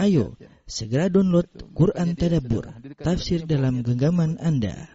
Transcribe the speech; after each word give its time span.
Ayo, 0.00 0.32
segera 0.64 1.12
download 1.12 1.44
Quran 1.76 2.16
Tadabbur, 2.16 2.72
tafsir 3.04 3.44
dalam 3.44 3.84
genggaman 3.84 4.40
Anda. 4.40 4.88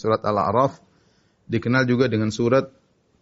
Surat 0.00 0.24
Al-A'raf 0.24 0.80
dikenal 1.44 1.84
juga 1.84 2.08
dengan 2.08 2.32
surat 2.32 2.72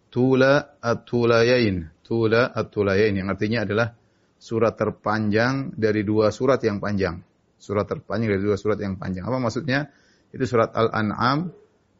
Tula 0.07 0.79
At-Tulayain. 0.79 1.91
Tula 2.07 2.47
At-Tulayain 2.47 3.19
yang 3.19 3.27
artinya 3.27 3.67
adalah 3.67 3.91
surat 4.39 4.79
terpanjang 4.79 5.75
dari 5.75 6.07
dua 6.07 6.31
surat 6.31 6.63
yang 6.63 6.79
panjang. 6.79 7.19
Surat 7.59 7.83
terpanjang 7.83 8.39
dari 8.39 8.43
dua 8.47 8.55
surat 8.55 8.79
yang 8.79 8.95
panjang. 8.95 9.27
Apa 9.27 9.43
maksudnya? 9.43 9.91
Itu 10.31 10.47
surat 10.47 10.71
Al-An'am 10.71 11.51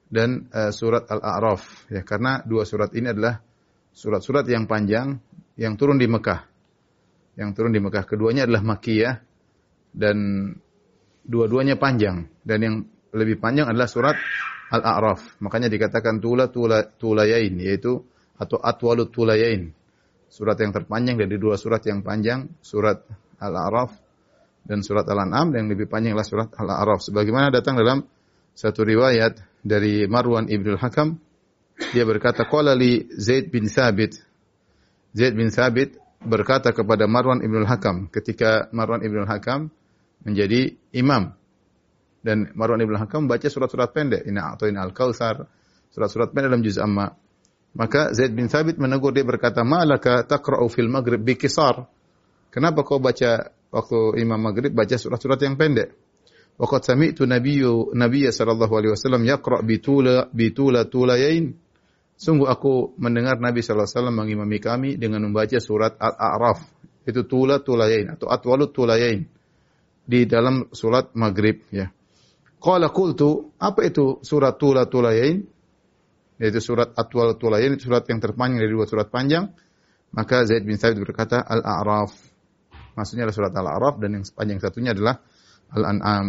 dan 0.08 0.48
uh, 0.56 0.72
surat 0.72 1.04
Al-A'raf. 1.12 1.92
Ya, 1.92 2.08
karena 2.08 2.40
dua 2.48 2.64
surat 2.64 2.96
ini 2.96 3.12
adalah 3.12 3.44
surat-surat 3.94 4.46
yang 4.48 4.66
panjang 4.66 5.20
yang 5.60 5.76
turun 5.76 6.00
di 6.00 6.08
Mekah. 6.08 6.48
Yang 7.36 7.50
turun 7.56 7.72
di 7.76 7.82
Mekah. 7.84 8.04
Keduanya 8.08 8.48
adalah 8.48 8.64
Makiyah 8.64 9.16
dan 9.96 10.18
dua-duanya 11.24 11.76
panjang. 11.76 12.28
Dan 12.44 12.58
yang 12.64 12.76
lebih 13.12 13.40
panjang 13.40 13.68
adalah 13.68 13.88
surat 13.92 14.16
Al-A'raf. 14.70 15.42
Makanya 15.42 15.68
dikatakan 15.68 16.22
tula 16.22 16.48
tula 16.48 16.86
tulayain 16.86 17.54
yaitu 17.58 18.06
atau 18.40 18.58
atwalut 18.62 19.12
tulayain. 19.12 19.74
Surat 20.30 20.56
yang 20.62 20.72
terpanjang 20.72 21.18
dari 21.18 21.42
dua 21.42 21.58
surat 21.58 21.82
yang 21.90 22.06
panjang, 22.06 22.48
surat 22.62 23.02
Al-A'raf 23.42 23.92
dan 24.64 24.86
surat 24.86 25.08
Al-An'am 25.10 25.50
yang 25.58 25.66
lebih 25.68 25.90
panjang 25.90 26.14
adalah 26.14 26.28
surat 26.28 26.50
Al-A'raf. 26.54 27.02
Sebagaimana 27.10 27.50
datang 27.50 27.76
dalam 27.76 28.06
satu 28.54 28.86
riwayat 28.86 29.42
dari 29.66 30.06
Marwan 30.06 30.48
Ibn 30.48 30.78
Hakam 30.78 31.18
dia 31.96 32.04
berkata 32.04 32.46
qala 32.46 32.76
li 32.76 33.08
Zaid 33.16 33.50
bin 33.50 33.66
Sabit 33.72 34.20
Zaid 35.16 35.34
bin 35.34 35.50
Sabit 35.50 35.98
berkata 36.20 36.76
kepada 36.76 37.08
Marwan 37.08 37.42
Ibn 37.42 37.64
Hakam 37.66 37.98
ketika 38.12 38.68
Marwan 38.76 39.02
Ibn 39.02 39.26
Hakam 39.26 39.72
menjadi 40.24 40.76
imam 40.92 41.34
dan 42.20 42.52
Marwan 42.56 42.84
Ibn 42.84 42.96
Hakam 43.00 43.32
baca 43.32 43.48
surat-surat 43.48 43.96
pendek. 43.96 44.28
Ina 44.28 44.56
atau 44.56 44.68
ina 44.68 44.84
al-Kautsar, 44.84 45.48
surat-surat 45.92 46.36
pendek 46.36 46.52
dalam 46.52 46.64
juz 46.64 46.76
amma. 46.76 47.16
Maka 47.70 48.12
Zaid 48.18 48.34
bin 48.34 48.50
Thabit 48.50 48.82
menegur 48.82 49.14
dia 49.14 49.24
berkata, 49.24 49.62
"Ma'laka 49.62 50.26
taqra'u 50.26 50.68
fil 50.74 50.90
maghrib 50.90 51.22
bi 51.22 51.38
kisar?" 51.38 51.86
Kenapa 52.50 52.82
kau 52.82 52.98
baca 52.98 53.54
waktu 53.70 54.26
imam 54.26 54.42
maghrib 54.42 54.74
baca 54.74 54.98
surat-surat 54.98 55.38
yang 55.46 55.54
pendek? 55.54 55.94
Waqad 56.60 56.82
sami'tu 56.82 57.30
nabiyyu 57.30 57.94
nabiyya 57.94 58.34
sallallahu 58.34 58.74
alaihi 58.74 58.92
wasallam 58.98 59.24
yaqra' 59.24 59.62
bi 59.62 59.78
tula 59.80 60.28
bi 60.34 60.50
tula 60.52 60.90
tulayain. 60.90 61.56
Sungguh 62.20 62.52
aku 62.52 63.00
mendengar 63.00 63.40
Nabi 63.40 63.64
wasallam 63.64 64.20
mengimami 64.20 64.60
kami 64.60 65.00
dengan 65.00 65.24
membaca 65.24 65.56
surat 65.64 65.96
Al-A'raf. 65.96 66.60
Itu 67.08 67.24
tula 67.24 67.64
tulayain 67.64 68.12
atau 68.12 68.28
atwalut 68.28 68.76
tulayain 68.76 69.24
di 70.04 70.28
dalam 70.28 70.68
surat 70.76 71.16
maghrib 71.16 71.64
ya. 71.72 71.88
Qala 72.60 72.92
qultu, 72.92 73.56
apa 73.56 73.88
itu 73.88 74.20
surat 74.20 74.60
Tula 74.60 74.84
Tulayain? 74.84 75.48
Yaitu 76.44 76.60
surat 76.60 76.92
Atwal 76.92 77.40
Tulayain, 77.40 77.80
surat 77.80 78.04
yang 78.12 78.20
terpanjang 78.20 78.68
dari 78.68 78.72
dua 78.76 78.84
surat 78.84 79.08
panjang. 79.08 79.48
Maka 80.12 80.44
Zaid 80.44 80.68
bin 80.68 80.76
Thabit 80.76 81.00
berkata 81.00 81.40
Al-A'raf. 81.40 82.12
Maksudnya 83.00 83.24
adalah 83.24 83.38
surat 83.40 83.54
Al-A'raf 83.56 83.96
dan 84.04 84.20
yang 84.20 84.24
panjang 84.28 84.60
satunya 84.60 84.92
adalah 84.92 85.24
Al-An'am. 85.72 86.26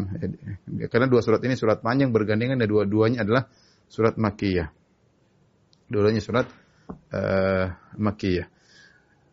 Karena 0.86 1.06
dua 1.11 1.18
surat 1.24 1.42
ini 1.42 1.58
surat 1.58 1.83
panjang 1.83 2.14
bergandengan 2.14 2.62
dan 2.62 2.68
dua-duanya 2.70 3.27
adalah 3.27 3.50
surat 3.91 4.14
Makkiyah. 4.14 4.80
Dua-duanya 5.91 6.22
surat 6.22 6.46
uh, 7.10 7.66
Makkiyah. 7.98 8.46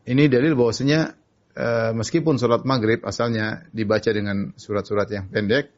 Ini 0.07 0.23
dalil 0.25 0.57
bahwasanya 0.57 1.13
uh, 1.53 1.91
meskipun 1.93 2.41
surat 2.41 2.65
Maghrib 2.65 3.05
asalnya 3.05 3.69
dibaca 3.69 4.09
dengan 4.09 4.57
surat-surat 4.57 5.07
yang 5.13 5.29
pendek, 5.29 5.77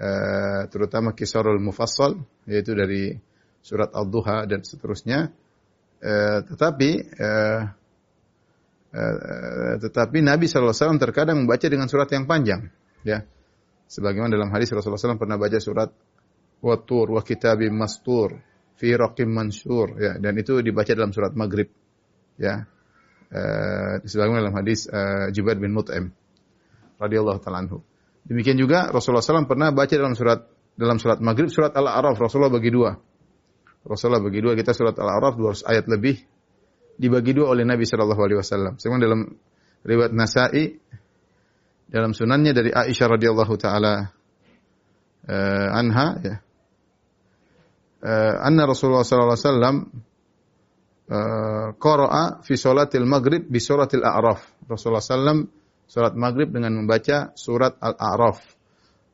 Eh, 0.00 0.62
terutama 0.72 1.12
kisarul 1.12 1.60
mufassal 1.60 2.16
yaitu 2.48 2.72
dari 2.72 3.12
surat 3.60 3.92
Al-Duha 3.92 4.48
dan 4.48 4.64
seterusnya 4.64 5.28
uh, 6.00 6.40
tetapi 6.40 6.90
uh, 7.20 7.62
uh, 8.96 9.74
tetapi 9.76 10.24
Nabi 10.24 10.48
SAW 10.48 10.96
terkadang 10.96 11.44
membaca 11.44 11.68
dengan 11.68 11.84
surat 11.84 12.08
yang 12.16 12.24
panjang 12.24 12.72
ya 13.04 13.20
sebagaimana 13.92 14.40
dalam 14.40 14.48
hadis 14.48 14.72
Rasulullah 14.72 15.04
SAW 15.04 15.20
pernah 15.20 15.36
baca 15.36 15.60
surat 15.60 15.92
Watur 16.64 17.12
wa 17.12 17.20
kitabim 17.20 17.76
mastur 17.76 18.40
fi 18.80 18.96
raqim 18.96 19.28
mansur 19.28 20.00
ya 20.00 20.16
dan 20.16 20.32
itu 20.40 20.64
dibaca 20.64 20.96
dalam 20.96 21.12
surat 21.12 21.36
Maghrib 21.36 21.68
ya 22.40 22.64
uh, 23.28 24.00
sebagaimana 24.00 24.48
dalam 24.48 24.56
hadis 24.56 24.88
uh, 24.88 25.28
bin 25.60 25.76
Mut'im 25.76 26.08
radhiyallahu 26.96 27.44
taala 27.44 27.68
anhu 27.68 27.84
Demikian 28.26 28.60
juga 28.60 28.92
Rasulullah 28.92 29.24
SAW 29.24 29.48
pernah 29.48 29.72
baca 29.72 29.90
dalam 29.90 30.12
surat 30.12 30.44
dalam 30.76 31.00
surat 31.00 31.18
Maghrib 31.24 31.48
surat 31.48 31.72
Al-A'raf 31.72 32.20
Rasulullah 32.20 32.52
bagi 32.52 32.68
dua. 32.72 32.92
Rasulullah 33.80 34.20
bagi 34.20 34.44
dua 34.44 34.52
kita 34.52 34.76
surat 34.76 34.92
Al-A'raf 35.00 35.40
200 35.40 35.64
ayat 35.64 35.88
lebih 35.88 36.20
dibagi 37.00 37.32
dua 37.32 37.56
oleh 37.56 37.64
Nabi 37.64 37.88
Shallallahu 37.88 38.20
Alaihi 38.20 38.38
Wasallam. 38.44 38.76
Sebagaimana 38.76 39.02
dalam 39.08 39.22
riwayat 39.88 40.12
Nasai 40.12 40.64
dalam 41.88 42.12
sunannya 42.12 42.52
dari 42.52 42.70
Aisyah 42.76 43.06
radhiyallahu 43.08 43.54
taala 43.56 44.12
uh, 45.24 45.68
anha 45.80 46.08
ya. 46.20 46.34
Uh, 48.00 48.36
anna 48.40 48.64
Rasulullah 48.64 49.04
sallallahu 49.04 49.36
alaihi 49.36 49.44
wasallam 49.44 49.76
uh, 51.12 51.68
qara'a 51.76 52.40
fi 52.40 52.54
salatil 52.56 53.04
maghrib 53.04 53.44
bi 53.44 53.60
suratil 53.60 54.00
a'raf. 54.00 54.40
Rasulullah 54.64 55.04
sallam 55.04 55.48
salat 55.90 56.14
maghrib 56.14 56.54
dengan 56.54 56.78
membaca 56.78 57.34
surat 57.34 57.74
Al-A'raf. 57.82 58.38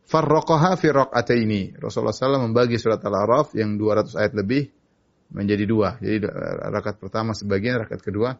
Farraqaha 0.07 0.77
fi 0.77 0.93
raq'ataini. 0.93 1.81
Rasulullah 1.81 2.13
SAW 2.13 2.53
membagi 2.53 2.77
surat 2.77 3.01
Al-A'raf 3.01 3.57
yang 3.57 3.81
200 3.81 4.13
ayat 4.13 4.33
lebih 4.37 4.69
menjadi 5.33 5.65
dua. 5.65 5.97
Jadi 5.99 6.29
rakaat 6.71 7.01
pertama 7.01 7.33
sebagian, 7.33 7.81
rakaat 7.81 8.05
kedua 8.05 8.37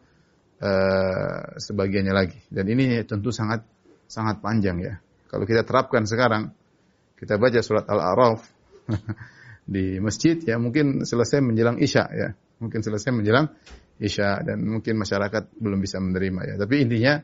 uh, 0.61 1.41
sebagiannya 1.57 2.13
lagi. 2.13 2.37
Dan 2.47 2.69
ini 2.69 3.01
tentu 3.09 3.33
sangat 3.33 3.65
sangat 4.05 4.37
panjang 4.39 4.77
ya. 4.85 5.01
Kalau 5.27 5.43
kita 5.43 5.65
terapkan 5.65 6.05
sekarang, 6.05 6.53
kita 7.17 7.41
baca 7.41 7.59
surat 7.65 7.89
Al-A'raf 7.89 8.39
di 9.67 9.99
masjid 9.99 10.39
ya 10.39 10.55
mungkin 10.55 11.03
selesai 11.03 11.43
menjelang 11.43 11.77
Isya 11.77 12.03
ya. 12.15 12.29
Mungkin 12.57 12.79
selesai 12.81 13.11
menjelang 13.13 13.51
Isya 13.99 14.47
dan 14.47 14.63
mungkin 14.63 14.97
masyarakat 14.97 15.59
belum 15.59 15.83
bisa 15.83 15.99
menerima 15.99 16.41
ya. 16.47 16.55
Tapi 16.55 16.75
intinya 16.81 17.19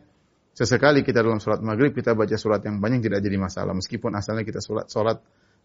Sesekali 0.54 1.02
kita 1.02 1.26
dalam 1.26 1.42
sholat 1.42 1.66
maghrib 1.66 1.98
kita 1.98 2.14
baca 2.14 2.38
surat 2.38 2.62
yang 2.62 2.78
panjang 2.78 3.02
tidak 3.02 3.26
jadi 3.26 3.38
masalah. 3.42 3.74
Meskipun 3.74 4.14
asalnya 4.14 4.46
kita 4.46 4.62
sholat, 4.62 4.86
sholat 4.86 5.18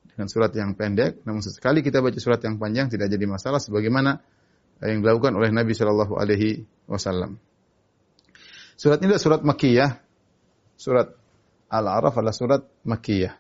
dengan 0.09 0.33
surat 0.33 0.49
yang 0.57 0.73
pendek, 0.73 1.21
namun 1.29 1.45
sesekali 1.45 1.85
kita 1.85 2.01
baca 2.01 2.17
surat 2.17 2.41
yang 2.41 2.57
panjang 2.57 2.89
tidak 2.89 3.13
jadi 3.13 3.29
masalah. 3.29 3.61
Sebagaimana 3.61 4.17
yang 4.81 5.05
dilakukan 5.05 5.37
oleh 5.37 5.53
Nabi 5.53 5.77
Shallallahu 5.77 6.17
Alaihi 6.17 6.65
Wasallam. 6.89 7.37
Surat 8.81 8.97
ini 9.05 9.13
adalah 9.13 9.21
surat 9.21 9.41
Makkiyah. 9.45 9.91
Surat 10.81 11.09
Al-A'raf 11.69 12.17
adalah 12.17 12.33
surat 12.33 12.63
Makkiyah. 12.89 13.35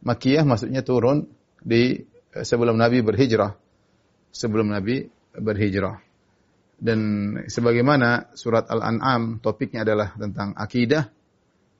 Makkiyah 0.00 0.48
maksudnya 0.48 0.80
turun 0.80 1.28
di 1.60 1.92
eh, 1.92 2.15
sebelum 2.42 2.76
Nabi 2.76 3.00
berhijrah. 3.00 3.54
Sebelum 4.34 4.68
Nabi 4.68 5.06
berhijrah. 5.36 6.02
Dan 6.76 7.00
sebagaimana 7.48 8.36
surat 8.36 8.68
Al-An'am 8.68 9.40
topiknya 9.40 9.88
adalah 9.88 10.12
tentang 10.12 10.52
akidah, 10.52 11.08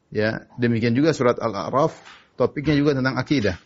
ya 0.09 0.49
demikian 0.57 0.97
juga 0.97 1.13
surat 1.13 1.37
Al-A'raf 1.37 1.93
topiknya 2.41 2.73
juga 2.77 2.97
tentang 2.97 3.21
akidah. 3.21 3.61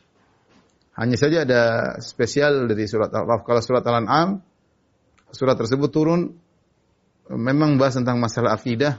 Hanya 0.99 1.15
saja 1.15 1.47
ada 1.47 1.63
spesial 2.03 2.67
dari 2.67 2.91
surat 2.91 3.15
Al-A'raf. 3.15 3.47
Kalau 3.47 3.63
surat 3.63 3.87
Al-An'am, 3.87 4.43
surat 5.31 5.55
tersebut 5.55 5.91
turun 5.95 6.35
memang 7.31 7.79
bahas 7.79 7.95
tentang 7.95 8.19
masalah 8.19 8.59
akidah, 8.59 8.99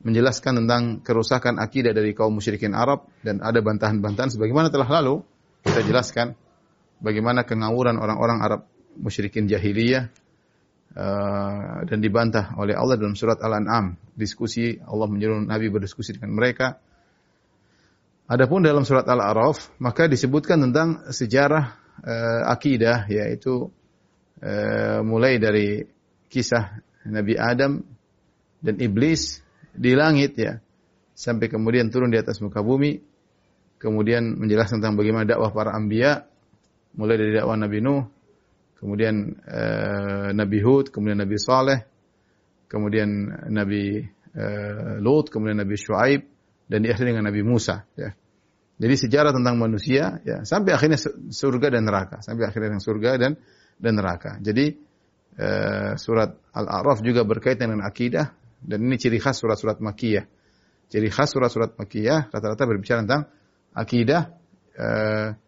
menjelaskan 0.00 0.64
tentang 0.64 0.82
kerusakan 1.04 1.60
akidah 1.60 1.92
dari 1.92 2.16
kaum 2.16 2.32
musyrikin 2.32 2.72
Arab 2.72 3.06
dan 3.20 3.44
ada 3.44 3.60
bantahan-bantahan 3.60 4.32
sebagaimana 4.32 4.72
telah 4.72 4.88
lalu 4.88 5.20
kita 5.62 5.84
jelaskan 5.86 6.34
bagaimana 7.02 7.42
kengawuran 7.42 7.98
orang-orang 7.98 8.38
Arab 8.40 8.60
musyrikin 8.96 9.50
jahiliyah 9.50 10.08
Uh, 10.92 11.88
dan 11.88 12.04
dibantah 12.04 12.52
oleh 12.60 12.76
Allah 12.76 13.00
dalam 13.00 13.16
surat 13.16 13.40
Al-An'am. 13.40 13.96
Diskusi 14.12 14.76
Allah 14.84 15.08
menyuruh 15.08 15.40
Nabi 15.40 15.72
berdiskusi 15.72 16.12
dengan 16.12 16.36
mereka. 16.36 16.76
Adapun 18.28 18.60
dalam 18.60 18.84
surat 18.84 19.08
Al-A'raf 19.08 19.72
maka 19.80 20.04
disebutkan 20.04 20.60
tentang 20.68 21.00
sejarah 21.08 21.80
uh, 22.04 22.44
akidah 22.44 23.08
yaitu 23.08 23.72
uh, 24.44 25.00
mulai 25.00 25.40
dari 25.40 25.80
kisah 26.28 26.84
Nabi 27.08 27.40
Adam 27.40 27.80
dan 28.60 28.76
iblis 28.76 29.40
di 29.72 29.96
langit 29.96 30.36
ya 30.36 30.60
sampai 31.16 31.48
kemudian 31.48 31.88
turun 31.88 32.12
di 32.12 32.20
atas 32.20 32.40
muka 32.44 32.60
bumi 32.60 33.00
kemudian 33.80 34.36
menjelaskan 34.36 34.84
tentang 34.84 35.00
bagaimana 35.00 35.24
dakwah 35.24 35.52
para 35.52 35.72
anbiya 35.72 36.28
mulai 36.96 37.16
dari 37.16 37.32
dakwah 37.32 37.56
Nabi 37.56 37.78
Nuh 37.80 38.02
kemudian 38.82 39.38
uh, 39.46 40.34
Nabi 40.34 40.58
Hud, 40.58 40.90
kemudian 40.90 41.22
Nabi 41.22 41.38
Saleh, 41.38 41.86
kemudian 42.66 43.30
Nabi 43.54 44.02
uh, 44.34 44.98
Lut, 44.98 45.30
kemudian 45.30 45.62
Nabi 45.62 45.78
Shu'aib, 45.78 46.26
dan 46.66 46.82
diakhiri 46.82 47.14
dengan 47.14 47.30
Nabi 47.30 47.46
Musa. 47.46 47.86
Ya. 47.94 48.10
Jadi 48.82 48.94
sejarah 49.06 49.30
tentang 49.30 49.54
manusia, 49.62 50.18
ya, 50.26 50.42
sampai 50.42 50.74
akhirnya 50.74 50.98
surga 51.30 51.78
dan 51.78 51.86
neraka, 51.86 52.18
sampai 52.26 52.50
akhirnya 52.50 52.82
surga 52.82 53.10
dan 53.22 53.38
dan 53.78 53.92
neraka. 53.94 54.42
Jadi 54.42 54.74
uh, 55.38 55.94
surat 55.94 56.34
Al-A'raf 56.50 57.06
juga 57.06 57.22
berkaitan 57.22 57.70
dengan 57.70 57.86
akidah, 57.86 58.34
dan 58.66 58.82
ini 58.82 58.98
ciri 58.98 59.22
khas 59.22 59.38
surat-surat 59.38 59.78
makiyah. 59.78 60.26
Ciri 60.90 61.06
khas 61.06 61.30
surat-surat 61.30 61.78
makiyah 61.78 62.34
rata-rata 62.34 62.66
berbicara 62.66 63.06
tentang 63.06 63.30
akidah, 63.78 64.34
uh, 64.74 65.38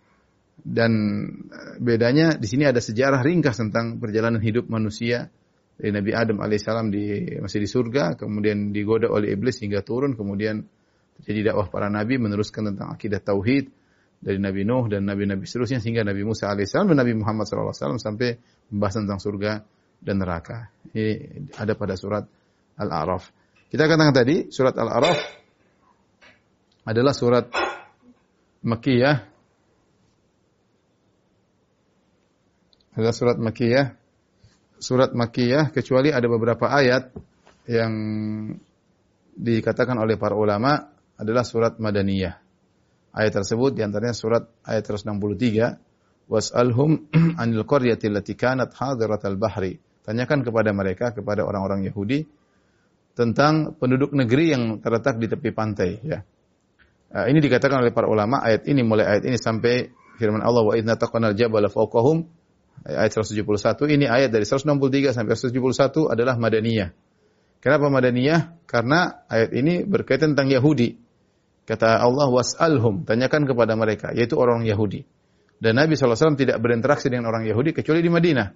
dan 0.62 0.92
bedanya 1.82 2.38
di 2.38 2.46
sini 2.46 2.64
ada 2.64 2.78
sejarah 2.78 3.20
ringkas 3.26 3.58
tentang 3.58 3.98
perjalanan 3.98 4.38
hidup 4.38 4.70
manusia 4.70 5.28
dari 5.74 5.90
Nabi 5.90 6.14
Adam 6.14 6.38
alaihissalam 6.38 6.86
di 6.94 7.34
masih 7.42 7.58
di 7.58 7.68
surga, 7.68 8.14
kemudian 8.14 8.70
digoda 8.70 9.10
oleh 9.10 9.34
iblis 9.34 9.58
hingga 9.58 9.82
turun, 9.82 10.14
kemudian 10.14 10.62
terjadi 11.18 11.50
dakwah 11.50 11.66
para 11.66 11.90
nabi 11.90 12.18
meneruskan 12.18 12.74
tentang 12.74 12.94
akidah 12.94 13.18
tauhid 13.22 13.70
dari 14.24 14.38
Nabi 14.40 14.64
Nuh 14.64 14.88
dan 14.88 15.04
nabi-nabi 15.04 15.44
seterusnya 15.44 15.84
sehingga 15.84 16.00
Nabi 16.00 16.24
Musa 16.24 16.48
alaihissalam 16.48 16.94
dan 16.94 16.98
Nabi 17.04 17.12
Muhammad 17.12 17.44
SAW 17.44 18.00
sampai 18.00 18.40
membahas 18.72 18.94
tentang 19.04 19.20
surga 19.20 19.52
dan 20.00 20.16
neraka. 20.16 20.72
Ini 20.94 21.06
ada 21.60 21.76
pada 21.76 21.94
surat 21.98 22.24
Al-A'raf. 22.80 23.28
Kita 23.68 23.84
katakan 23.84 24.14
tadi 24.16 24.48
surat 24.48 24.74
Al-A'raf 24.78 25.18
adalah 26.88 27.12
surat 27.12 27.52
Makkiyah 28.64 29.33
adalah 32.94 33.14
surat 33.14 33.36
Makkiyah 33.36 34.04
surat 34.78 35.16
Makkiyah 35.16 35.70
kecuali 35.72 36.10
ada 36.12 36.26
beberapa 36.28 36.68
ayat 36.68 37.14
yang 37.64 37.92
dikatakan 39.34 39.96
oleh 39.96 40.20
para 40.20 40.36
ulama 40.36 40.92
adalah 41.16 41.46
surat 41.46 41.80
Madaniyah. 41.80 42.36
Ayat 43.14 43.32
tersebut 43.40 43.78
di 43.78 43.80
antaranya 43.80 44.12
surat 44.12 44.44
ayat 44.66 44.84
163 44.84 46.28
was'alhum 46.28 47.08
anil 47.42 47.64
qaryati 47.64 48.10
allati 48.10 48.34
kanat 48.34 48.74
hadiratal 48.74 49.38
bahri. 49.38 49.78
Tanyakan 50.04 50.44
kepada 50.44 50.70
mereka 50.76 51.16
kepada 51.16 51.46
orang-orang 51.48 51.88
Yahudi 51.88 52.28
tentang 53.16 53.78
penduduk 53.78 54.12
negeri 54.12 54.52
yang 54.52 54.62
terletak 54.82 55.16
di 55.16 55.30
tepi 55.30 55.50
pantai 55.54 55.90
ya. 56.02 56.20
Uh, 57.14 57.30
ini 57.30 57.38
dikatakan 57.38 57.78
oleh 57.78 57.94
para 57.94 58.10
ulama 58.10 58.42
ayat 58.42 58.66
ini 58.66 58.82
mulai 58.82 59.06
ayat 59.06 59.24
ini 59.30 59.38
sampai 59.38 59.86
firman 60.18 60.42
Allah 60.42 60.66
wa 60.66 60.74
idna 60.74 60.98
taqanal 60.98 61.38
jabala 61.38 61.70
fawqahum 61.70 62.26
ayat 62.82 63.14
171 63.14 63.94
ini 63.94 64.04
ayat 64.10 64.34
dari 64.34 64.42
163 64.42 65.14
sampai 65.14 65.34
171 65.38 66.12
adalah 66.12 66.34
Madaniyah. 66.36 66.90
Kenapa 67.62 67.86
Madaniyah? 67.88 68.60
Karena 68.68 69.24
ayat 69.30 69.50
ini 69.56 69.86
berkaitan 69.86 70.36
tentang 70.36 70.52
Yahudi. 70.52 71.00
Kata 71.64 71.96
Allah 71.96 72.28
was'alhum, 72.28 73.08
tanyakan 73.08 73.48
kepada 73.48 73.72
mereka, 73.72 74.12
yaitu 74.12 74.36
orang 74.36 74.68
Yahudi. 74.68 75.08
Dan 75.56 75.80
Nabi 75.80 75.96
SAW 75.96 76.36
tidak 76.36 76.60
berinteraksi 76.60 77.08
dengan 77.08 77.32
orang 77.32 77.48
Yahudi 77.48 77.72
kecuali 77.72 78.04
di 78.04 78.12
Madinah. 78.12 78.52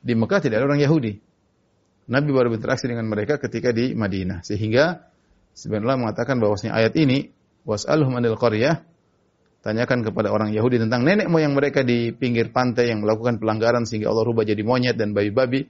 Di 0.00 0.16
Mekah 0.16 0.40
tidak 0.40 0.64
ada 0.64 0.66
orang 0.72 0.80
Yahudi. 0.80 1.12
Nabi 2.08 2.28
baru 2.32 2.48
berinteraksi 2.48 2.88
dengan 2.88 3.04
mereka 3.04 3.36
ketika 3.36 3.68
di 3.68 3.92
Madinah. 3.92 4.40
Sehingga 4.40 5.12
sebenarnya 5.52 6.00
mengatakan 6.00 6.40
bahwasanya 6.40 6.72
ayat 6.72 6.96
ini 6.96 7.28
was'alhum 7.68 8.16
anil 8.16 8.40
qaryah 8.40 8.80
Tanyakan 9.68 10.00
kepada 10.00 10.32
orang 10.32 10.48
Yahudi 10.48 10.80
tentang 10.80 11.04
nenek 11.04 11.28
moyang 11.28 11.52
mereka 11.52 11.84
di 11.84 12.08
pinggir 12.16 12.48
pantai 12.48 12.88
yang 12.88 13.04
melakukan 13.04 13.36
pelanggaran 13.36 13.84
sehingga 13.84 14.08
Allah 14.08 14.24
rubah 14.24 14.48
jadi 14.48 14.64
monyet 14.64 14.96
dan 14.96 15.12
babi-babi. 15.12 15.68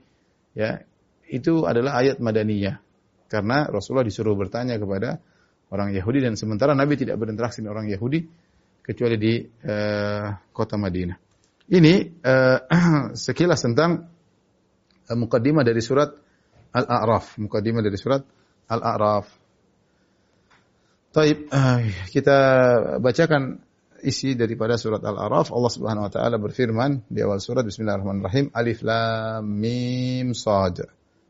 Ya, 0.55 0.87
itu 1.27 1.67
adalah 1.67 1.99
ayat 1.99 2.23
madaniyah. 2.23 2.79
Karena 3.27 3.67
Rasulullah 3.67 4.07
disuruh 4.07 4.39
bertanya 4.39 4.79
kepada 4.79 5.19
orang 5.75 5.91
Yahudi 5.91 6.23
dan 6.23 6.39
sementara 6.39 6.71
Nabi 6.71 6.95
tidak 6.95 7.19
berinteraksi 7.19 7.59
dengan 7.59 7.75
orang 7.75 7.91
Yahudi 7.91 8.23
kecuali 8.79 9.19
di 9.19 9.43
uh, 9.43 10.47
kota 10.55 10.79
Madinah. 10.79 11.19
Ini 11.67 12.23
uh, 12.23 12.59
sekilas 13.27 13.59
tentang 13.67 14.07
uh, 15.11 15.17
mukaddimah 15.19 15.67
dari 15.67 15.83
surat 15.83 16.07
Al-A'raf, 16.71 17.35
mukaddimah 17.35 17.83
dari 17.83 17.99
surat 17.99 18.23
Al-A'raf. 18.71 19.27
Taib, 21.11 21.51
kita 22.15 22.37
bacakan 23.03 23.68
isi 24.03 24.35
daripada 24.35 24.75
surat 24.75 24.99
Al-Araf 24.99 25.55
Allah 25.55 25.71
Subhanahu 25.71 26.05
wa 26.07 26.11
taala 26.11 26.35
berfirman 26.35 27.07
di 27.07 27.23
awal 27.23 27.39
surat 27.39 27.63
Bismillahirrahmanirrahim. 27.63 28.51
Alif 28.51 28.83
Lam 28.83 29.43
Mim 29.47 30.35
Sad. 30.35 30.83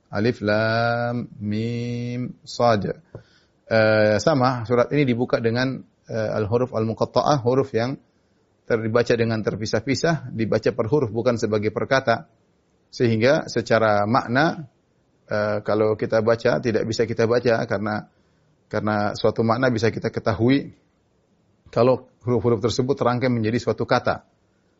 Alif 0.09 0.41
Lam 0.41 1.29
Mim 1.37 2.41
Sad. 2.41 2.89
Uh, 3.69 4.17
sama 4.17 4.65
surat 4.65 4.89
ini 4.89 5.05
dibuka 5.05 5.37
dengan 5.37 5.77
uh, 6.09 6.37
al-huruf 6.41 6.73
al-muqatta'ah 6.73 7.45
huruf 7.45 7.69
yang 7.77 8.01
terbaca 8.65 9.13
dengan 9.13 9.45
terpisah-pisah 9.45 10.33
dibaca 10.33 10.73
per 10.73 10.85
huruf 10.89 11.13
bukan 11.13 11.37
sebagai 11.37 11.69
perkata. 11.69 12.25
Sehingga 12.89 13.45
secara 13.45 14.09
makna 14.09 14.65
uh, 15.29 15.61
kalau 15.61 15.93
kita 15.93 16.25
baca 16.25 16.57
tidak 16.57 16.89
bisa 16.89 17.05
kita 17.05 17.29
baca 17.29 17.61
karena 17.69 18.09
karena 18.65 19.13
suatu 19.13 19.45
makna 19.45 19.69
bisa 19.69 19.93
kita 19.93 20.09
ketahui. 20.09 20.73
Kalau 21.69 22.08
huruf-huruf 22.23 22.59
tersebut 22.59 22.95
terangkai 22.95 23.31
menjadi 23.31 23.59
suatu 23.61 23.87
kata. 23.87 24.27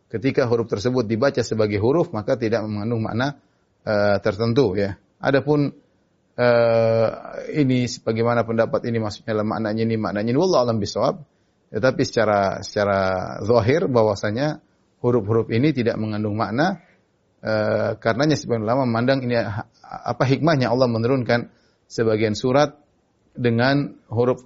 Ketika 0.09 0.50
huruf 0.50 0.65
tersebut 0.65 1.06
dibaca 1.06 1.39
sebagai 1.45 1.77
huruf, 1.77 2.09
maka 2.09 2.33
tidak 2.33 2.65
mengandung 2.65 3.06
makna 3.06 3.38
uh, 3.86 4.18
tertentu 4.19 4.74
ya. 4.74 4.97
Adapun 5.21 5.69
uh, 6.39 7.09
ini 7.53 7.86
bagaimana 8.01 8.41
pendapat 8.41 8.89
ini 8.89 8.97
maksudnya 8.97 9.38
dalam 9.38 9.53
maknanya 9.53 9.83
ini 9.86 9.95
maknanya 10.01 10.30
ini 10.33 10.39
wallahu 10.39 10.63
alam 10.65 10.77
bisawab. 10.81 11.21
Tetapi 11.69 12.01
secara 12.01 12.65
secara 12.65 13.00
zahir 13.45 13.85
bahwasanya 13.85 14.57
huruf-huruf 15.06 15.53
ini 15.53 15.69
tidak 15.69 16.01
mengandung 16.01 16.33
makna 16.33 16.81
uh, 17.45 17.95
karenanya 18.01 18.33
sebagian 18.33 18.65
ulama 18.65 18.89
memandang 18.89 19.21
ini 19.24 19.38
apa 19.85 20.24
hikmahnya 20.25 20.74
Allah 20.74 20.89
menurunkan 20.89 21.53
sebagian 21.85 22.33
surat 22.33 22.77
dengan 23.38 23.95
huruf 24.09 24.45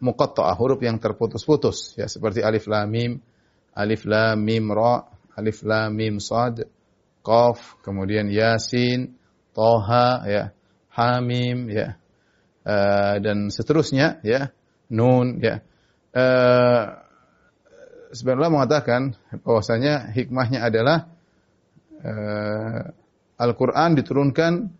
muqatta'ah, 0.00 0.56
huruf 0.56 0.80
yang 0.84 1.00
terputus-putus 1.00 1.96
ya 1.96 2.06
seperti 2.06 2.44
alif 2.44 2.68
lam 2.68 2.88
mim, 2.88 3.12
alif 3.72 4.04
lam 4.04 4.40
mim 4.40 4.68
ra, 4.72 5.08
alif 5.36 5.64
lam 5.64 5.96
mim 5.96 6.20
sad, 6.20 6.68
qaf, 7.24 7.80
kemudian 7.80 8.28
yasin, 8.28 9.16
toha 9.56 10.24
ya, 10.28 10.44
hamim 10.92 11.72
ya. 11.72 11.96
Uh, 12.66 13.22
dan 13.22 13.46
seterusnya 13.46 14.18
ya, 14.26 14.50
nun 14.90 15.38
ya. 15.38 15.62
Uh, 16.10 16.98
sebenarnya 18.10 18.50
mengatakan 18.50 19.14
bahwasanya 19.46 20.10
hikmahnya 20.10 20.66
adalah 20.66 21.06
uh, 22.02 22.90
Al-Qur'an 23.36 23.94
diturunkan 23.94 24.72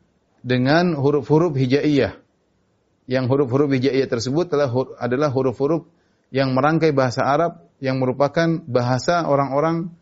dengan 0.42 0.98
huruf-huruf 0.98 1.54
hijaiyah 1.54 2.25
yang 3.06 3.30
huruf-huruf 3.30 3.70
hijaiyah 3.70 4.10
tersebut 4.10 4.50
adalah 4.50 4.70
adalah 4.98 5.30
huruf-huruf 5.30 5.86
yang 6.34 6.52
merangkai 6.54 6.90
bahasa 6.90 7.22
Arab 7.22 7.66
yang 7.78 8.02
merupakan 8.02 8.62
bahasa 8.66 9.26
orang-orang 9.26 9.94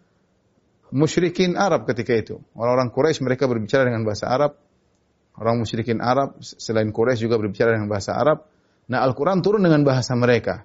musyrikin 0.94 1.58
Arab 1.58 1.84
ketika 1.90 2.14
itu. 2.14 2.36
Orang-orang 2.54 2.94
Quraisy 2.94 3.20
mereka 3.26 3.50
berbicara 3.50 3.84
dengan 3.84 4.06
bahasa 4.06 4.30
Arab. 4.30 4.56
Orang 5.34 5.58
musyrikin 5.58 5.98
Arab 5.98 6.38
selain 6.40 6.94
Quraisy 6.94 7.26
juga 7.26 7.36
berbicara 7.36 7.74
dengan 7.74 7.90
bahasa 7.90 8.14
Arab. 8.14 8.46
Nah, 8.86 9.02
Al-Qur'an 9.02 9.42
turun 9.42 9.66
dengan 9.66 9.82
bahasa 9.82 10.14
mereka. 10.14 10.62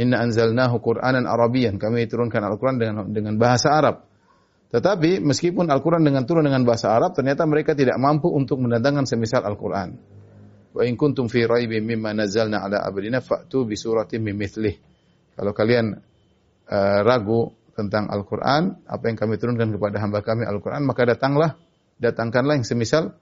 Inna 0.00 0.24
anzalnahu 0.24 0.80
Qur'anan 0.80 1.28
Arabian. 1.28 1.76
Kami 1.76 2.08
turunkan 2.08 2.40
Al-Qur'an 2.40 2.80
dengan 2.80 3.04
dengan 3.12 3.36
bahasa 3.36 3.76
Arab. 3.76 4.08
Tetapi 4.72 5.22
meskipun 5.22 5.68
Al-Qur'an 5.68 6.02
dengan 6.02 6.24
turun 6.24 6.42
dengan 6.48 6.64
bahasa 6.64 6.90
Arab, 6.90 7.14
ternyata 7.14 7.44
mereka 7.46 7.76
tidak 7.76 8.00
mampu 8.00 8.32
untuk 8.32 8.58
mendatangkan 8.58 9.04
semisal 9.06 9.44
Al-Qur'an. 9.44 10.13
Wa 10.74 10.82
in 10.82 10.98
kuntum 10.98 11.30
fi 11.30 11.46
raibin 11.46 11.86
mimma 11.86 12.10
nazzalna 12.10 12.66
ala 12.66 12.82
abdina 12.82 13.22
fa'tu 13.22 13.62
bi 13.62 13.78
suratin 13.78 14.26
min 14.26 14.34
mithlih. 14.34 14.74
Kalau 15.38 15.54
kalian 15.54 15.94
uh, 16.66 17.00
ragu 17.06 17.54
tentang 17.78 18.10
Al-Qur'an, 18.10 18.82
apa 18.86 19.04
yang 19.06 19.18
kami 19.18 19.38
turunkan 19.38 19.70
kepada 19.70 20.02
hamba 20.02 20.22
kami 20.26 20.42
Al-Qur'an, 20.46 20.82
maka 20.82 21.06
datanglah, 21.06 21.54
datangkanlah 22.02 22.58
yang 22.58 22.66
semisal 22.66 23.14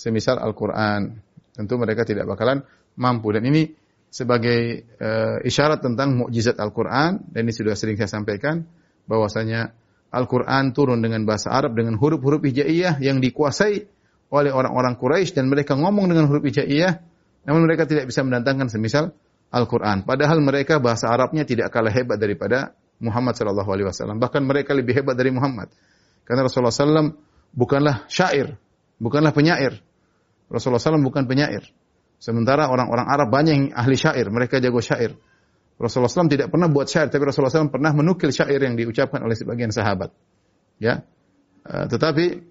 semisal 0.00 0.40
Al-Qur'an. 0.40 1.20
Tentu 1.52 1.76
mereka 1.76 2.08
tidak 2.08 2.24
bakalan 2.24 2.64
mampu 2.96 3.28
dan 3.36 3.44
ini 3.44 3.76
sebagai 4.08 4.88
uh, 4.98 5.38
isyarat 5.44 5.84
tentang 5.84 6.16
mukjizat 6.16 6.56
Al-Qur'an 6.56 7.28
dan 7.28 7.44
ini 7.44 7.52
sudah 7.52 7.76
sering 7.76 8.00
saya 8.00 8.08
sampaikan 8.08 8.64
bahwasanya 9.04 9.76
Al-Qur'an 10.10 10.72
turun 10.72 11.04
dengan 11.04 11.22
bahasa 11.28 11.52
Arab 11.52 11.76
dengan 11.76 12.00
huruf-huruf 12.00 12.42
hijaiyah 12.42 12.98
yang 13.04 13.20
dikuasai 13.20 13.99
oleh 14.30 14.54
orang-orang 14.54 14.94
Quraisy 14.94 15.34
dan 15.34 15.50
mereka 15.50 15.74
ngomong 15.74 16.06
dengan 16.10 16.30
huruf 16.30 16.46
hijaiyah, 16.46 17.02
namun 17.44 17.66
mereka 17.66 17.84
tidak 17.84 18.06
bisa 18.06 18.22
mendatangkan 18.22 18.70
semisal 18.70 19.10
Al-Quran. 19.50 20.06
Padahal 20.06 20.38
mereka 20.38 20.78
bahasa 20.78 21.10
Arabnya 21.10 21.42
tidak 21.42 21.74
kalah 21.74 21.90
hebat 21.90 22.22
daripada 22.22 22.78
Muhammad 23.02 23.34
Shallallahu 23.34 23.66
Alaihi 23.66 23.86
Wasallam. 23.90 24.22
Bahkan 24.22 24.42
mereka 24.46 24.70
lebih 24.76 25.02
hebat 25.02 25.18
dari 25.18 25.34
Muhammad. 25.34 25.74
Karena 26.22 26.46
Rasulullah 26.46 26.70
SAW 26.70 27.10
bukanlah 27.50 28.06
syair, 28.06 28.54
bukanlah 29.02 29.34
penyair. 29.34 29.82
Rasulullah 30.46 30.78
SAW 30.78 31.02
bukan 31.02 31.26
penyair. 31.26 31.66
Sementara 32.22 32.70
orang-orang 32.70 33.08
Arab 33.08 33.34
banyak 33.34 33.54
yang 33.56 33.66
ahli 33.74 33.98
syair, 33.98 34.30
mereka 34.30 34.62
jago 34.62 34.78
syair. 34.78 35.18
Rasulullah 35.80 36.12
SAW 36.12 36.30
tidak 36.30 36.52
pernah 36.52 36.68
buat 36.68 36.86
syair, 36.86 37.08
tapi 37.08 37.24
Rasulullah 37.24 37.50
SAW 37.50 37.72
pernah 37.72 37.90
menukil 37.96 38.30
syair 38.30 38.60
yang 38.60 38.76
diucapkan 38.76 39.24
oleh 39.24 39.32
sebagian 39.32 39.72
sahabat. 39.72 40.12
Ya, 40.76 41.02
uh, 41.64 41.88
tetapi 41.88 42.44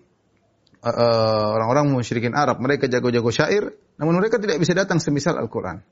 uh, 0.83 1.47
orang-orang 1.59 1.91
musyrikin 1.91 2.35
Arab, 2.35 2.59
mereka 2.63 2.87
jago-jago 2.87 3.29
syair, 3.31 3.75
namun 3.99 4.19
mereka 4.19 4.39
tidak 4.39 4.59
bisa 4.59 4.75
datang 4.75 5.03
semisal 5.03 5.35
Al-Quran. 5.35 5.83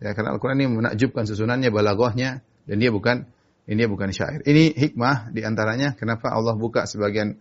Ya, 0.00 0.16
karena 0.16 0.32
Al-Quran 0.34 0.56
ini 0.60 0.68
menakjubkan 0.80 1.28
susunannya, 1.28 1.68
balaghahnya, 1.68 2.40
dan 2.40 2.76
dia 2.80 2.90
bukan 2.90 3.28
ini 3.70 3.86
bukan 3.86 4.10
syair. 4.10 4.42
Ini 4.42 4.74
hikmah 4.74 5.30
di 5.30 5.46
antaranya 5.46 5.94
kenapa 5.94 6.32
Allah 6.34 6.58
buka 6.58 6.90
sebagian 6.90 7.38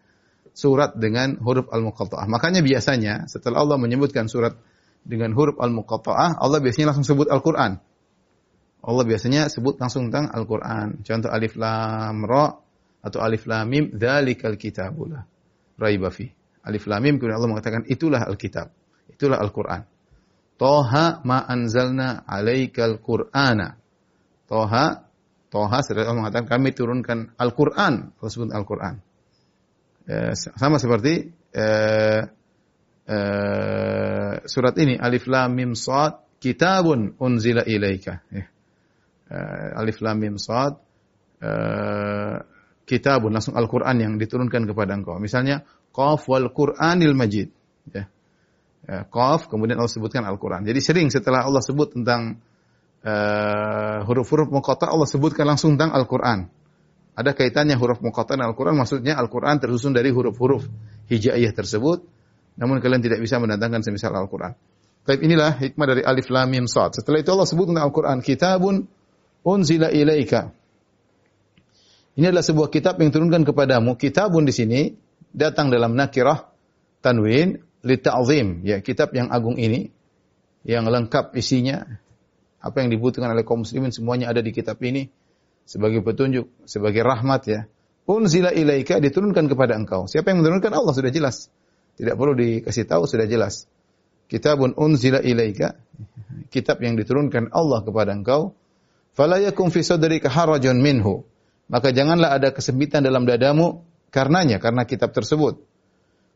surat 0.53 0.93
dengan 0.93 1.39
huruf 1.41 1.71
al-muqatta'ah. 1.71 2.27
Makanya 2.29 2.61
biasanya 2.61 3.25
setelah 3.25 3.63
Allah 3.63 3.81
menyebutkan 3.81 4.27
surat 4.29 4.53
dengan 5.01 5.33
huruf 5.33 5.57
al-muqatta'ah, 5.57 6.37
Allah 6.37 6.59
biasanya 6.59 6.93
langsung 6.93 7.07
sebut 7.07 7.31
Al-Qur'an. 7.31 7.81
Allah 8.79 9.03
biasanya 9.03 9.47
sebut 9.51 9.79
langsung 9.79 10.11
tentang 10.11 10.29
Al-Qur'an. 10.31 11.01
Contoh 11.01 11.31
alif 11.31 11.55
lam 11.59 12.23
ra 12.27 12.53
atau 12.99 13.19
alif 13.23 13.47
lam 13.47 13.65
mim 13.67 13.85
dzalikal 13.95 14.59
kitabul 14.59 15.15
raiba 15.79 16.11
fi. 16.11 16.38
Alif 16.65 16.85
lam 16.87 17.01
mim 17.01 17.15
kemudian 17.17 17.39
Allah 17.39 17.51
mengatakan 17.51 17.87
itulah 17.87 18.25
Alkitab. 18.27 18.71
Itulah 19.09 19.39
Al-Qur'an. 19.39 19.83
Toha 20.59 21.23
ma 21.23 21.47
anzalna 21.47 22.27
alaikal 22.27 22.99
Qur'ana. 22.99 23.79
Toha 24.49 25.09
Toha 25.49 25.79
Allah 25.81 26.13
mengatakan 26.13 26.45
kami 26.45 26.77
turunkan 26.77 27.33
Al-Qur'an, 27.39 28.13
Allah 28.13 28.31
sebut 28.31 28.53
Al-Qur'an. 28.53 29.01
Eh, 30.09 30.33
sama 30.37 30.77
seperti 30.77 31.29
eh, 31.53 32.21
uh, 33.09 34.33
surat 34.45 34.75
ini 34.77 34.97
Alif 34.97 35.25
Lam 35.25 35.53
Mim 35.57 35.71
Sad 35.73 36.37
kitabun 36.37 37.17
unzila 37.17 37.65
ilaika. 37.65 38.21
Ya. 38.29 38.45
Uh, 39.29 39.81
Alif 39.81 40.01
Lam 40.01 40.17
Mim 40.21 40.35
Sad 40.37 40.77
uh, 41.41 42.37
kitabun 42.85 43.33
langsung 43.33 43.57
Al-Qur'an 43.57 43.97
yang 43.97 44.17
diturunkan 44.17 44.65
kepada 44.69 44.97
engkau. 44.97 45.17
Misalnya 45.17 45.65
Qaf 45.99 46.31
wal 46.31 46.47
Qur'anil 46.55 47.11
Majid. 47.11 47.51
Ya. 47.91 48.07
Uh, 48.87 49.03
Qaf 49.11 49.51
kemudian 49.51 49.75
Allah 49.75 49.91
sebutkan 49.91 50.23
Al-Qur'an. 50.23 50.63
Jadi 50.63 50.79
sering 50.79 51.11
setelah 51.11 51.43
Allah 51.43 51.59
sebut 51.59 51.91
tentang 51.99 52.39
huruf-huruf 54.07 54.47
uh, 54.47 54.53
muqatta 54.59 54.87
Allah 54.91 55.07
sebutkan 55.07 55.43
langsung 55.43 55.75
tentang 55.75 55.91
Al-Qur'an. 55.91 56.47
Ada 57.19 57.35
kaitannya 57.35 57.75
huruf 57.75 57.99
muqatta 57.99 58.39
dan 58.39 58.47
Al-Qur'an 58.47 58.79
maksudnya 58.79 59.19
Al-Qur'an 59.19 59.59
tersusun 59.59 59.91
dari 59.91 60.15
huruf-huruf 60.15 60.63
hijaiyah 61.11 61.51
tersebut 61.51 62.07
namun 62.59 62.83
kalian 62.83 62.99
tidak 62.99 63.23
bisa 63.23 63.39
mendatangkan 63.39 63.79
semisal 63.79 64.11
Al-Quran. 64.11 64.51
Tapi 65.07 65.19
inilah 65.23 65.55
hikmah 65.55 65.87
dari 65.87 66.03
Alif 66.03 66.27
Lam 66.27 66.51
Mim 66.51 66.67
Sad. 66.67 66.99
Setelah 66.99 67.23
itu 67.23 67.31
Allah 67.31 67.47
sebut 67.47 67.71
tentang 67.71 67.87
Al-Quran, 67.87 68.19
kitabun 68.19 68.83
unzila 69.47 69.87
ilaika. 69.89 70.51
Ini 72.19 72.29
adalah 72.29 72.43
sebuah 72.43 72.67
kitab 72.67 72.99
yang 72.99 73.15
turunkan 73.15 73.47
kepadamu. 73.47 73.95
Kitabun 73.95 74.43
di 74.43 74.51
sini 74.51 74.91
datang 75.33 75.69
dalam 75.69 75.95
nakirah 75.95 76.49
tanwin 76.99 77.61
li 77.85 77.95
ta'zim, 77.97 78.65
ya 78.67 78.83
kitab 78.83 79.15
yang 79.15 79.31
agung 79.31 79.55
ini 79.55 79.89
yang 80.67 80.85
lengkap 80.85 81.31
isinya 81.39 81.87
apa 82.59 82.83
yang 82.83 82.91
dibutuhkan 82.91 83.31
oleh 83.31 83.47
kaum 83.47 83.63
muslimin 83.63 83.95
semuanya 83.95 84.27
ada 84.27 84.43
di 84.43 84.51
kitab 84.51 84.83
ini 84.83 85.07
sebagai 85.63 86.03
petunjuk, 86.03 86.67
sebagai 86.67 87.05
rahmat 87.05 87.41
ya. 87.47 87.61
Unzila 88.09 88.49
ilaika 88.49 88.97
diturunkan 88.97 89.45
kepada 89.45 89.77
engkau. 89.77 90.09
Siapa 90.09 90.33
yang 90.33 90.41
menurunkan? 90.41 90.73
Allah 90.73 90.97
sudah 90.97 91.13
jelas. 91.13 91.53
Tidak 91.93 92.17
perlu 92.17 92.33
dikasih 92.33 92.89
tahu 92.89 93.05
sudah 93.05 93.29
jelas. 93.29 93.69
Kitabun 94.25 94.73
unzila 94.73 95.21
ilaika. 95.21 95.77
Kitab 96.49 96.81
yang 96.81 96.97
diturunkan 96.97 97.53
Allah 97.53 97.85
kepada 97.85 98.17
engkau. 98.17 98.57
Fala 99.13 99.37
yakum 99.37 99.69
fi 99.69 99.85
sadrika 99.85 100.25
harajun 100.25 100.81
minhu. 100.81 101.21
Maka 101.69 101.93
janganlah 101.93 102.33
ada 102.33 102.49
kesempitan 102.49 103.05
dalam 103.05 103.29
dadamu 103.29 103.85
karenanya, 104.09 104.61
karena 104.61 104.85
kitab 104.85 105.13
tersebut. 105.15 105.61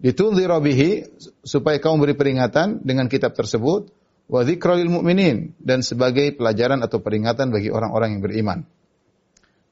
Ditunzira 0.02 0.58
bihi 0.60 1.06
supaya 1.46 1.78
kau 1.80 1.96
beri 1.96 2.18
peringatan 2.18 2.82
dengan 2.84 3.08
kitab 3.08 3.38
tersebut 3.38 3.94
wa 4.28 4.42
dzikra 4.44 4.80
mu'minin 4.84 5.56
dan 5.60 5.84
sebagai 5.84 6.34
pelajaran 6.36 6.82
atau 6.82 7.00
peringatan 7.00 7.54
bagi 7.54 7.70
orang-orang 7.72 8.18
yang 8.18 8.22
beriman. 8.24 8.60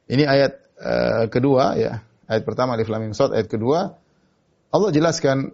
Ini 0.08 0.24
ayat 0.28 0.52
uh, 0.80 1.26
kedua 1.28 1.76
ya. 1.80 2.04
Ayat 2.32 2.48
pertama 2.48 2.80
Alif 2.80 2.88
Lam 2.88 3.04
Mim 3.04 3.12
ayat 3.12 3.48
kedua 3.52 3.92
Allah 4.72 4.90
jelaskan 4.96 5.52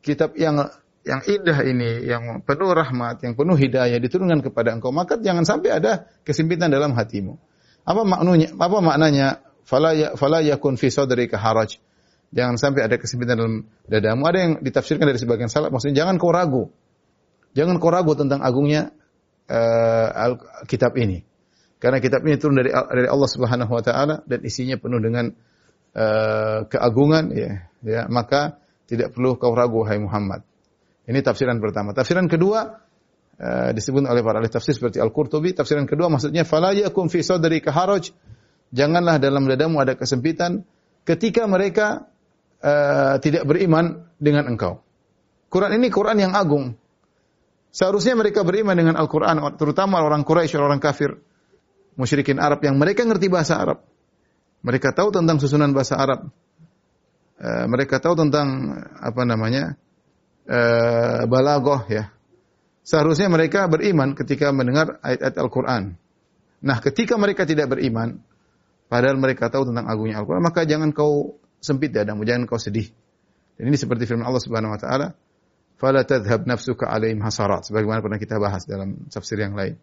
kitab 0.00 0.32
yang 0.40 0.72
yang 1.04 1.20
indah 1.20 1.58
ini, 1.68 2.08
yang 2.08 2.40
penuh 2.40 2.72
rahmat, 2.72 3.20
yang 3.20 3.36
penuh 3.36 3.60
hidayah 3.60 4.00
diturunkan 4.00 4.40
kepada 4.40 4.72
engkau, 4.72 4.88
maka 4.88 5.20
jangan 5.20 5.44
sampai 5.44 5.76
ada 5.76 6.08
kesempitan 6.24 6.72
dalam 6.72 6.96
hatimu. 6.96 7.36
Apa 7.84 8.08
maknanya? 8.08 8.56
Apa 8.56 8.78
maknanya? 8.80 9.28
Fala 9.68 9.92
ya 9.92 10.16
fala 10.16 10.40
yakun 10.40 10.80
fi 10.80 10.88
sadrika 10.88 11.36
haraj. 11.36 11.76
Jangan 12.34 12.58
sampai 12.58 12.90
ada 12.90 12.98
kesempitan 12.98 13.38
dalam 13.38 13.56
dadamu. 13.86 14.26
Ada 14.26 14.38
yang 14.42 14.52
ditafsirkan 14.58 15.06
dari 15.06 15.22
sebagian 15.22 15.46
salaf 15.46 15.70
maksudnya 15.70 16.02
jangan 16.02 16.18
kau 16.18 16.34
ragu. 16.34 16.66
Jangan 17.54 17.78
kau 17.78 17.94
ragu 17.94 18.18
tentang 18.18 18.42
agungnya 18.42 18.90
uh, 19.46 20.34
kitab 20.66 20.98
ini. 20.98 21.22
Karena 21.78 22.02
kitab 22.02 22.26
ini 22.26 22.34
turun 22.34 22.58
dari 22.58 22.74
dari 22.74 23.06
Allah 23.06 23.30
Subhanahu 23.30 23.70
wa 23.70 23.82
taala 23.86 24.26
dan 24.26 24.42
isinya 24.42 24.74
penuh 24.74 24.98
dengan 24.98 25.30
uh, 25.94 26.66
keagungan 26.66 27.30
ya. 27.30 27.70
Ya, 27.84 28.08
maka 28.10 28.58
tidak 28.88 29.12
perlu 29.12 29.36
kau 29.36 29.52
ragu, 29.52 29.84
hai 29.84 30.00
Muhammad. 30.00 30.42
Ini 31.04 31.20
tafsiran 31.20 31.60
pertama. 31.60 31.92
Tafsiran 31.92 32.26
kedua 32.26 32.80
uh, 33.36 33.70
disebut 33.76 34.08
oleh 34.08 34.24
para 34.24 34.40
ahli 34.40 34.48
tafsir 34.48 34.74
seperti 34.74 34.98
Al-Qurtubi. 34.98 35.52
Tafsiran 35.52 35.84
kedua 35.84 36.08
maksudnya 36.10 36.42
fala 36.42 36.72
yakum 36.74 37.06
fi 37.12 37.22
haraj. 37.22 38.10
Janganlah 38.74 39.22
dalam 39.22 39.46
dadamu 39.46 39.78
ada 39.84 39.94
kesempitan 39.94 40.64
ketika 41.04 41.44
mereka 41.44 42.08
uh, 42.64 43.20
tidak 43.20 43.44
beriman 43.44 44.08
dengan 44.16 44.48
engkau. 44.48 44.80
Quran 45.52 45.76
ini 45.76 45.92
Quran 45.92 46.18
yang 46.18 46.32
agung. 46.32 46.74
Seharusnya 47.74 48.14
mereka 48.14 48.46
beriman 48.46 48.74
dengan 48.78 48.94
Al-Quran, 48.94 49.58
terutama 49.58 49.98
orang 49.98 50.22
Quraisy, 50.22 50.54
orang 50.58 50.78
kafir, 50.78 51.18
musyrikin 51.98 52.38
Arab 52.38 52.62
yang 52.62 52.78
mereka 52.78 53.02
ngerti 53.02 53.26
bahasa 53.26 53.58
Arab. 53.58 53.82
Mereka 54.62 54.94
tahu 54.94 55.10
tentang 55.10 55.42
susunan 55.42 55.74
bahasa 55.74 55.98
Arab. 55.98 56.30
Eh, 57.34 57.66
mereka 57.66 57.98
tahu 57.98 58.14
tentang 58.14 58.78
apa 59.02 59.22
namanya 59.26 59.74
uh, 60.46 61.26
balagoh 61.26 61.82
ya. 61.90 62.14
Seharusnya 62.86 63.26
mereka 63.26 63.66
beriman 63.66 64.14
ketika 64.14 64.54
mendengar 64.54 65.02
ayat-ayat 65.02 65.36
Al-Quran. 65.42 65.98
Nah, 66.64 66.78
ketika 66.78 67.18
mereka 67.18 67.42
tidak 67.42 67.74
beriman, 67.74 68.22
padahal 68.86 69.18
mereka 69.18 69.50
tahu 69.50 69.66
tentang 69.66 69.90
agungnya 69.90 70.22
Al-Quran, 70.22 70.46
maka 70.46 70.62
jangan 70.62 70.94
kau 70.94 71.42
sempit 71.64 71.88
dadamu, 71.88 72.28
jangan 72.28 72.44
kau 72.44 72.60
sedih. 72.60 72.92
Dan 73.56 73.72
ini 73.72 73.80
seperti 73.80 74.04
firman 74.04 74.28
Allah 74.28 74.44
Subhanahu 74.44 74.76
wa 74.76 74.80
taala, 74.80 75.16
"Fala 75.80 76.04
tadhhab 76.04 76.44
nafsuka 76.44 76.84
'alaihim 76.84 77.24
hasarat." 77.24 77.64
Sebagaimana 77.64 78.04
pernah 78.04 78.20
kita 78.20 78.36
bahas 78.36 78.68
dalam 78.68 79.08
tafsir 79.08 79.40
yang 79.40 79.56
lain. 79.56 79.80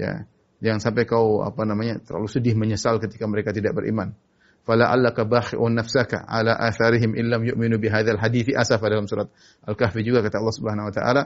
Ya, 0.00 0.24
jangan 0.64 0.80
sampai 0.80 1.04
kau 1.04 1.44
apa 1.44 1.68
namanya 1.68 2.00
terlalu 2.00 2.32
sedih 2.32 2.56
menyesal 2.56 2.96
ketika 2.96 3.28
mereka 3.28 3.52
tidak 3.52 3.76
beriman 3.76 4.16
fala'allaka 4.64 5.24
bakhi'un 5.24 5.72
nafsaka 5.72 6.24
ala 6.28 6.52
atharihim 6.56 7.16
illam 7.16 7.42
yu'minu 7.42 7.80
bihadzal 7.80 8.20
hadithi 8.20 8.52
asafa 8.52 8.92
dalam 8.92 9.08
surat 9.08 9.32
Al-Kahfi 9.64 10.04
juga 10.04 10.20
kata 10.20 10.40
Allah 10.40 10.54
Subhanahu 10.54 10.88
wa 10.88 10.94
taala 10.94 11.22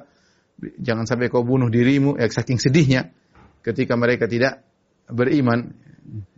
jangan 0.79 1.05
sampai 1.05 1.27
kau 1.29 1.43
bunuh 1.43 1.67
dirimu 1.67 2.15
ya 2.15 2.31
saking 2.31 2.63
sedihnya 2.63 3.11
ketika 3.67 3.99
mereka 3.99 4.31
tidak 4.31 4.63
beriman 5.11 5.75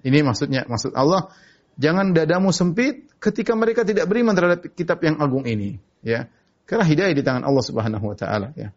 ini 0.02 0.18
maksudnya 0.24 0.64
maksud 0.64 0.96
Allah 0.96 1.28
jangan 1.76 2.12
dadamu 2.16 2.52
sempit 2.52 3.08
ketika 3.20 3.52
mereka 3.56 3.84
tidak 3.84 4.08
beriman 4.08 4.32
terhadap 4.36 4.60
kitab 4.72 5.00
yang 5.04 5.20
agung 5.20 5.44
ini 5.44 5.80
ya 6.04 6.28
karena 6.66 6.84
hidayah 6.84 7.14
di 7.14 7.22
tangan 7.22 7.44
Allah 7.44 7.64
Subhanahu 7.64 8.12
wa 8.12 8.16
taala 8.16 8.52
ya 8.56 8.72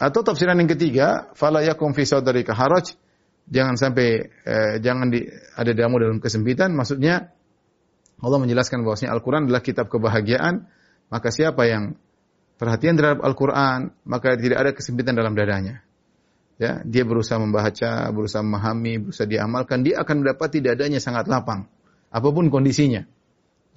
atau 0.00 0.24
tafsiran 0.24 0.56
yang 0.56 0.70
ketiga 0.70 1.28
fala 1.36 1.60
yakum 1.60 1.92
fi 1.92 2.08
sadrika 2.08 2.56
haraj 2.56 2.96
jangan 3.50 3.74
sampai 3.74 4.30
eh, 4.30 4.74
jangan 4.78 5.10
di, 5.10 5.26
ada 5.58 5.72
damu 5.74 5.98
dalam 5.98 6.22
kesempitan. 6.22 6.72
Maksudnya 6.72 7.34
Allah 8.22 8.38
menjelaskan 8.38 8.86
bahwasanya 8.86 9.10
Al-Quran 9.12 9.50
adalah 9.50 9.60
kitab 9.60 9.90
kebahagiaan. 9.90 10.70
Maka 11.10 11.28
siapa 11.34 11.66
yang 11.66 11.98
perhatian 12.56 12.94
terhadap 12.94 13.26
Al-Quran, 13.26 13.90
maka 14.06 14.38
tidak 14.38 14.58
ada 14.62 14.70
kesempitan 14.70 15.18
dalam 15.18 15.34
dadanya. 15.34 15.82
Ya, 16.60 16.84
dia 16.84 17.08
berusaha 17.08 17.40
membaca, 17.40 18.12
berusaha 18.12 18.44
memahami, 18.44 19.08
berusaha 19.08 19.24
diamalkan, 19.24 19.80
dia 19.80 20.04
akan 20.04 20.20
mendapati 20.20 20.60
dadanya 20.60 21.00
sangat 21.00 21.24
lapang, 21.24 21.72
apa 22.10 22.28
pun 22.34 22.50
kondisinya. 22.50 23.06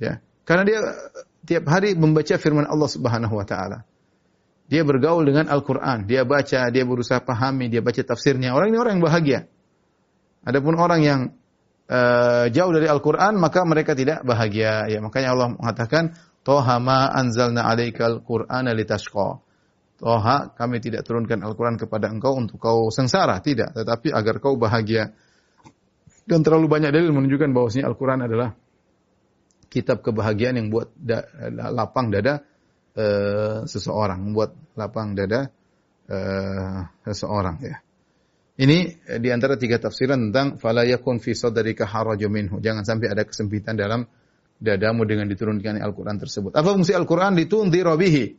Ya, 0.02 0.20
karena 0.44 0.64
dia 0.66 0.80
tiap 1.46 1.70
hari 1.70 1.94
membaca 1.94 2.36
firman 2.42 2.66
Allah 2.66 2.90
Subhanahu 2.90 3.38
wa 3.38 3.46
taala. 3.46 3.86
Dia 4.68 4.82
bergaul 4.82 5.28
dengan 5.28 5.52
Al-Quran, 5.52 6.10
dia 6.10 6.26
baca, 6.26 6.72
dia 6.72 6.84
berusaha 6.88 7.22
pahami, 7.22 7.70
dia 7.70 7.84
baca 7.84 8.00
tafsirnya. 8.00 8.56
Orang 8.58 8.74
ini 8.74 8.80
orang 8.80 8.98
yang 8.98 9.06
bahagia. 9.06 9.40
Adapun 10.44 10.76
orang 10.80 11.02
yang 11.04 11.22
uh, 11.92 12.48
jauh 12.50 12.72
dari 12.72 12.88
Al-Quran, 12.88 13.38
maka 13.38 13.62
mereka 13.68 13.94
tidak 13.94 14.24
bahagia. 14.24 14.88
Ya, 14.88 15.00
makanya 15.04 15.36
Allah 15.36 15.48
mengatakan, 15.56 16.16
Toha 16.44 16.80
ma 16.80 17.08
anzalna 17.12 17.64
alaikal 17.68 18.24
Qur'ana 18.24 18.76
litashqa. 18.76 19.40
Toha, 20.00 20.52
kami 20.56 20.84
tidak 20.84 21.08
turunkan 21.08 21.40
Al-Quran 21.44 21.80
kepada 21.80 22.12
engkau 22.12 22.36
untuk 22.36 22.60
kau 22.60 22.92
sengsara. 22.92 23.40
Tidak, 23.40 23.72
tetapi 23.72 24.12
agar 24.12 24.44
kau 24.44 24.60
bahagia. 24.60 25.16
Dan 26.24 26.40
terlalu 26.42 26.72
banyak 26.72 26.92
dalil 26.96 27.12
menunjukkan 27.12 27.52
bahwasanya 27.52 27.86
Al-Quran 27.92 28.20
adalah 28.24 28.56
kitab 29.68 30.06
kebahagiaan 30.06 30.56
yang 30.56 30.68
buat 30.72 30.94
da, 30.96 31.28
lapang 31.52 32.14
dada 32.14 32.46
uh, 32.96 33.68
seseorang, 33.68 34.32
membuat 34.32 34.56
lapang 34.80 35.18
dada 35.18 35.52
uh, 36.08 36.88
seseorang 37.04 37.58
ya. 37.60 37.78
Ini 38.54 38.78
eh, 39.10 39.18
di 39.18 39.34
antara 39.34 39.58
tiga 39.58 39.82
tafsiran 39.82 40.30
tentang 40.30 40.62
fala 40.62 40.86
yakun 40.86 41.18
fi 41.18 41.34
sadrika 41.34 41.90
harajun 41.90 42.30
minhu. 42.30 42.56
Jangan 42.62 42.86
sampai 42.86 43.10
ada 43.10 43.26
kesempitan 43.26 43.74
dalam 43.74 44.06
dadamu 44.62 45.10
dengan 45.10 45.26
diturunkan 45.26 45.82
Al-Qur'an 45.82 46.22
tersebut. 46.22 46.54
Apa 46.54 46.70
fungsi 46.78 46.94
Al-Qur'an? 46.94 47.34
Ditundhira 47.34 47.98
bihi. 47.98 48.38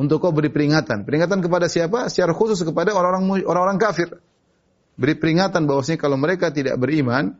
Untuk 0.00 0.24
kau 0.24 0.32
beri 0.32 0.48
peringatan. 0.48 1.04
Peringatan 1.04 1.44
kepada 1.44 1.68
siapa? 1.68 2.08
Secara 2.08 2.32
khusus 2.32 2.64
kepada 2.64 2.96
orang-orang 2.96 3.76
kafir. 3.76 4.16
Beri 5.00 5.16
peringatan 5.16 5.64
bahwasanya 5.64 5.96
kalau 5.96 6.20
mereka 6.20 6.52
tidak 6.52 6.76
beriman 6.76 7.32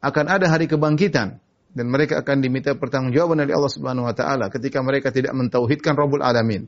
akan 0.00 0.24
ada 0.24 0.48
hari 0.48 0.64
kebangkitan 0.64 1.36
dan 1.76 1.86
mereka 1.92 2.24
akan 2.24 2.40
diminta 2.40 2.72
pertanggungjawaban 2.72 3.44
dari 3.44 3.52
Allah 3.52 3.68
Subhanahu 3.68 4.08
wa 4.08 4.14
taala 4.16 4.48
ketika 4.48 4.80
mereka 4.80 5.12
tidak 5.12 5.36
mentauhidkan 5.36 5.92
Rabbul 5.92 6.24
Alamin. 6.24 6.64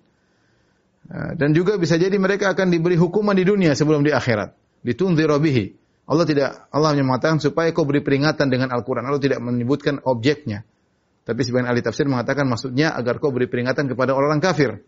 Dan 1.08 1.54
juga 1.54 1.78
bisa 1.78 1.94
jadi 1.96 2.18
mereka 2.18 2.52
akan 2.52 2.68
diberi 2.68 2.98
hukuman 2.98 3.32
di 3.32 3.46
dunia 3.46 3.72
sebelum 3.78 4.04
di 4.04 4.12
akhirat 4.12 4.52
ditunzira 4.86 5.38
bihi. 5.38 5.74
Allah 6.06 6.22
tidak 6.22 6.70
Allah 6.70 6.94
hanya 6.94 7.02
mengatakan 7.02 7.42
supaya 7.42 7.74
kau 7.74 7.82
beri 7.82 7.98
peringatan 7.98 8.46
dengan 8.46 8.70
Al-Qur'an. 8.70 9.02
Allah 9.06 9.18
tidak 9.18 9.42
menyebutkan 9.42 9.98
objeknya. 10.06 10.62
Tapi 11.26 11.42
sebagian 11.42 11.66
ahli 11.66 11.82
tafsir 11.82 12.06
mengatakan 12.06 12.46
maksudnya 12.46 12.94
agar 12.94 13.18
kau 13.18 13.34
beri 13.34 13.50
peringatan 13.50 13.90
kepada 13.90 14.14
orang 14.14 14.38
kafir. 14.38 14.86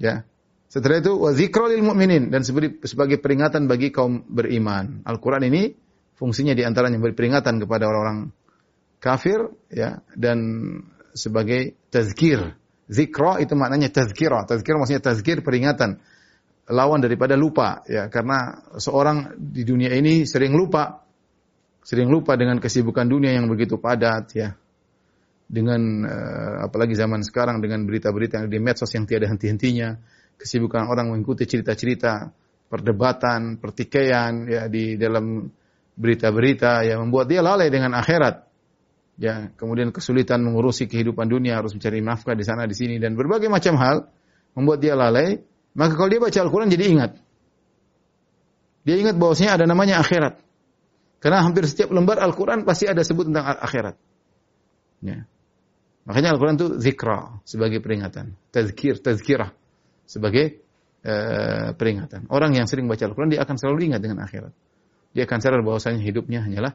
Ya. 0.00 0.24
Setelah 0.70 1.02
itu 1.02 1.18
wa 1.18 1.34
dzikra 1.34 1.66
lil 1.66 1.82
mu'minin 1.82 2.30
dan 2.30 2.46
sebagai 2.46 3.18
peringatan 3.18 3.66
bagi 3.66 3.90
kaum 3.90 4.22
beriman. 4.22 5.02
Al-Qur'an 5.02 5.42
ini 5.42 5.74
fungsinya 6.14 6.54
di 6.54 6.62
antaranya 6.62 6.94
beri 7.02 7.10
peringatan 7.10 7.58
kepada 7.58 7.90
orang-orang 7.90 8.30
kafir 9.02 9.50
ya 9.66 9.98
dan 10.14 10.38
sebagai 11.10 11.74
tazkir. 11.90 12.54
Zikra 12.86 13.42
itu 13.42 13.58
maknanya 13.58 13.90
tazkira. 13.90 14.46
Tazkira 14.46 14.78
maksudnya 14.78 15.02
tazkir 15.02 15.42
peringatan 15.42 15.98
lawan 16.70 17.02
daripada 17.02 17.34
lupa 17.34 17.82
ya 17.90 18.06
karena 18.06 18.62
seorang 18.78 19.34
di 19.34 19.66
dunia 19.66 19.90
ini 19.90 20.22
sering 20.22 20.54
lupa 20.54 21.02
sering 21.82 22.06
lupa 22.06 22.38
dengan 22.38 22.62
kesibukan 22.62 23.10
dunia 23.10 23.34
yang 23.34 23.50
begitu 23.50 23.82
padat 23.82 24.24
ya 24.38 24.54
dengan 25.50 26.06
uh, 26.06 26.62
apalagi 26.62 26.94
zaman 26.94 27.26
sekarang 27.26 27.58
dengan 27.58 27.82
berita-berita 27.82 28.46
yang 28.46 28.48
di 28.54 28.58
medsos 28.62 28.94
yang 28.94 29.02
tiada 29.02 29.26
henti-hentinya 29.26 29.98
kesibukan 30.40 30.88
orang 30.88 31.12
mengikuti 31.12 31.44
cerita-cerita 31.44 32.32
perdebatan 32.72 33.60
pertikaian 33.60 34.48
ya 34.48 34.72
di 34.72 34.96
dalam 34.96 35.52
berita-berita 36.00 36.88
yang 36.88 37.04
membuat 37.04 37.28
dia 37.28 37.44
lalai 37.44 37.68
dengan 37.68 37.92
akhirat 37.92 38.48
ya 39.20 39.52
kemudian 39.52 39.92
kesulitan 39.92 40.40
mengurusi 40.40 40.88
kehidupan 40.88 41.28
dunia 41.28 41.60
harus 41.60 41.76
mencari 41.76 42.00
nafkah 42.00 42.32
di 42.32 42.44
sana 42.46 42.64
di 42.64 42.72
sini 42.72 42.96
dan 42.96 43.12
berbagai 43.12 43.52
macam 43.52 43.76
hal 43.76 44.08
membuat 44.56 44.80
dia 44.80 44.96
lalai 44.96 45.44
maka 45.74 45.92
kalau 45.94 46.10
dia 46.10 46.18
baca 46.18 46.38
Al-Quran 46.42 46.68
jadi 46.70 46.84
ingat. 46.90 47.12
Dia 48.82 48.96
ingat 48.98 49.14
bahwasanya 49.20 49.60
ada 49.60 49.64
namanya 49.68 50.02
akhirat. 50.02 50.40
Karena 51.20 51.44
hampir 51.44 51.68
setiap 51.68 51.92
lembar 51.92 52.18
Al-Quran 52.18 52.64
pasti 52.64 52.88
ada 52.88 53.04
sebut 53.04 53.28
tentang 53.28 53.44
akhirat. 53.44 53.94
Ya. 55.04 55.28
Makanya 56.08 56.34
Al-Quran 56.34 56.56
itu 56.58 56.68
zikra 56.80 57.38
sebagai 57.44 57.78
peringatan. 57.84 58.34
Tazkir, 58.50 58.98
tazkirah 58.98 59.52
sebagai 60.10 60.58
uh, 61.06 61.70
peringatan. 61.78 62.26
Orang 62.26 62.58
yang 62.58 62.66
sering 62.66 62.90
baca 62.90 63.06
Al-Quran 63.06 63.30
dia 63.30 63.46
akan 63.46 63.54
selalu 63.54 63.94
ingat 63.94 64.02
dengan 64.02 64.26
akhirat. 64.26 64.50
Dia 65.14 65.22
akan 65.30 65.38
sadar 65.38 65.62
bahwasanya 65.62 66.02
hidupnya 66.02 66.42
hanyalah 66.42 66.74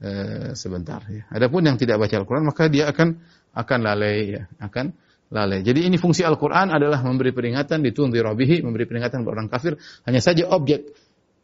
uh, 0.00 0.56
sebentar. 0.56 1.04
Ya. 1.12 1.28
Adapun 1.28 1.68
yang 1.68 1.76
tidak 1.76 2.00
baca 2.00 2.16
Al-Quran 2.16 2.48
maka 2.48 2.72
dia 2.72 2.88
akan 2.88 3.20
akan 3.52 3.78
lalai, 3.84 4.40
ya. 4.40 4.42
akan 4.56 4.96
lalai. 5.28 5.60
Jadi 5.60 5.84
ini 5.84 6.00
fungsi 6.00 6.24
Al-Quran 6.24 6.72
adalah 6.72 7.04
memberi 7.04 7.36
peringatan, 7.36 7.84
ditunzir 7.84 8.24
bihi, 8.24 8.64
memberi 8.64 8.88
peringatan 8.88 9.20
kepada 9.20 9.34
orang 9.36 9.48
kafir. 9.52 9.76
Hanya 10.08 10.20
saja 10.24 10.48
objek. 10.48 10.92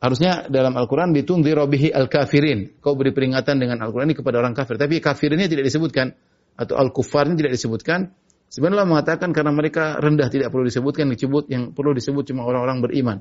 Harusnya 0.03 0.51
dalam 0.51 0.75
Al-Quran 0.75 1.15
ditunzir 1.15 1.55
bihi 1.71 1.95
al-kafirin. 1.95 2.83
Kau 2.83 2.99
beri 2.99 3.15
peringatan 3.15 3.63
dengan 3.63 3.79
Al-Quran 3.87 4.11
ini 4.11 4.19
kepada 4.19 4.43
orang 4.43 4.51
kafir. 4.51 4.75
Tapi 4.75 4.99
kafirinnya 4.99 5.47
tidak 5.47 5.71
disebutkan. 5.71 6.11
Atau 6.59 6.75
al-kufar 6.75 7.31
ini 7.31 7.39
tidak 7.39 7.55
disebutkan. 7.55 8.11
Sebenarnya 8.53 8.85
mengatakan 8.85 9.33
karena 9.33 9.49
mereka 9.49 9.97
rendah 9.97 10.29
tidak 10.29 10.53
perlu 10.53 10.69
disebutkan, 10.69 11.09
disebut 11.09 11.49
yang 11.49 11.73
perlu 11.73 11.97
disebut 11.97 12.29
cuma 12.29 12.45
orang-orang 12.45 12.85
beriman. 12.85 13.19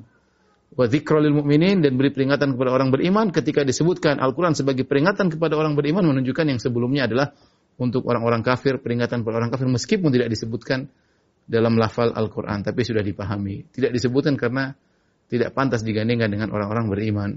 Wa 0.76 0.84
lil 0.88 1.32
mu'minin 1.32 1.80
dan 1.80 1.96
beri 1.96 2.12
peringatan 2.12 2.52
kepada 2.52 2.68
orang 2.72 2.92
beriman 2.92 3.32
ketika 3.32 3.64
disebutkan 3.64 4.20
Al-Quran 4.20 4.52
sebagai 4.52 4.84
peringatan 4.84 5.32
kepada 5.32 5.56
orang 5.56 5.72
beriman 5.72 6.04
menunjukkan 6.04 6.52
yang 6.52 6.60
sebelumnya 6.60 7.08
adalah 7.08 7.32
untuk 7.80 8.04
orang-orang 8.04 8.44
kafir, 8.44 8.76
peringatan 8.76 9.24
kepada 9.24 9.40
orang 9.40 9.48
kafir 9.48 9.72
meskipun 9.72 10.12
tidak 10.12 10.28
disebutkan 10.28 10.92
dalam 11.48 11.80
lafal 11.80 12.12
Al-Quran, 12.12 12.60
tapi 12.60 12.84
sudah 12.84 13.00
dipahami. 13.00 13.72
Tidak 13.72 13.88
disebutkan 13.88 14.36
karena 14.36 14.76
tidak 15.32 15.56
pantas 15.56 15.80
digandingkan 15.80 16.28
dengan 16.28 16.52
orang-orang 16.52 16.92
beriman. 16.92 17.30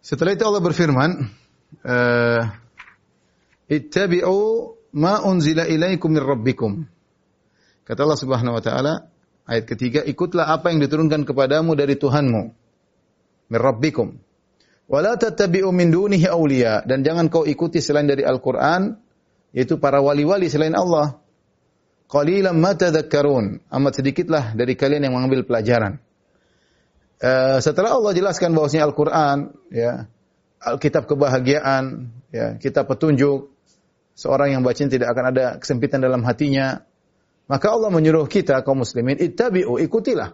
Setelah 0.00 0.32
itu 0.32 0.44
Allah 0.48 0.64
berfirman, 0.64 1.10
uh, 1.84 2.42
Ittabi'u 3.68 4.73
ma 4.94 5.20
unzila 5.26 5.66
ilaikum 5.66 6.14
min 6.14 6.22
rabbikum. 6.22 6.72
Kata 7.84 8.00
Allah 8.06 8.16
Subhanahu 8.16 8.56
wa 8.56 8.62
taala, 8.62 8.94
ayat 9.44 9.66
ketiga, 9.66 10.00
ikutlah 10.06 10.48
apa 10.48 10.70
yang 10.72 10.80
diturunkan 10.80 11.26
kepadamu 11.26 11.76
dari 11.76 11.98
Tuhanmu. 11.98 12.42
Min 13.50 13.58
rabbikum. 13.60 14.16
Wala 14.88 15.16
tattabi'u 15.18 15.68
min 15.72 15.92
dunihi 15.92 16.28
awliya 16.28 16.84
dan 16.84 17.04
jangan 17.04 17.32
kau 17.32 17.44
ikuti 17.48 17.80
selain 17.80 18.04
dari 18.04 18.20
Al-Qur'an 18.20 19.00
yaitu 19.56 19.80
para 19.80 20.00
wali-wali 20.00 20.48
selain 20.48 20.76
Allah. 20.76 21.20
Qalilan 22.04 22.52
ma 22.52 22.76
tadhakkarun. 22.76 23.64
Amat 23.72 23.92
sedikitlah 23.96 24.52
dari 24.52 24.76
kalian 24.76 25.08
yang 25.08 25.16
mengambil 25.16 25.44
pelajaran. 25.48 26.04
Uh, 27.16 27.56
setelah 27.64 27.96
Allah 27.96 28.12
jelaskan 28.12 28.52
bahwasanya 28.52 28.84
Al-Qur'an 28.84 29.56
ya, 29.72 30.04
Alkitab 30.60 31.08
kebahagiaan, 31.08 32.12
ya, 32.28 32.60
kitab 32.60 32.84
petunjuk, 32.92 33.53
seorang 34.14 34.54
yang 34.56 34.62
baca 34.62 34.80
tidak 34.80 35.08
akan 35.10 35.24
ada 35.34 35.44
kesempitan 35.58 36.02
dalam 36.02 36.22
hatinya. 36.26 36.82
Maka 37.44 37.76
Allah 37.76 37.92
menyuruh 37.92 38.24
kita 38.24 38.64
kaum 38.64 38.80
muslimin, 38.80 39.20
ittabi'u, 39.20 39.76
ikutilah 39.76 40.32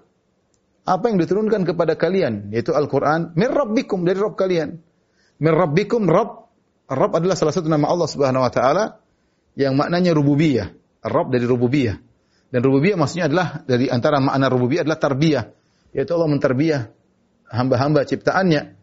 apa 0.91 1.05
yang 1.13 1.21
diturunkan 1.21 1.69
kepada 1.69 1.95
kalian 1.95 2.51
yaitu 2.51 2.73
Al-Qur'an 2.73 3.37
min 3.37 3.51
rabbikum 3.51 4.03
dari 4.07 4.17
Rabb 4.17 4.39
kalian. 4.39 4.81
Min 5.41 5.53
rabbikum 5.53 6.09
Rabb 6.09 6.49
Rabb 6.91 7.13
adalah 7.23 7.37
salah 7.39 7.55
satu 7.55 7.71
nama 7.71 7.87
Allah 7.87 8.09
Subhanahu 8.11 8.43
wa 8.43 8.53
taala 8.53 8.85
yang 9.55 9.79
maknanya 9.79 10.11
rububiyah. 10.17 10.75
Rabb 11.07 11.31
dari 11.31 11.47
rububiyah. 11.47 11.97
Dan 12.51 12.61
rububiyah 12.67 12.99
maksudnya 12.99 13.31
adalah 13.31 13.63
dari 13.63 13.87
antara 13.87 14.19
makna 14.19 14.51
rububiyah 14.51 14.83
adalah 14.83 14.99
tarbiyah, 14.99 15.45
yaitu 15.95 16.11
Allah 16.19 16.29
mentarbiyah 16.35 16.91
hamba-hamba 17.47 18.03
ciptaannya. 18.03 18.75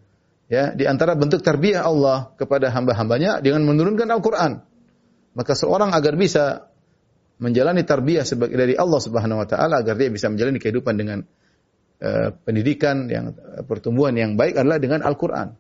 Ya, 0.48 0.72
di 0.72 0.88
antara 0.88 1.20
bentuk 1.20 1.44
tarbiyah 1.44 1.84
Allah 1.84 2.32
kepada 2.40 2.72
hamba-hambanya 2.72 3.44
dengan 3.44 3.68
menurunkan 3.68 4.08
Al-Qur'an. 4.08 4.64
Maka 5.38 5.54
seorang 5.54 5.94
agar 5.94 6.18
bisa 6.18 6.74
menjalani 7.38 7.86
tarbiyah 7.86 8.26
sebagai 8.26 8.58
dari 8.58 8.74
Allah 8.74 8.98
Subhanahu 8.98 9.46
wa 9.46 9.48
taala 9.48 9.86
agar 9.86 9.94
dia 9.94 10.10
bisa 10.10 10.26
menjalani 10.34 10.58
kehidupan 10.58 10.98
dengan 10.98 11.22
Eh, 11.98 12.30
pendidikan 12.46 13.10
yang 13.10 13.34
eh, 13.34 13.66
pertumbuhan 13.66 14.14
yang 14.14 14.38
baik 14.38 14.54
adalah 14.54 14.78
dengan 14.78 15.02
Al-Qur'an. 15.02 15.58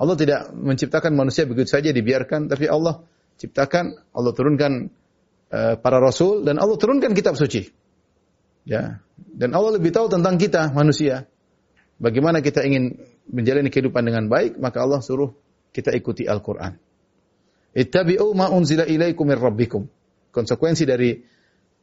Allah 0.00 0.16
tidak 0.16 0.48
menciptakan 0.56 1.12
manusia 1.12 1.44
begitu 1.44 1.68
saja 1.68 1.92
dibiarkan, 1.92 2.48
tapi 2.48 2.64
Allah 2.72 3.04
ciptakan, 3.36 3.98
Allah 4.14 4.30
turunkan 4.30 4.94
uh, 5.50 5.74
para 5.74 5.98
rasul 5.98 6.46
dan 6.46 6.62
Allah 6.62 6.78
turunkan 6.78 7.18
kitab 7.18 7.34
suci. 7.34 7.66
Ya. 8.62 9.02
Dan 9.18 9.58
Allah 9.58 9.74
lebih 9.74 9.90
tahu 9.90 10.06
tentang 10.06 10.38
kita 10.38 10.70
manusia. 10.70 11.26
Bagaimana 11.98 12.38
kita 12.38 12.62
ingin 12.62 12.94
menjalani 13.26 13.74
kehidupan 13.74 14.06
dengan 14.06 14.30
baik, 14.30 14.62
maka 14.62 14.86
Allah 14.86 15.02
suruh 15.02 15.34
kita 15.74 15.90
ikuti 15.98 16.30
Al-Qur'an. 16.30 16.78
Ittabi'u 17.78 18.34
ma 18.34 18.50
unzila 18.50 18.82
ilaikum 18.82 19.30
min 19.30 19.38
rabbikum. 19.38 19.86
Konsekuensi 20.34 20.82
dari 20.82 21.14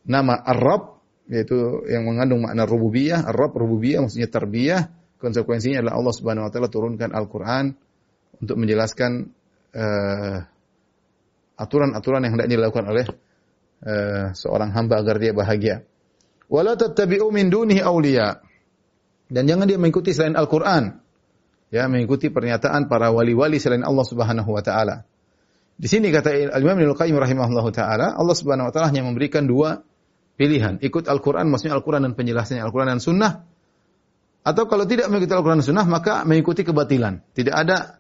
nama 0.04 0.36
Ar-Rabb 0.44 0.84
yaitu 1.32 1.88
yang 1.90 2.06
mengandung 2.06 2.46
makna 2.46 2.68
rububiyah, 2.68 3.26
Ar-Rabb 3.26 3.58
rububiyah 3.58 4.04
maksudnya 4.04 4.30
tarbiyah, 4.30 4.94
konsekuensinya 5.18 5.82
adalah 5.82 5.96
Allah 5.98 6.14
Subhanahu 6.14 6.46
wa 6.46 6.52
taala 6.54 6.70
turunkan 6.70 7.10
Al-Qur'an 7.16 7.74
untuk 8.44 8.56
menjelaskan 8.62 9.32
uh, 9.74 10.38
aturan-aturan 11.58 12.28
yang 12.28 12.38
hendaknya 12.38 12.62
dilakukan 12.62 12.86
oleh 12.92 13.06
uh, 13.88 14.36
seorang 14.36 14.76
hamba 14.76 15.02
agar 15.02 15.18
dia 15.18 15.34
bahagia. 15.34 15.82
Wala 16.46 16.78
tattabi'u 16.78 17.32
min 17.34 17.50
dunihi 17.50 17.82
awliya. 17.82 18.44
Dan 19.26 19.50
jangan 19.50 19.66
dia 19.66 19.82
mengikuti 19.82 20.14
selain 20.14 20.38
Al-Qur'an. 20.38 21.02
Ya, 21.74 21.90
mengikuti 21.90 22.30
pernyataan 22.30 22.86
para 22.86 23.10
wali-wali 23.10 23.58
selain 23.58 23.82
Allah 23.82 24.06
Subhanahu 24.06 24.54
wa 24.54 24.62
taala. 24.62 25.10
Di 25.76 25.92
sini 25.92 26.08
kata 26.08 26.56
Al-Imam 26.56 26.80
Ibnu 26.80 26.96
Qayyim 26.96 27.20
rahimahullahu 27.20 27.70
taala, 27.76 28.16
Allah 28.16 28.36
Subhanahu 28.36 28.68
wa 28.68 28.72
taala 28.72 28.88
hanya 28.92 29.04
memberikan 29.04 29.44
dua 29.44 29.84
pilihan. 30.40 30.80
Ikut 30.80 31.12
Al-Quran, 31.12 31.52
maksudnya 31.52 31.76
Al-Quran 31.76 32.08
dan 32.08 32.14
penjelasannya 32.16 32.64
Al-Quran 32.64 32.96
dan 32.96 33.00
Sunnah. 33.04 33.44
Atau 34.46 34.70
kalau 34.72 34.88
tidak 34.88 35.12
mengikuti 35.12 35.36
Al-Quran 35.36 35.60
dan 35.60 35.68
Sunnah, 35.68 35.86
maka 35.88 36.24
mengikuti 36.24 36.64
kebatilan. 36.64 37.20
Tidak 37.36 37.52
ada 37.52 38.00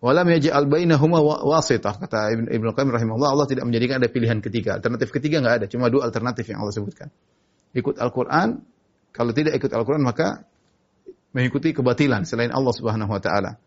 Walam 0.00 0.32
yaj'al 0.32 0.64
bainahuma 0.64 1.20
wasitah 1.20 2.00
kata 2.00 2.32
Ibn 2.32 2.44
Ibnu 2.48 2.72
Qayyim 2.72 2.88
rahimahullah 2.88 3.36
Allah 3.36 3.44
tidak 3.44 3.68
menjadikan 3.68 4.00
ada 4.00 4.08
pilihan 4.08 4.40
ketiga. 4.40 4.80
Alternatif 4.80 5.12
ketiga 5.12 5.44
enggak 5.44 5.54
ada, 5.60 5.66
cuma 5.68 5.92
dua 5.92 6.08
alternatif 6.08 6.48
yang 6.48 6.64
Allah 6.64 6.72
sebutkan. 6.72 7.12
Ikut 7.76 8.00
Al-Qur'an, 8.00 8.64
kalau 9.12 9.36
tidak 9.36 9.60
ikut 9.60 9.68
Al-Qur'an 9.68 10.00
maka 10.00 10.48
mengikuti 11.36 11.76
kebatilan 11.76 12.24
selain 12.24 12.48
Allah 12.48 12.72
Subhanahu 12.72 13.12
wa 13.12 13.20
taala. 13.20 13.60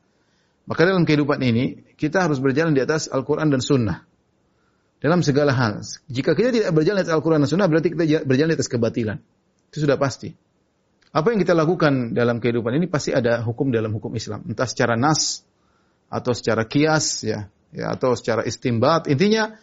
Maka 0.64 0.88
dalam 0.88 1.04
kehidupan 1.04 1.44
ini 1.44 1.96
kita 2.00 2.24
harus 2.24 2.40
berjalan 2.40 2.72
di 2.72 2.80
atas 2.80 3.12
Al-Qur'an 3.12 3.52
dan 3.52 3.60
Sunnah. 3.60 4.08
Dalam 5.04 5.20
segala 5.20 5.52
hal. 5.52 5.84
Jika 6.08 6.32
kita 6.32 6.56
tidak 6.56 6.72
berjalan 6.72 7.04
di 7.04 7.12
atas 7.12 7.16
Al-Qur'an 7.20 7.44
dan 7.44 7.50
Sunnah 7.52 7.68
berarti 7.68 7.92
kita 7.92 8.24
berjalan 8.24 8.56
di 8.56 8.58
atas 8.58 8.72
kebatilan. 8.72 9.18
Itu 9.68 9.84
sudah 9.84 10.00
pasti. 10.00 10.32
Apa 11.14 11.36
yang 11.36 11.44
kita 11.44 11.54
lakukan 11.54 12.16
dalam 12.16 12.40
kehidupan 12.40 12.80
ini 12.80 12.88
pasti 12.88 13.12
ada 13.12 13.44
hukum 13.44 13.70
dalam 13.70 13.92
hukum 13.92 14.16
Islam. 14.16 14.48
Entah 14.48 14.66
secara 14.66 14.96
nas, 14.96 15.44
atau 16.14 16.32
secara 16.38 16.70
kias 16.70 17.26
ya, 17.26 17.50
ya 17.74 17.90
atau 17.98 18.14
secara 18.14 18.46
istimbat. 18.46 19.10
Intinya 19.10 19.58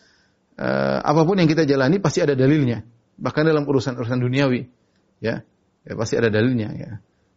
eh, 0.59 0.99
apa 0.99 1.23
pun 1.23 1.39
yang 1.39 1.47
kita 1.47 1.63
jalani 1.63 2.03
pasti 2.03 2.19
ada 2.19 2.35
dalilnya. 2.35 2.83
Bahkan 3.21 3.43
dalam 3.47 3.63
urusan-urusan 3.63 4.19
duniawi 4.19 4.67
ya, 5.23 5.47
ya 5.87 5.93
pasti 5.95 6.19
ada 6.19 6.27
dalilnya 6.27 6.75
ya. 6.75 6.91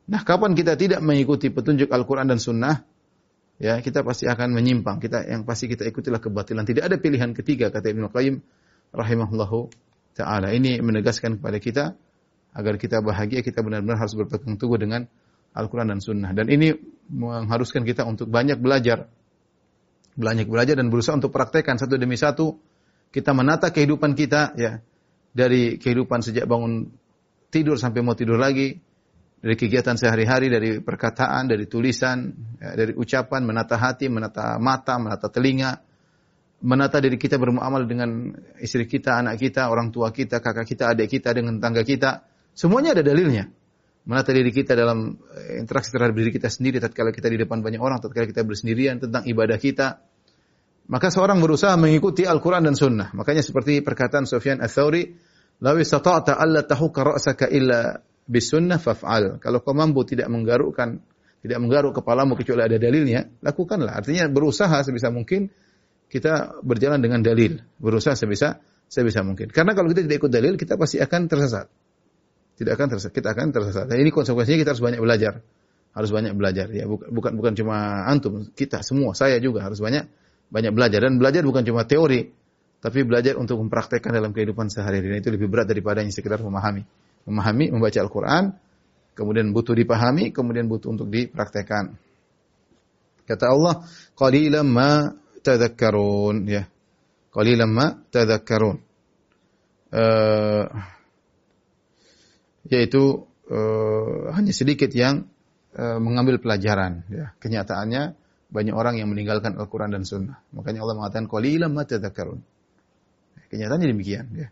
Nah, 0.04 0.22
kapan 0.26 0.52
kita 0.58 0.76
tidak 0.76 1.00
mengikuti 1.00 1.48
petunjuk 1.48 1.88
Al-Qur'an 1.88 2.28
dan 2.28 2.36
Sunnah, 2.36 2.84
ya 3.64 3.80
kita 3.80 4.04
pasti 4.04 4.28
akan 4.28 4.52
menyimpang. 4.52 5.00
Kita 5.00 5.24
yang 5.24 5.48
pasti 5.48 5.72
kita 5.72 5.88
ikutilah 5.88 6.20
kebatilan. 6.20 6.68
Tidak 6.68 6.84
ada 6.84 7.00
pilihan 7.00 7.32
ketiga 7.32 7.72
kata 7.72 7.96
Ibnu 7.96 8.12
Qayyim 8.12 8.44
rahimahullahu 8.92 9.72
taala. 10.20 10.52
Ini 10.52 10.84
menegaskan 10.84 11.40
kepada 11.40 11.58
kita 11.64 11.84
agar 12.52 12.76
kita 12.76 13.00
bahagia 13.00 13.40
kita 13.40 13.64
benar-benar 13.64 14.04
harus 14.04 14.20
berpegang 14.20 14.60
teguh 14.60 14.76
dengan 14.76 15.08
Al-Quran 15.56 15.96
dan 15.96 16.00
Sunnah. 16.04 16.36
Dan 16.36 16.52
ini 16.52 16.76
mengharuskan 17.08 17.88
kita 17.88 18.04
untuk 18.04 18.28
banyak 18.28 18.60
belajar. 18.60 19.08
Banyak 20.14 20.46
belajar 20.46 20.78
dan 20.78 20.92
berusaha 20.92 21.16
untuk 21.16 21.32
praktekkan 21.32 21.80
satu 21.80 21.96
demi 21.96 22.20
satu. 22.20 22.60
Kita 23.16 23.32
menata 23.32 23.72
kehidupan 23.72 24.14
kita 24.14 24.60
ya 24.60 24.84
dari 25.32 25.80
kehidupan 25.80 26.20
sejak 26.22 26.46
bangun 26.46 26.92
tidur 27.50 27.78
sampai 27.78 28.02
mau 28.02 28.18
tidur 28.18 28.38
lagi, 28.38 28.82
dari 29.44 29.60
kegiatan 29.60 30.00
sehari-hari, 30.00 30.48
dari 30.48 30.80
perkataan, 30.80 31.52
dari 31.52 31.68
tulisan, 31.68 32.32
ya, 32.64 32.80
dari 32.80 32.96
ucapan, 32.96 33.44
menata 33.44 33.76
hati, 33.76 34.08
menata 34.08 34.56
mata, 34.56 34.96
menata 34.96 35.28
telinga, 35.28 35.84
menata 36.64 37.04
diri 37.04 37.20
kita 37.20 37.36
bermuamal 37.36 37.84
dengan 37.84 38.32
istri 38.64 38.88
kita, 38.88 39.20
anak 39.20 39.36
kita, 39.36 39.68
orang 39.68 39.92
tua 39.92 40.16
kita, 40.16 40.40
kakak 40.40 40.64
kita, 40.64 40.96
adik 40.96 41.12
kita, 41.12 41.36
dengan 41.36 41.60
tangga 41.60 41.84
kita. 41.84 42.24
Semuanya 42.56 42.96
ada 42.96 43.04
dalilnya 43.04 43.52
menata 44.08 44.32
diri 44.32 44.52
kita 44.52 44.80
dalam 44.80 45.20
eh, 45.36 45.60
interaksi 45.60 45.92
terhadap 45.92 46.16
diri 46.16 46.32
kita 46.32 46.48
sendiri 46.48 46.80
tatkala 46.80 47.12
kita 47.12 47.28
di 47.28 47.36
depan 47.36 47.60
banyak 47.60 47.84
orang, 47.84 48.00
tatkala 48.00 48.24
kita 48.24 48.48
bersendirian 48.48 49.04
tentang 49.04 49.28
ibadah 49.28 49.60
kita. 49.60 50.00
Maka 50.88 51.12
seorang 51.12 51.44
berusaha 51.44 51.76
mengikuti 51.76 52.24
Al-Quran 52.24 52.64
dan 52.64 52.76
Sunnah. 52.80 53.12
Makanya 53.12 53.44
seperti 53.44 53.84
perkataan 53.84 54.24
Sufyan 54.24 54.64
Ats-Tsauri, 54.64 55.04
"Law 55.64 55.76
istata'ta 55.80 56.40
alla 56.40 56.64
tahuka 56.64 57.16
ra'saka 57.16 57.48
illa 57.52 58.00
bisunnah 58.26 58.80
faf'al." 58.80 59.40
Kalau 59.44 59.60
kau 59.62 59.76
mampu 59.76 60.04
tidak 60.08 60.30
menggarukkan 60.32 61.02
tidak 61.44 61.60
menggaruk 61.60 61.92
kepalamu 62.00 62.40
kecuali 62.40 62.64
ada 62.64 62.80
dalilnya, 62.80 63.28
lakukanlah. 63.44 64.00
Artinya 64.00 64.32
berusaha 64.32 64.80
sebisa 64.80 65.12
mungkin 65.12 65.52
kita 66.08 66.64
berjalan 66.64 67.04
dengan 67.04 67.20
dalil, 67.20 67.60
berusaha 67.84 68.16
sebisa 68.16 68.64
sebisa 68.88 69.26
mungkin. 69.28 69.52
Karena 69.52 69.76
kalau 69.76 69.92
kita 69.92 70.08
tidak 70.08 70.24
ikut 70.24 70.32
dalil, 70.32 70.54
kita 70.56 70.80
pasti 70.80 71.04
akan 71.04 71.28
tersesat 71.28 71.68
tidak 72.54 72.78
akan 72.78 72.88
tersesat. 72.96 73.12
Kita 73.14 73.30
akan 73.34 73.48
tersesat. 73.50 73.86
Nah, 73.90 73.98
ini 73.98 74.10
konsekuensinya 74.14 74.60
kita 74.62 74.72
harus 74.78 74.84
banyak 74.84 75.02
belajar. 75.02 75.34
Harus 75.94 76.10
banyak 76.10 76.34
belajar 76.34 76.68
ya. 76.74 76.90
Bukan 76.90 77.38
bukan 77.38 77.54
cuma 77.54 78.08
antum, 78.10 78.50
kita 78.54 78.82
semua, 78.82 79.14
saya 79.14 79.38
juga 79.38 79.62
harus 79.62 79.78
banyak 79.78 80.10
banyak 80.50 80.74
belajar 80.74 81.06
dan 81.06 81.18
belajar 81.22 81.42
bukan 81.46 81.62
cuma 81.66 81.86
teori, 81.86 82.34
tapi 82.82 83.06
belajar 83.06 83.38
untuk 83.38 83.62
mempraktekkan 83.62 84.10
dalam 84.10 84.34
kehidupan 84.34 84.74
sehari-hari. 84.74 85.22
Itu 85.22 85.30
lebih 85.34 85.50
berat 85.50 85.70
daripada 85.70 86.02
yang 86.02 86.10
sekedar 86.10 86.42
memahami. 86.42 86.86
Memahami, 87.24 87.72
membaca 87.72 88.00
Al-Qur'an, 88.04 88.56
kemudian 89.16 89.56
butuh 89.56 89.72
dipahami, 89.78 90.36
kemudian 90.36 90.68
butuh 90.68 90.92
untuk 90.92 91.08
dipraktekkan. 91.08 91.96
Kata 93.24 93.46
Allah, 93.48 93.88
qalilan 94.20 94.68
ma 94.68 95.16
tadhakkarun 95.40 96.44
ya. 96.48 96.68
Qalilan 97.32 97.70
ma 97.72 97.96
tadhakkarun. 98.12 98.78
Uh, 99.94 100.66
yaitu 102.68 103.24
uh, 103.48 104.34
hanya 104.34 104.52
sedikit 104.52 104.90
yang 104.92 105.30
uh, 105.78 106.00
mengambil 106.02 106.42
pelajaran. 106.44 107.08
Ya. 107.08 107.32
Kenyataannya 107.40 108.18
banyak 108.54 108.76
orang 108.76 109.00
yang 109.00 109.08
meninggalkan 109.08 109.56
Al-Quran 109.56 109.94
dan 109.96 110.04
Sunnah. 110.04 110.44
Makanya 110.52 110.84
Allah 110.84 110.96
mengatakan 111.00 111.32
qalilan 111.32 111.72
ma 111.72 111.88
tadhakkarun. 111.88 112.42
Kenyataannya 113.54 113.88
demikian. 113.88 114.26
Ya. 114.34 114.48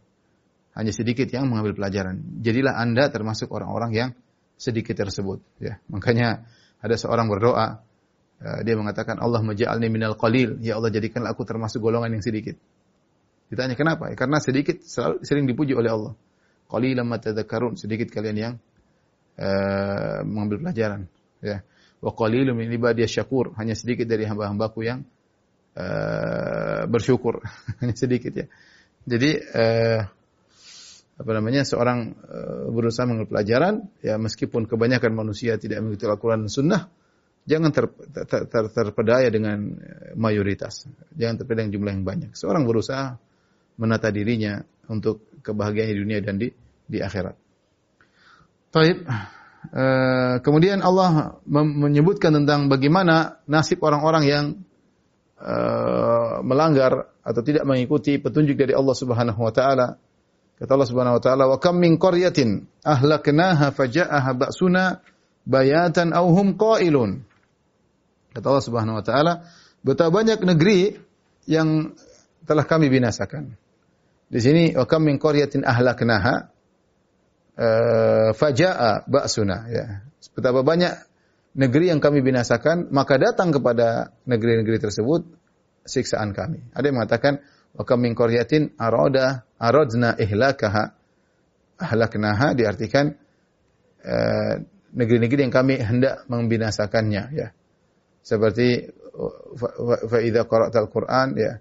Hanya 0.72 0.96
sedikit 0.96 1.28
yang 1.28 1.52
mengambil 1.52 1.76
pelajaran. 1.76 2.40
Jadilah 2.40 2.80
anda 2.80 3.12
termasuk 3.12 3.52
orang-orang 3.52 3.92
yang 3.92 4.10
sedikit 4.56 4.96
tersebut. 4.96 5.44
Ya. 5.60 5.84
Makanya 5.92 6.48
ada 6.80 6.96
seorang 6.96 7.28
berdoa, 7.28 7.84
uh, 8.40 8.60
dia 8.64 8.76
mengatakan 8.80 9.20
Allah 9.20 9.44
maj'alni 9.44 9.92
minal 9.92 10.16
qalil. 10.16 10.64
Ya 10.64 10.80
Allah 10.80 10.90
jadikanlah 10.90 11.36
aku 11.36 11.44
termasuk 11.44 11.84
golongan 11.84 12.16
yang 12.16 12.24
sedikit. 12.24 12.56
Ditanya 13.52 13.76
kenapa? 13.76 14.08
Ya, 14.08 14.16
karena 14.16 14.40
sedikit 14.40 14.80
selalu, 14.80 15.28
sering 15.28 15.44
dipuji 15.44 15.76
oleh 15.76 15.92
Allah 15.92 16.16
qalilan 16.72 17.04
ma 17.04 17.20
tadhakkarun, 17.20 17.76
sedikit 17.76 18.08
kalian 18.08 18.38
yang 18.40 18.54
uh, 19.36 20.24
mengambil 20.24 20.64
pelajaran, 20.64 21.12
ya. 21.44 21.60
Wa 22.00 22.16
qalilun 22.16 22.56
min 22.56 22.72
ibadiyas 22.72 23.12
syakur, 23.12 23.52
hanya 23.60 23.76
sedikit 23.76 24.08
dari 24.08 24.24
hamba-hambaku 24.24 24.88
yang 24.88 25.04
uh, 25.76 26.88
bersyukur, 26.88 27.44
hanya 27.84 27.94
sedikit 27.94 28.32
ya. 28.32 28.48
Jadi 29.04 29.32
uh, 29.52 30.00
apa 31.22 31.32
namanya 31.38 31.62
seorang 31.62 32.18
uh, 32.18 32.66
berusaha 32.74 33.06
mengambil 33.06 33.38
pelajaran 33.38 33.86
ya 34.02 34.18
meskipun 34.18 34.66
kebanyakan 34.66 35.14
manusia 35.14 35.56
tidak 35.62 35.86
mengikuti 35.86 36.10
Al-Qur'an 36.10 36.50
Sunnah 36.50 36.90
jangan 37.46 37.70
ter, 37.70 37.86
ter, 38.26 38.50
ter, 38.50 38.64
terpedaya 38.74 39.30
dengan 39.30 39.78
mayoritas 40.18 40.90
jangan 41.14 41.38
terpedaya 41.38 41.70
dengan 41.70 41.74
jumlah 41.78 41.92
yang 41.94 42.06
banyak 42.06 42.32
seorang 42.34 42.66
berusaha 42.66 43.22
menata 43.78 44.10
dirinya 44.10 44.62
untuk 44.92 45.42
kebahagiaan 45.42 45.90
di 45.90 45.98
dunia 45.98 46.20
dan 46.20 46.36
di 46.38 46.52
di 46.92 47.00
akhirat. 47.00 47.36
Baik. 48.76 48.98
Uh, 49.72 50.42
kemudian 50.42 50.82
Allah 50.82 51.38
menyebutkan 51.54 52.34
tentang 52.34 52.66
bagaimana 52.66 53.40
nasib 53.46 53.78
orang-orang 53.86 54.24
yang 54.26 54.46
uh, 55.38 56.42
melanggar 56.42 57.14
atau 57.22 57.42
tidak 57.46 57.64
mengikuti 57.70 58.18
petunjuk 58.18 58.58
dari 58.58 58.74
Allah 58.74 58.96
Subhanahu 58.98 59.40
wa 59.40 59.54
taala. 59.54 59.88
Kata 60.62 60.78
Allah 60.78 60.90
Subhanahu 60.94 61.18
wa 61.18 61.24
taala, 61.26 61.44
"Wa 61.50 61.58
kam 61.58 61.82
min 61.82 61.98
qaryatin 61.98 62.70
ahlaknaha 62.86 63.74
faja'aha 63.74 64.32
ba'suna 64.38 65.02
bayatan 65.42 66.14
aw 66.14 66.22
hum 66.30 66.54
qailun." 66.54 67.26
Kata 68.30 68.46
Allah 68.46 68.66
Subhanahu 68.70 69.02
wa 69.02 69.06
taala, 69.06 69.34
betapa 69.82 70.22
banyak 70.22 70.38
negeri 70.46 71.02
yang 71.50 71.98
telah 72.46 72.70
kami 72.70 72.94
binasakan. 72.94 73.58
Di 74.30 74.38
sini 74.38 74.78
wa 74.78 74.86
kam 74.86 75.10
min 75.10 75.18
qaryatin 75.18 75.66
ahlaknaha 75.66 76.54
uh, 77.58 78.30
faja'a 78.38 79.10
ba'suna 79.10 79.58
ya. 79.66 80.06
Betapa 80.38 80.62
banyak 80.62 80.94
negeri 81.58 81.90
yang 81.90 81.98
kami 81.98 82.22
binasakan, 82.22 82.94
maka 82.94 83.18
datang 83.18 83.50
kepada 83.50 84.14
negeri-negeri 84.30 84.78
tersebut 84.78 85.26
siksaan 85.84 86.38
kami. 86.38 86.70
Ada 86.72 86.86
yang 86.86 87.02
mengatakan 87.02 87.42
wa 87.76 87.84
kam 87.88 88.04
min 88.04 88.14
qaryatin 88.18 88.76
arada 88.76 89.48
aradna 89.56 90.16
ihlakaha 90.20 90.92
ahlaknaha 91.80 92.54
diartikan 92.54 93.16
uh, 94.06 94.54
negeri-negeri 94.92 95.48
yang 95.48 95.54
kami 95.54 95.80
hendak 95.80 96.28
membinasakannya 96.28 97.24
ya. 97.32 97.48
Seperti 98.22 98.86
fa 99.98 100.20
idza 100.22 100.46
qara'tal 100.46 100.88
Qur'an 100.92 101.34
ya 101.34 101.58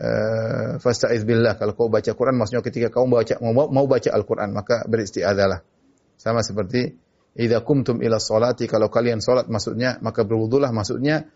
uh, 0.00 0.70
fasta'iz 0.80 1.26
billah. 1.26 1.60
Kalau 1.60 1.76
kau 1.76 1.88
baca 1.92 2.12
Quran 2.16 2.36
maksudnya 2.38 2.64
ketika 2.64 2.88
kau 2.88 3.04
baca 3.08 3.36
mau, 3.42 3.68
mau 3.68 3.84
baca 3.84 4.08
Al-Quran 4.12 4.50
maka 4.56 4.84
beristiadalah. 4.88 5.60
Sama 6.16 6.40
seperti 6.40 6.96
idza 7.36 7.60
kumtum 7.60 8.00
ila 8.00 8.16
salati 8.16 8.64
kalau 8.64 8.88
kalian 8.88 9.20
salat 9.20 9.52
maksudnya 9.52 10.00
maka 10.00 10.24
berwudulah 10.24 10.72
maksudnya 10.72 11.28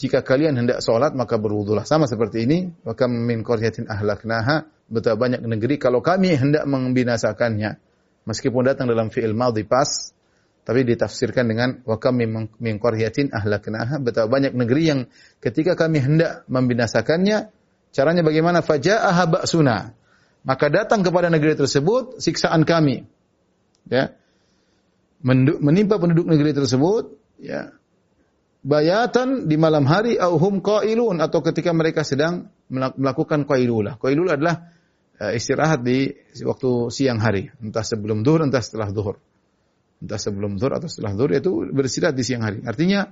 jika 0.00 0.24
kalian 0.24 0.56
hendak 0.56 0.80
salat 0.80 1.12
maka 1.12 1.36
berwudulah. 1.36 1.84
Sama 1.84 2.08
seperti 2.08 2.48
ini 2.48 2.72
wa 2.88 2.96
kam 2.96 3.12
min 3.12 3.44
qaryatin 3.44 3.84
ahlaknaha 3.84 4.64
betapa 4.88 5.28
banyak 5.28 5.44
negeri 5.44 5.76
kalau 5.76 6.00
kami 6.00 6.32
hendak 6.34 6.64
membinasakannya 6.64 7.76
meskipun 8.24 8.64
datang 8.64 8.88
dalam 8.88 9.12
fi'il 9.12 9.36
madhi 9.36 9.68
pas 9.68 10.16
tapi 10.64 10.88
ditafsirkan 10.88 11.44
dengan 11.44 11.68
wa 11.84 12.00
kam 12.00 12.16
min 12.16 12.74
qaryatin 12.80 13.28
ahlaknaha 13.28 14.00
betapa 14.00 14.32
banyak 14.32 14.56
negeri 14.56 14.82
yang 14.88 15.00
ketika 15.44 15.76
kami 15.76 16.00
hendak 16.00 16.48
membinasakannya 16.48 17.52
Caranya 17.90 18.22
bagaimana? 18.22 18.62
Faja'aha 18.62 19.24
ba'suna. 19.26 19.98
maka 20.40 20.72
datang 20.72 21.04
kepada 21.04 21.28
negeri 21.28 21.52
tersebut 21.52 22.16
siksaan 22.16 22.64
kami. 22.64 23.04
Ya. 23.90 24.16
Menimpa 25.60 26.00
penduduk 26.00 26.24
negeri 26.24 26.56
tersebut, 26.56 27.12
ya. 27.36 27.76
Bayatan 28.60 29.48
di 29.48 29.56
malam 29.56 29.88
hari 29.88 30.20
auhum 30.20 30.60
qailun 30.60 31.16
atau 31.24 31.40
ketika 31.40 31.72
mereka 31.72 32.04
sedang 32.04 32.52
melakukan 32.68 33.48
qailulah. 33.48 33.96
Qailulah 33.96 34.36
adalah 34.36 34.56
uh, 35.16 35.32
istirahat 35.32 35.80
di 35.80 36.12
waktu 36.44 36.70
siang 36.92 37.16
hari, 37.24 37.48
entah 37.64 37.80
sebelum 37.80 38.20
zuhur 38.20 38.44
entah 38.44 38.60
setelah 38.60 38.92
zuhur. 38.92 39.16
Entah 40.04 40.20
sebelum 40.20 40.60
zuhur 40.60 40.76
atau 40.76 40.92
setelah 40.92 41.16
zuhur 41.16 41.32
itu 41.32 41.50
beristirahat 41.72 42.12
di 42.12 42.24
siang 42.24 42.44
hari. 42.44 42.60
Artinya 42.60 43.08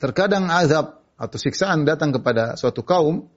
terkadang 0.00 0.48
azab 0.48 1.04
atau 1.20 1.36
siksaan 1.36 1.84
datang 1.84 2.08
kepada 2.14 2.56
suatu 2.56 2.80
kaum 2.80 3.28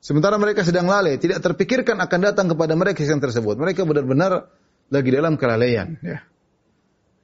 Sementara 0.00 0.40
mereka 0.40 0.64
sedang 0.64 0.88
lalai, 0.88 1.20
tidak 1.20 1.44
terpikirkan 1.44 2.00
akan 2.00 2.20
datang 2.24 2.48
kepada 2.48 2.72
mereka 2.72 3.04
yang 3.04 3.20
tersebut. 3.20 3.60
Mereka 3.60 3.84
benar-benar 3.84 4.48
lagi 4.88 5.10
dalam 5.12 5.36
kelalaian. 5.36 6.00
Ya. 6.00 6.24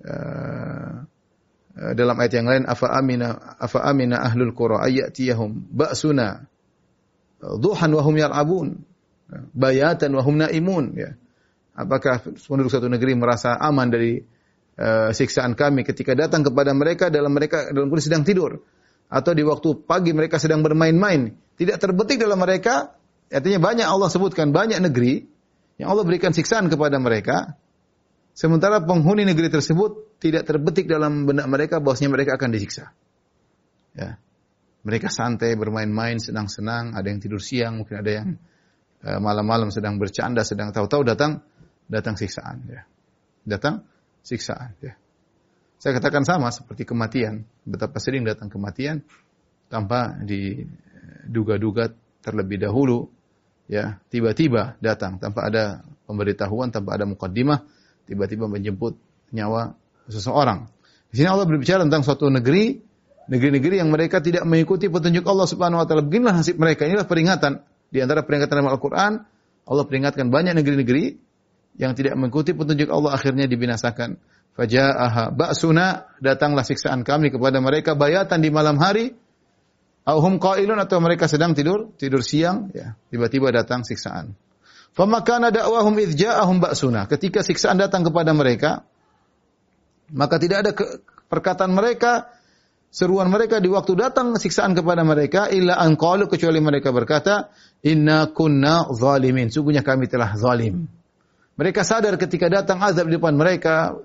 Uh, 0.04 1.08
dalam 1.76 2.16
ayat 2.16 2.32
yang 2.40 2.48
lain, 2.48 2.64
afa 2.64 2.88
amina 2.88 3.36
afa 3.60 3.84
amina 3.84 4.24
ahlul 4.24 4.56
qura 4.56 4.80
ayatiyahum 4.80 5.76
ba'suna 5.76 6.48
duhan 7.60 7.92
wa 7.92 8.00
hum 8.00 8.14
yal'abun 8.16 8.68
bayatan 9.52 10.16
wa 10.16 10.22
hum 10.24 10.40
naimun. 10.40 10.96
Ya. 10.96 11.20
Apakah 11.76 12.24
penduduk 12.24 12.72
satu 12.72 12.88
negeri 12.88 13.12
merasa 13.12 13.52
aman 13.60 13.92
dari 13.92 14.24
uh, 14.80 15.12
siksaan 15.12 15.52
kami 15.52 15.84
ketika 15.84 16.16
datang 16.16 16.40
kepada 16.40 16.72
mereka 16.72 17.12
dalam 17.12 17.36
mereka 17.36 17.68
dalam 17.68 17.92
kondisi 17.92 18.08
sedang 18.08 18.24
tidur? 18.24 18.64
Atau 19.12 19.36
di 19.36 19.44
waktu 19.44 19.84
pagi 19.86 20.16
mereka 20.16 20.40
sedang 20.40 20.64
bermain-main 20.64 21.30
tidak 21.60 21.76
terbetik 21.78 22.18
dalam 22.18 22.40
mereka, 22.40 22.96
artinya 23.28 23.60
banyak 23.60 23.86
Allah 23.86 24.08
sebutkan 24.08 24.50
banyak 24.50 24.80
negeri 24.80 25.28
yang 25.76 25.92
Allah 25.92 26.08
berikan 26.08 26.32
siksaan 26.32 26.72
kepada 26.72 26.96
mereka, 26.96 27.54
sementara 28.32 28.80
penghuni 28.80 29.28
negeri 29.28 29.52
tersebut 29.52 30.05
tidak 30.22 30.48
terbetik 30.48 30.88
dalam 30.88 31.28
benak 31.28 31.46
mereka 31.48 31.80
bahwasanya 31.82 32.10
mereka 32.12 32.40
akan 32.40 32.50
disiksa. 32.52 32.92
Ya. 33.96 34.20
Mereka 34.86 35.10
santai, 35.10 35.58
bermain-main, 35.58 36.22
senang-senang, 36.22 36.94
ada 36.94 37.10
yang 37.10 37.18
tidur 37.18 37.42
siang, 37.42 37.82
mungkin 37.82 38.00
ada 38.00 38.10
yang 38.22 38.28
uh, 39.02 39.18
malam-malam 39.18 39.74
sedang 39.74 39.98
bercanda, 39.98 40.46
sedang 40.46 40.70
tahu-tahu 40.70 41.02
datang 41.02 41.42
datang 41.90 42.14
siksaan 42.14 42.56
ya. 42.70 42.82
Datang 43.42 43.82
siksaan 44.22 44.78
ya. 44.78 44.94
Saya 45.76 45.92
katakan 45.98 46.22
sama 46.22 46.54
seperti 46.54 46.86
kematian, 46.86 47.44
betapa 47.66 47.98
sering 47.98 48.22
datang 48.22 48.46
kematian 48.48 49.02
tanpa 49.66 50.14
di 50.22 50.62
duga-duga 51.26 51.90
terlebih 52.22 52.62
dahulu 52.62 53.10
ya 53.66 53.98
tiba-tiba 54.10 54.78
datang 54.78 55.18
tanpa 55.18 55.50
ada 55.50 55.82
pemberitahuan 56.06 56.70
tanpa 56.70 56.94
ada 56.94 57.06
mukaddimah 57.06 57.66
tiba-tiba 58.06 58.46
menjemput 58.46 58.94
nyawa 59.34 59.74
seseorang. 60.08 60.66
Di 61.10 61.22
sini 61.22 61.28
Allah 61.30 61.46
berbicara 61.46 61.86
tentang 61.86 62.02
suatu 62.02 62.26
negeri 62.30 62.82
negeri-negeri 63.26 63.82
yang 63.82 63.90
mereka 63.90 64.22
tidak 64.22 64.46
mengikuti 64.46 64.86
petunjuk 64.86 65.26
Allah 65.26 65.46
Subhanahu 65.50 65.82
wa 65.82 65.86
taala. 65.86 66.02
Beginilah 66.06 66.34
nasib 66.42 66.58
mereka. 66.58 66.86
Inilah 66.86 67.06
peringatan 67.06 67.62
di 67.90 67.98
antara 68.02 68.22
peringatan 68.22 68.54
dalam 68.62 68.70
Al-Qur'an 68.70 69.12
Allah 69.66 69.84
peringatkan 69.86 70.30
banyak 70.30 70.54
negeri-negeri 70.54 71.04
yang 71.76 71.92
tidak 71.98 72.14
mengikuti 72.14 72.54
petunjuk 72.54 72.86
Allah 72.88 73.18
akhirnya 73.18 73.50
dibinasakan. 73.50 74.16
Faja'aha 74.56 75.36
ba'suna 75.36 76.16
datanglah 76.22 76.64
siksaan 76.64 77.04
kami 77.04 77.28
kepada 77.28 77.60
mereka 77.60 77.92
bayatan 77.92 78.40
di 78.40 78.48
malam 78.48 78.80
hari 78.80 79.12
Auhum 80.06 80.38
qailun 80.38 80.78
atau 80.78 81.02
mereka 81.02 81.26
sedang 81.26 81.50
tidur, 81.50 81.90
tidur 81.98 82.22
siang, 82.22 82.70
ya, 82.70 82.94
tiba-tiba 83.10 83.50
datang 83.50 83.82
siksaan. 83.82 84.38
Famakana 84.94 85.50
dakwahum 85.50 85.98
idh 85.98 86.14
ja'ahum 86.14 86.62
ba'suna. 86.62 87.10
Ketika 87.10 87.42
siksaan 87.42 87.82
datang 87.82 88.06
kepada 88.06 88.30
mereka, 88.30 88.86
maka 90.12 90.36
tidak 90.38 90.58
ada 90.62 90.70
perkataan 91.26 91.74
mereka, 91.74 92.30
seruan 92.92 93.26
mereka 93.28 93.58
di 93.58 93.66
waktu 93.66 93.92
datang 93.98 94.34
siksaan 94.38 94.72
kepada 94.72 95.02
mereka 95.02 95.50
illa 95.50 95.78
an 95.78 95.98
qalu 95.98 96.30
kecuali 96.30 96.62
mereka 96.62 96.94
berkata, 96.94 97.50
"Inna 97.82 98.30
kunna 98.30 98.86
zalimin." 98.94 99.50
Sungguhnya 99.50 99.82
kami 99.82 100.06
telah 100.06 100.34
zalim. 100.38 100.86
Mereka 101.56 101.82
sadar 101.82 102.20
ketika 102.20 102.52
datang 102.52 102.84
azab 102.84 103.08
di 103.08 103.16
depan 103.16 103.32
mereka, 103.32 103.96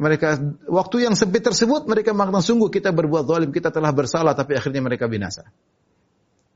mereka 0.00 0.40
waktu 0.66 1.04
yang 1.04 1.14
sempit 1.18 1.44
tersebut 1.44 1.84
mereka 1.84 2.16
mengatakan 2.16 2.40
sungguh 2.40 2.72
kita 2.72 2.90
berbuat 2.90 3.28
zalim, 3.28 3.50
kita 3.52 3.68
telah 3.68 3.92
bersalah 3.92 4.32
tapi 4.32 4.56
akhirnya 4.56 4.80
mereka 4.80 5.06
binasa. 5.06 5.46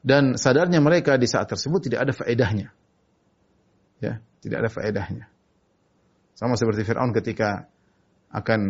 Dan 0.06 0.38
sadarnya 0.38 0.78
mereka 0.78 1.18
di 1.18 1.26
saat 1.26 1.50
tersebut 1.50 1.90
tidak 1.90 2.06
ada 2.06 2.12
faedahnya. 2.14 2.70
Ya, 3.98 4.22
tidak 4.38 4.64
ada 4.64 4.70
faedahnya. 4.70 5.26
Sama 6.36 6.54
seperti 6.54 6.84
Firaun 6.84 7.10
ketika 7.16 7.66
akan 8.37 8.61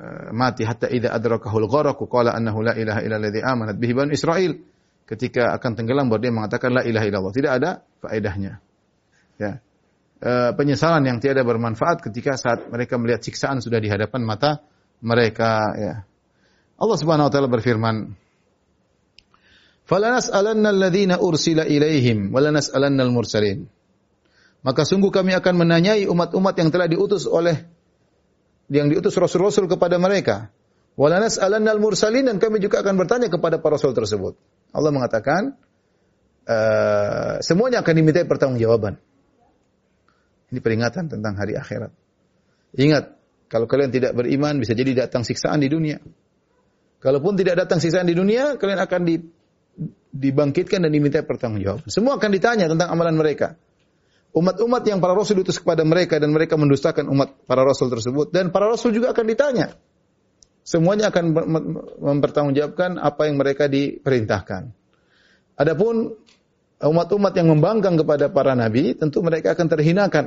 uh, 0.00 0.28
mati 0.32 0.64
hatta 0.64 0.88
idza 0.88 1.12
adrakahul 1.12 1.68
gharaq 1.68 2.00
qala 2.08 2.32
annahu 2.32 2.64
la 2.64 2.72
ilaha 2.72 3.04
illa 3.04 3.16
alladhi 3.20 3.40
amanat 3.44 3.76
bihi 3.76 3.92
bani 3.92 4.16
Israil. 4.16 4.56
Ketika 5.04 5.52
akan 5.60 5.76
tenggelam 5.76 6.08
baru 6.08 6.24
dia 6.24 6.32
mengatakan 6.32 6.72
la 6.72 6.82
ilaha 6.88 7.04
illallah. 7.04 7.34
Tidak 7.36 7.52
ada 7.52 7.70
faedahnya. 8.00 8.64
Ya. 9.36 9.60
Eh, 10.22 10.50
penyesalan 10.54 11.02
yang 11.02 11.18
tiada 11.18 11.42
bermanfaat 11.42 11.98
ketika 11.98 12.38
saat 12.38 12.70
mereka 12.70 12.94
melihat 12.94 13.26
siksaan 13.26 13.58
sudah 13.58 13.82
di 13.82 13.90
hadapan 13.90 14.22
mata 14.22 14.62
mereka 15.02 15.74
ya. 15.74 15.94
Allah 16.78 16.96
Subhanahu 16.98 17.26
wa 17.26 17.32
taala 17.34 17.50
berfirman 17.50 18.14
Falanas'alanna 19.82 20.70
alladhina 20.70 21.18
ursila 21.18 21.66
ilaihim 21.66 22.30
walanas'alanna 22.30 23.02
al-mursalin 23.02 23.66
Maka 24.62 24.86
sungguh 24.86 25.10
kami 25.10 25.34
akan 25.34 25.58
menanyai 25.58 26.06
umat-umat 26.06 26.54
yang 26.54 26.70
telah 26.70 26.86
diutus 26.86 27.26
oleh 27.26 27.66
yang 28.72 28.88
diutus 28.88 29.12
rasul-rasul 29.20 29.68
kepada 29.68 30.00
mereka. 30.00 30.48
Walanas'alanna 30.96 31.72
al-mursalin 31.72 32.28
dan 32.28 32.36
kami 32.40 32.60
juga 32.60 32.80
akan 32.80 32.96
bertanya 32.96 33.28
kepada 33.28 33.60
para 33.60 33.76
rasul 33.76 33.92
tersebut. 33.92 34.36
Allah 34.72 34.92
mengatakan 34.92 35.56
uh, 36.48 37.36
semuanya 37.44 37.84
akan 37.84 37.94
dimintai 37.96 38.24
pertanggungjawaban. 38.24 38.96
Ini 40.52 40.60
peringatan 40.60 41.08
tentang 41.08 41.32
hari 41.36 41.56
akhirat. 41.56 41.92
Ingat, 42.76 43.16
kalau 43.48 43.68
kalian 43.68 43.92
tidak 43.92 44.16
beriman 44.16 44.60
bisa 44.60 44.76
jadi 44.76 45.08
datang 45.08 45.24
siksaan 45.24 45.60
di 45.60 45.68
dunia. 45.68 46.00
Kalaupun 47.00 47.36
tidak 47.36 47.64
datang 47.64 47.80
siksaan 47.80 48.08
di 48.08 48.16
dunia, 48.16 48.60
kalian 48.60 48.80
akan 48.80 49.00
di, 49.04 49.16
dibangkitkan 50.12 50.84
dan 50.84 50.92
diminta 50.92 51.24
pertanggungjawaban. 51.24 51.88
Semua 51.88 52.20
akan 52.20 52.30
ditanya 52.32 52.68
tentang 52.68 52.88
amalan 52.92 53.16
mereka. 53.16 53.56
Umat-umat 54.32 54.80
yang 54.88 54.96
para 54.96 55.12
rasul 55.12 55.44
itu 55.44 55.52
kepada 55.52 55.84
mereka 55.84 56.16
dan 56.16 56.32
mereka 56.32 56.56
mendustakan 56.56 57.04
umat 57.12 57.44
para 57.44 57.68
rasul 57.68 57.92
tersebut 57.92 58.32
dan 58.32 58.48
para 58.48 58.64
rasul 58.64 58.96
juga 58.96 59.12
akan 59.12 59.26
ditanya. 59.28 59.76
Semuanya 60.64 61.12
akan 61.12 61.36
mempertanggungjawabkan 62.00 62.96
apa 62.96 63.28
yang 63.28 63.36
mereka 63.36 63.68
diperintahkan. 63.68 64.72
Adapun 65.58 66.16
umat-umat 66.80 67.32
yang 67.36 67.52
membangkang 67.52 68.00
kepada 68.00 68.32
para 68.32 68.56
nabi, 68.56 68.96
tentu 68.96 69.20
mereka 69.20 69.52
akan 69.52 69.66
terhinakan. 69.68 70.24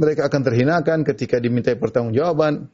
Mereka 0.00 0.26
akan 0.26 0.40
terhinakan 0.42 0.98
ketika 1.04 1.36
dimintai 1.38 1.76
pertanggungjawaban. 1.76 2.72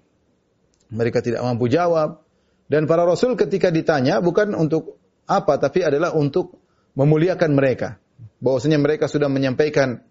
Mereka 0.97 1.19
tidak 1.21 1.43
mampu 1.43 1.67
jawab. 1.67 2.23
Dan 2.71 2.89
para 2.89 3.03
rasul 3.03 3.35
ketika 3.35 3.69
ditanya 3.69 4.23
bukan 4.23 4.55
untuk 4.55 5.03
apa, 5.27 5.59
tapi 5.59 5.83
adalah 5.83 6.15
untuk 6.15 6.63
memuliakan 6.95 7.51
mereka. 7.53 7.99
Bahwasanya 8.43 8.77
mereka 8.77 9.09
sudah 9.09 9.33
menyampaikan 9.33 10.05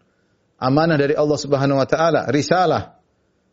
amanah 0.57 0.97
dari 0.97 1.13
Allah 1.13 1.37
Subhanahu 1.37 1.77
wa 1.77 1.87
taala, 1.87 2.27
risalah 2.31 2.95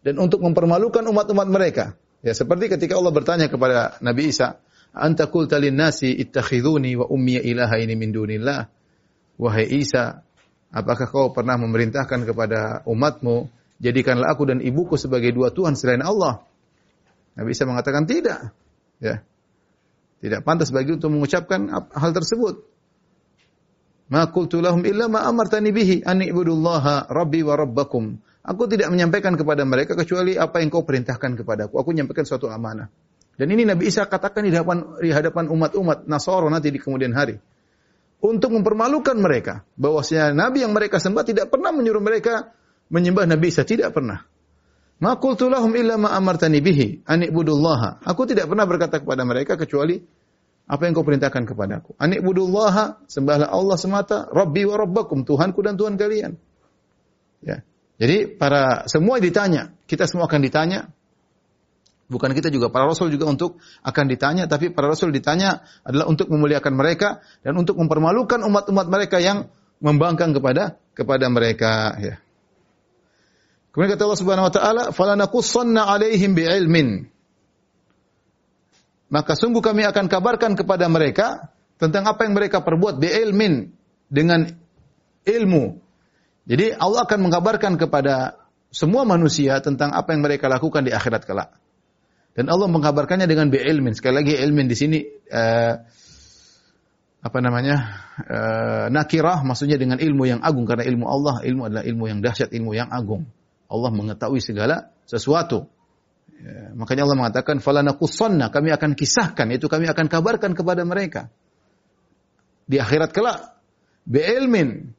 dan 0.03 0.19
untuk 0.19 0.43
mempermalukan 0.43 1.03
umat-umat 1.07 1.49
mereka. 1.49 1.95
Ya, 2.23 2.35
seperti 2.35 2.71
ketika 2.71 2.99
Allah 2.99 3.11
bertanya 3.15 3.47
kepada 3.51 3.99
Nabi 4.03 4.31
Isa, 4.31 4.63
Anta 4.93 5.27
qulta 5.27 5.57
nasi 5.73 6.13
ittakhiduni 6.13 7.01
wa 7.01 7.07
ummi 7.09 7.41
ilahaini 7.41 7.97
min 7.97 8.13
dunillah. 8.13 8.69
Wahai 9.41 9.67
Isa, 9.81 10.21
apakah 10.71 11.09
kau 11.09 11.33
pernah 11.33 11.57
memerintahkan 11.57 12.29
kepada 12.29 12.85
umatmu, 12.85 13.49
jadikanlah 13.81 14.31
aku 14.31 14.53
dan 14.53 14.59
ibuku 14.61 15.01
sebagai 15.01 15.33
dua 15.33 15.51
Tuhan 15.51 15.75
selain 15.75 16.05
Allah? 16.05 16.45
Nabi 17.35 17.57
Isa 17.57 17.65
mengatakan 17.65 18.05
tidak. 18.05 18.53
Ya. 19.01 19.25
Tidak 20.23 20.47
pantas 20.47 20.71
bagi 20.71 20.95
untuk 20.95 21.11
mengucapkan 21.11 21.67
hal 21.91 22.11
tersebut. 22.15 22.63
Ma 24.13 24.29
qultu 24.29 24.61
lahum 24.61 24.85
illa 24.85 25.09
ma 25.09 25.25
amartani 25.25 25.73
bihi 25.73 26.05
an 26.05 26.21
ibudullaha 26.21 27.09
rabbi 27.09 27.41
wa 27.41 27.57
rabbakum. 27.57 28.21
Aku 28.45 28.69
tidak 28.69 28.93
menyampaikan 28.93 29.33
kepada 29.41 29.65
mereka 29.65 29.97
kecuali 29.97 30.37
apa 30.37 30.61
yang 30.61 30.69
kau 30.69 30.85
perintahkan 30.85 31.41
kepadaku. 31.41 31.81
Aku 31.81 31.97
menyampaikan 31.97 32.29
suatu 32.29 32.53
amanah. 32.53 32.93
Dan 33.41 33.49
ini 33.49 33.65
Nabi 33.65 33.89
Isa 33.89 34.05
katakan 34.05 34.45
di 34.45 34.53
hadapan 34.53 35.01
di 35.01 35.09
hadapan 35.09 35.49
umat-umat 35.49 36.05
Nasoro 36.05 36.53
nanti 36.53 36.69
di 36.69 36.77
kemudian 36.77 37.17
hari. 37.17 37.41
Untuk 38.21 38.53
mempermalukan 38.53 39.17
mereka. 39.17 39.65
Bahwasanya 39.81 40.37
Nabi 40.37 40.61
yang 40.61 40.77
mereka 40.77 41.01
sembah 41.01 41.25
tidak 41.25 41.49
pernah 41.49 41.73
menyuruh 41.73 42.05
mereka 42.05 42.53
menyembah 42.93 43.25
Nabi 43.25 43.49
Isa. 43.49 43.65
Tidak 43.65 43.89
pernah. 43.97 44.21
Ma 45.01 45.17
qultu 45.17 45.49
lahum 45.49 45.73
illa 45.73 45.97
ma 45.97 46.13
amartani 46.13 46.61
bihi 46.61 47.09
an 47.09 47.25
ibudullaha. 47.25 48.05
Aku 48.05 48.29
tidak 48.29 48.53
pernah 48.53 48.69
berkata 48.69 49.01
kepada 49.01 49.25
mereka 49.25 49.57
kecuali 49.57 50.05
Apa 50.67 50.87
yang 50.87 50.95
kau 50.95 51.05
perintahkan 51.05 51.43
kepadaku? 51.45 51.99
Anikbudullaha, 51.99 53.05
sembahlah 53.11 53.51
Allah 53.51 53.77
semata, 53.77 54.31
Rabbi 54.31 54.63
wa 54.65 54.77
Rabbakum, 54.79 55.27
Tuhanku 55.27 55.61
dan 55.61 55.75
Tuhan 55.75 55.99
kalian. 55.99 56.39
Ya. 57.43 57.67
Jadi 57.99 58.31
para 58.35 58.87
semua 58.89 59.19
ditanya, 59.19 59.75
kita 59.91 60.09
semua 60.09 60.31
akan 60.31 60.41
ditanya. 60.43 60.91
Bukan 62.09 62.37
kita 62.37 62.53
juga, 62.53 62.69
para 62.69 62.85
rasul 62.85 63.09
juga 63.09 63.25
untuk 63.29 63.57
akan 63.85 64.05
ditanya, 64.09 64.45
tapi 64.45 64.69
para 64.69 64.91
rasul 64.91 65.13
ditanya 65.15 65.65
adalah 65.81 66.09
untuk 66.09 66.29
memuliakan 66.29 66.73
mereka 66.77 67.25
dan 67.41 67.57
untuk 67.57 67.81
mempermalukan 67.81 68.43
umat-umat 68.45 68.87
mereka 68.89 69.17
yang 69.17 69.49
membangkang 69.81 70.37
kepada 70.37 70.77
kepada 70.93 71.27
mereka. 71.33 71.97
Ya. 71.99 72.15
Kemudian 73.73 73.97
kata 73.97 74.05
Allah 74.05 74.21
Subhanahu 74.21 74.47
Wa 74.49 74.55
Taala, 74.55 74.83
"Falanakussanna 74.93 75.89
alaihim 75.89 76.37
bi'ilmin." 76.37 77.12
Maka 79.13 79.37
sungguh 79.37 79.61
kami 79.61 79.85
akan 79.85 80.09
kabarkan 80.09 80.57
kepada 80.57 80.89
mereka 80.89 81.53
tentang 81.77 82.09
apa 82.09 82.25
yang 82.25 82.33
mereka 82.33 82.65
perbuat 82.65 82.97
bi'ilmin 82.97 83.69
dengan 84.09 84.49
ilmu 85.29 85.83
jadi 86.43 86.75
Allah 86.75 87.07
akan 87.07 87.31
mengabarkan 87.31 87.79
kepada 87.79 88.35
semua 88.73 89.07
manusia 89.07 89.63
tentang 89.63 89.95
apa 89.95 90.11
yang 90.17 90.27
mereka 90.27 90.51
lakukan 90.51 90.83
di 90.83 90.91
akhirat 90.91 91.23
kelak. 91.23 91.55
Dan 92.33 92.49
Allah 92.49 92.67
mengabarkannya 92.67 93.29
dengan 93.29 93.53
bi'ilmin. 93.53 93.93
Sekali 93.93 94.25
lagi 94.25 94.35
ilmin 94.41 94.67
di 94.67 94.77
sini 94.77 94.99
uh, 95.31 95.75
apa 97.23 97.39
namanya? 97.39 97.77
Uh, 98.23 98.87
nakirah 98.91 99.45
maksudnya 99.45 99.79
dengan 99.79 100.01
ilmu 100.01 100.25
yang 100.27 100.41
agung 100.43 100.65
karena 100.65 100.83
ilmu 100.89 101.07
Allah, 101.07 101.45
ilmu 101.45 101.63
adalah 101.69 101.85
ilmu 101.85 102.05
yang 102.09 102.19
dahsyat, 102.25 102.51
ilmu 102.51 102.73
yang 102.75 102.89
agung. 102.91 103.29
Allah 103.69 103.91
mengetahui 103.93 104.41
segala 104.43 104.91
sesuatu. 105.07 105.69
Ya, 106.43 106.75
makanya 106.75 107.07
Allah 107.07 107.19
mengatakan 107.23 107.63
falanakussanna 107.63 108.51
kami 108.51 108.75
akan 108.75 108.99
kisahkan 108.99 109.47
itu 109.55 109.71
kami 109.71 109.87
akan 109.87 110.11
kabarkan 110.11 110.59
kepada 110.59 110.83
mereka 110.83 111.31
di 112.67 112.83
akhirat 112.83 113.15
kelak 113.15 113.63
bi'ilmin 114.11 114.91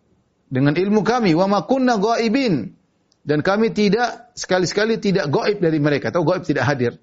dengan 0.48 0.72
ilmu 0.72 1.04
kami 1.04 1.36
wa 1.36 1.52
ma 1.52 1.60
kunna 1.68 2.00
ghaibin 2.00 2.80
dan 3.28 3.44
kami 3.44 3.76
tidak 3.76 4.32
sekali-sekali 4.40 5.04
tidak 5.04 5.28
gaib 5.28 5.60
dari 5.60 5.84
mereka 5.84 6.16
atau 6.16 6.24
gaib 6.24 6.48
tidak 6.48 6.64
hadir. 6.64 6.96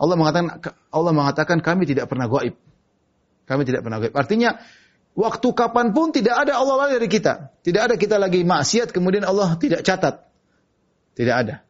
Allah 0.00 0.16
mengatakan 0.16 0.60
Allah 0.88 1.12
mengatakan 1.12 1.58
kami 1.60 1.84
tidak 1.84 2.08
pernah 2.08 2.24
gaib. 2.28 2.56
Kami 3.44 3.62
tidak 3.68 3.84
pernah 3.84 4.00
gaib. 4.00 4.16
Artinya 4.16 4.64
waktu 5.12 5.48
kapan 5.52 5.92
pun 5.92 6.08
tidak 6.08 6.48
ada 6.48 6.56
Allah 6.56 6.88
lari 6.88 7.00
dari 7.00 7.08
kita. 7.12 7.52
Tidak 7.60 7.82
ada 7.84 7.94
kita 8.00 8.16
lagi 8.16 8.44
maksiat 8.44 8.92
kemudian 8.92 9.28
Allah 9.28 9.56
tidak 9.60 9.84
catat. 9.84 10.24
Tidak 11.16 11.34
ada. 11.36 11.64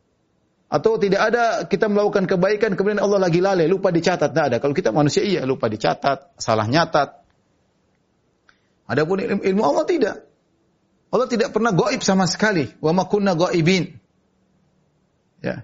Atau 0.75 0.99
tidak 0.99 1.31
ada 1.31 1.71
kita 1.71 1.87
melakukan 1.87 2.27
kebaikan 2.27 2.75
kemudian 2.75 2.99
Allah 2.99 3.23
lagi 3.23 3.39
lalai, 3.39 3.71
lupa 3.71 3.95
dicatat. 3.95 4.35
Tidak 4.35 4.45
ada. 4.51 4.57
Kalau 4.59 4.75
kita 4.75 4.91
manusia 4.91 5.23
iya 5.23 5.47
lupa 5.47 5.71
dicatat, 5.71 6.35
salah 6.35 6.67
nyatat. 6.67 7.15
Adapun 8.91 9.23
ilmu, 9.23 9.47
ilmu 9.47 9.63
Allah 9.63 9.87
tidak. 9.87 10.17
Allah 11.15 11.31
tidak 11.31 11.55
pernah 11.55 11.71
goib 11.71 12.03
sama 12.03 12.27
sekali. 12.27 12.67
Wa 12.83 12.91
makunna 12.91 13.39
goibin. 13.39 14.03
Ya. 15.47 15.63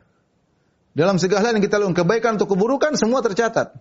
Dalam 0.95 1.19
segala 1.19 1.51
yang 1.51 1.59
kita 1.59 1.83
lakukan, 1.83 2.07
kebaikan 2.07 2.39
atau 2.39 2.47
keburukan, 2.47 2.95
semua 2.95 3.19
tercatat. 3.19 3.75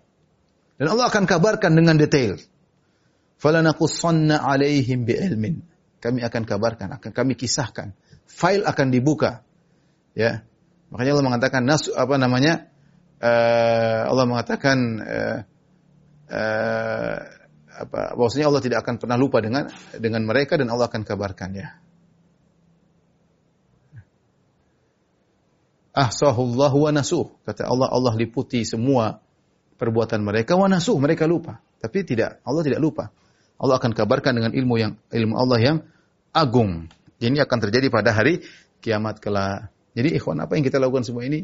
Dan 0.81 0.87
Allah 0.89 1.13
akan 1.13 1.29
kabarkan 1.29 1.77
dengan 1.77 1.93
detail. 1.93 2.41
Falanakussanna 3.37 4.41
alaihim 4.41 5.05
bi'ilmin. 5.05 5.61
Kami 6.01 6.25
akan 6.25 6.41
kabarkan, 6.41 6.97
akan 6.97 7.11
kami 7.13 7.37
kisahkan. 7.37 7.93
File 8.25 8.65
akan 8.65 8.89
dibuka. 8.89 9.45
Ya. 10.17 10.41
Makanya 10.89 11.11
Allah 11.17 11.27
mengatakan 11.27 11.61
nas 11.65 11.85
apa 11.89 12.15
namanya? 12.17 12.69
Uh, 13.19 14.09
Allah 14.09 14.25
mengatakan 14.25 14.77
uh, 15.03 15.37
uh, 16.31 17.17
apa 17.79 17.99
bahwasanya 18.15 18.47
Allah 18.47 18.63
tidak 18.63 18.79
akan 18.83 18.95
pernah 18.95 19.17
lupa 19.19 19.43
dengan 19.43 19.67
dengan 19.95 20.23
mereka 20.23 20.55
dan 20.55 20.71
Allah 20.71 20.87
akan 20.87 21.03
kabarkan 21.03 21.49
ya. 21.55 21.69
Ahsahullah 25.99 26.71
wa 26.71 26.91
nasuh. 26.95 27.27
Kata 27.43 27.67
Allah, 27.67 27.91
Allah 27.91 28.13
liputi 28.15 28.63
semua 28.63 29.19
perbuatan 29.75 30.23
mereka 30.23 30.55
wa 30.55 30.71
nasuh. 30.71 30.95
Mereka 30.95 31.27
lupa. 31.27 31.59
Tapi 31.81 32.07
tidak, 32.07 32.39
Allah 32.47 32.63
tidak 32.63 32.79
lupa. 32.79 33.11
Allah 33.59 33.75
akan 33.75 33.91
kabarkan 33.91 34.39
dengan 34.39 34.51
ilmu 34.55 34.75
yang 34.79 34.95
ilmu 35.11 35.35
Allah 35.35 35.59
yang 35.59 35.77
agung. 36.31 36.87
Ini 37.19 37.43
akan 37.43 37.57
terjadi 37.59 37.91
pada 37.91 38.15
hari 38.15 38.47
kiamat 38.79 39.19
kelak. 39.19 39.75
Jadi 39.99 40.15
ikhwan 40.15 40.39
apa 40.39 40.55
yang 40.55 40.63
kita 40.63 40.79
lakukan 40.79 41.03
semua 41.03 41.27
ini 41.27 41.43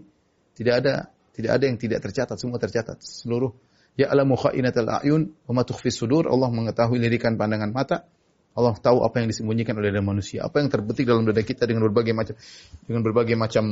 tidak 0.55 0.79
ada 0.79 1.11
tidak 1.35 1.51
ada 1.59 1.63
yang 1.67 1.75
tidak 1.75 1.99
tercatat, 1.99 2.39
semua 2.39 2.55
tercatat. 2.55 3.03
Seluruh 3.03 3.51
Ya'lamu 3.99 4.35
kha'inatal 4.39 4.87
a'yun 4.87 5.35
wa 5.47 5.51
ma 5.59 5.63
sudur. 5.67 6.31
Allah 6.31 6.47
mengetahui 6.51 6.99
lirikan 6.99 7.35
pandangan 7.35 7.71
mata. 7.75 8.07
Allah 8.55 8.71
tahu 8.79 9.03
apa 9.03 9.19
yang 9.19 9.27
disembunyikan 9.27 9.75
oleh 9.75 9.91
manusia, 9.99 10.47
apa 10.47 10.63
yang 10.63 10.71
terbetik 10.71 11.03
dalam 11.03 11.27
dada 11.27 11.43
kita 11.43 11.67
dengan 11.67 11.91
berbagai 11.91 12.15
macam 12.15 12.39
dengan 12.87 13.01
berbagai 13.03 13.35
macam 13.35 13.65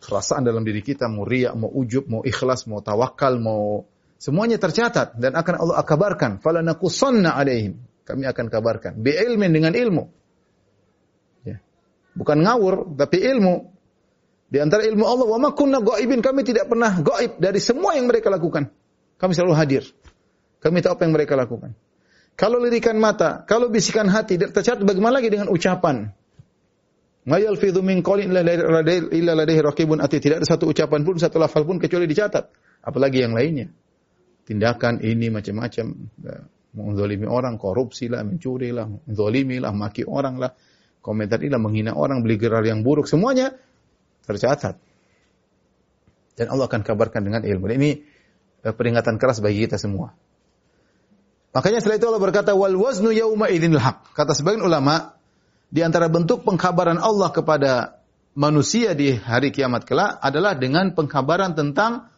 perasaan 0.00 0.48
dalam 0.48 0.64
diri 0.64 0.80
kita, 0.80 1.04
mau 1.04 1.28
riya, 1.28 1.52
mau 1.52 1.68
ujub, 1.68 2.08
mau 2.08 2.24
ikhlas, 2.24 2.64
mau 2.64 2.80
tawakal, 2.80 3.36
mau 3.36 3.84
semuanya 4.16 4.56
tercatat 4.56 5.20
dan 5.20 5.36
akan 5.36 5.54
Allah 5.60 5.84
kabarkan. 5.84 6.40
Falanakusanna 6.40 7.36
alaihim. 7.36 7.76
Kami 8.08 8.24
akan 8.24 8.46
kabarkan. 8.48 8.92
Bi 9.04 9.12
ilmin 9.20 9.52
dengan 9.52 9.76
ilmu. 9.76 10.04
Ya. 11.44 11.60
Bukan 12.16 12.40
ngawur, 12.40 12.96
tapi 12.96 13.20
ilmu. 13.20 13.68
Di 14.52 14.60
antara 14.60 14.84
ilmu 14.84 15.08
Allah, 15.08 15.24
wa 15.24 15.38
ma 15.40 15.48
kunna 15.56 15.80
gaibin. 15.80 16.20
Kami 16.20 16.44
tidak 16.44 16.68
pernah 16.68 16.92
gaib 17.00 17.40
dari 17.40 17.56
semua 17.56 17.96
yang 17.96 18.04
mereka 18.04 18.28
lakukan. 18.28 18.68
Kami 19.16 19.32
selalu 19.32 19.56
hadir. 19.56 19.88
Kami 20.60 20.84
tahu 20.84 20.92
apa 20.92 21.02
yang 21.08 21.14
mereka 21.16 21.32
lakukan. 21.40 21.72
Kalau 22.36 22.60
lirikan 22.60 23.00
mata, 23.00 23.48
kalau 23.48 23.72
bisikan 23.72 24.12
hati, 24.12 24.36
tercatat 24.36 24.84
bagaimana 24.84 25.24
lagi 25.24 25.32
dengan 25.32 25.48
ucapan? 25.48 26.12
Ma 27.24 27.40
yalfidhu 27.40 27.80
min 27.80 28.04
qawlin 28.04 28.28
illa 28.28 29.32
ladaihi 29.32 29.60
raqibun 29.64 30.04
ati. 30.04 30.20
Tidak 30.20 30.44
ada 30.44 30.46
satu 30.46 30.68
ucapan 30.68 31.00
pun, 31.00 31.16
satu 31.16 31.40
lafal 31.40 31.64
pun 31.64 31.80
kecuali 31.80 32.04
dicatat. 32.04 32.44
Apalagi 32.84 33.24
yang 33.24 33.32
lainnya. 33.32 33.72
Tindakan 34.44 35.00
ini 35.00 35.32
macam-macam. 35.32 35.86
Ya, 36.20 36.36
menzalimi 36.76 37.24
orang, 37.24 37.56
korupsi 37.56 38.12
lah, 38.12 38.20
mencuri 38.20 38.68
lah, 38.68 38.84
menzalimi 38.84 39.60
lah, 39.60 39.72
maki 39.72 40.04
orang 40.08 40.40
lah, 40.40 40.52
komentar 41.04 41.40
ini 41.40 41.52
lah, 41.52 41.60
menghina 41.60 41.92
orang, 41.96 42.20
beli 42.20 42.36
gerar 42.40 42.64
yang 42.64 42.80
buruk. 42.80 43.08
Semuanya 43.08 43.56
tercatat. 44.24 44.78
Dan 46.32 46.46
Allah 46.48 46.66
akan 46.66 46.80
kabarkan 46.80 47.22
dengan 47.22 47.44
ilmu. 47.44 47.64
Dan 47.68 47.76
ini 47.76 47.92
Eh, 48.62 48.70
peringatan 48.70 49.18
keras 49.18 49.42
bagi 49.42 49.66
kita 49.66 49.74
semua. 49.74 50.14
Makanya 51.52 51.82
setelah 51.82 51.98
itu 51.98 52.06
Allah 52.08 52.22
berkata 52.22 52.54
wal 52.54 52.78
waznu 52.78 53.10
yauma 53.10 53.50
idinil 53.50 53.82
haq. 53.82 54.14
Kata 54.14 54.32
sebagian 54.38 54.62
ulama 54.62 55.18
di 55.68 55.82
antara 55.82 56.06
bentuk 56.06 56.46
pengkabaran 56.46 56.96
Allah 57.02 57.28
kepada 57.34 58.00
manusia 58.38 58.94
di 58.94 59.18
hari 59.18 59.50
kiamat 59.50 59.82
kelak 59.84 60.16
adalah 60.22 60.54
dengan 60.54 60.94
pengkabaran 60.94 61.58
tentang 61.58 62.08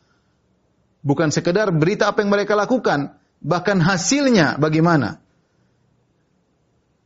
bukan 1.01 1.33
sekedar 1.33 1.73
berita 1.73 2.13
apa 2.13 2.23
yang 2.23 2.31
mereka 2.31 2.55
lakukan, 2.55 3.17
bahkan 3.41 3.81
hasilnya 3.81 4.61
bagaimana. 4.61 5.25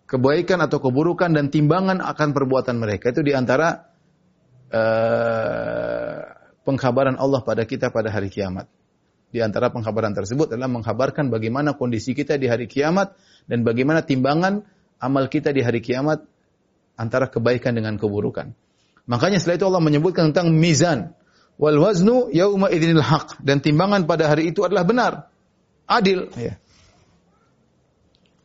Kebaikan 0.09 0.59
atau 0.67 0.83
keburukan 0.83 1.31
dan 1.31 1.53
timbangan 1.53 2.03
akan 2.03 2.29
perbuatan 2.35 2.81
mereka 2.81 3.15
itu 3.15 3.23
di 3.23 3.37
antara 3.37 3.88
uh, 4.73 6.19
pengkabaran 6.65 7.17
Allah 7.17 7.41
pada 7.45 7.65
kita 7.65 7.89
pada 7.89 8.13
hari 8.13 8.29
kiamat. 8.29 8.69
Di 9.29 9.45
antara 9.45 9.69
pengkhabaran 9.69 10.17
tersebut 10.17 10.57
adalah 10.57 10.73
mengkhabarkan 10.73 11.29
bagaimana 11.29 11.77
kondisi 11.77 12.17
kita 12.17 12.41
di 12.41 12.49
hari 12.49 12.65
kiamat 12.65 13.13
dan 13.45 13.61
bagaimana 13.61 14.01
timbangan 14.01 14.65
amal 14.97 15.29
kita 15.29 15.53
di 15.53 15.61
hari 15.61 15.85
kiamat 15.85 16.25
antara 16.97 17.29
kebaikan 17.29 17.77
dengan 17.77 18.01
keburukan. 18.01 18.57
Makanya 19.05 19.41
setelah 19.41 19.57
itu 19.61 19.67
Allah 19.69 19.85
menyebutkan 19.85 20.33
tentang 20.33 20.53
mizan. 20.53 21.13
Wal 21.61 21.77
waznu 21.77 22.33
yauma 22.33 22.73
idinil 22.73 23.05
haq. 23.05 23.41
Dan 23.45 23.61
timbangan 23.61 24.05
pada 24.05 24.33
hari 24.33 24.49
itu 24.49 24.65
adalah 24.65 24.85
benar. 24.85 25.13
Adil. 25.89 26.29
Ya. 26.37 26.61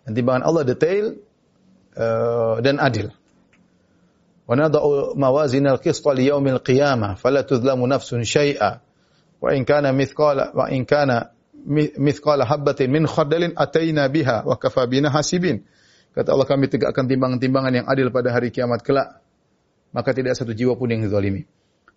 Dan 0.04 0.12
timbangan 0.20 0.44
Allah 0.44 0.64
detail 0.68 1.20
uh, 1.96 2.60
dan 2.60 2.80
adil. 2.80 3.12
Yaumil 6.24 6.60
qiyamah 6.60 7.16
fala 7.16 7.44
tudlamu 7.44 7.88
nafsun 7.88 8.24
syai'a 8.28 8.84
wa 9.40 9.50
in 9.56 9.64
kana 9.64 9.92
mithqala 9.92 10.52
wa 10.56 10.68
in 10.68 10.84
kana 10.86 11.32
mithqala 12.00 12.44
habatin 12.44 12.92
min 12.92 13.08
khardalin 13.08 13.56
ataina 13.56 14.08
biha 14.12 14.44
wa 14.44 14.56
kafa 14.60 14.88
bina 14.88 15.10
hasibin. 15.10 15.64
Kata 16.14 16.30
Allah 16.36 16.46
kami 16.46 16.70
tegakkan 16.70 17.10
timbangan-timbangan 17.10 17.74
yang 17.74 17.86
adil 17.90 18.14
pada 18.14 18.30
hari 18.30 18.54
kiamat 18.54 18.86
kelak. 18.86 19.24
Maka 19.94 20.14
tidak 20.14 20.38
satu 20.38 20.54
jiwa 20.54 20.78
pun 20.78 20.90
yang 20.94 21.02
dizalimi. 21.02 21.46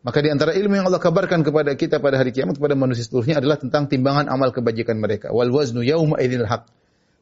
Maka 0.07 0.23
di 0.23 0.31
antara 0.31 0.55
ilmu 0.55 0.73
yang 0.79 0.87
Allah 0.87 1.03
kabarkan 1.03 1.43
kepada 1.43 1.75
kita 1.75 1.99
pada 1.99 2.17
hari 2.21 2.31
kiamat 2.31 2.57
kepada 2.57 2.79
manusia 2.79 3.03
seluruhnya 3.05 3.43
adalah 3.43 3.59
tentang 3.59 3.91
timbangan 3.91 4.31
amal 4.31 4.55
kebajikan 4.55 4.97
mereka. 4.97 5.35
Wal 5.35 5.51
waznu 5.51 5.83
yauma 5.83 6.17
idil 6.23 6.47
haq. 6.47 6.69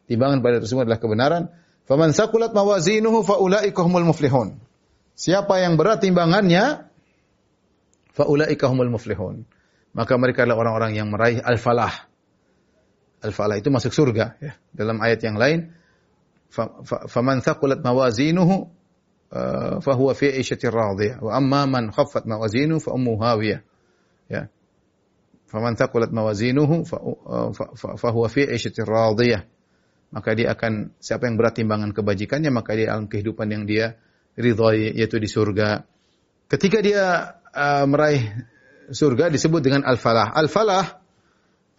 Timbangan 0.04 0.44
pada 0.44 0.60
tersebut 0.60 0.84
adalah 0.84 1.00
kebenaran. 1.00 1.42
Faman 1.88 2.12
sakulat 2.12 2.52
mawazinuhu 2.52 3.24
faulaika 3.24 3.80
humul 3.80 4.04
muflihun. 4.08 4.60
Siapa 5.14 5.62
yang 5.62 5.78
berat 5.78 6.02
timbangannya, 6.02 6.90
faulaika 8.14 8.66
humul 8.66 8.90
muflihun 8.90 9.46
maka 9.94 10.18
mereka 10.18 10.42
adalah 10.42 10.66
orang-orang 10.66 10.92
yang 10.98 11.08
meraih 11.08 11.38
al-falah. 11.40 12.10
al-falah 13.24 13.56
itu 13.56 13.70
masuk 13.70 13.94
surga 13.94 14.36
ya. 14.42 14.52
Dalam 14.74 15.00
ayat 15.00 15.22
yang 15.22 15.38
lain 15.38 15.72
faman 17.08 17.40
thaqulat 17.40 17.80
mawazinuhu 17.80 18.68
uh, 19.32 19.78
fahuwa 19.80 20.12
fi 20.12 20.34
'ishatir 20.34 20.74
radiyah 20.74 21.22
wa 21.24 21.32
amma 21.32 21.64
man 21.64 21.84
khaffat 21.94 22.28
mawazinuhu 22.28 22.82
fa 22.82 22.90
ummuhu 22.92 23.22
hawiyah. 23.22 23.62
Ya. 24.28 24.50
Faman 25.48 25.78
thaqulat 25.78 26.10
mawazinuhu 26.10 26.84
uh, 26.84 27.48
fahuwa 27.78 28.28
fi 28.28 28.50
'ishatir 28.50 28.84
radiyah. 28.84 29.46
Maka 30.14 30.30
dia 30.34 30.54
akan 30.54 30.94
siapa 31.02 31.26
yang 31.26 31.38
berat 31.38 31.58
timbangan 31.58 31.90
kebajikannya 31.94 32.50
maka 32.50 32.76
dia 32.76 32.94
alam 32.94 33.10
kehidupan 33.10 33.50
yang 33.50 33.64
dia 33.66 33.98
ridhoi 34.38 34.94
yaitu 34.94 35.18
di 35.18 35.30
surga. 35.30 35.86
Ketika 36.50 36.78
dia 36.84 37.38
uh, 37.54 37.84
meraih 37.88 38.44
surga 38.90 39.32
disebut 39.32 39.64
dengan 39.64 39.82
al-falah. 39.86 40.34
Al-falah 40.34 40.84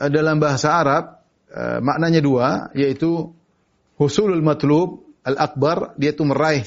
uh, 0.02 0.10
dalam 0.10 0.42
bahasa 0.42 0.74
Arab 0.74 1.04
uh, 1.52 1.80
maknanya 1.84 2.24
dua 2.24 2.72
yaitu 2.74 3.32
husulul 4.00 4.42
matlub 4.42 5.06
al-akbar 5.24 5.94
dia 6.00 6.16
itu 6.16 6.24
meraih 6.26 6.66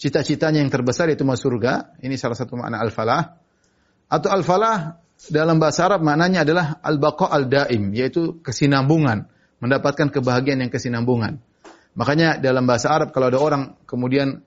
cita-citanya 0.00 0.64
yang 0.64 0.72
terbesar 0.72 1.12
yaitu 1.12 1.28
masuk 1.28 1.52
surga. 1.52 1.92
Ini 2.00 2.16
salah 2.16 2.38
satu 2.38 2.56
makna 2.56 2.80
al-falah. 2.80 3.36
Atau 4.10 4.32
al-falah 4.32 4.98
dalam 5.28 5.60
bahasa 5.60 5.84
Arab 5.84 6.00
maknanya 6.00 6.48
adalah 6.48 6.80
al-baqa 6.80 7.28
al-daim 7.28 7.92
yaitu 7.92 8.40
kesinambungan, 8.40 9.28
mendapatkan 9.60 10.08
kebahagiaan 10.08 10.64
yang 10.64 10.72
kesinambungan. 10.72 11.44
Makanya 11.92 12.40
dalam 12.40 12.64
bahasa 12.64 12.88
Arab 12.88 13.12
kalau 13.12 13.28
ada 13.28 13.36
orang 13.36 13.76
kemudian 13.84 14.40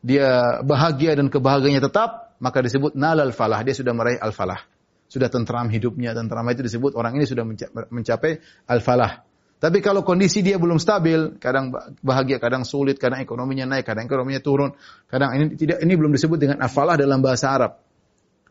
dia 0.00 0.60
bahagia 0.64 1.12
dan 1.16 1.28
kebahagiaannya 1.28 1.84
tetap, 1.84 2.36
maka 2.40 2.64
disebut 2.64 2.96
nalal 2.96 3.36
falah, 3.36 3.60
dia 3.60 3.76
sudah 3.76 3.92
meraih 3.92 4.16
al-falah. 4.16 4.64
Sudah 5.10 5.28
tentram 5.28 5.68
hidupnya, 5.68 6.16
tentram 6.16 6.46
itu 6.48 6.64
disebut 6.64 6.96
orang 6.96 7.18
ini 7.18 7.26
sudah 7.26 7.44
mencapai 7.90 8.40
al-falah. 8.70 9.26
Tapi 9.60 9.84
kalau 9.84 10.00
kondisi 10.00 10.40
dia 10.40 10.56
belum 10.56 10.80
stabil, 10.80 11.36
kadang 11.36 11.68
bahagia, 12.00 12.40
kadang 12.40 12.64
sulit, 12.64 12.96
kadang 12.96 13.20
ekonominya 13.20 13.76
naik, 13.76 13.84
kadang 13.84 14.08
ekonominya 14.08 14.40
turun, 14.40 14.72
kadang 15.04 15.36
ini 15.36 15.52
tidak 15.52 15.84
ini 15.84 15.92
belum 16.00 16.16
disebut 16.16 16.38
dengan 16.40 16.56
al-falah 16.64 16.96
dalam 16.96 17.20
bahasa 17.20 17.52
Arab. 17.52 17.76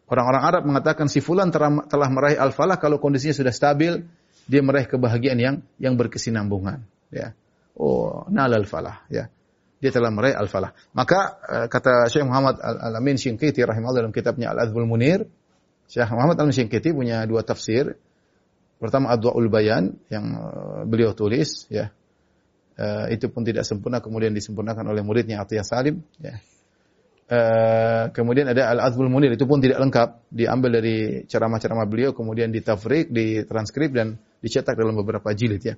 Orang-orang 0.05 0.43
Arab 0.45 0.61
mengatakan 0.69 1.09
si 1.09 1.17
fulan 1.17 1.49
telah 1.49 2.09
meraih 2.13 2.37
al-falah 2.37 2.77
kalau 2.77 3.01
kondisinya 3.01 3.33
sudah 3.33 3.53
stabil, 3.53 4.05
dia 4.45 4.61
meraih 4.61 4.85
kebahagiaan 4.85 5.39
yang 5.41 5.55
yang 5.81 5.97
berkesinambungan, 5.97 6.85
ya. 7.09 7.33
Oh, 7.73 8.27
nalal 8.29 8.69
falah, 8.69 9.01
ya. 9.09 9.33
Dia 9.79 9.95
telah 9.95 10.11
meraih 10.11 10.35
al-falah. 10.35 10.75
Maka 10.91 11.39
uh, 11.39 11.67
kata 11.71 12.11
Syekh 12.11 12.27
Muhammad 12.27 12.59
Al-Amin 12.59 13.15
Syinqiti 13.15 13.63
rahimahullah 13.63 14.03
dalam 14.03 14.13
kitabnya 14.15 14.51
Al-Azbul 14.51 14.83
Munir, 14.83 15.23
Syekh 15.87 16.11
Muhammad 16.11 16.35
Al-Syinqiti 16.35 16.91
punya 16.91 17.23
dua 17.23 17.47
tafsir. 17.47 17.95
Pertama 18.79 19.11
Adwaul 19.11 19.47
Bayan 19.51 19.95
yang 20.11 20.25
uh, 20.35 20.81
beliau 20.83 21.15
tulis 21.15 21.67
ya. 21.71 21.91
Uh, 22.79 23.11
itu 23.11 23.27
pun 23.27 23.43
tidak 23.43 23.67
sempurna 23.67 23.99
kemudian 23.99 24.31
disempurnakan 24.31 24.87
oleh 24.87 25.03
muridnya 25.03 25.43
Atiyah 25.43 25.67
Salim 25.67 26.03
ya. 26.19 26.39
Kemudian 28.09 28.49
ada 28.49 28.73
Al-Azbul 28.73 29.05
Munir 29.05 29.29
itu 29.29 29.45
pun 29.45 29.61
tidak 29.61 29.77
lengkap, 29.77 30.33
diambil 30.33 30.81
dari 30.81 31.29
ceramah-ceramah 31.29 31.85
beliau 31.85 32.09
kemudian 32.09 32.49
ditafrik, 32.49 33.13
ditranskrip 33.13 33.93
dan 33.93 34.17
dicetak 34.41 34.73
dalam 34.73 34.97
beberapa 34.97 35.29
jilid 35.37 35.61
ya. 35.61 35.77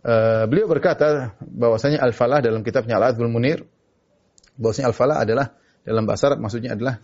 Uh, 0.00 0.48
beliau 0.48 0.64
berkata 0.64 1.36
bahwasanya 1.44 2.00
al-falah 2.00 2.40
dalam 2.40 2.64
kitabnya 2.64 2.96
Al-Azbul 2.96 3.28
Munir 3.28 3.68
bahwasanya 4.56 4.88
al-falah 4.88 5.20
adalah 5.20 5.52
dalam 5.84 6.08
bahasa 6.08 6.32
Arab 6.32 6.40
maksudnya 6.40 6.72
adalah 6.72 6.96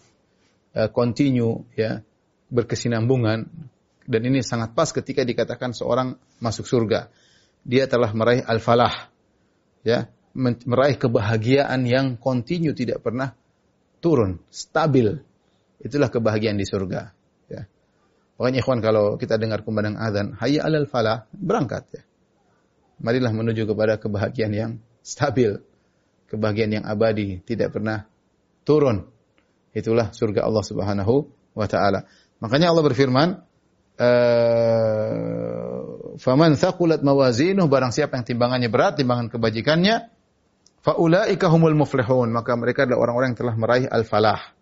uh, 0.72 0.88
continue 0.88 1.68
ya 1.76 2.00
berkesinambungan 2.48 3.44
dan 4.06 4.20
ini 4.22 4.40
sangat 4.40 4.72
pas 4.72 4.88
ketika 4.94 5.26
dikatakan 5.26 5.74
seorang 5.74 6.14
masuk 6.38 6.64
surga. 6.64 7.10
Dia 7.66 7.90
telah 7.90 8.14
meraih 8.14 8.46
al-falah. 8.46 9.10
Ya, 9.82 10.10
meraih 10.66 10.98
kebahagiaan 10.98 11.82
yang 11.86 12.14
kontinu 12.14 12.70
tidak 12.74 13.02
pernah 13.02 13.34
turun, 13.98 14.38
stabil. 14.50 15.18
Itulah 15.82 16.10
kebahagiaan 16.10 16.58
di 16.58 16.66
surga, 16.66 17.14
ya. 17.50 17.66
Pokoknya 18.38 18.62
ikhwan 18.62 18.80
kalau 18.82 19.18
kita 19.18 19.38
dengar 19.38 19.62
kumandang 19.62 19.98
azan, 19.98 20.34
hayya 20.38 20.66
alal 20.66 20.86
falah, 20.86 21.26
berangkat 21.34 21.84
ya. 21.90 22.02
Marilah 22.96 23.32
menuju 23.32 23.68
kepada 23.68 24.00
kebahagiaan 24.00 24.54
yang 24.56 24.72
stabil, 25.04 25.60
kebahagiaan 26.32 26.82
yang 26.82 26.84
abadi, 26.88 27.44
tidak 27.44 27.76
pernah 27.76 28.08
turun. 28.64 29.08
Itulah 29.76 30.12
surga 30.16 30.48
Allah 30.48 30.64
Subhanahu 30.64 31.28
wa 31.52 31.66
taala. 31.68 32.08
Makanya 32.40 32.72
Allah 32.72 32.84
berfirman, 32.84 33.28
Eh, 33.96 35.80
faman 36.20 36.52
thaqulat 36.52 37.00
mawazinuh 37.00 37.64
barang 37.64 37.96
siapa 37.96 38.20
yang 38.20 38.28
timbangannya 38.28 38.68
berat, 38.68 39.00
timbangan 39.00 39.32
kebajikannya, 39.32 40.12
faulaika 40.84 41.48
humul 41.48 41.72
muflihun, 41.72 42.28
maka 42.28 42.52
mereka 42.60 42.84
adalah 42.84 43.08
orang-orang 43.08 43.32
yang 43.32 43.40
telah 43.40 43.56
meraih 43.56 43.88
al-falah. 43.88 44.52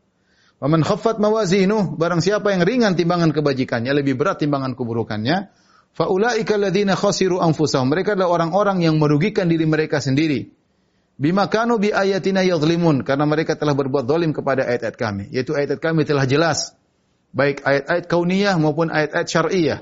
Waman 0.62 0.86
khaffat 0.86 1.18
mawazinuh, 1.18 1.98
barang 1.98 2.22
siapa 2.22 2.54
yang 2.54 2.62
ringan 2.62 2.94
timbangan 2.94 3.34
kebajikannya, 3.34 3.90
lebih 3.90 4.14
berat 4.14 4.38
timbangan 4.38 4.78
keburukannya, 4.78 5.50
faulaika 5.94 6.58
alladziina 6.58 6.98
khasiru 6.98 7.38
anfusahum. 7.40 7.88
Mereka 7.88 8.18
adalah 8.18 8.42
orang-orang 8.42 8.82
yang 8.82 8.98
merugikan 8.98 9.46
diri 9.46 9.64
mereka 9.64 10.02
sendiri. 10.02 10.50
Bima 11.14 11.46
kanu 11.46 11.78
bi 11.78 11.94
ayatina 11.94 12.42
yadhlimun, 12.42 13.06
karena 13.06 13.22
mereka 13.22 13.54
telah 13.54 13.72
berbuat 13.78 14.10
zalim 14.10 14.34
kepada 14.34 14.66
ayat-ayat 14.66 14.96
kami, 14.98 15.24
yaitu 15.30 15.54
ayat-ayat 15.54 15.78
kami 15.78 16.02
telah 16.02 16.26
jelas 16.26 16.74
baik 17.34 17.66
ayat-ayat 17.66 18.04
kauniyah 18.06 18.54
maupun 18.56 18.88
ayat-ayat 18.88 19.28
syariah. 19.28 19.80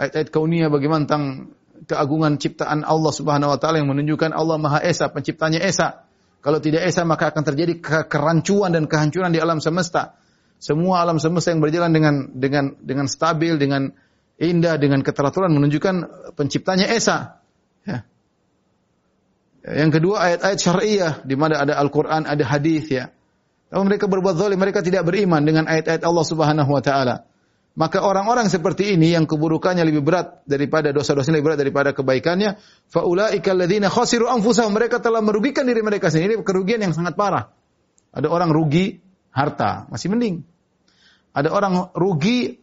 Ayat-ayat 0.00 0.28
kauniyah 0.32 0.72
bagaimana 0.72 1.04
tentang 1.04 1.52
keagungan 1.84 2.40
ciptaan 2.40 2.82
Allah 2.82 3.12
Subhanahu 3.12 3.52
wa 3.54 3.58
taala 3.60 3.84
yang 3.84 3.92
menunjukkan 3.92 4.32
Allah 4.32 4.56
Maha 4.56 4.80
Esa, 4.82 5.12
penciptanya 5.12 5.60
Esa. 5.60 6.08
Kalau 6.40 6.58
tidak 6.64 6.88
Esa 6.88 7.04
maka 7.04 7.28
akan 7.28 7.44
terjadi 7.44 7.78
kerancuan 8.08 8.72
dan 8.72 8.88
kehancuran 8.88 9.30
di 9.30 9.38
alam 9.38 9.60
semesta. 9.60 10.16
Semua 10.58 11.04
alam 11.06 11.22
semesta 11.22 11.54
yang 11.54 11.62
berjalan 11.62 11.92
dengan 11.94 12.14
dengan 12.34 12.64
dengan 12.82 13.06
stabil, 13.06 13.60
dengan 13.60 13.94
indah, 14.38 14.78
dengan 14.78 15.02
keteraturan 15.02 15.50
menunjukkan 15.50 15.94
penciptanya 16.38 16.86
Esa. 16.88 17.42
Ya. 17.82 18.06
Yang 19.68 20.00
kedua 20.00 20.16
ayat-ayat 20.22 20.58
syariah 20.58 21.14
di 21.26 21.34
mana 21.34 21.60
ada 21.60 21.76
Al-Qur'an, 21.76 22.24
ada 22.24 22.44
hadis 22.46 22.88
ya. 22.88 23.10
Kalau 23.68 23.84
mereka 23.84 24.08
berbuat 24.08 24.40
zalim, 24.40 24.56
mereka 24.56 24.80
tidak 24.80 25.04
beriman 25.04 25.44
dengan 25.44 25.68
ayat-ayat 25.68 26.00
Allah 26.00 26.24
Subhanahu 26.24 26.70
wa 26.72 26.80
taala. 26.80 27.28
Maka 27.78 28.02
orang-orang 28.02 28.50
seperti 28.50 28.98
ini 28.98 29.14
yang 29.14 29.28
keburukannya 29.28 29.86
lebih 29.86 30.02
berat 30.02 30.42
daripada 30.48 30.90
dosa-dosanya 30.90 31.38
lebih 31.38 31.46
berat 31.52 31.60
daripada 31.62 31.90
kebaikannya, 31.94 32.58
faulaika 32.90 33.54
alladziina 33.54 33.86
khasiru 33.86 34.26
anfusahum, 34.26 34.74
mereka 34.74 34.98
telah 34.98 35.22
merugikan 35.22 35.62
diri 35.62 35.78
mereka 35.84 36.10
sendiri, 36.10 36.42
kerugian 36.42 36.82
yang 36.82 36.90
sangat 36.90 37.14
parah. 37.14 37.54
Ada 38.10 38.26
orang 38.26 38.50
rugi 38.50 38.98
harta, 39.30 39.86
masih 39.94 40.10
mending. 40.10 40.42
Ada 41.30 41.54
orang 41.54 41.94
rugi 41.94 42.58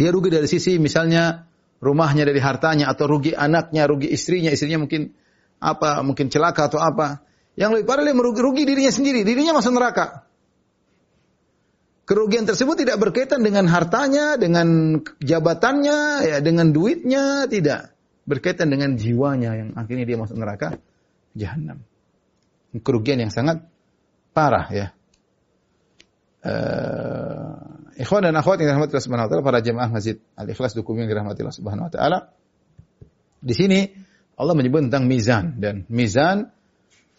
dia 0.00 0.08
rugi 0.08 0.32
dari 0.32 0.48
sisi 0.48 0.80
misalnya 0.80 1.44
rumahnya 1.84 2.24
dari 2.24 2.40
hartanya 2.40 2.88
atau 2.88 3.04
rugi 3.04 3.36
anaknya, 3.36 3.84
rugi 3.84 4.08
istrinya, 4.08 4.48
istrinya 4.48 4.88
mungkin 4.88 5.12
apa, 5.60 6.00
mungkin 6.00 6.32
celaka 6.32 6.72
atau 6.72 6.80
apa. 6.80 7.20
Yang 7.60 7.80
lebih 7.80 7.86
parah 7.92 8.04
dia 8.08 8.16
merugi 8.16 8.40
rugi 8.40 8.62
dirinya 8.64 8.88
sendiri, 8.88 9.20
dirinya 9.20 9.60
masuk 9.60 9.76
neraka. 9.76 10.24
Kerugian 12.08 12.48
tersebut 12.48 12.80
tidak 12.80 12.96
berkaitan 12.98 13.44
dengan 13.44 13.68
hartanya, 13.68 14.34
dengan 14.40 14.98
jabatannya, 15.20 15.98
ya, 16.26 16.38
dengan 16.42 16.72
duitnya, 16.72 17.46
tidak. 17.46 17.94
Berkaitan 18.26 18.72
dengan 18.72 18.96
jiwanya 18.96 19.54
yang 19.54 19.70
akhirnya 19.76 20.08
dia 20.08 20.18
masuk 20.18 20.36
neraka 20.40 20.80
jahanam. 21.38 21.84
Kerugian 22.82 23.22
yang 23.22 23.30
sangat 23.30 23.62
parah 24.34 24.66
ya. 24.70 24.86
Uh, 26.40 27.69
ikhwan 28.00 28.24
dan 28.24 28.34
akhwat 28.40 28.64
yang 28.64 28.72
dirahmati 28.72 28.96
Allah 28.96 29.04
Subhanahu 29.04 29.26
wa 29.28 29.30
taala, 29.30 29.44
para 29.44 29.58
jemaah 29.60 29.88
Masjid 29.92 30.16
Al-Ikhlas 30.34 30.72
Dukuh 30.72 30.96
yang 30.96 31.06
dirahmati 31.12 31.44
Allah 31.44 31.56
Subhanahu 31.56 31.86
wa 31.86 31.92
taala. 31.92 32.18
Di 33.40 33.52
sini 33.52 33.84
Allah 34.40 34.56
menyebut 34.56 34.88
tentang 34.88 35.04
mizan 35.04 35.60
dan 35.60 35.84
mizan 35.92 36.48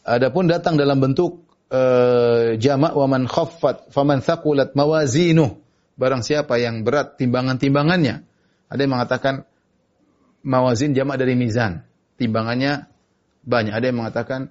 Adapun 0.02 0.50
datang 0.50 0.82
dalam 0.82 0.98
bentuk 0.98 1.46
uh, 1.70 2.58
jamak 2.58 2.98
wa 2.98 3.06
man 3.06 3.30
khaffat 3.30 3.94
faman 3.94 4.26
thaqulat 4.26 4.74
mawazinuh. 4.74 5.62
Barang 5.94 6.26
siapa 6.26 6.58
yang 6.58 6.82
berat 6.82 7.22
timbangan-timbangannya. 7.22 8.26
Ada 8.66 8.80
yang 8.82 8.94
mengatakan 8.98 9.46
mawazin 10.42 10.98
jamak 10.98 11.22
dari 11.22 11.38
mizan. 11.38 11.86
Timbangannya 12.18 12.90
banyak. 13.46 13.74
Ada 13.78 13.86
yang 13.94 13.98
mengatakan 14.02 14.50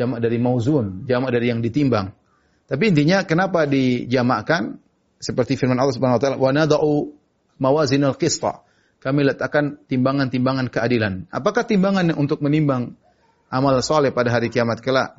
jamak 0.00 0.24
dari 0.24 0.40
mauzun, 0.40 1.04
jamak 1.04 1.28
dari 1.28 1.52
yang 1.52 1.60
ditimbang. 1.60 2.16
Tapi 2.64 2.84
intinya 2.88 3.28
kenapa 3.28 3.68
dijamakkan 3.68 4.80
seperti 5.26 5.58
firman 5.58 5.74
Allah 5.74 5.90
Subhanahu 5.90 6.18
wa 6.18 6.22
taala 6.22 6.36
wa 6.38 6.50
nadau 6.54 7.10
mawazinal 7.58 8.14
qista. 8.14 8.62
Kami 9.02 9.26
letakkan 9.26 9.82
timbangan-timbangan 9.90 10.70
keadilan. 10.70 11.26
Apakah 11.34 11.66
timbangan 11.66 12.14
untuk 12.14 12.38
menimbang 12.42 12.94
amal 13.50 13.74
soleh 13.82 14.14
pada 14.14 14.30
hari 14.30 14.50
kiamat 14.50 14.78
kelak 14.78 15.18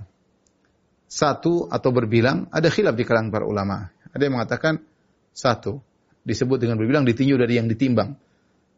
satu 1.08 1.72
atau 1.72 1.90
berbilang, 1.92 2.52
ada 2.52 2.68
khilaf 2.68 2.96
di 2.96 3.08
kalangan 3.08 3.32
para 3.32 3.46
ulama. 3.48 3.88
Ada 4.12 4.28
yang 4.28 4.36
mengatakan 4.40 4.84
satu, 5.32 5.80
disebut 6.28 6.60
dengan 6.60 6.76
berbilang 6.76 7.08
ditinjau 7.08 7.40
dari 7.40 7.56
yang 7.56 7.72
ditimbang. 7.72 8.16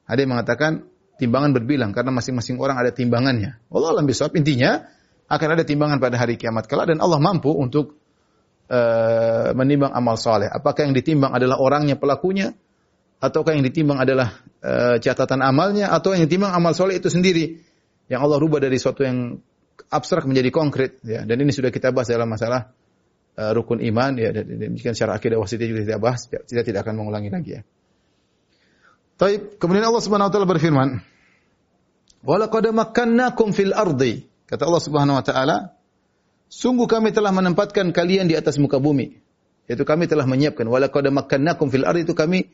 Ada 0.05 0.19
yang 0.25 0.31
mengatakan 0.37 0.85
timbangan 1.17 1.57
berbilang 1.57 1.89
karena 1.93 2.13
masing-masing 2.13 2.61
orang 2.61 2.77
ada 2.77 2.93
timbangannya. 2.93 3.57
Allah 3.69 3.89
alam 3.97 4.05
bisawab 4.05 4.37
intinya 4.37 4.85
akan 5.29 5.49
ada 5.57 5.63
timbangan 5.65 5.97
pada 5.97 6.17
hari 6.21 6.37
kiamat 6.37 6.65
kala 6.69 6.89
dan 6.89 7.01
Allah 7.01 7.17
mampu 7.17 7.49
untuk 7.53 7.98
uh, 8.69 9.51
menimbang 9.57 9.91
amal 9.91 10.15
soleh. 10.15 10.47
Apakah 10.47 10.85
yang 10.85 10.95
ditimbang 10.95 11.33
adalah 11.33 11.57
orangnya 11.57 11.97
pelakunya 11.97 12.53
ataukah 13.19 13.57
yang 13.57 13.65
ditimbang 13.65 13.99
adalah 13.99 14.39
uh, 14.63 14.95
catatan 15.01 15.43
amalnya 15.43 15.91
atau 15.91 16.15
yang 16.15 16.29
ditimbang 16.29 16.53
amal 16.55 16.71
soleh 16.71 17.01
itu 17.01 17.11
sendiri 17.11 17.59
yang 18.07 18.23
Allah 18.23 18.39
rubah 18.39 18.63
dari 18.63 18.79
suatu 18.79 19.03
yang 19.03 19.37
abstrak 19.91 20.23
menjadi 20.29 20.49
konkret 20.53 21.01
ya 21.03 21.25
dan 21.27 21.35
ini 21.39 21.51
sudah 21.51 21.73
kita 21.73 21.91
bahas 21.91 22.07
dalam 22.07 22.29
masalah 22.29 22.71
uh, 23.35 23.51
rukun 23.51 23.83
iman 23.83 24.15
ya 24.15 24.31
demikian 24.31 24.95
secara 24.95 25.19
akidah 25.19 25.35
wasitiyah 25.35 25.67
juga 25.67 25.81
kita 25.83 25.99
bahas 25.99 26.29
kita 26.29 26.61
tidak 26.63 26.87
akan 26.87 27.03
mengulangi 27.03 27.29
lagi 27.33 27.51
ya. 27.59 27.61
Taib, 29.19 29.59
kemudian 29.59 29.83
Allah 29.83 29.99
Subhanahu 29.99 30.31
wa 30.31 30.33
taala 30.33 30.47
berfirman, 30.47 30.89
"Wa 32.23 32.35
laqad 32.39 32.71
fil 33.51 33.75
ardi." 33.75 34.23
Kata 34.47 34.63
Allah 34.63 34.79
Subhanahu 34.79 35.19
wa 35.19 35.23
taala, 35.27 35.75
sungguh 36.49 36.89
kami 36.89 37.13
telah 37.13 37.29
menempatkan 37.29 37.93
kalian 37.93 38.25
di 38.25 38.35
atas 38.35 38.57
muka 38.57 38.81
bumi. 38.81 39.21
Yaitu 39.69 39.85
kami 39.85 40.09
telah 40.09 40.25
menyiapkan 40.25 40.65
wa 40.65 40.81
laqad 40.81 41.05
makkannakum 41.13 41.69
fil 41.69 41.85
ardi 41.85 42.01
itu 42.03 42.17
kami 42.17 42.49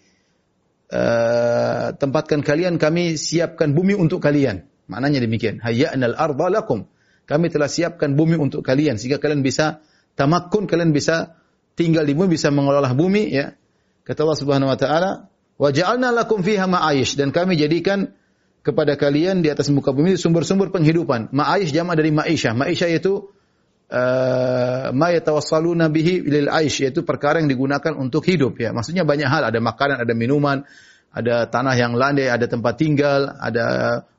uh, 0.92 1.96
tempatkan 1.96 2.44
kalian, 2.44 2.76
kami 2.76 3.16
siapkan 3.16 3.72
bumi 3.72 3.96
untuk 3.96 4.20
kalian. 4.20 4.68
Maknanya 4.92 5.24
demikian. 5.24 5.64
Hayya'nal 5.64 6.14
arda 6.14 6.52
lakum. 6.52 6.92
Kami 7.26 7.50
telah 7.50 7.72
siapkan 7.72 8.14
bumi 8.14 8.38
untuk 8.38 8.62
kalian 8.62 9.02
sehingga 9.02 9.18
kalian 9.18 9.42
bisa 9.42 9.82
tamakkun, 10.14 10.70
kalian 10.70 10.94
bisa 10.94 11.42
tinggal 11.74 12.06
di 12.06 12.14
bumi, 12.14 12.38
bisa 12.38 12.54
mengelola 12.54 12.94
bumi 12.94 13.34
ya. 13.34 13.58
Kata 14.06 14.22
Allah 14.22 14.38
Subhanahu 14.38 14.70
wa 14.70 14.78
taala, 14.78 15.12
"Wa 15.58 15.74
ja'alna 15.74 16.14
lakum 16.14 16.46
fiha 16.46 16.70
ma'aish" 16.70 17.18
dan 17.18 17.34
kami 17.34 17.58
jadikan 17.58 18.14
kepada 18.62 18.94
kalian 18.94 19.42
di 19.42 19.50
atas 19.50 19.74
muka 19.74 19.90
bumi 19.90 20.18
sumber-sumber 20.18 20.70
penghidupan. 20.70 21.34
Ma'aish 21.34 21.74
jama 21.74 21.98
dari 21.98 22.14
ma'isyah. 22.14 22.54
Ma'isyah 22.54 22.94
itu 22.94 23.34
uh, 23.92 24.90
ma 24.96 25.08
yatawassaluna 25.14 25.90
bihi 25.92 26.26
lil 26.26 26.48
aish 26.50 26.82
yaitu 26.82 27.06
perkara 27.06 27.42
yang 27.42 27.50
digunakan 27.50 27.94
untuk 27.94 28.26
hidup 28.26 28.58
ya. 28.58 28.74
Maksudnya 28.74 29.06
banyak 29.06 29.30
hal, 29.30 29.50
ada 29.50 29.60
makanan, 29.62 30.02
ada 30.02 30.14
minuman, 30.18 30.66
ada 31.16 31.48
tanah 31.48 31.76
yang 31.80 31.96
landai, 31.96 32.28
ada 32.28 32.46
tempat 32.50 32.76
tinggal, 32.76 33.32
ada 33.40 33.66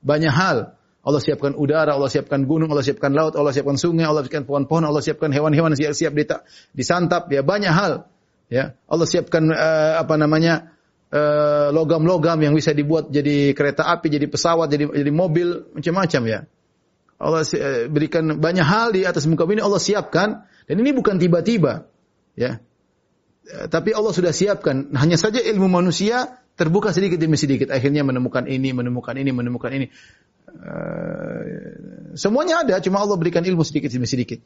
banyak 0.00 0.32
hal. 0.32 0.76
Allah 1.06 1.22
siapkan 1.22 1.54
udara, 1.54 1.94
Allah 1.94 2.10
siapkan 2.10 2.42
gunung, 2.42 2.66
Allah 2.66 2.82
siapkan 2.82 3.14
laut, 3.14 3.38
Allah 3.38 3.54
siapkan 3.54 3.78
sungai, 3.78 4.02
Allah 4.02 4.26
siapkan 4.26 4.42
pohon-pohon, 4.42 4.82
Allah 4.82 4.98
siapkan 4.98 5.30
hewan-hewan 5.30 5.78
siap 5.78 5.94
siap 5.94 6.12
disantap, 6.74 7.30
ya 7.30 7.46
banyak 7.46 7.70
hal. 7.70 8.10
Ya, 8.50 8.74
Allah 8.90 9.06
siapkan 9.06 9.46
uh, 9.50 9.98
apa 9.98 10.14
namanya 10.14 10.70
eh, 11.10 11.74
logam-logam 11.74 12.38
uh, 12.38 12.44
yang 12.46 12.54
bisa 12.54 12.70
dibuat 12.70 13.10
jadi 13.10 13.54
kereta 13.54 13.86
api, 13.86 14.06
jadi 14.06 14.26
pesawat, 14.30 14.66
jadi 14.70 14.86
jadi 14.90 15.12
mobil, 15.14 15.78
macam-macam 15.78 16.22
ya. 16.26 16.38
Allah 17.16 17.42
uh, 17.42 17.88
berikan 17.88 18.36
banyak 18.36 18.66
hal 18.66 18.92
di 18.92 19.08
atas 19.08 19.24
muka 19.24 19.48
bumi 19.48 19.64
Allah 19.64 19.80
siapkan 19.80 20.44
dan 20.68 20.76
ini 20.76 20.92
bukan 20.92 21.16
tiba-tiba, 21.16 21.88
ya. 22.36 22.60
Uh, 23.48 23.66
tapi 23.72 23.96
Allah 23.96 24.12
sudah 24.12 24.36
siapkan. 24.36 24.92
Hanya 24.92 25.16
saja 25.16 25.40
ilmu 25.40 25.68
manusia 25.70 26.42
terbuka 26.56 26.92
sedikit 26.92 27.16
demi 27.16 27.40
sedikit, 27.40 27.72
akhirnya 27.72 28.04
menemukan 28.04 28.44
ini, 28.44 28.72
menemukan 28.76 29.16
ini, 29.16 29.30
menemukan 29.32 29.70
ini. 29.72 29.86
Uh, 30.56 31.44
semuanya 32.16 32.64
ada, 32.64 32.80
cuma 32.84 33.00
Allah 33.00 33.16
berikan 33.16 33.44
ilmu 33.44 33.64
sedikit 33.64 33.88
demi 33.88 34.08
sedikit. 34.08 34.40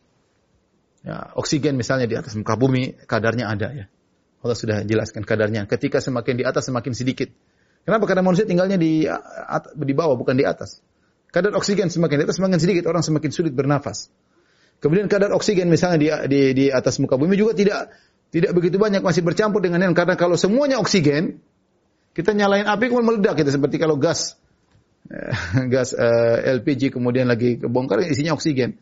Ya, 1.00 1.32
oksigen 1.32 1.80
misalnya 1.80 2.04
di 2.04 2.16
atas 2.18 2.36
muka 2.36 2.54
bumi 2.60 2.92
kadarnya 3.08 3.48
ada 3.48 3.72
ya. 3.72 3.86
Allah 4.40 4.56
sudah 4.56 4.84
jelaskan 4.84 5.24
kadarnya. 5.24 5.64
Ketika 5.64 6.00
semakin 6.00 6.40
di 6.40 6.44
atas 6.44 6.68
semakin 6.68 6.92
sedikit. 6.96 7.28
Kenapa? 7.84 8.04
Karena 8.04 8.20
manusia 8.20 8.44
tinggalnya 8.44 8.76
di 8.76 9.08
di 9.80 9.94
bawah 9.96 10.16
bukan 10.16 10.36
di 10.36 10.44
atas. 10.44 10.84
Kadar 11.30 11.54
oksigen 11.54 11.86
semakin 11.90 12.22
di 12.22 12.24
atas 12.26 12.36
semakin 12.42 12.58
sedikit 12.58 12.84
orang 12.90 13.06
semakin 13.06 13.30
sulit 13.30 13.54
bernafas. 13.54 14.10
Kemudian 14.82 15.06
kadar 15.06 15.30
oksigen 15.36 15.70
misalnya 15.70 15.98
di 16.00 16.08
di, 16.26 16.40
di 16.56 16.66
atas 16.72 16.98
muka 16.98 17.14
bumi 17.14 17.36
juga 17.36 17.52
tidak 17.54 17.92
tidak 18.34 18.50
begitu 18.56 18.80
banyak 18.80 19.04
masih 19.04 19.22
bercampur 19.22 19.60
dengan 19.60 19.84
yang 19.84 19.94
karena 19.94 20.16
kalau 20.16 20.34
semuanya 20.40 20.80
oksigen 20.80 21.38
kita 22.16 22.34
nyalain 22.34 22.66
api 22.66 22.90
kemudian 22.90 23.14
meledak 23.14 23.38
gitu 23.38 23.50
seperti 23.54 23.76
kalau 23.78 24.00
gas 24.00 24.40
eh, 25.06 25.30
gas 25.72 25.94
uh, 25.94 26.42
eh, 26.42 26.56
LPG 26.58 26.96
kemudian 26.96 27.30
lagi 27.30 27.60
kebongkar 27.60 28.02
isinya 28.08 28.34
oksigen. 28.34 28.80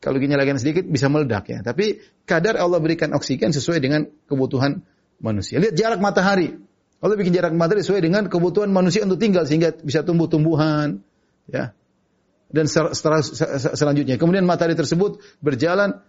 Kalau 0.00 0.16
nyalakan 0.16 0.56
sedikit 0.56 0.88
bisa 0.88 1.12
meledak 1.12 1.44
ya. 1.52 1.60
Tapi 1.60 2.00
kadar 2.24 2.56
Allah 2.56 2.80
berikan 2.80 3.12
oksigen 3.12 3.52
sesuai 3.52 3.84
dengan 3.84 4.08
kebutuhan 4.30 4.80
manusia. 5.20 5.60
Lihat 5.60 5.76
jarak 5.76 6.00
matahari. 6.00 6.56
Allah 7.04 7.16
bikin 7.20 7.36
jarak 7.36 7.52
matahari 7.52 7.84
sesuai 7.84 8.00
dengan 8.08 8.24
kebutuhan 8.32 8.72
manusia 8.72 9.04
untuk 9.04 9.20
tinggal 9.20 9.44
sehingga 9.44 9.76
bisa 9.76 10.00
tumbuh-tumbuhan 10.00 11.04
ya. 11.52 11.76
Dan 12.50 12.66
setelah 12.66 13.22
selanjutnya 13.78 14.18
kemudian 14.18 14.42
matahari 14.42 14.74
tersebut 14.74 15.22
berjalan 15.38 16.02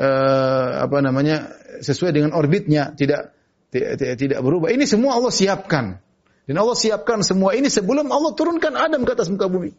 uh, 0.00 0.70
apa 0.88 1.04
namanya 1.04 1.52
sesuai 1.84 2.16
dengan 2.16 2.32
orbitnya, 2.32 2.96
tidak 2.96 3.36
tidak, 3.72 4.40
berubah. 4.44 4.68
Ini 4.68 4.84
semua 4.84 5.16
Allah 5.16 5.32
siapkan. 5.32 5.96
Dan 6.44 6.56
Allah 6.60 6.76
siapkan 6.76 7.24
semua 7.24 7.56
ini 7.56 7.72
sebelum 7.72 8.12
Allah 8.12 8.36
turunkan 8.36 8.76
Adam 8.76 9.08
ke 9.08 9.16
atas 9.16 9.32
muka 9.32 9.48
bumi. 9.48 9.72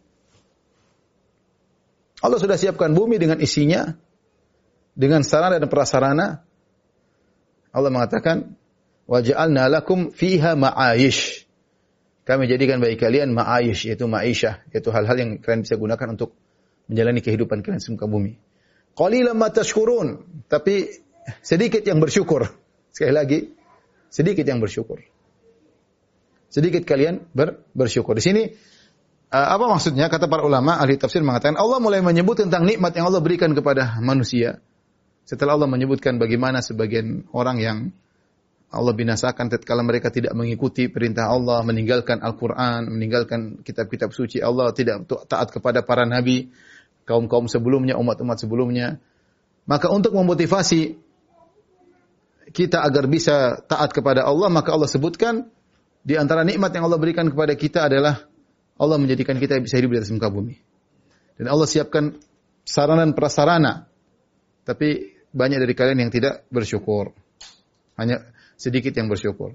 Allah 2.24 2.40
sudah 2.40 2.56
siapkan 2.58 2.90
bumi 2.96 3.20
dengan 3.20 3.38
isinya, 3.38 3.94
dengan 4.96 5.22
sarana 5.22 5.60
dan 5.60 5.70
prasarana. 5.70 6.42
Allah 7.70 7.90
mengatakan, 7.92 8.56
"Waja'alna 9.06 9.70
lakum 9.70 10.10
fiha 10.10 10.56
ma'ayish." 10.56 11.43
Kami 12.24 12.48
jadikan 12.48 12.80
bagi 12.80 12.96
kalian 12.96 13.36
ma'ayish, 13.36 13.88
yaitu 13.92 14.08
ma'isyah, 14.08 14.64
yaitu 14.72 14.88
hal-hal 14.88 15.16
yang 15.16 15.30
kalian 15.44 15.60
bisa 15.60 15.76
gunakan 15.76 16.16
untuk 16.16 16.32
menjalani 16.88 17.20
kehidupan 17.20 17.60
kalian 17.60 17.80
di 17.80 17.88
muka 17.92 18.08
bumi. 18.08 18.32
Qalilan 18.96 19.36
ma 19.36 19.52
tashkurun, 19.52 20.24
tapi 20.48 20.88
sedikit 21.44 21.84
yang 21.84 22.00
bersyukur. 22.00 22.48
Sekali 22.94 23.12
lagi, 23.12 23.38
Sedikit 24.14 24.46
yang 24.46 24.62
bersyukur. 24.62 25.02
Sedikit 26.46 26.86
kalian 26.86 27.26
ber, 27.34 27.66
bersyukur. 27.74 28.14
Di 28.14 28.22
sini 28.22 28.42
uh, 29.34 29.48
apa 29.58 29.66
maksudnya? 29.66 30.06
Kata 30.06 30.30
para 30.30 30.46
ulama 30.46 30.78
ahli 30.78 30.94
tafsir 30.94 31.18
mengatakan 31.26 31.58
Allah 31.58 31.82
mulai 31.82 31.98
menyebut 31.98 32.38
tentang 32.38 32.62
nikmat 32.62 32.94
yang 32.94 33.10
Allah 33.10 33.18
berikan 33.18 33.50
kepada 33.58 33.98
manusia. 33.98 34.62
Setelah 35.26 35.58
Allah 35.58 35.66
menyebutkan 35.66 36.22
bagaimana 36.22 36.62
sebagian 36.62 37.26
orang 37.34 37.58
yang 37.58 37.78
Allah 38.74 38.92
binasakan 38.92 39.48
tatkala 39.48 39.86
mereka 39.86 40.10
tidak 40.10 40.34
mengikuti 40.34 40.90
perintah 40.90 41.30
Allah, 41.30 41.62
meninggalkan 41.62 42.18
Al-Qur'an, 42.20 42.90
meninggalkan 42.90 43.62
kitab-kitab 43.62 44.10
suci 44.10 44.42
Allah, 44.42 44.74
tidak 44.74 45.06
taat 45.30 45.54
kepada 45.54 45.86
para 45.86 46.02
nabi, 46.02 46.50
kaum-kaum 47.06 47.46
sebelumnya, 47.46 47.94
umat-umat 47.94 48.42
sebelumnya. 48.42 48.98
Maka 49.64 49.88
untuk 49.88 50.12
memotivasi 50.12 50.98
kita 52.50 52.82
agar 52.82 53.06
bisa 53.06 53.62
taat 53.64 53.94
kepada 53.94 54.26
Allah, 54.26 54.50
maka 54.50 54.74
Allah 54.74 54.90
sebutkan 54.90 55.48
di 56.04 56.18
antara 56.18 56.44
nikmat 56.44 56.74
yang 56.74 56.90
Allah 56.90 57.00
berikan 57.00 57.30
kepada 57.30 57.56
kita 57.56 57.88
adalah 57.88 58.26
Allah 58.76 58.98
menjadikan 58.98 59.38
kita 59.38 59.56
bisa 59.62 59.78
hidup 59.78 59.94
di 59.94 59.98
atas 60.02 60.10
muka 60.10 60.28
bumi. 60.28 60.58
Dan 61.38 61.46
Allah 61.48 61.66
siapkan 61.66 62.18
sarana 62.66 63.06
dan 63.06 63.14
prasarana. 63.14 63.86
Tapi 64.66 65.14
banyak 65.30 65.58
dari 65.62 65.74
kalian 65.74 65.98
yang 66.06 66.12
tidak 66.12 66.46
bersyukur. 66.50 67.14
Hanya 67.94 68.33
sedikit 68.56 68.94
yang 68.94 69.10
bersyukur. 69.10 69.54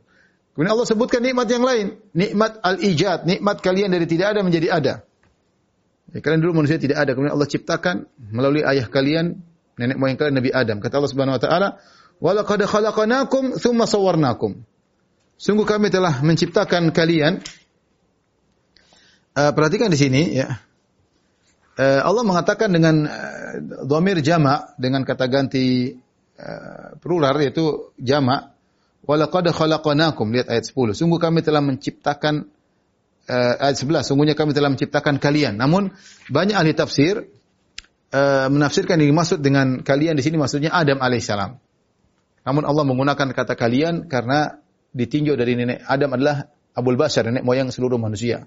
Kemudian 0.53 0.75
Allah 0.75 0.87
sebutkan 0.89 1.23
nikmat 1.23 1.47
yang 1.47 1.63
lain. 1.63 1.99
Nikmat 2.11 2.59
al-ijad. 2.59 3.23
Nikmat 3.23 3.63
kalian 3.63 3.95
dari 3.95 4.05
tidak 4.09 4.35
ada 4.35 4.41
menjadi 4.43 4.67
ada. 4.69 4.93
Ya, 6.11 6.19
kalian 6.19 6.41
dulu 6.41 6.63
manusia 6.63 6.81
tidak 6.81 6.99
ada. 6.99 7.15
Kemudian 7.15 7.33
Allah 7.37 7.49
ciptakan 7.49 8.09
melalui 8.19 8.65
ayah 8.65 8.89
kalian, 8.89 9.39
nenek 9.77 9.95
moyang 9.95 10.17
kalian 10.17 10.35
Nabi 10.35 10.51
Adam. 10.51 10.77
Kata 10.81 10.99
Allah 10.99 11.11
Subhanahu 11.11 11.37
wa 11.37 11.41
taala, 11.41 11.69
Walaqad 12.19 12.59
khalaqnakum 12.67 13.55
tsumma 13.55 13.87
sawwarnakum. 13.87 14.59
Sungguh 15.39 15.63
kami 15.63 15.87
telah 15.87 16.19
menciptakan 16.19 16.91
kalian. 16.91 17.39
Uh, 19.31 19.55
perhatikan 19.55 19.87
di 19.87 19.95
sini 19.95 20.35
ya. 20.35 20.59
Uh, 21.79 22.03
Allah 22.03 22.27
mengatakan 22.27 22.75
dengan 22.75 23.07
uh, 23.07 23.55
dhamir 23.87 24.19
jama 24.19 24.75
dengan 24.75 25.07
kata 25.07 25.31
ganti 25.31 25.95
uh, 26.35 26.99
plural 26.99 27.39
yaitu 27.39 27.95
jama. 27.95 28.51
Walaqad 29.09 29.49
khalaqnakum 29.49 30.29
lihat 30.29 30.53
ayat 30.53 30.69
10. 30.69 30.93
Sungguh 30.93 31.17
kami 31.17 31.41
telah 31.41 31.65
menciptakan 31.65 32.45
uh, 33.25 33.53
ayat 33.57 33.81
11. 33.81 34.05
Sungguhnya 34.05 34.37
kami 34.37 34.53
telah 34.53 34.69
menciptakan 34.69 35.17
kalian. 35.17 35.57
Namun 35.57 35.89
banyak 36.29 36.53
ahli 36.53 36.77
tafsir 36.77 37.25
uh, 38.13 38.47
menafsirkan 38.53 39.01
ini 39.01 39.09
maksud 39.09 39.41
dengan 39.41 39.81
kalian 39.81 40.13
di 40.13 40.21
sini 40.21 40.37
maksudnya 40.37 40.69
Adam 40.77 41.01
alaihissalam. 41.01 41.57
Namun 42.45 42.63
Allah 42.69 42.85
menggunakan 42.85 43.33
kata 43.33 43.57
kalian 43.57 44.05
karena 44.05 44.61
ditinjau 44.93 45.33
dari 45.33 45.57
nenek 45.57 45.89
Adam 45.89 46.13
adalah 46.13 46.45
Abul 46.77 46.93
Bashar, 46.93 47.25
nenek 47.33 47.41
moyang 47.41 47.73
seluruh 47.73 47.97
manusia. 47.97 48.45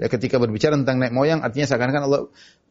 Ya 0.00 0.08
ketika 0.08 0.40
berbicara 0.40 0.72
tentang 0.72 1.04
nenek 1.04 1.12
moyang 1.12 1.44
artinya 1.44 1.68
seakan-akan 1.68 2.02
Allah 2.08 2.22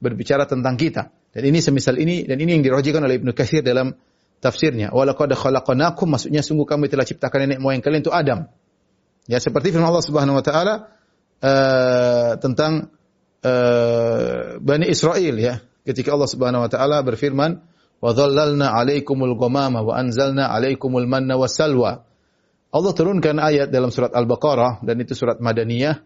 berbicara 0.01 0.49
tentang 0.49 0.73
kita. 0.73 1.13
Dan 1.37 1.53
ini 1.53 1.61
semisal 1.61 2.01
ini 2.01 2.25
dan 2.25 2.41
ini 2.41 2.57
yang 2.57 2.65
dirojikan 2.65 3.05
oleh 3.05 3.21
Ibnu 3.21 3.37
Katsir 3.37 3.61
dalam 3.61 3.93
tafsirnya. 4.41 4.89
Walaqad 4.89 5.31
khalaqnakum 5.37 6.17
maksudnya 6.17 6.41
sungguh 6.41 6.65
kami 6.65 6.89
telah 6.89 7.05
ciptakan 7.05 7.47
nenek 7.47 7.59
moyang 7.61 7.79
kalian 7.79 8.01
itu 8.01 8.11
Adam. 8.11 8.49
Ya 9.29 9.37
seperti 9.37 9.69
firman 9.69 9.93
Allah 9.93 10.03
Subhanahu 10.03 10.41
wa 10.41 10.43
taala 10.43 10.73
uh, 11.45 12.31
tentang 12.41 12.89
uh, 13.45 14.57
Bani 14.57 14.89
Israel 14.89 15.35
ya. 15.37 15.61
Ketika 15.85 16.17
Allah 16.17 16.29
Subhanahu 16.29 16.65
wa 16.65 16.69
taala 16.69 17.05
berfirman, 17.05 17.61
"Wa 18.01 18.11
dhallalna 18.17 18.73
'alaikumul 18.73 19.37
ghamama 19.37 19.85
wa 19.85 19.93
anzalna 19.93 20.49
'alaikumul 20.49 21.05
manna 21.05 21.37
wassalwa." 21.37 22.01
Allah 22.71 22.91
turunkan 22.97 23.37
ayat 23.37 23.69
dalam 23.69 23.93
surat 23.93 24.15
Al-Baqarah 24.15 24.81
dan 24.81 24.95
itu 24.97 25.13
surat 25.13 25.37
Madaniyah. 25.37 26.01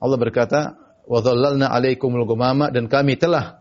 Allah 0.00 0.18
berkata, 0.20 0.80
"Wa 1.04 1.20
dhallalna 1.20 1.68
'alaikumul 1.68 2.24
ghamama" 2.24 2.72
dan 2.72 2.88
kami 2.88 3.20
telah 3.20 3.59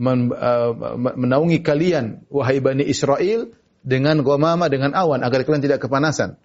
uh, 0.00 0.72
menaungi 1.16 1.60
kalian 1.60 2.24
wahai 2.32 2.62
Bani 2.62 2.84
Israel 2.86 3.52
dengan 3.82 4.22
ghamama 4.22 4.70
dengan 4.70 4.94
awan 4.94 5.20
agar 5.26 5.42
kalian 5.42 5.64
tidak 5.64 5.84
kepanasan. 5.84 6.38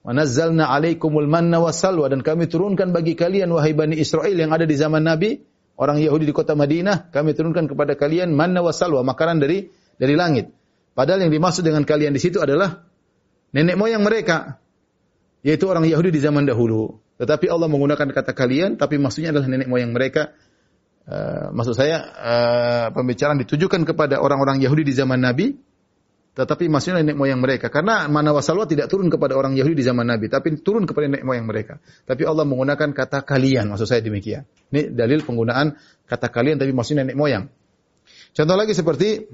Wa 0.00 0.16
nazzalna 0.16 0.72
'alaikumul 0.72 1.28
manna 1.28 1.60
wassalwa 1.60 2.08
dan 2.08 2.24
kami 2.24 2.48
turunkan 2.48 2.90
bagi 2.90 3.14
kalian 3.16 3.52
wahai 3.52 3.76
Bani 3.76 3.96
Israel 4.00 4.32
yang 4.32 4.50
ada 4.50 4.64
di 4.64 4.76
zaman 4.76 5.04
Nabi, 5.04 5.40
orang 5.76 6.00
Yahudi 6.00 6.28
di 6.28 6.34
kota 6.34 6.56
Madinah, 6.56 7.12
kami 7.12 7.36
turunkan 7.36 7.68
kepada 7.68 7.96
kalian 7.96 8.32
manna 8.32 8.64
wassalwa, 8.64 9.04
makanan 9.04 9.40
dari 9.44 9.68
dari 10.00 10.16
langit. 10.16 10.52
Padahal 10.96 11.28
yang 11.28 11.32
dimaksud 11.32 11.62
dengan 11.62 11.84
kalian 11.84 12.16
di 12.16 12.20
situ 12.20 12.40
adalah 12.40 12.84
nenek 13.52 13.76
moyang 13.76 14.02
mereka, 14.02 14.60
yaitu 15.44 15.68
orang 15.68 15.84
Yahudi 15.86 16.12
di 16.12 16.20
zaman 16.20 16.48
dahulu. 16.48 17.00
Tetapi 17.20 17.52
Allah 17.52 17.68
menggunakan 17.68 18.08
kata 18.16 18.32
kalian, 18.32 18.80
tapi 18.80 18.96
maksudnya 18.96 19.36
adalah 19.36 19.48
nenek 19.52 19.68
moyang 19.68 19.92
mereka. 19.92 20.32
Uh, 21.10 21.50
maksud 21.50 21.74
saya 21.74 22.06
uh, 22.06 22.86
pembicaraan 22.94 23.42
ditujukan 23.42 23.82
kepada 23.82 24.22
orang-orang 24.22 24.62
Yahudi 24.62 24.86
di 24.86 24.94
zaman 24.94 25.18
Nabi, 25.18 25.58
tetapi 26.38 26.70
maksudnya 26.70 27.02
nenek 27.02 27.18
moyang 27.18 27.42
mereka. 27.42 27.66
Karena 27.66 28.06
mana 28.06 28.30
wasalwa 28.30 28.62
tidak 28.62 28.86
turun 28.86 29.10
kepada 29.10 29.34
orang 29.34 29.58
Yahudi 29.58 29.82
di 29.82 29.84
zaman 29.90 30.06
Nabi, 30.06 30.30
tapi 30.30 30.62
turun 30.62 30.86
kepada 30.86 31.10
nenek 31.10 31.26
moyang 31.26 31.50
mereka. 31.50 31.82
Tapi 32.06 32.22
Allah 32.22 32.46
menggunakan 32.46 32.94
kata 32.94 33.26
kalian, 33.26 33.74
maksud 33.74 33.90
saya 33.90 33.98
demikian. 34.06 34.46
Ini 34.70 34.94
dalil 34.94 35.26
penggunaan 35.26 35.74
kata 36.06 36.30
kalian, 36.30 36.62
tapi 36.62 36.70
maksudnya 36.70 37.02
nenek 37.02 37.18
moyang. 37.18 37.50
Contoh 38.30 38.54
lagi 38.54 38.70
seperti 38.78 39.26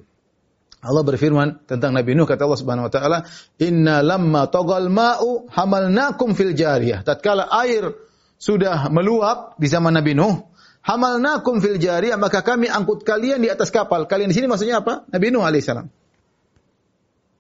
Allah 0.81 1.05
berfirman 1.05 1.69
tentang 1.69 1.93
Nabi 1.93 2.17
Nuh 2.17 2.25
kata 2.25 2.49
Allah 2.49 2.61
Subhanahu 2.61 2.89
wa 2.89 2.93
taala, 2.93 3.19
"Inna 3.61 4.01
lamma 4.01 4.49
tagal 4.49 4.89
ma'u 4.89 5.45
hamalnakum 5.53 6.33
fil 6.33 6.57
jariyah." 6.57 7.05
Tatkala 7.05 7.53
air 7.53 7.93
sudah 8.41 8.89
meluap 8.89 9.61
di 9.61 9.69
zaman 9.69 9.93
Nabi 9.93 10.17
Nuh, 10.17 10.56
hamalnakum 10.87 11.59
fil 11.59 11.83
jariyah, 11.83 12.15
maka 12.17 12.47
kami 12.47 12.71
angkut 12.71 13.03
kalian 13.03 13.43
di 13.43 13.51
atas 13.51 13.75
kapal. 13.75 14.07
Kalian 14.07 14.31
di 14.31 14.37
sini 14.39 14.47
maksudnya 14.47 14.81
apa? 14.81 15.03
Nabi 15.11 15.35
Nuh 15.35 15.43
alaihissalam. 15.43 15.91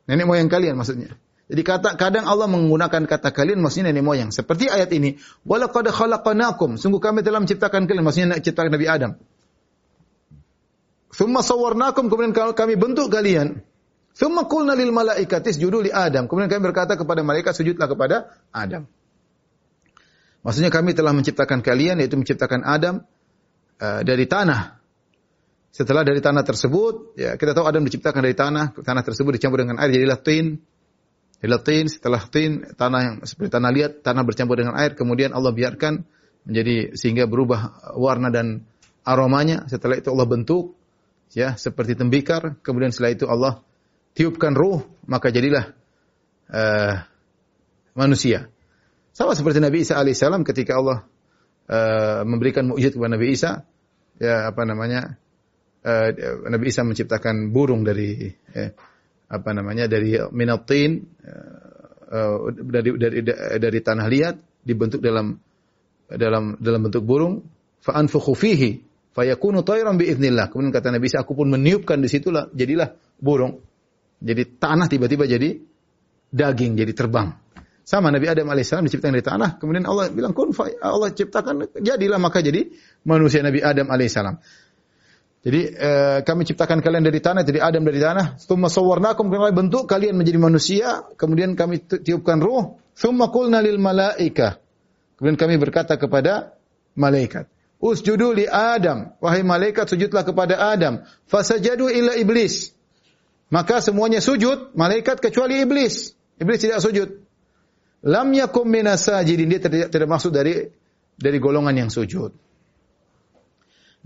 Nenek 0.06 0.26
moyang 0.26 0.50
kalian 0.50 0.74
maksudnya. 0.74 1.14
Jadi 1.46 1.62
kata 1.62 1.94
kadang 1.94 2.26
Allah 2.26 2.50
menggunakan 2.50 3.06
kata 3.06 3.30
kalian 3.30 3.62
maksudnya 3.62 3.94
nenek 3.94 4.02
moyang. 4.02 4.30
Seperti 4.34 4.66
ayat 4.66 4.90
ini, 4.90 5.14
"Walaqad 5.46 5.86
khalaqnakum." 5.94 6.74
Sungguh 6.74 6.98
kami 6.98 7.22
telah 7.22 7.38
menciptakan 7.38 7.86
kalian, 7.86 8.02
maksudnya 8.02 8.34
menciptakan 8.34 8.70
Nabi 8.74 8.86
Adam. 8.90 9.12
Thumma 11.14 11.40
sawwarnakum 11.40 12.10
kemudian 12.10 12.34
kami 12.34 12.74
bentuk 12.76 13.08
kalian. 13.08 13.62
Thumma 14.12 14.50
qulna 14.50 14.74
lil 14.74 14.90
malaikati 14.90 15.54
isjudu 15.54 15.86
li 15.86 15.90
Adam. 15.94 16.26
Kemudian 16.26 16.50
kami 16.50 16.62
berkata 16.66 16.98
kepada 16.98 17.22
malaikat 17.22 17.54
sujudlah 17.54 17.86
kepada 17.88 18.36
Adam. 18.50 18.84
Maksudnya 20.42 20.70
kami 20.70 20.94
telah 20.94 21.10
menciptakan 21.16 21.64
kalian 21.64 21.98
yaitu 22.02 22.14
menciptakan 22.20 22.62
Adam 22.62 23.02
uh, 23.80 24.00
dari 24.02 24.26
tanah. 24.28 24.78
Setelah 25.72 26.08
dari 26.08 26.24
tanah 26.24 26.40
tersebut, 26.40 27.20
ya 27.20 27.36
kita 27.36 27.52
tahu 27.52 27.68
Adam 27.68 27.84
diciptakan 27.84 28.24
dari 28.24 28.32
tanah, 28.32 28.72
tanah 28.80 29.02
tersebut 29.04 29.36
dicampur 29.36 29.60
dengan 29.60 29.76
air 29.82 29.92
jadilah 29.92 30.16
tin. 30.20 30.56
Jadilah 31.36 31.60
tin, 31.60 31.84
setelah 31.92 32.22
tin, 32.32 32.64
tanah 32.64 33.00
yang 33.04 33.14
seperti 33.28 33.52
tanah 33.52 33.70
liat, 33.76 33.92
tanah 34.00 34.24
bercampur 34.24 34.56
dengan 34.56 34.72
air, 34.80 34.96
kemudian 34.96 35.36
Allah 35.36 35.52
biarkan 35.52 36.00
menjadi 36.48 36.96
sehingga 36.96 37.28
berubah 37.28 37.92
warna 38.00 38.32
dan 38.32 38.64
aromanya. 39.04 39.68
Setelah 39.68 40.00
itu 40.00 40.08
Allah 40.08 40.24
bentuk 40.24 40.76
ya 41.32 41.58
seperti 41.58 41.98
tembikar 41.98 42.60
kemudian 42.62 42.92
setelah 42.94 43.10
itu 43.16 43.24
Allah 43.26 43.64
tiupkan 44.14 44.54
ruh 44.54 44.84
maka 45.08 45.32
jadilah 45.32 45.74
uh, 46.52 46.94
manusia 47.96 48.52
sama 49.16 49.32
seperti 49.34 49.58
Nabi 49.58 49.82
Isa 49.82 49.96
alaihissalam 49.98 50.44
ketika 50.44 50.76
Allah 50.78 51.08
uh, 51.70 52.22
memberikan 52.26 52.70
mukjizat 52.70 52.94
kepada 52.96 53.12
Nabi 53.14 53.26
Isa 53.34 53.52
ya 54.16 54.48
apa 54.48 54.62
namanya 54.64 55.14
uh, 55.84 56.08
Nabi 56.50 56.64
Isa 56.70 56.82
menciptakan 56.82 57.52
burung 57.52 57.84
dari 57.84 58.30
eh, 58.56 58.70
apa 59.26 59.50
namanya 59.52 59.90
dari 59.90 60.16
minatin 60.32 61.02
uh, 61.26 62.50
dari 62.50 62.90
dari 62.96 63.18
dari 63.58 63.78
tanah 63.82 64.06
liat 64.06 64.36
dibentuk 64.62 65.02
dalam 65.02 65.34
dalam 66.06 66.54
dalam 66.58 66.80
bentuk 66.86 67.02
burung 67.02 67.42
fa 67.82 67.98
anfukhu 67.98 68.34
fihi 68.38 68.86
Fayakunu 69.16 69.64
tayran 69.64 69.96
biiznillah. 69.96 70.52
Kemudian 70.52 70.76
kata 70.76 70.92
Nabi 70.92 71.08
Isa, 71.08 71.24
aku 71.24 71.32
pun 71.32 71.48
meniupkan 71.48 71.96
di 72.04 72.08
situlah, 72.12 72.52
jadilah 72.52 72.92
burung. 73.16 73.64
Jadi 74.20 74.60
tanah 74.60 74.92
tiba-tiba 74.92 75.24
jadi 75.24 75.56
daging, 76.28 76.76
jadi 76.76 76.92
terbang. 76.92 77.32
Sama 77.86 78.10
Nabi 78.10 78.26
Adam 78.26 78.50
alaihissalam 78.50 78.90
diciptakan 78.90 79.14
dari 79.14 79.22
tanah, 79.22 79.62
kemudian 79.62 79.86
Allah 79.86 80.10
bilang 80.10 80.34
kun 80.34 80.50
Allah 80.82 81.14
ciptakan 81.14 81.70
jadilah 81.78 82.18
maka 82.18 82.42
jadi 82.42 82.74
manusia 83.06 83.46
Nabi 83.46 83.62
Adam 83.62 83.86
alaihissalam. 83.94 84.42
Jadi 85.46 85.60
eh, 85.70 86.18
kami 86.26 86.42
ciptakan 86.42 86.82
kalian 86.82 87.06
dari 87.06 87.22
tanah, 87.22 87.46
jadi 87.46 87.62
Adam 87.62 87.86
dari 87.86 88.02
tanah. 88.02 88.42
Tsumma 88.42 88.66
sawwarnakum 88.66 89.30
kemudian 89.30 89.54
bentuk 89.54 89.86
kalian 89.86 90.18
menjadi 90.18 90.42
manusia, 90.42 91.06
kemudian 91.14 91.54
kami 91.54 91.86
tiupkan 91.86 92.42
ruh. 92.42 92.74
Tsumma 92.98 93.30
qulna 93.30 93.62
lil 93.62 93.78
malaika. 93.78 94.58
Kemudian 95.14 95.38
kami 95.38 95.54
berkata 95.62 95.94
kepada 95.94 96.58
malaikat. 96.98 97.46
Usjudu 97.78 98.34
li 98.34 98.50
Adam. 98.50 99.14
Wahai 99.22 99.46
malaikat 99.46 99.86
sujudlah 99.86 100.26
kepada 100.26 100.58
Adam. 100.58 101.06
Fasajadu 101.30 101.86
ila 101.86 102.18
iblis. 102.18 102.74
Maka 103.46 103.78
semuanya 103.78 104.18
sujud, 104.18 104.74
malaikat 104.74 105.22
kecuali 105.22 105.62
iblis. 105.62 106.18
Iblis 106.42 106.58
tidak 106.58 106.82
sujud. 106.82 107.25
Lam 108.04 108.28
yakum 108.36 108.68
minasajidin. 108.68 109.48
Dia 109.48 109.60
tidak, 109.62 109.88
tidak 109.88 110.08
masuk 110.10 110.34
dari 110.34 110.68
dari 111.16 111.38
golongan 111.40 111.86
yang 111.86 111.90
sujud. 111.92 112.34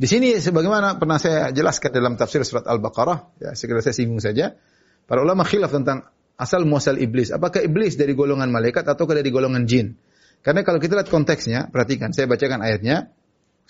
Di 0.00 0.08
sini 0.08 0.32
sebagaimana 0.40 0.96
pernah 0.96 1.20
saya 1.20 1.52
jelaskan 1.52 1.92
dalam 1.92 2.16
tafsir 2.16 2.40
surat 2.40 2.64
Al-Baqarah, 2.64 3.36
ya 3.36 3.50
segera 3.52 3.84
saya 3.84 3.92
singgung 3.92 4.22
saja. 4.22 4.56
Para 5.04 5.20
ulama 5.20 5.44
khilaf 5.44 5.74
tentang 5.74 6.08
asal 6.40 6.64
muasal 6.64 6.96
iblis. 6.96 7.28
Apakah 7.28 7.60
iblis 7.60 8.00
dari 8.00 8.16
golongan 8.16 8.48
malaikat 8.48 8.88
atau 8.88 9.04
dari 9.04 9.28
golongan 9.28 9.68
jin? 9.68 10.00
Karena 10.40 10.64
kalau 10.64 10.80
kita 10.80 10.96
lihat 10.96 11.12
konteksnya, 11.12 11.68
perhatikan, 11.68 12.16
saya 12.16 12.24
bacakan 12.24 12.64
ayatnya. 12.64 13.12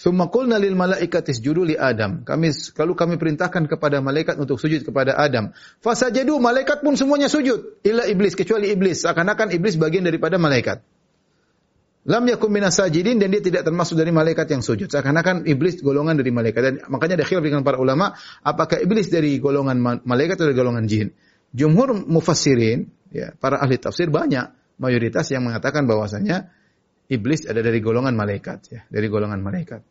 Summa 0.01 0.33
qulna 0.33 0.57
lil 0.57 0.73
malaikati 0.73 1.37
isjudu 1.37 1.69
li 1.69 1.77
Adam. 1.77 2.25
Kami 2.25 2.49
kalau 2.73 2.97
kami 2.97 3.21
perintahkan 3.21 3.69
kepada 3.69 4.01
malaikat 4.01 4.41
untuk 4.41 4.57
sujud 4.57 4.81
kepada 4.81 5.13
Adam. 5.13 5.53
Fasajadu 5.85 6.41
malaikat 6.41 6.81
pun 6.81 6.97
semuanya 6.97 7.29
sujud 7.29 7.85
illa 7.85 8.09
iblis 8.09 8.33
kecuali 8.33 8.73
iblis. 8.73 9.05
Seakan-akan 9.05 9.53
iblis 9.53 9.77
bagian 9.77 10.09
daripada 10.09 10.41
malaikat. 10.41 10.81
Lam 12.09 12.25
yakum 12.33 12.49
minas 12.49 12.81
sajidin 12.81 13.21
dan 13.21 13.29
dia 13.29 13.45
tidak 13.45 13.61
termasuk 13.69 13.93
dari 14.01 14.09
malaikat 14.09 14.49
yang 14.49 14.65
sujud. 14.65 14.89
Seakan-akan 14.89 15.45
iblis 15.45 15.85
golongan 15.85 16.17
dari 16.17 16.33
malaikat. 16.33 16.61
Dan 16.65 16.75
makanya 16.89 17.21
ada 17.21 17.29
khilaf 17.29 17.45
dengan 17.45 17.61
para 17.61 17.77
ulama, 17.77 18.17
apakah 18.41 18.81
iblis 18.81 19.13
dari 19.13 19.37
golongan 19.37 20.01
malaikat 20.01 20.41
atau 20.41 20.49
dari 20.49 20.57
golongan 20.57 20.89
jin? 20.89 21.13
Jumhur 21.53 22.09
mufassirin, 22.09 22.89
ya, 23.13 23.37
para 23.37 23.61
ahli 23.61 23.77
tafsir 23.77 24.09
banyak 24.09 24.49
mayoritas 24.81 25.29
yang 25.29 25.45
mengatakan 25.45 25.85
bahwasanya 25.85 26.49
iblis 27.13 27.45
ada 27.45 27.61
dari 27.61 27.85
golongan 27.85 28.17
malaikat 28.17 28.59
ya, 28.73 28.81
dari 28.89 29.13
golongan 29.13 29.45
malaikat. 29.45 29.90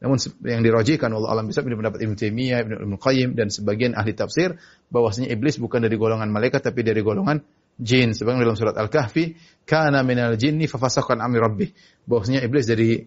Namun 0.00 0.16
yang 0.48 0.64
dirojikan 0.64 1.12
Allah 1.12 1.36
alam 1.36 1.44
bisa 1.44 1.60
pendapat 1.60 2.00
Ibnu 2.00 2.16
Taimiyah, 2.16 2.64
Ibnu 2.64 2.96
Qayyim 2.96 3.36
dan 3.36 3.52
sebagian 3.52 3.92
ahli 3.92 4.16
tafsir 4.16 4.56
bahwasanya 4.88 5.28
iblis 5.28 5.60
bukan 5.60 5.84
dari 5.84 6.00
golongan 6.00 6.32
malaikat 6.32 6.64
tapi 6.64 6.80
dari 6.80 7.04
golongan 7.04 7.44
jin. 7.76 8.16
Sebagaimana 8.16 8.48
dalam 8.48 8.56
surat 8.56 8.76
Al-Kahfi, 8.80 9.36
kana 9.68 10.00
minal 10.00 10.40
jinni 10.40 10.64
fafasaqan 10.64 11.20
amri 11.20 11.38
rabbih. 11.40 11.68
Bahwasanya 12.08 12.40
iblis 12.48 12.64
dari 12.64 13.04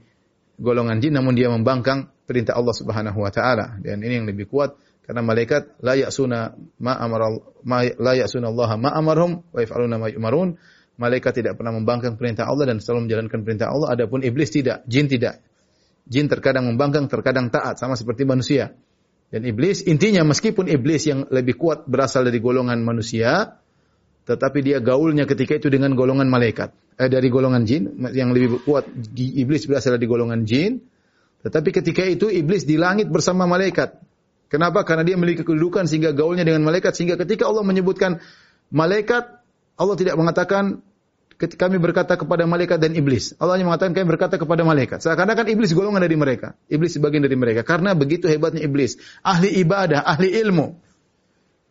golongan 0.61 1.01
jin 1.01 1.17
namun 1.17 1.33
dia 1.33 1.49
membangkang 1.49 2.13
perintah 2.29 2.53
Allah 2.53 2.77
Subhanahu 2.77 3.17
wa 3.25 3.33
taala. 3.33 3.81
Dan 3.81 4.05
ini 4.05 4.21
yang 4.21 4.27
lebih 4.29 4.45
kuat 4.45 4.77
karena 5.03 5.25
malaikat 5.25 5.81
la 5.81 5.97
ya'suna 5.99 6.55
ma 6.79 6.93
amara 6.95 7.33
ma 7.65 7.83
la 7.83 8.13
ya'suna 8.15 8.47
Allah 8.53 8.69
ma 8.79 8.93
amarhum 8.93 9.41
wa 9.49 9.59
yaf'aluna 9.59 9.97
ma 9.97 10.07
yu'marun. 10.13 10.61
Malaikat 10.93 11.41
tidak 11.41 11.57
pernah 11.57 11.73
membangkang 11.73 12.21
perintah 12.21 12.45
Allah 12.45 12.69
dan 12.69 12.77
selalu 12.77 13.09
menjalankan 13.09 13.41
perintah 13.41 13.73
Allah. 13.73 13.97
Adapun 13.97 14.21
iblis 14.21 14.53
tidak, 14.53 14.85
jin 14.85 15.09
tidak. 15.09 15.41
Jin 16.03 16.27
terkadang 16.27 16.67
membangkang, 16.67 17.07
terkadang 17.07 17.47
taat, 17.47 17.79
sama 17.79 17.95
seperti 17.95 18.27
manusia. 18.27 18.75
Dan 19.33 19.47
iblis, 19.49 19.81
intinya 19.87 20.21
meskipun 20.27 20.69
iblis 20.69 21.09
yang 21.09 21.25
lebih 21.31 21.57
kuat 21.57 21.89
berasal 21.89 22.27
dari 22.27 22.37
golongan 22.37 22.83
manusia, 22.85 23.57
tetapi 24.29 24.59
dia 24.61 24.77
gaulnya 24.77 25.25
ketika 25.25 25.57
itu 25.57 25.73
dengan 25.73 25.97
golongan 25.97 26.29
malaikat. 26.29 26.75
Eh, 27.01 27.09
dari 27.09 27.33
golongan 27.33 27.65
jin, 27.65 27.97
yang 28.13 28.29
lebih 28.29 28.61
kuat 28.61 28.85
iblis 29.17 29.65
berasal 29.65 29.97
dari 29.97 30.05
golongan 30.05 30.45
jin, 30.45 30.85
tetapi 31.41 31.73
ketika 31.73 32.05
itu 32.05 32.29
iblis 32.29 32.63
di 32.63 32.77
langit 32.77 33.09
bersama 33.09 33.49
malaikat. 33.49 33.97
Kenapa? 34.53 34.85
Karena 34.85 35.01
dia 35.01 35.17
memiliki 35.17 35.41
kedudukan 35.41 35.89
sehingga 35.89 36.13
gaulnya 36.13 36.45
dengan 36.45 36.61
malaikat, 36.61 36.93
sehingga 36.93 37.17
ketika 37.17 37.49
Allah 37.49 37.65
menyebutkan 37.65 38.21
malaikat, 38.69 39.41
Allah 39.81 39.95
tidak 39.97 40.13
mengatakan 40.13 40.85
kami 41.51 41.77
berkata 41.81 42.15
kepada 42.15 42.47
malaikat 42.47 42.79
dan 42.79 42.95
iblis. 42.95 43.35
Allah 43.37 43.59
hanya 43.59 43.67
mengatakan 43.67 43.91
kami 43.91 44.07
berkata 44.07 44.39
kepada 44.39 44.63
malaikat. 44.63 45.03
Seakan-akan 45.03 45.51
iblis 45.51 45.75
golongan 45.75 45.99
dari 45.99 46.15
mereka. 46.15 46.55
Iblis 46.71 46.95
sebagian 46.95 47.23
dari 47.23 47.35
mereka. 47.35 47.67
Karena 47.67 47.91
begitu 47.91 48.31
hebatnya 48.31 48.63
iblis. 48.63 48.95
Ahli 49.19 49.51
ibadah, 49.59 50.03
ahli 50.07 50.31
ilmu. 50.39 50.79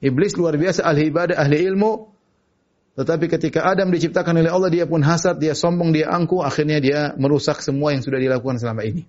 Iblis 0.03 0.35
luar 0.35 0.59
biasa 0.59 0.83
ahli 0.83 1.09
ibadah, 1.09 1.39
ahli 1.39 1.63
ilmu. 1.63 2.13
Tetapi 2.93 3.25
ketika 3.33 3.65
Adam 3.65 3.89
diciptakan 3.89 4.37
oleh 4.37 4.53
Allah, 4.53 4.69
dia 4.69 4.85
pun 4.85 5.01
hasad, 5.01 5.41
dia 5.41 5.57
sombong, 5.57 5.97
dia 5.97 6.13
angkuh, 6.13 6.45
akhirnya 6.45 6.77
dia 6.77 7.01
merusak 7.17 7.65
semua 7.65 7.97
yang 7.97 8.05
sudah 8.05 8.21
dilakukan 8.21 8.61
selama 8.61 8.85
ini. 8.85 9.09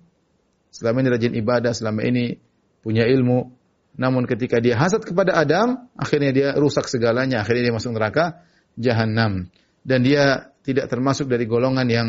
Selama 0.72 1.04
ini 1.04 1.08
rajin 1.12 1.32
ibadah, 1.36 1.72
selama 1.76 2.00
ini 2.00 2.40
punya 2.80 3.04
ilmu. 3.04 3.52
Namun 3.94 4.24
ketika 4.24 4.58
dia 4.58 4.80
hasad 4.80 5.04
kepada 5.04 5.36
Adam, 5.36 5.86
akhirnya 5.94 6.32
dia 6.32 6.48
rusak 6.56 6.88
segalanya, 6.88 7.44
akhirnya 7.44 7.70
dia 7.70 7.74
masuk 7.76 7.92
neraka 7.92 8.40
jahanam. 8.80 9.52
Dan 9.84 10.00
dia 10.00 10.53
tidak 10.64 10.88
termasuk 10.88 11.28
dari 11.28 11.44
golongan 11.44 11.86
yang 11.86 12.08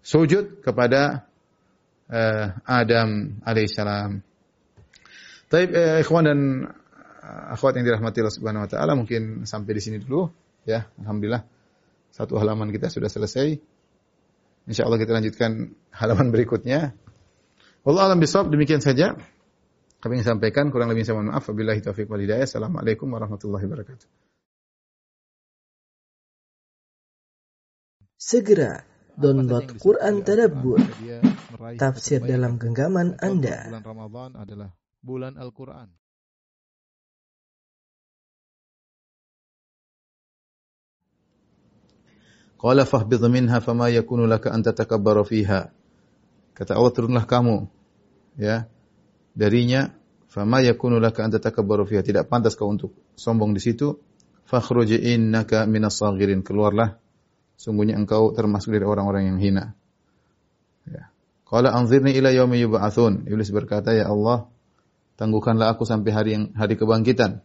sujud 0.00 0.62
kepada 0.62 1.26
uh, 2.08 2.46
Adam 2.64 3.42
alaihissalam. 3.42 4.22
Tapi 5.50 5.64
uh, 5.74 5.98
ikhwan 5.98 6.24
dan 6.30 6.38
uh, 7.20 7.54
akhwat 7.58 7.76
yang 7.76 7.84
dirahmati 7.90 8.22
Allah 8.22 8.34
Subhanahu 8.34 8.64
wa 8.64 8.70
taala 8.70 8.92
mungkin 8.94 9.44
sampai 9.44 9.74
di 9.74 9.82
sini 9.82 9.96
dulu 9.98 10.30
ya. 10.62 10.86
Alhamdulillah 11.02 11.42
satu 12.14 12.38
halaman 12.38 12.70
kita 12.70 12.86
sudah 12.86 13.10
selesai. 13.10 13.58
Insya 14.70 14.86
Allah 14.86 15.02
kita 15.02 15.10
lanjutkan 15.10 15.74
halaman 15.90 16.30
berikutnya. 16.30 16.94
Allah 17.82 18.02
alam 18.06 18.22
bisawab 18.22 18.52
demikian 18.54 18.78
saja. 18.78 19.18
Kami 20.00 20.20
ingin 20.20 20.36
sampaikan 20.36 20.72
kurang 20.72 20.88
lebih 20.92 21.04
saya 21.04 21.20
mohon 21.20 21.32
maaf. 21.32 21.44
Wabillahi 21.48 21.80
taufiq 21.84 22.08
wal 22.08 22.22
hidayah. 22.22 22.48
Assalamualaikum 22.48 23.08
warahmatullahi 23.08 23.66
wabarakatuh. 23.68 24.29
Segera 28.20 28.84
download 29.16 29.80
Quran 29.80 30.20
Tadabbur, 30.20 30.76
tafsir 31.80 32.20
dalam 32.20 32.60
genggaman 32.60 33.16
Anda. 33.16 33.72
Bulan 33.72 33.80
Ramadan 33.80 34.30
adalah 34.36 34.68
bulan 35.00 35.40
Al-Quran. 35.40 35.88
Qala 42.60 42.84
fahbidh 42.84 43.24
minha 43.32 43.56
fama 43.64 43.88
yakunu 43.88 44.28
laka 44.28 44.52
an 44.52 44.60
tatakabbara 44.68 45.24
fiha. 45.24 45.72
Kata 46.52 46.76
Allah 46.76 46.92
turunlah 46.92 47.24
kamu 47.24 47.72
ya 48.36 48.68
darinya 49.32 49.96
fama 50.28 50.60
yakunu 50.60 51.00
laka 51.00 51.24
an 51.24 51.32
tatakabbara 51.32 51.88
fiha. 51.88 52.04
Tidak 52.04 52.28
pantas 52.28 52.52
kau 52.52 52.68
untuk 52.68 52.92
sombong 53.16 53.56
di 53.56 53.64
situ. 53.64 53.96
Fakhruj 54.44 54.92
innaka 54.92 55.64
minas 55.64 55.96
saghirin. 55.96 56.44
Keluarlah 56.44 57.00
sungguhnya 57.60 58.00
engkau 58.00 58.32
termasuk 58.32 58.72
dari 58.72 58.88
orang-orang 58.88 59.28
yang 59.28 59.38
hina. 59.38 59.64
Ya. 60.88 61.12
Qala 61.44 61.76
anzirni 61.76 62.16
ila 62.16 62.32
yaumi 62.32 62.56
yub'atsun. 62.64 63.28
Iblis 63.28 63.52
berkata, 63.52 63.92
"Ya 63.92 64.08
Allah, 64.08 64.48
tangguhkanlah 65.20 65.76
aku 65.76 65.84
sampai 65.84 66.10
hari 66.16 66.30
yang 66.40 66.44
hari 66.56 66.80
kebangkitan." 66.80 67.44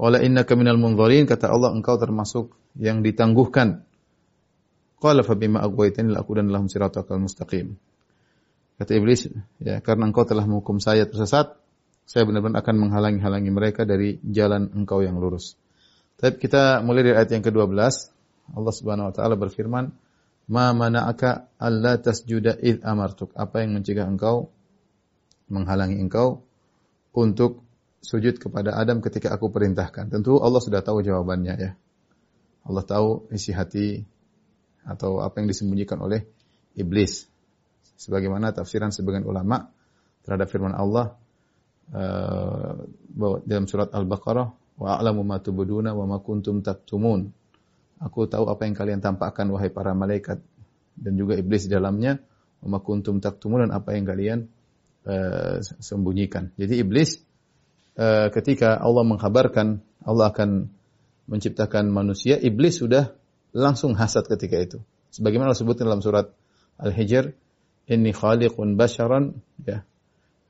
Qala 0.00 0.24
innaka 0.24 0.56
minal 0.56 0.80
munzirin, 0.80 1.28
kata 1.28 1.52
Allah, 1.52 1.76
engkau 1.76 2.00
termasuk 2.00 2.56
yang 2.80 3.04
ditangguhkan. 3.04 3.84
Qala 4.96 5.20
fa 5.20 5.36
bima 5.36 5.60
aghwaytani 5.60 6.16
la 6.16 6.24
aqudan 6.24 6.48
lahum 6.48 6.72
siratal 6.72 7.04
mustaqim. 7.20 7.76
Kata 8.80 8.90
iblis, 8.96 9.28
ya 9.62 9.78
karena 9.84 10.10
engkau 10.10 10.26
telah 10.26 10.48
menghukum 10.48 10.82
saya 10.82 11.06
tersesat, 11.06 11.54
saya 12.08 12.26
benar-benar 12.26 12.64
akan 12.64 12.88
menghalangi-halangi 12.88 13.50
mereka 13.52 13.86
dari 13.86 14.18
jalan 14.24 14.72
engkau 14.74 15.04
yang 15.04 15.20
lurus. 15.20 15.54
Tapi 16.18 16.42
kita 16.42 16.82
mulai 16.82 17.06
dari 17.06 17.14
ayat 17.14 17.30
yang 17.30 17.44
ke-12. 17.44 18.13
Allah 18.52 18.74
Subhanahu 18.74 19.08
wa 19.08 19.14
taala 19.14 19.34
berfirman, 19.40 19.94
"Ma 20.52 20.76
mana'aka 20.76 21.56
alla 21.56 21.96
tasjuda 21.96 22.60
id 22.60 22.84
amartuk?" 22.84 23.32
Apa 23.32 23.64
yang 23.64 23.80
mencegah 23.80 24.04
engkau 24.04 24.52
menghalangi 25.48 26.00
engkau 26.00 26.44
untuk 27.16 27.64
sujud 28.04 28.36
kepada 28.36 28.76
Adam 28.76 29.00
ketika 29.00 29.32
aku 29.32 29.48
perintahkan? 29.48 30.12
Tentu 30.12 30.36
Allah 30.44 30.60
sudah 30.60 30.84
tahu 30.84 31.00
jawabannya 31.00 31.54
ya. 31.56 31.72
Allah 32.64 32.84
tahu 32.84 33.28
isi 33.32 33.52
hati 33.52 34.04
atau 34.84 35.24
apa 35.24 35.40
yang 35.40 35.48
disembunyikan 35.48 36.00
oleh 36.00 36.28
iblis. 36.76 37.24
Sebagaimana 37.96 38.52
tafsiran 38.52 38.92
sebagian 38.92 39.24
ulama 39.24 39.72
terhadap 40.24 40.48
firman 40.52 40.76
Allah 40.76 41.16
uh, 41.92 42.84
dalam 43.44 43.64
surat 43.68 43.92
Al-Baqarah 43.92 44.48
wa 44.80 44.88
a'lamu 44.98 45.22
ma 45.22 45.38
wa 45.38 46.04
ma 46.08 46.18
kuntum 46.18 46.64
taktumun 46.64 47.30
Aku 48.02 48.26
tahu 48.26 48.50
apa 48.50 48.66
yang 48.66 48.74
kalian 48.74 49.00
tampakkan 49.04 49.46
wahai 49.54 49.70
para 49.70 49.94
malaikat 49.94 50.42
dan 50.98 51.12
juga 51.14 51.38
iblis 51.38 51.66
di 51.68 51.74
dalamnya. 51.74 52.18
Wa 52.64 52.80
kuntum 52.80 53.20
taktumun 53.20 53.68
dan 53.68 53.72
apa 53.76 53.92
yang 53.92 54.08
kalian 54.08 54.38
uh, 55.04 55.60
sembunyikan. 55.60 56.56
Jadi 56.56 56.80
iblis 56.80 57.20
uh, 58.00 58.32
ketika 58.32 58.80
Allah 58.80 59.04
mengkhabarkan 59.04 59.84
Allah 60.04 60.32
akan 60.32 60.72
menciptakan 61.28 61.88
manusia, 61.88 62.36
iblis 62.40 62.80
sudah 62.80 63.12
langsung 63.52 63.96
hasad 63.96 64.28
ketika 64.28 64.56
itu. 64.60 64.78
Sebagaimana 65.12 65.52
Allah 65.52 65.60
sebutkan 65.60 65.88
dalam 65.88 66.02
surat 66.04 66.32
Al-Hijr, 66.80 67.32
"Inni 67.88 68.12
khaliqun 68.16 68.76
basharan 68.80 69.40
ya 69.62 69.84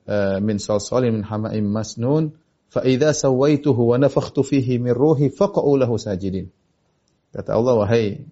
uh, 0.07 0.39
min 0.39 0.63
salsalin 0.63 1.21
min 1.21 1.23
hama'im 1.27 1.67
masnun, 1.67 2.39
fa 2.71 2.83
idza 2.87 3.11
sawaituhu 3.13 3.91
wa 3.91 3.97
nafakhtu 3.99 4.43
fihi 4.47 4.79
min 4.79 4.95
ruhi 4.95 5.31
faq'u 5.35 5.75
lahu 5.79 5.99
sajidin." 5.99 6.51
Kata 7.35 7.51
Allah, 7.59 7.75
wahai 7.83 8.23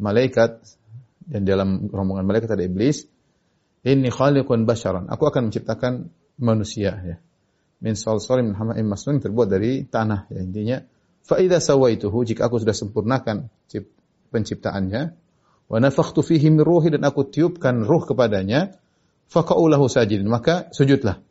malaikat, 0.00 0.64
dan 1.28 1.44
dalam 1.44 1.92
rombongan 1.92 2.24
malaikat 2.24 2.56
ada 2.56 2.64
iblis, 2.64 3.04
ini 3.86 4.08
khaliqun 4.10 4.64
basharan. 4.64 5.06
Aku 5.12 5.28
akan 5.28 5.52
menciptakan 5.52 6.08
manusia 6.40 6.96
ya. 6.96 7.16
Min 7.78 7.94
salsalin 7.94 8.50
min 8.50 8.56
hama'in 8.56 8.88
masnun 8.88 9.20
terbuat 9.20 9.52
dari 9.52 9.84
tanah 9.84 10.26
ya 10.32 10.40
intinya. 10.40 10.78
Fa 11.22 11.38
idza 11.38 11.60
sawaituhu 11.60 12.24
jika 12.24 12.48
aku 12.48 12.62
sudah 12.62 12.72
sempurnakan 12.72 13.46
penciptaannya 14.30 15.02
wa 15.66 15.78
nafakhtu 15.78 16.22
fihi 16.22 16.50
min 16.50 16.62
ruhi 16.62 16.94
dan 16.94 17.02
aku 17.06 17.30
tiupkan 17.30 17.82
ruh 17.86 18.02
kepadanya 18.06 18.74
faqa'u 19.30 19.70
lahu 19.70 19.86
sajidin 19.86 20.26
maka 20.26 20.70
sujudlah. 20.74 21.22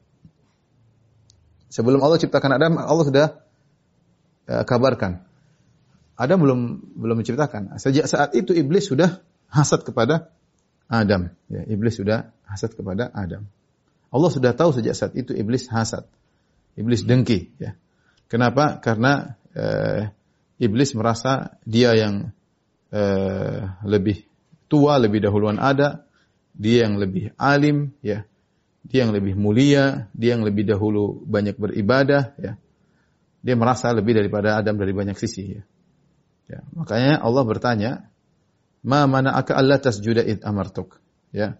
Sebelum 1.71 1.99
Allah 1.99 2.19
ciptakan 2.21 2.51
Adam 2.55 2.79
Allah 2.79 3.05
sudah 3.07 3.27
uh, 4.47 4.63
kabarkan 4.63 5.27
Adam 6.15 6.37
belum 6.39 6.59
belum 6.95 7.15
menciptakan. 7.19 7.75
Sejak 7.75 8.07
saat 8.07 8.31
itu 8.35 8.55
iblis 8.55 8.87
sudah 8.87 9.19
hasad 9.51 9.83
kepada 9.83 10.31
Adam. 10.87 11.31
Ya, 11.51 11.61
iblis 11.67 11.99
sudah 11.99 12.31
hasad 12.47 12.71
kepada 12.75 13.11
Adam. 13.11 13.47
Allah 14.15 14.31
sudah 14.31 14.55
tahu 14.55 14.71
sejak 14.71 14.95
saat 14.95 15.13
itu 15.19 15.35
iblis 15.35 15.67
hasad. 15.67 16.07
Iblis 16.79 17.03
dengki. 17.03 17.51
Ya. 17.59 17.75
Kenapa? 18.31 18.79
Karena 18.79 19.35
eh, 19.51 20.11
iblis 20.59 20.95
merasa 20.95 21.59
dia 21.67 21.91
yang 21.95 22.31
eh, 22.95 23.59
lebih 23.83 24.23
tua, 24.71 24.95
lebih 24.97 25.19
dahuluan 25.19 25.59
ada, 25.59 26.07
dia 26.55 26.87
yang 26.87 26.95
lebih 26.95 27.35
alim, 27.35 27.91
ya, 27.99 28.23
dia 28.87 29.03
yang 29.03 29.11
lebih 29.11 29.35
mulia, 29.35 30.07
dia 30.15 30.39
yang 30.39 30.47
lebih 30.47 30.63
dahulu 30.63 31.19
banyak 31.27 31.59
beribadah, 31.59 32.35
ya. 32.39 32.53
Dia 33.45 33.53
merasa 33.53 33.93
lebih 33.93 34.17
daripada 34.17 34.57
Adam 34.57 34.79
dari 34.79 34.95
banyak 34.95 35.19
sisi, 35.19 35.59
ya. 35.59 35.63
Ya, 36.45 36.61
makanya 36.77 37.17
Allah 37.21 37.43
bertanya, 37.43 37.91
"Ma 38.85 39.09
mana'aka 39.09 39.57
alla 39.57 39.81
tasjuda 39.81 40.21
id 40.21 40.45
amartuk?" 40.45 41.01
Ya. 41.33 41.57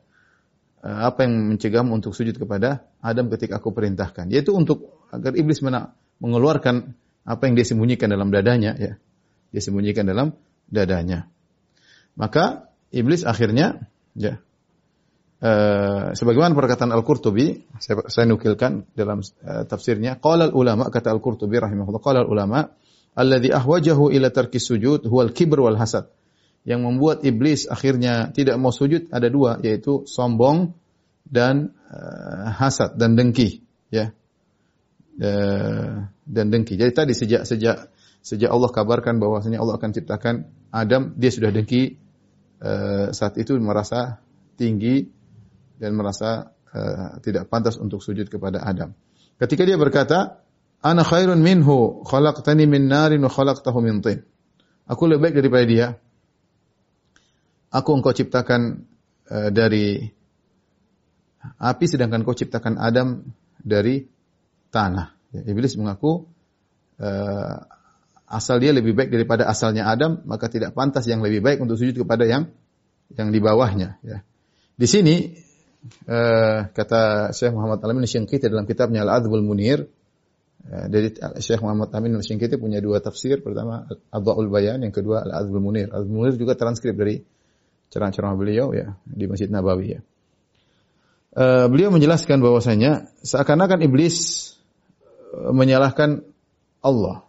Eh, 0.86 1.00
apa 1.10 1.26
yang 1.26 1.58
mencegahmu 1.58 1.92
untuk 1.98 2.14
sujud 2.14 2.38
kepada 2.38 2.86
Adam 3.02 3.28
ketika 3.34 3.58
aku 3.58 3.74
perintahkan? 3.74 4.30
Yaitu 4.30 4.54
untuk 4.54 5.02
agar 5.10 5.34
iblis 5.34 5.66
mena 5.66 5.98
mengeluarkan 6.22 6.94
apa 7.26 7.42
yang 7.50 7.58
dia 7.58 7.66
sembunyikan 7.66 8.14
dalam 8.14 8.30
dadanya, 8.30 8.78
ya. 8.78 8.94
Dia 9.50 9.62
sembunyikan 9.62 10.06
dalam 10.06 10.38
dadanya. 10.70 11.26
Maka 12.14 12.70
iblis 12.94 13.26
akhirnya 13.26 13.90
ya 14.14 14.40
Uh, 15.36 16.16
sebagaimana 16.16 16.56
perkataan 16.56 16.96
Al-Qurtubi, 16.96 17.68
saya, 17.78 18.08
saya 18.08 18.24
nukilkan 18.24 18.88
dalam 18.96 19.20
uh, 19.20 19.68
tafsirnya, 19.68 20.16
qala 20.16 20.48
ulama 20.50 20.88
kata 20.88 21.12
Al-Qurtubi 21.12 21.60
rahimahullah, 21.60 22.00
qala 22.00 22.24
ulama 22.24 22.72
alladhi 23.16 23.50
ahwajahu 23.50 24.12
ila 24.12 24.30
tarki 24.30 24.60
sujud 24.60 25.08
huwal 25.08 25.32
kibr 25.32 25.64
wal 25.64 25.80
hasad. 25.80 26.12
Yang 26.66 26.82
membuat 26.82 27.18
iblis 27.24 27.70
akhirnya 27.70 28.34
tidak 28.34 28.58
mau 28.58 28.74
sujud 28.74 29.10
ada 29.14 29.30
dua 29.30 29.62
yaitu 29.62 30.04
sombong 30.10 30.74
dan 31.26 31.74
uh, 31.90 32.52
hasad 32.54 33.00
dan 33.00 33.16
dengki 33.16 33.64
ya. 33.90 34.12
Uh, 35.16 36.12
dan 36.28 36.52
dengki. 36.52 36.76
Jadi 36.76 36.92
tadi 36.92 37.14
sejak 37.16 37.48
sejak 37.48 37.90
sejak 38.26 38.50
Allah 38.50 38.70
kabarkan 38.74 39.22
bahwasanya 39.22 39.62
Allah 39.62 39.78
akan 39.78 39.92
ciptakan 39.94 40.36
Adam, 40.74 41.16
dia 41.16 41.32
sudah 41.32 41.54
dengki 41.54 41.96
uh, 42.60 43.14
saat 43.14 43.38
itu 43.40 43.56
merasa 43.62 44.20
tinggi 44.60 45.08
dan 45.80 45.94
merasa 45.94 46.52
uh, 46.74 47.22
tidak 47.22 47.48
pantas 47.48 47.78
untuk 47.78 48.02
sujud 48.02 48.28
kepada 48.28 48.66
Adam. 48.66 48.92
Ketika 49.38 49.64
dia 49.64 49.78
berkata, 49.78 50.42
Ana 50.86 51.02
khairun 51.02 51.42
minhu, 51.42 52.06
khalaqtani 52.06 52.70
min 52.70 52.86
narin 52.86 53.26
wa 53.26 53.32
khalaqtahu 53.34 53.82
min 53.82 54.06
tin. 54.06 54.22
Aku 54.86 55.10
lebih 55.10 55.34
baik 55.34 55.36
daripada 55.42 55.66
dia. 55.66 55.88
aku 57.74 57.90
engkau 57.98 58.14
ciptakan 58.14 58.86
uh, 59.34 59.50
dari 59.50 60.06
api 61.58 61.86
sedangkan 61.90 62.22
kau 62.22 62.38
ciptakan 62.38 62.78
Adam 62.78 63.26
dari 63.58 64.06
tanah. 64.70 65.12
Ya, 65.34 65.42
Iblis 65.50 65.74
mengaku 65.76 66.30
uh, 67.02 67.58
asal 68.30 68.62
dia 68.62 68.70
lebih 68.72 68.94
baik 68.94 69.10
daripada 69.10 69.50
asalnya 69.50 69.90
Adam, 69.90 70.22
maka 70.30 70.54
tidak 70.54 70.78
pantas 70.78 71.10
yang 71.10 71.26
lebih 71.26 71.42
baik 71.42 71.58
untuk 71.60 71.82
sujud 71.82 71.98
kepada 71.98 72.30
yang 72.30 72.54
yang 73.18 73.34
di 73.34 73.42
bawahnya. 73.42 73.98
Ya. 74.06 74.22
Di 74.78 74.86
sini 74.86 75.34
uh, 76.06 76.70
kata 76.70 77.34
Syekh 77.34 77.58
Muhammad 77.58 77.82
Alamin 77.82 78.06
Syengkiti 78.06 78.48
dalam 78.48 78.70
kitabnya 78.70 79.02
Al-Adbul 79.02 79.42
Munir, 79.42 79.90
uh, 80.70 80.86
dari 80.90 81.14
Syekh 81.42 81.62
Muhammad 81.62 81.94
Amin 81.94 82.18
Syengkiti 82.22 82.58
punya 82.58 82.82
dua 82.82 83.02
tafsir, 83.02 83.42
pertama 83.42 83.86
Adwaul 84.10 84.50
Bayan, 84.50 84.82
yang 84.82 84.94
kedua 84.94 85.26
Al-Adbul 85.26 85.62
Munir. 85.62 85.90
Al-Adbul 85.90 86.26
Munir 86.26 86.36
juga 86.38 86.58
transkrip 86.58 86.94
dari 86.98 87.22
ceramah-ceramah 87.90 88.38
beliau 88.38 88.74
ya 88.74 88.98
di 89.06 89.26
Masjid 89.30 89.48
Nabawi 89.48 89.88
ya. 89.98 90.02
Uh, 91.36 91.68
beliau 91.68 91.92
menjelaskan 91.92 92.40
bahwasanya 92.40 93.12
seakan-akan 93.20 93.84
iblis 93.84 94.52
menyalahkan 95.36 96.24
Allah. 96.80 97.26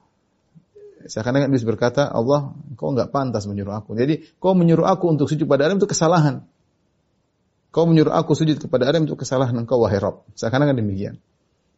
Seakan-akan 1.07 1.51
iblis 1.51 1.63
berkata, 1.63 2.11
Allah, 2.11 2.55
kau 2.75 2.91
enggak 2.91 3.15
pantas 3.15 3.47
menyuruh 3.47 3.79
aku. 3.79 3.95
Jadi, 3.95 4.27
kau 4.43 4.59
menyuruh 4.59 4.87
aku 4.87 5.07
untuk 5.11 5.31
sujud 5.31 5.47
pada 5.47 5.71
Adam 5.71 5.79
itu 5.79 5.87
kesalahan. 5.87 6.43
Kau 7.71 7.87
menyuruh 7.87 8.11
aku 8.11 8.35
sujud 8.35 8.59
kepada 8.59 8.91
Adam 8.91 9.07
itu 9.07 9.15
kesalahan 9.15 9.55
engkau 9.55 9.79
wahai 9.79 10.03
Rabb. 10.03 10.27
Seakan-akan 10.35 10.81
demikian. 10.81 11.23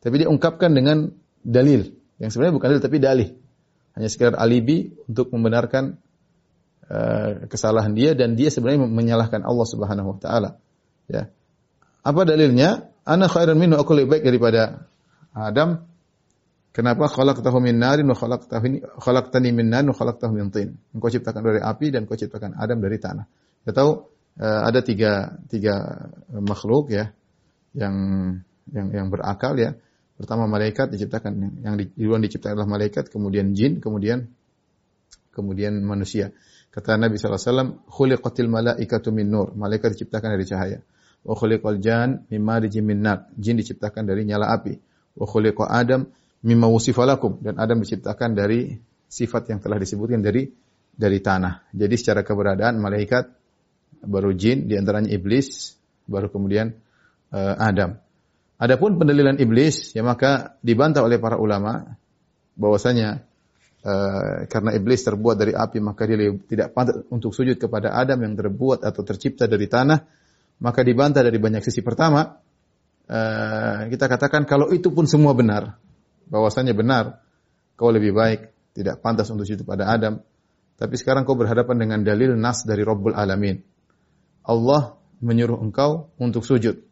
Tapi 0.00 0.14
dia 0.24 0.28
ungkapkan 0.30 0.72
dengan 0.72 1.12
dalil. 1.44 1.94
Yang 2.18 2.30
sebenarnya 2.34 2.54
bukan 2.54 2.68
dalil 2.74 2.82
tapi 2.82 2.98
dalih. 2.98 3.28
Hanya 3.98 4.08
sekedar 4.10 4.38
alibi 4.38 4.94
untuk 5.10 5.34
membenarkan 5.34 5.98
uh, 6.86 7.46
kesalahan 7.50 7.94
dia 7.94 8.14
dan 8.14 8.38
dia 8.38 8.50
sebenarnya 8.50 8.86
menyalahkan 8.86 9.42
Allah 9.42 9.66
Subhanahu 9.66 10.14
wa 10.14 10.18
taala. 10.18 10.50
Ya. 11.10 11.30
Apa 12.02 12.22
dalilnya? 12.26 12.90
Ana 13.08 13.24
khairan 13.24 13.56
minhu 13.56 13.80
aku 13.80 13.96
lebih 13.96 14.20
baik 14.20 14.24
daripada 14.28 14.84
Adam 15.32 15.88
Kenapa 16.78 17.10
khalaqtahu 17.10 17.58
min 17.58 17.82
narin 17.82 18.06
wa 18.06 18.14
khalaqtani 18.14 19.50
min 19.50 19.66
narin 19.66 19.90
wa 19.90 19.96
khalaqtahu 19.98 20.30
min 20.30 20.46
tin? 20.54 20.78
Engkau 20.94 21.10
ciptakan 21.10 21.42
dari 21.42 21.58
api 21.58 21.90
dan 21.90 22.06
engkau 22.06 22.14
ciptakan 22.14 22.54
Adam 22.54 22.78
dari 22.78 23.02
tanah. 23.02 23.26
Kita 23.66 23.72
tahu 23.74 23.90
uh, 24.38 24.62
ada 24.62 24.78
tiga 24.86 25.42
tiga 25.50 26.06
makhluk 26.30 26.94
ya 26.94 27.10
yang 27.74 27.94
yang 28.70 28.86
yang 28.94 29.06
berakal 29.10 29.58
ya. 29.58 29.74
Pertama 30.18 30.50
malaikat 30.50 30.90
diciptakan 30.90 31.62
yang 31.62 31.78
di, 31.78 31.94
duluan 31.94 32.18
diciptakan 32.18 32.58
adalah 32.58 32.70
malaikat, 32.74 33.06
kemudian 33.06 33.54
jin, 33.54 33.78
kemudian 33.78 34.26
kemudian 35.30 35.78
manusia. 35.86 36.34
Kata 36.74 36.98
Nabi 36.98 37.16
SAW, 37.16 37.86
khuliqatil 37.86 38.50
malaikatu 38.50 39.14
min 39.14 39.30
nur. 39.30 39.54
Malaikat 39.54 39.94
diciptakan 39.94 40.34
dari 40.34 40.44
cahaya. 40.44 40.78
Wa 41.22 41.38
khuliqal 41.38 41.78
jan 41.78 42.26
mimma 42.28 42.58
min 42.82 42.98
nar. 42.98 43.30
Jin 43.38 43.56
diciptakan 43.62 44.04
dari 44.04 44.26
nyala 44.26 44.50
api. 44.50 44.74
Wa 45.14 45.26
khuliqa 45.26 45.70
Adam 45.70 46.10
mimma 46.42 46.66
wusifalakum 46.66 47.42
dan 47.42 47.58
Adam 47.58 47.82
diciptakan 47.82 48.34
dari 48.34 48.74
sifat 49.08 49.50
yang 49.50 49.58
telah 49.62 49.78
disebutkan 49.78 50.22
dari 50.22 50.46
dari 50.98 51.18
tanah. 51.22 51.70
Jadi 51.70 51.94
secara 51.94 52.26
keberadaan 52.26 52.78
malaikat 52.82 53.30
baru 54.02 54.34
jin 54.34 54.66
di 54.70 54.74
antaranya 54.78 55.10
iblis 55.10 55.78
baru 56.06 56.30
kemudian 56.30 56.74
uh, 57.34 57.54
Adam. 57.58 57.98
Adapun 58.58 58.98
pendalilan 58.98 59.38
iblis 59.38 59.94
ya 59.94 60.02
maka 60.02 60.58
dibantah 60.66 61.06
oleh 61.06 61.22
para 61.22 61.38
ulama 61.38 61.94
bahwasanya 62.58 63.22
uh, 63.86 64.50
karena 64.50 64.74
iblis 64.74 65.06
terbuat 65.06 65.38
dari 65.38 65.54
api 65.54 65.78
maka 65.78 66.02
dia 66.10 66.34
tidak 66.50 66.74
pantas 66.74 67.06
untuk 67.06 67.30
sujud 67.30 67.54
kepada 67.54 67.94
Adam 67.94 68.18
yang 68.18 68.34
terbuat 68.34 68.82
atau 68.82 69.06
tercipta 69.06 69.46
dari 69.46 69.70
tanah 69.70 70.02
maka 70.58 70.82
dibantah 70.82 71.22
dari 71.22 71.38
banyak 71.38 71.62
sisi. 71.62 71.80
Pertama, 71.86 72.34
uh, 73.06 73.78
kita 73.86 74.10
katakan 74.10 74.42
kalau 74.44 74.74
itu 74.74 74.90
pun 74.90 75.06
semua 75.06 75.32
benar, 75.34 75.78
bahwasanya 76.26 76.74
benar 76.74 77.22
kau 77.78 77.94
lebih 77.94 78.10
baik, 78.10 78.50
tidak 78.74 78.98
pantas 78.98 79.30
untuk 79.30 79.46
sujud 79.46 79.62
pada 79.62 79.86
Adam. 79.86 80.18
Tapi 80.78 80.94
sekarang 80.94 81.26
kau 81.26 81.34
berhadapan 81.34 81.78
dengan 81.78 81.98
dalil 82.06 82.38
nas 82.38 82.62
dari 82.62 82.82
Rabbul 82.86 83.14
Alamin. 83.14 83.58
Allah 84.46 84.98
menyuruh 85.18 85.58
engkau 85.58 86.10
untuk 86.18 86.46
sujud. 86.46 86.87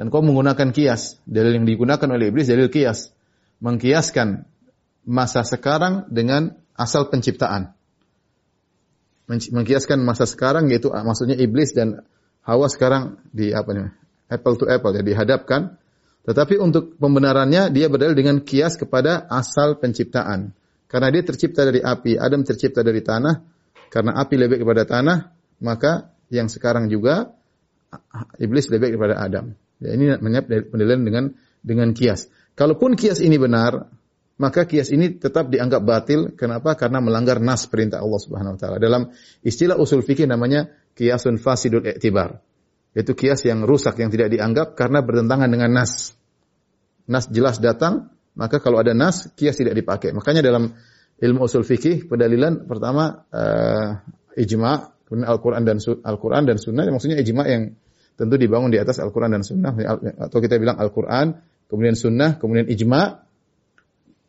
Dan 0.00 0.08
kau 0.08 0.24
menggunakan 0.24 0.72
kias. 0.72 1.20
Dalil 1.28 1.60
yang 1.60 1.68
digunakan 1.68 2.08
oleh 2.08 2.32
iblis 2.32 2.48
dalil 2.48 2.72
kias. 2.72 3.12
Mengkiaskan 3.60 4.48
masa 5.04 5.44
sekarang 5.44 6.08
dengan 6.08 6.56
asal 6.72 7.12
penciptaan. 7.12 7.76
Mengkiaskan 9.28 10.00
masa 10.00 10.24
sekarang 10.24 10.72
yaitu 10.72 10.88
maksudnya 10.88 11.36
iblis 11.36 11.76
dan 11.76 12.08
Hawa 12.40 12.72
sekarang 12.72 13.20
di 13.28 13.52
apa 13.52 13.76
nih? 13.76 13.92
Apple 14.32 14.56
to 14.56 14.64
apple 14.64 14.96
ya 14.96 15.04
dihadapkan 15.04 15.76
tetapi 16.20 16.60
untuk 16.60 17.00
pembenarannya 17.00 17.72
dia 17.72 17.88
berdalil 17.88 18.16
dengan 18.16 18.44
kias 18.44 18.76
kepada 18.76 19.24
asal 19.28 19.80
penciptaan. 19.80 20.52
Karena 20.90 21.08
dia 21.08 21.22
tercipta 21.22 21.64
dari 21.64 21.80
api, 21.80 22.18
Adam 22.18 22.42
tercipta 22.44 22.84
dari 22.84 23.00
tanah. 23.00 23.40
Karena 23.90 24.18
api 24.20 24.34
lebih 24.38 24.62
kepada 24.62 24.86
tanah, 24.86 25.32
maka 25.62 26.12
yang 26.30 26.46
sekarang 26.46 26.86
juga 26.86 27.34
iblis 28.38 28.70
lebih 28.70 28.98
kepada 28.98 29.18
Adam. 29.18 29.54
Ya, 29.80 29.96
ini 29.96 30.12
pendalilan 30.68 31.02
dengan 31.02 31.24
dengan 31.64 31.96
kias. 31.96 32.28
Kalaupun 32.52 32.96
kias 32.96 33.24
ini 33.24 33.40
benar, 33.40 33.88
maka 34.36 34.64
kias 34.68 34.92
ini 34.92 35.16
tetap 35.16 35.48
dianggap 35.48 35.80
batil. 35.84 36.32
Kenapa? 36.36 36.76
Karena 36.76 37.00
melanggar 37.00 37.40
nas 37.40 37.68
perintah 37.68 38.00
Allah 38.00 38.20
Subhanahu 38.20 38.56
wa 38.56 38.58
taala. 38.60 38.76
Dalam 38.76 39.12
istilah 39.44 39.80
usul 39.80 40.04
fikih 40.04 40.28
namanya 40.28 40.68
kiasun 40.96 41.40
fasidul 41.40 41.84
i'tibar. 41.84 42.40
Itu 42.92 43.16
kias 43.16 43.44
yang 43.48 43.64
rusak 43.64 43.96
yang 44.00 44.12
tidak 44.12 44.32
dianggap 44.32 44.76
karena 44.76 45.00
bertentangan 45.00 45.48
dengan 45.48 45.70
nas. 45.72 46.12
Nas 47.08 47.28
jelas 47.32 47.60
datang, 47.60 48.12
maka 48.36 48.58
kalau 48.60 48.80
ada 48.80 48.92
nas 48.92 49.28
kias 49.36 49.56
tidak 49.56 49.76
dipakai. 49.76 50.12
Makanya 50.12 50.44
dalam 50.44 50.76
ilmu 51.20 51.44
usul 51.44 51.62
fikih 51.62 52.08
pendalilan 52.08 52.64
pertama 52.64 53.28
uh, 53.28 54.00
ijma, 54.36 54.92
kemudian 55.04 55.28
Al-Qur'an 55.28 55.62
dan 55.68 55.78
Al-Qur'an 55.80 56.44
dan 56.48 56.56
Sunnah 56.56 56.88
maksudnya 56.88 57.20
ijma 57.20 57.44
yang 57.46 57.76
tentu 58.20 58.36
dibangun 58.36 58.68
di 58.68 58.76
atas 58.76 59.00
Al-Qur'an 59.00 59.32
dan 59.32 59.40
Sunnah 59.40 59.72
atau 60.28 60.38
kita 60.44 60.60
bilang 60.60 60.76
Al-Qur'an, 60.76 61.40
kemudian 61.72 61.96
Sunnah, 61.96 62.36
kemudian 62.36 62.68
ijma. 62.68 63.24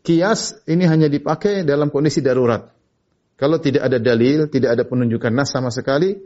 Kias 0.02 0.64
ini 0.66 0.88
hanya 0.88 1.12
dipakai 1.12 1.68
dalam 1.68 1.92
kondisi 1.92 2.24
darurat. 2.24 2.72
Kalau 3.36 3.60
tidak 3.60 3.92
ada 3.92 4.00
dalil, 4.00 4.48
tidak 4.48 4.80
ada 4.80 4.84
penunjukan 4.88 5.30
nas 5.30 5.52
sama 5.52 5.70
sekali, 5.70 6.18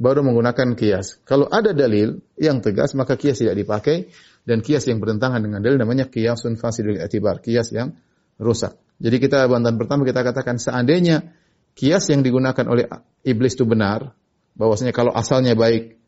baru 0.00 0.24
menggunakan 0.24 0.72
kias. 0.74 1.20
Kalau 1.28 1.44
ada 1.46 1.76
dalil 1.76 2.24
yang 2.40 2.64
tegas 2.64 2.96
maka 2.96 3.20
kias 3.20 3.44
tidak 3.44 3.60
dipakai 3.60 4.08
dan 4.48 4.64
kias 4.64 4.88
yang 4.88 4.96
bertentangan 4.96 5.44
dengan 5.44 5.60
dalil 5.60 5.76
namanya 5.76 6.08
kiasun 6.08 6.56
fasidul 6.56 6.96
etibar, 6.96 7.44
kias 7.44 7.68
yang 7.70 7.92
rusak. 8.40 8.80
Jadi 8.96 9.16
kita 9.20 9.44
bantahan 9.44 9.76
pertama 9.76 10.08
kita 10.08 10.24
katakan 10.24 10.56
seandainya 10.56 11.36
kias 11.76 12.08
yang 12.08 12.24
digunakan 12.24 12.64
oleh 12.64 12.88
iblis 13.22 13.54
itu 13.54 13.68
benar, 13.68 14.16
bahwasanya 14.56 14.96
kalau 14.96 15.12
asalnya 15.12 15.52
baik 15.52 15.99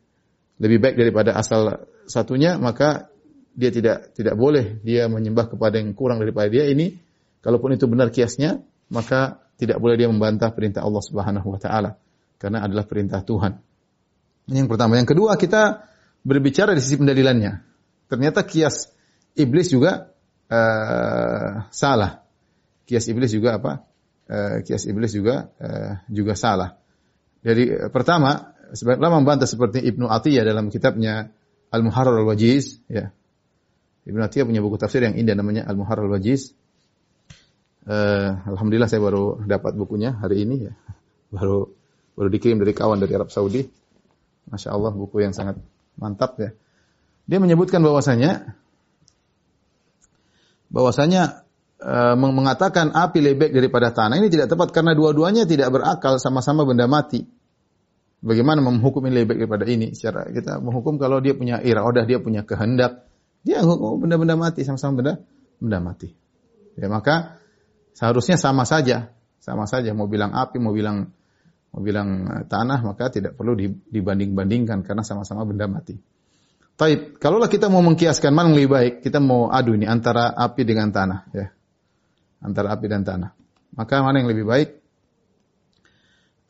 lebih 0.61 0.77
baik 0.81 0.95
daripada 0.99 1.33
asal 1.37 1.89
satunya, 2.05 2.57
maka 2.61 3.09
dia 3.53 3.69
tidak 3.69 4.17
tidak 4.17 4.33
boleh 4.33 4.81
dia 4.81 5.05
menyembah 5.05 5.49
kepada 5.49 5.77
yang 5.77 5.93
kurang 5.93 6.21
daripada 6.21 6.49
dia 6.49 6.65
ini. 6.69 6.97
Kalaupun 7.43 7.75
itu 7.75 7.85
benar 7.91 8.09
kiasnya, 8.09 8.63
maka 8.87 9.43
tidak 9.59 9.77
boleh 9.77 9.99
dia 9.99 10.07
membantah 10.09 10.49
perintah 10.55 10.81
Allah 10.81 11.03
Subhanahu 11.03 11.47
wa 11.47 11.59
taala 11.59 11.99
karena 12.39 12.65
adalah 12.65 12.83
perintah 12.87 13.23
Tuhan. 13.23 13.59
Yang 14.51 14.67
pertama. 14.67 14.99
Yang 14.99 15.15
kedua 15.15 15.39
kita 15.39 15.87
berbicara 16.23 16.75
di 16.75 16.81
sisi 16.83 16.99
pendalilannya. 16.99 17.63
Ternyata 18.11 18.43
kias 18.43 18.91
iblis 19.35 19.71
juga 19.71 20.11
uh, 20.51 21.67
salah. 21.71 22.23
Kias 22.83 23.07
iblis 23.07 23.31
juga 23.31 23.59
apa? 23.59 23.87
Uh, 24.27 24.63
kias 24.63 24.83
iblis 24.87 25.15
juga 25.15 25.51
uh, 25.59 26.03
juga 26.11 26.35
salah. 26.35 26.75
Uh, 27.43 27.87
pertama, 27.91 28.52
sebagian 28.73 29.13
membantah 29.13 29.45
seperti 29.45 29.79
Ibnu 29.85 30.09
Atiyah 30.09 30.43
dalam 30.43 30.73
kitabnya 30.73 31.29
Al-Muharrar 31.69 32.21
Al-Wajiz, 32.21 32.81
ya. 32.89 33.13
Ibnu 34.03 34.19
Atiyah 34.19 34.45
punya 34.49 34.59
buku 34.59 34.75
tafsir 34.81 35.05
yang 35.05 35.15
indah 35.15 35.37
namanya 35.37 35.63
Al-Muharrar 35.69 36.09
Al-Wajiz. 36.09 36.57
Uh, 37.83 38.39
Alhamdulillah 38.47 38.87
saya 38.87 39.03
baru 39.03 39.43
dapat 39.43 39.75
bukunya 39.75 40.15
hari 40.15 40.47
ini 40.47 40.71
ya. 40.71 40.73
Baru 41.31 41.75
baru 42.15 42.29
dikirim 42.31 42.59
dari 42.61 42.71
kawan 42.71 42.99
dari 42.99 43.11
Arab 43.15 43.31
Saudi. 43.31 43.63
Masya 44.47 44.75
Allah 44.75 44.91
buku 44.91 45.23
yang 45.23 45.31
sangat 45.35 45.59
mantap 45.99 46.39
ya. 46.39 46.51
Dia 47.27 47.39
menyebutkan 47.39 47.79
bahwasanya 47.79 48.59
bahwasanya 50.67 51.45
e, 51.79 51.93
mengatakan 52.19 52.91
api 52.91 53.19
lebih 53.23 53.55
daripada 53.55 53.95
tanah 53.95 54.19
ini 54.19 54.27
tidak 54.27 54.51
tepat 54.51 54.75
karena 54.75 54.91
dua-duanya 54.97 55.47
tidak 55.47 55.71
berakal 55.71 56.19
sama-sama 56.19 56.67
benda 56.67 56.89
mati. 56.89 57.23
Bagaimana 58.23 58.63
menghukum 58.63 59.03
ini 59.11 59.27
lebih 59.27 59.35
daripada 59.35 59.67
ini? 59.67 59.91
Secara 59.91 60.31
kita 60.31 60.63
menghukum 60.63 60.95
kalau 60.95 61.19
dia 61.19 61.35
punya 61.35 61.59
iradah, 61.59 62.07
dia 62.07 62.23
punya 62.23 62.47
kehendak, 62.47 63.03
dia 63.43 63.59
hukum 63.59 63.99
benda-benda 63.99 64.39
mati 64.39 64.63
sama-sama 64.63 65.03
benda 65.03 65.13
benda 65.59 65.79
mati. 65.83 66.15
Ya 66.79 66.87
maka 66.87 67.35
seharusnya 67.91 68.39
sama 68.39 68.63
saja, 68.63 69.11
sama 69.43 69.67
saja 69.67 69.91
mau 69.91 70.07
bilang 70.07 70.31
api, 70.31 70.55
mau 70.55 70.71
bilang 70.71 71.11
mau 71.75 71.83
bilang 71.83 72.23
eh, 72.31 72.43
tanah 72.47 72.79
maka 72.87 73.11
tidak 73.11 73.35
perlu 73.35 73.59
dibanding-bandingkan 73.91 74.87
karena 74.87 75.03
sama-sama 75.03 75.43
benda 75.43 75.67
mati. 75.67 75.99
Taib, 76.73 77.19
kalaulah 77.21 77.51
kita 77.51 77.69
mau 77.69 77.85
mengkiaskan 77.85 78.33
mana 78.33 78.49
yang 78.49 78.57
lebih 78.57 78.71
baik, 78.71 78.93
kita 79.05 79.21
mau 79.21 79.51
adu 79.51 79.77
ini 79.77 79.85
antara 79.85 80.33
api 80.33 80.65
dengan 80.65 80.89
tanah, 80.89 81.19
ya. 81.29 81.47
Antara 82.41 82.73
api 82.73 82.85
dan 82.89 83.05
tanah. 83.05 83.29
Maka 83.77 84.01
mana 84.01 84.25
yang 84.25 84.31
lebih 84.31 84.47
baik? 84.49 84.82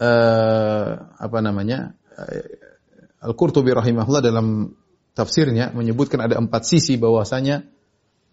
Uh, 0.04 1.16
apa 1.16 1.39
namanya? 1.39 1.95
Uh, 2.12 2.43
Al-Qurtubi 3.24 3.72
rahimahullah 3.72 4.20
dalam 4.20 4.76
tafsirnya 5.16 5.72
menyebutkan 5.72 6.20
ada 6.20 6.36
empat 6.36 6.68
sisi 6.68 6.99
bahwasanya 6.99 7.64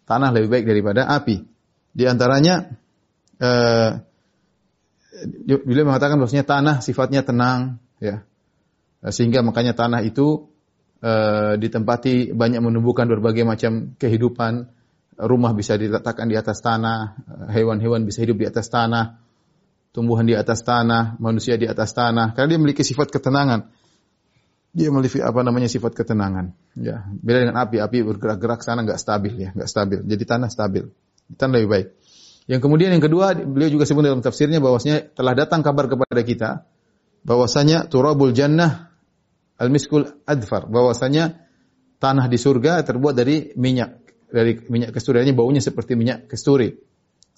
tanah 0.03 0.35
lebih 0.35 0.51
baik 0.51 0.64
daripada 0.66 1.07
api. 1.07 1.47
Di 1.95 2.11
antaranya 2.11 2.75
uh, 3.39 4.03
beliau 5.47 5.87
mengatakan 5.87 6.18
bahwasanya 6.18 6.43
tanah 6.43 6.77
sifatnya 6.83 7.23
tenang, 7.23 7.79
ya. 8.03 8.27
Sehingga 9.07 9.47
makanya 9.47 9.79
tanah 9.79 10.03
itu 10.03 10.51
uh, 11.07 11.55
ditempati 11.55 12.35
banyak 12.35 12.59
menumbuhkan 12.59 13.07
berbagai 13.07 13.47
macam 13.47 13.95
kehidupan. 13.95 14.75
Rumah 15.21 15.53
bisa 15.55 15.79
diletakkan 15.79 16.27
di 16.27 16.35
atas 16.35 16.64
tanah, 16.64 17.14
hewan-hewan 17.53 18.09
bisa 18.09 18.27
hidup 18.27 18.41
di 18.43 18.49
atas 18.49 18.73
tanah, 18.73 19.21
tumbuhan 19.91 20.26
di 20.26 20.34
atas 20.34 20.62
tanah, 20.62 21.18
manusia 21.18 21.59
di 21.59 21.66
atas 21.66 21.95
tanah. 21.95 22.34
Karena 22.34 22.57
dia 22.57 22.59
memiliki 22.59 22.82
sifat 22.82 23.11
ketenangan. 23.11 23.70
Dia 24.70 24.86
memiliki 24.95 25.18
apa 25.18 25.43
namanya 25.43 25.66
sifat 25.66 25.99
ketenangan. 25.99 26.55
Ya, 26.78 27.03
beda 27.11 27.38
dengan 27.47 27.57
api. 27.59 27.82
Api 27.82 27.99
bergerak-gerak 28.07 28.62
sana 28.62 28.86
nggak 28.86 29.01
stabil 29.03 29.34
ya, 29.34 29.51
nggak 29.51 29.66
stabil. 29.66 29.99
Jadi 30.07 30.22
tanah 30.26 30.49
stabil. 30.49 30.86
Tanah 31.34 31.53
lebih 31.59 31.70
baik. 31.70 31.88
Yang 32.51 32.61
kemudian 32.66 32.91
yang 32.91 33.03
kedua, 33.03 33.34
beliau 33.34 33.70
juga 33.70 33.86
sebut 33.86 34.03
dalam 34.03 34.22
tafsirnya 34.22 34.59
bahwasanya 34.59 35.14
telah 35.14 35.34
datang 35.38 35.62
kabar 35.62 35.86
kepada 35.86 36.22
kita 36.26 36.51
bahwasanya 37.22 37.86
turabul 37.86 38.32
jannah 38.32 38.91
al-miskul 39.61 40.09
adfar, 40.24 40.66
bahwasanya 40.66 41.47
tanah 42.01 42.26
di 42.32 42.41
surga 42.41 42.80
terbuat 42.80 43.12
dari 43.12 43.53
minyak, 43.55 44.01
dari 44.32 44.57
minyak 44.66 44.97
kesturi. 44.97 45.20
Ini 45.20 45.36
baunya 45.36 45.61
seperti 45.61 45.95
minyak 45.95 46.26
kesturi. 46.32 46.72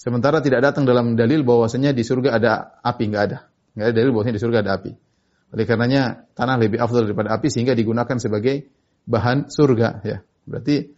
Sementara 0.02 0.42
tidak 0.42 0.66
datang 0.66 0.82
dalam 0.82 1.14
dalil 1.14 1.46
bahwasanya 1.46 1.94
di 1.94 2.02
surga 2.02 2.42
ada 2.42 2.82
api, 2.82 3.06
enggak 3.06 3.22
ada. 3.22 3.38
Enggak 3.78 3.86
ada 3.86 3.94
dalil 3.94 4.10
bahwasanya 4.10 4.34
di 4.34 4.42
surga 4.42 4.58
ada 4.66 4.72
api. 4.74 4.90
Oleh 5.54 5.62
karenanya 5.62 6.26
tanah 6.34 6.58
lebih 6.58 6.82
afdal 6.82 7.06
daripada 7.06 7.38
api 7.38 7.46
sehingga 7.54 7.78
digunakan 7.78 8.18
sebagai 8.18 8.66
bahan 9.06 9.46
surga 9.46 10.02
ya. 10.02 10.18
Berarti 10.42 10.90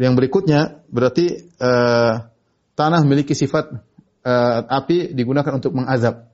yang 0.00 0.16
berikutnya 0.16 0.88
berarti 0.88 1.52
uh, 1.60 2.32
tanah 2.72 3.00
memiliki 3.04 3.36
sifat 3.36 3.76
uh, 4.24 4.60
api 4.64 5.12
digunakan 5.12 5.52
untuk 5.52 5.76
mengazab. 5.76 6.32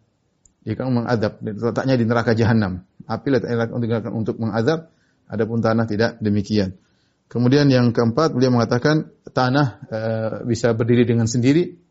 Jika 0.62 0.86
mengazab, 0.86 1.42
letaknya 1.42 1.98
di 1.98 2.06
neraka 2.06 2.38
jahanam. 2.38 2.86
Api 3.02 3.34
letaknya 3.34 3.66
digunakan 3.66 4.14
untuk 4.14 4.38
mengazab, 4.38 4.94
adapun 5.26 5.58
tanah 5.58 5.90
tidak 5.90 6.22
demikian. 6.22 6.78
Kemudian 7.26 7.66
yang 7.66 7.90
keempat, 7.90 8.30
beliau 8.30 8.54
mengatakan 8.54 9.10
tanah 9.34 9.66
uh, 9.90 10.34
bisa 10.46 10.70
berdiri 10.70 11.02
dengan 11.02 11.26
sendiri. 11.26 11.81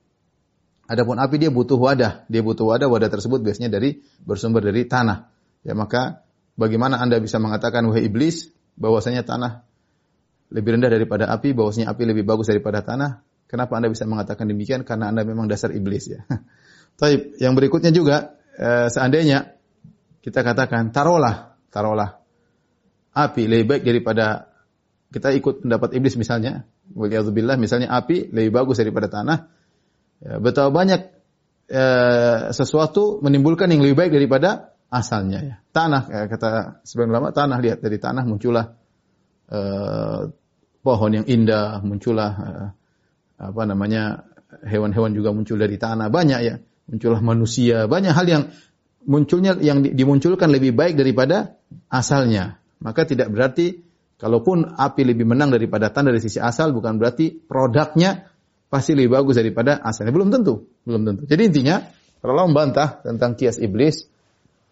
Adapun 0.92 1.16
api 1.24 1.40
dia 1.40 1.48
butuh 1.48 1.80
wadah, 1.80 2.28
dia 2.28 2.44
butuh 2.44 2.68
wadah, 2.68 2.92
wadah 2.92 3.08
tersebut 3.08 3.40
biasanya 3.40 3.72
dari 3.72 4.04
bersumber 4.28 4.60
dari 4.60 4.84
tanah. 4.84 5.32
Ya 5.64 5.72
maka 5.72 6.28
bagaimana 6.60 7.00
Anda 7.00 7.24
bisa 7.24 7.40
mengatakan 7.40 7.88
wahai 7.88 8.12
iblis 8.12 8.52
bahwasanya 8.76 9.24
tanah 9.24 9.64
lebih 10.52 10.76
rendah 10.76 10.92
daripada 10.92 11.32
api, 11.32 11.56
bahwasanya 11.56 11.88
api 11.96 12.04
lebih 12.04 12.28
bagus 12.28 12.52
daripada 12.52 12.84
tanah? 12.84 13.24
Kenapa 13.48 13.80
Anda 13.80 13.88
bisa 13.88 14.04
mengatakan 14.04 14.52
demikian? 14.52 14.84
Karena 14.84 15.08
Anda 15.16 15.24
memang 15.24 15.48
dasar 15.48 15.72
iblis 15.72 16.12
ya. 16.12 16.28
Tapi 17.00 17.40
yang 17.40 17.56
berikutnya 17.56 17.96
juga 17.96 18.36
eh, 18.60 18.92
seandainya 18.92 19.56
kita 20.20 20.44
katakan 20.44 20.92
taruhlah, 20.92 21.56
taruhlah 21.72 22.20
api 23.16 23.48
lebih 23.48 23.66
baik 23.80 23.84
daripada 23.88 24.52
kita 25.12 25.32
ikut 25.36 25.64
pendapat 25.64 25.96
iblis 25.96 26.20
misalnya, 26.20 26.68
waliyadzubillah 26.96 27.56
misalnya 27.56 27.92
api 27.96 28.32
lebih 28.32 28.52
bagus 28.52 28.80
daripada 28.80 29.08
tanah. 29.08 29.61
Ya, 30.22 30.38
betapa 30.38 30.70
banyak 30.70 31.02
eh, 31.66 32.40
sesuatu 32.54 33.20
menimbulkan 33.26 33.74
yang 33.74 33.82
lebih 33.82 33.98
baik 33.98 34.12
daripada 34.14 34.78
asalnya. 34.94 35.40
Ya. 35.42 35.56
Tanah 35.74 36.04
ya, 36.12 36.22
kata 36.30 36.50
sebagian 36.86 37.10
ulama 37.18 37.34
tanah 37.34 37.58
lihat 37.58 37.82
dari 37.82 37.98
tanah 37.98 38.24
muncullah 38.30 38.78
eh, 39.50 40.22
pohon 40.86 41.12
yang 41.12 41.26
indah, 41.26 41.82
muncullah 41.82 42.32
eh, 42.38 42.68
apa 43.42 43.64
namanya 43.66 44.30
hewan-hewan 44.62 45.18
juga 45.18 45.34
muncul 45.34 45.58
dari 45.58 45.82
tanah. 45.82 46.14
Banyak 46.14 46.40
ya 46.46 46.56
muncullah 46.86 47.22
manusia. 47.26 47.90
Banyak 47.90 48.14
hal 48.14 48.28
yang 48.30 48.44
munculnya 49.10 49.58
yang 49.58 49.82
dimunculkan 49.82 50.54
lebih 50.54 50.78
baik 50.78 50.94
daripada 51.00 51.58
asalnya. 51.90 52.62
Maka 52.78 53.10
tidak 53.10 53.34
berarti 53.34 53.82
kalaupun 54.22 54.78
api 54.78 55.02
lebih 55.02 55.26
menang 55.26 55.50
daripada 55.50 55.90
tanah 55.90 56.14
dari 56.14 56.22
sisi 56.22 56.38
asal 56.38 56.78
bukan 56.78 57.02
berarti 57.02 57.34
produknya 57.34 58.31
pasti 58.72 58.96
lebih 58.96 59.20
bagus 59.20 59.36
daripada 59.36 59.84
asalnya 59.84 60.16
belum 60.16 60.32
tentu 60.32 60.72
belum 60.88 61.04
tentu 61.04 61.22
jadi 61.28 61.42
intinya 61.52 61.76
kalau 62.24 62.48
membantah 62.48 63.04
tentang 63.04 63.36
kias 63.36 63.60
iblis 63.60 64.08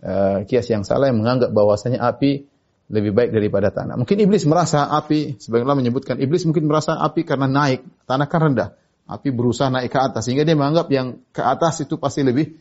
uh, 0.06 0.48
kias 0.48 0.68
yang 0.72 0.88
salah 0.88 1.12
yang 1.12 1.20
menganggap 1.20 1.52
bahwasanya 1.52 2.00
api 2.00 2.48
lebih 2.90 3.14
baik 3.14 3.30
daripada 3.30 3.70
tanah. 3.70 4.02
Mungkin 4.02 4.18
iblis 4.18 4.50
merasa 4.50 4.90
api, 4.90 5.38
sebagaimana 5.38 5.78
menyebutkan 5.78 6.18
iblis 6.18 6.42
mungkin 6.50 6.66
merasa 6.66 6.98
api 6.98 7.22
karena 7.22 7.46
naik, 7.46 7.86
tanah 8.10 8.26
kan 8.26 8.42
rendah. 8.50 8.70
Api 9.10 9.30
berusaha 9.34 9.70
naik 9.74 9.90
ke 9.90 9.98
atas 9.98 10.30
sehingga 10.30 10.46
dia 10.46 10.54
menganggap 10.54 10.90
yang 10.94 11.22
ke 11.34 11.42
atas 11.42 11.82
itu 11.82 11.98
pasti 11.98 12.26
lebih 12.26 12.54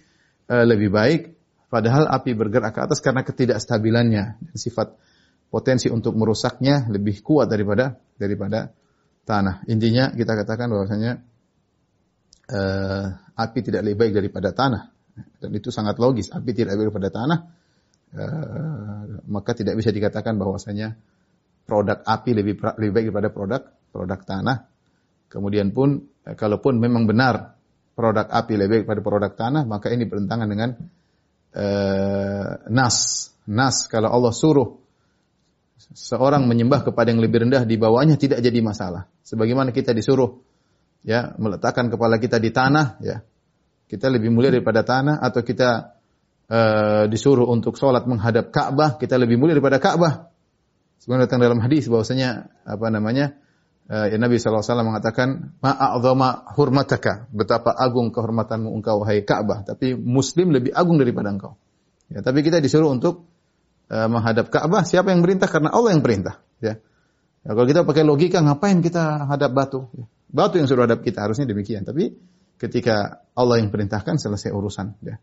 uh, 0.48 0.64
lebih 0.64 0.92
baik. 0.92 1.20
Padahal 1.68 2.08
api 2.08 2.32
bergerak 2.32 2.72
ke 2.72 2.80
atas 2.80 3.04
karena 3.04 3.20
ketidakstabilannya 3.20 4.24
dan 4.40 4.56
sifat 4.56 4.96
potensi 5.52 5.92
untuk 5.92 6.16
merusaknya 6.16 6.88
lebih 6.88 7.20
kuat 7.20 7.52
daripada 7.52 8.00
daripada 8.16 8.72
tanah. 9.28 9.68
Intinya 9.68 10.08
kita 10.16 10.32
katakan 10.32 10.72
bahwasanya 10.72 11.20
uh, 12.50 13.06
api 13.36 13.58
tidak 13.60 13.84
lebih 13.84 13.98
baik 14.00 14.12
daripada 14.18 14.50
tanah 14.56 14.82
dan 15.38 15.50
itu 15.54 15.68
sangat 15.72 16.00
logis. 16.00 16.30
Api 16.30 16.50
tidak 16.52 16.76
lebih 16.78 16.92
daripada 16.92 17.10
tanah 17.10 17.38
Eh, 18.08 19.04
maka 19.28 19.52
tidak 19.52 19.76
bisa 19.76 19.92
dikatakan 19.92 20.40
bahwasanya 20.40 20.96
produk 21.68 22.00
api 22.08 22.32
lebih 22.32 22.56
lebih 22.80 22.92
baik 22.96 23.06
daripada 23.12 23.28
produk 23.28 23.62
produk 23.92 24.20
tanah. 24.24 24.56
Kemudian 25.28 25.76
pun 25.76 26.08
eh, 26.24 26.32
kalaupun 26.32 26.80
memang 26.80 27.04
benar 27.04 27.60
produk 27.92 28.24
api 28.24 28.56
lebih 28.56 28.68
baik 28.80 28.84
daripada 28.88 29.02
produk 29.04 29.32
tanah, 29.36 29.62
maka 29.68 29.92
ini 29.92 30.08
bertentangan 30.08 30.48
dengan 30.48 30.70
uh, 31.52 32.50
nas. 32.72 33.28
Nas 33.44 33.76
kalau 33.90 34.08
Allah 34.08 34.32
suruh 34.32 34.80
seorang 35.92 36.48
menyembah 36.48 36.86
kepada 36.88 37.12
yang 37.12 37.20
lebih 37.20 37.44
rendah 37.44 37.68
di 37.68 37.76
bawahnya 37.76 38.16
tidak 38.16 38.40
jadi 38.40 38.62
masalah. 38.64 39.10
Sebagaimana 39.20 39.74
kita 39.74 39.92
disuruh 39.92 40.47
ya 41.06 41.34
meletakkan 41.38 41.90
kepala 41.92 42.18
kita 42.18 42.38
di 42.42 42.50
tanah 42.50 42.98
ya. 43.02 43.22
Kita 43.88 44.12
lebih 44.12 44.28
mulia 44.28 44.52
daripada 44.52 44.84
tanah 44.84 45.16
atau 45.24 45.40
kita 45.40 45.98
uh, 46.52 47.04
disuruh 47.08 47.48
untuk 47.48 47.80
sholat 47.80 48.04
menghadap 48.04 48.52
Ka'bah, 48.52 49.00
kita 49.00 49.16
lebih 49.16 49.40
mulia 49.40 49.56
daripada 49.56 49.80
Ka'bah. 49.80 50.28
Sebenarnya 51.00 51.24
datang 51.30 51.40
dalam 51.40 51.60
hadis 51.64 51.88
bahwasanya 51.88 52.52
apa 52.68 52.86
namanya? 52.92 53.38
Uh, 53.88 54.12
ya 54.12 54.20
Nabi 54.20 54.36
SAW 54.36 54.84
mengatakan, 54.84 55.56
Ma'a'zama 55.64 56.52
hurmataka, 56.52 57.32
betapa 57.32 57.72
agung 57.72 58.12
kehormatanmu 58.12 58.68
engkau 58.76 59.00
wahai 59.00 59.24
Ka'bah. 59.24 59.64
Tapi 59.64 59.96
Muslim 59.96 60.52
lebih 60.52 60.76
agung 60.76 61.00
daripada 61.00 61.32
engkau. 61.32 61.56
Ya, 62.12 62.20
tapi 62.20 62.44
kita 62.44 62.60
disuruh 62.60 62.92
untuk 62.92 63.24
uh, 63.88 64.08
menghadap 64.12 64.52
Ka'bah, 64.52 64.84
siapa 64.84 65.16
yang 65.16 65.24
perintah? 65.24 65.48
Karena 65.48 65.72
Allah 65.72 65.96
yang 65.96 66.04
perintah. 66.04 66.44
Ya. 66.60 66.76
ya. 67.40 67.56
kalau 67.56 67.64
kita 67.64 67.88
pakai 67.88 68.04
logika, 68.04 68.44
ngapain 68.44 68.84
kita 68.84 69.24
hadap 69.24 69.56
batu? 69.56 69.88
Ya. 69.96 70.04
Batu 70.28 70.60
yang 70.60 70.68
suruh 70.68 70.84
hadap 70.84 71.00
kita, 71.00 71.24
harusnya 71.24 71.48
demikian. 71.48 71.88
Tapi 71.88 72.12
ketika 72.60 73.24
Allah 73.32 73.64
yang 73.64 73.72
perintahkan, 73.72 74.20
selesai 74.20 74.52
urusan. 74.52 74.96
Ya 75.00 75.16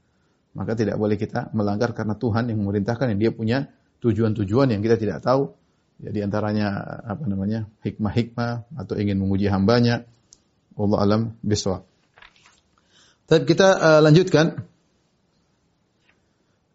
maka 0.55 0.71
tidak 0.73 0.95
boleh 0.95 1.19
kita 1.19 1.51
melanggar 1.51 1.91
karena 1.91 2.15
Tuhan 2.15 2.47
yang 2.47 2.63
memerintahkan 2.63 3.11
yang 3.13 3.19
dia 3.19 3.31
punya 3.35 3.67
tujuan-tujuan 3.99 4.71
yang 4.71 4.81
kita 4.81 4.95
tidak 4.95 5.19
tahu. 5.19 5.51
Jadi 5.95 6.23
ya, 6.23 6.27
antaranya 6.27 6.67
apa 7.07 7.23
namanya 7.27 7.67
hikmah-hikmah 7.83 8.71
atau 8.79 8.95
ingin 8.95 9.19
menguji 9.19 9.51
hambanya. 9.51 10.07
Allah 10.75 10.99
alam 10.99 11.21
biswa. 11.43 11.83
Tapi 13.27 13.43
kita 13.47 13.69
uh, 13.79 14.01
lanjutkan. 14.03 14.63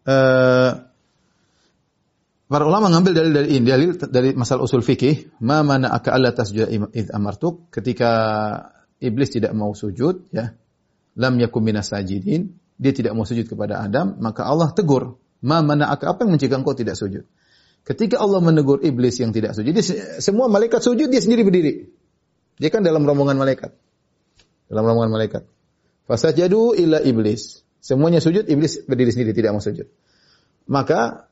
Uh, 0.01 0.89
para 2.51 2.67
ulama 2.67 2.91
ngambil 2.91 3.11
dalil 3.15 3.31
dari 3.31 3.49
ini, 3.55 3.63
dalil 3.63 3.95
dari 3.95 4.35
masalah 4.35 4.67
usul 4.67 4.83
fikih, 4.83 5.39
ma 5.39 5.63
mana 5.63 5.87
aka 5.95 6.11
alla 6.11 6.35
id 6.35 7.07
amartuk, 7.15 7.71
ketika 7.71 8.11
iblis 8.99 9.31
tidak 9.31 9.55
mau 9.55 9.71
sujud, 9.71 10.27
ya, 10.35 10.51
lam 11.15 11.33
yakum 11.39 11.63
minas 11.63 11.87
sajidin, 11.87 12.51
dia 12.75 12.91
tidak 12.91 13.15
mau 13.15 13.23
sujud 13.23 13.47
kepada 13.47 13.79
Adam, 13.79 14.19
maka 14.19 14.43
Allah 14.43 14.75
tegur, 14.75 15.15
"Ma 15.39 15.63
mana 15.63 15.87
apa 15.87 16.19
yang 16.27 16.35
mencegah 16.35 16.59
engkau 16.59 16.75
tidak 16.75 16.99
sujud?" 16.99 17.23
Ketika 17.87 18.19
Allah 18.19 18.43
menegur 18.43 18.83
iblis 18.83 19.17
yang 19.23 19.31
tidak 19.31 19.55
sujud, 19.55 19.71
dia, 19.71 19.81
semua 20.19 20.51
malaikat 20.51 20.83
sujud, 20.85 21.09
dia 21.09 21.17
sendiri 21.17 21.41
berdiri. 21.41 21.89
Dia 22.61 22.69
kan 22.69 22.85
dalam 22.85 23.01
rombongan 23.01 23.41
malaikat. 23.41 23.73
Dalam 24.69 24.85
rombongan 24.85 25.09
malaikat. 25.17 25.49
Fasajadu 26.05 26.77
illa 26.77 27.01
iblis. 27.01 27.65
Semuanya 27.81 28.21
sujud, 28.21 28.45
iblis 28.45 28.85
berdiri 28.85 29.09
sendiri, 29.09 29.33
tidak 29.33 29.57
mau 29.57 29.63
sujud. 29.63 29.89
maka 30.69 31.30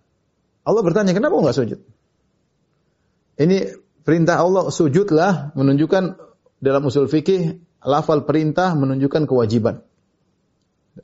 Allah 0.64 0.82
bertanya, 0.84 1.16
kenapa 1.16 1.36
enggak 1.39 1.57
sujud? 1.57 1.80
Ini 3.39 3.57
perintah 4.03 4.43
Allah 4.43 4.68
sujudlah 4.68 5.55
menunjukkan 5.55 6.03
dalam 6.60 6.82
usul 6.84 7.07
fikih 7.07 7.55
lafal 7.88 8.28
perintah 8.28 8.76
menunjukkan 8.76 9.24
kewajiban. 9.24 9.80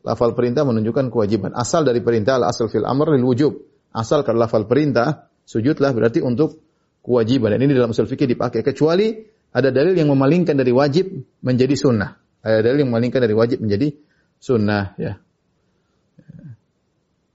Lafal 0.04 0.36
perintah 0.36 0.68
menunjukkan 0.68 1.08
kewajiban. 1.08 1.56
Asal 1.56 1.88
dari 1.88 2.04
perintah 2.04 2.36
al 2.36 2.52
asal 2.52 2.68
fil 2.68 2.84
amr 2.84 3.16
lil 3.16 3.24
wujub. 3.24 3.54
Asal 3.96 4.28
kalau 4.28 4.44
lafal 4.44 4.68
perintah 4.68 5.32
sujudlah 5.48 5.96
berarti 5.96 6.20
untuk 6.20 6.60
kewajiban. 7.00 7.56
Dan 7.56 7.64
ini 7.64 7.72
dalam 7.72 7.96
usul 7.96 8.04
fikih 8.12 8.28
dipakai 8.28 8.60
kecuali 8.60 9.16
ada 9.56 9.72
dalil 9.72 9.96
yang 9.96 10.12
memalingkan 10.12 10.60
dari 10.60 10.76
wajib 10.76 11.08
menjadi 11.40 11.80
sunnah. 11.80 12.20
Ada 12.44 12.60
dalil 12.60 12.84
yang 12.84 12.92
memalingkan 12.92 13.24
dari 13.24 13.32
wajib 13.32 13.64
menjadi 13.64 13.96
sunnah 14.36 15.00
ya. 15.00 15.24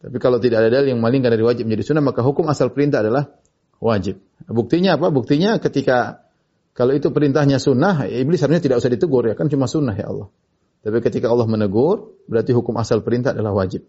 Tapi 0.00 0.16
kalau 0.16 0.40
tidak 0.40 0.64
ada 0.64 0.68
dalil 0.72 0.96
yang 0.96 0.98
memalingkan 1.04 1.28
dari 1.28 1.44
wajib 1.44 1.68
menjadi 1.68 1.92
sunnah 1.92 2.04
maka 2.04 2.24
hukum 2.24 2.48
asal 2.48 2.72
perintah 2.72 3.04
adalah 3.04 3.36
wajib. 3.84 4.20
Buktinya 4.48 4.96
apa? 4.96 5.12
Buktinya 5.12 5.60
ketika 5.60 6.24
kalau 6.72 6.96
itu 6.96 7.12
perintahnya 7.12 7.60
sunnah, 7.60 8.08
iblis 8.08 8.40
harusnya 8.40 8.64
tidak 8.64 8.80
usah 8.80 8.88
ditegur 8.88 9.28
ya 9.28 9.34
kan 9.36 9.52
cuma 9.52 9.68
sunnah 9.68 9.92
ya 9.92 10.08
Allah. 10.08 10.32
Tapi 10.80 10.96
ketika 11.04 11.28
Allah 11.28 11.44
menegur, 11.44 12.16
berarti 12.24 12.56
hukum 12.56 12.72
asal 12.80 13.04
perintah 13.04 13.36
adalah 13.36 13.52
wajib. 13.52 13.84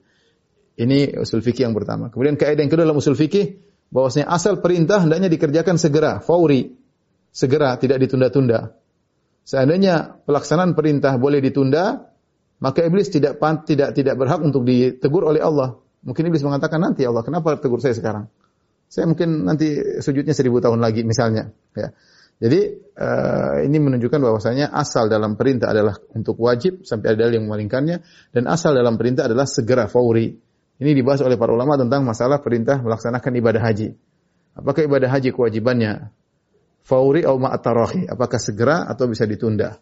Ini 0.75 1.15
usul 1.23 1.39
fikih 1.39 1.71
yang 1.71 1.75
pertama. 1.75 2.11
Kemudian 2.11 2.35
kaidah 2.35 2.59
yang 2.59 2.71
kedua 2.71 2.83
dalam 2.83 2.99
usul 2.99 3.15
fikih 3.15 3.63
bahwasanya 3.91 4.27
asal 4.27 4.59
perintah 4.59 4.99
hendaknya 4.99 5.31
dikerjakan 5.31 5.79
segera, 5.79 6.19
fauri, 6.19 6.75
segera, 7.31 7.79
tidak 7.79 8.03
ditunda-tunda. 8.03 8.75
Seandainya 9.47 10.19
pelaksanaan 10.27 10.75
perintah 10.75 11.15
boleh 11.15 11.39
ditunda, 11.39 12.11
maka 12.59 12.83
iblis 12.83 13.07
tidak 13.07 13.39
tidak 13.63 13.95
tidak 13.95 14.15
berhak 14.19 14.43
untuk 14.43 14.67
ditegur 14.67 15.27
oleh 15.27 15.39
Allah. 15.39 15.79
Mungkin 16.01 16.33
iblis 16.33 16.41
mengatakan 16.41 16.81
nanti 16.81 17.05
Allah, 17.05 17.21
kenapa 17.21 17.57
tegur 17.61 17.77
saya 17.77 17.93
sekarang? 17.93 18.25
Saya 18.91 19.07
mungkin 19.07 19.47
nanti 19.47 20.01
sujudnya 20.01 20.35
seribu 20.35 20.59
tahun 20.59 20.81
lagi 20.81 21.05
misalnya. 21.07 21.53
Ya. 21.77 21.93
Jadi 22.41 22.59
uh, 22.97 23.61
ini 23.61 23.77
menunjukkan 23.77 24.17
bahwasanya 24.17 24.73
asal 24.73 25.07
dalam 25.07 25.37
perintah 25.37 25.69
adalah 25.69 25.93
untuk 26.17 26.41
wajib 26.41 26.81
sampai 26.81 27.13
ada 27.13 27.29
yang 27.29 27.45
memalingkannya 27.45 28.01
dan 28.33 28.43
asal 28.49 28.73
dalam 28.73 28.97
perintah 28.97 29.29
adalah 29.29 29.45
segera 29.45 29.85
fauri. 29.85 30.33
Ini 30.81 30.91
dibahas 30.97 31.21
oleh 31.21 31.37
para 31.37 31.53
ulama 31.53 31.77
tentang 31.77 32.01
masalah 32.01 32.41
perintah 32.41 32.81
melaksanakan 32.81 33.31
ibadah 33.37 33.61
haji. 33.61 33.93
Apakah 34.57 34.81
ibadah 34.89 35.07
haji 35.13 35.29
kewajibannya 35.29 36.09
fauri 36.81 37.21
atau 37.21 37.37
ma'atarahi? 37.37 38.09
Apakah 38.09 38.41
segera 38.41 38.89
atau 38.89 39.05
bisa 39.05 39.29
ditunda? 39.29 39.77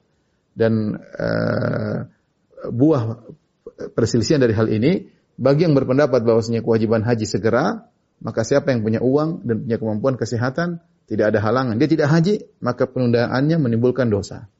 Dan 0.52 1.00
uh, 1.00 1.98
buah 2.68 3.02
perselisihan 3.96 4.44
dari 4.44 4.52
hal 4.52 4.68
ini 4.68 5.08
bagi 5.40 5.64
yang 5.64 5.72
berpendapat 5.72 6.28
bahwasanya 6.28 6.60
kewajiban 6.60 7.00
haji 7.08 7.24
segera, 7.24 7.88
maka 8.20 8.44
siapa 8.44 8.76
yang 8.76 8.84
punya 8.84 9.00
uang 9.00 9.48
dan 9.48 9.64
punya 9.64 9.78
kemampuan 9.80 10.20
kesehatan 10.20 10.84
tidak 11.08 11.32
ada 11.32 11.40
halangan. 11.40 11.80
Dia 11.80 11.88
tidak 11.88 12.12
haji, 12.12 12.44
maka 12.60 12.92
penundaannya 12.92 13.56
menimbulkan 13.56 14.12
dosa. 14.12 14.52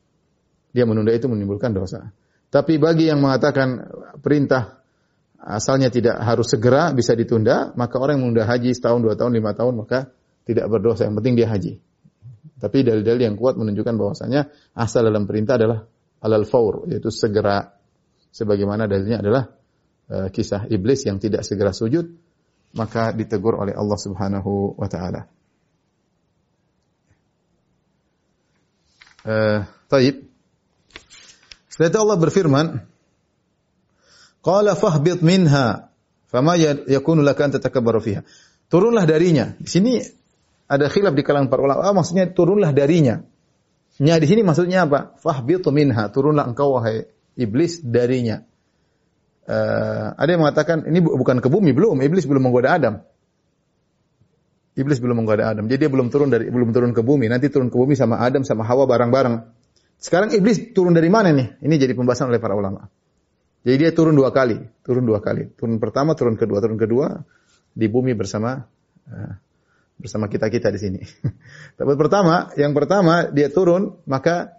Dia 0.72 0.88
menunda 0.88 1.12
itu 1.12 1.28
menimbulkan 1.28 1.76
dosa. 1.76 2.16
Tapi 2.48 2.80
bagi 2.80 3.12
yang 3.12 3.20
mengatakan 3.20 3.92
perintah 4.24 4.82
asalnya 5.38 5.92
tidak 5.92 6.16
harus 6.24 6.48
segera 6.48 6.96
bisa 6.96 7.12
ditunda, 7.12 7.76
maka 7.76 8.00
orang 8.00 8.18
yang 8.18 8.32
menunda 8.32 8.48
haji 8.48 8.72
setahun, 8.72 9.04
dua 9.04 9.20
tahun, 9.20 9.36
lima 9.36 9.52
tahun, 9.52 9.84
maka 9.84 10.16
tidak 10.48 10.66
berdosa. 10.72 11.06
Yang 11.06 11.16
penting 11.20 11.34
dia 11.36 11.48
haji. 11.52 11.74
Tapi 12.60 12.78
dalil-dalil 12.88 13.22
yang 13.30 13.36
kuat 13.36 13.60
menunjukkan 13.60 13.94
bahwasanya 14.00 14.48
asal 14.80 15.04
dalam 15.04 15.28
perintah 15.28 15.60
adalah 15.60 15.84
alal 16.24 16.48
faur, 16.48 16.88
yaitu 16.88 17.12
segera. 17.12 17.76
Sebagaimana 18.30 18.86
dalilnya 18.86 19.26
adalah 19.26 19.59
uh, 20.10 20.28
kisah 20.34 20.66
iblis 20.68 21.06
yang 21.06 21.22
tidak 21.22 21.46
segera 21.46 21.72
sujud, 21.72 22.10
maka 22.74 23.14
ditegur 23.14 23.58
oleh 23.58 23.74
Allah 23.78 23.98
Subhanahu 23.98 24.76
wa 24.78 24.88
taala. 24.90 25.30
Uh, 29.24 29.64
taib. 29.88 30.26
Setelah 31.70 31.90
itu 31.94 32.00
Allah 32.02 32.18
berfirman, 32.18 32.68
Qala 34.40 34.74
fahbit 34.74 35.20
minha, 35.20 35.92
fama 36.32 36.56
ya-, 36.56 36.80
yakunu 36.88 37.20
laka 37.22 37.48
an 37.48 37.52
tatakabbaru 37.60 38.00
fiha. 38.00 38.22
Turunlah 38.72 39.04
darinya. 39.04 39.54
Di 39.60 39.70
sini 39.70 39.94
ada 40.70 40.88
khilaf 40.88 41.14
di 41.18 41.24
kalangan 41.26 41.52
para 41.52 41.62
ulama. 41.66 41.84
Ah, 41.84 41.92
maksudnya 41.92 42.30
turunlah 42.32 42.72
darinya. 42.72 43.20
Nya 44.00 44.16
di 44.16 44.28
sini 44.32 44.42
maksudnya 44.48 44.88
apa? 44.88 45.20
Fahbit 45.20 45.68
minha, 45.76 46.08
turunlah 46.08 46.48
engkau 46.48 46.80
wahai 46.80 47.10
iblis 47.36 47.84
darinya. 47.84 48.48
Uh, 49.50 50.14
ada 50.14 50.30
yang 50.30 50.46
mengatakan 50.46 50.86
ini 50.86 51.02
bukan 51.02 51.42
ke 51.42 51.50
bumi, 51.50 51.74
belum. 51.74 51.98
Iblis 52.06 52.30
belum 52.30 52.46
menggoda 52.46 52.70
Adam. 52.78 53.02
Iblis 54.78 55.02
belum 55.02 55.26
menggoda 55.26 55.50
Adam. 55.50 55.66
Jadi 55.66 55.90
dia 55.90 55.92
belum 55.92 56.14
turun 56.14 56.30
dari 56.30 56.54
belum 56.54 56.70
turun 56.70 56.94
ke 56.94 57.02
bumi. 57.02 57.26
Nanti 57.26 57.50
turun 57.50 57.74
ke 57.74 57.76
bumi 57.76 57.98
sama 57.98 58.22
Adam 58.22 58.46
sama 58.46 58.62
Hawa 58.62 58.86
bareng-bareng. 58.86 59.42
Sekarang 60.00 60.32
iblis 60.32 60.72
turun 60.72 60.96
dari 60.96 61.12
mana 61.12 61.34
nih? 61.36 61.60
Ini 61.60 61.76
jadi 61.76 61.92
pembahasan 61.92 62.32
oleh 62.32 62.40
para 62.40 62.56
ulama. 62.56 62.88
Jadi 63.68 63.76
dia 63.76 63.92
turun 63.92 64.16
dua 64.16 64.32
kali, 64.32 64.56
turun 64.86 65.04
dua 65.04 65.20
kali. 65.20 65.52
Turun 65.60 65.82
pertama, 65.84 66.16
turun 66.16 66.40
kedua, 66.40 66.64
turun 66.64 66.80
kedua 66.80 67.28
di 67.76 67.92
bumi 67.92 68.16
bersama 68.16 68.64
uh, 69.12 69.34
bersama 70.00 70.32
kita 70.32 70.48
kita 70.48 70.72
di 70.72 70.80
sini. 70.80 71.02
Tapi 71.78 71.92
pertama, 72.00 72.56
yang 72.56 72.72
pertama 72.72 73.28
dia 73.28 73.52
turun 73.52 74.00
maka 74.08 74.56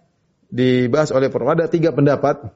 dibahas 0.53 1.09
oleh 1.09 1.33
para 1.33 1.57
ada 1.57 1.65
tiga 1.65 1.89
pendapat. 1.89 2.53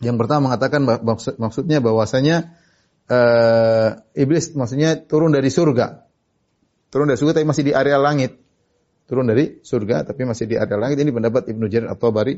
Yang 0.00 0.16
pertama 0.16 0.48
mengatakan 0.48 0.80
maksud, 0.82 1.36
maksudnya 1.36 1.84
bahwasanya 1.84 2.56
uh, 3.12 4.00
iblis 4.16 4.56
maksudnya 4.56 4.96
turun 4.96 5.28
dari 5.28 5.52
surga. 5.52 6.08
Turun 6.88 7.12
dari 7.12 7.20
surga 7.20 7.36
tapi 7.36 7.46
masih 7.46 7.64
di 7.68 7.72
area 7.76 8.00
langit. 8.00 8.40
Turun 9.04 9.28
dari 9.28 9.60
surga 9.60 10.08
tapi 10.08 10.24
masih 10.24 10.48
di 10.48 10.56
area 10.56 10.80
langit. 10.80 11.04
Ini 11.04 11.12
pendapat 11.12 11.52
Ibnu 11.52 11.68
Jarir 11.68 11.92
atau 11.92 12.08
Bari. 12.16 12.34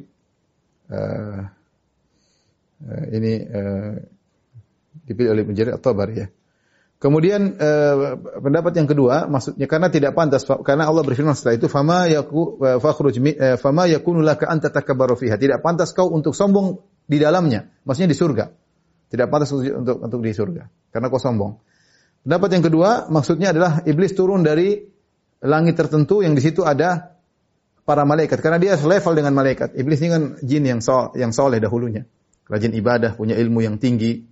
Uh, 0.90 1.46
uh, 2.82 3.04
ini 3.14 3.32
uh, 3.46 3.94
dipilih 5.06 5.30
oleh 5.30 5.42
Ibnu 5.46 5.54
Jarir 5.54 5.78
atau 5.78 5.94
Bari 5.94 6.14
ya. 6.18 6.26
Kemudian 6.98 7.58
uh, 7.58 8.18
pendapat 8.42 8.74
yang 8.74 8.90
kedua 8.90 9.30
maksudnya 9.30 9.70
karena 9.70 9.86
tidak 9.86 10.18
pantas 10.18 10.42
karena 10.66 10.86
Allah 10.90 11.02
berfirman 11.06 11.34
setelah 11.34 11.58
itu 11.58 11.66
fama 11.66 12.06
yaku 12.06 12.62
fakhruj 12.78 13.18
fama 13.58 13.90
yakunu 13.90 14.22
laka 14.22 14.46
anta 14.46 14.70
fiha 15.18 15.34
tidak 15.34 15.66
pantas 15.66 15.90
kau 15.90 16.14
untuk 16.14 16.30
sombong 16.30 16.78
di 17.12 17.20
dalamnya 17.20 17.68
maksudnya 17.84 18.08
di 18.08 18.16
surga 18.16 18.48
tidak 19.12 19.28
pantas 19.28 19.52
untuk 19.52 20.00
untuk 20.00 20.20
di 20.24 20.32
surga 20.32 20.64
karena 20.88 21.12
kau 21.12 21.20
sombong 21.20 21.60
Pendapat 22.22 22.48
yang 22.54 22.64
kedua 22.64 23.10
maksudnya 23.10 23.50
adalah 23.50 23.82
iblis 23.82 24.14
turun 24.14 24.46
dari 24.46 24.78
langit 25.42 25.74
tertentu 25.74 26.22
yang 26.22 26.38
di 26.38 26.42
situ 26.42 26.62
ada 26.62 27.18
para 27.82 28.06
malaikat 28.06 28.38
karena 28.38 28.62
dia 28.62 28.78
selevel 28.78 29.18
dengan 29.18 29.34
malaikat. 29.34 29.74
Iblis 29.74 29.98
ini 30.06 30.10
kan 30.10 30.22
jin 30.38 30.62
yang 30.62 30.78
so, 30.78 31.10
yang 31.18 31.34
soleh 31.34 31.58
dahulunya. 31.58 32.06
Rajin 32.46 32.70
ibadah, 32.78 33.18
punya 33.18 33.34
ilmu 33.34 33.66
yang 33.66 33.82
tinggi. 33.82 34.22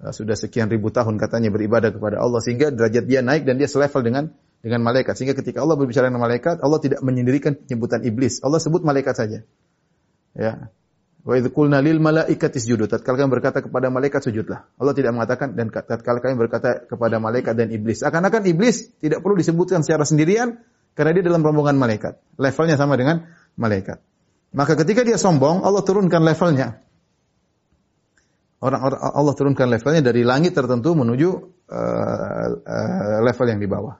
Uh, 0.00 0.12
sudah 0.12 0.36
sekian 0.36 0.68
ribu 0.68 0.92
tahun 0.92 1.16
katanya 1.16 1.48
beribadah 1.48 1.96
kepada 1.96 2.20
Allah 2.20 2.44
sehingga 2.44 2.68
derajat 2.68 3.04
dia 3.08 3.24
naik 3.24 3.48
dan 3.48 3.56
dia 3.56 3.68
selevel 3.72 4.04
dengan 4.04 4.24
dengan 4.60 4.84
malaikat. 4.84 5.16
Sehingga 5.16 5.32
ketika 5.32 5.64
Allah 5.64 5.80
berbicara 5.80 6.12
dengan 6.12 6.28
malaikat, 6.28 6.60
Allah 6.60 6.76
tidak 6.76 7.00
menyendirikan 7.00 7.56
penyebutan 7.56 8.04
iblis. 8.04 8.44
Allah 8.44 8.60
sebut 8.60 8.84
malaikat 8.84 9.16
saja. 9.16 9.38
Ya. 10.36 10.68
Wa 11.20 11.36
idh 11.36 11.52
qulna 11.52 11.84
lil 11.84 12.00
malaikati 12.00 12.56
isjudu. 12.56 12.88
Tatkala 12.88 13.20
kami 13.20 13.30
berkata 13.36 13.60
kepada 13.60 13.92
malaikat 13.92 14.24
sujudlah. 14.24 14.72
Allah 14.80 14.94
tidak 14.96 15.12
mengatakan 15.12 15.52
dan 15.52 15.68
tatkala 15.68 16.24
kami 16.24 16.40
berkata 16.40 16.88
kepada 16.88 17.20
malaikat 17.20 17.52
dan 17.52 17.68
iblis. 17.68 18.00
Akan-akan 18.00 18.48
iblis 18.48 18.88
tidak 19.04 19.20
perlu 19.20 19.36
disebutkan 19.36 19.84
secara 19.84 20.08
sendirian 20.08 20.64
karena 20.96 21.20
dia 21.20 21.24
dalam 21.28 21.44
rombongan 21.44 21.76
malaikat. 21.76 22.16
Levelnya 22.40 22.80
sama 22.80 22.96
dengan 22.96 23.28
malaikat. 23.60 24.00
Maka 24.50 24.74
ketika 24.80 25.06
dia 25.06 25.20
sombong, 25.20 25.62
Allah 25.62 25.84
turunkan 25.84 26.24
levelnya. 26.26 26.82
Orang, 28.60 28.80
orang 28.82 29.00
Allah 29.00 29.34
turunkan 29.36 29.72
levelnya 29.72 30.02
dari 30.04 30.20
langit 30.20 30.52
tertentu 30.52 30.92
menuju 30.92 31.28
uh, 31.68 32.48
uh, 32.60 33.18
level 33.24 33.46
yang 33.48 33.60
di 33.62 33.68
bawah. 33.70 33.96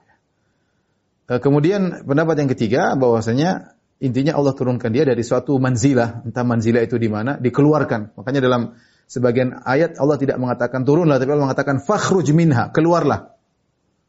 Uh, 1.25 1.39
kemudian 1.41 2.05
pendapat 2.05 2.45
yang 2.45 2.49
ketiga 2.51 2.93
bahwasanya 2.93 3.73
Intinya 4.01 4.33
Allah 4.33 4.57
turunkan 4.57 4.89
dia 4.89 5.05
dari 5.05 5.21
suatu 5.21 5.61
manzilah, 5.61 6.25
entah 6.25 6.41
manzilah 6.41 6.81
itu 6.81 6.97
di 6.97 7.05
mana, 7.05 7.37
dikeluarkan. 7.37 8.17
Makanya 8.17 8.41
dalam 8.41 8.73
sebagian 9.05 9.61
ayat 9.61 10.01
Allah 10.01 10.17
tidak 10.17 10.41
mengatakan 10.41 10.81
turunlah, 10.81 11.21
tapi 11.21 11.29
Allah 11.29 11.45
mengatakan 11.45 11.77
fakhruj 11.77 12.25
minha, 12.33 12.73
keluarlah. 12.73 13.37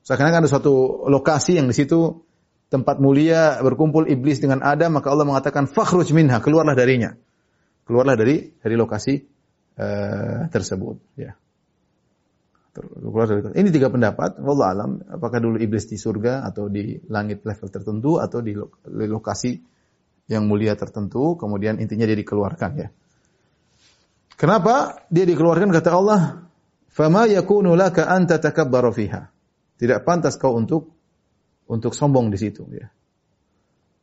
Seakan-akan 0.09 0.49
ada 0.49 0.49
suatu 0.49 1.05
lokasi 1.13 1.61
yang 1.61 1.69
di 1.69 1.77
situ 1.77 2.25
tempat 2.73 3.05
mulia 3.05 3.61
berkumpul 3.61 4.09
iblis 4.09 4.41
dengan 4.41 4.65
Adam, 4.65 4.97
maka 4.97 5.13
Allah 5.13 5.29
mengatakan 5.29 5.69
fakhruj 5.69 6.09
minha, 6.17 6.41
keluarlah 6.41 6.73
darinya. 6.73 7.13
Keluarlah 7.85 8.17
dari 8.17 8.49
dari 8.65 8.75
lokasi 8.81 9.21
uh, 9.77 10.49
tersebut, 10.49 11.21
ya. 11.21 11.37
Ini 13.53 13.69
tiga 13.69 13.93
pendapat, 13.93 14.41
Allah 14.41 14.69
alam, 14.73 14.91
apakah 15.05 15.45
dulu 15.45 15.61
iblis 15.61 15.85
di 15.85 16.01
surga 16.01 16.49
atau 16.49 16.73
di 16.73 16.97
langit 17.13 17.45
level 17.45 17.69
tertentu 17.69 18.17
atau 18.17 18.41
di 18.41 18.57
lokasi 18.89 19.61
yang 20.31 20.47
mulia 20.47 20.79
tertentu, 20.79 21.35
kemudian 21.35 21.83
intinya 21.83 22.07
dia 22.07 22.19
dikeluarkan 22.19 22.71
ya. 22.79 22.89
Kenapa 24.39 25.07
dia 25.07 25.23
dikeluarkan 25.23 25.71
kata 25.71 25.91
Allah? 25.95 26.21
Fama 26.93 27.31
yakunu 27.31 27.73
laka 27.79 28.11
an 28.11 28.27
tatakabbaru 28.27 28.91
fiha. 28.93 29.31
Tidak 29.79 30.03
pantas 30.03 30.37
kau 30.37 30.55
untuk 30.59 30.93
untuk 31.71 31.95
sombong 31.95 32.29
di 32.29 32.39
situ 32.39 32.67
ya. 32.75 32.91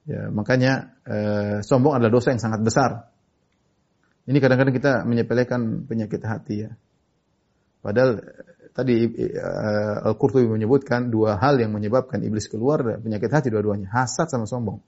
Ya, 0.09 0.21
makanya 0.33 0.97
eh, 1.05 1.57
sombong 1.61 1.93
adalah 1.99 2.09
dosa 2.09 2.33
yang 2.33 2.41
sangat 2.41 2.65
besar. 2.65 3.13
Ini 4.25 4.37
kadang-kadang 4.41 4.73
kita 4.73 4.93
menyepelekan 5.05 5.85
penyakit 5.85 6.21
hati 6.25 6.55
ya. 6.65 6.71
Padahal 7.83 8.17
eh, 8.17 8.69
tadi 8.73 9.05
uh, 9.05 10.07
Al-Qurtubi 10.09 10.49
menyebutkan 10.49 11.11
dua 11.13 11.37
hal 11.37 11.59
yang 11.59 11.75
menyebabkan 11.75 12.23
iblis 12.23 12.47
keluar 12.47 12.79
penyakit 13.01 13.29
hati 13.29 13.47
dua-duanya, 13.51 13.91
hasad 13.91 14.31
sama 14.31 14.49
sombong. 14.49 14.81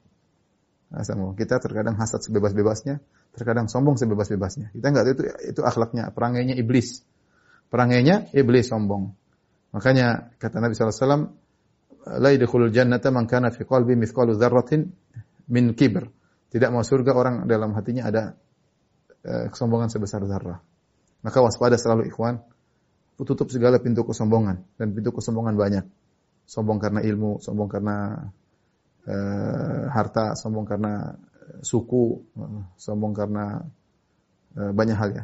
Kita 0.92 1.56
terkadang 1.64 1.96
hasad 1.96 2.20
sebebas-bebasnya, 2.20 3.00
terkadang 3.32 3.72
sombong 3.72 3.96
sebebas-bebasnya. 3.96 4.76
Kita 4.76 4.92
enggak 4.92 5.06
itu 5.16 5.24
itu 5.56 5.62
akhlaknya, 5.64 6.12
perangainya 6.12 6.60
iblis. 6.60 7.08
Perangainya 7.72 8.28
iblis 8.36 8.68
sombong. 8.68 9.16
Makanya 9.72 10.36
kata 10.36 10.60
Nabi 10.60 10.76
SAW, 10.76 11.32
la 12.20 12.30
yadkhulul 12.36 12.76
jannata 12.76 13.08
man 13.08 13.24
kana 13.24 13.56
fi 13.56 13.64
qalbi 13.64 13.96
mithqalu 13.96 14.36
dzarratin 14.36 14.92
min 15.48 15.72
kibr. 15.72 16.12
Tidak 16.52 16.68
mau 16.68 16.84
surga 16.84 17.16
orang 17.16 17.48
dalam 17.48 17.72
hatinya 17.72 18.12
ada 18.12 18.36
uh, 19.24 19.48
kesombongan 19.48 19.88
sebesar 19.88 20.28
zarrah. 20.28 20.60
Maka 21.24 21.40
waspada 21.40 21.80
selalu 21.80 22.12
ikhwan. 22.12 22.44
Tutup 23.22 23.48
segala 23.54 23.78
pintu 23.78 24.02
kesombongan 24.02 24.66
dan 24.82 24.92
pintu 24.92 25.14
kesombongan 25.14 25.54
banyak. 25.54 25.86
Sombong 26.50 26.82
karena 26.82 27.06
ilmu, 27.06 27.38
sombong 27.38 27.70
karena 27.70 28.28
uh, 29.08 29.90
harta, 29.90 30.34
sombong 30.38 30.66
karena 30.68 31.16
suku, 31.62 32.22
uh, 32.38 32.62
sombong 32.78 33.14
karena 33.16 33.66
banyak 34.52 34.98
hal 35.00 35.10
ya. 35.16 35.24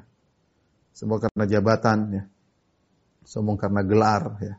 Sombong 0.95 1.19
karena 1.27 1.43
jabatan 1.43 1.99
ya. 2.15 2.23
Sombong 3.27 3.59
karena 3.59 3.83
gelar 3.83 4.39
ya. 4.39 4.55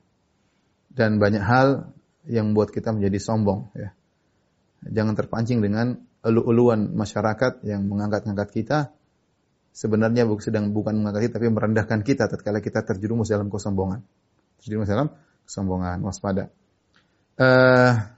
Dan 0.92 1.16
banyak 1.16 1.40
hal 1.40 1.88
yang 2.28 2.52
membuat 2.52 2.68
kita 2.70 2.92
menjadi 2.92 3.16
sombong 3.16 3.72
ya. 3.72 3.96
Jangan 4.84 5.16
terpancing 5.16 5.64
dengan 5.64 5.96
elu-eluan 6.20 6.92
masyarakat 6.92 7.64
yang 7.64 7.88
mengangkat-angkat 7.88 8.48
kita 8.52 8.78
sebenarnya 9.72 10.26
sedang 10.42 10.74
bukan 10.74 10.98
mengangkat 10.98 11.30
kita 11.30 11.34
tapi 11.38 11.48
merendahkan 11.54 12.00
kita 12.02 12.26
tatkala 12.26 12.58
kita 12.58 12.82
terjerumus 12.82 13.30
dalam 13.30 13.46
kesombongan. 13.46 14.02
Terjerumus 14.58 14.90
dalam 14.90 15.08
kesombongan, 15.46 16.02
waspada. 16.02 16.50
Uh, 17.38 18.17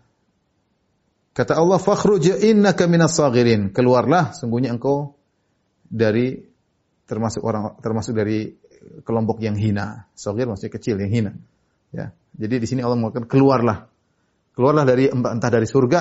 kata 1.33 1.59
Allah, 1.59 1.79
"Fakhruj 1.79 2.43
innaka 2.43 2.87
minas 2.91 3.17
saghirin." 3.17 3.71
Keluarlah 3.75 4.33
sungguhnya 4.37 4.75
engkau 4.75 5.19
dari 5.87 6.39
termasuk 7.05 7.43
orang 7.43 7.79
termasuk 7.83 8.15
dari 8.15 8.55
kelompok 9.03 9.43
yang 9.43 9.59
hina. 9.59 10.07
Saghir 10.15 10.47
maksudnya 10.47 10.73
kecil 10.73 10.97
yang 10.99 11.11
hina. 11.11 11.33
Ya. 11.91 12.15
Jadi 12.39 12.63
di 12.63 12.67
sini 12.71 12.81
Allah 12.87 12.97
mengatakan 12.97 13.27
keluarlah 13.27 13.91
Keluarlah 14.61 14.85
dari 14.85 15.09
entah 15.09 15.49
dari 15.49 15.65
surga, 15.65 16.01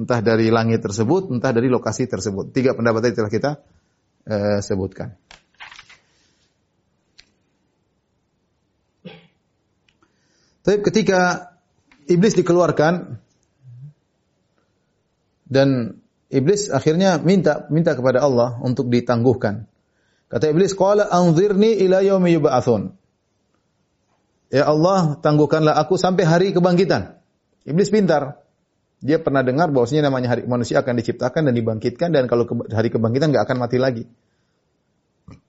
entah 0.00 0.20
dari 0.24 0.48
langit 0.48 0.80
tersebut, 0.80 1.28
entah 1.28 1.52
dari 1.52 1.68
lokasi 1.70 2.10
tersebut. 2.10 2.50
Tiga 2.50 2.72
pendapat 2.72 2.98
tadi 3.06 3.14
telah 3.14 3.30
kita 3.30 3.50
uh, 4.26 4.58
sebutkan. 4.58 5.14
Tapi 10.66 10.78
ketika 10.82 11.50
iblis 12.10 12.34
dikeluarkan 12.34 13.22
dan 15.52 16.00
iblis 16.32 16.72
akhirnya 16.72 17.20
minta 17.20 17.68
minta 17.68 17.92
kepada 17.92 18.24
Allah 18.24 18.56
untuk 18.64 18.88
ditangguhkan. 18.88 19.68
Kata 20.32 20.48
iblis, 20.48 20.72
"Qala 20.72 21.12
anzirni 21.12 21.76
ila 21.84 22.00
yaumi 22.00 22.32
yub'atsun." 22.40 22.96
Ya 24.48 24.64
Allah, 24.68 25.20
tangguhkanlah 25.20 25.76
aku 25.76 26.00
sampai 26.00 26.24
hari 26.24 26.46
kebangkitan. 26.56 27.20
Iblis 27.68 27.92
pintar. 27.92 28.40
Dia 29.02 29.20
pernah 29.20 29.42
dengar 29.44 29.68
bahwasanya 29.68 30.08
namanya 30.08 30.32
hari 30.32 30.48
manusia 30.48 30.80
akan 30.80 30.94
diciptakan 30.96 31.50
dan 31.50 31.54
dibangkitkan 31.56 32.08
dan 32.14 32.30
kalau 32.30 32.48
hari 32.72 32.88
kebangkitan 32.88 33.34
nggak 33.34 33.44
akan 33.44 33.56
mati 33.60 33.76
lagi. 33.76 34.04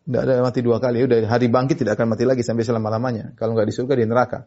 Tidak 0.04 0.20
ada 0.20 0.44
mati 0.44 0.60
dua 0.60 0.84
kali. 0.84 1.04
Udah 1.04 1.20
hari 1.32 1.48
bangkit 1.48 1.80
tidak 1.80 1.96
akan 1.96 2.16
mati 2.16 2.28
lagi 2.28 2.44
sampai 2.44 2.68
selama-lamanya. 2.68 3.36
Kalau 3.40 3.56
nggak 3.56 3.68
di 3.72 3.76
surga 3.76 3.94
di 3.96 4.06
neraka. 4.08 4.40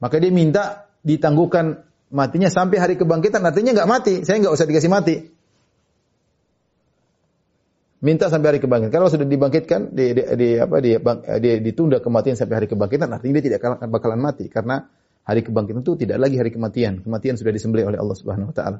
Maka 0.00 0.16
dia 0.16 0.32
minta 0.32 0.90
ditangguhkan 1.04 1.89
matinya 2.10 2.50
sampai 2.50 2.76
hari 2.78 2.94
kebangkitan. 2.98 3.40
Artinya 3.42 3.72
nggak 3.72 3.88
mati. 3.88 4.14
Saya 4.26 4.42
nggak 4.42 4.54
usah 4.54 4.66
dikasih 4.66 4.90
mati. 4.90 5.16
Minta 8.00 8.32
sampai 8.32 8.56
hari 8.56 8.60
kebangkitan. 8.64 8.92
Kalau 8.92 9.12
sudah 9.12 9.28
dibangkitkan, 9.28 9.92
di, 9.92 10.16
di, 10.16 10.22
di 10.36 10.48
apa, 10.56 10.80
di, 10.80 10.96
di, 11.40 11.50
ditunda 11.60 12.00
kematian 12.00 12.32
sampai 12.32 12.64
hari 12.64 12.68
kebangkitan, 12.68 13.12
artinya 13.12 13.32
dia 13.38 13.44
tidak 13.52 13.60
akan 13.60 13.92
bakalan 13.92 14.20
mati 14.20 14.48
karena 14.48 14.88
hari 15.20 15.44
kebangkitan 15.44 15.84
itu 15.84 16.00
tidak 16.00 16.16
lagi 16.16 16.40
hari 16.40 16.48
kematian. 16.48 17.04
Kematian 17.04 17.36
sudah 17.36 17.52
disembelih 17.52 17.92
oleh 17.92 17.98
Allah 18.00 18.16
Subhanahu 18.16 18.50
wa 18.50 18.56
taala. 18.56 18.78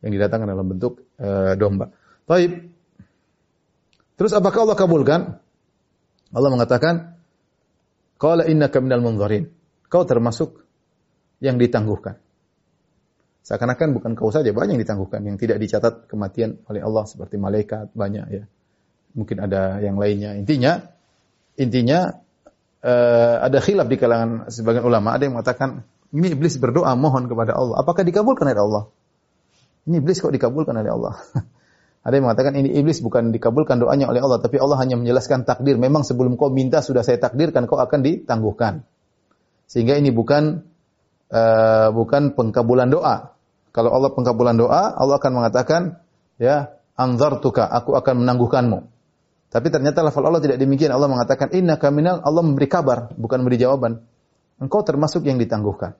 Yang 0.00 0.10
didatangkan 0.16 0.48
dalam 0.48 0.66
bentuk 0.66 1.04
uh, 1.20 1.54
domba. 1.60 1.92
Taib. 2.24 2.52
Terus 4.16 4.32
apakah 4.32 4.64
Allah 4.64 4.78
kabulkan? 4.78 5.20
Allah 6.32 6.50
mengatakan, 6.50 7.20
"Qala 8.16 8.48
innaka 8.48 8.80
minal 8.80 9.04
munzarin." 9.04 9.52
Kau 9.92 10.04
termasuk 10.08 10.64
yang 11.40 11.60
ditangguhkan. 11.60 12.20
Seakan-akan 13.48 13.96
bukan 13.96 14.12
kau 14.12 14.28
saja, 14.28 14.52
banyak 14.52 14.76
yang 14.76 14.82
ditangguhkan 14.84 15.24
yang 15.24 15.40
tidak 15.40 15.56
dicatat 15.56 16.04
kematian 16.04 16.60
oleh 16.68 16.84
Allah 16.84 17.08
seperti 17.08 17.40
malaikat 17.40 17.96
banyak 17.96 18.26
ya. 18.28 18.44
Mungkin 19.16 19.40
ada 19.40 19.80
yang 19.80 19.96
lainnya. 19.96 20.36
Intinya 20.36 20.84
intinya 21.56 22.12
uh, 22.84 23.36
ada 23.40 23.56
khilaf 23.64 23.88
di 23.88 23.96
kalangan 23.96 24.52
sebagian 24.52 24.84
ulama. 24.84 25.16
Ada 25.16 25.32
yang 25.32 25.40
mengatakan 25.40 25.80
ini 26.12 26.36
iblis 26.36 26.60
berdoa 26.60 26.92
mohon 26.92 27.24
kepada 27.24 27.56
Allah. 27.56 27.80
Apakah 27.80 28.04
dikabulkan 28.04 28.52
oleh 28.52 28.60
Allah? 28.60 28.84
Ini 29.88 29.96
iblis 29.96 30.20
kok 30.20 30.28
dikabulkan 30.28 30.76
oleh 30.76 30.92
Allah? 30.92 31.16
ada 32.04 32.12
yang 32.12 32.28
mengatakan 32.28 32.52
ini 32.52 32.76
iblis 32.76 33.00
bukan 33.00 33.32
dikabulkan 33.32 33.80
doanya 33.80 34.12
oleh 34.12 34.20
Allah, 34.20 34.44
tapi 34.44 34.60
Allah 34.60 34.76
hanya 34.76 35.00
menjelaskan 35.00 35.48
takdir. 35.48 35.80
Memang 35.80 36.04
sebelum 36.04 36.36
kau 36.36 36.52
minta 36.52 36.84
sudah 36.84 37.00
saya 37.00 37.16
takdirkan 37.16 37.64
kau 37.64 37.80
akan 37.80 38.04
ditangguhkan. 38.04 38.84
Sehingga 39.64 39.96
ini 39.96 40.12
bukan 40.12 40.68
uh, 41.32 41.88
bukan 41.96 42.36
pengkabulan 42.36 42.92
doa. 42.92 43.37
Kalau 43.78 43.94
Allah 43.94 44.10
pengkabulan 44.10 44.58
doa, 44.58 44.90
Allah 44.90 45.22
akan 45.22 45.38
mengatakan, 45.38 46.02
ya, 46.34 46.74
anzartuka, 46.98 47.62
aku 47.62 47.94
akan 47.94 48.26
menangguhkanmu. 48.26 48.90
Tapi 49.54 49.70
ternyata 49.70 50.02
lafal 50.02 50.26
Allah 50.26 50.42
tidak 50.42 50.58
demikian. 50.58 50.90
Allah 50.90 51.06
mengatakan 51.06 51.54
inna 51.54 51.78
kaminal 51.78 52.18
Allah 52.26 52.42
memberi 52.42 52.66
kabar, 52.66 53.14
bukan 53.14 53.46
memberi 53.46 53.62
jawaban. 53.62 54.02
Engkau 54.58 54.82
termasuk 54.82 55.22
yang 55.30 55.38
ditangguhkan. 55.38 55.94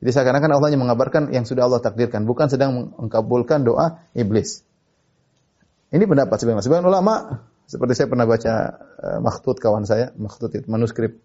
Jadi 0.00 0.10
seakan-akan 0.16 0.56
Allah 0.56 0.72
hanya 0.72 0.80
mengabarkan 0.80 1.28
yang 1.28 1.44
sudah 1.44 1.68
Allah 1.68 1.84
takdirkan, 1.84 2.24
bukan 2.24 2.48
sedang 2.48 2.96
mengkabulkan 2.96 3.68
doa 3.68 4.00
iblis. 4.16 4.64
Ini 5.92 6.08
pendapat 6.08 6.40
sebagian, 6.40 6.64
sebagian 6.64 6.88
ulama 6.88 7.44
seperti 7.68 8.00
saya 8.00 8.08
pernah 8.08 8.24
baca 8.24 8.80
uh, 8.80 9.18
makhtut 9.20 9.60
kawan 9.60 9.84
saya, 9.84 10.08
makhtut 10.16 10.56
itu 10.56 10.72
manuskrip 10.72 11.20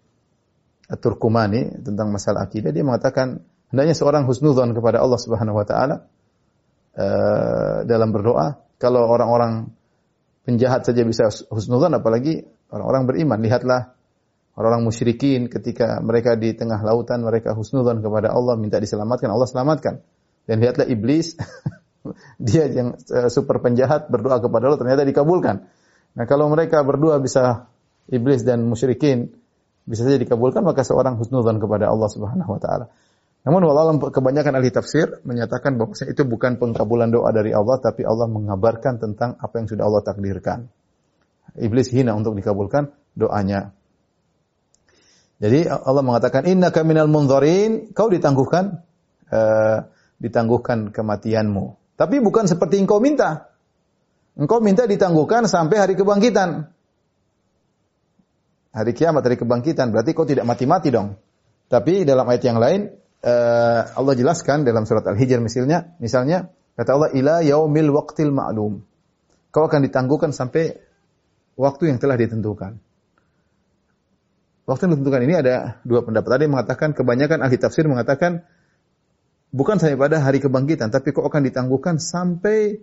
At-Turkumani 0.92 1.80
tentang 1.80 2.12
masalah 2.12 2.44
akidah 2.44 2.68
dia 2.68 2.84
mengatakan 2.84 3.40
hendaknya 3.70 3.94
seorang 3.94 4.26
husnudzon 4.26 4.74
kepada 4.74 5.00
Allah 5.00 5.18
Subhanahu 5.18 5.56
wa 5.56 5.66
taala 5.66 5.96
uh, 6.98 7.86
dalam 7.86 8.10
berdoa. 8.10 8.60
Kalau 8.80 9.06
orang-orang 9.06 9.70
penjahat 10.44 10.82
saja 10.88 11.04
bisa 11.06 11.30
husnudzan 11.52 11.94
apalagi 11.94 12.44
orang-orang 12.72 13.02
beriman. 13.06 13.38
Lihatlah 13.38 13.94
orang-orang 14.58 14.82
musyrikin 14.88 15.46
ketika 15.46 16.02
mereka 16.02 16.34
di 16.34 16.56
tengah 16.56 16.80
lautan 16.82 17.22
mereka 17.22 17.54
husnudzan 17.54 18.02
kepada 18.02 18.32
Allah 18.34 18.56
minta 18.58 18.80
diselamatkan, 18.82 19.30
Allah 19.30 19.48
selamatkan. 19.48 20.02
Dan 20.48 20.64
lihatlah 20.64 20.88
iblis 20.88 21.36
dia 22.46 22.66
yang 22.66 22.96
eh, 22.96 23.28
super 23.28 23.60
penjahat 23.60 24.08
berdoa 24.08 24.40
kepada 24.40 24.72
Allah 24.72 24.80
ternyata 24.80 25.04
dikabulkan. 25.04 25.56
Nah, 26.10 26.24
kalau 26.26 26.50
mereka 26.50 26.82
berdua 26.82 27.22
bisa 27.22 27.70
iblis 28.10 28.42
dan 28.42 28.66
musyrikin 28.66 29.30
bisa 29.86 30.06
saja 30.06 30.18
dikabulkan 30.18 30.66
maka 30.66 30.82
seorang 30.82 31.18
husnudzan 31.20 31.62
kepada 31.62 31.86
Allah 31.86 32.08
Subhanahu 32.10 32.50
wa 32.58 32.60
taala. 32.60 32.86
Namun 33.40 33.64
walau 33.64 33.96
kebanyakan 34.12 34.52
ahli 34.60 34.68
tafsir 34.68 35.24
menyatakan 35.24 35.80
bahwa 35.80 35.96
itu 35.96 36.22
bukan 36.28 36.60
pengkabulan 36.60 37.08
doa 37.08 37.32
dari 37.32 37.56
Allah 37.56 37.80
tapi 37.80 38.04
Allah 38.04 38.28
mengabarkan 38.28 39.00
tentang 39.00 39.40
apa 39.40 39.54
yang 39.56 39.66
sudah 39.68 39.84
Allah 39.88 40.02
takdirkan. 40.04 40.68
Iblis 41.56 41.88
hina 41.88 42.12
untuk 42.12 42.36
dikabulkan 42.36 42.92
doanya. 43.16 43.72
Jadi 45.40 45.64
Allah 45.72 46.04
mengatakan 46.04 46.44
innaka 46.44 46.84
minal 46.84 47.08
munzarin, 47.08 47.96
kau 47.96 48.12
ditangguhkan 48.12 48.84
uh, 49.32 49.88
ditangguhkan 50.20 50.92
kematianmu. 50.92 51.96
Tapi 51.96 52.20
bukan 52.20 52.44
seperti 52.44 52.76
engkau 52.76 53.00
minta. 53.00 53.48
Engkau 54.36 54.60
minta 54.60 54.84
ditangguhkan 54.84 55.48
sampai 55.48 55.80
hari 55.80 55.94
kebangkitan. 55.96 56.68
Hari 58.70 58.92
kiamat, 58.92 59.24
hari 59.24 59.40
kebangkitan. 59.40 59.90
Berarti 59.90 60.12
kau 60.12 60.28
tidak 60.28 60.44
mati-mati 60.44 60.92
dong. 60.92 61.16
Tapi 61.72 62.04
dalam 62.04 62.28
ayat 62.28 62.44
yang 62.44 62.60
lain, 62.60 62.80
uh, 63.24 63.80
Allah 63.96 64.14
jelaskan 64.16 64.64
dalam 64.64 64.88
surat 64.88 65.04
Al-Hijr 65.04 65.40
misalnya, 65.40 65.96
misalnya 66.00 66.48
kata 66.76 66.90
Allah 66.96 67.10
ila 67.16 67.34
yaumil 67.44 67.92
waqtil 67.92 68.32
ma'lum. 68.32 68.80
Kau 69.50 69.66
akan 69.66 69.82
ditangguhkan 69.84 70.30
sampai 70.30 70.78
waktu 71.58 71.90
yang 71.90 71.98
telah 71.98 72.14
ditentukan. 72.16 72.78
Waktu 74.70 74.82
yang 74.86 74.92
ditentukan 74.94 75.22
ini 75.26 75.34
ada 75.34 75.82
dua 75.82 76.06
pendapat. 76.06 76.30
Ada 76.38 76.42
yang 76.46 76.54
mengatakan, 76.54 76.94
kebanyakan 76.94 77.42
ahli 77.42 77.58
tafsir 77.58 77.90
mengatakan, 77.90 78.46
bukan 79.50 79.82
sampai 79.82 79.98
pada 79.98 80.22
hari 80.22 80.38
kebangkitan, 80.38 80.94
tapi 80.94 81.10
kok 81.10 81.26
akan 81.26 81.42
ditangguhkan 81.50 81.98
sampai, 81.98 82.78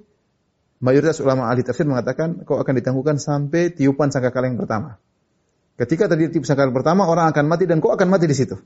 mayoritas 0.84 1.24
ulama 1.24 1.48
ahli 1.48 1.64
tafsir 1.64 1.88
mengatakan, 1.88 2.44
kok 2.44 2.60
akan 2.60 2.74
ditangguhkan 2.84 3.16
sampai 3.16 3.72
tiupan 3.72 4.12
sangkakala 4.12 4.52
yang 4.52 4.60
pertama. 4.60 5.00
Ketika 5.80 6.12
tadi 6.12 6.28
tiupan 6.28 6.44
sangkakala 6.52 6.76
pertama, 6.76 7.08
orang 7.08 7.32
akan 7.32 7.48
mati 7.48 7.64
dan 7.64 7.80
kok 7.80 7.96
akan 7.96 8.12
mati 8.12 8.28
di 8.28 8.36
situ. 8.36 8.60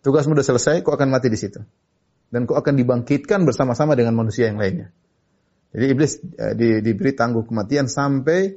Tugas 0.00 0.24
sudah 0.24 0.44
selesai, 0.44 0.80
kok 0.80 0.96
akan 0.96 1.12
mati 1.12 1.28
di 1.28 1.36
situ. 1.36 1.60
Dan 2.32 2.48
kok 2.48 2.56
akan 2.56 2.72
dibangkitkan 2.72 3.44
bersama-sama 3.44 3.92
dengan 3.92 4.16
manusia 4.16 4.48
yang 4.48 4.56
lainnya. 4.56 4.88
Jadi 5.76 5.84
iblis 5.86 6.12
uh, 6.40 6.54
di, 6.56 6.80
diberi 6.80 7.12
tangguh 7.12 7.44
kematian 7.44 7.84
sampai 7.84 8.56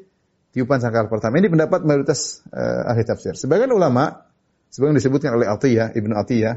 tiupan 0.55 0.79
sangkakala 0.79 1.11
pertama. 1.11 1.43
Ini 1.43 1.51
pendapat 1.51 1.83
mayoritas 1.83 2.41
uh, 2.47 2.89
ahli 2.89 3.03
tafsir. 3.03 3.35
Sebagian 3.35 3.75
ulama, 3.75 4.23
sebagian 4.71 4.95
disebutkan 4.95 5.35
oleh 5.35 5.51
Atiyah, 5.51 5.91
Ibnu 5.91 6.15
Atiyah, 6.15 6.55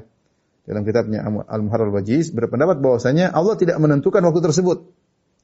dalam 0.66 0.82
kitabnya 0.86 1.26
Al-Muharrar 1.26 1.90
Wajiz, 1.90 2.30
berpendapat 2.30 2.78
bahwasanya 2.78 3.34
Allah 3.34 3.58
tidak 3.58 3.82
menentukan 3.82 4.22
waktu 4.22 4.40
tersebut. 4.50 4.86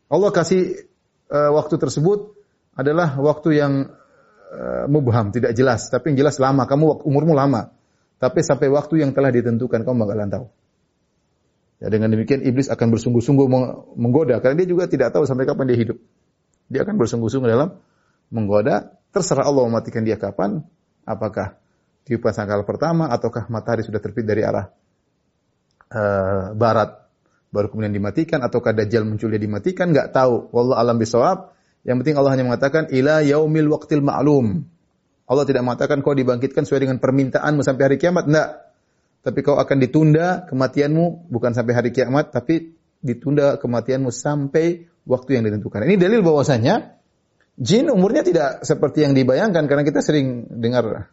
Allah 0.07 0.31
kasih 0.31 0.87
uh, 1.35 1.51
waktu 1.51 1.83
tersebut 1.83 2.39
adalah 2.79 3.19
waktu 3.19 3.59
yang 3.59 3.75
mubham, 4.85 5.33
tidak 5.33 5.57
jelas. 5.57 5.89
Tapi 5.89 6.13
yang 6.13 6.29
jelas 6.29 6.37
lama, 6.37 6.69
kamu 6.69 7.09
umurmu 7.09 7.33
lama. 7.33 7.73
Tapi 8.23 8.39
sampai 8.47 8.71
waktu 8.71 9.03
yang 9.03 9.11
telah 9.11 9.35
ditentukan, 9.35 9.83
kamu 9.83 9.97
bakalan 10.07 10.31
tahu. 10.31 10.47
Ya, 11.83 11.91
dengan 11.91 12.15
demikian 12.15 12.47
iblis 12.47 12.71
akan 12.71 12.95
bersungguh-sungguh 12.95 13.47
menggoda 13.99 14.39
karena 14.39 14.63
dia 14.63 14.71
juga 14.71 14.87
tidak 14.87 15.11
tahu 15.11 15.27
sampai 15.27 15.43
kapan 15.43 15.67
dia 15.67 15.79
hidup. 15.83 15.99
Dia 16.71 16.87
akan 16.87 16.95
bersungguh-sungguh 16.95 17.51
dalam 17.51 17.83
menggoda. 18.31 18.95
Terserah 19.11 19.51
Allah 19.51 19.67
mematikan 19.67 20.07
dia 20.07 20.15
kapan. 20.15 20.63
Apakah 21.03 21.59
tiupan 22.07 22.31
sangkal 22.31 22.63
pertama 22.63 23.11
ataukah 23.11 23.51
matahari 23.51 23.83
sudah 23.83 23.99
terbit 23.99 24.23
dari 24.23 24.47
arah 24.47 24.71
uh, 25.91 26.55
barat 26.55 27.03
baru 27.53 27.69
kemudian 27.69 27.93
dimatikan 27.93 28.41
ataukah 28.41 28.73
dajjal 28.73 29.03
muncul 29.03 29.29
dia 29.29 29.43
dimatikan 29.43 29.91
nggak 29.91 30.15
tahu. 30.15 30.55
Wallah 30.55 30.79
alam 30.79 30.97
bisawab. 31.03 31.53
Yang 31.83 31.97
penting 32.07 32.15
Allah 32.15 32.33
hanya 32.39 32.47
mengatakan 32.47 32.95
ila 32.95 33.27
yaumil 33.27 33.69
waqtil 33.75 34.07
ma'lum. 34.07 34.71
Allah 35.33 35.49
tidak 35.49 35.65
mengatakan 35.65 36.05
kau 36.05 36.13
dibangkitkan 36.13 36.69
sesuai 36.69 36.85
dengan 36.85 37.01
permintaanmu 37.01 37.65
sampai 37.65 37.83
hari 37.89 37.97
kiamat. 37.97 38.29
Enggak 38.29 38.73
tapi 39.23 39.39
kau 39.47 39.55
akan 39.55 39.79
ditunda 39.79 40.45
kematianmu 40.51 41.31
bukan 41.31 41.55
sampai 41.55 41.73
hari 41.79 41.91
kiamat, 41.95 42.35
tapi 42.35 42.75
ditunda 42.99 43.55
kematianmu 43.55 44.11
sampai 44.11 44.91
waktu 45.07 45.39
yang 45.39 45.47
ditentukan. 45.47 45.87
Ini 45.87 45.95
dalil 45.95 46.27
bahwasanya 46.27 46.99
jin 47.55 47.87
umurnya 47.87 48.27
tidak 48.27 48.67
seperti 48.67 49.07
yang 49.07 49.15
dibayangkan 49.15 49.71
karena 49.71 49.87
kita 49.87 50.03
sering 50.03 50.51
dengar 50.59 51.07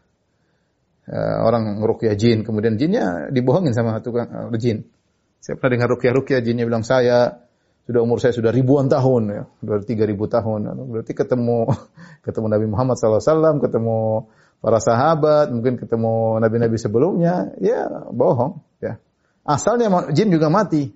uh, 1.06 1.38
orang 1.46 1.86
rukyah 1.86 2.18
jin, 2.18 2.42
kemudian 2.42 2.82
jinnya 2.82 3.30
dibohongin 3.30 3.78
sama 3.78 4.02
tukang 4.02 4.50
uh, 4.50 4.58
jin. 4.58 4.90
Saya 5.38 5.62
pernah 5.62 5.78
dengar 5.78 5.90
rukyah 5.94 6.14
rukyah 6.18 6.42
jinnya 6.42 6.66
bilang 6.66 6.82
saya 6.82 7.46
sudah 7.90 8.06
umur 8.06 8.22
saya 8.22 8.38
sudah 8.38 8.54
ribuan 8.54 8.86
tahun 8.86 9.24
ya, 9.34 9.44
sudah 9.66 9.82
tiga 9.82 10.06
ribu 10.06 10.30
tahun. 10.30 10.70
Berarti 10.94 11.18
ketemu 11.18 11.74
ketemu 12.26 12.46
Nabi 12.46 12.66
Muhammad 12.70 13.02
SAW, 13.02 13.58
ketemu 13.58 14.30
para 14.62 14.78
sahabat, 14.78 15.50
mungkin 15.50 15.82
ketemu 15.82 16.38
nabi-nabi 16.38 16.78
sebelumnya, 16.78 17.50
ya 17.58 17.90
bohong, 18.14 18.62
ya. 18.78 19.02
Asalnya 19.42 19.90
jin 20.14 20.30
juga 20.30 20.54
mati. 20.54 20.94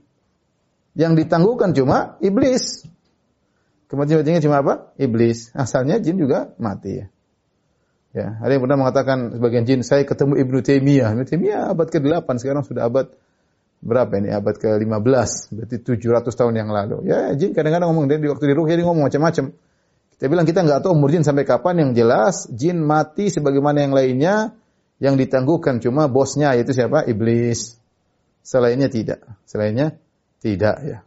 Yang 0.94 1.26
ditangguhkan 1.26 1.74
cuma 1.74 2.22
iblis. 2.22 2.86
Kematian-kematiannya 3.90 4.44
cuma 4.45 4.61
apa? 4.61 4.94
Iblis. 5.02 5.49
Asalnya 5.57 5.98
jin 5.98 6.22
juga 6.22 6.53
mati 6.61 7.02
ya. 7.02 7.07
Ya, 8.14 8.38
ada 8.38 8.53
yang 8.53 8.61
pernah 8.61 8.78
mengatakan 8.78 9.34
sebagian 9.34 9.65
jin, 9.65 9.82
saya 9.82 10.06
ketemu 10.06 10.38
Ibnu 10.38 10.61
Taimiyah. 10.61 11.18
Ibnu 11.18 11.26
Taimiyah 11.26 11.74
abad 11.74 11.90
ke-8, 11.90 12.30
sekarang 12.38 12.61
sudah 12.61 12.86
abad 12.86 13.10
berapa 13.84 14.15
ini? 14.15 14.31
Abad 14.31 14.55
ke-15, 14.55 15.30
berarti 15.51 15.76
700 15.84 16.31
tahun 16.31 16.53
yang 16.55 16.72
lalu. 16.72 17.03
Ya, 17.11 17.35
jin 17.35 17.51
kadang-kadang 17.51 17.91
ngomong 17.91 18.07
dia 18.07 18.18
di 18.18 18.31
waktu 18.31 18.47
di 18.47 18.53
ruh 18.55 18.65
dia 18.65 18.80
ngomong 18.80 19.11
macam-macam. 19.11 19.51
Kita 20.15 20.26
bilang 20.31 20.47
kita 20.47 20.64
nggak 20.64 20.80
tahu 20.88 20.95
umur 20.95 21.11
jin 21.11 21.27
sampai 21.27 21.43
kapan 21.43 21.84
yang 21.84 21.91
jelas 21.91 22.47
jin 22.47 22.80
mati 22.80 23.27
sebagaimana 23.27 23.84
yang 23.84 23.91
lainnya 23.91 24.55
yang 25.03 25.19
ditangguhkan 25.19 25.84
cuma 25.84 26.07
bosnya 26.07 26.55
yaitu 26.55 26.72
siapa? 26.72 27.03
Iblis. 27.03 27.76
Selainnya 28.39 28.88
tidak. 28.88 29.19
Selainnya 29.43 29.99
tidak 30.39 30.76
ya. 30.80 30.99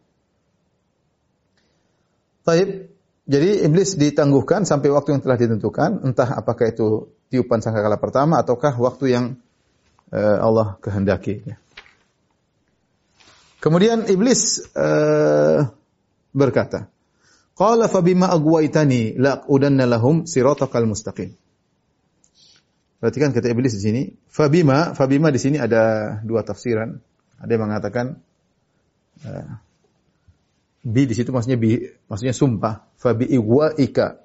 Taib. 2.45 2.93
Jadi 3.27 3.67
iblis 3.67 3.99
ditangguhkan 3.99 4.63
sampai 4.63 4.87
waktu 4.95 5.19
yang 5.19 5.23
telah 5.25 5.35
ditentukan, 5.35 6.07
entah 6.07 6.31
apakah 6.31 6.71
itu 6.71 7.11
tiupan 7.27 7.59
sangkakala 7.59 7.99
pertama 7.99 8.39
ataukah 8.39 8.71
waktu 8.79 9.05
yang 9.11 9.25
uh, 10.15 10.39
Allah 10.39 10.79
kehendaki. 10.79 11.43
Ya. 11.43 11.59
Kemudian 13.67 14.07
iblis 14.07 14.63
uh, 14.79 15.67
berkata, 16.31 16.87
Qala 17.59 17.91
fa 17.91 17.99
bima 17.99 18.31
agwaitani 18.31 19.19
udanna 19.51 19.91
lahum 19.91 20.23
siratakal 20.23 20.87
mustaqim. 20.87 21.35
Perhatikan 23.03 23.35
kata 23.35 23.51
iblis 23.51 23.75
di 23.75 23.83
sini, 23.83 24.03
fabima, 24.31 24.95
fabima 24.95 25.35
di 25.35 25.43
sini 25.43 25.59
ada 25.59 26.15
dua 26.23 26.47
tafsiran. 26.47 26.95
Ada 27.43 27.51
yang 27.51 27.63
mengatakan 27.67 28.23
uh, 29.27 29.59
bi 30.87 31.03
di 31.11 31.19
situ 31.19 31.35
maksudnya 31.35 31.59
bi 31.59 31.91
maksudnya 32.07 32.39
sumpah, 32.39 32.87
fabi 32.95 33.35
ika. 33.83 34.23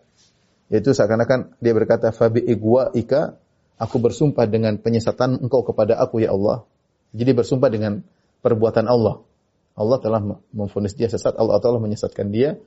Yaitu 0.69 0.93
seakan-akan 0.93 1.57
dia 1.57 1.73
berkata 1.73 2.13
fabi 2.13 2.45
ika, 2.45 3.41
aku 3.81 3.97
bersumpah 3.97 4.45
dengan 4.45 4.77
penyesatan 4.77 5.41
engkau 5.41 5.65
kepada 5.65 5.97
aku 5.97 6.21
ya 6.21 6.29
Allah. 6.29 6.61
Jadi 7.09 7.31
bersumpah 7.33 7.73
dengan 7.73 8.05
perbuatan 8.45 8.85
Allah. 8.85 9.30
Allah 9.75 9.97
telah 10.03 10.19
memfonis 10.51 10.93
dia 10.93 11.07
sesat, 11.07 11.35
Allah 11.39 11.57
telah 11.63 11.79
menyesatkan 11.79 12.27
dia 12.29 12.59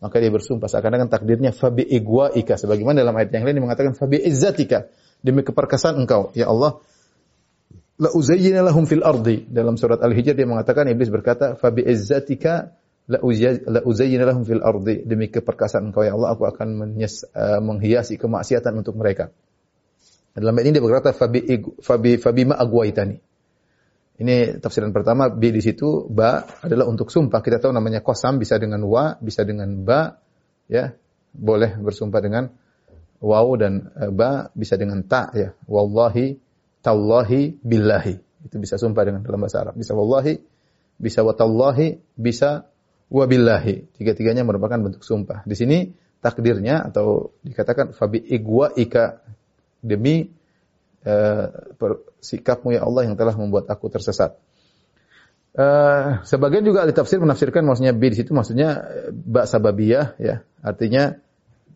maka 0.00 0.16
dia 0.16 0.32
bersumpah. 0.32 0.66
Seakan-akan 0.66 1.12
takdirnya 1.12 1.52
fabi 1.52 1.84
ika 1.84 2.56
sebagaimana 2.56 3.04
dalam 3.04 3.14
ayat 3.14 3.30
yang 3.36 3.44
lain 3.44 3.60
mengatakan 3.60 3.92
fabi 3.92 4.18
izzatika. 4.24 4.88
Demi 5.20 5.44
keperkasaan 5.44 6.00
engkau 6.00 6.32
ya 6.32 6.48
Allah. 6.48 6.80
La 8.00 8.08
uzayyina 8.16 8.64
lahum 8.64 8.88
fil 8.88 9.04
ardi. 9.04 9.44
Dalam 9.44 9.76
surat 9.76 10.00
al-hijr 10.00 10.32
dia 10.32 10.48
mengatakan 10.48 10.88
iblis 10.88 11.12
berkata 11.12 11.60
fabi 11.60 11.84
izzatika 11.84 12.72
la 13.04 13.20
uzayyina 13.84 14.24
lahum 14.24 14.48
fil 14.48 14.64
ardi. 14.64 15.04
Demi 15.04 15.28
keperkasaan 15.28 15.92
engkau 15.92 16.08
ya 16.08 16.16
Allah 16.16 16.32
aku 16.32 16.48
akan 16.48 16.68
menyes, 16.80 17.28
uh, 17.36 17.60
menghiasi 17.60 18.16
kemaksiatan 18.16 18.72
untuk 18.80 18.96
mereka. 18.96 19.28
Dalam 20.32 20.56
ayat 20.56 20.72
ini 20.72 20.80
dia 20.80 20.84
berkata 20.88 21.12
fabi 21.12 21.44
fabi 21.84 22.16
fabi 22.16 22.42
ma 22.48 22.56
agwaitani 22.56 23.20
ini 24.20 24.60
tafsiran 24.60 24.92
pertama 24.92 25.32
B 25.32 25.48
di 25.48 25.64
situ 25.64 26.04
ba 26.12 26.44
adalah 26.60 26.84
untuk 26.84 27.08
sumpah. 27.08 27.40
Kita 27.40 27.56
tahu 27.56 27.72
namanya 27.72 28.04
kosam 28.04 28.36
bisa 28.36 28.60
dengan 28.60 28.84
wa, 28.84 29.16
bisa 29.16 29.48
dengan 29.48 29.80
ba, 29.80 30.20
ya 30.68 30.92
boleh 31.32 31.80
bersumpah 31.80 32.20
dengan 32.20 32.52
waw 33.24 33.48
dan 33.56 33.88
e, 33.96 34.12
ba, 34.12 34.52
bisa 34.52 34.76
dengan 34.76 35.00
ta 35.08 35.32
ya. 35.32 35.56
Wallahi, 35.64 36.36
tallahi, 36.84 37.64
billahi. 37.64 38.44
Itu 38.44 38.60
bisa 38.60 38.76
sumpah 38.76 39.08
dengan 39.08 39.24
dalam 39.24 39.40
bahasa 39.40 39.64
Arab. 39.64 39.80
Bisa 39.80 39.96
wallahi, 39.96 40.36
bisa 41.00 41.24
watallahi, 41.24 41.96
bisa 42.12 42.68
wabillahi. 43.08 43.88
Tiga-tiganya 43.96 44.44
merupakan 44.44 44.76
bentuk 44.84 45.00
sumpah. 45.00 45.48
Di 45.48 45.56
sini 45.56 45.96
takdirnya 46.20 46.92
atau 46.92 47.32
dikatakan 47.40 47.96
fabi 47.96 48.20
igwa 48.20 48.68
ika 48.76 49.24
demi 49.80 50.28
uh, 51.08 51.72
sikapmu 52.20 52.76
ya 52.76 52.84
Allah 52.84 53.08
yang 53.08 53.16
telah 53.16 53.34
membuat 53.34 53.68
aku 53.68 53.88
tersesat. 53.88 54.36
Uh, 55.50 56.22
sebagian 56.22 56.62
juga 56.62 56.86
ahli 56.86 56.94
menafsirkan 56.94 57.66
maksudnya 57.66 57.90
bi 57.90 58.14
di 58.14 58.22
situ 58.22 58.30
maksudnya 58.30 58.86
eh, 58.86 59.10
ba 59.10 59.44
sababiyah 59.50 60.14
ya. 60.22 60.46
Artinya 60.62 61.18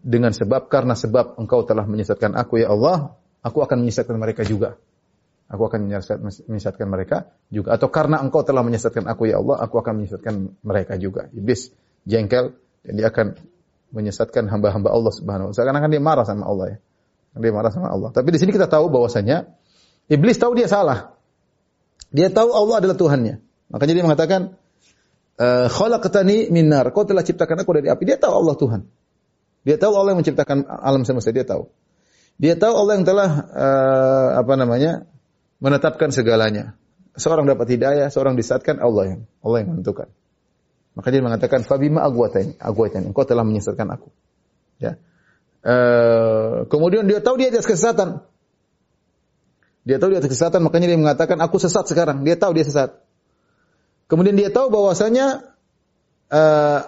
dengan 0.04 0.30
sebab 0.30 0.70
karena 0.70 0.94
sebab 0.94 1.40
engkau 1.42 1.66
telah 1.66 1.82
menyesatkan 1.82 2.38
aku 2.38 2.62
ya 2.62 2.70
Allah, 2.70 3.18
aku 3.42 3.64
akan 3.66 3.82
menyesatkan 3.82 4.14
mereka 4.14 4.46
juga. 4.46 4.78
Aku 5.44 5.68
akan 5.68 5.90
menyesatkan 6.48 6.88
mereka 6.88 7.28
juga 7.52 7.76
atau 7.76 7.92
karena 7.92 8.22
engkau 8.22 8.46
telah 8.46 8.64
menyesatkan 8.64 9.04
aku 9.04 9.28
ya 9.28 9.42
Allah, 9.42 9.60
aku 9.60 9.76
akan 9.82 10.00
menyesatkan 10.00 10.34
mereka 10.64 10.94
juga. 10.96 11.28
Iblis 11.34 11.74
jengkel 12.06 12.54
dan 12.86 12.92
dia 12.94 13.10
akan 13.10 13.36
menyesatkan 13.94 14.50
hamba-hamba 14.50 14.90
Allah 14.90 15.12
Subhanahu 15.14 15.50
wa 15.50 15.52
taala. 15.54 15.58
Seakan-akan 15.70 15.90
dia 15.90 16.02
marah 16.02 16.26
sama 16.26 16.44
Allah 16.46 16.66
ya. 16.74 16.78
Dia 17.34 17.50
marah 17.50 17.72
sama 17.74 17.90
Allah. 17.90 18.10
Tapi 18.14 18.30
di 18.30 18.38
sini 18.38 18.54
kita 18.54 18.70
tahu 18.70 18.90
bahwasanya 18.90 19.50
iblis 20.08 20.36
tahu 20.36 20.56
dia 20.58 20.68
salah. 20.68 21.14
Dia 22.14 22.30
tahu 22.30 22.54
Allah 22.54 22.84
adalah 22.84 22.96
Tuhannya. 22.96 23.42
Makanya 23.74 23.92
dia 23.96 24.04
mengatakan, 24.06 24.40
eh, 25.40 25.66
khalaqtani 25.66 26.50
min. 26.54 26.70
Kau 26.94 27.02
telah 27.02 27.26
ciptakan 27.26 27.66
aku 27.66 27.70
dari 27.82 27.90
api. 27.90 28.02
Dia 28.06 28.18
tahu 28.20 28.32
Allah 28.32 28.54
Tuhan. 28.54 28.80
Dia 29.64 29.76
tahu 29.80 29.92
Allah 29.96 30.14
yang 30.14 30.20
menciptakan 30.20 30.68
alam 30.68 31.02
semesta. 31.08 31.32
Dia 31.32 31.48
tahu. 31.48 31.72
Dia 32.36 32.54
tahu 32.58 32.74
Allah 32.74 32.92
yang 33.00 33.06
telah 33.06 33.30
uh, 33.46 34.28
apa 34.42 34.54
namanya 34.58 35.08
menetapkan 35.62 36.10
segalanya. 36.10 36.76
Seorang 37.14 37.46
dapat 37.46 37.78
hidayah, 37.78 38.10
seorang 38.10 38.34
disatkan 38.34 38.82
Allah 38.82 39.16
yang 39.16 39.20
Allah 39.40 39.58
yang 39.62 39.68
menentukan. 39.72 40.10
Maka 40.98 41.08
dia 41.14 41.22
mengatakan 41.22 41.62
fabima 41.62 42.02
agwatani, 42.02 42.58
agwatani. 42.58 43.14
Engkau 43.14 43.22
telah 43.22 43.46
menyesatkan 43.46 43.86
aku. 43.86 44.10
Ya. 44.82 44.98
Uh, 45.64 46.68
kemudian 46.68 47.06
dia 47.06 47.22
tahu 47.22 47.38
dia 47.38 47.54
atas 47.54 47.64
kesesatan. 47.64 48.20
Dia 49.84 50.00
tahu 50.00 50.16
dia 50.16 50.18
atas 50.24 50.32
kesesatan, 50.32 50.64
makanya 50.64 50.88
dia 50.88 50.98
mengatakan 50.98 51.36
aku 51.44 51.60
sesat 51.60 51.84
sekarang. 51.84 52.24
Dia 52.24 52.40
tahu 52.40 52.56
dia 52.56 52.64
sesat. 52.64 53.04
Kemudian 54.08 54.36
dia 54.36 54.48
tahu 54.48 54.72
bahwasanya 54.72 55.44
uh, 56.32 56.80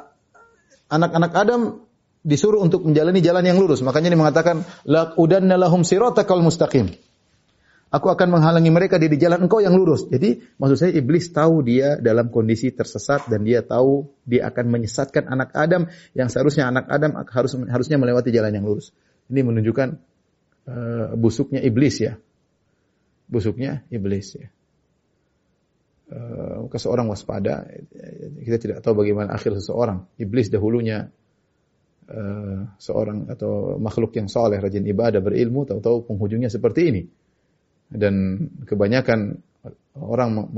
anak-anak 0.89 1.32
Adam 1.36 1.60
disuruh 2.27 2.59
untuk 2.59 2.82
menjalani 2.82 3.20
jalan 3.20 3.44
yang 3.47 3.60
lurus. 3.60 3.85
Makanya 3.85 4.12
dia 4.12 4.18
mengatakan 4.18 4.66
la 4.89 5.14
udanna 5.14 5.60
lahum 5.60 5.85
siratakal 5.85 6.43
mustaqim. 6.43 6.90
Aku 7.86 8.10
akan 8.10 8.35
menghalangi 8.35 8.68
mereka 8.74 8.98
di 8.98 9.06
jalan 9.14 9.47
engkau 9.47 9.62
yang 9.62 9.78
lurus. 9.78 10.10
Jadi 10.10 10.43
maksud 10.59 10.77
saya 10.77 10.93
iblis 10.98 11.31
tahu 11.31 11.62
dia 11.62 11.97
dalam 12.02 12.35
kondisi 12.35 12.74
tersesat 12.74 13.31
dan 13.31 13.47
dia 13.47 13.62
tahu 13.62 14.10
dia 14.27 14.51
akan 14.51 14.66
menyesatkan 14.74 15.31
anak 15.31 15.55
Adam 15.55 15.86
yang 16.10 16.27
seharusnya 16.27 16.66
anak 16.66 16.90
Adam 16.90 17.14
harus 17.14 17.55
harusnya 17.70 17.97
melewati 17.97 18.35
jalan 18.35 18.51
yang 18.59 18.66
lurus. 18.66 18.90
Ini 19.31 19.47
menunjukkan 19.47 19.89
uh, 20.66 21.06
busuknya 21.14 21.62
iblis 21.62 22.02
ya. 22.02 22.18
Busuknya 23.27 23.82
iblis 23.90 24.39
ya. 24.39 24.48
Uh, 26.07 26.70
seorang 26.70 27.11
waspada. 27.11 27.66
Kita 28.39 28.57
tidak 28.62 28.78
tahu 28.86 29.03
bagaimana 29.03 29.35
akhir 29.35 29.59
seseorang. 29.59 30.07
Iblis 30.23 30.55
dahulunya 30.55 31.11
uh, 32.07 32.59
seorang 32.78 33.27
atau 33.27 33.74
makhluk 33.82 34.15
yang 34.15 34.31
soleh, 34.31 34.62
rajin 34.62 34.86
ibadah, 34.86 35.19
berilmu, 35.19 35.66
tahu-tahu 35.66 36.07
penghujungnya 36.07 36.47
seperti 36.47 36.82
ini 36.94 37.03
dan 37.90 38.47
kebanyakan 38.66 39.39
orang 39.98 40.51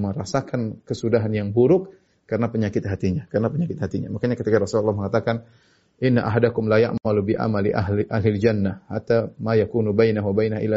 merasakan 0.00 0.80
kesudahan 0.84 1.30
yang 1.32 1.48
buruk 1.52 1.92
karena 2.24 2.46
penyakit 2.48 2.86
hatinya, 2.86 3.26
karena 3.28 3.50
penyakit 3.50 3.78
hatinya. 3.80 4.08
Makanya 4.12 4.38
ketika 4.38 4.62
Rasulullah 4.62 4.94
mengatakan, 4.94 5.44
Inna 6.00 6.24
ahadakum 6.24 6.64
la 6.64 6.80
ya'malu 6.80 7.20
bi 7.20 7.34
amali 7.36 7.76
ahli 7.76 8.08
ahli 8.08 8.28
jannah 8.40 8.88
hatta 8.88 9.36
ma 9.36 9.52
yakunu 9.52 9.92
bainahu 9.92 10.32
wa 10.32 10.34
bainahu 10.34 10.64
ila 10.64 10.76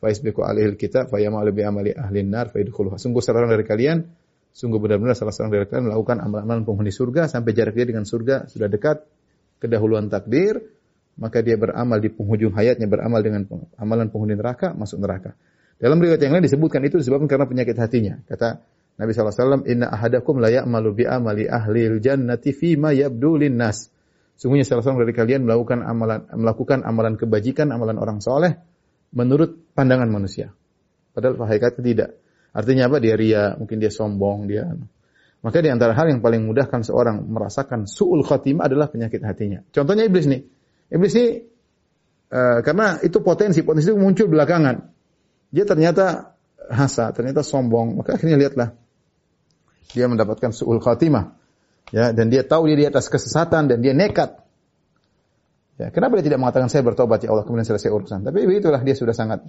fa 0.00 0.08
yasbiqu 0.08 0.40
alaihi 0.40 0.74
alkitab 0.74 1.12
fa 1.12 1.20
ya'malu 1.20 1.52
bi 1.52 1.62
amali 1.62 1.92
ahli 1.92 2.24
nar 2.24 2.48
fa. 2.48 2.58
Sungguh 2.96 3.20
salah 3.20 3.44
seorang 3.44 3.52
dari 3.52 3.64
kalian 3.68 3.98
sungguh 4.50 4.80
benar-benar 4.82 5.14
salah 5.14 5.30
seorang 5.30 5.52
dari 5.52 5.64
kalian 5.68 5.92
melakukan 5.92 6.18
amalan-amalan 6.24 6.64
penghuni 6.66 6.90
surga 6.90 7.30
sampai 7.30 7.52
jarak 7.54 7.76
dia 7.76 7.86
dengan 7.86 8.02
surga 8.08 8.50
sudah 8.50 8.66
dekat 8.66 9.04
kedahuluan 9.62 10.10
takdir 10.10 10.58
maka 11.20 11.44
dia 11.44 11.60
beramal 11.60 12.00
di 12.00 12.08
penghujung 12.08 12.56
hayatnya 12.56 12.88
beramal 12.88 13.20
dengan 13.20 13.44
amalan 13.76 14.08
penghuni 14.08 14.34
neraka 14.34 14.72
masuk 14.72 15.04
neraka. 15.04 15.36
Dalam 15.76 16.00
riwayat 16.00 16.20
yang 16.20 16.32
lain 16.36 16.44
disebutkan 16.44 16.80
itu 16.84 17.00
disebabkan 17.00 17.28
karena 17.28 17.44
penyakit 17.48 17.76
hatinya. 17.76 18.20
Kata 18.28 18.60
Nabi 19.00 19.16
SAW, 19.16 19.64
Inna 19.64 19.88
ahadakum 19.88 20.36
la 20.36 20.52
ya'malu 20.52 20.92
bi 20.92 21.04
amali 21.08 21.48
ahli 21.48 21.88
jannati 22.00 22.52
ma 22.76 22.92
yabdu 22.92 23.40
nas. 23.48 23.88
Sungguhnya 24.36 24.64
salah 24.64 24.84
seorang 24.84 25.08
dari 25.08 25.16
kalian 25.16 25.44
melakukan 25.44 25.80
amalan 25.84 26.24
melakukan 26.36 26.84
amalan 26.84 27.16
kebajikan, 27.16 27.68
amalan 27.72 27.96
orang 27.96 28.20
soleh 28.24 28.60
menurut 29.14 29.74
pandangan 29.74 30.08
manusia. 30.10 30.54
Padahal 31.10 31.38
hakikatnya 31.46 31.82
tidak. 31.82 32.10
Artinya 32.50 32.90
apa? 32.90 32.96
Dia 32.98 33.14
ria, 33.14 33.54
mungkin 33.58 33.78
dia 33.78 33.90
sombong, 33.90 34.46
dia 34.50 34.70
maka 35.40 35.64
di 35.64 35.72
antara 35.72 35.96
hal 35.96 36.12
yang 36.12 36.20
paling 36.20 36.44
mudahkan 36.44 36.84
seorang 36.84 37.24
merasakan 37.24 37.88
su'ul 37.88 38.20
khatimah 38.20 38.68
adalah 38.68 38.92
penyakit 38.92 39.24
hatinya. 39.24 39.64
Contohnya 39.72 40.04
iblis 40.04 40.28
nih. 40.28 40.44
Iblis 40.92 41.12
ini 41.16 41.26
uh, 42.28 42.60
karena 42.60 43.00
itu 43.00 43.24
potensi, 43.24 43.64
potensi 43.64 43.88
itu 43.88 43.96
muncul 43.96 44.28
belakangan. 44.28 44.76
Dia 45.48 45.64
ternyata 45.64 46.36
hasa, 46.68 47.16
ternyata 47.16 47.40
sombong, 47.40 47.96
maka 47.96 48.20
akhirnya 48.20 48.36
lihatlah 48.36 48.76
dia 49.96 50.06
mendapatkan 50.06 50.52
suul 50.52 50.78
khatimah. 50.78 51.40
Ya, 51.90 52.14
dan 52.14 52.30
dia 52.30 52.46
tahu 52.46 52.70
dia 52.70 52.76
di 52.76 52.86
atas 52.86 53.10
kesesatan 53.10 53.66
dan 53.66 53.80
dia 53.82 53.96
nekat. 53.96 54.38
Ya, 55.80 55.88
kenapa 55.88 56.20
dia 56.20 56.28
tidak 56.28 56.44
mengatakan 56.44 56.68
saya 56.68 56.84
bertobat 56.84 57.24
ya 57.24 57.32
Allah 57.32 57.48
kemudian 57.48 57.64
selesai 57.64 57.88
urusan? 57.88 58.20
Tapi 58.20 58.44
begitulah 58.44 58.84
dia 58.84 58.92
sudah 58.92 59.16
sangat 59.16 59.40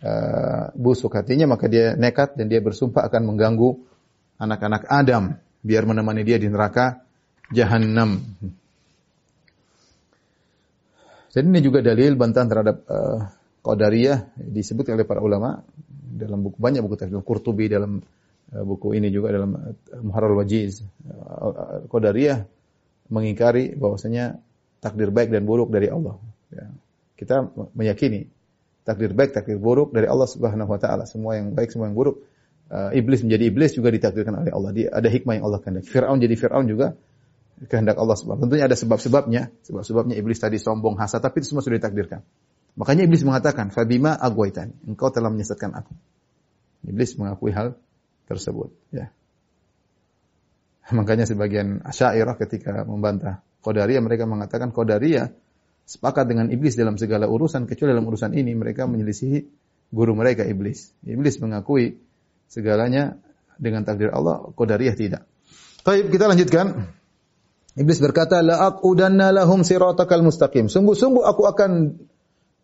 uh, 0.00 0.72
busuk 0.72 1.12
hatinya 1.12 1.52
maka 1.52 1.68
dia 1.68 1.92
nekat 2.00 2.32
dan 2.32 2.48
dia 2.48 2.64
bersumpah 2.64 3.04
akan 3.04 3.28
mengganggu 3.28 3.76
anak-anak 4.40 4.88
Adam 4.88 5.36
biar 5.60 5.84
menemani 5.84 6.24
dia 6.24 6.40
di 6.40 6.48
neraka 6.48 7.04
jahanam. 7.52 8.24
Jadi 11.28 11.44
ini 11.44 11.60
juga 11.60 11.84
dalil 11.84 12.16
bantahan 12.16 12.48
terhadap 12.48 12.76
uh, 12.88 13.20
Qadariyah 13.60 14.40
disebut 14.40 14.88
oleh 14.96 15.04
para 15.04 15.20
ulama 15.20 15.60
dalam 15.92 16.40
buku 16.40 16.56
banyak 16.56 16.80
buku 16.80 16.96
tafsir 16.96 17.20
Qurtubi 17.20 17.68
dalam 17.68 18.00
uh, 18.56 18.64
buku 18.64 18.96
ini 18.96 19.12
juga 19.12 19.36
dalam 19.36 19.52
uh, 19.52 19.76
Muharrar 20.00 20.32
Wajiz. 20.40 20.80
Uh, 21.04 21.84
Qadariyah 21.84 22.48
mengingkari 23.12 23.76
bahwasanya 23.76 24.40
takdir 24.80 25.12
baik 25.12 25.28
dan 25.30 25.44
buruk 25.44 25.68
dari 25.70 25.92
Allah. 25.92 26.16
Ya. 26.50 26.66
Kita 27.14 27.52
meyakini 27.76 28.26
takdir 28.82 29.12
baik, 29.12 29.36
takdir 29.36 29.60
buruk 29.60 29.92
dari 29.92 30.08
Allah 30.08 30.26
Subhanahu 30.26 30.72
wa 30.72 30.80
taala. 30.80 31.04
Semua 31.04 31.36
yang 31.36 31.52
baik, 31.52 31.70
semua 31.70 31.86
yang 31.92 31.96
buruk. 31.96 32.24
Uh, 32.70 32.94
iblis 32.94 33.20
menjadi 33.26 33.50
iblis 33.50 33.74
juga 33.74 33.90
ditakdirkan 33.92 34.34
oleh 34.40 34.52
Allah. 34.54 34.70
Dia, 34.72 34.88
ada 34.94 35.08
hikmah 35.10 35.38
yang 35.38 35.44
Allah 35.46 35.60
kehendaki. 35.60 35.90
Firaun 35.90 36.18
jadi 36.22 36.34
Firaun 36.38 36.66
juga 36.70 36.94
kehendak 37.66 38.00
Allah 38.00 38.16
Subhanahu 38.16 38.46
Tentunya 38.46 38.64
ada 38.70 38.78
sebab-sebabnya. 38.78 39.42
Sebab-sebabnya 39.66 40.14
iblis 40.16 40.38
tadi 40.40 40.56
sombong, 40.56 40.96
hasad, 40.96 41.20
tapi 41.20 41.44
itu 41.44 41.52
semua 41.52 41.62
sudah 41.66 41.76
ditakdirkan. 41.76 42.24
Makanya 42.78 43.04
iblis 43.04 43.26
mengatakan, 43.26 43.74
"Fabima 43.74 44.14
agwaitani?" 44.14 44.72
Engkau 44.86 45.10
telah 45.10 45.28
menyesatkan 45.28 45.74
aku. 45.74 45.92
Iblis 46.86 47.18
mengakui 47.18 47.52
hal 47.52 47.76
tersebut, 48.30 48.70
ya. 48.94 49.10
Makanya 50.94 51.26
sebagian 51.26 51.84
Asy'ariyah 51.84 52.38
ketika 52.38 52.86
membantah 52.86 53.42
Qadariyah 53.60 54.02
mereka 54.02 54.24
mengatakan 54.24 54.72
Qadariyah 54.72 55.32
sepakat 55.84 56.24
dengan 56.30 56.48
iblis 56.48 56.78
dalam 56.78 56.96
segala 56.96 57.26
urusan 57.26 57.66
kecuali 57.66 57.92
dalam 57.92 58.06
urusan 58.06 58.32
ini 58.32 58.54
mereka 58.54 58.86
menyelisihi 58.86 59.38
guru 59.90 60.14
mereka 60.14 60.46
iblis. 60.46 60.94
Iblis 61.02 61.42
mengakui 61.42 61.98
segalanya 62.46 63.18
dengan 63.60 63.84
takdir 63.84 64.14
Allah, 64.14 64.48
Qadariyah 64.54 64.96
tidak. 64.96 65.22
Baik, 65.84 66.12
kita 66.12 66.24
lanjutkan. 66.30 66.96
Iblis 67.78 68.02
berkata, 68.02 68.42
"La 68.42 68.66
aqudanna 68.66 69.30
lahum 69.30 69.62
siratakal 69.62 70.26
mustaqim." 70.26 70.66
Sungguh-sungguh 70.66 71.22
aku 71.22 71.42
akan 71.46 71.70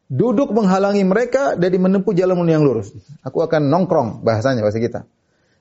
duduk 0.06 0.54
menghalangi 0.54 1.02
mereka 1.02 1.58
dari 1.58 1.78
menempuh 1.78 2.14
jalan 2.14 2.46
yang 2.46 2.62
lurus. 2.62 2.94
Aku 3.26 3.42
akan 3.42 3.70
nongkrong 3.70 4.22
bahasanya 4.22 4.62
bahasa 4.62 4.78
kita. 4.78 5.06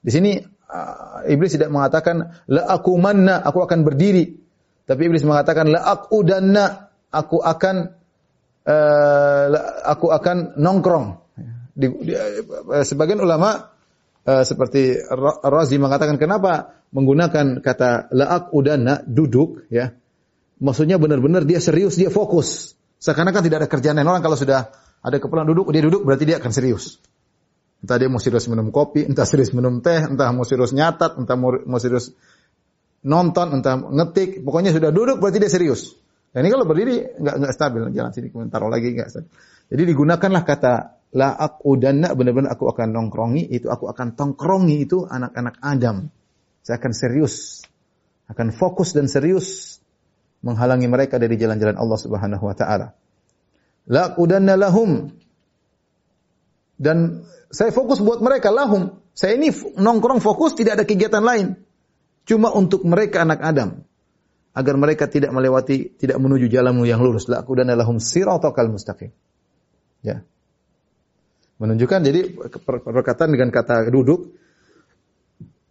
Di 0.06 0.14
sini 0.14 0.38
uh, 0.38 1.26
iblis 1.26 1.58
tidak 1.58 1.74
mengatakan 1.74 2.46
la 2.46 2.62
aku 2.70 2.94
manna, 2.98 3.42
aku 3.42 3.66
akan 3.66 3.82
berdiri. 3.82 4.45
Tapi 4.86 5.02
iblis 5.10 5.26
mengatakan 5.26 5.70
la 5.74 5.82
aqudanna, 5.82 6.94
aku 7.10 7.42
akan 7.42 7.76
uh, 8.70 9.46
aku 9.86 10.08
akan 10.14 10.58
nongkrong. 10.62 11.08
Di, 11.76 11.88
di, 11.92 12.14
uh, 12.16 12.86
sebagian 12.86 13.20
ulama 13.20 13.74
uh, 14.24 14.44
seperti 14.46 14.96
Razi 15.44 15.76
mengatakan 15.82 16.22
kenapa 16.22 16.86
menggunakan 16.94 17.60
kata 17.60 18.14
laak 18.14 18.54
udana 18.54 19.02
duduk 19.04 19.68
ya. 19.74 19.92
Maksudnya 20.56 20.96
benar-benar 20.96 21.44
dia 21.44 21.60
serius, 21.60 22.00
dia 22.00 22.08
fokus. 22.08 22.80
Seakan-akan 23.04 23.44
tidak 23.44 23.58
ada 23.66 23.70
kerjaan 23.70 24.00
lain 24.00 24.08
orang 24.08 24.24
kalau 24.24 24.40
sudah 24.40 24.72
ada 25.04 25.18
keperluan 25.20 25.52
duduk, 25.52 25.68
dia 25.76 25.84
duduk 25.84 26.08
berarti 26.08 26.24
dia 26.24 26.40
akan 26.40 26.52
serius. 26.56 27.04
Entah 27.84 28.00
dia 28.00 28.08
mau 28.08 28.24
serius 28.24 28.48
minum 28.48 28.72
kopi, 28.72 29.04
entah 29.04 29.28
serius 29.28 29.52
minum 29.52 29.84
teh, 29.84 30.00
entah 30.00 30.32
mau 30.32 30.48
serius 30.48 30.72
nyatat, 30.72 31.20
entah 31.20 31.36
mau 31.38 31.78
serius 31.78 32.16
nonton, 33.04 33.60
entah 33.60 33.76
ngetik, 33.82 34.46
pokoknya 34.46 34.72
sudah 34.72 34.94
duduk 34.94 35.20
berarti 35.20 35.42
dia 35.42 35.52
serius. 35.52 35.98
Dan 36.36 36.44
ini 36.44 36.52
kalau 36.52 36.68
berdiri 36.68 37.16
nggak 37.16 37.36
nggak 37.42 37.54
stabil, 37.56 37.82
jangan 37.96 38.12
sini 38.12 38.28
komentar 38.28 38.60
lagi 38.68 38.92
nggak 38.92 39.10
stabil. 39.12 39.32
Jadi 39.72 39.82
digunakanlah 39.88 40.44
kata 40.44 40.74
la 41.16 41.32
aqudanna 41.32 42.12
benar-benar 42.12 42.54
aku 42.54 42.68
akan 42.70 42.92
nongkrongi 42.92 43.48
itu 43.48 43.72
aku 43.72 43.88
akan 43.88 44.20
tongkrongi 44.20 44.84
itu 44.84 45.08
anak-anak 45.08 45.56
Adam. 45.64 46.12
Saya 46.60 46.76
akan 46.82 46.92
serius, 46.92 47.64
akan 48.28 48.52
fokus 48.52 48.92
dan 48.92 49.08
serius 49.08 49.80
menghalangi 50.44 50.86
mereka 50.92 51.18
dari 51.18 51.40
jalan-jalan 51.40 51.80
Allah 51.80 52.00
Subhanahu 52.04 52.44
wa 52.44 52.56
taala. 52.58 52.94
La 53.88 54.12
qudanna 54.12 54.60
lahum 54.60 55.08
dan 56.76 57.24
saya 57.48 57.72
fokus 57.72 58.04
buat 58.04 58.20
mereka 58.20 58.52
lahum. 58.52 59.00
Saya 59.16 59.40
ini 59.40 59.56
nongkrong 59.56 60.20
fokus 60.20 60.52
tidak 60.60 60.84
ada 60.84 60.86
kegiatan 60.86 61.24
lain. 61.24 61.56
Cuma 62.26 62.50
untuk 62.52 62.82
mereka 62.84 63.22
anak 63.22 63.40
Adam 63.46 63.86
agar 64.56 64.76
mereka 64.80 65.06
tidak 65.06 65.30
melewati 65.36 65.94
tidak 66.00 66.18
menuju 66.18 66.50
jalan 66.50 66.82
yang 66.88 67.04
lurus. 67.04 67.30
La 67.30 67.46
qudanna 67.46 67.78
lahum 67.78 68.02
siratal 68.02 68.70
mustaqim. 68.72 69.14
Ya. 70.02 70.26
Menunjukkan 71.62 72.00
jadi 72.04 72.36
perkataan 72.68 73.32
dengan 73.32 73.54
kata 73.54 73.88
duduk 73.88 74.36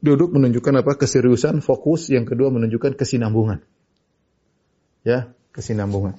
duduk 0.04 0.36
menunjukkan 0.36 0.84
apa? 0.84 1.00
Keseriusan, 1.00 1.64
fokus. 1.64 2.12
Yang 2.12 2.36
kedua 2.36 2.52
menunjukkan 2.52 2.96
kesinambungan. 2.96 3.64
Ya, 5.04 5.32
kesinambungan. 5.52 6.16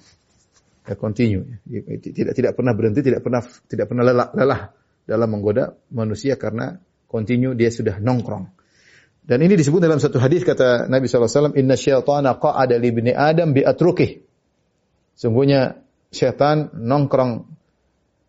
Ya, 0.86 0.94
continue. 0.98 1.62
Tidak 2.02 2.34
tidak 2.34 2.54
pernah 2.54 2.74
berhenti, 2.78 3.02
tidak 3.02 3.26
pernah 3.26 3.42
tidak 3.66 3.90
pernah 3.90 4.04
lelah, 4.06 4.30
lelah 4.34 4.62
dalam 5.06 5.30
menggoda 5.30 5.74
manusia 5.94 6.38
karena 6.38 6.78
continue 7.10 7.54
dia 7.54 7.70
sudah 7.70 7.98
nongkrong. 8.02 8.65
Dan 9.26 9.42
ini 9.42 9.58
disebut 9.58 9.82
dalam 9.82 9.98
satu 9.98 10.22
hadis 10.22 10.46
kata 10.46 10.86
Nabi 10.86 11.10
SAW, 11.10 11.58
Inna 11.58 11.74
syaitana 11.74 12.38
qa'ada 12.38 12.78
li 12.78 12.90
bini 12.94 13.10
Adam 13.10 13.58
bi 13.58 13.66
atrukih. 13.66 14.22
Sungguhnya 15.18 15.82
syaitan 16.14 16.70
nongkrong 16.78 17.48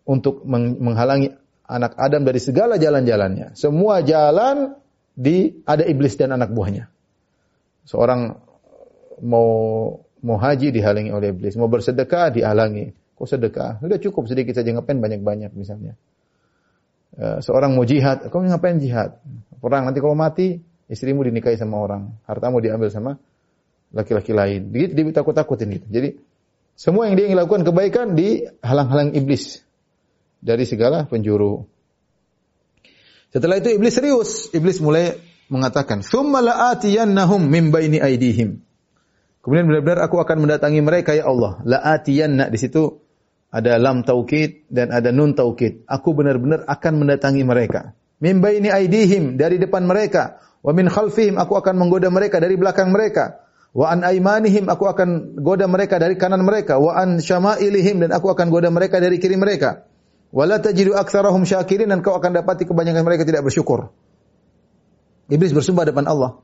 untuk 0.08 0.46
menghalangi 0.48 1.36
anak 1.68 1.98
Adam 2.00 2.24
dari 2.24 2.40
segala 2.40 2.80
jalan-jalannya. 2.80 3.58
Semua 3.58 4.00
jalan 4.00 4.72
di 5.12 5.60
ada 5.68 5.84
iblis 5.84 6.16
dan 6.16 6.32
anak 6.32 6.54
buahnya. 6.54 6.88
Seorang 7.84 8.38
mau 9.20 9.50
mau 10.22 10.38
haji 10.40 10.72
dihalangi 10.74 11.12
oleh 11.12 11.30
iblis, 11.36 11.54
mau 11.60 11.68
bersedekah 11.68 12.32
dihalangi. 12.32 12.94
Kok 13.16 13.28
sedekah? 13.28 13.80
Sudah 13.80 13.98
cukup 14.00 14.28
sedikit 14.28 14.56
saja 14.56 14.72
ngapain 14.76 15.00
banyak-banyak 15.00 15.52
misalnya. 15.56 15.96
Eh, 17.16 17.40
seorang 17.40 17.72
mau 17.72 17.88
jihad, 17.88 18.28
kau 18.28 18.44
ngapain 18.44 18.76
jihad? 18.76 19.16
Perang 19.56 19.88
nanti 19.88 20.04
kalau 20.04 20.12
mati 20.12 20.60
istrimu 20.86 21.22
dinikahi 21.26 21.58
sama 21.58 21.82
orang, 21.82 22.14
hartamu 22.26 22.62
diambil 22.62 22.90
sama 22.90 23.18
laki-laki 23.94 24.34
lain. 24.34 24.66
Begitu 24.70 24.92
dia 24.94 25.04
takut-takutin 25.22 25.68
gitu. 25.78 25.86
Jadi 25.90 26.18
semua 26.76 27.08
yang 27.08 27.16
dia 27.16 27.32
ingin 27.32 27.38
lakukan 27.40 27.64
kebaikan 27.64 28.12
dihalang-halang 28.12 29.16
iblis 29.16 29.64
dari 30.44 30.68
segala 30.68 31.08
penjuru. 31.08 31.64
Setelah 33.32 33.58
itu 33.58 33.74
iblis 33.74 33.94
serius. 33.96 34.52
Iblis 34.52 34.78
mulai 34.84 35.16
mengatakan, 35.48 36.04
"Tsumma 36.04 36.40
min 37.42 37.64
baini 37.72 37.98
aidihim." 38.00 38.62
Kemudian 39.40 39.70
benar-benar 39.70 40.10
aku 40.10 40.18
akan 40.18 40.42
mendatangi 40.42 40.80
mereka 40.82 41.14
ya 41.14 41.30
Allah. 41.30 41.62
La'atiyanna 41.62 42.50
di 42.50 42.58
situ 42.58 42.98
ada 43.54 43.78
lam 43.78 44.02
taukid 44.02 44.66
dan 44.66 44.90
ada 44.90 45.14
nun 45.14 45.38
taukid. 45.38 45.86
Aku 45.86 46.18
benar-benar 46.18 46.66
akan 46.66 46.92
mendatangi 46.98 47.46
mereka. 47.46 47.94
Min 48.18 48.42
baini 48.42 48.72
aidihim 48.72 49.38
dari 49.38 49.60
depan 49.62 49.86
mereka, 49.86 50.40
wa 50.66 50.72
min 50.74 50.90
khalfihim 50.90 51.38
aku 51.38 51.54
akan 51.54 51.78
menggoda 51.78 52.10
mereka 52.10 52.42
dari 52.42 52.58
belakang 52.58 52.90
mereka. 52.90 53.46
Wa 53.76 53.92
an 53.92 54.02
aimanihim 54.08 54.72
aku 54.72 54.88
akan 54.88 55.36
goda 55.44 55.68
mereka 55.68 56.00
dari 56.00 56.16
kanan 56.16 56.40
mereka, 56.48 56.80
wa 56.80 56.96
an 56.96 57.20
syama'ilihim 57.20 58.00
dan 58.00 58.10
aku 58.16 58.32
akan 58.32 58.48
goda 58.48 58.72
mereka 58.72 58.96
dari 59.04 59.20
kiri 59.20 59.36
mereka. 59.36 59.84
Wala 60.32 60.58
tajidu 60.64 60.96
aktsarahum 60.96 61.44
syakirin 61.44 61.92
dan 61.92 62.00
kau 62.00 62.16
akan 62.16 62.40
dapati 62.40 62.64
kebanyakan 62.64 63.04
mereka 63.04 63.28
tidak 63.28 63.44
bersyukur. 63.44 63.92
Iblis 65.28 65.52
bersumpah 65.52 65.84
depan 65.86 66.08
Allah. 66.08 66.40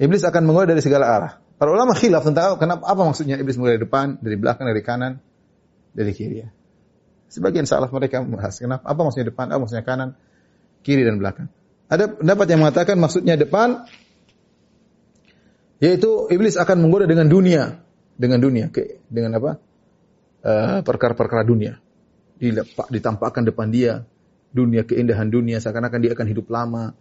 Iblis 0.00 0.24
akan 0.26 0.42
menggoda 0.48 0.74
dari 0.74 0.82
segala 0.82 1.06
arah. 1.12 1.32
Para 1.54 1.70
ulama 1.70 1.94
khilaf 1.94 2.26
tentang 2.26 2.58
kenapa 2.58 2.82
apa 2.88 3.02
maksudnya 3.04 3.38
iblis 3.38 3.60
menggoda 3.60 3.78
dari 3.78 3.84
depan, 3.84 4.06
dari 4.24 4.36
belakang, 4.40 4.64
dari 4.66 4.82
kanan, 4.82 5.12
dari 5.92 6.12
kiri 6.16 6.36
ya. 6.40 6.48
Sebagian 7.30 7.68
salah 7.68 7.92
mereka 7.92 8.24
membahas 8.24 8.58
kenapa 8.58 8.84
apa 8.88 9.00
maksudnya 9.04 9.28
depan, 9.28 9.52
apa 9.52 9.60
maksudnya 9.60 9.84
kanan, 9.86 10.16
kiri 10.84 11.02
dan 11.02 11.16
belakang. 11.16 11.48
Ada 11.88 12.20
pendapat 12.20 12.46
yang 12.52 12.60
mengatakan 12.60 12.96
maksudnya 13.00 13.40
depan 13.40 13.88
yaitu 15.80 16.28
iblis 16.30 16.60
akan 16.60 16.84
menggoda 16.84 17.08
dengan 17.08 17.26
dunia, 17.28 17.80
dengan 18.14 18.38
dunia, 18.40 18.68
dengan 19.08 19.40
apa? 19.40 19.52
Eh, 20.44 20.80
perkara-perkara 20.84 21.40
uh, 21.40 21.48
dunia. 21.48 21.72
Ditampakkan 22.92 23.48
depan 23.48 23.72
dia 23.72 24.04
dunia 24.52 24.84
keindahan 24.84 25.32
dunia 25.32 25.56
seakan-akan 25.56 25.98
dia 26.04 26.12
akan 26.12 26.26
hidup 26.28 26.52
lama. 26.52 26.92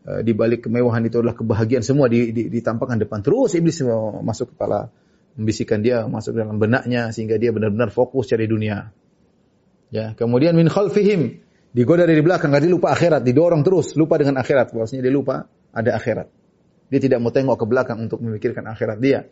Uh, 0.00 0.20
di 0.24 0.32
balik 0.32 0.68
kemewahan 0.68 1.04
itu 1.04 1.20
adalah 1.20 1.36
kebahagiaan 1.36 1.84
semua 1.84 2.08
ditampakkan 2.08 3.00
depan. 3.00 3.24
Terus 3.24 3.56
iblis 3.56 3.80
masuk 4.24 4.52
kepala 4.56 4.92
membisikkan 5.36 5.80
dia 5.80 6.04
masuk 6.04 6.36
dalam 6.36 6.60
benaknya 6.60 7.08
sehingga 7.08 7.40
dia 7.40 7.56
benar-benar 7.56 7.88
fokus 7.88 8.28
cari 8.28 8.44
dunia. 8.44 8.92
Ya, 9.90 10.12
kemudian 10.12 10.52
min 10.52 10.68
khalfihim 10.68 11.40
digoda 11.70 12.04
dari 12.06 12.20
belakang, 12.20 12.50
enggak 12.50 12.70
lupa 12.70 12.94
akhirat, 12.94 13.22
didorong 13.22 13.62
terus 13.62 13.94
lupa 13.94 14.18
dengan 14.18 14.38
akhirat. 14.42 14.74
Bahwasanya 14.74 15.02
dia 15.06 15.14
lupa 15.14 15.46
ada 15.70 15.90
akhirat. 15.94 16.26
Dia 16.90 17.00
tidak 17.00 17.22
mau 17.22 17.30
tengok 17.30 17.54
ke 17.54 17.66
belakang 17.70 17.98
untuk 18.02 18.18
memikirkan 18.18 18.66
akhirat 18.66 18.98
dia. 18.98 19.26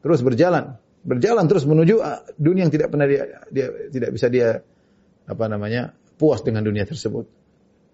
Terus 0.00 0.24
berjalan, 0.24 0.80
berjalan 1.04 1.44
terus 1.46 1.68
menuju 1.68 2.00
ah, 2.00 2.24
dunia 2.40 2.66
yang 2.66 2.72
tidak 2.72 2.88
pernah 2.90 3.06
dia, 3.06 3.44
dia 3.52 3.66
tidak 3.92 4.10
bisa 4.16 4.26
dia 4.32 4.64
apa 5.28 5.44
namanya 5.46 5.92
puas 6.16 6.40
dengan 6.40 6.64
dunia 6.64 6.88
tersebut. 6.88 7.28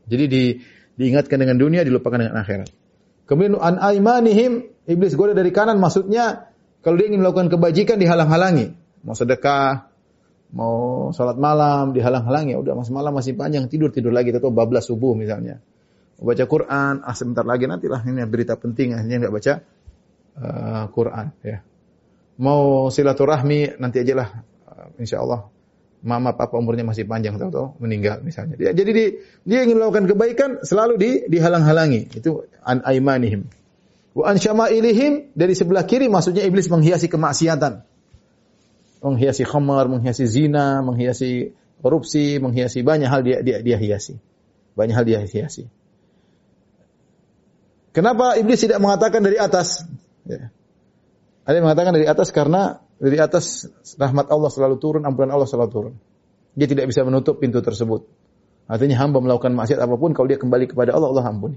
Jadi 0.09 0.25
di, 0.25 0.43
diingatkan 0.97 1.37
dengan 1.37 1.59
dunia, 1.61 1.85
dilupakan 1.85 2.17
dengan 2.17 2.41
akhirat. 2.41 2.71
Kemudian 3.29 3.61
an 3.61 3.77
aimanihim 3.77 4.73
iblis 4.89 5.13
goda 5.13 5.37
dari 5.37 5.53
kanan 5.53 5.77
maksudnya 5.77 6.49
kalau 6.81 6.97
dia 6.97 7.13
ingin 7.13 7.21
melakukan 7.21 7.53
kebajikan 7.53 8.01
dihalang-halangi. 8.01 8.73
Mau 9.05 9.13
sedekah, 9.13 9.88
mau 10.53 11.09
sholat 11.13 11.37
malam 11.37 11.93
dihalang-halangi. 11.93 12.57
Udah 12.57 12.73
mas 12.77 12.89
malam 12.89 13.13
masih 13.13 13.37
panjang 13.37 13.69
tidur 13.69 13.93
tidur 13.93 14.13
lagi 14.13 14.33
atau 14.33 14.53
bablas 14.53 14.89
subuh 14.89 15.13
misalnya 15.13 15.61
baca 16.19 16.45
Quran, 16.51 16.95
ah 17.07 17.15
sebentar 17.15 17.47
lagi 17.47 17.71
nantilah 17.71 18.03
ini 18.03 18.27
berita 18.27 18.59
penting 18.59 18.99
akhirnya 18.99 19.17
nggak 19.23 19.35
baca 19.35 19.53
uh, 20.43 20.85
Quran 20.91 21.27
ya. 21.47 21.59
Mau 22.39 22.87
silaturahmi 22.91 23.79
nanti 23.79 24.03
aja 24.03 24.15
lah 24.19 24.29
uh, 24.67 24.89
insya 24.99 25.23
Allah 25.23 25.47
mama 25.99 26.35
papa 26.35 26.55
umurnya 26.59 26.87
masih 26.87 27.07
panjang 27.07 27.39
tahu 27.39 27.51
tahu 27.51 27.67
meninggal 27.83 28.23
misalnya. 28.23 28.55
Dia, 28.55 28.71
jadi 28.71 28.91
di, 28.91 29.05
dia 29.47 29.67
ingin 29.67 29.79
melakukan 29.79 30.07
kebaikan 30.11 30.51
selalu 30.63 30.95
di 30.99 31.11
dihalang-halangi. 31.27 32.15
Itu 32.15 32.47
an 32.63 32.83
aimanihim. 32.87 33.47
Wa 34.15 34.35
an 34.35 34.39
dari 35.35 35.55
sebelah 35.55 35.87
kiri 35.87 36.11
maksudnya 36.11 36.43
iblis 36.47 36.67
menghiasi 36.71 37.07
kemaksiatan. 37.07 37.87
Menghiasi 38.99 39.47
khamar, 39.47 39.87
menghiasi 39.87 40.27
zina, 40.27 40.83
menghiasi 40.83 41.55
korupsi, 41.79 42.43
menghiasi 42.43 42.83
banyak 42.83 43.07
hal 43.07 43.23
dia 43.23 43.39
dia 43.43 43.63
dia 43.63 43.79
hiasi. 43.79 44.19
Banyak 44.75 44.95
hal 44.95 45.05
dia 45.07 45.23
hiasi. 45.23 45.71
Kenapa 47.95 48.39
iblis 48.39 48.63
tidak 48.63 48.79
mengatakan 48.79 49.23
dari 49.23 49.39
atas? 49.39 49.87
Ya. 50.27 50.51
Ada 51.49 51.55
yang 51.59 51.67
mengatakan 51.67 51.93
dari 51.97 52.07
atas 52.07 52.29
karena 52.29 52.85
dari 52.99 53.19
atas 53.19 53.67
rahmat 53.97 54.29
Allah 54.29 54.51
selalu 54.53 54.77
turun, 54.83 55.03
ampunan 55.07 55.33
Allah 55.33 55.49
selalu 55.49 55.71
turun. 55.71 55.95
Dia 56.59 56.67
tidak 56.67 56.91
bisa 56.91 57.07
menutup 57.07 57.39
pintu 57.39 57.63
tersebut. 57.63 58.05
Artinya 58.69 59.01
hamba 59.01 59.25
melakukan 59.25 59.57
maksiat 59.57 59.81
apa 59.81 59.97
pun, 59.97 60.13
kalau 60.13 60.29
dia 60.29 60.37
kembali 60.37 60.69
kepada 60.69 60.93
Allah, 60.93 61.09
Allah 61.09 61.25
ampuni. 61.33 61.57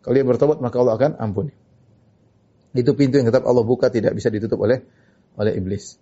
Kalau 0.00 0.14
dia 0.16 0.24
bertobat, 0.24 0.64
maka 0.64 0.80
Allah 0.80 0.94
akan 0.96 1.12
ampuni. 1.20 1.52
Itu 2.72 2.96
pintu 2.96 3.20
yang 3.20 3.28
tetap 3.28 3.44
Allah 3.44 3.66
buka, 3.66 3.92
tidak 3.92 4.16
bisa 4.16 4.32
ditutup 4.32 4.56
oleh 4.64 4.80
oleh 5.36 5.52
iblis. 5.60 6.00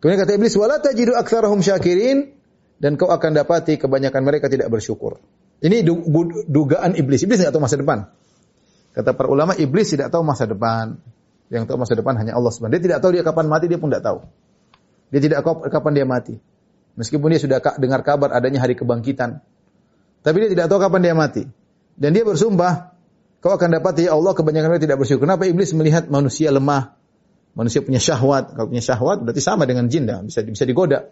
Kemudian 0.00 0.18
kata 0.24 0.32
iblis, 0.40 0.56
wala 0.56 0.80
tajidu 0.80 1.12
aktsarahum 1.12 1.60
syakirin 1.60 2.32
dan 2.80 2.96
kau 2.96 3.12
akan 3.12 3.36
dapati 3.36 3.76
kebanyakan 3.76 4.24
mereka 4.24 4.48
tidak 4.48 4.72
bersyukur. 4.72 5.20
Ini 5.60 5.84
dugaan 6.48 6.96
iblis. 6.96 7.20
Iblis 7.20 7.44
tidak 7.44 7.52
tahu 7.52 7.60
masa 7.60 7.76
depan. 7.76 8.08
Kata 8.96 9.12
para 9.12 9.28
ulama, 9.28 9.52
iblis 9.60 9.92
tidak 9.92 10.08
tahu 10.08 10.24
masa 10.24 10.48
depan. 10.48 10.96
Yang 11.52 11.68
tahu 11.68 11.76
masa 11.76 11.94
depan 11.98 12.16
hanya 12.16 12.32
Allah 12.32 12.48
SWT. 12.48 12.72
Dia 12.72 12.80
tidak 12.80 12.98
tahu 13.04 13.10
dia 13.12 13.24
kapan 13.26 13.46
mati, 13.50 13.68
dia 13.68 13.76
pun 13.76 13.92
tidak 13.92 14.08
tahu. 14.08 14.18
Dia 15.12 15.20
tidak 15.20 15.38
tahu 15.44 15.68
kapan 15.68 15.92
dia 15.92 16.06
mati. 16.08 16.34
Meskipun 16.96 17.28
dia 17.28 17.40
sudah 17.42 17.58
dengar 17.76 18.00
kabar 18.00 18.32
adanya 18.32 18.64
hari 18.64 18.78
kebangkitan. 18.78 19.44
Tapi 20.24 20.36
dia 20.40 20.48
tidak 20.56 20.66
tahu 20.72 20.80
kapan 20.80 21.00
dia 21.04 21.14
mati. 21.14 21.44
Dan 22.00 22.16
dia 22.16 22.24
bersumpah, 22.24 22.96
kau 23.44 23.52
akan 23.52 23.76
dapat 23.76 24.00
ya 24.00 24.16
Allah 24.16 24.32
kebanyakan 24.32 24.68
mereka 24.72 24.84
tidak 24.88 24.98
bersyukur. 25.04 25.28
Kenapa 25.28 25.44
iblis 25.44 25.76
melihat 25.76 26.08
manusia 26.08 26.48
lemah? 26.48 26.99
Manusia 27.54 27.82
punya 27.82 27.98
syahwat. 27.98 28.54
Kalau 28.54 28.66
punya 28.70 28.82
syahwat 28.82 29.22
berarti 29.26 29.42
sama 29.42 29.66
dengan 29.66 29.90
jin 29.90 30.06
dah. 30.06 30.22
Bisa, 30.22 30.42
bisa 30.46 30.64
digoda. 30.66 31.10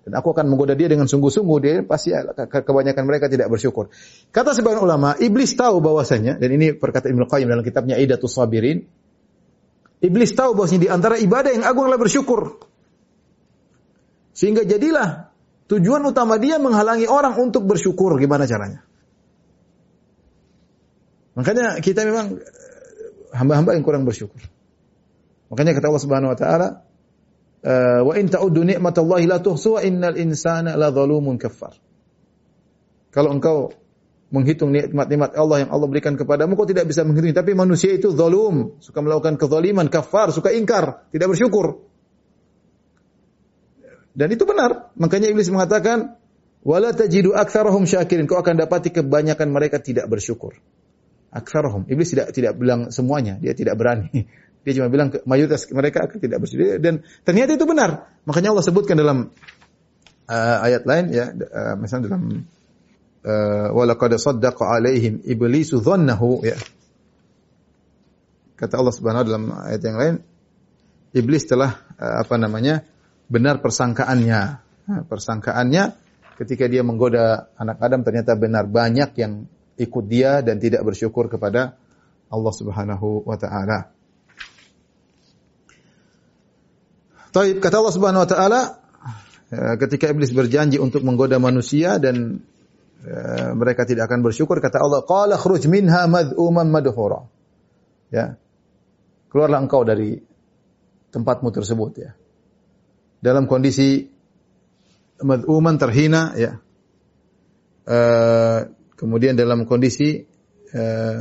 Dan 0.00 0.16
aku 0.16 0.32
akan 0.32 0.48
menggoda 0.48 0.72
dia 0.72 0.88
dengan 0.88 1.04
sungguh-sungguh. 1.04 1.58
Dia 1.60 1.74
pasti 1.84 2.12
kebanyakan 2.48 3.04
mereka 3.04 3.28
tidak 3.28 3.52
bersyukur. 3.52 3.92
Kata 4.32 4.56
sebagian 4.56 4.80
ulama, 4.80 5.16
iblis 5.20 5.52
tahu 5.52 5.84
bahwasanya, 5.84 6.40
dan 6.40 6.50
ini 6.56 6.72
perkataan 6.72 7.12
Ibnu 7.12 7.28
Qayyim 7.28 7.48
dalam 7.48 7.64
kitabnya 7.64 8.00
Idatus 8.00 8.32
Sabirin, 8.32 8.88
iblis 10.00 10.32
tahu 10.32 10.56
bahwasanya 10.56 10.82
di 10.88 10.90
antara 10.90 11.16
ibadah 11.20 11.52
yang 11.52 11.64
agung 11.68 11.84
adalah 11.84 12.00
bersyukur. 12.00 12.64
Sehingga 14.32 14.64
jadilah 14.64 15.36
tujuan 15.68 16.00
utama 16.08 16.40
dia 16.40 16.56
menghalangi 16.56 17.04
orang 17.04 17.36
untuk 17.36 17.68
bersyukur. 17.68 18.16
Gimana 18.16 18.48
caranya? 18.48 18.80
Makanya 21.36 21.78
kita 21.84 22.08
memang 22.08 22.40
eh, 22.40 23.36
hamba-hamba 23.36 23.76
yang 23.76 23.84
kurang 23.84 24.08
bersyukur. 24.08 24.40
Makanya 25.50 25.74
kata 25.74 25.90
Allah 25.90 26.04
Subhanahu 26.06 26.32
wa 26.32 26.38
taala, 26.38 26.68
Eh, 27.60 28.00
wa 28.00 28.16
in 28.16 28.32
ta'uddu 28.32 28.64
ni'matallahi 28.64 29.28
la 29.28 29.36
tuhsuha 29.44 29.84
innal 29.84 30.16
insana 30.16 30.80
la 30.80 30.88
zalumun 30.88 31.36
kafar. 31.36 31.76
Kalau 33.12 33.36
engkau 33.36 33.76
menghitung 34.32 34.72
nikmat-nikmat 34.72 35.36
Allah 35.36 35.66
yang 35.66 35.70
Allah 35.74 35.84
berikan 35.90 36.16
kepadamu, 36.16 36.56
kau 36.56 36.64
tidak 36.64 36.88
bisa 36.88 37.04
menghitung. 37.04 37.36
Tapi 37.36 37.52
manusia 37.52 37.92
itu 37.92 38.16
zalum, 38.16 38.80
suka 38.80 39.04
melakukan 39.04 39.36
kezaliman, 39.36 39.92
kafar, 39.92 40.32
suka 40.32 40.56
ingkar, 40.56 41.04
tidak 41.12 41.36
bersyukur. 41.36 41.84
Dan 44.16 44.32
itu 44.32 44.48
benar. 44.48 44.96
Makanya 44.96 45.28
iblis 45.28 45.52
mengatakan, 45.52 46.16
wala 46.64 46.96
tajidu 46.96 47.36
aktsarahum 47.36 47.84
syakirin. 47.84 48.24
Kau 48.24 48.40
akan 48.40 48.56
dapati 48.56 48.88
kebanyakan 48.88 49.52
mereka 49.52 49.82
tidak 49.84 50.08
bersyukur. 50.08 50.56
Aktsarahum. 51.28 51.84
Iblis 51.92 52.08
tidak 52.16 52.32
tidak 52.32 52.56
bilang 52.56 52.88
semuanya, 52.88 53.36
dia 53.36 53.52
tidak 53.52 53.76
berani. 53.76 54.30
Dia 54.60 54.72
cuma 54.76 54.92
bilang 54.92 55.08
mayoritas 55.24 55.64
mereka 55.72 56.04
tidak 56.20 56.44
bersedia 56.44 56.76
dan 56.76 57.00
ternyata 57.24 57.56
itu 57.56 57.64
benar. 57.64 58.12
Makanya 58.28 58.52
Allah 58.52 58.64
sebutkan 58.64 59.00
dalam 59.00 59.32
uh, 60.28 60.58
ayat 60.60 60.84
lain 60.84 61.04
ya 61.10 61.32
uh, 61.32 61.74
misalnya 61.80 62.12
dalam 62.12 62.44
uh, 63.24 63.68
walaqad 63.72 64.12
saddaqa 64.20 64.68
alaihim 64.68 65.24
iblisu 65.24 65.80
dhannahu 65.80 66.44
ya. 66.44 66.60
Kata 68.60 68.76
Allah 68.76 68.92
Subhanahu 68.92 69.24
dalam 69.24 69.44
ayat 69.48 69.80
yang 69.80 69.96
lain 69.96 70.14
iblis 71.16 71.48
telah 71.48 71.80
uh, 71.96 72.20
apa 72.20 72.36
namanya? 72.36 72.84
benar 73.30 73.62
persangkaannya. 73.62 74.42
Nah, 74.90 75.02
persangkaannya 75.06 75.94
ketika 76.42 76.66
dia 76.66 76.82
menggoda 76.82 77.54
anak 77.54 77.78
Adam 77.78 78.02
ternyata 78.02 78.34
benar 78.34 78.66
banyak 78.66 79.14
yang 79.14 79.46
ikut 79.78 80.04
dia 80.10 80.42
dan 80.42 80.58
tidak 80.58 80.82
bersyukur 80.82 81.30
kepada 81.30 81.78
Allah 82.26 82.52
Subhanahu 82.52 83.22
wa 83.22 83.38
taala. 83.38 83.94
Taib 87.30 87.62
kata 87.62 87.78
Allah 87.78 87.94
Subhanahu 87.94 88.22
wa 88.26 88.30
taala 88.30 88.60
ya, 89.50 89.78
ketika 89.78 90.10
iblis 90.10 90.34
berjanji 90.34 90.82
untuk 90.82 91.06
menggoda 91.06 91.38
manusia 91.38 92.02
dan 92.02 92.42
ya, 93.06 93.54
mereka 93.54 93.86
tidak 93.86 94.10
akan 94.10 94.26
bersyukur 94.26 94.58
kata 94.58 94.82
Allah 94.82 95.06
qala 95.06 95.38
khruj 95.38 95.70
minha 95.70 96.10
mad'uman 96.10 96.66
madhura. 96.66 97.30
Ya. 98.10 98.34
Keluarlah 99.30 99.62
engkau 99.62 99.86
dari 99.86 100.18
tempatmu 101.14 101.54
tersebut 101.54 101.92
ya. 102.02 102.10
Dalam 103.22 103.46
kondisi 103.46 104.10
mad'uman 105.22 105.78
terhina 105.78 106.34
ya. 106.34 106.58
Uh, 107.90 108.70
kemudian 108.94 109.34
dalam 109.34 109.66
kondisi 109.66 110.26
uh, 110.74 111.18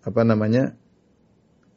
apa 0.00 0.22
namanya? 0.26 0.79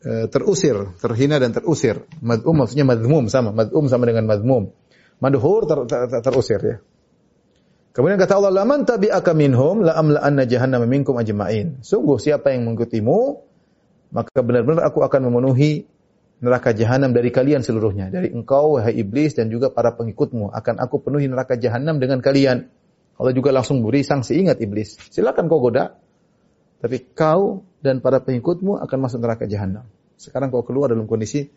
Uh, 0.04 0.28
terusir, 0.28 0.76
terhina 1.00 1.40
dan 1.40 1.56
terusir. 1.56 2.04
Mad'um 2.20 2.60
maksudnya 2.60 2.84
madmum 2.84 3.32
sama, 3.32 3.56
mad'um 3.56 3.88
sama 3.88 4.04
dengan 4.04 4.28
madmum. 4.28 4.76
Madhur 5.24 5.64
ter, 5.64 5.80
ter, 5.88 6.00
ter, 6.12 6.20
terusir 6.20 6.60
ya. 6.60 6.78
Kemudian 7.96 8.20
kata 8.20 8.36
Allah, 8.36 8.52
"Laman 8.52 8.84
tabi'aka 8.84 9.32
minhum 9.32 9.80
la 9.80 9.96
amla 9.96 10.20
anna 10.20 10.44
jahannama 10.44 10.84
minkum 10.84 11.16
ajma'in." 11.16 11.80
Sungguh 11.80 12.20
siapa 12.20 12.52
yang 12.52 12.68
mengikutimu, 12.68 13.20
maka 14.12 14.44
benar-benar 14.44 14.92
aku 14.92 15.08
akan 15.08 15.32
memenuhi 15.32 15.88
neraka 16.44 16.76
jahanam 16.76 17.16
dari 17.16 17.32
kalian 17.32 17.64
seluruhnya. 17.64 18.12
Dari 18.12 18.34
engkau, 18.36 18.76
wahai 18.76 19.00
iblis, 19.00 19.40
dan 19.40 19.48
juga 19.48 19.72
para 19.72 19.96
pengikutmu. 19.96 20.52
Akan 20.52 20.84
aku 20.84 21.00
penuhi 21.00 21.32
neraka 21.32 21.56
jahanam 21.56 22.02
dengan 22.02 22.20
kalian. 22.20 22.68
Allah 23.16 23.32
juga 23.32 23.54
langsung 23.54 23.80
beri 23.86 24.04
sanksi 24.04 24.36
ingat 24.36 24.58
iblis. 24.60 25.00
Silakan 25.14 25.46
kau 25.46 25.62
goda. 25.62 25.96
Tapi 26.82 26.98
kau 27.16 27.64
dan 27.80 28.02
para 28.02 28.20
pengikutmu 28.20 28.82
akan 28.84 28.98
masuk 29.00 29.22
neraka 29.22 29.48
jahanam. 29.48 29.88
Sekarang 30.18 30.54
kau 30.54 30.64
keluar 30.64 30.90
dalam 30.92 31.10
kondisi 31.10 31.48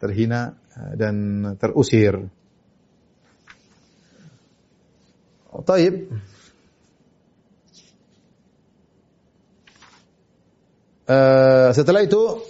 terhina 0.00 0.56
eh, 0.74 0.92
dan 0.98 1.14
terusir. 1.56 2.20
Oh, 5.52 5.64
taib. 5.64 6.12
Uh, 11.06 11.70
setelah 11.70 12.02
itu 12.02 12.42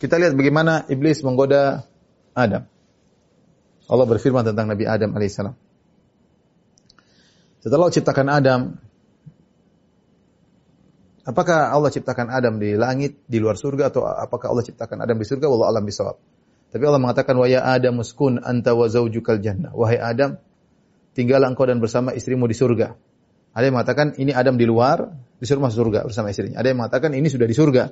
kita 0.00 0.16
lihat 0.16 0.32
bagaimana 0.32 0.88
iblis 0.88 1.20
menggoda 1.20 1.84
Adam. 2.32 2.64
Allah 3.90 4.06
berfirman 4.08 4.40
tentang 4.40 4.72
Nabi 4.72 4.88
Adam 4.88 5.12
alaihissalam. 5.12 5.52
Setelah 7.60 7.86
Allah 7.86 7.96
ciptakan 8.00 8.28
Adam, 8.32 8.60
apakah 11.30 11.70
Allah 11.70 11.90
ciptakan 11.94 12.28
Adam 12.28 12.58
di 12.58 12.74
langit, 12.74 13.22
di 13.24 13.38
luar 13.38 13.54
surga, 13.54 13.94
atau 13.94 14.04
apakah 14.04 14.50
Allah 14.50 14.66
ciptakan 14.66 15.00
Adam 15.00 15.16
di 15.16 15.26
surga? 15.26 15.46
Wallahu 15.46 15.70
alam 15.70 15.84
bisawab. 15.86 16.18
Tapi 16.70 16.82
Allah 16.86 17.02
mengatakan, 17.02 17.34
Wa 17.38 17.46
ya 17.50 17.66
Adam 17.66 18.02
muskun 18.02 18.42
anta 18.42 18.74
wa 18.74 18.86
zaujukal 18.86 19.38
jannah. 19.42 19.74
Wahai 19.74 19.98
Adam, 19.98 20.38
tinggallah 21.14 21.50
engkau 21.50 21.66
dan 21.66 21.78
bersama 21.78 22.14
istrimu 22.14 22.46
di 22.46 22.54
surga. 22.54 22.94
Ada 23.50 23.64
yang 23.66 23.74
mengatakan, 23.74 24.06
ini 24.18 24.30
Adam 24.30 24.54
di 24.54 24.66
luar, 24.66 25.10
disuruh 25.42 25.62
masuk 25.62 25.82
surga 25.86 26.06
bersama 26.06 26.30
istrinya. 26.30 26.62
Ada 26.62 26.70
yang 26.70 26.78
mengatakan, 26.78 27.10
ini 27.14 27.26
sudah 27.26 27.46
di 27.50 27.54
surga. 27.54 27.84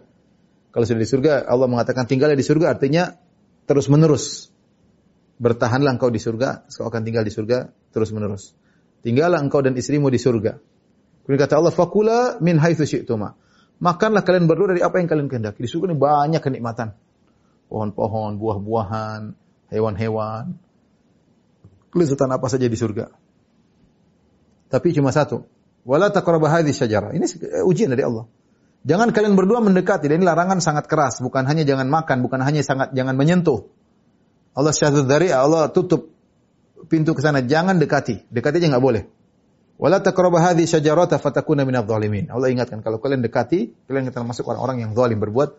Kalau 0.70 0.84
sudah 0.86 1.02
di 1.02 1.10
surga, 1.10 1.32
Allah 1.50 1.66
mengatakan 1.66 2.06
tinggalnya 2.06 2.38
di 2.38 2.46
surga 2.46 2.78
artinya 2.78 3.18
terus 3.66 3.90
menerus. 3.90 4.52
Bertahanlah 5.38 5.98
engkau 5.98 6.10
di 6.10 6.22
surga, 6.22 6.66
kau 6.70 6.86
akan 6.86 7.02
tinggal 7.02 7.22
di 7.26 7.32
surga 7.34 7.70
terus 7.90 8.10
menerus. 8.14 8.54
Tinggallah 9.02 9.38
engkau 9.38 9.62
dan 9.62 9.78
istrimu 9.78 10.10
di 10.10 10.18
surga. 10.18 10.58
Kemudian 11.28 11.44
kata 11.44 11.60
Allah, 11.60 11.76
fakula 11.76 12.40
min 12.40 12.56
haitsu 12.56 12.88
syi'tuma. 12.88 13.36
Makanlah 13.84 14.24
kalian 14.24 14.48
berdua 14.48 14.72
dari 14.72 14.80
apa 14.80 14.96
yang 14.96 15.12
kalian 15.12 15.28
kehendaki. 15.28 15.60
Di 15.60 15.68
surga 15.68 15.92
ini 15.92 16.00
banyak 16.00 16.40
kenikmatan. 16.40 16.96
Pohon-pohon, 17.68 18.40
buah-buahan, 18.40 19.36
hewan-hewan. 19.68 20.56
Kelezatan 21.92 22.32
apa 22.32 22.48
saja 22.48 22.64
di 22.64 22.72
surga. 22.80 23.12
Tapi 24.72 24.88
cuma 24.96 25.12
satu. 25.12 25.44
Wala 25.84 26.08
taqrabu 26.08 26.48
hadhihi 26.48 26.72
syajarah. 26.72 27.12
Ini 27.12 27.28
ujian 27.60 27.92
dari 27.92 28.08
Allah. 28.08 28.24
Jangan 28.88 29.12
kalian 29.12 29.36
berdua 29.36 29.60
mendekati. 29.60 30.08
Dan 30.08 30.24
ini 30.24 30.26
larangan 30.32 30.64
sangat 30.64 30.88
keras. 30.88 31.20
Bukan 31.20 31.44
hanya 31.44 31.68
jangan 31.68 31.92
makan, 31.92 32.24
bukan 32.24 32.40
hanya 32.40 32.64
sangat 32.64 32.96
jangan 32.96 33.20
menyentuh. 33.20 33.68
Allah 34.56 34.72
syahadu 34.72 35.04
dari 35.04 35.28
Allah 35.28 35.68
tutup 35.68 36.08
pintu 36.88 37.12
ke 37.12 37.20
sana. 37.20 37.44
Jangan 37.44 37.76
dekati. 37.76 38.32
Dekati 38.32 38.64
aja 38.64 38.80
boleh. 38.80 39.17
Wala 39.78 40.02
taqrabu 40.02 40.42
hadhi 40.42 40.66
syajarata 40.66 41.22
fatakuna 41.22 41.62
minadh 41.62 41.86
dhalimin. 41.86 42.34
Allah 42.34 42.50
ingatkan 42.50 42.82
kalau 42.82 42.98
kalian 42.98 43.22
dekati, 43.22 43.86
kalian 43.86 44.10
akan 44.10 44.26
masuk 44.26 44.50
orang-orang 44.50 44.82
yang 44.82 44.90
zalim 44.98 45.22
berbuat 45.22 45.54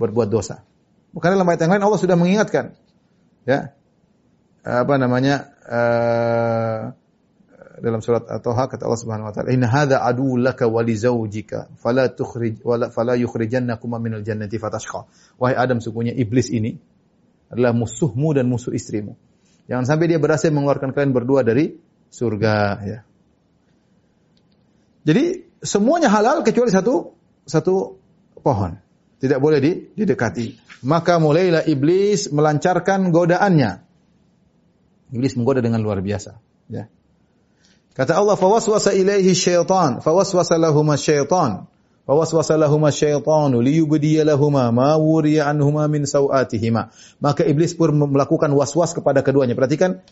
berbuat 0.00 0.28
dosa. 0.32 0.64
Bukan 1.12 1.36
dalam 1.36 1.44
ayat 1.44 1.68
yang 1.68 1.76
lain 1.76 1.84
Allah 1.84 2.00
sudah 2.00 2.16
mengingatkan. 2.16 2.72
Ya. 3.44 3.76
Apa 4.64 4.96
namanya? 4.96 5.52
Uh, 5.68 6.96
dalam 7.78 8.02
surat 8.02 8.26
At-Taha 8.26 8.66
kata 8.66 8.82
Allah 8.84 9.00
Subhanahu 9.00 9.28
wa 9.30 9.32
taala, 9.32 9.54
"Inna 9.54 9.70
hadza 9.70 10.02
aduwwun 10.02 10.42
laka 10.42 10.66
wa 10.66 10.82
li 10.82 10.98
zawjika, 10.98 11.70
fala 11.78 12.10
tukhrij 12.10 12.58
wala 12.66 12.90
fala 12.90 13.14
yukhrijannakum 13.14 13.94
minal 14.02 14.26
jannati 14.26 14.58
fatashqa." 14.58 15.06
Wahai 15.38 15.54
Adam, 15.54 15.78
sungguhnya 15.78 16.12
iblis 16.16 16.50
ini 16.50 16.74
adalah 17.48 17.72
musuhmu 17.72 18.34
dan 18.34 18.50
musuh 18.50 18.74
istrimu. 18.74 19.14
Jangan 19.70 19.84
sampai 19.84 20.10
dia 20.10 20.18
berhasil 20.20 20.50
mengeluarkan 20.50 20.92
kalian 20.92 21.12
berdua 21.14 21.46
dari 21.46 21.78
surga 22.10 22.54
ya. 22.84 22.98
Jadi 25.08 25.48
semuanya 25.64 26.12
halal 26.12 26.44
kecuali 26.44 26.68
satu 26.68 27.16
satu 27.48 27.96
pohon. 28.44 28.76
Tidak 29.18 29.40
boleh 29.40 29.58
didekati. 29.96 30.60
Maka 30.84 31.16
mulailah 31.16 31.64
iblis 31.64 32.28
melancarkan 32.28 33.08
godaannya. 33.08 33.82
Iblis 35.16 35.34
menggoda 35.34 35.64
dengan 35.64 35.80
luar 35.80 36.04
biasa. 36.04 36.38
Ya. 36.68 36.92
Kata 37.98 38.14
Allah, 38.14 38.38
fawaswasa 38.38 38.94
ilaihi 38.94 39.34
syaitan, 39.34 39.98
fawaswasa 39.98 40.54
lahuma 40.54 40.94
syaitan. 40.94 41.66
Fawaswasa 42.06 42.54
lahuma 42.54 42.94
syaitan 42.94 43.50
liyubdiya 43.58 44.22
lahuma 44.22 44.70
ma 44.70 44.94
wuriya 44.94 45.50
anhuma 45.50 45.88
min 45.90 46.06
sawatihima. 46.06 46.94
Maka 47.18 47.42
iblis 47.42 47.74
pun 47.74 47.90
melakukan 47.96 48.54
waswas 48.54 48.94
kepada 48.94 49.26
keduanya. 49.26 49.58
Perhatikan 49.58 50.04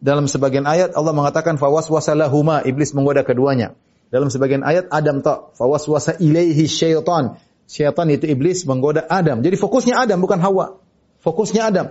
dalam 0.00 0.30
sebagian 0.32 0.64
ayat 0.64 0.96
Allah 0.96 1.12
mengatakan 1.12 1.60
fawaswasa 1.60 2.16
lahuma, 2.16 2.64
iblis 2.64 2.96
menggoda 2.96 3.20
keduanya. 3.20 3.76
Dalam 4.08 4.30
sebagian 4.30 4.62
ayat 4.62 4.86
Adam 4.94 5.20
tak 5.20 5.56
fawaswasa 5.58 6.18
ilaihi 6.22 6.70
syaitan. 6.70 7.38
Syaitan 7.66 8.06
itu 8.10 8.30
iblis 8.30 8.62
menggoda 8.62 9.02
Adam. 9.10 9.42
Jadi 9.42 9.58
fokusnya 9.58 9.98
Adam 10.06 10.22
bukan 10.22 10.38
Hawa. 10.38 10.78
Fokusnya 11.22 11.62
Adam. 11.66 11.86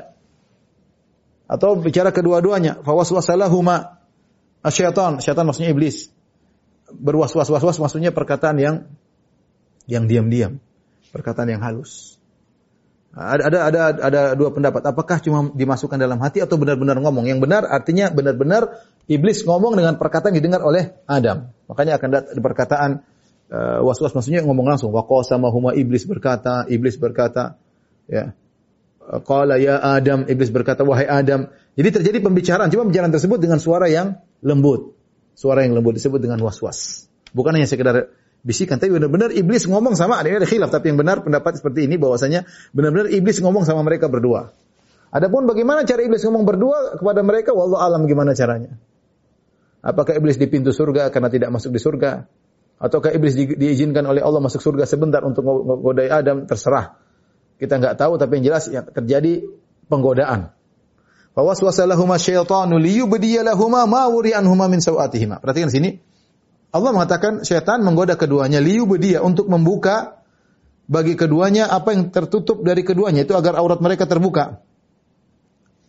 Atau 1.46 1.78
bicara 1.78 2.10
kedua-duanya, 2.10 2.82
fawaswasa 2.82 3.38
lahuma 3.38 3.96
Syaitan, 4.66 5.22
syaitan 5.22 5.46
maksudnya 5.46 5.70
iblis. 5.70 6.10
Berwas-was-was-was 6.90 7.78
maksudnya 7.78 8.10
perkataan 8.10 8.58
yang 8.58 8.76
yang 9.86 10.10
diam-diam, 10.10 10.58
perkataan 11.14 11.54
yang 11.54 11.62
halus. 11.62 12.18
Ada, 13.16 13.48
ada 13.48 13.60
ada 13.70 13.82
ada 14.02 14.22
dua 14.34 14.50
pendapat. 14.52 14.82
Apakah 14.86 15.22
cuma 15.22 15.54
dimasukkan 15.54 16.02
dalam 16.02 16.18
hati 16.20 16.42
atau 16.42 16.58
benar-benar 16.58 16.98
ngomong? 16.98 17.30
Yang 17.30 17.40
benar 17.46 17.64
artinya 17.70 18.10
benar-benar 18.10 18.82
iblis 19.06 19.45
ngomong 19.45 19.77
dengan 19.77 19.98
perkataan 19.98 20.34
yang 20.34 20.41
didengar 20.41 20.61
oleh 20.65 20.94
Adam. 21.06 21.53
Makanya 21.69 21.98
akan 21.98 22.07
ada 22.14 22.41
perkataan 22.41 22.91
uh, 23.49 23.80
was-was 23.86 24.14
maksudnya 24.14 24.41
ngomong 24.45 24.65
langsung. 24.65 24.94
sama 25.26 25.49
huma 25.49 25.73
iblis 25.77 26.06
berkata, 26.06 26.65
iblis 26.69 26.98
berkata, 26.98 27.57
ya. 28.10 28.34
Qala 29.06 29.61
ya 29.61 29.77
Adam, 29.77 30.26
iblis 30.26 30.49
berkata 30.49 30.82
wahai 30.82 31.06
Adam. 31.06 31.45
Jadi 31.77 32.02
terjadi 32.02 32.26
pembicaraan, 32.26 32.73
cuma 32.73 32.90
pembicaraan 32.90 33.14
tersebut 33.14 33.38
dengan 33.38 33.61
suara 33.61 33.86
yang 33.86 34.18
lembut. 34.41 34.98
Suara 35.38 35.61
yang 35.61 35.77
lembut 35.77 35.94
disebut 35.94 36.18
dengan 36.18 36.41
was-was. 36.41 37.06
Bukan 37.30 37.53
hanya 37.53 37.69
sekedar 37.69 38.10
bisikan, 38.41 38.82
tapi 38.82 38.98
benar-benar 38.98 39.30
iblis 39.30 39.69
ngomong 39.69 39.94
sama, 39.94 40.22
ini 40.26 40.41
ada 40.41 40.49
khilaf, 40.49 40.73
tapi 40.73 40.90
yang 40.90 40.98
benar 40.98 41.22
pendapat 41.22 41.61
seperti 41.61 41.86
ini 41.86 42.02
bahwasanya 42.02 42.49
benar-benar 42.73 43.14
iblis 43.14 43.38
ngomong 43.41 43.61
sama 43.68 43.86
mereka 43.86 44.10
berdua. 44.10 44.53
Adapun 45.14 45.45
bagaimana 45.45 45.86
cara 45.86 46.02
iblis 46.02 46.26
ngomong 46.26 46.45
berdua 46.45 46.98
kepada 46.98 47.22
mereka, 47.22 47.53
wallahu 47.53 47.82
alam 47.82 48.10
gimana 48.10 48.34
caranya. 48.34 48.73
Apakah 49.86 50.18
iblis 50.18 50.41
di 50.41 50.49
pintu 50.49 50.74
surga 50.74 51.14
karena 51.14 51.30
tidak 51.30 51.53
masuk 51.53 51.70
di 51.70 51.78
surga? 51.78 52.26
Ataukah 52.82 53.14
iblis 53.14 53.38
di, 53.38 53.53
diizinkan 53.53 54.02
oleh 54.10 54.26
Allah 54.26 54.41
masuk 54.41 54.57
surga 54.57 54.90
sebentar 54.90 55.22
untuk 55.22 55.45
menggodai 55.45 56.10
Adam? 56.10 56.49
Terserah. 56.49 56.98
Kita 57.62 57.78
nggak 57.78 57.95
tahu, 57.95 58.18
tapi 58.18 58.41
yang 58.41 58.45
jelas 58.49 58.66
yang 58.68 58.90
terjadi 58.90 59.45
penggodaan. 59.86 60.52
Fawaswasa 61.38 61.86
syaitanu 62.18 62.82
liyubdiya 62.82 63.45
ma 63.78 64.02
wuri'anhuma 64.10 64.66
min 64.66 64.82
sawatihima. 64.82 65.38
Perhatikan 65.38 65.70
sini. 65.70 66.02
Allah 66.76 66.91
mengatakan 66.91 67.48
syaitan 67.48 67.80
menggoda 67.86 68.20
keduanya 68.20 68.60
liyubdiya 68.60 69.24
untuk 69.24 69.48
membuka 69.48 70.26
bagi 70.90 71.16
keduanya 71.16 71.72
apa 71.72 71.95
yang 71.95 72.12
tertutup 72.12 72.60
dari 72.66 72.84
keduanya 72.84 73.24
itu 73.24 73.32
agar 73.32 73.56
aurat 73.56 73.80
mereka 73.80 74.10
terbuka. 74.10 74.60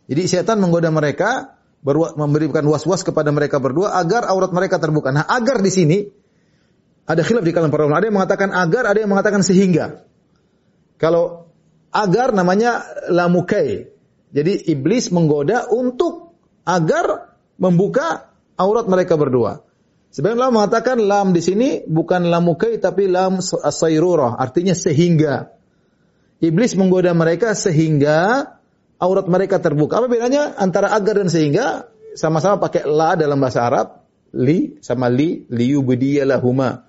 Jadi 0.07 0.23
syaitan 0.31 0.63
menggoda 0.63 0.95
mereka 0.95 1.56
memberikan 1.95 2.67
was-was 2.67 3.07
kepada 3.07 3.31
mereka 3.31 3.63
berdua 3.63 3.95
agar 3.95 4.27
aurat 4.27 4.51
mereka 4.51 4.83
terbuka. 4.83 5.15
Nah, 5.15 5.23
agar 5.23 5.63
di 5.63 5.71
sini 5.71 5.99
ada 7.07 7.23
khilaf 7.23 7.47
di 7.47 7.55
kalangan 7.55 7.71
para 7.71 7.87
ulama. 7.87 8.03
Ada 8.03 8.07
yang 8.11 8.17
mengatakan 8.19 8.49
agar, 8.51 8.83
ada 8.91 8.99
yang 8.99 9.11
mengatakan 9.15 9.43
sehingga. 9.47 10.03
Kalau 10.99 11.47
agar 11.95 12.35
namanya 12.35 12.83
lamukai. 13.07 13.95
Jadi 14.35 14.67
iblis 14.69 15.15
menggoda 15.15 15.71
untuk 15.71 16.35
agar 16.67 17.39
membuka 17.63 18.35
aurat 18.59 18.91
mereka 18.91 19.15
berdua. 19.15 19.63
Sebagian 20.11 20.43
ulama 20.43 20.65
mengatakan 20.65 20.99
lam 20.99 21.31
di 21.31 21.45
sini 21.45 21.69
bukan 21.87 22.27
lamukai 22.27 22.83
tapi 22.83 23.07
lam 23.07 23.39
asairurah, 23.39 24.35
artinya 24.41 24.75
sehingga. 24.75 25.55
Iblis 26.43 26.77
menggoda 26.77 27.15
mereka 27.17 27.57
sehingga 27.57 28.45
aurat 29.01 29.27
mereka 29.29 29.61
terbuka. 29.61 30.01
Apa 30.01 30.07
bedanya 30.09 30.57
antara 30.57 30.93
agar 30.93 31.21
dan 31.21 31.29
sehingga? 31.29 31.91
Sama-sama 32.17 32.57
pakai 32.57 32.89
la 32.89 33.13
dalam 33.13 33.37
bahasa 33.37 33.61
Arab, 33.61 34.09
li 34.33 34.81
sama 34.81 35.13
li 35.13 35.45
liyubdiyalahuma. 35.53 36.89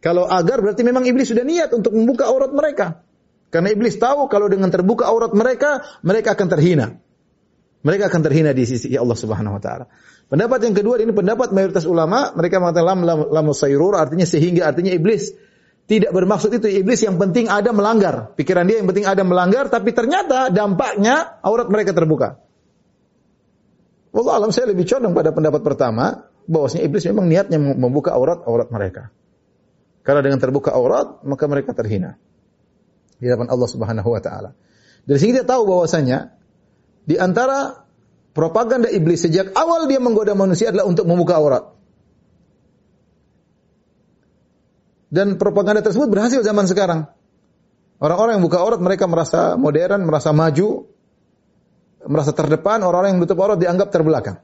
Kalau 0.00 0.24
agar 0.24 0.64
berarti 0.64 0.84
memang 0.84 1.04
iblis 1.04 1.28
sudah 1.28 1.44
niat 1.44 1.72
untuk 1.72 1.92
membuka 1.92 2.28
aurat 2.28 2.52
mereka. 2.52 3.04
Karena 3.52 3.72
iblis 3.72 3.96
tahu 4.00 4.28
kalau 4.32 4.48
dengan 4.48 4.72
terbuka 4.72 5.04
aurat 5.08 5.32
mereka, 5.36 5.84
mereka 6.00 6.32
akan 6.32 6.48
terhina. 6.48 6.86
Mereka 7.84 8.08
akan 8.08 8.20
terhina 8.24 8.50
di 8.56 8.64
sisi 8.64 8.88
Allah 8.96 9.16
Subhanahu 9.16 9.60
wa 9.60 9.62
taala. 9.62 9.84
Pendapat 10.32 10.64
yang 10.64 10.74
kedua 10.74 10.96
ini 10.96 11.12
pendapat 11.12 11.52
mayoritas 11.52 11.84
ulama, 11.84 12.32
mereka 12.32 12.56
mengatakan 12.56 12.88
lam 12.88 13.00
lam, 13.04 13.18
lam 13.28 13.46
artinya 13.92 14.24
sehingga 14.24 14.72
artinya 14.72 14.92
iblis 14.96 15.36
tidak 15.84 16.16
bermaksud 16.16 16.48
itu 16.48 16.80
iblis 16.80 17.04
yang 17.04 17.20
penting 17.20 17.52
ada 17.52 17.68
melanggar. 17.76 18.32
Pikiran 18.32 18.64
dia 18.64 18.80
yang 18.80 18.88
penting 18.88 19.04
ada 19.04 19.20
melanggar 19.20 19.68
tapi 19.68 19.92
ternyata 19.92 20.48
dampaknya 20.48 21.40
aurat 21.44 21.68
mereka 21.68 21.92
terbuka. 21.92 22.40
Wallah 24.14 24.40
alam 24.40 24.50
saya 24.54 24.72
lebih 24.72 24.88
condong 24.88 25.12
pada 25.12 25.34
pendapat 25.34 25.60
pertama 25.60 26.30
bahwasanya 26.48 26.88
iblis 26.88 27.04
memang 27.04 27.26
niatnya 27.28 27.58
membuka 27.60 28.16
aurat-aurat 28.16 28.68
mereka. 28.72 29.12
Karena 30.04 30.20
dengan 30.20 30.36
terbuka 30.36 30.72
aurat, 30.76 31.24
maka 31.24 31.44
mereka 31.48 31.72
terhina. 31.72 32.20
Di 33.16 33.28
hadapan 33.28 33.48
Allah 33.48 33.68
Subhanahu 33.68 34.08
wa 34.12 34.20
taala. 34.20 34.52
Dari 35.04 35.18
sini 35.20 35.40
dia 35.40 35.48
tahu 35.48 35.64
bahwasanya 35.68 36.36
di 37.04 37.16
antara 37.16 37.84
propaganda 38.36 38.88
iblis 38.88 39.24
sejak 39.24 39.52
awal 39.56 39.88
dia 39.88 40.00
menggoda 40.00 40.32
manusia 40.36 40.72
adalah 40.72 40.88
untuk 40.88 41.04
membuka 41.08 41.36
aurat. 41.40 41.76
Dan 45.14 45.38
propaganda 45.38 45.78
tersebut 45.78 46.10
berhasil 46.10 46.42
zaman 46.42 46.66
sekarang. 46.66 47.06
Orang-orang 48.02 48.42
yang 48.42 48.44
buka 48.44 48.58
aurat 48.58 48.82
mereka 48.82 49.06
merasa 49.06 49.54
modern, 49.54 50.02
merasa 50.02 50.34
maju, 50.34 50.90
merasa 52.02 52.34
terdepan, 52.34 52.82
orang-orang 52.82 53.14
yang 53.14 53.22
tutup 53.22 53.38
aurat 53.38 53.62
dianggap 53.62 53.94
terbelakang. 53.94 54.42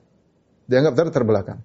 Dianggap 0.70 0.94
ter 0.94 1.06
terbelakang 1.10 1.58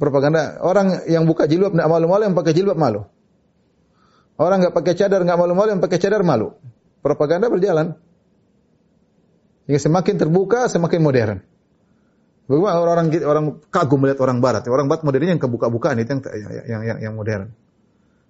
propaganda 0.00 0.60
orang 0.62 1.04
yang 1.04 1.26
buka 1.26 1.44
jilbab 1.44 1.74
tidak 1.74 1.88
malu-malu 1.92 2.22
yang 2.30 2.36
pakai 2.36 2.52
jilbab 2.54 2.78
malu. 2.78 3.04
Orang 4.40 4.64
nggak 4.64 4.72
pakai 4.72 4.96
cadar 4.96 5.20
nggak 5.20 5.38
malu-malu 5.38 5.68
yang 5.76 5.82
pakai 5.84 5.98
cadar 6.00 6.24
malu. 6.24 6.56
Propaganda 7.04 7.52
berjalan. 7.52 7.96
Hingga 9.68 9.80
semakin 9.80 10.14
terbuka 10.16 10.66
semakin 10.72 11.00
modern. 11.04 11.38
Bagaimana 12.50 12.82
orang 12.82 13.06
orang 13.06 13.06
orang 13.30 13.46
kagum 13.70 14.02
melihat 14.02 14.26
orang 14.26 14.42
barat. 14.42 14.66
Orang 14.66 14.90
barat 14.90 15.06
modernnya 15.06 15.38
yang 15.38 15.42
kebuka-bukaan 15.42 16.02
itu 16.02 16.10
yang, 16.10 16.22
yang 16.66 16.82
yang 16.82 16.98
yang 16.98 17.14
modern. 17.14 17.54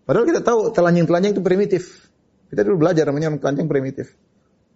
Padahal 0.05 0.29
kita 0.29 0.45
tahu 0.45 0.77
telanjang-telanjang 0.77 1.33
itu 1.33 1.41
primitif. 1.41 2.05
Kita 2.53 2.61
dulu 2.61 2.85
belajar 2.85 3.09
namanya 3.09 3.33
telanjang 3.41 3.65
primitif. 3.65 4.13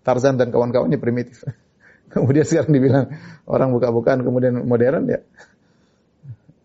Tarzan 0.00 0.40
dan 0.40 0.48
kawan-kawannya 0.48 0.96
primitif. 0.96 1.44
kemudian 2.14 2.48
sekarang 2.48 2.72
dibilang 2.72 3.12
orang 3.44 3.68
buka-bukaan 3.68 4.24
kemudian 4.24 4.64
modern 4.64 5.12
ya 5.12 5.20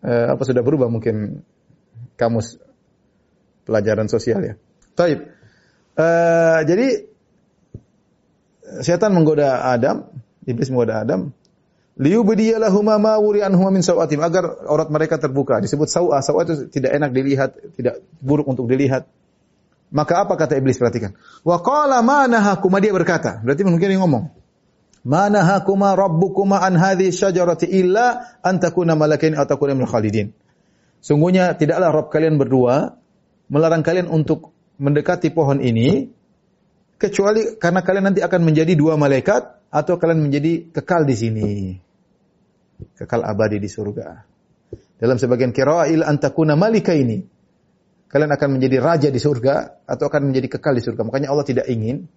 eh, 0.04 0.26
apa 0.32 0.42
sudah 0.44 0.64
berubah 0.64 0.88
mungkin 0.88 1.44
kamus 2.16 2.56
pelajaran 3.68 4.08
sosial 4.08 4.40
ya. 4.40 4.54
Taib. 4.96 5.20
Eh, 6.00 6.60
jadi 6.64 6.88
setan 8.80 9.12
menggoda 9.12 9.68
Adam, 9.68 10.08
iblis 10.48 10.72
menggoda 10.72 11.04
Adam. 11.04 11.32
Liyubdiyalahuma 12.00 12.96
ma 12.96 13.20
wuri 13.20 13.44
anhuma 13.44 13.68
min 13.68 13.84
sawatim 13.84 14.24
agar 14.24 14.64
aurat 14.64 14.88
mereka 14.88 15.20
terbuka. 15.20 15.60
Disebut 15.60 15.84
sawa, 15.84 16.24
sawa 16.24 16.48
itu 16.48 16.72
tidak 16.72 16.96
enak 16.96 17.12
dilihat, 17.12 17.50
tidak 17.76 18.00
buruk 18.24 18.48
untuk 18.48 18.64
dilihat. 18.72 19.04
Maka 19.92 20.24
apa 20.24 20.32
kata 20.40 20.56
iblis 20.56 20.80
perhatikan? 20.80 21.12
Wa 21.44 21.60
qala 21.60 22.00
ma 22.00 22.24
nahakuma 22.24 22.80
dia 22.80 22.96
berkata. 22.96 23.44
Berarti 23.44 23.68
mungkin 23.68 23.84
dia 23.84 24.00
ngomong. 24.00 24.32
Mana 25.04 25.44
hakuma 25.44 25.92
rabbukuma 25.92 26.64
an 26.64 26.80
hadhi 26.80 27.12
syajarati 27.12 27.68
illa 27.68 28.36
an 28.40 28.56
takuna 28.64 28.96
malakain 28.96 29.36
atau 29.36 29.60
takuna 29.60 29.76
min 29.76 29.84
khalidin. 29.84 30.32
Sungguhnya 31.04 31.52
tidaklah 31.56 31.92
Rabb 31.92 32.08
kalian 32.12 32.36
berdua 32.40 32.96
melarang 33.48 33.84
kalian 33.84 34.08
untuk 34.08 34.52
mendekati 34.80 35.32
pohon 35.32 35.60
ini 35.60 36.08
kecuali 37.00 37.56
karena 37.56 37.80
kalian 37.80 38.12
nanti 38.12 38.20
akan 38.24 38.40
menjadi 38.44 38.72
dua 38.76 39.00
malaikat 39.00 39.72
atau 39.72 39.96
kalian 39.96 40.20
menjadi 40.20 40.68
kekal 40.72 41.08
di 41.08 41.16
sini. 41.16 41.48
Kekal 42.96 43.24
abadi 43.24 43.58
di 43.60 43.68
surga. 43.68 44.06
Dalam 45.00 45.16
sebagian 45.16 45.50
kiraah 45.50 45.88
ila 45.88 46.04
an 46.08 46.20
takuna 46.20 46.54
malika 46.54 46.92
ini. 46.92 47.22
Kalian 48.10 48.30
akan 48.34 48.58
menjadi 48.58 48.76
raja 48.82 49.08
di 49.08 49.22
surga 49.22 49.86
atau 49.86 50.10
akan 50.10 50.34
menjadi 50.34 50.58
kekal 50.58 50.74
di 50.74 50.82
surga. 50.82 51.06
Makanya 51.06 51.30
Allah 51.30 51.46
tidak 51.46 51.70
ingin 51.70 52.10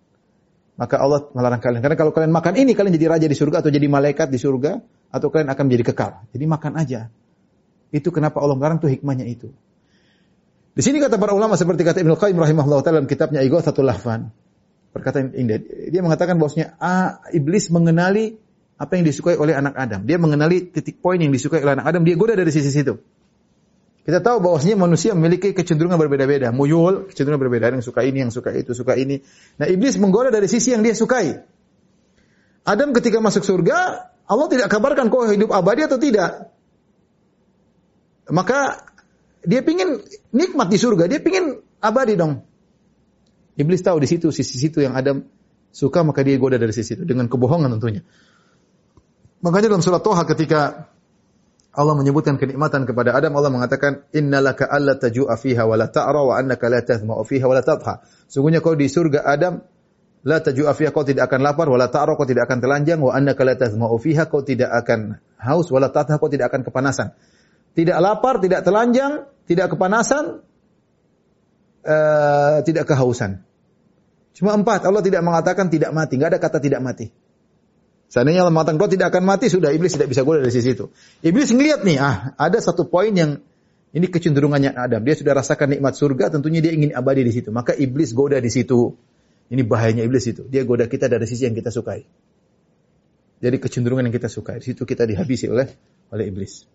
maka 0.73 0.97
Allah 0.97 1.29
melarang 1.37 1.61
kalian. 1.61 1.81
Karena 1.85 1.97
kalau 1.97 2.11
kalian 2.11 2.33
makan 2.33 2.57
ini, 2.57 2.73
kalian 2.73 2.93
jadi 2.97 3.07
raja 3.09 3.27
di 3.29 3.37
surga 3.37 3.61
atau 3.61 3.69
jadi 3.69 3.85
malaikat 3.85 4.29
di 4.29 4.41
surga, 4.41 4.81
atau 5.13 5.27
kalian 5.29 5.49
akan 5.53 5.63
menjadi 5.69 5.93
kekal. 5.93 6.11
Jadi 6.33 6.45
makan 6.49 6.73
aja. 6.81 7.13
Itu 7.93 8.09
kenapa 8.09 8.41
Allah 8.41 8.57
melarang 8.57 8.81
itu 8.81 8.89
hikmahnya 8.89 9.29
itu. 9.29 9.53
Di 10.73 10.81
sini 10.81 10.97
kata 10.97 11.21
para 11.21 11.37
ulama 11.37 11.53
seperti 11.53 11.85
kata 11.85 12.01
Ibnu 12.01 12.17
Qayyim 12.17 12.33
rahimahullah 12.41 12.81
taala 12.81 13.05
dalam 13.05 13.09
kitabnya 13.09 13.45
Ighathatul 13.45 13.85
Lahfan. 13.85 14.33
Perkataan 14.89 15.37
indah. 15.37 15.61
Dia 15.93 16.01
mengatakan 16.01 16.41
bahwasanya 16.41 16.77
ah, 16.81 17.21
iblis 17.29 17.69
mengenali 17.69 18.41
apa 18.77 18.91
yang 18.97 19.05
disukai 19.05 19.37
oleh 19.37 19.53
anak 19.53 19.77
Adam. 19.77 20.03
Dia 20.03 20.17
mengenali 20.17 20.69
titik 20.69 20.99
poin 20.99 21.21
yang 21.21 21.29
disukai 21.29 21.61
oleh 21.61 21.77
anak 21.79 21.87
Adam, 21.89 22.01
dia 22.03 22.17
goda 22.17 22.33
dari 22.33 22.49
sisi 22.49 22.73
situ. 22.73 22.97
Kita 24.03 24.19
tahu 24.19 24.43
bahwasanya 24.43 24.75
manusia 24.75 25.15
memiliki 25.15 25.55
kecenderungan 25.55 25.95
berbeda-beda. 25.95 26.51
Muyul, 26.51 27.07
kecenderungan 27.07 27.39
berbeda. 27.39 27.71
Yang 27.71 27.87
suka 27.87 28.03
ini, 28.03 28.19
yang 28.19 28.35
suka 28.35 28.51
itu, 28.51 28.75
suka 28.75 28.99
ini. 28.99 29.23
Nah, 29.55 29.71
iblis 29.71 29.95
menggoda 29.95 30.27
dari 30.27 30.51
sisi 30.51 30.75
yang 30.75 30.83
dia 30.83 30.91
sukai. 30.91 31.39
Adam 32.67 32.91
ketika 32.91 33.23
masuk 33.23 33.47
surga, 33.47 34.11
Allah 34.27 34.47
tidak 34.51 34.67
kabarkan 34.67 35.07
kau 35.07 35.23
hidup 35.27 35.55
abadi 35.55 35.87
atau 35.87 35.99
tidak. 35.99 36.51
Maka 38.27 38.87
dia 39.43 39.63
pingin 39.63 40.03
nikmat 40.35 40.67
di 40.67 40.79
surga, 40.79 41.07
dia 41.07 41.19
pingin 41.19 41.59
abadi 41.79 42.15
dong. 42.15 42.43
Iblis 43.59 43.83
tahu 43.83 43.99
di 44.03 44.07
situ 44.09 44.31
sisi 44.31 44.57
situ 44.57 44.81
yang 44.81 44.95
Adam 44.95 45.27
suka 45.75 46.01
maka 46.01 46.25
dia 46.25 46.39
goda 46.39 46.55
dari 46.55 46.71
sisi 46.71 46.95
itu 46.95 47.03
dengan 47.03 47.27
kebohongan 47.27 47.69
tentunya. 47.77 48.01
Makanya 49.43 49.75
dalam 49.75 49.83
surat 49.83 49.99
Toha 49.99 50.23
ketika 50.23 50.87
Allah 51.73 51.97
menyebutkan 51.99 52.39
kenikmatan 52.39 52.87
kepada 52.87 53.11
Adam, 53.11 53.35
Allah 53.35 53.51
mengatakan, 53.51 54.07
Innalaka 54.15 54.69
alla 54.69 54.95
taju'a 54.95 55.35
fiha 55.35 55.67
wa 55.67 55.75
la 55.75 55.91
ta'ra 55.91 56.21
wa 56.21 56.37
annaka 56.37 56.71
la 56.71 56.79
tathma'u 56.79 57.25
fiha 57.27 57.43
wa 57.43 57.57
la 57.57 57.65
tadha. 57.65 58.07
Sungguhnya 58.31 58.63
kau 58.63 58.77
di 58.77 58.87
surga 58.87 59.25
Adam, 59.25 59.59
la 60.23 60.37
taju'a 60.39 60.71
fiha 60.71 60.95
kau 60.95 61.03
tidak 61.03 61.27
akan 61.27 61.43
lapar, 61.43 61.67
wa 61.67 61.75
la 61.75 61.89
ta'ra 61.89 62.13
kau 62.15 62.29
tidak 62.29 62.45
akan 62.47 62.61
telanjang, 62.61 63.01
wa 63.01 63.11
annaka 63.11 63.41
la 63.43 63.57
tathma'u 63.59 63.97
fiha 63.99 64.29
kau 64.29 64.45
tidak 64.45 64.69
akan 64.69 65.17
haus, 65.41 65.67
wa 65.73 65.81
la 65.81 65.89
tadha 65.89 66.21
kau 66.21 66.29
tidak 66.29 66.53
akan 66.53 66.61
kepanasan. 66.63 67.11
Tidak 67.73 67.97
lapar, 67.97 68.37
tidak 68.37 68.61
telanjang, 68.61 69.25
tidak 69.49 69.73
kepanasan, 69.73 70.45
uh, 71.83 72.61
tidak 72.61 72.85
kehausan. 72.85 73.41
Cuma 74.37 74.53
empat, 74.53 74.85
Allah 74.85 75.01
tidak 75.01 75.25
mengatakan 75.25 75.73
tidak 75.73 75.89
mati, 75.89 76.21
nggak 76.21 76.37
ada 76.37 76.39
kata 76.39 76.61
tidak 76.61 76.85
mati. 76.85 77.22
Seandainya 78.13 78.45
Allah 78.45 78.53
mengatakan 78.53 78.77
kau 78.77 78.85
tidak 78.85 79.09
akan 79.09 79.25
mati, 79.25 79.49
sudah 79.49 79.73
iblis 79.73 79.97
tidak 79.97 80.13
bisa 80.13 80.21
goda 80.21 80.45
dari 80.45 80.53
sisi 80.53 80.77
itu. 80.77 80.93
Iblis 81.25 81.49
ngelihat 81.49 81.81
nih, 81.81 81.97
ah 81.97 82.37
ada 82.37 82.61
satu 82.61 82.85
poin 82.85 83.09
yang 83.09 83.41
ini 83.89 84.05
kecenderungannya 84.05 84.69
Adam. 84.77 85.01
Dia 85.01 85.17
sudah 85.17 85.33
rasakan 85.33 85.73
nikmat 85.73 85.97
surga, 85.97 86.29
tentunya 86.29 86.61
dia 86.61 86.77
ingin 86.77 86.93
abadi 86.93 87.25
di 87.25 87.33
situ. 87.33 87.49
Maka 87.49 87.73
iblis 87.73 88.13
goda 88.13 88.37
di 88.37 88.53
situ. 88.53 88.93
Ini 89.49 89.65
bahayanya 89.65 90.05
iblis 90.05 90.29
itu. 90.29 90.45
Dia 90.45 90.61
goda 90.61 90.85
kita 90.85 91.09
dari 91.09 91.25
sisi 91.25 91.49
yang 91.49 91.57
kita 91.57 91.73
sukai. 91.73 92.05
Jadi 93.41 93.57
kecenderungan 93.57 94.05
yang 94.05 94.13
kita 94.13 94.29
sukai. 94.29 94.61
Di 94.61 94.77
situ 94.77 94.85
kita 94.85 95.09
dihabisi 95.09 95.49
oleh 95.49 95.73
oleh 96.13 96.25
iblis. 96.29 96.69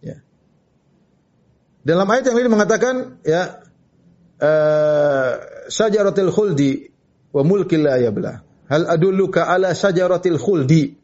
Ya. 0.00 0.24
Dalam 1.84 2.08
ayat 2.08 2.24
yang 2.32 2.40
ini 2.40 2.48
mengatakan 2.48 3.20
ya 3.20 3.60
uh, 4.40 5.32
syajaratul 5.68 6.32
khuldi 6.32 6.88
wa 7.36 7.44
mulkil 7.44 7.84
la 7.84 8.00
yabla. 8.00 8.53
Hal 8.68 8.88
adulluka 8.88 9.44
ala 9.48 9.76
syajaratil 9.76 10.40
khuldi. 10.40 10.96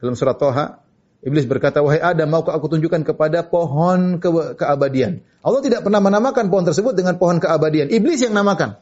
Dalam 0.00 0.14
surat 0.16 0.38
Toha, 0.38 0.80
Iblis 1.20 1.44
berkata, 1.44 1.84
wahai 1.84 2.00
Adam, 2.00 2.32
maukah 2.32 2.56
aku 2.56 2.72
tunjukkan 2.72 3.04
kepada 3.04 3.44
pohon 3.44 4.16
ke 4.22 4.56
keabadian. 4.56 5.20
Allah 5.44 5.60
tidak 5.60 5.84
pernah 5.84 6.00
menamakan 6.00 6.48
pohon 6.48 6.64
tersebut 6.64 6.96
dengan 6.96 7.20
pohon 7.20 7.36
keabadian. 7.36 7.92
Iblis 7.92 8.24
yang 8.24 8.32
namakan. 8.32 8.80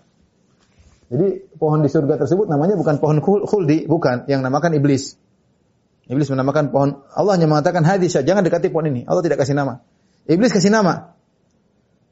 Jadi 1.09 1.50
pohon 1.56 1.80
di 1.82 1.90
surga 1.90 2.20
tersebut 2.20 2.46
namanya 2.46 2.76
bukan 2.76 3.00
pohon 3.00 3.18
khuldi, 3.24 3.88
bukan, 3.88 4.28
yang 4.28 4.44
namakan 4.44 4.76
iblis. 4.76 5.16
Iblis 6.09 6.28
menamakan 6.32 6.68
pohon 6.72 7.05
Allah 7.12 7.36
hanya 7.36 7.48
mengatakan 7.48 7.84
hadis 7.84 8.16
jangan 8.16 8.44
dekati 8.44 8.68
pohon 8.68 8.92
ini. 8.92 9.02
Allah 9.09 9.24
tidak 9.24 9.40
kasih 9.42 9.56
nama. 9.56 9.80
Iblis 10.28 10.52
kasih 10.52 10.68
nama. 10.70 11.16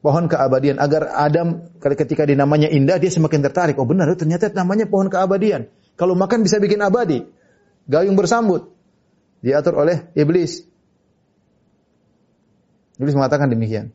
Pohon 0.01 0.29
keabadian 0.29 0.77
agar 0.77 1.13
Adam 1.13 1.71
ketika 1.81 2.25
dinamanya 2.25 2.69
indah 2.69 2.97
dia 3.01 3.09
semakin 3.09 3.41
tertarik. 3.47 3.77
Oh 3.77 3.85
benar, 3.85 4.09
ternyata 4.17 4.49
namanya 4.53 4.85
pohon 4.89 5.09
keabadian. 5.09 5.69
Kalau 5.97 6.13
makan 6.13 6.45
bisa 6.45 6.61
bikin 6.61 6.79
abadi. 6.85 7.25
Gayung 7.89 8.13
bersambut. 8.13 8.69
Diatur 9.41 9.81
oleh 9.81 10.13
iblis. 10.13 10.61
Iblis 13.01 13.13
mengatakan 13.17 13.49
demikian. 13.49 13.93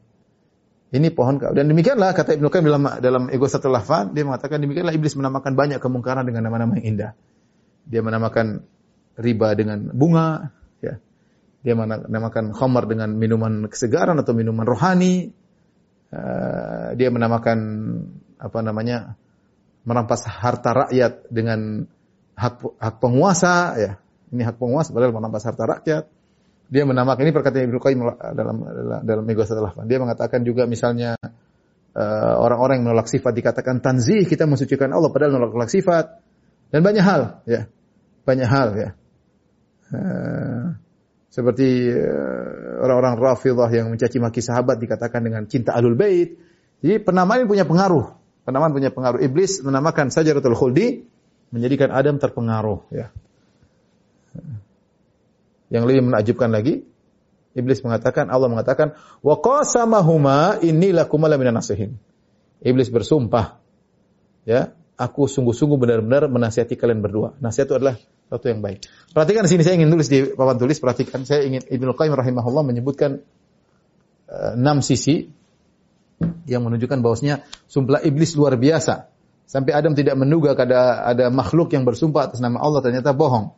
Ini 0.92 1.08
pohon 1.08 1.40
dan 1.40 1.72
demikianlah 1.72 2.12
kata 2.12 2.36
Ibnu 2.36 2.52
Qayyim 2.52 2.68
dalam 2.68 2.84
dalam 3.00 3.22
Ego 3.32 3.48
Satu 3.48 3.72
Lafan 3.72 4.12
dia 4.12 4.28
mengatakan 4.28 4.60
demikianlah 4.60 4.92
iblis 4.92 5.16
menamakan 5.16 5.56
banyak 5.56 5.80
kemungkaran 5.80 6.28
dengan 6.28 6.44
nama-nama 6.44 6.76
yang 6.76 6.86
indah. 6.92 7.10
Dia 7.88 8.04
menamakan 8.04 8.60
riba 9.16 9.56
dengan 9.56 9.88
bunga, 9.96 10.52
ya. 10.84 11.00
Dia 11.64 11.74
menamakan 11.80 12.52
khamar 12.52 12.84
dengan 12.84 13.16
minuman 13.16 13.72
kesegaran 13.72 14.20
atau 14.20 14.36
minuman 14.36 14.68
rohani. 14.68 15.32
Uh, 16.12 16.92
dia 17.00 17.08
menamakan 17.08 17.58
apa 18.36 18.58
namanya 18.60 19.16
merampas 19.82 20.26
harta 20.26 20.86
rakyat 20.86 21.26
dengan 21.30 21.86
hak 22.38 22.78
hak 22.78 22.94
penguasa, 23.02 23.76
ya. 23.78 23.92
Ini 24.32 24.48
hak 24.48 24.56
penguasa 24.56 24.96
padahal 24.96 25.12
merampas 25.12 25.44
harta 25.44 25.64
rakyat 25.68 26.04
dia 26.72 26.88
menamakan 26.88 27.28
ini 27.28 27.36
perkataan 27.36 27.68
Ibnu 27.68 27.78
Qayyim 27.84 28.00
dalam 28.32 28.56
dalam, 29.04 29.24
dalam. 29.28 29.84
Dia 29.84 29.98
mengatakan 30.00 30.40
juga 30.40 30.64
misalnya 30.64 31.20
uh, 31.20 32.34
orang-orang 32.40 32.80
yang 32.80 32.86
menolak 32.88 33.12
sifat 33.12 33.36
dikatakan 33.36 33.84
tanzih, 33.84 34.24
kita 34.24 34.48
mensucikan 34.48 34.88
Allah 34.88 35.12
padahal 35.12 35.36
menolak 35.36 35.68
sifat 35.68 36.24
dan 36.72 36.80
banyak 36.80 37.04
hal 37.04 37.44
ya. 37.44 37.68
Banyak 38.24 38.48
hal 38.48 38.68
ya. 38.72 38.90
Uh, 39.92 40.64
seperti 41.28 41.92
uh, 41.92 42.80
orang-orang 42.88 43.20
Rafidhah 43.20 43.68
yang 43.68 43.92
mencaci 43.92 44.16
maki 44.16 44.40
sahabat 44.40 44.80
dikatakan 44.80 45.20
dengan 45.20 45.44
cinta 45.44 45.76
alul 45.76 45.92
bait. 45.92 46.40
Jadi 46.80 47.04
penamaan 47.04 47.44
ini 47.44 47.52
punya 47.52 47.68
pengaruh. 47.68 48.16
Penamaan 48.42 48.74
punya 48.74 48.90
pengaruh. 48.90 49.22
Iblis 49.22 49.62
menamakan 49.62 50.10
Sajaratul 50.10 50.58
Khuldi 50.58 51.06
menjadikan 51.54 51.94
Adam 51.94 52.18
terpengaruh 52.18 52.90
ya. 52.90 53.14
Yang 55.72 55.84
lebih 55.88 56.02
menakjubkan 56.12 56.52
lagi, 56.52 56.84
Iblis 57.52 57.80
mengatakan, 57.84 58.28
Allah 58.28 58.48
mengatakan, 58.48 58.96
wa 59.20 59.36
qasamahuma 59.40 60.60
inni 60.64 60.92
lakuma 60.92 61.28
laminan 61.28 61.56
nasihin. 61.56 61.96
Iblis 62.60 62.92
bersumpah, 62.92 63.60
ya, 64.44 64.72
aku 65.00 65.28
sungguh-sungguh 65.28 65.76
benar-benar 65.80 66.28
menasihati 66.28 66.76
kalian 66.76 67.00
berdua. 67.00 67.36
Nasihat 67.40 67.72
itu 67.72 67.76
adalah 67.76 67.96
sesuatu 67.96 68.46
yang 68.48 68.60
baik. 68.64 68.88
Perhatikan 69.12 69.44
di 69.44 69.50
sini 69.52 69.62
saya 69.64 69.74
ingin 69.76 69.92
tulis 69.92 70.08
di 70.08 70.18
papan 70.32 70.56
tulis, 70.56 70.76
perhatikan 70.80 71.24
saya 71.28 71.44
ingin 71.44 71.60
Ibnu 71.68 71.92
Qayyim 71.92 72.16
rahimahullah 72.16 72.64
menyebutkan 72.64 73.20
uh, 74.28 74.52
enam 74.56 74.80
sisi 74.80 75.28
yang 76.46 76.62
menunjukkan 76.66 76.98
bahwasanya 77.00 77.46
sumpah 77.70 78.02
iblis 78.02 78.34
luar 78.34 78.58
biasa. 78.58 79.10
Sampai 79.46 79.76
Adam 79.76 79.92
tidak 79.92 80.16
menduga 80.16 80.56
ada 80.56 81.04
ada 81.04 81.26
makhluk 81.28 81.74
yang 81.76 81.84
bersumpah 81.84 82.32
atas 82.32 82.40
nama 82.40 82.62
Allah 82.62 82.80
ternyata 82.80 83.12
bohong. 83.12 83.52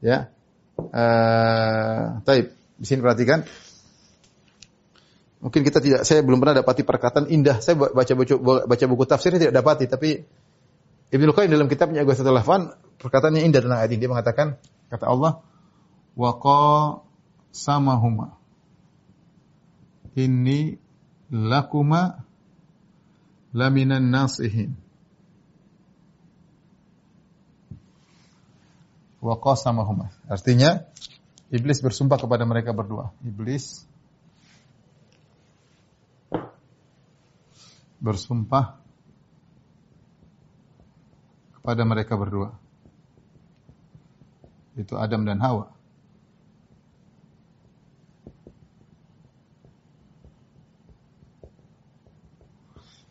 Ya. 0.00 0.32
Uh, 0.78 2.24
taib. 2.24 2.56
Di 2.80 2.84
sini 2.88 3.04
perhatikan. 3.04 3.44
Mungkin 5.44 5.60
kita 5.60 5.84
tidak, 5.84 6.08
saya 6.08 6.24
belum 6.24 6.40
pernah 6.40 6.64
dapati 6.64 6.88
perkataan 6.88 7.28
indah. 7.28 7.60
Saya 7.60 7.76
baca 7.76 8.12
buku, 8.16 8.40
baca 8.40 8.84
buku 8.88 9.04
tafsir 9.04 9.36
tidak 9.36 9.52
dapati, 9.52 9.84
tapi 9.84 10.24
Ibnu 11.12 11.30
Qayyim 11.36 11.52
dalam 11.52 11.68
kitabnya 11.68 12.00
Aghasatul 12.00 12.32
Lahfan 12.32 12.72
perkataannya 12.96 13.44
indah 13.44 13.60
tentang 13.60 13.78
ayat 13.84 13.92
ini. 13.92 14.00
Dia 14.00 14.10
mengatakan, 14.10 14.56
kata 14.88 15.04
Allah, 15.04 15.44
wa 16.16 16.32
samahuma. 17.52 18.40
Inni 20.16 20.80
lakuma 21.34 22.22
laminan 23.50 24.06
nasihin. 24.06 24.78
wa 29.24 29.40
qasamahuma. 29.40 30.12
Artinya 30.28 30.84
iblis 31.48 31.80
bersumpah 31.80 32.20
kepada 32.20 32.44
mereka 32.44 32.76
berdua. 32.76 33.16
Iblis 33.24 33.88
bersumpah 38.04 38.76
kepada 41.56 41.82
mereka 41.88 42.20
berdua. 42.20 42.52
Itu 44.76 45.00
Adam 45.00 45.24
dan 45.24 45.40
Hawa. 45.40 45.72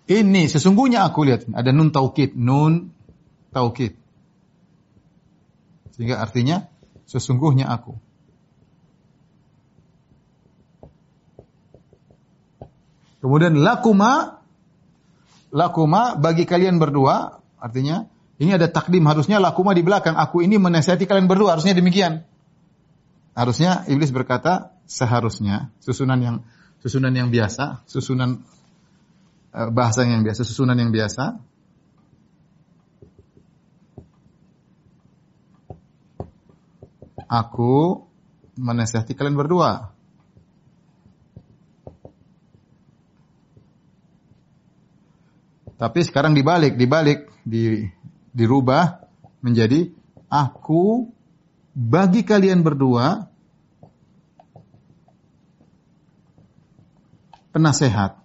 Ini 0.03 0.51
sesungguhnya 0.51 1.07
aku 1.07 1.23
lihat 1.23 1.47
ada 1.55 1.71
nun 1.71 1.95
taukid, 1.95 2.35
nun 2.35 2.91
taukid. 3.55 3.95
Sehingga 5.95 6.19
artinya 6.19 6.67
sesungguhnya 7.07 7.71
aku. 7.71 7.95
Kemudian 13.23 13.55
lakuma 13.63 14.43
lakuma 15.55 16.19
bagi 16.19 16.43
kalian 16.43 16.75
berdua 16.75 17.39
artinya 17.55 18.11
ini 18.35 18.51
ada 18.51 18.67
takdim 18.67 19.07
harusnya 19.07 19.39
lakuma 19.39 19.71
di 19.71 19.80
belakang 19.80 20.19
aku 20.19 20.43
ini 20.43 20.59
menasihati 20.59 21.07
kalian 21.07 21.31
berdua 21.31 21.55
harusnya 21.55 21.71
demikian. 21.71 22.27
Harusnya 23.31 23.88
iblis 23.88 24.11
berkata 24.11 24.75
seharusnya 24.84 25.71
susunan 25.80 26.19
yang 26.19 26.35
susunan 26.84 27.15
yang 27.15 27.31
biasa, 27.31 27.88
susunan 27.88 28.43
bahasa 29.53 30.01
yang 30.03 30.25
biasa, 30.25 30.41
susunan 30.41 30.73
yang 30.73 30.89
biasa 30.89 31.38
aku 37.34 38.05
menasihati 38.57 39.17
kalian 39.17 39.34
berdua. 39.34 39.89
Tapi 45.73 45.99
sekarang 46.05 46.38
dibalik, 46.38 46.77
dibalik, 46.77 47.27
di, 47.43 47.89
dirubah 48.31 49.03
menjadi 49.43 49.91
aku 50.31 51.11
bagi 51.73 52.23
kalian 52.23 52.61
berdua 52.61 53.27
penasehat. 57.51 58.21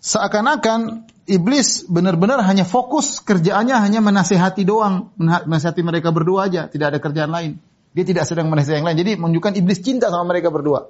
Seakan-akan 0.00 1.04
iblis 1.28 1.84
benar-benar 1.84 2.40
hanya 2.48 2.64
fokus 2.64 3.20
kerjaannya 3.20 3.76
hanya 3.76 4.00
menasehati 4.00 4.64
doang, 4.64 5.12
menasehati 5.20 5.84
mereka 5.84 6.08
berdua 6.08 6.48
aja, 6.48 6.72
tidak 6.72 6.96
ada 6.96 6.98
kerjaan 7.04 7.30
lain. 7.30 7.60
Dia 7.92 8.04
tidak 8.08 8.24
sedang 8.24 8.48
menasehati 8.48 8.80
yang 8.80 8.88
lain. 8.88 8.98
Jadi 8.98 9.12
menunjukkan 9.20 9.52
iblis 9.60 9.84
cinta 9.84 10.08
sama 10.08 10.24
mereka 10.24 10.48
berdua. 10.48 10.88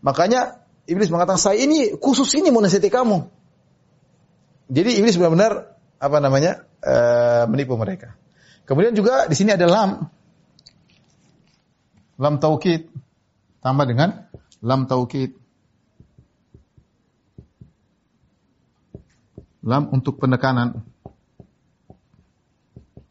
Makanya 0.00 0.56
iblis 0.88 1.12
mengatakan 1.12 1.36
saya 1.36 1.60
ini 1.60 1.92
khusus 2.00 2.32
ini 2.34 2.48
mau 2.48 2.64
kamu. 2.64 3.18
Jadi 4.70 4.90
iblis 5.02 5.18
benar-benar 5.18 5.76
apa 6.00 6.16
namanya 6.22 6.64
uh, 6.80 7.44
menipu 7.50 7.76
mereka. 7.76 8.16
Kemudian 8.64 8.94
juga 8.94 9.26
di 9.26 9.34
sini 9.34 9.50
ada 9.50 9.66
lam, 9.66 10.06
lam 12.16 12.34
taukid 12.38 12.86
tambah 13.60 13.84
dengan 13.84 14.30
lam 14.62 14.86
taukid. 14.86 15.39
Lam 19.64 19.92
untuk 19.92 20.16
penekanan. 20.20 20.84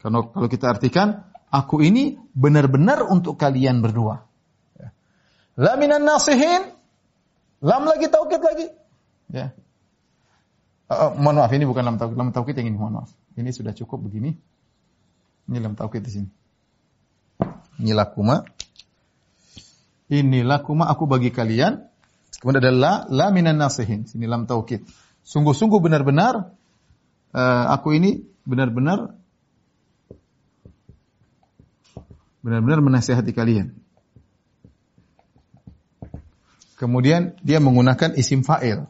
Kalau 0.00 0.32
kalau 0.32 0.48
kita 0.48 0.72
artikan, 0.72 1.28
aku 1.52 1.84
ini 1.84 2.16
benar-benar 2.32 3.04
untuk 3.04 3.36
kalian 3.36 3.84
berdua. 3.84 4.24
Ya. 4.80 4.88
Laminan 5.60 6.02
nasihin, 6.06 6.72
lam 7.60 7.82
lagi 7.84 8.08
taukid 8.08 8.40
lagi. 8.40 8.66
Ya. 9.30 9.52
Uh, 10.90 11.14
mohon 11.22 11.38
maaf, 11.38 11.52
ini 11.54 11.68
bukan 11.68 11.86
lam 11.86 11.96
taukid, 12.00 12.16
lam 12.18 12.30
taukid 12.34 12.58
yang 12.58 12.72
ini, 12.72 12.78
mohon 12.80 13.04
maaf. 13.04 13.10
Ini 13.38 13.50
sudah 13.54 13.70
cukup 13.76 14.10
begini. 14.10 14.34
Ini 15.46 15.58
lam 15.62 15.78
taukid 15.78 16.02
di 16.02 16.10
sini. 16.10 16.28
Ini 17.78 17.94
lakuma. 17.94 18.42
Ini 20.10 20.42
lakuma 20.42 20.90
aku 20.90 21.06
bagi 21.06 21.30
kalian. 21.30 21.86
Kemudian 22.40 22.62
ada 22.64 22.72
la, 22.72 22.92
la 23.06 23.26
minan 23.30 23.60
nasihin. 23.60 24.08
Sini 24.08 24.26
lam 24.26 24.48
taukid. 24.48 24.82
Sungguh-sungguh 25.24 25.78
benar-benar 25.78 26.54
uh, 27.36 27.64
aku 27.70 27.94
ini 27.94 28.24
benar-benar 28.44 29.14
benar-benar 32.40 32.80
menasihati 32.80 33.32
kalian. 33.36 33.76
Kemudian 36.80 37.36
dia 37.44 37.60
menggunakan 37.60 38.16
isim 38.16 38.40
fa'il. 38.40 38.88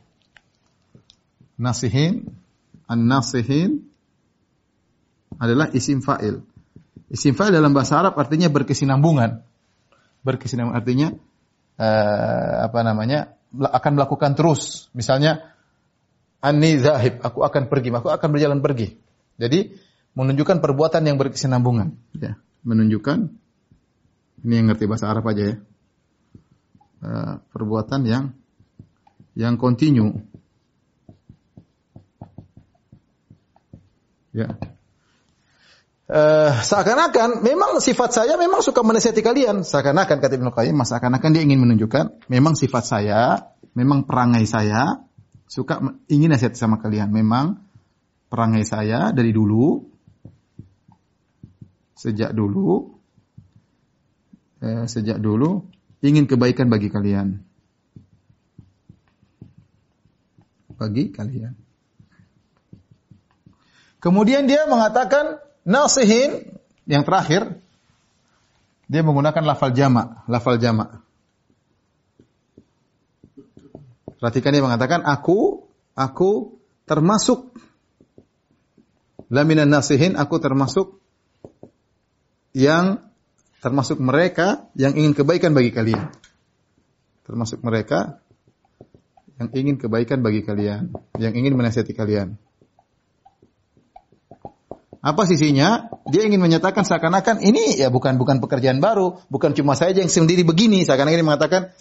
Nasihin 1.59 2.31
An-nasihin 2.91 3.87
adalah 5.39 5.71
isim 5.71 6.03
fa'il. 6.03 6.43
Isim 7.07 7.39
fa'il 7.39 7.55
dalam 7.55 7.71
bahasa 7.71 8.03
Arab 8.03 8.19
artinya 8.19 8.51
berkesinambungan. 8.51 9.47
Berkesinambungan 10.27 10.79
artinya 10.79 11.09
uh, 11.79 12.67
apa 12.67 12.81
namanya? 12.83 13.39
akan 13.51 13.99
melakukan 13.99 14.39
terus. 14.39 14.91
Misalnya 14.95 15.55
anni 16.41 16.81
zahib, 16.81 17.21
aku 17.21 17.45
akan 17.45 17.69
pergi, 17.69 17.89
aku 17.93 18.09
akan 18.09 18.29
berjalan 18.33 18.61
pergi. 18.65 18.97
Jadi 19.37 19.73
menunjukkan 20.17 20.59
perbuatan 20.61 21.07
yang 21.07 21.17
berkesinambungan, 21.21 21.97
ya. 22.17 22.37
Menunjukkan 22.61 23.33
ini 24.45 24.55
yang 24.57 24.67
ngerti 24.73 24.85
bahasa 24.89 25.09
Arab 25.09 25.29
aja 25.33 25.55
ya. 25.55 25.57
Uh, 27.01 27.35
perbuatan 27.53 28.05
yang 28.05 28.25
yang 29.33 29.57
kontinu. 29.57 30.21
Ya. 34.37 34.61
Uh, 36.11 36.53
seakan-akan 36.61 37.41
memang 37.47 37.79
sifat 37.79 38.11
saya 38.13 38.35
memang 38.37 38.61
suka 38.61 38.85
menasihati 38.85 39.23
kalian. 39.25 39.65
Seakan-akan 39.65 40.19
kata 40.21 40.37
Ibnu 40.37 40.53
Qayyim, 40.53 40.77
seakan-akan 40.77 41.31
dia 41.33 41.43
ingin 41.47 41.63
menunjukkan 41.65 42.29
memang 42.29 42.59
sifat 42.59 42.85
saya, 42.85 43.21
memang 43.73 44.05
perangai 44.05 44.45
saya 44.45 45.01
suka 45.51 45.83
ingin 46.07 46.31
nasihat 46.31 46.55
sama 46.55 46.79
kalian. 46.79 47.11
Memang 47.11 47.59
perangai 48.31 48.63
saya 48.63 49.11
dari 49.11 49.35
dulu 49.35 49.83
sejak 51.99 52.31
dulu 52.31 52.95
eh, 54.63 54.87
sejak 54.87 55.19
dulu 55.19 55.67
ingin 56.07 56.31
kebaikan 56.31 56.71
bagi 56.71 56.87
kalian. 56.87 57.43
Bagi 60.79 61.11
kalian. 61.11 61.53
Kemudian 64.01 64.49
dia 64.49 64.65
mengatakan 64.65 65.37
nasihin 65.67 66.57
yang 66.89 67.05
terakhir 67.05 67.61
dia 68.89 69.05
menggunakan 69.05 69.45
lafal 69.45 69.77
jamak, 69.77 70.25
lafal 70.25 70.57
jamak. 70.57 71.00
Perhatikan 74.21 74.53
dia 74.53 74.61
mengatakan 74.61 75.01
aku 75.09 75.65
aku 75.97 76.61
termasuk 76.85 77.57
laminan 79.33 79.73
nasihin 79.73 80.21
aku 80.21 80.37
termasuk 80.37 81.01
yang 82.53 83.01
termasuk 83.65 83.97
mereka 83.97 84.69
yang 84.77 84.93
ingin 84.93 85.17
kebaikan 85.17 85.57
bagi 85.57 85.73
kalian. 85.73 86.13
Termasuk 87.25 87.65
mereka 87.65 88.21
yang 89.41 89.49
ingin 89.57 89.77
kebaikan 89.81 90.21
bagi 90.21 90.45
kalian, 90.45 90.93
yang 91.17 91.33
ingin 91.33 91.57
menasihati 91.57 91.97
kalian. 91.97 92.37
Apa 95.01 95.25
sisinya? 95.25 95.89
Dia 96.13 96.29
ingin 96.29 96.45
menyatakan 96.45 96.85
seakan-akan 96.85 97.41
ini 97.41 97.81
ya 97.81 97.89
bukan 97.89 98.21
bukan 98.21 98.37
pekerjaan 98.45 98.85
baru, 98.85 99.17
bukan 99.33 99.57
cuma 99.57 99.73
saya 99.73 99.97
yang 99.97 100.13
sendiri 100.13 100.45
begini. 100.45 100.85
Seakan-akan 100.85 101.17
ini 101.17 101.25
mengatakan 101.25 101.73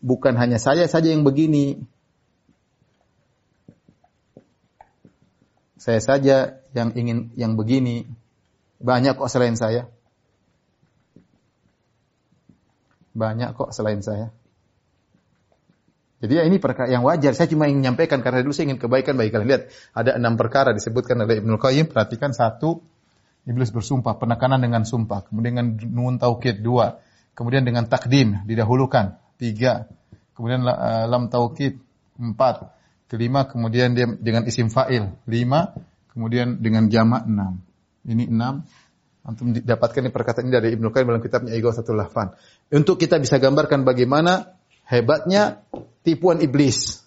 bukan 0.00 0.34
hanya 0.36 0.56
saya 0.56 0.88
saja 0.88 1.12
yang 1.12 1.22
begini. 1.22 1.84
Saya 5.80 6.00
saja 6.00 6.60
yang 6.76 6.92
ingin 6.92 7.32
yang 7.36 7.56
begini. 7.56 8.04
Banyak 8.80 9.16
kok 9.16 9.32
selain 9.32 9.56
saya. 9.56 9.88
Banyak 13.16 13.56
kok 13.56 13.72
selain 13.72 14.00
saya. 14.04 14.32
Jadi 16.20 16.36
ya 16.36 16.44
ini 16.44 16.60
perkara 16.60 16.92
yang 16.92 17.00
wajar. 17.00 17.32
Saya 17.32 17.48
cuma 17.48 17.64
ingin 17.64 17.80
menyampaikan 17.80 18.20
karena 18.20 18.44
dulu 18.44 18.52
saya 18.52 18.72
ingin 18.72 18.80
kebaikan 18.80 19.16
bagi 19.16 19.32
kalian. 19.32 19.48
Lihat, 19.48 19.62
ada 19.96 20.20
enam 20.20 20.36
perkara 20.36 20.76
disebutkan 20.76 21.16
oleh 21.24 21.40
Ibnu 21.40 21.56
Qayyim. 21.56 21.88
Perhatikan 21.88 22.36
satu, 22.36 22.84
iblis 23.48 23.72
bersumpah, 23.72 24.20
penekanan 24.20 24.60
dengan 24.60 24.84
sumpah. 24.84 25.24
Kemudian 25.24 25.56
dengan 25.56 25.80
nun 25.80 26.20
taukid 26.20 26.60
dua. 26.60 27.00
Kemudian 27.32 27.64
dengan 27.64 27.88
takdim, 27.88 28.44
didahulukan 28.44 29.16
tiga. 29.40 29.88
Kemudian 30.36 30.60
uh, 30.68 31.08
lam 31.08 31.32
taukid 31.32 31.80
empat. 32.20 32.76
Kelima, 33.10 33.48
kemudian 33.48 33.96
dia 33.96 34.06
dengan 34.06 34.46
isim 34.46 34.68
fa'il 34.70 35.08
lima. 35.24 35.72
Kemudian 36.12 36.60
dengan 36.60 36.86
jamak 36.92 37.24
enam. 37.24 37.64
Ini 38.04 38.28
enam. 38.28 38.68
Antum 39.20 39.52
dapatkan 39.52 40.00
ini 40.06 40.12
perkataan 40.12 40.48
ini 40.48 40.52
dari 40.52 40.68
Ibnu 40.76 40.88
Qayyim 40.88 41.08
dalam 41.10 41.22
kitabnya 41.24 41.52
Ighathatul 41.56 41.98
Lahfan. 41.98 42.32
Untuk 42.72 42.96
kita 42.96 43.20
bisa 43.20 43.36
gambarkan 43.36 43.84
bagaimana 43.84 44.56
hebatnya 44.88 45.60
tipuan 46.06 46.40
iblis. 46.40 47.04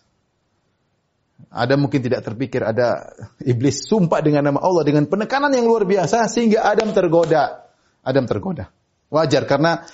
Ada 1.53 1.77
mungkin 1.77 2.01
tidak 2.01 2.25
terpikir 2.25 2.61
ada 2.65 3.13
iblis 3.41 3.85
sumpah 3.85 4.21
dengan 4.21 4.49
nama 4.49 4.59
Allah 4.61 4.85
dengan 4.85 5.05
penekanan 5.09 5.53
yang 5.53 5.65
luar 5.65 5.85
biasa 5.85 6.25
sehingga 6.29 6.65
Adam 6.65 6.93
tergoda. 6.93 7.69
Adam 8.05 8.25
tergoda. 8.29 8.69
Wajar 9.13 9.45
karena 9.45 9.85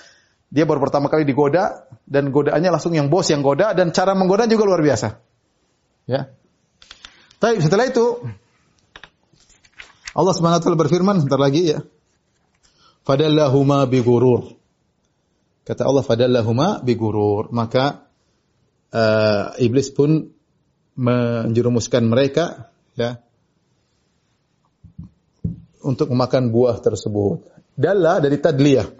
dia 0.50 0.66
baru 0.66 0.82
pertama 0.82 1.06
kali 1.06 1.22
digoda 1.22 1.86
dan 2.10 2.34
godaannya 2.34 2.70
langsung 2.74 2.90
yang 2.90 3.06
bos 3.06 3.30
yang 3.30 3.46
goda 3.46 3.70
dan 3.70 3.94
cara 3.94 4.18
menggoda 4.18 4.50
juga 4.50 4.66
luar 4.66 4.82
biasa. 4.82 5.22
Ya. 6.10 6.34
Tapi 7.38 7.62
setelah 7.62 7.86
itu 7.86 8.18
Allah 10.10 10.34
Subhanahu 10.34 10.58
wa 10.58 10.78
berfirman 10.82 11.22
sebentar 11.22 11.38
lagi 11.38 11.70
ya. 11.70 11.86
Fadallahuma 13.06 13.86
bigurur. 13.86 14.58
Kata 15.62 15.86
Allah 15.86 16.02
fadallahuma 16.02 16.82
bigurur. 16.82 17.54
Maka 17.54 18.10
uh, 18.90 19.54
iblis 19.62 19.94
pun 19.94 20.34
menjerumuskan 20.98 22.04
mereka 22.10 22.74
ya 22.98 23.22
untuk 25.80 26.10
memakan 26.10 26.50
buah 26.50 26.76
tersebut. 26.82 27.46
Dalla 27.78 28.20
dari 28.20 28.36
tadliyah. 28.36 28.99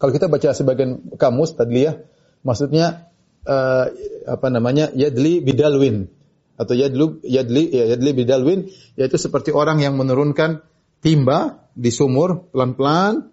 Kalau 0.00 0.12
kita 0.16 0.32
baca 0.32 0.56
sebagian 0.56 1.12
kamus 1.20 1.60
tadliyah 1.60 2.00
maksudnya 2.40 3.12
uh, 3.44 3.84
apa 4.24 4.48
namanya? 4.48 4.88
yadli 4.96 5.44
bidalwin 5.44 6.08
atau 6.56 6.72
yadlu 6.72 7.20
yadli 7.20 7.68
ya 7.68 7.84
yadli 7.92 8.10
bidalwin 8.16 8.72
yaitu 8.96 9.20
seperti 9.20 9.52
orang 9.52 9.84
yang 9.84 10.00
menurunkan 10.00 10.64
timba 11.04 11.68
di 11.76 11.92
sumur 11.92 12.48
pelan-pelan 12.48 13.28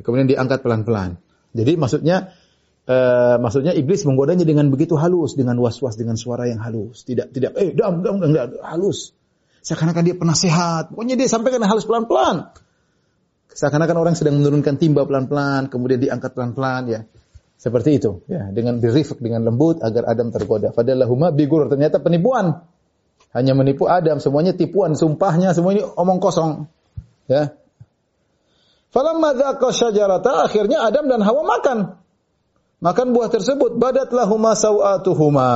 kemudian 0.00 0.32
diangkat 0.32 0.64
pelan-pelan. 0.64 1.20
Jadi 1.52 1.72
maksudnya 1.76 2.32
Uh, 2.86 3.42
maksudnya 3.42 3.74
iblis 3.74 4.06
menggodanya 4.06 4.46
dengan 4.46 4.70
begitu 4.70 4.94
halus, 4.94 5.34
dengan 5.34 5.58
was-was, 5.58 5.98
dengan 5.98 6.14
suara 6.14 6.46
yang 6.46 6.62
halus. 6.62 7.02
Tidak, 7.02 7.34
tidak, 7.34 7.58
eh, 7.58 7.74
dam, 7.74 7.98
dam, 7.98 8.22
dam 8.22 8.30
halus. 8.62 9.10
Seakan-akan 9.66 10.06
dia 10.06 10.14
penasehat. 10.14 10.94
Pokoknya 10.94 11.18
dia 11.18 11.26
sampaikan 11.26 11.66
halus 11.66 11.82
pelan-pelan. 11.82 12.54
Seakan-akan 13.56 13.96
orang 13.96 14.14
sedang 14.14 14.36
menurunkan 14.36 14.76
timba 14.76 15.08
pelan-pelan, 15.08 15.72
kemudian 15.72 15.96
diangkat 15.96 16.36
pelan-pelan, 16.36 16.82
ya. 16.92 17.00
Seperti 17.56 17.96
itu, 17.96 18.20
ya. 18.28 18.52
Dengan 18.52 18.76
birifq, 18.76 19.16
dengan 19.16 19.48
lembut, 19.48 19.80
agar 19.80 20.12
Adam 20.12 20.28
tergoda. 20.28 20.76
Fadallahuma 20.76 21.32
bigur. 21.32 21.64
Ternyata 21.72 22.04
penipuan. 22.04 22.60
Hanya 23.32 23.56
menipu 23.56 23.88
Adam. 23.88 24.20
Semuanya 24.20 24.52
tipuan, 24.52 24.92
sumpahnya, 24.92 25.56
semua 25.56 25.72
ini 25.72 25.80
omong 25.80 26.20
kosong. 26.20 26.68
Ya. 27.32 27.56
Falamma 28.92 29.32
dzaqa 29.32 29.72
syajarata, 29.72 30.44
akhirnya 30.44 30.84
Adam 30.84 31.08
dan 31.08 31.24
Hawa 31.24 31.42
makan 31.42 32.06
makan 32.80 33.16
buah 33.16 33.32
tersebut 33.32 33.80
badatlah 33.80 34.28
huma 34.28 34.52
sawatuhuma 34.52 35.50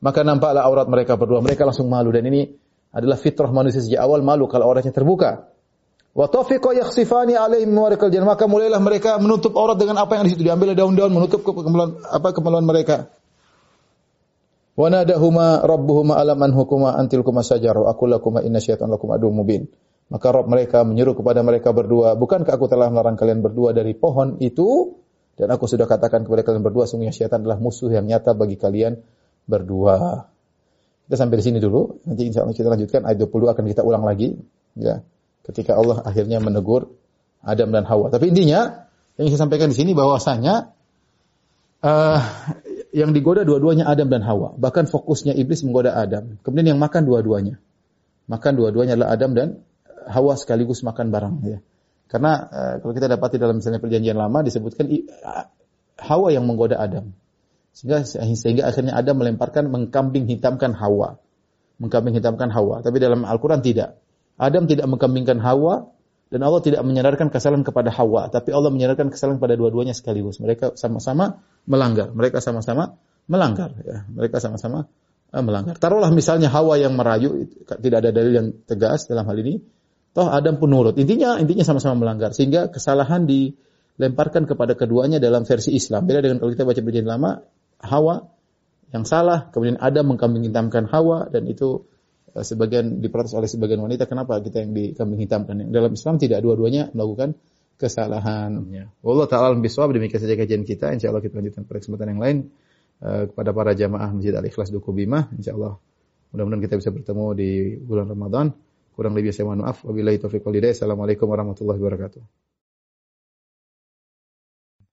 maka 0.00 0.20
nampaklah 0.26 0.62
aurat 0.66 0.88
mereka 0.90 1.14
berdua 1.14 1.38
mereka 1.44 1.62
langsung 1.62 1.86
malu 1.86 2.10
dan 2.10 2.26
ini 2.26 2.50
adalah 2.90 3.14
fitrah 3.14 3.52
manusia 3.54 3.78
sejak 3.78 4.02
awal 4.02 4.18
malu 4.24 4.50
kalau 4.50 4.66
auratnya 4.66 4.90
terbuka 4.90 5.46
wa 6.10 6.26
tafiqa 6.26 6.74
yakhsifani 6.74 7.38
alaihim 7.38 7.70
warikal 7.74 8.10
jannah 8.10 8.34
maka 8.34 8.50
mulailah 8.50 8.82
mereka 8.82 9.16
menutup 9.22 9.54
aurat 9.54 9.78
dengan 9.78 10.02
apa 10.02 10.18
yang 10.18 10.24
di 10.26 10.30
situ 10.34 10.42
diambil 10.42 10.74
daun-daun 10.74 11.14
menutup 11.14 11.46
kemaluan 11.46 12.02
apa 12.02 12.34
kemaluan 12.34 12.66
mereka 12.66 13.14
wa 14.74 14.88
nadahuma 14.90 15.62
rabbuhuma 15.62 16.18
alam 16.18 16.38
an 16.42 16.50
hukuma 16.50 16.98
antil 16.98 17.22
kuma 17.22 17.46
sajaru 17.46 17.86
aqul 17.86 18.10
lakum 18.10 18.42
inna 18.42 18.58
syaitan 18.58 18.90
lakum 18.90 19.14
adu 19.14 19.30
mubin 19.30 19.70
maka 20.10 20.26
Rabb 20.34 20.50
mereka 20.50 20.82
menyuruh 20.82 21.14
kepada 21.14 21.40
mereka 21.46 21.70
berdua, 21.70 22.18
bukankah 22.18 22.58
aku 22.58 22.66
telah 22.66 22.90
melarang 22.90 23.14
kalian 23.14 23.46
berdua 23.46 23.70
dari 23.70 23.94
pohon 23.94 24.42
itu? 24.42 24.98
Dan 25.38 25.54
aku 25.54 25.70
sudah 25.70 25.86
katakan 25.86 26.26
kepada 26.26 26.42
kalian 26.42 26.66
berdua, 26.66 26.90
sungguhnya 26.90 27.14
syaitan 27.14 27.40
adalah 27.40 27.62
musuh 27.62 27.94
yang 27.94 28.10
nyata 28.10 28.34
bagi 28.34 28.58
kalian 28.58 28.98
berdua. 29.46 30.26
Kita 31.06 31.14
sampai 31.14 31.38
di 31.38 31.44
sini 31.46 31.58
dulu. 31.62 32.02
Nanti 32.10 32.26
insya 32.26 32.42
Allah 32.42 32.58
kita 32.58 32.68
lanjutkan 32.74 33.06
ayat 33.06 33.18
22 33.22 33.54
akan 33.54 33.64
kita 33.70 33.82
ulang 33.86 34.02
lagi. 34.02 34.34
Ya, 34.74 34.98
ketika 35.50 35.74
Allah 35.74 36.06
akhirnya 36.06 36.38
menegur 36.38 36.94
Adam 37.42 37.74
dan 37.74 37.84
Hawa. 37.84 38.08
Tapi 38.14 38.30
intinya 38.30 38.86
yang 39.18 39.26
saya 39.28 39.40
sampaikan 39.44 39.68
di 39.68 39.76
sini 39.76 39.92
bahwasanya 39.92 40.72
uh, 41.82 42.20
yang 42.94 43.10
digoda 43.10 43.42
dua-duanya 43.42 43.90
Adam 43.90 44.08
dan 44.08 44.22
Hawa. 44.22 44.54
Bahkan 44.56 44.86
fokusnya 44.86 45.34
iblis 45.34 45.66
menggoda 45.66 45.98
Adam. 45.98 46.38
Kemudian 46.46 46.76
yang 46.76 46.80
makan 46.80 47.04
dua-duanya. 47.04 47.58
Makan 48.30 48.52
dua-duanya 48.54 48.94
adalah 48.94 49.10
Adam 49.12 49.30
dan 49.34 49.48
Hawa 50.06 50.38
sekaligus 50.38 50.86
makan 50.86 51.10
barang. 51.10 51.34
Ya. 51.44 51.58
Karena 52.10 52.32
uh, 52.50 52.74
kalau 52.82 52.92
kita 52.94 53.06
dapati 53.10 53.36
dalam 53.38 53.58
misalnya 53.58 53.82
perjanjian 53.82 54.18
lama 54.18 54.42
disebutkan 54.46 54.86
Hawa 56.00 56.32
yang 56.32 56.46
menggoda 56.46 56.78
Adam. 56.78 57.12
Sehingga 57.70 58.02
sehingga 58.34 58.66
akhirnya 58.66 58.98
Adam 58.98 59.22
melemparkan 59.22 59.70
mengkambing 59.70 60.26
hitamkan 60.26 60.74
Hawa. 60.74 61.18
mengkambing 61.80 62.12
hitamkan 62.20 62.52
Hawa, 62.52 62.84
tapi 62.84 63.00
dalam 63.00 63.24
Al-Qur'an 63.24 63.64
tidak. 63.64 63.96
Adam 64.40 64.64
tidak 64.64 64.88
mengkambingkan 64.88 65.36
Hawa 65.36 65.92
dan 66.32 66.40
Allah 66.40 66.64
tidak 66.64 66.80
menyadarkan 66.86 67.28
kesalahan 67.28 67.60
kepada 67.60 67.92
Hawa, 67.92 68.32
tapi 68.32 68.56
Allah 68.56 68.72
menyadarkan 68.72 69.12
kesalahan 69.12 69.36
kepada 69.36 69.60
dua-duanya 69.60 69.92
sekaligus. 69.92 70.40
Mereka 70.40 70.80
sama-sama 70.80 71.44
melanggar, 71.68 72.08
mereka 72.16 72.40
sama-sama 72.40 72.96
melanggar 73.28 73.76
ya. 73.84 74.08
Mereka 74.08 74.40
sama-sama 74.40 74.88
uh, 75.34 75.42
melanggar. 75.44 75.76
Taruhlah 75.76 76.08
misalnya 76.14 76.48
Hawa 76.48 76.80
yang 76.80 76.96
merayu, 76.96 77.52
tidak 77.68 77.98
ada 78.00 78.10
dalil 78.16 78.32
yang 78.32 78.48
tegas 78.64 79.10
dalam 79.10 79.28
hal 79.28 79.36
ini. 79.42 79.60
Toh 80.16 80.26
Adam 80.32 80.56
pun 80.56 80.72
nurut. 80.72 80.96
Intinya 80.96 81.36
intinya 81.36 81.62
sama-sama 81.62 82.00
melanggar 82.00 82.34
sehingga 82.34 82.72
kesalahan 82.72 83.28
dilemparkan 83.28 84.48
kepada 84.48 84.74
keduanya 84.74 85.20
dalam 85.20 85.44
versi 85.44 85.76
Islam. 85.76 86.08
Beda 86.08 86.24
dengan 86.24 86.40
kalau 86.40 86.50
kita 86.50 86.64
baca 86.66 86.80
perjanjian 86.80 87.10
lama, 87.10 87.30
Hawa 87.84 88.26
yang 88.90 89.06
salah, 89.06 89.50
kemudian 89.54 89.78
Adam 89.78 90.14
mengkambing 90.14 90.50
Hawa 90.90 91.30
dan 91.30 91.46
itu 91.46 91.86
sebagian 92.38 93.02
diprotes 93.02 93.34
oleh 93.34 93.50
sebagian 93.50 93.82
wanita 93.82 94.06
kenapa 94.06 94.38
kita 94.38 94.62
yang 94.62 94.72
dikambing 94.72 95.20
hitamkan. 95.26 95.54
Yang 95.66 95.70
dalam 95.74 95.92
Islam 95.94 96.14
tidak 96.22 96.38
dua-duanya 96.46 96.94
melakukan 96.94 97.34
kesalahan. 97.80 98.50
Ya. 98.70 98.84
Allah 99.02 99.26
taala 99.26 99.56
bisawab 99.56 99.96
demikian 99.96 100.20
saja 100.20 100.36
kajian 100.36 100.62
kita. 100.62 100.92
Insya 100.94 101.10
Allah 101.10 101.24
kita 101.24 101.40
lanjutkan 101.40 101.64
pada 101.66 101.78
kesempatan 101.80 102.06
yang 102.14 102.20
lain 102.20 102.36
uh, 103.02 103.24
kepada 103.32 103.50
para 103.56 103.72
jamaah 103.72 104.10
Masjid 104.12 104.36
Al 104.36 104.44
Ikhlas 104.46 104.68
Duku 104.70 104.92
Bima. 104.92 105.26
Insya 105.34 105.56
Allah 105.56 105.80
mudah-mudahan 106.30 106.62
kita 106.62 106.74
bisa 106.78 106.90
bertemu 106.92 107.26
di 107.34 107.50
bulan 107.80 108.06
Ramadan. 108.06 108.46
Kurang 108.94 109.16
lebih 109.16 109.32
saya 109.32 109.48
mohon 109.48 109.64
maaf. 109.64 109.80
Wabillahi 109.82 110.20
taufiq 110.20 110.44
wal 110.44 110.60
Assalamualaikum 110.60 111.24
warahmatullahi 111.24 111.80
wabarakatuh. 111.80 112.22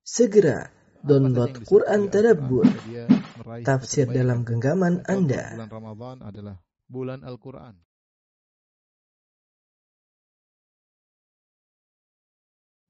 Segera 0.07 0.72
download 1.03 1.68
Quran 1.68 2.07
Tadabbur 2.07 2.64
tafsir 3.68 4.07
dalam 4.07 4.47
genggaman 4.47 5.03
Anda. 5.03 5.59
Bulan 5.59 5.72
Ramadan 5.72 6.18
adalah 6.23 6.55
bulan 6.88 7.23
Al-Quran. 7.23 7.76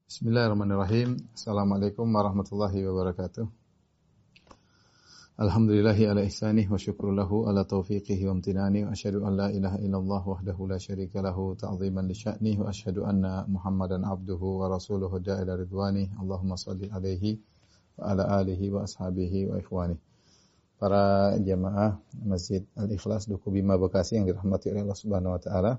Bismillahirrahmanirrahim. 0.08 1.20
Assalamualaikum 1.36 2.08
warahmatullahi 2.08 2.80
wabarakatuh. 2.86 3.44
Alhamdulillahi 5.38 6.10
ala 6.10 6.26
ihsanih 6.26 6.66
wa 6.66 6.74
syukru 6.74 7.14
lahu 7.14 7.46
ala 7.46 7.62
taufiqihi 7.62 8.26
wa 8.26 8.34
amtinani 8.34 8.82
wa 8.82 8.90
asyhadu 8.90 9.22
an 9.22 9.38
la 9.38 9.46
ilaha 9.54 9.78
illallah 9.78 10.22
wahdahu 10.26 10.66
la 10.66 10.82
syarika 10.82 11.22
lahu 11.22 11.54
ta'ziman 11.54 12.10
li 12.10 12.16
sya'nih 12.16 12.58
wa 12.58 12.74
asyhadu 12.74 13.06
anna 13.06 13.46
Muhammadan 13.46 14.02
abduhu 14.02 14.64
wa 14.64 14.66
rasuluhu 14.66 15.22
da'ila 15.22 15.54
ridwani. 15.54 16.10
Allahumma 16.18 16.58
salli 16.58 16.90
alaihi 16.90 17.38
wa 17.94 18.10
ala 18.10 18.42
alihi 18.42 18.74
wa 18.74 18.82
ashabihi 18.82 19.46
wa 19.46 19.62
ikhwani 19.62 19.94
para 20.78 21.34
jamaah 21.42 21.98
Masjid 22.22 22.62
Al-Ikhlas 22.78 23.26
Duku 23.26 23.50
Bima 23.50 23.74
Bekasi 23.74 24.22
yang 24.22 24.30
dirahmati 24.30 24.70
oleh 24.70 24.86
Allah 24.86 24.98
Subhanahu 24.98 25.34
wa 25.34 25.40
taala. 25.42 25.72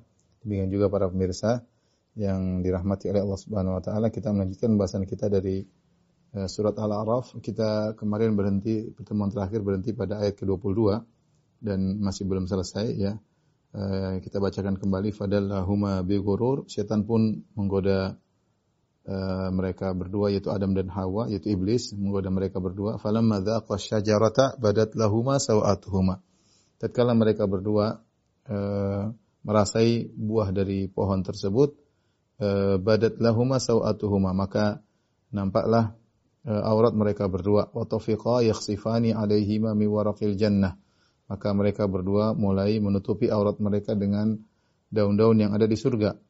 Demikian 0.44 0.70
juga 0.72 0.92
para 0.92 1.08
pemirsa 1.08 1.64
yang 2.20 2.60
dirahmati 2.60 3.08
oleh 3.08 3.24
Allah 3.24 3.40
Subhanahu 3.40 3.80
wa 3.80 3.84
taala, 3.84 4.12
kita 4.12 4.36
melanjutkan 4.36 4.76
pembahasan 4.76 5.08
kita 5.08 5.32
dari 5.32 5.64
uh, 6.36 6.48
surat 6.52 6.76
Al-A'raf. 6.76 7.40
Kita 7.40 7.96
kemarin 7.96 8.36
berhenti 8.36 8.92
pertemuan 8.92 9.32
terakhir 9.32 9.64
berhenti 9.64 9.96
pada 9.96 10.20
ayat 10.20 10.36
ke-22 10.36 11.00
dan 11.64 11.80
masih 12.04 12.28
belum 12.28 12.52
selesai 12.52 12.88
ya. 13.00 13.16
Uh, 13.72 14.20
kita 14.20 14.44
bacakan 14.44 14.76
kembali 14.76 15.16
fadallahuma 15.16 16.04
bi 16.04 16.20
ghurur, 16.20 16.68
setan 16.68 17.08
pun 17.08 17.40
menggoda 17.56 18.20
Eh, 19.10 19.50
mereka 19.50 19.90
berdua 19.98 20.30
yaitu 20.30 20.54
Adam 20.54 20.78
dan 20.78 20.86
Hawa 20.94 21.34
yaitu 21.34 21.50
iblis 21.50 21.98
menggoda 21.98 22.30
mereka 22.30 22.62
berdua. 22.62 23.02
Falamma 23.02 23.42
dzaqa 23.42 23.74
syajarata 23.82 24.62
badat 24.62 24.94
lahuma 24.94 25.42
sawatuhuma. 25.42 26.22
Tatkala 26.78 27.18
mereka 27.18 27.50
berdua 27.50 28.06
uh, 28.48 29.04
merasai 29.44 30.14
buah 30.14 30.54
dari 30.54 30.86
pohon 30.88 31.26
tersebut 31.26 31.74
uh, 32.38 32.78
badat 32.78 33.18
lahuma 33.18 33.58
sawatuhuma. 33.58 34.30
Maka 34.38 34.78
nampaklah 35.34 35.98
uh, 36.46 36.62
aurat 36.70 36.94
mereka 36.94 37.26
berdua. 37.26 37.66
Wa 37.74 37.90
tafiqa 37.90 38.46
yakhsifani 38.46 39.18
alaihima 39.18 39.74
mi 39.74 39.90
waraqil 39.90 40.38
jannah. 40.38 40.78
Maka 41.26 41.50
mereka 41.58 41.90
berdua 41.90 42.38
mulai 42.38 42.78
menutupi 42.78 43.26
aurat 43.34 43.58
mereka 43.58 43.98
dengan 43.98 44.38
daun-daun 44.94 45.42
yang 45.42 45.58
ada 45.58 45.66
di 45.66 45.76
surga 45.76 46.29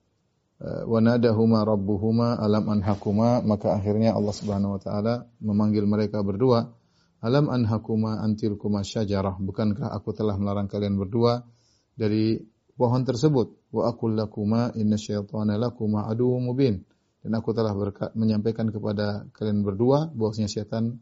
Eh, 0.60 0.84
wanadahuma 0.84 1.64
rabbuhuma 1.64 2.36
alam 2.36 2.68
anhakuma 2.68 3.40
maka 3.40 3.80
akhirnya 3.80 4.11
Allah 4.11 4.36
Subhanahu 4.36 4.76
wa 4.76 4.81
taala 4.84 5.23
memanggil 5.40 5.88
mereka 5.88 6.19
berdua. 6.19 6.68
Alam 7.23 7.48
anhakuma 7.48 8.19
antilkuma 8.19 8.84
syajarah. 8.84 9.40
Bukankah 9.40 9.88
aku 9.88 10.11
telah 10.11 10.36
melarang 10.36 10.68
kalian 10.68 10.99
berdua 10.99 11.48
dari 11.95 12.44
pohon 12.76 13.07
tersebut? 13.07 13.72
Wa 13.72 13.88
aqul 13.88 14.19
lakuma 14.19 14.76
inna 14.76 14.99
syaitana 14.99 15.56
lakuma 15.56 16.11
aduwwum 16.11 16.52
mubin. 16.52 16.84
Dan 17.23 17.40
aku 17.40 17.56
telah 17.56 17.72
menyampaikan 18.19 18.68
kepada 18.68 19.31
kalian 19.31 19.64
berdua 19.64 20.11
bahwasanya 20.11 20.52
setan 20.52 20.99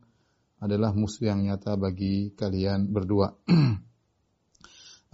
adalah 0.62 0.94
musuh 0.94 1.34
yang 1.34 1.42
nyata 1.42 1.74
bagi 1.82 2.30
kalian 2.38 2.94
berdua. 2.94 3.34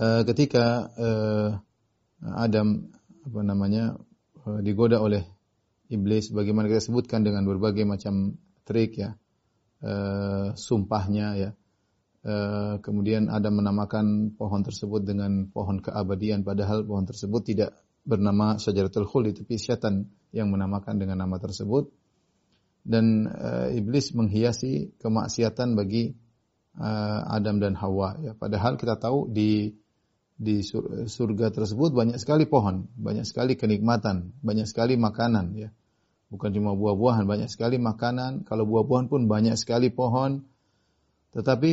uh, 0.03 0.23
ketika 0.27 0.91
uh, 0.99 1.49
Adam 2.23 2.91
apa 3.23 3.39
namanya 3.39 3.95
Eh, 3.95 4.12
digoda 4.63 4.99
oleh 4.99 5.23
iblis. 5.91 6.31
Bagaimana 6.31 6.67
kita 6.67 6.83
sebutkan 6.91 7.23
dengan 7.23 7.47
berbagai 7.47 7.83
macam 7.87 8.35
trik 8.67 8.99
ya. 8.99 9.15
Uh, 9.83 10.55
sumpahnya 10.55 11.27
ya. 11.35 11.51
Uh, 12.23 12.79
kemudian 12.79 13.27
ada 13.27 13.51
menamakan 13.51 14.31
pohon 14.39 14.63
tersebut 14.63 15.03
dengan 15.03 15.51
pohon 15.51 15.83
keabadian. 15.83 16.47
Padahal 16.47 16.87
pohon 16.87 17.03
tersebut 17.03 17.41
tidak 17.43 17.69
bernama 18.03 18.59
syajaratul 18.59 19.07
khuld 19.07 19.31
itu 19.31 19.43
syaitan 19.59 20.07
yang 20.31 20.51
menamakan 20.51 20.99
dengan 20.99 21.23
nama 21.23 21.39
tersebut. 21.39 21.91
Dan 22.83 23.31
iblis 23.79 24.11
menghiasi 24.11 24.99
kemaksiatan 24.99 25.71
bagi 25.71 26.11
Adam 27.31 27.63
dan 27.63 27.79
Hawa 27.79 28.19
ya. 28.19 28.35
Padahal 28.35 28.75
kita 28.75 28.99
tahu 28.99 29.31
di 29.31 29.71
di 30.33 30.65
surga 31.07 31.53
tersebut 31.53 31.93
banyak 31.93 32.17
sekali 32.17 32.49
pohon, 32.49 32.89
banyak 32.97 33.23
sekali 33.23 33.53
kenikmatan, 33.53 34.33
banyak 34.41 34.65
sekali 34.65 34.97
makanan 34.97 35.45
ya. 35.55 35.69
Bukan 36.33 36.49
cuma 36.49 36.73
buah-buahan, 36.73 37.29
banyak 37.29 37.45
sekali 37.45 37.77
makanan. 37.77 38.41
Kalau 38.49 38.65
buah-buahan 38.65 39.05
pun 39.05 39.29
banyak 39.29 39.53
sekali 39.53 39.93
pohon. 39.93 40.41
Tetapi 41.29 41.71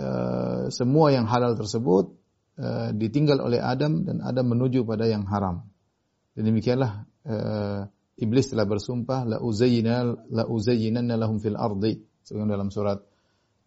uh, 0.00 0.72
semua 0.72 1.12
yang 1.12 1.28
halal 1.28 1.52
tersebut 1.52 2.16
uh, 2.56 2.88
ditinggal 2.96 3.44
oleh 3.44 3.60
Adam 3.60 4.08
dan 4.08 4.24
Adam 4.24 4.48
menuju 4.56 4.88
pada 4.88 5.04
yang 5.04 5.28
haram. 5.28 5.68
Dan 6.32 6.48
demikianlah 6.48 7.04
uh, 7.28 7.84
iblis 8.16 8.48
telah 8.48 8.64
bersumpah 8.64 9.28
la 9.28 9.36
uzayyina 9.44 10.08
la 10.32 10.48
uzayyinanna 10.48 11.20
lahum 11.20 11.36
fil 11.36 11.60
ardi. 11.60 12.00
Sebagaimana 12.24 12.56
dalam 12.56 12.72
surat 12.72 13.04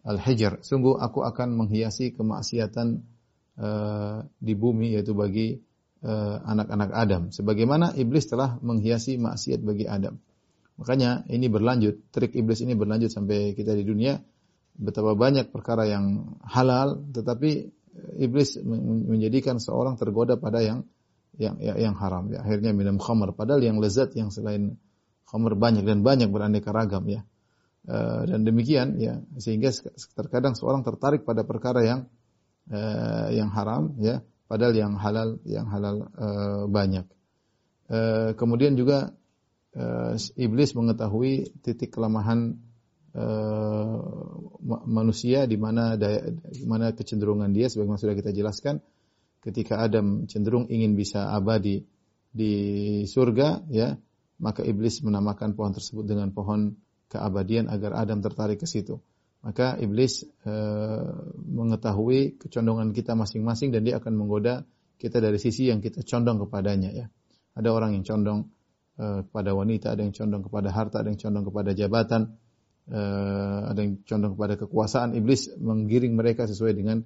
Al-Hijr, 0.02 0.66
sungguh 0.66 0.98
aku 0.98 1.22
akan 1.22 1.54
menghiasi 1.54 2.10
kemaksiatan 2.18 3.11
uh, 3.58 4.24
di 4.40 4.54
bumi 4.56 4.96
yaitu 4.96 5.12
bagi 5.12 5.60
eh, 6.02 6.36
anak-anak 6.42 6.90
Adam. 6.92 7.22
Sebagaimana 7.30 7.94
iblis 7.94 8.26
telah 8.26 8.58
menghiasi 8.58 9.16
maksiat 9.22 9.62
bagi 9.62 9.86
Adam. 9.86 10.18
Makanya 10.80 11.22
ini 11.30 11.46
berlanjut, 11.46 12.10
trik 12.10 12.34
iblis 12.34 12.58
ini 12.64 12.74
berlanjut 12.74 13.12
sampai 13.12 13.54
kita 13.54 13.76
di 13.78 13.86
dunia. 13.86 14.18
Betapa 14.72 15.12
banyak 15.14 15.52
perkara 15.52 15.84
yang 15.86 16.36
halal, 16.42 16.98
tetapi 17.12 17.50
eh, 17.70 18.24
iblis 18.26 18.58
menjadikan 19.06 19.62
seorang 19.62 19.94
tergoda 19.94 20.34
pada 20.34 20.58
yang 20.58 20.82
yang 21.38 21.56
yang, 21.62 21.96
haram. 21.96 22.28
Ya, 22.28 22.44
akhirnya 22.44 22.76
minum 22.76 23.00
khamar. 23.00 23.32
Padahal 23.32 23.64
yang 23.64 23.80
lezat 23.80 24.12
yang 24.18 24.28
selain 24.28 24.76
khamar 25.24 25.56
banyak 25.56 25.86
dan 25.86 26.04
banyak 26.04 26.28
beraneka 26.28 26.74
ragam 26.74 27.08
ya. 27.08 27.24
Uh, 27.82 28.22
dan 28.30 28.46
demikian 28.46 28.94
ya 28.94 29.18
sehingga 29.42 29.74
terkadang 30.14 30.54
seorang 30.54 30.86
tertarik 30.86 31.26
pada 31.26 31.42
perkara 31.42 31.82
yang 31.82 32.06
uh, 32.72 33.28
yang 33.30 33.52
haram 33.52 33.94
ya 34.00 34.24
padahal 34.48 34.74
yang 34.74 34.96
halal 34.96 35.38
yang 35.44 35.68
halal 35.68 36.08
uh, 36.16 36.64
banyak. 36.66 37.06
Uh, 37.92 38.32
kemudian 38.34 38.74
juga 38.74 39.12
uh, 39.76 40.16
iblis 40.40 40.72
mengetahui 40.72 41.52
titik 41.60 41.92
kelemahan 41.92 42.56
uh, 43.12 44.00
manusia 44.88 45.44
di 45.44 45.60
mana 45.60 46.00
daya, 46.00 46.32
di 46.32 46.64
mana 46.64 46.96
kecenderungan 46.96 47.52
dia 47.52 47.68
sebagaimana 47.68 48.00
sudah 48.00 48.16
kita 48.16 48.32
jelaskan. 48.32 48.80
Ketika 49.42 49.82
Adam 49.82 50.30
cenderung 50.30 50.70
ingin 50.70 50.94
bisa 50.94 51.34
abadi 51.34 51.82
di 52.32 52.54
surga 53.04 53.68
ya 53.68 53.98
maka 54.40 54.64
iblis 54.64 55.04
menamakan 55.04 55.52
pohon 55.52 55.76
tersebut 55.76 56.08
dengan 56.08 56.32
pohon 56.32 56.78
keabadian 57.12 57.68
agar 57.68 57.92
Adam 57.98 58.24
tertarik 58.24 58.58
ke 58.62 58.66
situ 58.66 59.02
maka 59.42 59.74
iblis 59.82 60.22
e, 60.22 60.52
mengetahui 61.34 62.38
kecondongan 62.38 62.94
kita 62.94 63.18
masing-masing 63.18 63.74
dan 63.74 63.82
dia 63.82 63.98
akan 63.98 64.14
menggoda 64.14 64.62
kita 65.02 65.18
dari 65.18 65.38
sisi 65.42 65.66
yang 65.66 65.82
kita 65.82 66.06
condong 66.06 66.38
kepadanya 66.46 66.90
ya. 66.94 67.06
Ada 67.58 67.68
orang 67.74 67.98
yang 67.98 68.06
condong 68.06 68.54
e, 68.94 69.26
kepada 69.26 69.50
wanita, 69.52 69.98
ada 69.98 70.06
yang 70.06 70.14
condong 70.14 70.46
kepada 70.46 70.68
harta, 70.70 71.02
ada 71.02 71.10
yang 71.10 71.18
condong 71.18 71.44
kepada 71.50 71.70
jabatan, 71.74 72.22
e, 72.86 73.00
ada 73.66 73.80
yang 73.82 73.98
condong 74.06 74.38
kepada 74.38 74.54
kekuasaan. 74.62 75.18
Iblis 75.18 75.58
menggiring 75.58 76.14
mereka 76.14 76.46
sesuai 76.46 76.72
dengan 76.78 77.02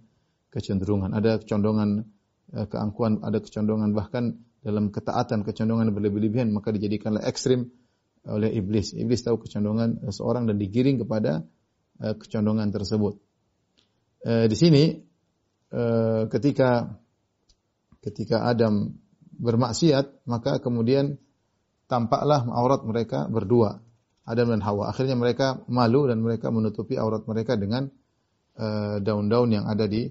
kecenderungan. 0.56 1.12
Ada 1.12 1.44
condongan 1.44 2.08
eh, 2.56 2.66
keangkuhan, 2.66 3.20
ada 3.20 3.38
kecondongan 3.44 3.92
bahkan 3.92 4.40
dalam 4.64 4.90
ketaatan 4.90 5.44
kecondongan 5.46 5.92
berlebih-lebihan 5.94 6.50
maka 6.50 6.72
dijadikanlah 6.74 7.22
ekstrim 7.28 7.70
oleh 8.26 8.50
iblis. 8.56 8.96
Iblis 8.96 9.22
tahu 9.22 9.38
kecondongan 9.44 10.08
seorang 10.10 10.50
dan 10.50 10.56
digiring 10.58 10.98
kepada 10.98 11.46
kecondongan 12.00 12.68
tersebut. 12.72 13.16
Eh, 14.26 14.46
di 14.50 14.56
sini 14.56 14.84
ketika 16.30 16.94
ketika 18.00 18.46
Adam 18.46 18.96
bermaksiat 19.36 20.24
maka 20.30 20.62
kemudian 20.62 21.18
tampaklah 21.90 22.46
aurat 22.48 22.86
mereka 22.86 23.26
berdua 23.26 23.82
Adam 24.26 24.56
dan 24.56 24.62
Hawa. 24.62 24.90
Akhirnya 24.90 25.14
mereka 25.14 25.62
malu 25.70 26.06
dan 26.10 26.22
mereka 26.22 26.50
menutupi 26.50 26.98
aurat 26.98 27.22
mereka 27.26 27.54
dengan 27.54 27.90
daun-daun 29.02 29.50
uh, 29.52 29.54
yang 29.60 29.64
ada 29.68 29.84
di 29.86 30.10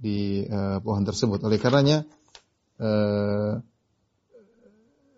di 0.00 0.46
uh, 0.48 0.80
pohon 0.80 1.04
tersebut. 1.04 1.44
Oleh 1.44 1.60
karenanya 1.60 2.08
uh, 2.80 3.60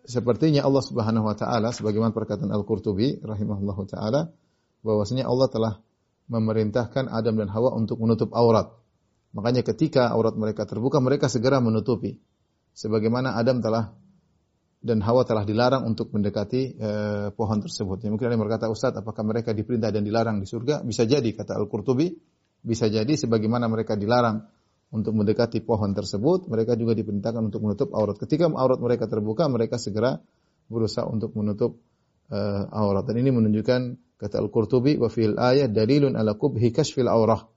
sepertinya 0.03 0.67
Allah 0.67 0.83
Subhanahu 0.83 1.31
wa 1.31 1.37
taala 1.39 1.71
sebagaimana 1.71 2.11
perkataan 2.11 2.51
Al-Qurtubi 2.51 3.23
rahimahullahu 3.23 3.83
taala 3.87 4.35
bahwasanya 4.83 5.31
Allah 5.31 5.47
telah 5.47 5.73
memerintahkan 6.33 7.13
Adam 7.13 7.37
dan 7.37 7.53
Hawa 7.53 7.77
untuk 7.77 8.01
menutup 8.01 8.33
aurat. 8.33 8.73
Makanya 9.37 9.61
ketika 9.61 10.09
aurat 10.09 10.33
mereka 10.33 10.65
terbuka 10.65 10.97
mereka 11.05 11.29
segera 11.29 11.61
menutupi. 11.61 12.17
Sebagaimana 12.73 13.37
Adam 13.37 13.61
telah 13.61 13.93
dan 14.83 14.99
Hawa 14.99 15.23
telah 15.23 15.47
dilarang 15.47 15.87
untuk 15.87 16.11
mendekati 16.11 16.75
uh, 16.75 17.29
pohon 17.37 17.63
tersebut. 17.63 18.03
Ya, 18.03 18.11
mungkin 18.11 18.27
ada 18.27 18.35
yang 18.35 18.43
berkata, 18.43 18.67
Ustaz, 18.67 18.91
apakah 18.99 19.23
mereka 19.23 19.55
diperintah 19.55 19.95
dan 19.95 20.03
dilarang 20.03 20.43
di 20.43 20.47
surga? 20.51 20.83
Bisa 20.83 21.07
jadi, 21.07 21.31
kata 21.31 21.55
Al-Qurtubi. 21.55 22.11
Bisa 22.63 22.91
jadi 22.91 23.15
sebagaimana 23.15 23.71
mereka 23.71 23.95
dilarang 23.95 24.43
untuk 24.91 25.15
mendekati 25.15 25.63
pohon 25.63 25.95
tersebut, 25.95 26.51
mereka 26.51 26.75
juga 26.75 26.99
diperintahkan 26.99 27.43
untuk 27.47 27.63
menutup 27.63 27.95
aurat. 27.95 28.19
Ketika 28.19 28.51
aurat 28.51 28.83
mereka 28.83 29.07
terbuka, 29.07 29.47
mereka 29.47 29.79
segera 29.79 30.19
berusaha 30.67 31.07
untuk 31.07 31.31
menutup 31.39 31.79
uh, 32.35 32.67
aurat. 32.75 33.07
Dan 33.07 33.23
ini 33.23 33.31
menunjukkan 33.31 33.81
kata 34.23 34.39
Al-Qurtubi 34.39 34.95
wa 35.03 35.11
fil 35.11 35.35
ayat 35.35 35.75
dalilun 35.75 36.15
ala 36.15 36.39
kubhi 36.39 36.71
kashfil 36.71 37.11
aurah. 37.11 37.51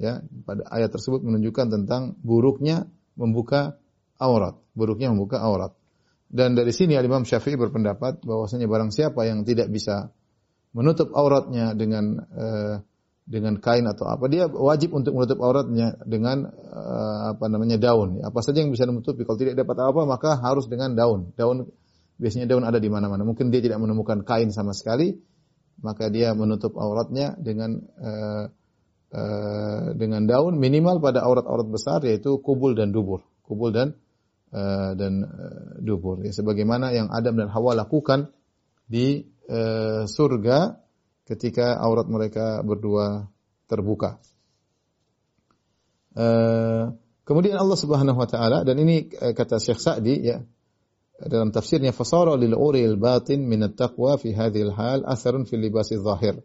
Ya, 0.00 0.24
pada 0.48 0.64
ayat 0.72 0.96
tersebut 0.96 1.20
menunjukkan 1.20 1.68
tentang 1.68 2.16
buruknya 2.24 2.88
membuka 3.20 3.76
aurat, 4.16 4.56
buruknya 4.72 5.12
membuka 5.12 5.44
aurat. 5.44 5.76
Dan 6.32 6.56
dari 6.56 6.72
sini 6.72 6.96
Imam 6.96 7.28
Syafi'i 7.28 7.60
berpendapat 7.60 8.24
bahwasanya 8.24 8.64
barang 8.64 8.96
siapa 8.96 9.28
yang 9.28 9.44
tidak 9.44 9.68
bisa 9.68 10.08
menutup 10.72 11.12
auratnya 11.12 11.76
dengan 11.76 12.16
uh, 12.16 12.80
dengan 13.26 13.58
kain 13.62 13.86
atau 13.86 14.10
apa 14.10 14.26
dia 14.26 14.46
wajib 14.50 14.94
untuk 14.94 15.14
menutup 15.14 15.38
auratnya 15.42 15.98
dengan 16.02 16.50
uh, 16.50 17.34
apa 17.34 17.46
namanya 17.46 17.78
daun 17.78 18.22
apa 18.22 18.42
saja 18.42 18.62
yang 18.62 18.74
bisa 18.74 18.86
menutupi 18.90 19.22
kalau 19.22 19.38
tidak 19.38 19.58
dapat 19.58 19.76
apa 19.86 20.02
maka 20.02 20.34
harus 20.38 20.66
dengan 20.66 20.94
daun 20.98 21.30
daun 21.38 21.70
biasanya 22.18 22.50
daun 22.50 22.66
ada 22.66 22.82
di 22.82 22.90
mana-mana 22.90 23.22
mungkin 23.22 23.54
dia 23.54 23.62
tidak 23.62 23.78
menemukan 23.78 24.26
kain 24.26 24.50
sama 24.50 24.74
sekali 24.74 25.14
maka 25.80 26.12
dia 26.12 26.32
menutup 26.36 26.76
auratnya 26.76 27.36
dengan 27.40 27.80
uh, 28.00 28.44
uh, 29.12 29.84
dengan 29.96 30.28
daun 30.28 30.60
minimal 30.60 31.00
pada 31.00 31.24
aurat-aurat 31.24 31.68
besar 31.68 32.04
yaitu 32.04 32.38
kubul 32.40 32.76
dan 32.76 32.92
dubur 32.92 33.24
kubul 33.44 33.72
dan 33.72 33.96
uh, 34.52 34.92
dan 34.94 35.24
uh, 35.24 35.80
dubur 35.80 36.22
ya 36.22 36.32
sebagaimana 36.32 36.92
yang 36.92 37.08
Adam 37.10 37.40
dan 37.40 37.48
Hawa 37.50 37.74
lakukan 37.74 38.30
di 38.86 39.24
uh, 39.48 40.04
surga 40.06 40.78
ketika 41.30 41.78
aurat 41.78 42.10
mereka 42.10 42.58
berdua 42.66 43.30
terbuka. 43.70 44.18
Uh, 46.10 46.98
kemudian 47.22 47.54
Allah 47.54 47.78
Subhanahu 47.78 48.18
wa 48.18 48.26
taala 48.26 48.66
dan 48.66 48.82
ini 48.82 49.14
uh, 49.14 49.30
kata 49.30 49.62
Syekh 49.62 49.78
Sa'di 49.78 50.26
ya 50.26 50.42
dalam 51.28 51.52
tafsirnya 51.52 51.92
fasara 51.92 52.32
lil 52.38 52.56
uril 52.56 52.96
batin 52.96 53.44
min 53.44 53.60
at-taqwa 53.68 54.16
fi 54.16 54.32
hadhil 54.32 54.72
hal 54.72 55.04
atharun 55.04 55.44
fil 55.44 55.60
libasi 55.60 56.00
zahir 56.00 56.40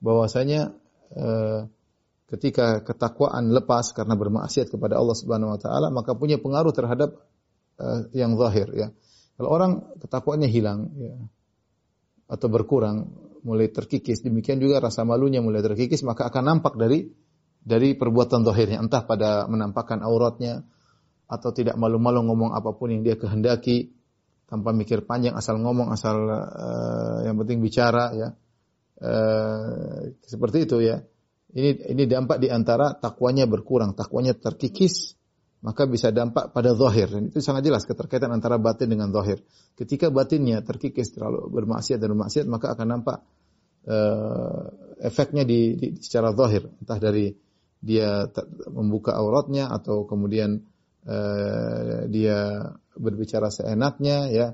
bahwasanya 0.00 0.72
uh, 1.12 1.68
ketika 2.32 2.80
ketakwaan 2.80 3.52
lepas 3.52 3.92
karena 3.92 4.16
bermaksiat 4.16 4.72
kepada 4.72 4.96
Allah 4.96 5.12
Subhanahu 5.12 5.52
wa 5.52 5.60
taala 5.60 5.92
maka 5.92 6.16
punya 6.16 6.40
pengaruh 6.40 6.72
terhadap 6.72 7.20
uh, 7.76 8.08
yang 8.16 8.40
zahir 8.40 8.72
ya. 8.72 8.88
Kalau 9.34 9.50
orang 9.50 9.72
ketakwaannya 10.00 10.48
hilang 10.48 10.94
ya 10.96 11.14
atau 12.30 12.48
berkurang 12.48 13.12
mulai 13.44 13.68
terkikis, 13.68 14.24
demikian 14.24 14.56
juga 14.56 14.80
rasa 14.80 15.04
malunya 15.04 15.44
mulai 15.44 15.60
terkikis, 15.60 16.00
maka 16.00 16.32
akan 16.32 16.56
nampak 16.56 16.80
dari 16.80 17.12
dari 17.60 17.92
perbuatan 17.92 18.44
zahirnya, 18.44 18.80
entah 18.80 19.04
pada 19.04 19.44
menampakkan 19.48 20.00
auratnya 20.00 20.64
atau 21.28 21.52
tidak 21.52 21.76
malu-malu 21.80 22.24
ngomong 22.24 22.52
apa 22.52 22.76
pun 22.76 22.92
yang 22.92 23.04
dia 23.04 23.16
kehendaki 23.16 23.92
tanpa 24.54 24.70
mikir 24.70 25.02
panjang 25.02 25.34
asal 25.34 25.58
ngomong 25.58 25.90
asal 25.90 26.30
uh, 26.30 27.26
yang 27.26 27.34
penting 27.42 27.58
bicara 27.58 28.14
ya. 28.14 28.28
Uh, 29.02 30.14
seperti 30.22 30.70
itu 30.70 30.78
ya. 30.78 31.02
Ini 31.50 31.90
ini 31.90 32.06
dampak 32.06 32.38
di 32.38 32.46
antara 32.54 32.94
takwanya 32.94 33.50
berkurang, 33.50 33.98
takwanya 33.98 34.38
terkikis, 34.38 35.18
maka 35.66 35.90
bisa 35.90 36.14
dampak 36.14 36.54
pada 36.54 36.78
zahir. 36.78 37.10
Dan 37.10 37.34
itu 37.34 37.42
sangat 37.42 37.66
jelas 37.66 37.82
keterkaitan 37.82 38.30
antara 38.30 38.62
batin 38.62 38.94
dengan 38.94 39.10
zahir. 39.10 39.42
Ketika 39.74 40.14
batinnya 40.14 40.62
terkikis 40.62 41.14
terlalu 41.18 41.50
bermaksiat 41.50 41.98
dan 41.98 42.14
bermaksiat, 42.14 42.46
maka 42.46 42.78
akan 42.78 42.86
nampak 42.86 43.18
uh, 43.90 44.70
efeknya 45.02 45.42
di, 45.42 45.74
di 45.74 45.86
secara 45.98 46.30
zahir, 46.30 46.70
entah 46.78 46.98
dari 47.02 47.34
dia 47.82 48.30
membuka 48.70 49.18
auratnya 49.18 49.68
atau 49.68 50.06
kemudian 50.06 50.62
uh, 51.08 52.08
dia 52.08 52.70
berbicara 52.94 53.48
seenaknya 53.50 54.28
ya 54.30 54.46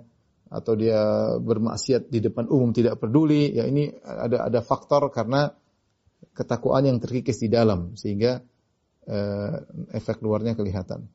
atau 0.51 0.75
dia 0.75 0.99
bermaksiat 1.39 2.11
di 2.11 2.19
depan 2.19 2.51
umum 2.51 2.75
tidak 2.75 2.99
peduli 2.99 3.55
ya 3.55 3.71
ini 3.71 3.87
ada 4.03 4.51
ada 4.51 4.61
faktor 4.67 5.07
karena 5.15 5.55
ketakwaan 6.35 6.91
yang 6.91 6.99
terkikis 6.99 7.39
di 7.39 7.49
dalam 7.49 7.95
sehingga 7.95 8.43
uh, 9.07 9.55
efek 9.95 10.19
luarnya 10.21 10.59
kelihatan. 10.59 11.07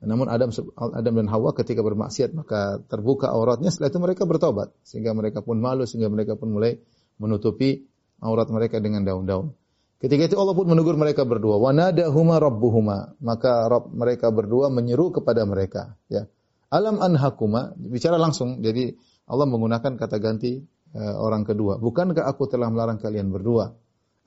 Namun 0.00 0.32
Adam 0.32 0.48
Adam 0.80 1.14
dan 1.20 1.28
Hawa 1.28 1.52
ketika 1.52 1.84
bermaksiat 1.84 2.32
maka 2.32 2.80
terbuka 2.88 3.28
auratnya 3.28 3.68
setelah 3.68 3.92
itu 3.92 4.00
mereka 4.00 4.22
bertobat 4.24 4.72
sehingga 4.80 5.12
mereka 5.12 5.44
pun 5.44 5.60
malu 5.60 5.84
sehingga 5.84 6.08
mereka 6.08 6.40
pun 6.40 6.56
mulai 6.56 6.80
menutupi 7.20 7.84
aurat 8.24 8.48
mereka 8.48 8.80
dengan 8.80 9.04
daun-daun. 9.04 9.52
Ketika 10.00 10.32
itu 10.32 10.36
Allah 10.40 10.56
pun 10.56 10.64
menegur 10.64 10.96
mereka 10.96 11.28
berdua, 11.28 11.60
wanadahuma 11.60 12.40
rabbuhuma, 12.40 13.20
maka 13.20 13.68
Rabb 13.68 13.92
mereka 13.92 14.32
berdua 14.32 14.72
menyeru 14.72 15.12
kepada 15.12 15.44
mereka, 15.44 16.00
ya. 16.08 16.24
Alam 16.72 17.02
anhakuma, 17.04 17.76
bicara 17.76 18.16
langsung. 18.16 18.64
Jadi 18.64 18.96
Allah 19.28 19.44
menggunakan 19.44 20.00
kata 20.00 20.16
ganti 20.22 20.62
uh, 20.96 21.14
orang 21.20 21.44
kedua. 21.44 21.76
Bukankah 21.82 22.24
aku 22.24 22.48
telah 22.48 22.70
melarang 22.72 22.96
kalian 22.96 23.28
berdua? 23.28 23.74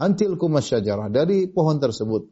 antil 0.04 0.38
syajarah 0.38 1.08
dari 1.08 1.48
pohon 1.50 1.78
tersebut. 1.78 2.28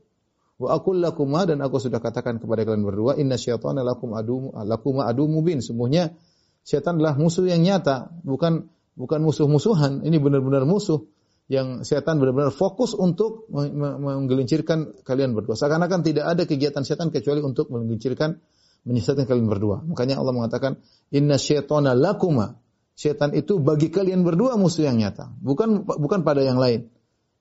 Wa 0.62 0.78
aqul 0.78 1.02
lakuma 1.02 1.50
dan 1.50 1.64
aku 1.66 1.82
sudah 1.82 1.98
katakan 1.98 2.38
kepada 2.38 2.62
kalian 2.62 2.86
berdua 2.86 3.18
inna 3.18 3.34
syaitana 3.34 3.82
lakum 3.82 4.14
adu 4.14 4.54
lakuma 4.54 5.10
adu 5.10 5.26
mubin. 5.26 5.58
Sungguhnya 5.58 6.14
setan 6.62 7.02
adalah 7.02 7.18
musuh 7.18 7.50
yang 7.50 7.66
nyata, 7.66 8.14
bukan 8.22 8.70
bukan 8.94 9.20
musuh-musuhan. 9.26 10.06
Ini 10.06 10.22
benar-benar 10.22 10.70
musuh 10.70 11.10
yang 11.48 11.84
setan 11.84 12.20
benar-benar 12.22 12.54
fokus 12.54 12.94
untuk 12.96 13.48
menggelincirkan 13.52 15.04
kalian 15.04 15.36
berdua. 15.36 15.58
Seakan-akan 15.58 16.00
tidak 16.06 16.26
ada 16.30 16.44
kegiatan 16.48 16.84
setan 16.86 17.10
kecuali 17.10 17.44
untuk 17.44 17.68
menggelincirkan 17.74 18.40
menyesatkan 18.88 19.28
kalian 19.30 19.48
berdua. 19.52 19.84
Makanya 19.84 20.18
Allah 20.18 20.34
mengatakan 20.34 20.82
inna 21.12 21.36
syaitana 21.36 21.98
lakuma. 21.98 22.58
Setan 22.96 23.34
itu 23.34 23.58
bagi 23.58 23.90
kalian 23.90 24.22
berdua 24.22 24.60
musuh 24.60 24.86
yang 24.86 25.00
nyata, 25.00 25.34
bukan 25.42 25.88
bukan 25.88 26.22
pada 26.22 26.44
yang 26.46 26.62
lain 26.62 26.92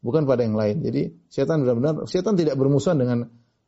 bukan 0.05 0.25
pada 0.25 0.45
yang 0.45 0.57
lain. 0.57 0.81
Jadi 0.81 1.13
setan 1.29 1.63
benar-benar 1.65 2.09
setan 2.09 2.35
tidak 2.37 2.57
bermusuhan 2.57 2.97
dengan 2.97 3.19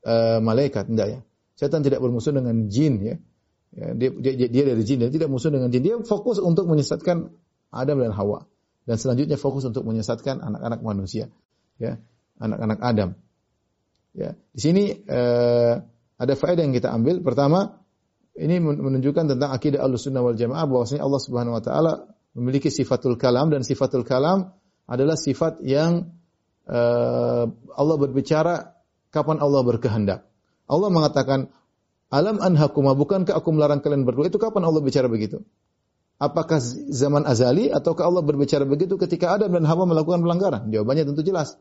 uh, 0.05 0.39
malaikat, 0.41 0.89
tidak 0.89 1.09
ya. 1.09 1.21
Setan 1.57 1.85
tidak 1.85 2.01
bermusuh 2.01 2.33
dengan 2.33 2.67
jin 2.73 2.95
ya. 3.05 3.17
ya 3.77 3.87
dia, 3.95 4.11
dia, 4.17 4.49
dia 4.49 4.65
dari 4.67 4.83
jin, 4.83 5.05
dia 5.05 5.13
tidak 5.13 5.29
musuh 5.29 5.53
dengan 5.53 5.69
jin. 5.69 5.85
Dia 5.85 5.97
fokus 6.03 6.41
untuk 6.41 6.67
menyesatkan 6.67 7.31
Adam 7.71 7.97
dan 8.01 8.13
Hawa 8.17 8.49
dan 8.83 8.97
selanjutnya 8.99 9.39
fokus 9.39 9.63
untuk 9.69 9.87
menyesatkan 9.87 10.43
anak-anak 10.43 10.81
manusia, 10.83 11.31
ya, 11.79 11.99
anak-anak 12.43 12.79
Adam. 12.83 13.11
Ya, 14.13 14.37
di 14.53 14.61
sini 14.61 14.85
uh, 15.09 15.81
ada 16.21 16.35
faedah 16.37 16.63
yang 16.67 16.75
kita 16.77 16.93
ambil. 16.93 17.25
Pertama, 17.25 17.83
ini 18.37 18.61
menunjukkan 18.61 19.37
tentang 19.37 19.51
akidah 19.53 19.81
Ahlussunnah 19.85 20.21
wal 20.21 20.37
Jamaah 20.37 20.67
bahwasanya 20.69 21.03
Allah 21.05 21.23
Subhanahu 21.23 21.57
wa 21.57 21.63
taala 21.65 21.93
memiliki 22.37 22.69
sifatul 22.69 23.17
kalam 23.17 23.53
dan 23.53 23.65
sifatul 23.65 24.05
kalam 24.05 24.53
adalah 24.89 25.17
sifat 25.17 25.61
yang 25.65 26.13
uh, 26.69 27.45
Allah 27.77 27.97
berbicara 27.97 28.77
kapan 29.13 29.39
Allah 29.39 29.63
berkehendak. 29.63 30.27
Allah 30.67 30.89
mengatakan, 30.89 31.53
Alam 32.13 32.41
anhakuma, 32.41 32.93
bukankah 32.93 33.37
aku 33.37 33.53
melarang 33.57 33.81
kalian 33.81 34.05
berdua? 34.05 34.29
Itu 34.29 34.37
kapan 34.37 34.69
Allah 34.69 34.85
bicara 34.85 35.09
begitu? 35.09 35.45
Apakah 36.23 36.63
zaman 36.95 37.27
azali 37.27 37.67
ataukah 37.67 38.07
Allah 38.07 38.23
berbicara 38.23 38.63
begitu 38.63 38.95
ketika 38.95 39.35
Adam 39.35 39.59
dan 39.59 39.67
Hawa 39.67 39.91
melakukan 39.91 40.23
pelanggaran? 40.23 40.71
Jawabannya 40.71 41.11
tentu 41.11 41.27
jelas. 41.27 41.59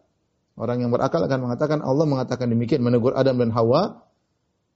Orang 0.53 0.85
yang 0.85 0.93
berakal 0.93 1.25
akan 1.25 1.49
mengatakan 1.49 1.81
Allah 1.81 2.05
mengatakan 2.05 2.45
demikian 2.53 2.85
menegur 2.85 3.17
Adam 3.17 3.41
dan 3.41 3.49
Hawa 3.49 4.05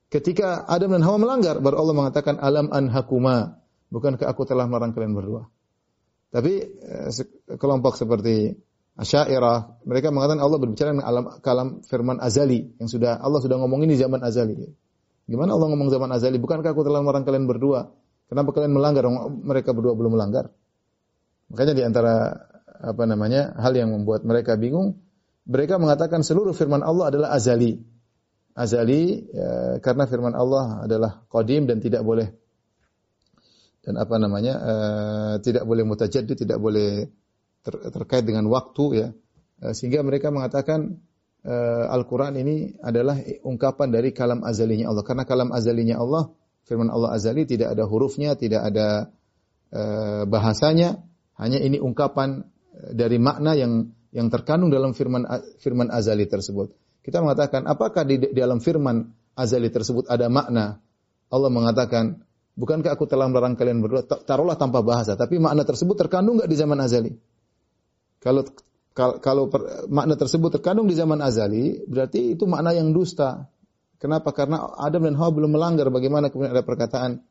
ketika 0.09 0.65
Adam 0.65 0.97
dan 0.97 1.05
Hawa 1.05 1.21
melanggar, 1.21 1.61
baru 1.61 1.85
Allah 1.85 1.95
mengatakan 2.01 2.41
alam 2.41 2.73
anhakuma. 2.73 3.61
Bukankah 3.93 4.25
aku 4.25 4.49
telah 4.49 4.65
melarang 4.65 4.97
kalian 4.97 5.13
berdua? 5.13 5.45
Tapi 6.33 6.53
eh, 6.65 7.09
kelompok 7.61 7.93
seperti 8.01 8.57
Asy'ariyah, 8.97 9.85
mereka 9.85 10.09
mengatakan 10.09 10.41
Allah 10.41 10.57
berbicara 10.57 10.97
dengan 10.97 11.05
alam 11.05 11.25
kalam 11.43 11.85
firman 11.85 12.17
azali 12.17 12.73
yang 12.81 12.89
sudah 12.89 13.21
Allah 13.21 13.43
sudah 13.43 13.61
ngomongin 13.61 13.91
di 13.91 14.01
zaman 14.01 14.23
azali. 14.25 14.55
Gimana 15.29 15.53
Allah 15.53 15.69
ngomong 15.69 15.93
zaman 15.93 16.09
azali? 16.09 16.41
Bukankah 16.41 16.73
aku 16.73 16.81
telah 16.81 17.05
melarang 17.05 17.21
kalian 17.21 17.45
berdua? 17.45 17.91
Kenapa 18.26 18.49
kalian 18.53 18.73
melanggar? 18.73 19.06
Mereka 19.30 19.73
berdua 19.73 19.93
belum 19.93 20.18
melanggar. 20.18 20.49
Makanya 21.53 21.73
di 21.77 21.84
antara 21.85 22.15
apa 22.81 23.03
namanya 23.06 23.53
hal 23.61 23.77
yang 23.77 23.93
membuat 23.93 24.26
mereka 24.26 24.57
bingung, 24.57 24.99
mereka 25.45 25.77
mengatakan 25.77 26.26
seluruh 26.26 26.57
firman 26.57 26.81
Allah 26.81 27.14
adalah 27.14 27.30
azali. 27.38 27.77
Azali 28.56 29.30
ya, 29.30 29.77
karena 29.84 30.10
firman 30.10 30.34
Allah 30.34 30.88
adalah 30.88 31.27
qadim 31.30 31.69
dan 31.69 31.84
tidak 31.84 32.02
boleh 32.02 32.34
dan 33.85 34.02
apa 34.02 34.18
namanya 34.18 34.53
uh, 34.57 35.34
tidak 35.45 35.61
boleh 35.61 35.85
mutajaddid, 35.85 36.34
tidak 36.41 36.57
boleh 36.57 37.06
ter, 37.61 37.73
terkait 37.93 38.26
dengan 38.26 38.49
waktu 38.49 38.85
ya. 38.97 39.07
Uh, 39.61 39.77
sehingga 39.77 40.02
mereka 40.02 40.34
mengatakan 40.34 40.97
uh, 41.45 41.85
Al-Qur'an 41.93 42.34
ini 42.34 42.73
adalah 42.81 43.22
ungkapan 43.45 43.93
dari 43.93 44.10
kalam 44.10 44.41
azalinya 44.41 44.89
Allah. 44.89 45.06
Karena 45.06 45.23
kalam 45.30 45.53
azalinya 45.53 46.02
Allah, 46.02 46.34
firman 46.65 46.89
Allah 46.89 47.13
azali 47.13 47.45
tidak 47.45 47.77
ada 47.77 47.85
hurufnya, 47.85 48.33
tidak 48.35 48.61
ada 48.73 49.13
uh, 49.71 50.23
bahasanya, 50.25 51.01
hanya 51.37 51.61
ini 51.61 51.77
ungkapan 51.77 52.45
dari 52.91 53.17
makna 53.21 53.55
yang 53.55 53.95
yang 54.11 54.27
terkandung 54.31 54.71
dalam 54.71 54.95
firman 54.95 55.27
firman 55.59 55.91
azali 55.91 56.27
tersebut. 56.27 56.71
Kita 57.03 57.21
mengatakan 57.21 57.67
apakah 57.69 58.03
di, 58.07 58.17
di 58.17 58.35
dalam 58.35 58.63
firman 58.63 59.05
azali 59.35 59.69
tersebut 59.69 60.07
ada 60.09 60.31
makna? 60.31 60.79
Allah 61.29 61.51
mengatakan, 61.51 62.23
bukankah 62.55 62.95
aku 62.95 63.05
telah 63.05 63.27
melarang 63.27 63.59
kalian 63.59 63.83
berdua? 63.83 64.07
Taruhlah 64.07 64.55
tanpa 64.55 64.81
bahasa, 64.81 65.19
tapi 65.19 65.37
makna 65.37 65.67
tersebut 65.67 65.99
terkandung 65.99 66.39
nggak 66.39 66.49
di 66.49 66.57
zaman 66.57 66.79
azali? 66.79 67.11
Kalau 68.23 68.41
kalau 68.95 69.51
makna 69.91 70.15
tersebut 70.15 70.55
terkandung 70.55 70.87
di 70.87 70.95
zaman 70.95 71.19
azali, 71.19 71.83
berarti 71.83 72.39
itu 72.39 72.47
makna 72.47 72.71
yang 72.71 72.95
dusta. 72.95 73.51
Kenapa? 73.99 74.35
Karena 74.35 74.76
Adam 74.76 75.07
dan 75.07 75.15
Hawa 75.15 75.31
belum 75.31 75.55
melanggar. 75.55 75.88
Bagaimana 75.88 76.27
kemudian 76.27 76.51
ada 76.51 76.65
perkataan, 76.67 77.23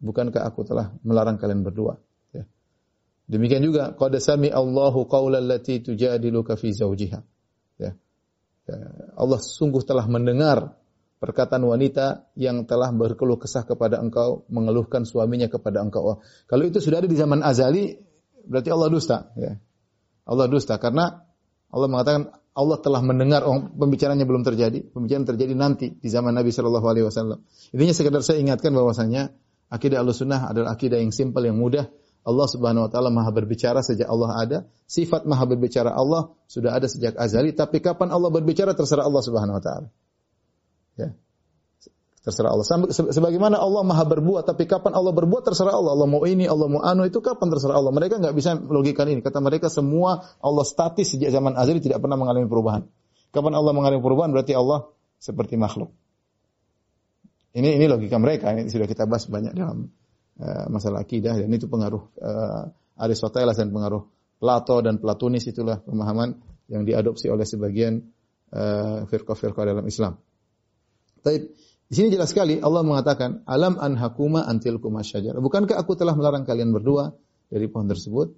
bukankah 0.00 0.44
aku 0.44 0.64
telah 0.68 0.92
melarang 1.02 1.40
kalian 1.40 1.64
berdua? 1.64 1.96
Ya. 2.36 2.44
Demikian 3.26 3.64
juga, 3.64 3.96
qad 3.96 4.12
sami 4.20 4.52
Allahu 4.52 5.08
qaulal 5.08 5.48
lati 5.48 5.80
tujadiluka 5.80 6.54
fi 6.60 6.72
zawjiha. 6.72 7.20
Ya. 7.80 7.96
ya. 8.68 8.76
Allah 9.16 9.40
sungguh 9.40 9.80
telah 9.82 10.04
mendengar 10.04 10.76
perkataan 11.16 11.64
wanita 11.64 12.28
yang 12.36 12.68
telah 12.68 12.92
berkeluh 12.92 13.40
kesah 13.40 13.64
kepada 13.64 13.96
engkau, 13.96 14.44
mengeluhkan 14.52 15.08
suaminya 15.08 15.48
kepada 15.48 15.80
engkau. 15.80 16.20
Kalau 16.44 16.64
itu 16.68 16.78
sudah 16.78 17.00
ada 17.00 17.08
di 17.08 17.16
zaman 17.16 17.40
azali, 17.40 17.96
berarti 18.44 18.68
Allah 18.68 18.88
dusta. 18.92 19.32
Ya. 19.34 19.56
Allah 20.26 20.46
dusta 20.50 20.76
karena 20.76 21.24
Allah 21.70 21.88
mengatakan 21.88 22.34
Allah 22.56 22.80
telah 22.80 23.04
mendengar 23.04 23.44
oh, 23.44 23.68
pembicaranya 23.68 24.24
belum 24.24 24.40
terjadi, 24.40 24.80
pembicaraan 24.88 25.28
terjadi 25.28 25.52
nanti 25.52 25.92
di 25.92 26.08
zaman 26.08 26.32
Nabi 26.32 26.48
Shallallahu 26.48 26.86
alaihi 26.88 27.04
wasallam. 27.04 27.44
Intinya 27.76 27.92
sekedar 27.92 28.24
saya 28.24 28.40
ingatkan 28.40 28.72
bahwasanya 28.72 29.36
akidah 29.68 30.00
Ahlussunnah 30.00 30.48
adalah 30.48 30.72
akidah 30.72 30.96
yang 30.96 31.12
simpel 31.12 31.44
yang 31.44 31.60
mudah. 31.60 31.92
Allah 32.26 32.48
Subhanahu 32.48 32.88
wa 32.88 32.90
taala 32.90 33.12
Maha 33.12 33.28
berbicara 33.30 33.84
sejak 33.84 34.08
Allah 34.08 34.30
ada. 34.40 34.58
Sifat 34.88 35.28
Maha 35.28 35.44
berbicara 35.46 35.92
Allah 35.92 36.32
sudah 36.48 36.72
ada 36.72 36.88
sejak 36.88 37.14
azali, 37.14 37.52
tapi 37.52 37.84
kapan 37.84 38.08
Allah 38.08 38.32
berbicara 38.32 38.72
terserah 38.72 39.04
Allah 39.04 39.22
Subhanahu 39.22 39.60
wa 39.60 39.62
taala. 39.62 39.88
Ya. 40.96 41.12
Terserah 42.26 42.50
Allah. 42.50 42.66
Sebagaimana 42.90 43.54
Allah 43.54 43.86
maha 43.86 44.02
berbuat, 44.02 44.50
tapi 44.50 44.66
kapan 44.66 44.98
Allah 44.98 45.14
berbuat 45.14 45.46
terserah 45.46 45.78
Allah. 45.78 45.94
Allah 45.94 46.10
mau 46.10 46.26
ini, 46.26 46.50
Allah 46.50 46.66
mau 46.66 46.82
anu 46.82 47.06
itu 47.06 47.22
kapan 47.22 47.54
terserah 47.54 47.78
Allah. 47.78 47.94
Mereka 47.94 48.18
nggak 48.18 48.34
bisa 48.34 48.58
logikan 48.58 49.06
ini. 49.06 49.22
Kata 49.22 49.38
mereka 49.38 49.70
semua 49.70 50.26
Allah 50.42 50.66
statis 50.66 51.14
sejak 51.14 51.30
zaman 51.30 51.54
azali 51.54 51.78
tidak 51.78 52.02
pernah 52.02 52.18
mengalami 52.18 52.50
perubahan. 52.50 52.82
Kapan 53.30 53.54
Allah 53.54 53.70
mengalami 53.70 54.02
perubahan 54.02 54.34
berarti 54.34 54.58
Allah 54.58 54.90
seperti 55.22 55.54
makhluk. 55.54 55.94
Ini 57.54 57.78
ini 57.78 57.86
logika 57.86 58.18
mereka. 58.18 58.50
Ini 58.50 58.74
sudah 58.74 58.90
kita 58.90 59.06
bahas 59.06 59.30
banyak 59.30 59.54
dalam 59.54 59.86
uh, 60.42 60.66
masalah 60.66 61.06
akidah 61.06 61.38
dan 61.38 61.46
itu 61.54 61.70
pengaruh 61.70 62.10
uh, 62.26 62.74
Aristoteles 62.98 63.54
dan 63.54 63.70
pengaruh 63.70 64.02
Plato 64.42 64.82
dan 64.82 64.98
Platonis 64.98 65.46
itulah 65.46 65.78
pemahaman 65.78 66.42
yang 66.66 66.82
diadopsi 66.82 67.30
oleh 67.30 67.46
sebagian 67.46 68.02
uh, 68.50 69.06
firqah-firqah 69.06 69.62
dalam 69.62 69.86
Islam. 69.86 70.18
Tapi 71.22 71.54
di 71.86 71.94
sini 71.94 72.10
jelas 72.10 72.34
sekali 72.34 72.58
Allah 72.58 72.82
mengatakan, 72.82 73.46
"Alam 73.46 73.78
anhakuma 73.78 74.42
antil 74.42 74.82
syajar." 75.06 75.38
Bukankah 75.38 75.78
aku 75.78 75.94
telah 75.94 76.18
melarang 76.18 76.42
kalian 76.42 76.74
berdua 76.74 77.14
dari 77.46 77.70
pohon 77.70 77.86
tersebut? 77.86 78.34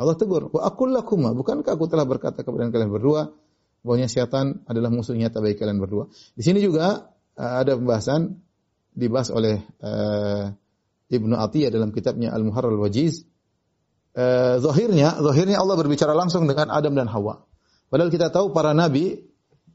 Allah 0.00 0.16
tegur, 0.16 0.48
"Wa 0.48 0.64
aqul 0.64 0.96
lakuma." 0.96 1.36
Bukankah 1.36 1.76
aku 1.76 1.92
telah 1.92 2.08
berkata 2.08 2.40
kepada 2.40 2.72
kalian 2.72 2.88
berdua 2.88 3.36
bahwanya 3.84 4.08
syaitan 4.08 4.64
adalah 4.64 4.88
musuh 4.88 5.12
nyata 5.12 5.44
bagi 5.44 5.60
kalian 5.60 5.76
berdua? 5.76 6.08
Di 6.32 6.40
sini 6.40 6.64
juga 6.64 7.12
uh, 7.36 7.54
ada 7.60 7.76
pembahasan 7.76 8.40
dibahas 8.96 9.28
oleh 9.28 9.60
uh, 9.84 10.56
Ibnu 11.12 11.36
Atiyah 11.36 11.68
dalam 11.68 11.92
kitabnya 11.92 12.32
Al-Muharrar 12.32 12.72
Al-Wajiz. 12.72 13.28
Uh, 14.16 14.56
zahirnya, 14.64 15.20
zahirnya 15.20 15.60
Allah 15.60 15.76
berbicara 15.76 16.16
langsung 16.16 16.48
dengan 16.48 16.72
Adam 16.72 16.96
dan 16.96 17.12
Hawa. 17.12 17.44
Padahal 17.92 18.08
kita 18.08 18.32
tahu 18.32 18.56
para 18.56 18.72
nabi 18.72 19.20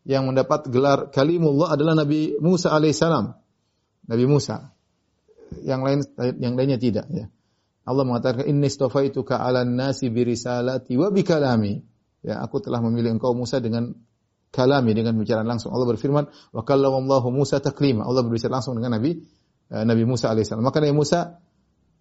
yang 0.07 0.25
mendapat 0.25 0.67
gelar 0.69 1.13
kalimullah 1.13 1.73
adalah 1.73 1.93
Nabi 1.93 2.37
Musa 2.41 2.73
alaihissalam. 2.73 3.37
Nabi 4.09 4.25
Musa. 4.25 4.73
Yang 5.61 5.81
lain 5.83 5.99
yang 6.39 6.53
lainnya 6.55 6.79
tidak 6.79 7.05
ya. 7.11 7.27
Allah 7.83 8.05
mengatakan 8.05 8.47
inni 8.47 8.69
istafaituka 8.69 9.41
'alan 9.41 9.73
nasi 9.73 10.07
bi 10.07 10.23
risalati 10.23 10.95
wa 10.95 11.09
bi 11.11 11.21
kalami. 11.25 11.81
Ya, 12.21 12.37
aku 12.37 12.61
telah 12.61 12.79
memilih 12.85 13.17
engkau 13.17 13.33
Musa 13.33 13.57
dengan 13.57 13.97
kalami 14.53 14.93
dengan 14.93 15.17
bicara 15.17 15.41
langsung. 15.41 15.73
Allah 15.73 15.89
berfirman, 15.89 16.29
"Wa 16.53 16.61
kallamallahu 16.61 17.33
Musa 17.33 17.57
taklima." 17.57 18.05
Allah 18.05 18.21
berbicara 18.21 18.61
langsung 18.61 18.77
dengan 18.77 19.01
Nabi 19.01 19.17
uh, 19.73 19.83
Nabi 19.83 20.03
Musa 20.05 20.29
alaihissalam. 20.29 20.61
Maka 20.61 20.79
Nabi 20.83 20.93
Musa 20.93 21.41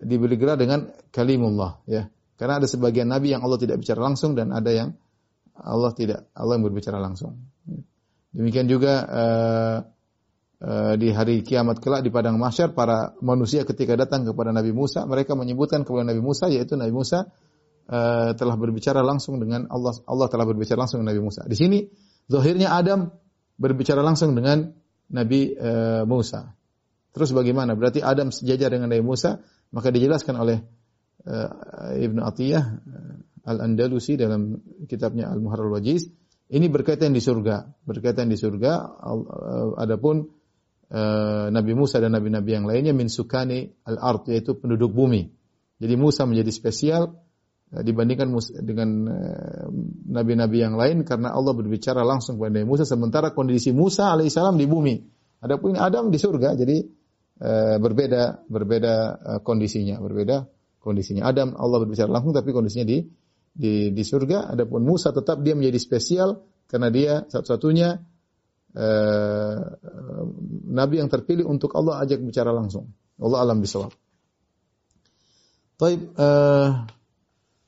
diberi 0.01 0.36
gelar 0.40 0.56
dengan 0.56 0.89
kalimullah 1.12 1.85
ya. 1.85 2.09
Karena 2.40 2.56
ada 2.56 2.64
sebagian 2.64 3.12
nabi 3.12 3.36
yang 3.36 3.44
Allah 3.44 3.60
tidak 3.60 3.85
bicara 3.85 4.01
langsung 4.01 4.32
dan 4.32 4.48
ada 4.48 4.72
yang 4.72 4.97
Allah 5.60 5.93
tidak 5.93 6.24
Allah 6.32 6.56
yang 6.56 6.64
berbicara 6.64 6.97
langsung. 6.97 7.36
Demikian 8.31 8.70
juga 8.70 8.94
uh, 9.11 9.78
uh, 10.62 10.94
di 10.94 11.11
hari 11.11 11.43
kiamat 11.43 11.82
kelak 11.82 12.07
di 12.07 12.15
padang 12.15 12.39
mahsyar 12.39 12.70
para 12.77 13.16
manusia 13.19 13.66
ketika 13.66 13.98
datang 13.98 14.23
kepada 14.23 14.55
Nabi 14.55 14.70
Musa 14.70 15.02
mereka 15.02 15.35
menyebutkan 15.35 15.82
kepada 15.82 16.07
Nabi 16.07 16.23
Musa 16.23 16.47
yaitu 16.47 16.78
Nabi 16.78 16.94
Musa 16.94 17.27
uh, 17.90 18.31
telah 18.39 18.55
berbicara 18.55 19.02
langsung 19.02 19.43
dengan 19.43 19.66
Allah 19.66 19.98
Allah 20.07 20.31
telah 20.31 20.47
berbicara 20.47 20.78
langsung 20.78 21.02
dengan 21.02 21.19
Nabi 21.19 21.23
Musa. 21.27 21.43
Di 21.51 21.57
sini 21.59 21.78
zahirnya 22.31 22.70
Adam 22.70 23.11
berbicara 23.59 23.98
langsung 24.07 24.31
dengan 24.39 24.70
Nabi 25.11 25.59
uh, 25.59 26.07
Musa. 26.07 26.55
Terus 27.11 27.35
bagaimana? 27.35 27.74
Berarti 27.74 27.98
Adam 27.98 28.31
sejajar 28.31 28.70
dengan 28.70 28.94
Nabi 28.94 29.02
Musa, 29.02 29.43
maka 29.74 29.90
dijelaskan 29.90 30.39
oleh 30.39 30.62
uh, 31.27 31.98
Ibnu 31.98 32.23
Atiyah 32.23 32.62
uh, 32.62 33.15
Al-Andalusi 33.51 34.15
dalam 34.15 34.62
kitabnya 34.86 35.27
Al-Muharrar 35.35 35.74
Wajiz 35.74 36.07
ini 36.51 36.66
berkaitan 36.66 37.14
di 37.14 37.22
surga, 37.22 37.86
berkaitan 37.86 38.27
di 38.27 38.35
surga. 38.35 38.72
Uh, 39.06 39.78
adapun 39.78 40.27
uh, 40.90 41.47
Nabi 41.47 41.72
Musa 41.78 42.02
dan 42.02 42.10
nabi-nabi 42.18 42.59
yang 42.59 42.66
lainnya 42.66 42.90
min 42.90 43.06
sukani 43.06 43.70
al-ard 43.86 44.27
yaitu 44.27 44.59
penduduk 44.59 44.90
bumi. 44.90 45.31
Jadi 45.78 45.94
Musa 45.94 46.27
menjadi 46.27 46.51
spesial 46.51 47.14
uh, 47.70 47.82
dibandingkan 47.86 48.35
dengan 48.66 48.90
nabi-nabi 50.10 50.59
yang 50.59 50.74
lain 50.74 51.06
karena 51.06 51.31
Allah 51.31 51.55
berbicara 51.55 52.02
langsung 52.02 52.35
kepada 52.35 52.59
Nabi 52.59 52.66
Musa 52.66 52.82
sementara 52.82 53.31
kondisi 53.31 53.70
Musa 53.70 54.10
alaihissalam 54.10 54.59
di 54.59 54.66
bumi. 54.66 54.98
Adapun 55.40 55.78
Adam 55.78 56.10
di 56.10 56.18
surga 56.18 56.59
jadi 56.59 56.85
berbeda 57.81 58.44
berbeda 58.52 58.94
kondisinya, 59.40 59.97
berbeda 59.97 60.44
kondisinya. 60.82 61.24
Adam 61.24 61.56
Allah 61.56 61.81
berbicara 61.81 62.12
langsung 62.12 62.36
tapi 62.36 62.52
kondisinya 62.52 62.85
di 62.85 63.01
di 63.51 63.90
di 63.90 64.02
surga. 64.06 64.55
Adapun 64.55 64.86
Musa 64.86 65.10
tetap 65.10 65.43
dia 65.43 65.59
menjadi 65.59 65.78
spesial 65.82 66.43
karena 66.70 66.89
dia 66.89 67.12
satu-satunya 67.27 67.98
uh, 68.78 69.59
nabi 70.70 71.02
yang 71.02 71.10
terpilih 71.10 71.47
untuk 71.47 71.74
Allah 71.74 72.02
ajak 72.06 72.22
bicara 72.22 72.55
langsung. 72.55 72.94
Allah 73.20 73.39
alam 73.43 73.59
bisawab. 73.60 73.93
Taib, 75.81 76.12
uh, 76.16 76.86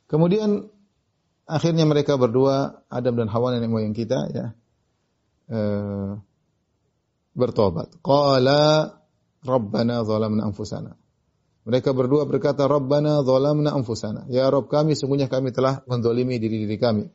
kemudian 0.07 0.69
akhirnya 1.49 1.89
mereka 1.89 2.21
berdua 2.21 2.85
Adam 2.93 3.19
dan 3.19 3.29
Hawa 3.33 3.57
nenek 3.57 3.73
moyang 3.73 3.97
kita 3.97 4.29
ya 4.31 4.47
uh, 5.51 6.21
bertobat. 7.35 7.99
Qala 8.05 8.95
Rabbana 9.43 10.07
zalamna 10.07 10.47
anfusana. 10.47 11.02
Mereka 11.63 11.95
berdua 11.95 12.27
berkata, 12.27 12.67
Rabbana 12.67 13.23
zalamna 13.23 13.71
anfusana. 13.71 14.27
Ya 14.27 14.51
Rabb 14.51 14.67
kami, 14.67 14.99
sungguhnya 14.99 15.31
kami 15.31 15.55
telah 15.55 15.87
menzalimi 15.87 16.43
diri-diri 16.43 16.75
kami. 16.79 17.07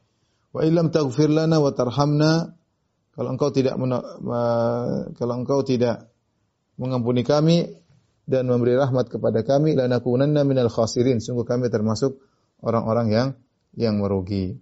Wa 0.56 0.64
illam 0.64 0.88
taghfir 0.88 1.28
lana 1.28 1.60
wa 1.60 1.76
tarhamna, 1.76 2.58
kalau 3.18 3.34
engkau 3.34 3.50
tidak 3.50 3.74
kalau 5.18 5.34
engkau 5.42 5.66
tidak 5.66 6.14
mengampuni 6.78 7.26
kami 7.26 7.66
dan 8.30 8.46
memberi 8.46 8.78
rahmat 8.78 9.10
kepada 9.10 9.42
kami 9.42 9.74
lanakunanna 9.74 10.46
minal 10.46 10.70
khasirin 10.70 11.18
sungguh 11.18 11.42
kami 11.42 11.74
termasuk 11.74 12.22
orang-orang 12.62 13.08
yang 13.10 13.28
yang 13.74 13.98
merugi 13.98 14.62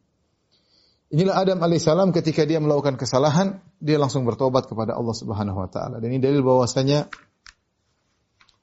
Inilah 1.05 1.37
Adam 1.37 1.61
alaihissalam 1.61 2.09
ketika 2.17 2.49
dia 2.49 2.57
melakukan 2.57 2.97
kesalahan, 2.97 3.61
dia 3.77 4.01
langsung 4.01 4.25
bertobat 4.25 4.65
kepada 4.65 4.97
Allah 4.97 5.13
Subhanahu 5.13 5.63
wa 5.63 5.69
taala. 5.69 6.01
Dan 6.01 6.11
ini 6.11 6.19
dalil 6.19 6.41
bahwasanya 6.41 7.05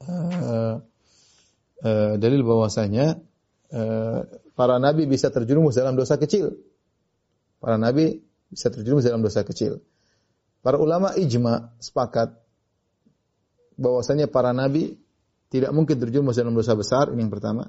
uh, 0.02 0.82
uh, 1.82 2.14
dalil 2.16 2.42
bahwasanya 2.46 3.18
uh, 3.74 4.20
para 4.54 4.76
nabi 4.78 5.10
bisa 5.10 5.28
terjerumus 5.28 5.76
dalam 5.76 5.98
dosa 5.98 6.16
kecil. 6.16 6.56
Para 7.58 7.78
nabi 7.78 8.22
bisa 8.50 8.70
terjerumus 8.70 9.06
dalam 9.06 9.22
dosa 9.22 9.42
kecil. 9.42 9.82
Para 10.62 10.78
ulama 10.78 11.14
ijma 11.18 11.74
sepakat 11.82 12.38
bahwasanya 13.74 14.30
para 14.30 14.54
nabi 14.54 14.94
tidak 15.50 15.74
mungkin 15.74 15.98
terjerumus 16.00 16.38
dalam 16.38 16.54
dosa 16.56 16.72
besar, 16.78 17.12
ini 17.12 17.26
yang 17.26 17.32
pertama. 17.32 17.68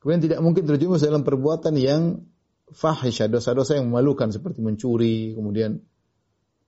Kemudian 0.00 0.22
tidak 0.24 0.40
mungkin 0.40 0.64
terjerumus 0.64 1.04
dalam 1.04 1.26
perbuatan 1.26 1.76
yang 1.76 2.24
fahisha, 2.72 3.28
dosa-dosa 3.28 3.76
yang 3.76 3.92
memalukan 3.92 4.32
seperti 4.32 4.64
mencuri, 4.64 5.36
kemudian 5.36 5.76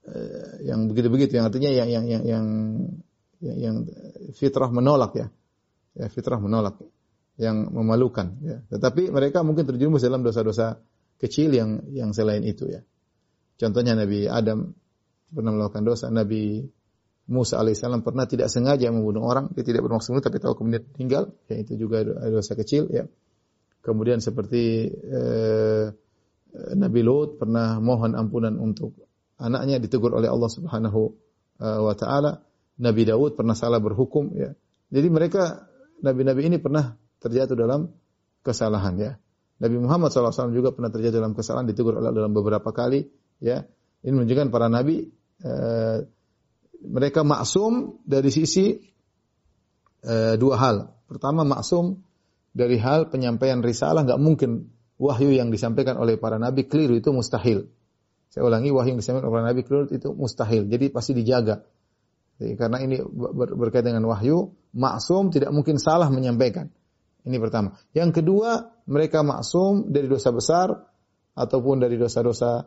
uh, 0.04 0.52
yang 0.60 0.90
begitu-begitu 0.90 1.40
yang 1.40 1.48
artinya 1.48 1.70
yang 1.72 1.88
yang 1.88 2.04
yang, 2.26 2.46
yang 3.40 3.76
fitrah 4.36 4.68
menolak 4.68 5.16
ya. 5.16 5.26
Ya, 5.92 6.08
fitrah 6.08 6.40
menolak 6.40 6.80
yang 7.36 7.68
memalukan 7.68 8.38
ya. 8.40 8.56
Tetapi 8.72 9.12
mereka 9.12 9.44
mungkin 9.44 9.68
terjerumus 9.68 10.04
dalam 10.04 10.24
dosa-dosa 10.24 10.80
kecil 11.20 11.52
yang 11.52 11.84
yang 11.92 12.10
selain 12.16 12.44
itu 12.44 12.68
ya. 12.68 12.80
Contohnya 13.60 13.94
Nabi 13.94 14.26
Adam 14.26 14.72
pernah 15.32 15.52
melakukan 15.52 15.84
dosa, 15.84 16.08
Nabi 16.08 16.64
Musa 17.30 17.62
alaihissalam 17.62 18.02
pernah 18.02 18.26
tidak 18.26 18.50
sengaja 18.50 18.90
membunuh 18.90 19.24
orang, 19.24 19.54
dia 19.54 19.62
tidak 19.62 19.86
bermaksud 19.86 20.18
tapi 20.18 20.42
tahu 20.42 20.58
kemudian 20.58 20.82
tinggal, 20.98 21.30
ya 21.46 21.62
itu 21.62 21.78
juga 21.78 22.02
dosa 22.04 22.58
kecil 22.58 22.90
ya. 22.90 23.06
Kemudian 23.82 24.18
seperti 24.18 24.90
eh, 24.90 25.86
Nabi 26.76 27.00
Lut 27.02 27.38
pernah 27.38 27.78
mohon 27.78 28.18
ampunan 28.18 28.54
untuk 28.58 28.94
anaknya 29.38 29.78
ditegur 29.78 30.14
oleh 30.14 30.28
Allah 30.28 30.50
Subhanahu 30.50 31.00
eh, 31.62 31.80
wa 31.80 31.94
taala. 31.94 32.42
Nabi 32.82 33.06
Daud 33.06 33.38
pernah 33.38 33.54
salah 33.54 33.78
berhukum 33.78 34.34
ya. 34.34 34.50
Jadi 34.92 35.08
mereka 35.08 35.71
nabi-nabi 36.02 36.50
ini 36.50 36.58
pernah 36.58 36.98
terjatuh 37.22 37.54
dalam 37.54 37.88
kesalahan 38.42 38.94
ya. 38.98 39.12
Nabi 39.62 39.78
Muhammad 39.78 40.10
SAW 40.10 40.50
juga 40.50 40.74
pernah 40.74 40.90
terjatuh 40.90 41.22
dalam 41.22 41.38
kesalahan 41.38 41.70
ditegur 41.70 41.94
Allah 41.94 42.10
dalam 42.10 42.34
beberapa 42.34 42.74
kali 42.74 43.06
ya. 43.38 43.62
Ini 44.02 44.10
menunjukkan 44.10 44.50
para 44.50 44.66
nabi 44.66 45.06
eh, 45.46 45.98
mereka 46.82 47.22
maksum 47.22 48.02
dari 48.02 48.34
sisi 48.34 48.74
eh, 50.02 50.34
dua 50.34 50.54
hal. 50.58 50.90
Pertama 51.06 51.46
maksum 51.46 52.02
dari 52.50 52.82
hal 52.82 53.06
penyampaian 53.06 53.62
risalah 53.62 54.02
nggak 54.02 54.18
mungkin 54.18 54.74
wahyu 54.98 55.30
yang 55.30 55.54
disampaikan 55.54 55.94
oleh 55.94 56.18
para 56.18 56.42
nabi 56.42 56.66
keliru 56.66 56.98
itu 56.98 57.14
mustahil. 57.14 57.70
Saya 58.34 58.42
ulangi 58.42 58.74
wahyu 58.74 58.98
yang 58.98 59.00
disampaikan 59.00 59.30
oleh 59.30 59.34
para 59.38 59.46
nabi 59.46 59.62
keliru 59.62 59.86
itu 59.94 60.10
mustahil. 60.10 60.66
Jadi 60.66 60.90
pasti 60.90 61.14
dijaga. 61.14 61.62
Jadi, 62.42 62.58
karena 62.58 62.82
ini 62.82 62.98
ber 62.98 63.54
berkaitan 63.54 63.94
dengan 63.94 64.10
wahyu, 64.10 64.50
maksum 64.74 65.30
tidak 65.30 65.54
mungkin 65.54 65.78
salah 65.78 66.10
menyampaikan. 66.10 66.74
Ini 67.22 67.38
pertama. 67.38 67.78
Yang 67.94 68.18
kedua, 68.18 68.82
mereka 68.90 69.22
maksum 69.22 69.94
dari 69.94 70.10
dosa 70.10 70.34
besar 70.34 70.74
ataupun 71.38 71.78
dari 71.78 71.94
dosa-dosa 71.94 72.66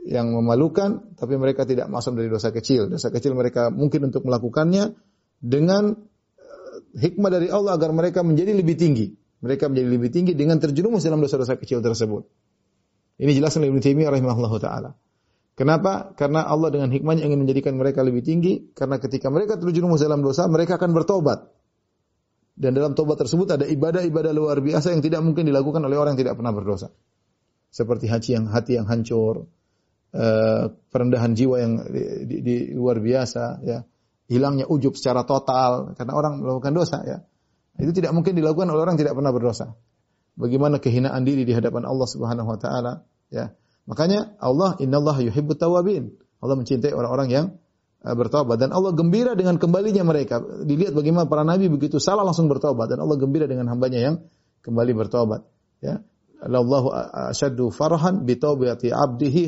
yang 0.00 0.32
memalukan, 0.32 1.12
tapi 1.20 1.36
mereka 1.36 1.68
tidak 1.68 1.92
maksum 1.92 2.16
dari 2.16 2.32
dosa 2.32 2.48
kecil. 2.48 2.88
Dosa 2.88 3.12
kecil 3.12 3.36
mereka 3.36 3.68
mungkin 3.68 4.08
untuk 4.08 4.24
melakukannya 4.24 4.96
dengan 5.36 5.92
hikmah 6.96 7.30
dari 7.30 7.52
Allah 7.52 7.76
agar 7.76 7.92
mereka 7.92 8.24
menjadi 8.24 8.56
lebih 8.56 8.80
tinggi. 8.80 9.12
Mereka 9.44 9.68
menjadi 9.68 9.88
lebih 9.88 10.08
tinggi 10.08 10.32
dengan 10.32 10.56
terjerumus 10.56 11.04
dalam 11.04 11.20
dosa-dosa 11.20 11.60
kecil 11.60 11.84
tersebut. 11.84 12.24
Ini 13.20 13.36
jelas 13.36 13.52
oleh 13.60 13.68
Ibnu 13.68 13.84
Taimiyah 13.84 14.16
rahimahullah 14.16 14.52
taala. 14.56 14.90
Kenapa? 15.60 16.16
Karena 16.16 16.48
Allah 16.48 16.72
dengan 16.72 16.88
hikmahnya 16.88 17.28
ingin 17.28 17.44
menjadikan 17.44 17.76
mereka 17.76 18.00
lebih 18.00 18.24
tinggi. 18.24 18.72
Karena 18.72 18.96
ketika 18.96 19.28
mereka 19.28 19.60
terjerumus 19.60 20.00
dalam 20.00 20.24
dosa, 20.24 20.48
mereka 20.48 20.80
akan 20.80 20.96
bertobat. 20.96 21.52
Dan 22.56 22.72
dalam 22.72 22.96
tobat 22.96 23.20
tersebut 23.20 23.44
ada 23.44 23.68
ibadah-ibadah 23.68 24.32
luar 24.32 24.64
biasa 24.64 24.96
yang 24.96 25.04
tidak 25.04 25.20
mungkin 25.20 25.44
dilakukan 25.44 25.84
oleh 25.84 26.00
orang 26.00 26.16
yang 26.16 26.24
tidak 26.24 26.40
pernah 26.40 26.56
berdosa. 26.56 26.88
Seperti 27.68 28.08
hati 28.08 28.40
yang 28.40 28.48
hati 28.48 28.80
yang 28.80 28.88
hancur, 28.88 29.52
uh, 30.16 30.64
perendahan 30.88 31.36
jiwa 31.36 31.56
yang 31.60 31.72
di, 31.92 32.02
di, 32.24 32.36
di 32.40 32.56
luar 32.72 32.96
biasa, 32.96 33.60
ya 33.60 33.84
hilangnya 34.32 34.64
ujub 34.64 34.96
secara 34.96 35.28
total 35.28 35.92
karena 35.92 36.16
orang 36.16 36.40
melakukan 36.40 36.72
dosa 36.72 37.04
ya. 37.04 37.20
Itu 37.76 37.92
tidak 37.92 38.16
mungkin 38.16 38.32
dilakukan 38.32 38.64
oleh 38.72 38.80
orang 38.80 38.96
yang 38.96 39.04
tidak 39.04 39.16
pernah 39.20 39.32
berdosa. 39.32 39.76
Bagaimana 40.40 40.80
kehinaan 40.80 41.20
diri 41.28 41.44
di 41.44 41.52
hadapan 41.52 41.84
Allah 41.84 42.08
Subhanahu 42.08 42.48
wa 42.48 42.56
taala 42.56 43.04
ya. 43.28 43.52
Makanya 43.90 44.38
Allah 44.38 44.78
innallaha 44.78 45.18
yuhibbut 45.26 45.58
tawabin. 45.58 46.14
Allah 46.38 46.54
mencintai 46.54 46.94
orang-orang 46.94 47.28
yang 47.28 47.46
uh, 48.06 48.14
bertobat 48.14 48.62
dan 48.62 48.70
Allah 48.70 48.94
gembira 48.94 49.34
dengan 49.34 49.58
kembalinya 49.58 50.06
mereka. 50.06 50.38
Dilihat 50.38 50.94
bagaimana 50.94 51.26
para 51.26 51.42
nabi 51.42 51.66
begitu 51.66 51.98
salah 51.98 52.22
langsung 52.22 52.46
bertobat 52.46 52.86
dan 52.86 53.02
Allah 53.02 53.18
gembira 53.18 53.50
dengan 53.50 53.66
hambanya 53.66 53.98
yang 53.98 54.14
kembali 54.62 54.94
bertobat. 54.94 55.42
Ya. 55.82 56.06
Allahu 56.40 56.88
asyaddu 57.34 57.68
farhan 57.74 58.24
bi 58.24 58.38
abdihi 58.38 59.44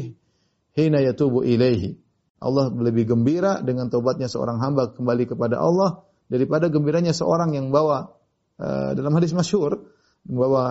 hina 0.74 0.98
yatubu 1.00 1.46
ilaihi. 1.46 1.96
Allah 2.42 2.68
lebih 2.74 3.14
gembira 3.14 3.62
dengan 3.62 3.86
tobatnya 3.86 4.26
seorang 4.26 4.58
hamba 4.58 4.90
kembali 4.90 5.30
kepada 5.30 5.62
Allah 5.62 6.02
daripada 6.26 6.66
gembiranya 6.66 7.14
seorang 7.14 7.54
yang 7.54 7.70
bawa 7.70 8.10
uh, 8.58 8.90
dalam 8.98 9.14
hadis 9.14 9.30
masyhur 9.30 9.86
membawa 10.26 10.66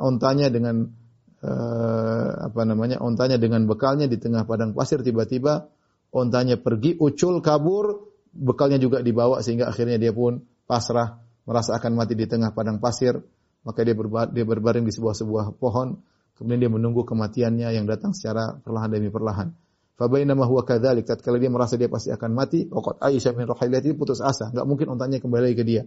ontanya 0.00 0.48
dengan 0.48 1.03
uh, 1.44 2.48
apa 2.48 2.60
namanya 2.64 3.04
ontanya 3.04 3.36
dengan 3.36 3.68
bekalnya 3.68 4.08
di 4.08 4.16
tengah 4.16 4.48
padang 4.48 4.72
pasir 4.72 5.04
tiba-tiba 5.04 5.68
ontanya 6.16 6.56
pergi 6.56 6.96
ucul 6.96 7.44
kabur 7.44 8.08
bekalnya 8.32 8.80
juga 8.80 9.04
dibawa 9.04 9.44
sehingga 9.44 9.68
akhirnya 9.68 10.00
dia 10.00 10.16
pun 10.16 10.40
pasrah 10.64 11.20
merasa 11.44 11.76
akan 11.76 11.92
mati 11.92 12.16
di 12.16 12.24
tengah 12.24 12.56
padang 12.56 12.80
pasir 12.80 13.20
maka 13.68 13.84
dia 13.84 13.94
dia 14.32 14.44
berbaring 14.48 14.88
di 14.88 14.92
sebuah 14.92 15.14
sebuah 15.14 15.44
pohon 15.60 16.00
kemudian 16.40 16.64
dia 16.64 16.72
menunggu 16.72 17.04
kematiannya 17.04 17.68
yang 17.76 17.84
datang 17.84 18.16
secara 18.16 18.56
perlahan 18.64 18.88
demi 18.88 19.12
perlahan 19.12 19.52
Fabainama 19.94 20.42
huwa 20.50 20.66
kadzalik, 20.66 21.06
tatkala 21.06 21.38
dia 21.38 21.46
merasa 21.46 21.78
dia 21.78 21.86
pasti 21.86 22.10
akan 22.10 22.34
mati, 22.34 22.66
waqad 22.66 22.98
Aisyah 22.98 23.30
min 23.38 23.46
rahilati 23.46 23.94
putus 23.94 24.18
asa, 24.18 24.50
enggak 24.50 24.66
mungkin 24.66 24.86
ontanya 24.90 25.22
kembali 25.22 25.54
ke 25.54 25.62
dia. 25.62 25.86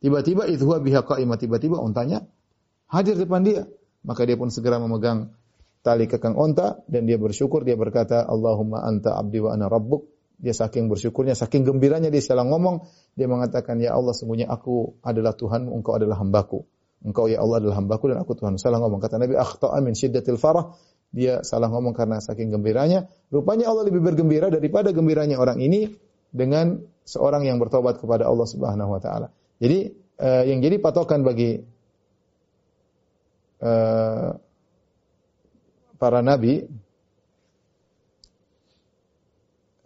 Tiba-tiba 0.00 0.48
itu 0.48 0.64
huwa 0.64 0.80
biha 0.80 1.04
qa'imah, 1.04 1.36
tiba-tiba 1.36 1.76
ontanya 1.76 2.24
hadir 2.88 3.20
depan 3.20 3.44
dia. 3.44 3.68
Maka 4.02 4.26
dia 4.26 4.34
pun 4.34 4.50
segera 4.50 4.82
memegang 4.82 5.30
tali 5.82 6.06
kekang 6.06 6.34
onta 6.38 6.82
dan 6.90 7.06
dia 7.06 7.18
bersyukur, 7.18 7.62
dia 7.62 7.78
berkata, 7.78 8.22
Allahumma 8.26 8.82
anta 8.82 9.18
abdi 9.18 9.38
wa 9.42 9.54
ana 9.54 9.66
rabbuk. 9.66 10.10
Dia 10.42 10.50
saking 10.50 10.90
bersyukurnya, 10.90 11.38
saking 11.38 11.62
gembiranya 11.62 12.10
dia 12.10 12.18
salah 12.18 12.42
ngomong, 12.42 12.82
dia 13.14 13.30
mengatakan, 13.30 13.78
Ya 13.78 13.94
Allah, 13.94 14.10
sungguhnya 14.10 14.50
aku 14.50 14.98
adalah 15.06 15.38
Tuhanmu, 15.38 15.70
engkau 15.70 15.94
adalah 15.94 16.18
hambaku. 16.18 16.66
Engkau 17.02 17.30
ya 17.30 17.42
Allah 17.42 17.62
adalah 17.62 17.78
hambaku 17.78 18.10
dan 18.10 18.18
aku 18.22 18.34
Tuhan. 18.34 18.58
Salah 18.58 18.82
ngomong. 18.82 19.02
Kata 19.02 19.22
Nabi, 19.22 19.38
akhta'a 19.38 19.78
min 19.82 19.94
syiddatil 19.94 20.38
farah 20.38 20.74
dia 21.12 21.44
salah 21.44 21.68
ngomong 21.68 21.92
karena 21.92 22.18
saking 22.18 22.48
gembiranya. 22.48 23.04
Rupanya 23.28 23.68
Allah 23.68 23.84
lebih 23.84 24.00
bergembira 24.00 24.48
daripada 24.48 24.90
gembiranya 24.96 25.36
orang 25.36 25.60
ini 25.60 25.92
dengan 26.32 26.80
seorang 27.04 27.44
yang 27.44 27.60
bertobat 27.60 28.00
kepada 28.00 28.24
Allah 28.24 28.48
Subhanahu 28.48 28.96
wa 28.96 29.00
taala. 29.02 29.28
Jadi 29.60 29.92
uh, 30.18 30.42
yang 30.48 30.64
jadi 30.64 30.80
patokan 30.80 31.20
bagi 31.20 31.60
uh, 33.62 34.36
para 35.96 36.20
nabi 36.20 36.66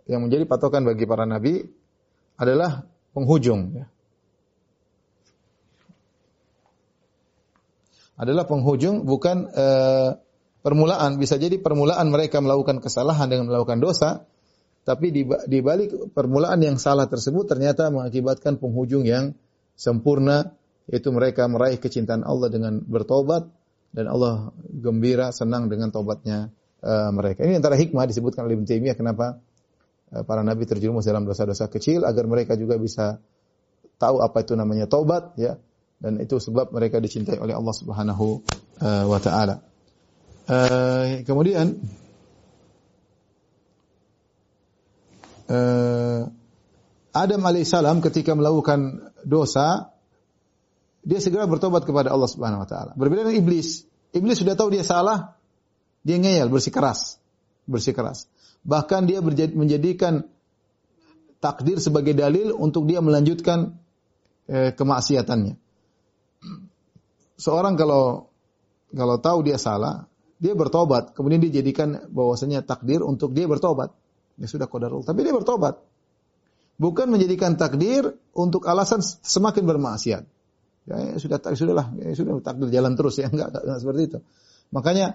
yang 0.09 0.25
menjadi 0.25 0.49
patokan 0.49 0.89
bagi 0.89 1.05
para 1.05 1.29
nabi 1.29 1.61
adalah 2.41 2.89
penghujung 3.13 3.77
ya. 3.77 3.87
Adalah 8.17 8.49
penghujung 8.49 9.05
bukan 9.05 9.45
uh, 9.53 10.17
permulaan 10.65 11.21
bisa 11.21 11.37
jadi 11.37 11.61
permulaan 11.61 12.09
mereka 12.09 12.41
melakukan 12.41 12.81
kesalahan 12.81 13.29
dengan 13.29 13.53
melakukan 13.53 13.77
dosa 13.77 14.25
tapi 14.87 15.11
di 15.13 15.59
balik 15.61 16.15
permulaan 16.15 16.63
yang 16.63 16.79
salah 16.79 17.11
tersebut 17.11 17.45
ternyata 17.51 17.91
mengakibatkan 17.91 18.57
penghujung 18.57 19.03
yang 19.03 19.35
sempurna 19.75 20.55
yaitu 20.87 21.11
mereka 21.11 21.51
meraih 21.51 21.77
kecintaan 21.83 22.23
Allah 22.23 22.49
dengan 22.49 22.79
bertobat 22.87 23.51
dan 23.93 24.07
Allah 24.11 24.51
gembira 24.71 25.31
senang 25.31 25.71
dengan 25.71 25.91
tobatnya 25.91 26.51
uh, 26.83 27.11
mereka. 27.15 27.45
Ini 27.47 27.61
antara 27.61 27.79
hikmah 27.79 28.07
disebutkan 28.07 28.47
oleh 28.47 28.59
Ibnu 28.59 28.67
Taimiyah 28.67 28.97
kenapa 28.99 29.39
uh, 30.15 30.23
para 30.27 30.43
nabi 30.47 30.65
terjerumus 30.65 31.07
dalam 31.07 31.27
dosa-dosa 31.27 31.71
kecil 31.71 32.03
agar 32.07 32.25
mereka 32.27 32.55
juga 32.59 32.77
bisa 32.79 33.21
tahu 33.97 34.21
apa 34.21 34.45
itu 34.45 34.53
namanya 34.53 34.85
tobat 34.85 35.33
ya 35.41 35.57
dan 35.97 36.21
itu 36.21 36.37
sebab 36.37 36.73
mereka 36.77 37.01
dicintai 37.01 37.41
oleh 37.41 37.57
Allah 37.57 37.75
Subhanahu 37.75 38.45
uh, 38.85 39.05
wa 39.09 39.21
taala. 39.21 39.65
Uh, 40.47 41.27
kemudian 41.27 41.81
uh, 45.51 46.23
Adam 47.17 47.41
alaihissalam 47.49 48.05
ketika 48.05 48.37
melakukan 48.37 49.11
dosa, 49.25 49.96
dia 51.07 51.23
segera 51.23 51.47
bertobat 51.47 51.87
kepada 51.87 52.11
Allah 52.11 52.27
Subhanahu 52.27 52.67
wa 52.67 52.69
taala. 52.69 52.93
Berbeda 52.99 53.23
dengan 53.23 53.39
iblis. 53.39 53.87
Iblis 54.11 54.43
sudah 54.43 54.59
tahu 54.59 54.75
dia 54.75 54.83
salah, 54.83 55.39
dia 56.03 56.19
ngeyel, 56.19 56.51
bersikeras. 56.51 57.23
Bersikeras. 57.71 58.27
Bahkan 58.67 59.07
dia 59.07 59.23
menjadikan 59.55 60.27
takdir 61.39 61.79
sebagai 61.79 62.11
dalil 62.11 62.51
untuk 62.51 62.91
dia 62.91 62.99
melanjutkan 62.99 63.79
eh, 64.51 64.75
kemaksiatannya. 64.75 65.55
Seorang 67.39 67.79
kalau 67.79 68.27
kalau 68.91 69.17
tahu 69.23 69.47
dia 69.47 69.63
salah, 69.63 70.11
dia 70.43 70.59
bertobat, 70.59 71.15
kemudian 71.15 71.39
dia 71.39 71.63
jadikan 71.63 72.11
bahwasanya 72.11 72.67
takdir 72.67 73.07
untuk 73.07 73.31
dia 73.31 73.47
bertobat. 73.47 73.95
Ya 74.37 74.51
sudah 74.51 74.67
qadarul, 74.67 75.07
tapi 75.07 75.23
dia 75.23 75.33
bertobat 75.33 75.81
bukan 76.77 77.09
menjadikan 77.09 77.57
takdir 77.57 78.17
untuk 78.37 78.69
alasan 78.69 79.01
semakin 79.01 79.65
bermaksiat. 79.65 80.36
Ya, 80.87 80.97
ya 81.03 81.17
sudah 81.19 81.39
tak 81.43 81.59
sudahlah, 81.59 81.91
ya, 81.99 82.15
sudah 82.15 82.39
takdir 82.39 82.71
jalan 82.71 82.95
terus 82.95 83.19
ya 83.19 83.27
enggak, 83.27 83.49
enggak, 83.53 83.63
enggak 83.67 83.79
seperti 83.83 84.03
itu. 84.07 84.19
Makanya 84.71 85.07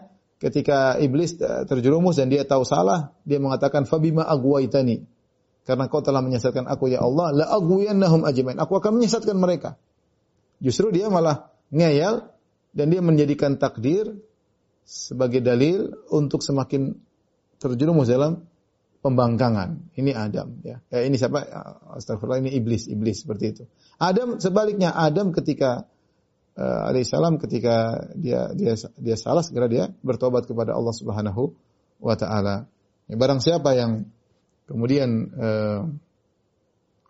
ketika 0.44 1.00
iblis 1.00 1.40
eh, 1.40 1.64
terjerumus 1.64 2.20
dan 2.20 2.28
dia 2.28 2.44
tahu 2.44 2.68
salah, 2.68 3.16
dia 3.24 3.40
mengatakan 3.40 3.88
fabima 3.88 4.28
agwaitani. 4.28 5.08
Karena 5.62 5.86
kau 5.88 6.02
telah 6.02 6.26
menyesatkan 6.26 6.66
aku 6.66 6.90
ya 6.90 7.06
Allah, 7.06 7.32
la 7.32 7.46
agwiyannahum 7.54 8.26
ajmain. 8.26 8.58
Aku 8.58 8.82
akan 8.82 8.98
menyesatkan 8.98 9.38
mereka. 9.38 9.78
Justru 10.58 10.90
dia 10.90 11.08
malah 11.08 11.54
ngeyel 11.70 12.26
dan 12.74 12.86
dia 12.90 13.00
menjadikan 13.00 13.62
takdir 13.62 14.18
sebagai 14.82 15.40
dalil 15.40 15.94
untuk 16.10 16.42
semakin 16.42 16.98
terjerumus 17.62 18.10
dalam 18.10 18.44
pembangkangan. 19.02 19.94
Ini 19.98 20.12
Adam 20.18 20.62
ya. 20.66 20.82
Eh, 20.94 21.10
ini 21.10 21.18
siapa? 21.18 21.46
Astagfirullah 21.98 22.42
ini 22.42 22.54
iblis, 22.58 22.90
iblis 22.90 23.26
seperti 23.26 23.46
itu. 23.54 23.64
Adam 24.02 24.42
sebaliknya 24.42 24.90
Adam 24.98 25.30
ketika 25.30 25.86
uh, 26.58 26.90
alaihissalam 26.90 27.38
ketika 27.38 28.10
dia 28.18 28.50
dia 28.58 28.74
dia 28.98 29.16
salah 29.16 29.46
segera 29.46 29.70
dia 29.70 29.94
bertobat 30.02 30.50
kepada 30.50 30.74
Allah 30.74 30.96
Subhanahu 30.98 31.54
wa 32.02 32.16
taala. 32.18 32.66
Ya, 33.06 33.16
barang 33.22 33.46
siapa 33.46 33.78
yang 33.78 34.10
kemudian 34.66 35.30
uh, 35.38 35.82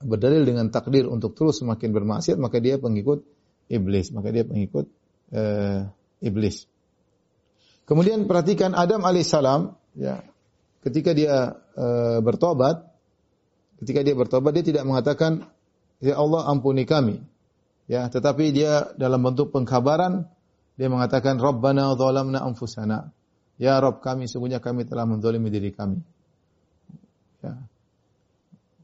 berdalil 0.03 0.43
dengan 0.43 0.67
takdir 0.67 1.07
untuk 1.07 1.31
terus 1.31 1.63
semakin 1.63 1.95
bermaksiat 1.95 2.35
maka 2.35 2.59
dia 2.59 2.75
pengikut 2.75 3.23
iblis, 3.71 4.11
maka 4.11 4.35
dia 4.35 4.43
pengikut 4.43 4.91
uh, 5.31 5.87
iblis. 6.19 6.67
Kemudian 7.87 8.27
perhatikan 8.27 8.75
Adam 8.75 9.07
alaihissalam 9.07 9.79
ya 9.99 10.23
ketika 10.81 11.11
dia 11.13 11.59
e, 11.75 11.85
bertobat, 12.23 12.87
ketika 13.83 13.99
dia 14.01 14.15
bertobat 14.17 14.51
dia 14.55 14.65
tidak 14.65 14.83
mengatakan 14.87 15.49
ya 16.01 16.17
Allah 16.17 16.49
ampuni 16.49 16.83
kami. 16.83 17.21
Ya, 17.85 18.07
tetapi 18.07 18.55
dia 18.55 18.91
dalam 18.95 19.21
bentuk 19.21 19.51
pengkabaran 19.53 20.25
dia 20.79 20.89
mengatakan 20.89 21.37
Rabbana 21.37 21.93
zalamna 21.93 22.41
anfusana. 22.41 23.13
Ya 23.61 23.77
Rabb 23.77 24.01
kami 24.01 24.25
sungguhnya 24.25 24.57
kami 24.57 24.89
telah 24.89 25.05
menzalimi 25.05 25.53
diri 25.53 25.69
kami. 25.69 26.01
Ya. 27.45 27.61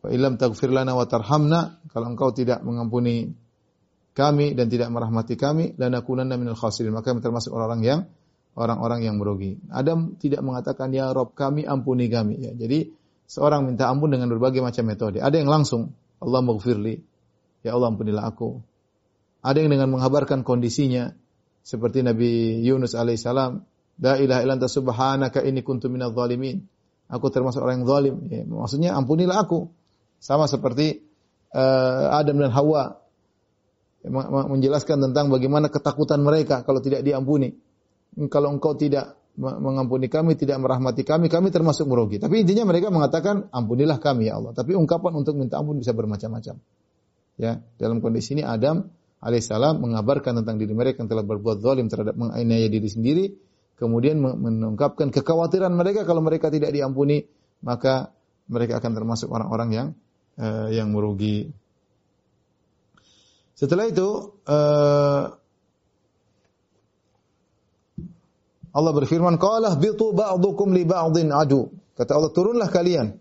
Wa 0.05 0.09
illam 0.13 0.37
taghfir 0.37 0.69
lana 0.69 0.93
wa 0.93 1.09
tarhamna, 1.09 1.81
kalau 1.89 2.13
engkau 2.13 2.29
tidak 2.29 2.61
mengampuni 2.61 3.33
kami 4.13 4.53
dan 4.53 4.69
tidak 4.69 4.93
merahmati 4.93 5.33
kami, 5.33 5.73
lanakunanna 5.77 6.37
minal 6.37 6.57
khasirin, 6.57 6.93
maka 6.93 7.09
kami 7.13 7.25
termasuk 7.25 7.49
orang-orang 7.49 7.81
yang 7.81 7.99
orang-orang 8.57 9.05
yang 9.05 9.15
merugi. 9.17 9.57
Adam 9.69 10.17
tidak 10.17 10.41
mengatakan 10.45 10.93
ya 10.93 11.09
Rob 11.13 11.33
kami 11.33 11.65
ampuni 11.65 12.09
kami. 12.09 12.41
Ya, 12.41 12.53
jadi 12.53 12.93
seorang 13.29 13.65
minta 13.65 13.89
ampun 13.89 14.13
dengan 14.13 14.29
berbagai 14.29 14.61
macam 14.61 14.85
metode. 14.85 15.21
Ada 15.21 15.37
yang 15.41 15.49
langsung 15.49 15.97
Allah 16.21 16.41
maghfirli. 16.41 16.95
Ya 17.65 17.73
Allah 17.73 17.93
ampunilah 17.93 18.25
aku. 18.25 18.61
Ada 19.41 19.63
yang 19.63 19.71
dengan 19.71 19.97
menghabarkan 19.97 20.41
kondisinya 20.41 21.13
seperti 21.61 22.01
Nabi 22.01 22.63
Yunus 22.63 22.95
alaihissalam, 22.95 23.63
La 23.97 24.13
ilaha 24.21 24.39
illa 24.45 24.53
anta 24.55 24.69
subhanaka 24.69 25.41
inni 25.41 25.65
kuntu 25.65 25.89
minadh 25.89 26.13
zalimin. 26.13 26.61
Aku 27.09 27.33
termasuk 27.33 27.65
orang 27.65 27.81
yang 27.81 27.87
zalim. 27.89 28.15
Ya, 28.29 28.43
maksudnya 28.45 28.93
ampunilah 28.93 29.41
aku. 29.41 29.73
Sama 30.21 30.45
seperti 30.45 31.01
uh, 31.53 32.13
Adam 32.13 32.41
dan 32.41 32.53
Hawa 32.53 33.01
menjelaskan 34.53 35.09
tentang 35.09 35.33
bagaimana 35.33 35.67
ketakutan 35.67 36.21
mereka 36.21 36.63
kalau 36.63 36.79
tidak 36.79 37.03
diampuni 37.03 37.57
kalau 38.31 38.55
engkau 38.55 38.73
tidak 38.73 39.16
mengampuni 39.37 40.09
kami, 40.09 40.33
tidak 40.33 40.57
merahmati 40.57 41.05
kami, 41.05 41.29
kami 41.29 41.53
termasuk 41.53 41.85
merugi. 41.85 42.17
Tapi 42.17 42.41
intinya 42.41 42.65
mereka 42.65 42.89
mengatakan, 42.89 43.53
ampunilah 43.53 44.01
kami 44.01 44.33
ya 44.33 44.41
Allah. 44.41 44.57
Tapi 44.57 44.73
ungkapan 44.73 45.13
untuk 45.13 45.37
minta 45.37 45.61
ampun 45.61 45.77
bisa 45.77 45.93
bermacam-macam. 45.93 46.57
Ya, 47.37 47.61
dalam 47.77 48.01
kondisi 48.01 48.33
ini 48.33 48.41
Adam 48.41 48.89
alaihissalam 49.21 49.77
mengabarkan 49.77 50.41
tentang 50.41 50.57
diri 50.57 50.73
mereka 50.73 51.05
yang 51.05 51.09
telah 51.09 51.21
berbuat 51.21 51.61
zalim 51.61 51.85
terhadap 51.85 52.17
menganiaya 52.17 52.65
diri 52.65 52.89
sendiri, 52.89 53.25
kemudian 53.77 54.17
mengungkapkan 54.17 55.13
kekhawatiran 55.13 55.69
mereka 55.69 56.01
kalau 56.09 56.25
mereka 56.25 56.49
tidak 56.49 56.73
diampuni, 56.73 57.29
maka 57.61 58.09
mereka 58.49 58.81
akan 58.81 58.91
termasuk 58.97 59.29
orang-orang 59.29 59.69
yang 59.69 59.87
uh, 60.41 60.69
yang 60.73 60.89
merugi. 60.89 61.53
Setelah 63.57 63.89
itu 63.89 64.37
uh, 64.49 65.23
Allah 68.77 68.93
berfirman, 68.93 69.41
"Qala 69.41 69.73
bitu 69.73 70.13
ba'dukum 70.13 70.69
li 70.69 70.85
ba'din 70.85 71.33
adu." 71.33 71.73
Kata 71.97 72.13
Allah, 72.13 72.29
turunlah 72.29 72.69
kalian. 72.69 73.17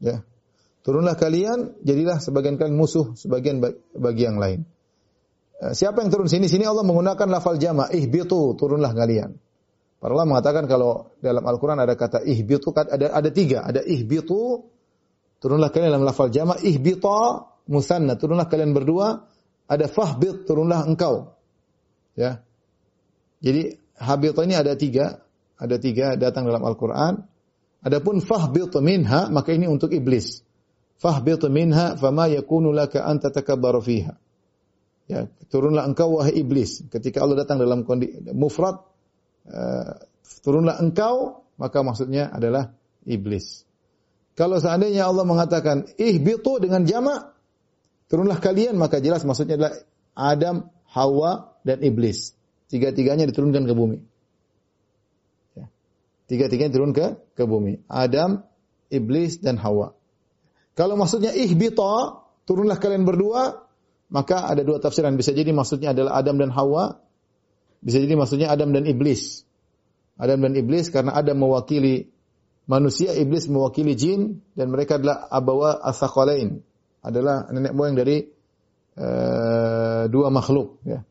Ya. 0.00 0.24
Turunlah 0.80 1.12
kalian, 1.12 1.76
jadilah 1.84 2.16
sebagian 2.24 2.56
kalian 2.56 2.72
musuh, 2.72 3.12
sebagian 3.12 3.60
bagi 3.92 4.22
yang 4.24 4.40
lain. 4.40 4.64
Eh, 5.60 5.76
siapa 5.76 6.00
yang 6.00 6.08
turun 6.08 6.24
sini? 6.24 6.48
Sini 6.48 6.64
Allah 6.64 6.80
menggunakan 6.88 7.28
lafal 7.28 7.60
jama, 7.60 7.92
ihbitu, 7.92 8.56
turunlah 8.56 8.96
kalian. 8.96 9.36
Para 10.00 10.16
Allah 10.16 10.28
mengatakan 10.32 10.64
kalau 10.64 11.12
dalam 11.20 11.44
Al-Quran 11.44 11.76
ada 11.76 11.92
kata 11.92 12.24
ihbitu, 12.24 12.72
ada 12.72 13.12
ada 13.12 13.28
tiga. 13.28 13.68
Ada 13.68 13.84
ihbitu, 13.84 14.64
turunlah 15.36 15.68
kalian 15.68 15.92
dalam 15.92 16.08
lafal 16.08 16.32
jama, 16.32 16.56
ihbita, 16.56 17.44
musanna, 17.68 18.16
turunlah 18.16 18.48
kalian 18.48 18.72
berdua. 18.72 19.28
Ada 19.68 19.84
fahbit, 19.92 20.48
turunlah 20.48 20.88
engkau. 20.88 21.36
Ya. 22.16 22.40
Jadi 23.44 23.76
habit 24.00 24.34
ini 24.42 24.56
ada 24.56 24.72
tiga, 24.74 25.20
ada 25.60 25.76
tiga 25.76 26.16
datang 26.16 26.48
dalam 26.48 26.64
Al-Quran. 26.64 27.20
Adapun 27.80 28.20
fahbit 28.20 28.72
minha, 28.80 29.28
maka 29.28 29.52
ini 29.52 29.68
untuk 29.68 29.92
iblis. 29.92 30.44
Fahbit 31.00 31.44
minha, 31.48 31.96
fama 31.96 32.28
yakunu 32.28 32.72
laka 32.72 33.04
anta 33.04 33.32
takabbaru 33.32 33.80
fiha. 33.80 34.16
Ya, 35.08 35.26
turunlah 35.48 35.88
engkau 35.88 36.20
wahai 36.20 36.38
iblis. 36.44 36.86
Ketika 36.88 37.24
Allah 37.24 37.44
datang 37.44 37.58
dalam 37.58 37.82
kondisi 37.82 38.20
mufrad, 38.36 38.84
uh, 39.48 39.96
turunlah 40.44 40.78
engkau, 40.78 41.44
maka 41.56 41.80
maksudnya 41.80 42.28
adalah 42.30 42.72
iblis. 43.08 43.64
Kalau 44.38 44.56
seandainya 44.62 45.08
Allah 45.08 45.26
mengatakan 45.26 45.88
ihbitu 45.98 46.62
dengan 46.62 46.86
jamak, 46.86 47.36
turunlah 48.08 48.38
kalian, 48.38 48.78
maka 48.78 49.02
jelas 49.02 49.26
maksudnya 49.26 49.60
adalah 49.60 49.74
Adam, 50.14 50.56
Hawa, 50.88 51.58
dan 51.66 51.82
iblis. 51.84 52.39
Tiga-tiganya 52.70 53.26
diturunkan 53.26 53.66
ke 53.66 53.74
bumi. 53.74 53.98
Ya. 55.58 55.66
Tiga-tiganya 56.30 56.70
turun 56.70 56.94
ke 56.94 57.18
ke 57.34 57.42
bumi. 57.42 57.82
Adam, 57.90 58.46
iblis 58.94 59.42
dan 59.42 59.58
Hawa. 59.58 59.90
Kalau 60.78 60.94
maksudnya 60.94 61.34
ihbita, 61.34 62.22
turunlah 62.46 62.78
kalian 62.78 63.02
berdua, 63.02 63.66
maka 64.14 64.46
ada 64.46 64.62
dua 64.62 64.78
tafsiran. 64.78 65.18
Bisa 65.18 65.34
jadi 65.34 65.50
maksudnya 65.50 65.90
adalah 65.90 66.14
Adam 66.22 66.38
dan 66.38 66.54
Hawa. 66.54 67.02
Bisa 67.82 67.98
jadi 67.98 68.14
maksudnya 68.14 68.54
Adam 68.54 68.70
dan 68.70 68.86
iblis. 68.86 69.42
Adam 70.14 70.38
dan 70.46 70.54
iblis 70.54 70.94
karena 70.94 71.16
Adam 71.16 71.42
mewakili 71.42 72.06
manusia, 72.70 73.16
iblis 73.18 73.50
mewakili 73.50 73.98
jin 73.98 74.46
dan 74.54 74.70
mereka 74.70 75.02
adalah 75.02 75.26
abawa 75.26 75.82
asakolain. 75.82 76.62
Adalah 77.02 77.48
nenek 77.50 77.72
moyang 77.72 77.96
dari 77.96 78.30
uh, 79.00 80.04
dua 80.06 80.28
makhluk 80.28 80.78
ya. 80.84 81.02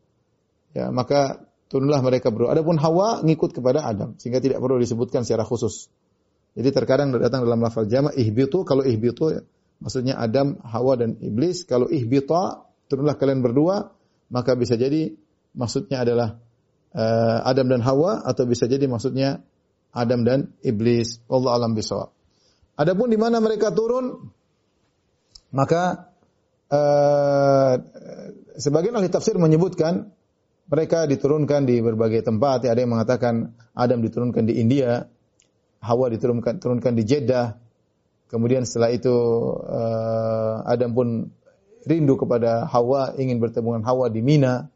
Ya, 0.69 0.93
maka 0.93 1.48
turunlah 1.69 2.01
mereka 2.01 2.33
berdua. 2.33 2.57
Adapun 2.57 2.81
Hawa 2.81 3.21
ngikut 3.21 3.53
kepada 3.53 3.85
Adam 3.85 4.17
sehingga 4.17 4.41
tidak 4.41 4.59
perlu 4.59 4.81
disebutkan 4.81 5.21
secara 5.23 5.45
khusus. 5.45 5.87
Jadi 6.57 6.69
terkadang 6.73 7.13
datang 7.15 7.45
dalam 7.45 7.61
lafal 7.61 7.85
jama' 7.85 8.11
ihbitu 8.17 8.65
kalau 8.65 8.81
ihbitu 8.81 9.31
ya, 9.31 9.41
maksudnya 9.79 10.17
Adam, 10.17 10.57
Hawa 10.65 10.97
dan 10.97 11.15
iblis. 11.21 11.63
Kalau 11.63 11.87
ihbita 11.87 12.65
turunlah 12.89 13.15
kalian 13.15 13.45
berdua 13.45 13.93
maka 14.33 14.57
bisa 14.57 14.73
jadi 14.75 15.13
maksudnya 15.53 16.01
adalah 16.01 16.41
uh, 16.97 17.39
Adam 17.45 17.69
dan 17.69 17.81
Hawa 17.85 18.25
atau 18.25 18.49
bisa 18.49 18.65
jadi 18.65 18.89
maksudnya 18.89 19.45
Adam 19.93 20.25
dan 20.25 20.53
iblis. 20.65 21.21
Allah 21.29 21.53
alam 21.53 21.77
bisawab. 21.77 22.09
Adapun 22.81 23.13
di 23.13 23.17
mana 23.21 23.37
mereka 23.37 23.69
turun 23.69 24.29
maka 25.53 26.13
uh, 26.69 27.73
sebagian 28.57 28.97
ahli 28.97 29.09
tafsir 29.09 29.37
menyebutkan 29.37 30.13
mereka 30.69 31.09
diturunkan 31.09 31.65
di 31.65 31.81
berbagai 31.81 32.21
tempat. 32.21 32.69
Ada 32.69 32.79
yang 32.79 32.93
mengatakan 32.93 33.57
Adam 33.73 34.05
diturunkan 34.05 34.45
di 34.45 34.61
India, 34.61 35.09
Hawa 35.81 36.13
diturunkan 36.13 36.61
turunkan 36.61 36.93
di 36.93 37.03
Jeddah, 37.03 37.57
Kemudian 38.29 38.61
setelah 38.61 38.93
itu 38.93 39.09
uh, 39.57 40.61
Adam 40.61 40.93
pun 40.93 41.07
rindu 41.89 42.13
kepada 42.13 42.69
Hawa, 42.69 43.17
ingin 43.17 43.41
bertemu 43.41 43.81
dengan 43.81 43.85
Hawa 43.89 44.05
di 44.13 44.21
Mina. 44.21 44.69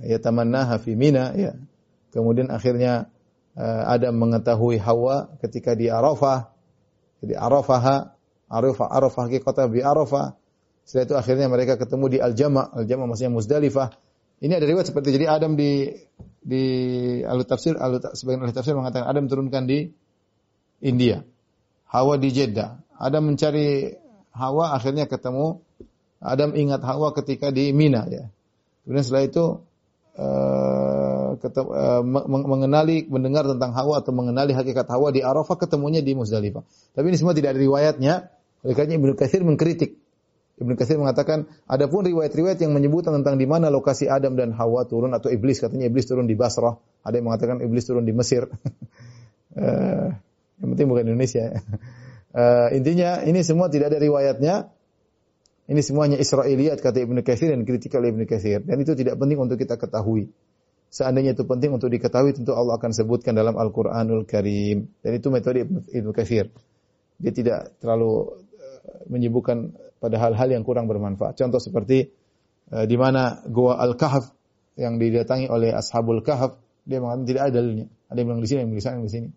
Ya 0.00 0.16
tamannaha 0.16 0.80
fi 0.80 0.96
Mina 0.96 1.36
ya. 1.36 1.52
Kemudian 2.16 2.48
akhirnya 2.48 3.12
uh, 3.60 3.92
Adam 3.92 4.16
mengetahui 4.16 4.80
Hawa 4.80 5.36
ketika 5.44 5.76
di 5.76 5.92
Arafah. 5.92 6.48
Jadi 7.20 7.36
Arafah, 7.36 8.16
Arafah, 8.48 8.88
Arafah 8.88 9.22
hakikatnya 9.28 9.68
bi 9.68 9.80
Arafah. 9.84 10.40
Setelah 10.88 11.04
itu 11.04 11.14
akhirnya 11.20 11.46
mereka 11.52 11.76
ketemu 11.76 12.08
di 12.08 12.18
Al-Jama. 12.24 12.72
Al-Jama 12.72 13.04
maksudnya 13.04 13.36
Muzdalifah. 13.36 13.92
Ini 14.36 14.52
ada 14.52 14.68
riwayat 14.68 14.92
seperti 14.92 15.16
jadi 15.16 15.32
Adam 15.32 15.56
di 15.56 15.88
di 16.46 16.64
ahli 17.24 17.42
tafsir, 17.48 17.74
ahli, 17.80 17.98
sebagian 18.12 18.44
ahli 18.44 18.52
tafsir 18.52 18.76
mengatakan 18.76 19.08
Adam 19.08 19.24
turunkan 19.26 19.64
di 19.64 19.88
India. 20.84 21.24
Hawa 21.88 22.20
di 22.20 22.28
Jeddah. 22.28 22.76
Adam 23.00 23.32
mencari 23.32 23.96
Hawa 24.36 24.76
akhirnya 24.76 25.08
ketemu 25.08 25.64
Adam 26.20 26.52
ingat 26.52 26.84
Hawa 26.84 27.16
ketika 27.16 27.48
di 27.48 27.72
Mina 27.72 28.04
ya. 28.12 28.28
Kemudian 28.84 29.04
setelah 29.04 29.24
itu 29.24 29.44
uh, 30.20 31.28
ketemu, 31.40 31.68
uh, 31.72 32.02
mengenali 32.28 33.08
mendengar 33.08 33.48
tentang 33.48 33.72
Hawa 33.72 34.04
atau 34.04 34.12
mengenali 34.12 34.52
hakikat 34.52 34.86
Hawa 34.86 35.10
di 35.16 35.24
Arafah 35.24 35.56
ketemunya 35.56 36.04
di 36.04 36.12
Muzdalifah. 36.12 36.62
Tapi 36.92 37.06
ini 37.08 37.16
semua 37.16 37.32
tidak 37.32 37.56
ada 37.56 37.60
riwayatnya. 37.60 38.14
Oleh 38.62 38.74
karena 38.76 39.00
Ibnu 39.00 39.16
Katsir 39.16 39.42
mengkritik 39.42 40.05
Ibnu 40.56 40.72
Katsir 40.72 40.96
mengatakan, 40.96 41.52
ada 41.68 41.84
pun 41.84 42.00
riwayat-riwayat 42.00 42.56
yang 42.64 42.72
menyebutkan 42.72 43.12
tentang 43.20 43.36
di 43.36 43.44
mana 43.44 43.68
lokasi 43.68 44.08
Adam 44.08 44.40
dan 44.40 44.56
Hawa 44.56 44.88
turun 44.88 45.12
atau 45.12 45.28
iblis 45.28 45.60
katanya 45.60 45.84
iblis 45.84 46.08
turun 46.08 46.24
di 46.24 46.32
Basrah, 46.32 46.80
ada 47.04 47.12
yang 47.20 47.28
mengatakan 47.28 47.60
iblis 47.60 47.84
turun 47.84 48.08
di 48.08 48.16
Mesir. 48.16 48.48
uh, 48.48 50.08
yang 50.60 50.68
penting 50.72 50.88
bukan 50.88 51.12
Indonesia. 51.12 51.60
uh, 52.32 52.72
intinya 52.78 53.20
ini 53.28 53.44
semua 53.44 53.68
tidak 53.68 53.92
ada 53.92 54.00
riwayatnya. 54.00 54.72
Ini 55.66 55.82
semuanya 55.82 56.16
Israiliyat 56.16 56.78
kata 56.78 57.02
Ibnu 57.04 57.26
Katsir 57.26 57.50
dan 57.50 57.66
kritikal 57.66 57.98
Ibnu 58.06 58.22
Katsir 58.24 58.62
dan 58.62 58.78
itu 58.78 58.94
tidak 58.94 59.18
penting 59.18 59.36
untuk 59.42 59.58
kita 59.58 59.74
ketahui. 59.74 60.30
Seandainya 60.94 61.34
itu 61.34 61.42
penting 61.42 61.74
untuk 61.74 61.90
diketahui 61.90 62.32
tentu 62.38 62.54
Allah 62.54 62.78
akan 62.78 62.94
sebutkan 62.94 63.34
dalam 63.34 63.58
Al-Qur'anul 63.58 64.30
Karim. 64.30 64.86
Dan 65.02 65.18
itu 65.18 65.26
metode 65.34 65.66
Ibnu 65.66 66.14
Katsir. 66.14 66.54
Dia 67.18 67.34
tidak 67.34 67.74
terlalu 67.82 68.46
menyibukkan 69.10 69.74
pada 69.98 70.16
hal-hal 70.20 70.48
yang 70.52 70.62
kurang 70.62 70.86
bermanfaat. 70.86 71.36
Contoh 71.36 71.60
seperti 71.60 72.12
uh, 72.72 72.84
di 72.84 72.96
mana 72.98 73.42
gua 73.48 73.80
Al-Kahf 73.80 74.32
yang 74.76 75.00
didatangi 75.00 75.48
oleh 75.48 75.72
Ashabul 75.72 76.20
Kahf, 76.20 76.56
dia 76.84 77.00
mengatakan 77.00 77.26
tidak 77.26 77.42
ada 77.48 77.52
dalilnya. 77.58 77.86
Ada 78.06 78.18
yang 78.22 78.28
bilang 78.28 78.42
di 78.44 78.48
sini, 78.48 78.58
yang 78.62 78.70
di 78.70 78.84
sana, 78.84 78.94
yang 79.00 79.06
di 79.08 79.14
sini. 79.14 79.28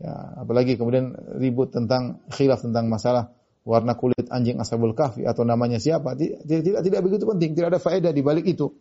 Ya, 0.00 0.12
apalagi 0.42 0.80
kemudian 0.80 1.12
ribut 1.36 1.76
tentang 1.76 2.24
khilaf 2.32 2.64
tentang 2.64 2.88
masalah 2.88 3.36
warna 3.68 3.92
kulit 3.94 4.32
anjing 4.32 4.56
Ashabul 4.56 4.96
Kahfi 4.96 5.28
atau 5.28 5.44
namanya 5.44 5.76
siapa. 5.76 6.16
Tidak, 6.16 6.44
tidak, 6.44 6.80
tidak 6.82 7.00
begitu 7.04 7.24
penting, 7.28 7.52
tidak 7.52 7.76
ada 7.76 7.80
faedah 7.80 8.12
di 8.12 8.22
balik 8.24 8.48
itu. 8.48 8.72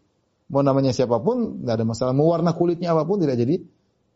Mau 0.50 0.66
namanya 0.66 0.90
siapa 0.90 1.22
pun, 1.22 1.62
tidak 1.62 1.74
ada 1.78 1.86
masalah. 1.86 2.12
Mau 2.16 2.34
warna 2.34 2.58
kulitnya 2.58 2.96
apa 2.98 3.06
pun 3.06 3.22
tidak 3.22 3.38
jadi 3.38 3.62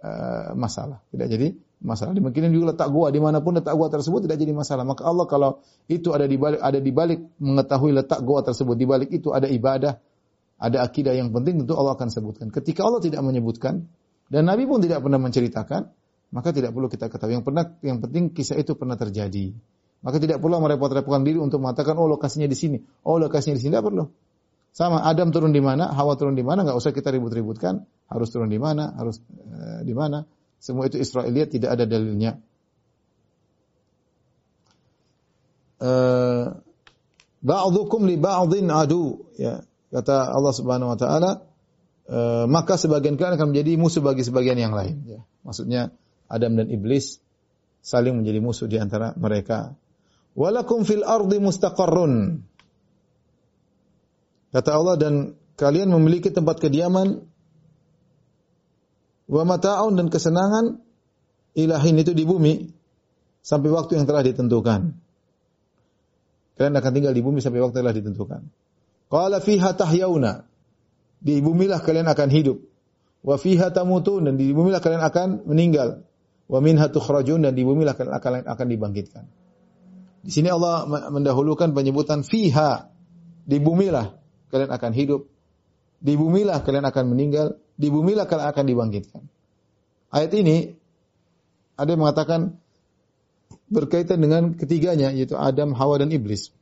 uh, 0.02 0.58
masalah. 0.58 1.06
Tidak 1.14 1.28
jadi 1.30 1.48
masalah. 1.84 2.15
Mungkin 2.15 2.49
juga 2.49 2.73
letak 2.73 2.89
gua 2.89 3.11
di 3.11 3.19
mana 3.19 3.43
pun 3.43 3.60
letak 3.60 3.76
gua 3.76 3.91
tersebut 3.91 4.26
tidak 4.26 4.39
jadi 4.39 4.55
masalah. 4.55 4.88
Maka 4.88 5.03
Allah 5.03 5.27
kalau 5.27 5.61
itu 5.91 6.15
ada 6.15 6.26
di 6.26 6.39
balik 6.39 6.60
ada 6.64 6.80
di 6.80 6.91
balik 6.95 7.19
mengetahui 7.38 7.91
letak 7.93 8.23
gua 8.23 8.41
tersebut 8.41 8.73
di 8.73 8.88
balik 8.88 9.11
itu 9.11 9.35
ada 9.35 9.45
ibadah, 9.45 9.99
ada 10.57 10.77
akidah 10.81 11.14
yang 11.14 11.30
penting 11.35 11.61
tentu 11.61 11.76
Allah 11.76 11.99
akan 11.99 12.10
sebutkan. 12.10 12.47
Ketika 12.49 12.88
Allah 12.88 13.03
tidak 13.03 13.22
menyebutkan 13.22 13.85
dan 14.31 14.47
Nabi 14.47 14.64
pun 14.65 14.80
tidak 14.80 15.03
pernah 15.03 15.19
menceritakan, 15.19 15.81
maka 16.34 16.49
tidak 16.49 16.73
perlu 16.73 16.88
kita 16.89 17.11
ketahui. 17.11 17.38
Yang 17.38 17.45
pernah 17.45 17.64
yang 17.84 17.99
penting 18.01 18.34
kisah 18.34 18.57
itu 18.57 18.73
pernah 18.73 18.97
terjadi. 18.97 19.53
Maka 20.03 20.20
tidak 20.20 20.44
perlu 20.44 20.60
merepot-repotkan 20.60 21.23
diri 21.23 21.39
untuk 21.39 21.63
mengatakan 21.63 21.95
oh 21.95 22.12
lokasinya 22.12 22.47
di 22.49 22.57
sini, 22.57 22.78
oh 23.07 23.15
lokasinya 23.21 23.55
di 23.55 23.62
sini 23.63 23.71
tidak 23.71 23.87
perlu. 23.87 24.03
Sama 24.73 25.05
Adam 25.05 25.29
turun 25.29 25.53
di 25.53 25.62
mana, 25.62 25.94
Hawa 25.94 26.18
turun 26.18 26.34
di 26.34 26.41
mana, 26.41 26.65
nggak 26.65 26.73
usah 26.73 26.89
kita 26.91 27.13
ribut-ributkan. 27.13 27.86
Harus 28.10 28.34
turun 28.34 28.49
di 28.49 28.57
mana, 28.57 28.89
harus 28.97 29.21
uh, 29.21 29.86
di 29.86 29.94
mana. 29.94 30.26
Semua 30.64 30.88
itu 30.88 30.96
Israiliyat 30.96 31.52
tidak 31.52 31.76
ada 31.76 31.84
dalilnya. 31.84 32.40
Eh, 35.84 36.46
ba'dukum 37.44 38.08
li 38.08 38.16
ba'dhin 38.16 38.72
adu. 38.72 39.28
Ya 39.36 39.68
kata 39.92 40.32
Allah 40.32 40.54
Subhanahu 40.56 40.96
wa 40.96 40.98
taala 40.98 41.32
uh, 42.10 42.50
maka 42.50 42.82
sebagian 42.82 43.14
kalian 43.14 43.38
akan 43.38 43.54
menjadi 43.54 43.78
musuh 43.78 44.02
bagi 44.02 44.24
sebagian 44.24 44.58
yang 44.58 44.74
lain. 44.74 45.04
Ya 45.06 45.20
maksudnya 45.44 45.94
Adam 46.32 46.56
dan 46.58 46.72
iblis 46.72 47.20
saling 47.84 48.16
menjadi 48.16 48.40
musuh 48.40 48.66
di 48.66 48.80
antara 48.80 49.14
mereka. 49.20 49.76
Walakum 50.34 50.88
fil 50.88 51.06
ardi 51.06 51.38
mustaqarrun. 51.38 52.42
Kata 54.50 54.70
Allah 54.74 54.96
dan 54.98 55.14
kalian 55.60 55.94
memiliki 55.94 56.34
tempat 56.34 56.58
kediaman 56.58 57.28
wa 59.29 59.43
mata'un 59.47 59.93
dan 59.95 60.07
kesenangan 60.11 60.81
ilahin 61.53 61.95
itu 62.02 62.11
di 62.11 62.26
bumi 62.27 62.68
sampai 63.43 63.69
waktu 63.69 63.99
yang 63.99 64.05
telah 64.07 64.23
ditentukan. 64.26 64.81
Kalian 66.53 66.76
akan 66.77 66.91
tinggal 66.93 67.13
di 67.13 67.21
bumi 67.26 67.41
sampai 67.41 67.60
waktu 67.60 67.81
yang 67.81 67.85
telah 67.89 67.97
ditentukan. 67.97 68.41
Qala 69.10 69.41
fiha 69.41 69.73
tahyauna. 69.73 70.45
Di 71.23 71.39
bumilah 71.39 71.79
kalian 71.79 72.07
akan 72.11 72.29
hidup. 72.29 72.57
Wa 73.23 73.39
fiha 73.39 73.71
tamutun 73.71 74.27
dan 74.27 74.35
di 74.35 74.52
bumilah 74.52 74.84
kalian 74.84 75.02
akan 75.02 75.27
meninggal. 75.47 76.03
Wa 76.52 76.60
minha 76.60 76.91
tukhrajun 76.91 77.47
dan 77.47 77.55
di 77.55 77.63
bumilah 77.63 77.95
kalian 77.95 78.13
akan, 78.13 78.31
akan 78.43 78.68
dibangkitkan. 78.68 79.23
Di 80.23 80.31
sini 80.31 80.52
Allah 80.52 80.84
mendahulukan 80.87 81.71
penyebutan 81.71 82.21
fiha. 82.21 82.91
Di 83.43 83.57
bumilah 83.63 84.13
kalian 84.52 84.71
akan 84.71 84.91
hidup. 84.91 85.26
Di 86.03 86.13
bumilah 86.19 86.60
kalian 86.61 86.84
akan 86.84 87.03
meninggal 87.15 87.63
di 87.84 87.91
bumi 87.91 88.15
lah 88.15 88.23
kalian 88.23 88.47
akan 88.47 88.63
dibangkitkan. 88.63 89.23
Ayat 90.07 90.31
ini 90.39 90.71
ada 91.76 91.89
yang 91.91 91.99
mengatakan 91.99 92.55
berkaitan 93.68 94.23
dengan 94.23 94.55
ketiganya 94.55 95.12
yaitu 95.12 95.36
Adam, 95.36 95.76
Hawa 95.76 95.99
dan 95.99 96.15
Iblis. 96.15 96.55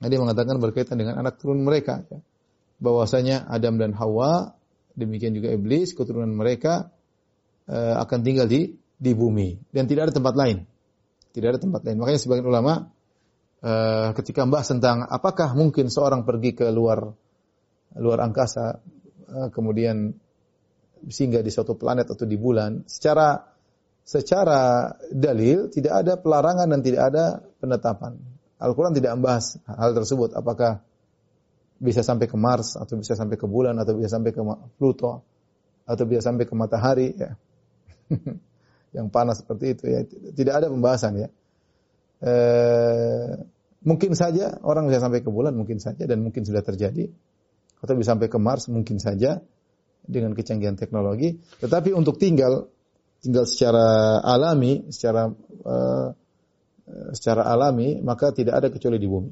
Ada 0.00 0.16
yang 0.16 0.24
mengatakan 0.24 0.56
berkaitan 0.56 0.96
dengan 0.96 1.20
anak 1.20 1.36
turun 1.36 1.60
mereka. 1.60 2.00
Ya. 2.08 2.24
Bahwasanya 2.80 3.44
Adam 3.44 3.76
dan 3.76 3.92
Hawa 3.92 4.56
demikian 4.96 5.36
juga 5.36 5.52
Iblis 5.52 5.92
keturunan 5.92 6.32
mereka 6.32 6.88
uh, 7.68 8.00
akan 8.00 8.18
tinggal 8.24 8.48
di 8.48 8.72
di 8.96 9.12
bumi 9.12 9.60
dan 9.68 9.84
tidak 9.84 10.08
ada 10.08 10.14
tempat 10.16 10.32
lain. 10.32 10.64
Tidak 11.36 11.48
ada 11.52 11.60
tempat 11.60 11.84
lain. 11.84 12.00
Makanya 12.00 12.20
sebagian 12.24 12.48
ulama 12.48 12.88
uh, 13.60 14.10
ketika 14.16 14.48
membahas 14.48 14.72
tentang 14.72 15.04
apakah 15.04 15.52
mungkin 15.52 15.92
seorang 15.92 16.24
pergi 16.24 16.56
ke 16.56 16.66
luar 16.72 17.12
luar 17.92 18.18
angkasa 18.24 18.80
Eh, 19.32 19.48
kemudian 19.48 20.12
singgah 21.08 21.42
di 21.42 21.50
suatu 21.50 21.74
planet 21.74 22.12
atau 22.12 22.26
di 22.28 22.38
bulan, 22.38 22.86
secara 22.86 23.40
secara 24.02 24.90
dalil 25.10 25.70
tidak 25.70 25.92
ada 26.02 26.12
pelarangan 26.18 26.66
dan 26.70 26.80
tidak 26.82 27.02
ada 27.14 27.24
penetapan. 27.62 28.18
Al-Quran 28.62 28.94
tidak 28.94 29.18
membahas 29.18 29.58
hal 29.66 29.90
tersebut. 29.94 30.38
Apakah 30.38 30.82
bisa 31.82 32.06
sampai 32.06 32.30
ke 32.30 32.38
Mars 32.38 32.78
atau 32.78 32.94
bisa 32.94 33.18
sampai 33.18 33.34
ke 33.34 33.46
bulan 33.50 33.74
atau 33.82 33.98
bisa 33.98 34.14
sampai 34.14 34.30
ke 34.30 34.38
Pluto 34.78 35.26
atau 35.82 36.04
bisa 36.06 36.22
sampai 36.22 36.46
ke 36.46 36.54
matahari 36.54 37.10
ya. 37.10 37.34
yang 38.96 39.10
panas 39.10 39.42
seperti 39.42 39.74
itu 39.74 39.84
ya. 39.90 40.00
Tidak 40.06 40.54
ada 40.54 40.70
pembahasan 40.70 41.26
ya. 41.26 41.28
E, 42.22 42.32
mungkin 43.82 44.14
saja 44.14 44.62
orang 44.62 44.86
bisa 44.86 45.02
sampai 45.02 45.26
ke 45.26 45.30
bulan 45.30 45.58
mungkin 45.58 45.82
saja 45.82 46.06
dan 46.06 46.22
mungkin 46.22 46.46
sudah 46.46 46.62
terjadi 46.62 47.10
atau 47.82 47.94
bisa 47.98 48.14
sampai 48.14 48.30
ke 48.30 48.38
Mars 48.38 48.70
mungkin 48.70 49.02
saja 49.02 49.42
dengan 50.02 50.34
kecanggihan 50.34 50.74
teknologi. 50.74 51.38
Tetapi 51.62 51.94
untuk 51.94 52.18
tinggal 52.18 52.68
tinggal 53.22 53.46
secara 53.46 54.18
alami, 54.22 54.90
secara 54.90 55.30
uh, 55.62 56.08
secara 57.14 57.46
alami, 57.46 58.02
maka 58.02 58.34
tidak 58.34 58.58
ada 58.58 58.68
kecuali 58.68 58.98
di 58.98 59.06
bumi. 59.06 59.30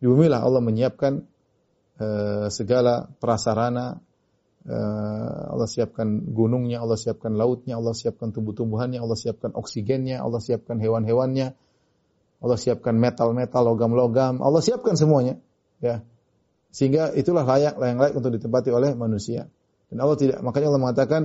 Di 0.00 0.06
bumi 0.06 0.26
lah 0.28 0.44
Allah 0.44 0.60
menyiapkan 0.60 1.12
uh, 2.00 2.46
segala 2.52 3.08
prasarana, 3.08 3.96
uh, 4.68 5.42
Allah 5.56 5.68
siapkan 5.68 6.28
gunungnya, 6.28 6.84
Allah 6.84 7.00
siapkan 7.00 7.32
lautnya, 7.32 7.80
Allah 7.80 7.96
siapkan 7.96 8.30
tumbuh-tumbuhannya, 8.30 9.00
Allah 9.00 9.16
siapkan 9.16 9.56
oksigennya, 9.56 10.20
Allah 10.20 10.40
siapkan 10.40 10.76
hewan-hewannya, 10.76 11.56
Allah 12.40 12.58
siapkan 12.60 12.96
metal-metal, 12.96 13.62
logam-logam, 13.64 14.44
Allah 14.44 14.60
siapkan 14.60 14.96
semuanya. 14.96 15.40
Ya, 15.80 16.04
sehingga 16.70 17.10
itulah 17.16 17.42
layak 17.42 17.80
yang 17.80 17.98
layak 17.98 18.14
untuk 18.14 18.36
ditempati 18.36 18.70
oleh 18.70 18.92
manusia. 18.94 19.50
Dan 19.90 19.98
Allah 20.00 20.16
tidak 20.16 20.38
makanya 20.46 20.66
Allah 20.70 20.82
mengatakan 20.82 21.22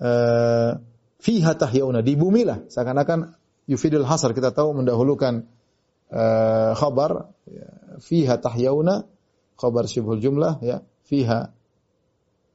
uh, 0.00 0.80
fiha 1.20 1.52
tahyauna 1.54 2.00
di 2.00 2.16
bumi 2.16 2.42
lah. 2.48 2.64
Seakan-akan 2.66 3.36
yufidul 3.68 4.08
hasar 4.08 4.32
kita 4.32 4.50
tahu 4.56 4.72
mendahulukan 4.72 5.44
uh, 6.08 6.72
khabar 6.72 7.28
ya, 7.44 7.68
fiha 8.00 8.40
tahyauna 8.40 9.04
khabar 9.60 9.84
syibhul 9.84 10.24
jumlah 10.24 10.64
ya 10.64 10.80
fiha 11.04 11.52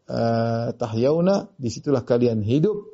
uh, 0.10 0.68
tahyauna 0.74 1.54
di 1.62 1.70
situlah 1.70 2.02
kalian 2.02 2.42
hidup. 2.42 2.90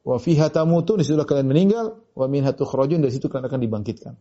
Wa 0.00 0.16
fiha 0.16 0.48
tamutun, 0.48 0.96
di 0.96 1.04
situlah 1.04 1.28
kalian 1.28 1.44
meninggal, 1.44 1.92
wa 2.16 2.24
minha 2.24 2.56
tukhrajun, 2.56 3.04
dari 3.04 3.12
situ 3.12 3.28
kalian 3.28 3.52
akan 3.52 3.60
dibangkitkan. 3.60 4.14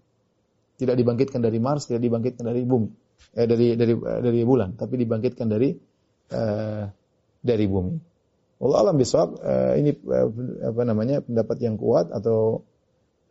Tidak 0.75 0.91
dibangkitkan 0.91 1.39
dari 1.39 1.55
Mars, 1.63 1.87
tidak 1.87 2.03
dibangkitkan 2.03 2.43
dari 2.51 2.67
bumi, 2.67 2.91
eh, 3.31 3.47
dari 3.47 3.79
dari 3.79 3.95
dari 3.95 4.41
bulan, 4.43 4.75
tapi 4.75 4.99
dibangkitkan 4.99 5.47
dari 5.47 5.71
eh, 6.35 6.83
dari 7.39 7.65
bumi. 7.65 8.09
Allah 8.59 8.77
alam 8.83 8.95
bisawab, 8.99 9.39
eh, 9.39 9.73
ini 9.79 9.91
eh, 9.95 10.27
apa 10.67 10.81
namanya 10.83 11.23
pendapat 11.23 11.57
yang 11.63 11.79
kuat 11.79 12.11
atau 12.11 12.67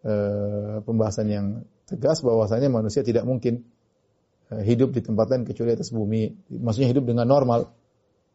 eh, 0.00 0.80
pembahasan 0.80 1.26
yang 1.28 1.46
tegas 1.84 2.24
bahwasanya 2.24 2.72
manusia 2.72 3.04
tidak 3.04 3.24
mungkin 3.28 3.64
hidup 4.48 4.96
di 4.96 5.04
tempat 5.04 5.28
lain 5.28 5.44
kecuali 5.44 5.76
atas 5.76 5.92
bumi. 5.92 6.48
Maksudnya 6.48 6.88
hidup 6.88 7.04
dengan 7.04 7.28
normal 7.28 7.68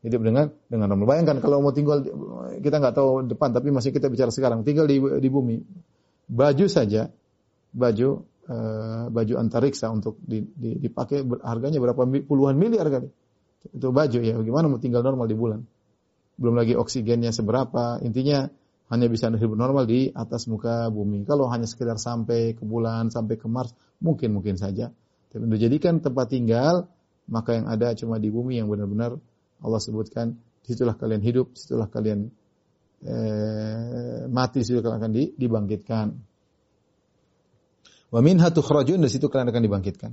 hidup 0.05 0.21
dengan 0.21 0.51
dengan 0.69 0.93
normal. 0.93 1.09
Bayangkan 1.09 1.41
kalau 1.41 1.63
mau 1.63 1.73
tinggal 1.73 2.05
kita 2.61 2.77
nggak 2.77 2.93
tahu 2.93 3.25
depan 3.25 3.49
tapi 3.55 3.73
masih 3.73 3.89
kita 3.89 4.13
bicara 4.13 4.29
sekarang 4.29 4.61
tinggal 4.61 4.85
di 4.85 5.01
di 5.01 5.29
bumi. 5.31 5.57
Baju 6.29 6.65
saja 6.69 7.09
baju 7.73 8.21
baju 9.09 9.33
antariksa 9.39 9.89
untuk 9.89 10.19
di, 10.21 10.43
di, 10.53 10.77
dipakai 10.77 11.23
harganya 11.41 11.81
berapa 11.81 12.05
puluhan 12.29 12.59
miliar 12.61 12.85
kali. 12.93 13.09
Itu 13.71 13.95
baju 13.95 14.19
ya 14.19 14.35
bagaimana 14.35 14.65
mau 14.67 14.81
tinggal 14.81 15.05
normal 15.05 15.31
di 15.31 15.37
bulan. 15.37 15.63
Belum 16.35 16.57
lagi 16.57 16.75
oksigennya 16.75 17.31
seberapa. 17.31 18.01
Intinya 18.03 18.51
hanya 18.91 19.07
bisa 19.07 19.31
hidup 19.31 19.55
normal 19.55 19.87
di 19.87 20.11
atas 20.11 20.49
muka 20.51 20.91
bumi. 20.91 21.23
Kalau 21.23 21.47
hanya 21.47 21.69
sekedar 21.69 21.95
sampai 21.95 22.57
ke 22.57 22.63
bulan, 22.67 23.07
sampai 23.13 23.39
ke 23.39 23.47
Mars, 23.47 23.71
mungkin 24.03 24.35
mungkin 24.35 24.59
saja. 24.59 24.91
Tapi 25.31 25.49
untuk 25.49 25.57
jadikan 25.57 26.03
tempat 26.03 26.29
tinggal, 26.29 26.91
maka 27.31 27.55
yang 27.55 27.65
ada 27.71 27.95
cuma 27.95 28.19
di 28.19 28.27
bumi 28.27 28.59
yang 28.59 28.67
benar-benar 28.67 29.17
Allah 29.63 29.79
sebutkan, 29.79 30.35
di 30.61 30.75
situlah 30.75 30.99
kalian 30.99 31.23
hidup, 31.23 31.55
di 31.55 31.59
situlah 31.63 31.87
kalian 31.87 32.27
eh, 33.07 34.27
mati, 34.27 34.61
situ 34.61 34.83
kalian 34.83 34.99
akan 34.99 35.11
dibangkitkan. 35.39 36.07
Wa 38.13 38.19
minha 38.21 38.47
tukhrajun, 38.51 39.01
dari 39.01 39.09
situ 39.09 39.31
kalian 39.31 39.49
akan 39.49 39.63
dibangkitkan. 39.63 40.11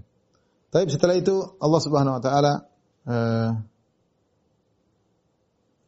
Tapi 0.71 0.87
setelah 0.87 1.19
itu 1.19 1.59
Allah 1.59 1.81
Subhanahu 1.83 2.17
wa 2.17 2.23
taala 2.23 2.70
eh, 3.09 3.51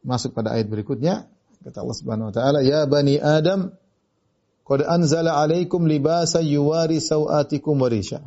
masuk 0.03 0.33
pada 0.35 0.55
ayat 0.55 0.67
berikutnya, 0.69 1.27
kata 1.63 1.83
Allah 1.83 1.97
Subhanahu 1.97 2.29
wa 2.29 2.33
taala, 2.33 2.59
"Ya 2.61 2.85
bani 2.85 3.17
Adam, 3.17 3.75
qad 4.63 4.79
anzala 4.85 5.37
'alaikum 5.37 5.85
libasa 5.85 6.39
yuwari 6.39 6.97
sawatikum 7.03 7.77
wa 7.77 7.89
risha." 7.89 8.21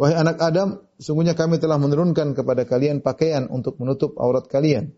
Wahai 0.00 0.16
anak 0.16 0.40
Adam, 0.40 0.80
sungguhnya 0.96 1.36
kami 1.36 1.60
telah 1.60 1.76
menurunkan 1.76 2.32
kepada 2.32 2.64
kalian 2.64 3.04
pakaian 3.04 3.52
untuk 3.52 3.76
menutup 3.76 4.16
aurat 4.16 4.48
kalian. 4.48 4.96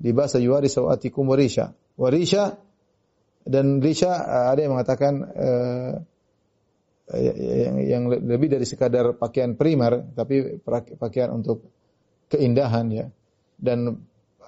Di 0.00 0.16
bahasa 0.16 0.40
yuwari 0.40 0.72
sawatikum 0.72 1.28
warisha. 1.28 1.76
Warisha 2.00 2.56
dan 3.44 3.84
risha 3.84 4.08
eh, 4.08 4.46
ada 4.56 4.60
yang 4.64 4.72
mengatakan 4.72 5.12
uh, 5.20 5.92
yang, 7.16 7.76
yang 7.82 8.02
lebih 8.08 8.48
dari 8.48 8.64
sekadar 8.64 9.16
pakaian 9.16 9.56
primer, 9.58 10.12
tapi 10.16 10.60
pakaian 10.98 11.32
untuk 11.32 11.68
keindahan 12.32 12.88
ya 12.88 13.06
dan 13.60 14.06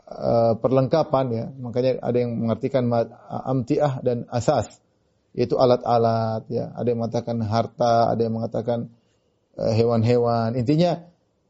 uh, 0.09 0.53
perlengkapan 0.57 1.27
ya. 1.33 1.45
Makanya 1.53 2.01
ada 2.01 2.17
yang 2.17 2.33
mengartikan 2.41 2.89
amtiah 3.29 4.01
dan 4.01 4.25
asas, 4.33 4.81
yaitu 5.37 5.61
alat-alat 5.61 6.49
ya. 6.49 6.73
Ada 6.73 6.87
yang 6.93 6.99
mengatakan 7.05 7.37
harta, 7.45 8.13
ada 8.13 8.21
yang 8.25 8.35
mengatakan 8.37 8.89
Eh, 9.55 9.75
hewan-hewan. 9.79 10.59
Intinya 10.59 10.99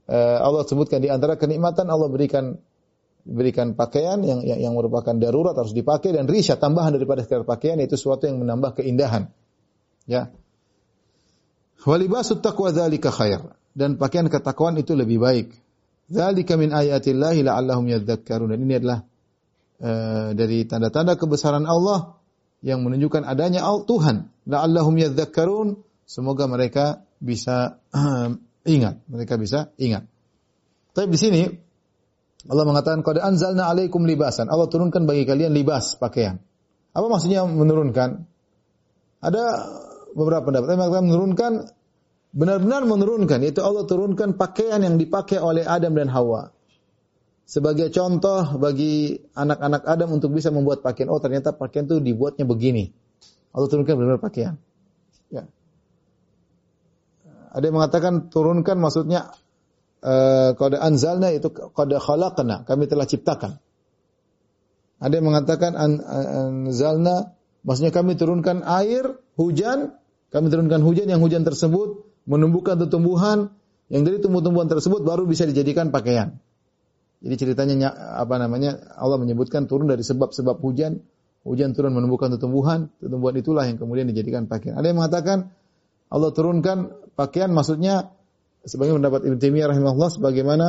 eh, 0.05 0.39
Allah 0.39 0.69
sebutkan 0.69 1.01
di 1.01 1.09
antara 1.09 1.41
kenikmatan 1.41 1.89
Allah 1.89 2.13
berikan 2.13 2.61
berikan 3.25 3.73
pakaian 3.73 4.21
yang, 4.21 4.45
yang 4.45 4.61
yang 4.61 4.75
merupakan 4.77 5.17
darurat 5.17 5.57
harus 5.57 5.73
dipakai 5.73 6.13
dan 6.13 6.29
risya 6.29 6.61
tambahan 6.61 6.93
daripada 6.93 7.25
sekedar 7.25 7.49
pakaian 7.49 7.81
itu 7.81 7.97
sesuatu 7.97 8.29
yang 8.29 8.45
menambah 8.45 8.77
keindahan. 8.77 9.33
Ya. 10.05 10.37
Walibasut 11.83 12.39
taqwa 12.41 12.71
dzalika 12.71 13.11
khair 13.11 13.43
dan 13.75 13.99
pakaian 13.99 14.31
ketakwaan 14.31 14.79
itu 14.79 14.95
lebih 14.95 15.19
baik. 15.19 15.49
Dzalika 16.07 16.55
min 16.55 16.71
ayatillahi 16.71 17.43
la'allahum 17.43 17.91
yadhakkarun. 17.91 18.55
Dan 18.55 18.63
ini 18.63 18.75
adalah 18.79 19.03
uh, 19.83 20.31
dari 20.33 20.63
tanda-tanda 20.65 21.19
kebesaran 21.19 21.67
Allah 21.67 22.17
yang 22.63 22.87
menunjukkan 22.87 23.27
adanya 23.27 23.67
Tuhan. 23.85 24.31
La'allahum 24.47 24.95
yadhakkarun. 24.97 25.83
Semoga 26.07 26.47
mereka 26.47 27.05
bisa 27.19 27.83
ingat, 28.75 29.03
mereka 29.11 29.35
bisa 29.37 29.75
ingat. 29.77 30.07
Tapi 30.95 31.11
di 31.11 31.19
sini 31.19 31.43
Allah 32.45 32.65
mengatakan 32.69 33.01
qad 33.01 33.19
anzalna 33.19 33.67
alaikum 33.67 34.05
libasan. 34.05 34.53
Allah 34.53 34.69
turunkan 34.69 35.09
bagi 35.09 35.25
kalian 35.25 35.51
libas 35.51 35.97
pakaian. 35.97 36.39
Apa 36.95 37.07
maksudnya 37.11 37.43
menurunkan? 37.49 38.29
Ada 39.25 39.45
beberapa 40.15 40.47
pendapat. 40.47 40.67
Tapi 40.71 40.79
mengatakan 40.79 41.07
menurunkan 41.11 41.53
benar-benar 42.35 42.83
menurunkan 42.87 43.39
yaitu 43.47 43.63
Allah 43.63 43.87
turunkan 43.87 44.35
pakaian 44.35 44.83
yang 44.83 44.99
dipakai 44.99 45.39
oleh 45.39 45.63
Adam 45.67 45.95
dan 45.95 46.11
Hawa. 46.11 46.51
Sebagai 47.45 47.93
contoh 47.93 48.57
bagi 48.57 49.21
anak-anak 49.37 49.85
Adam 49.85 50.17
untuk 50.17 50.33
bisa 50.33 50.49
membuat 50.49 50.81
pakaian. 50.81 51.13
Oh 51.13 51.21
ternyata 51.21 51.53
pakaian 51.53 51.85
itu 51.85 52.01
dibuatnya 52.01 52.49
begini. 52.49 52.89
Allah 53.53 53.69
turunkan 53.69 53.95
benar-benar 53.95 54.23
pakaian. 54.25 54.55
Ya. 55.29 55.45
Ada 57.55 57.65
yang 57.71 57.77
mengatakan 57.79 58.33
turunkan 58.33 58.81
maksudnya 58.81 59.31
uh, 60.03 60.59
kode 60.59 60.75
anzalna 60.81 61.31
itu 61.31 61.53
kode 61.53 62.01
khalaqna, 62.03 62.67
kami 62.67 62.91
telah 62.91 63.07
ciptakan. 63.07 63.63
Ada 64.99 65.15
yang 65.21 65.27
mengatakan 65.31 65.73
an, 65.79 65.93
anzalna 66.03 67.37
maksudnya 67.63 67.93
kami 67.95 68.19
turunkan 68.19 68.67
air, 68.67 69.21
hujan, 69.39 69.95
kami 70.35 70.51
turunkan 70.51 70.83
hujan 70.83 71.07
yang 71.07 71.23
hujan 71.23 71.47
tersebut 71.47 72.11
menumbuhkan 72.27 72.75
tumbuhan 72.91 73.55
yang 73.87 74.03
dari 74.03 74.19
tumbuh-tumbuhan 74.19 74.67
tersebut 74.67 75.07
baru 75.07 75.31
bisa 75.31 75.47
dijadikan 75.47 75.95
pakaian. 75.95 76.43
Jadi 77.23 77.35
ceritanya 77.39 77.95
apa 78.19 78.43
namanya 78.43 78.99
Allah 78.99 79.23
menyebutkan 79.23 79.71
turun 79.71 79.87
dari 79.87 80.03
sebab-sebab 80.03 80.59
hujan, 80.59 81.07
hujan 81.47 81.71
turun 81.71 81.95
menumbuhkan 81.95 82.35
tumbuhan, 82.35 82.91
tumbuhan 82.99 83.39
itulah 83.39 83.63
yang 83.63 83.79
kemudian 83.79 84.11
dijadikan 84.11 84.51
pakaian. 84.51 84.75
Ada 84.75 84.91
yang 84.91 84.99
mengatakan 84.99 85.55
Allah 86.11 86.31
turunkan 86.35 86.91
pakaian 87.15 87.55
maksudnya 87.55 88.11
sebagai 88.67 88.99
pendapat 88.99 89.31
Ibnu 89.31 89.39
Taimiyah 89.39 89.71
rahimahullah 89.71 90.11
sebagaimana 90.19 90.67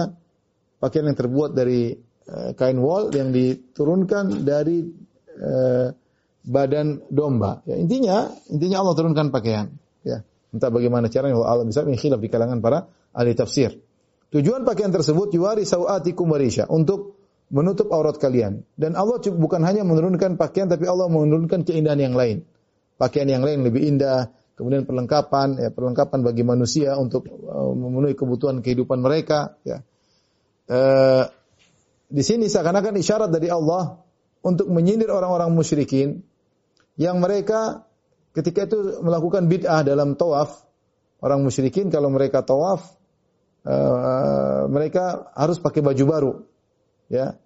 pakaian 0.77 1.09
yang 1.09 1.17
terbuat 1.17 1.57
dari 1.57 1.97
uh, 2.29 2.53
kain 2.53 2.77
wol 2.77 3.09
yang 3.17 3.33
diturunkan 3.33 4.45
dari 4.45 4.85
uh, 5.41 5.89
badan 6.45 7.01
domba. 7.09 7.65
Ya, 7.65 7.75
intinya 7.81 8.31
intinya 8.47 8.85
Allah 8.85 8.93
turunkan 8.93 9.33
pakaian. 9.33 9.75
Ya, 10.05 10.21
entah 10.53 10.69
bagaimana 10.69 11.09
caranya 11.09 11.41
Allah 11.41 11.65
bisa 11.65 11.83
khilaf 11.83 12.21
di 12.21 12.29
kalangan 12.29 12.61
para 12.61 12.87
ahli 13.11 13.33
tafsir. 13.33 13.81
Tujuan 14.29 14.63
pakaian 14.63 14.93
tersebut 14.93 15.33
yuwari 15.33 15.65
sawatikum 15.65 16.29
warisha 16.29 16.69
untuk 16.69 17.17
menutup 17.49 17.89
aurat 17.89 18.17
kalian. 18.17 18.65
Dan 18.77 18.93
Allah 18.93 19.21
bukan 19.21 19.61
hanya 19.65 19.81
menurunkan 19.85 20.37
pakaian 20.37 20.69
tapi 20.69 20.85
Allah 20.85 21.09
menurunkan 21.09 21.65
keindahan 21.65 21.99
yang 21.99 22.15
lain. 22.17 22.45
Pakaian 22.95 23.27
yang 23.27 23.43
lain 23.43 23.67
lebih 23.67 23.83
indah, 23.83 24.31
kemudian 24.55 24.87
perlengkapan 24.87 25.59
ya 25.59 25.69
perlengkapan 25.69 26.23
bagi 26.23 26.43
manusia 26.47 26.95
untuk 26.95 27.27
uh, 27.27 27.75
memenuhi 27.75 28.15
kebutuhan 28.15 28.63
kehidupan 28.63 29.03
mereka 29.03 29.59
ya 29.67 29.83
uh, 30.71 31.27
di 32.07 32.23
sini 32.23 32.47
seakan-akan 32.47 32.95
isyarat 32.95 33.29
dari 33.29 33.51
Allah 33.51 33.99
untuk 34.39 34.71
menyindir 34.71 35.11
orang-orang 35.11 35.51
musyrikin 35.51 36.23
yang 36.95 37.19
mereka 37.19 37.87
ketika 38.35 38.67
itu 38.67 39.03
melakukan 39.03 39.47
bid'ah 39.47 39.83
dalam 39.83 40.19
tawaf 40.19 40.63
orang 41.23 41.43
musyrikin 41.43 41.87
kalau 41.87 42.11
mereka 42.11 42.43
tawaf 42.43 42.95
uh, 43.67 44.67
mereka 44.67 45.31
harus 45.35 45.59
pakai 45.59 45.83
baju 45.83 46.03
baru 46.07 46.33
ya 47.11 47.39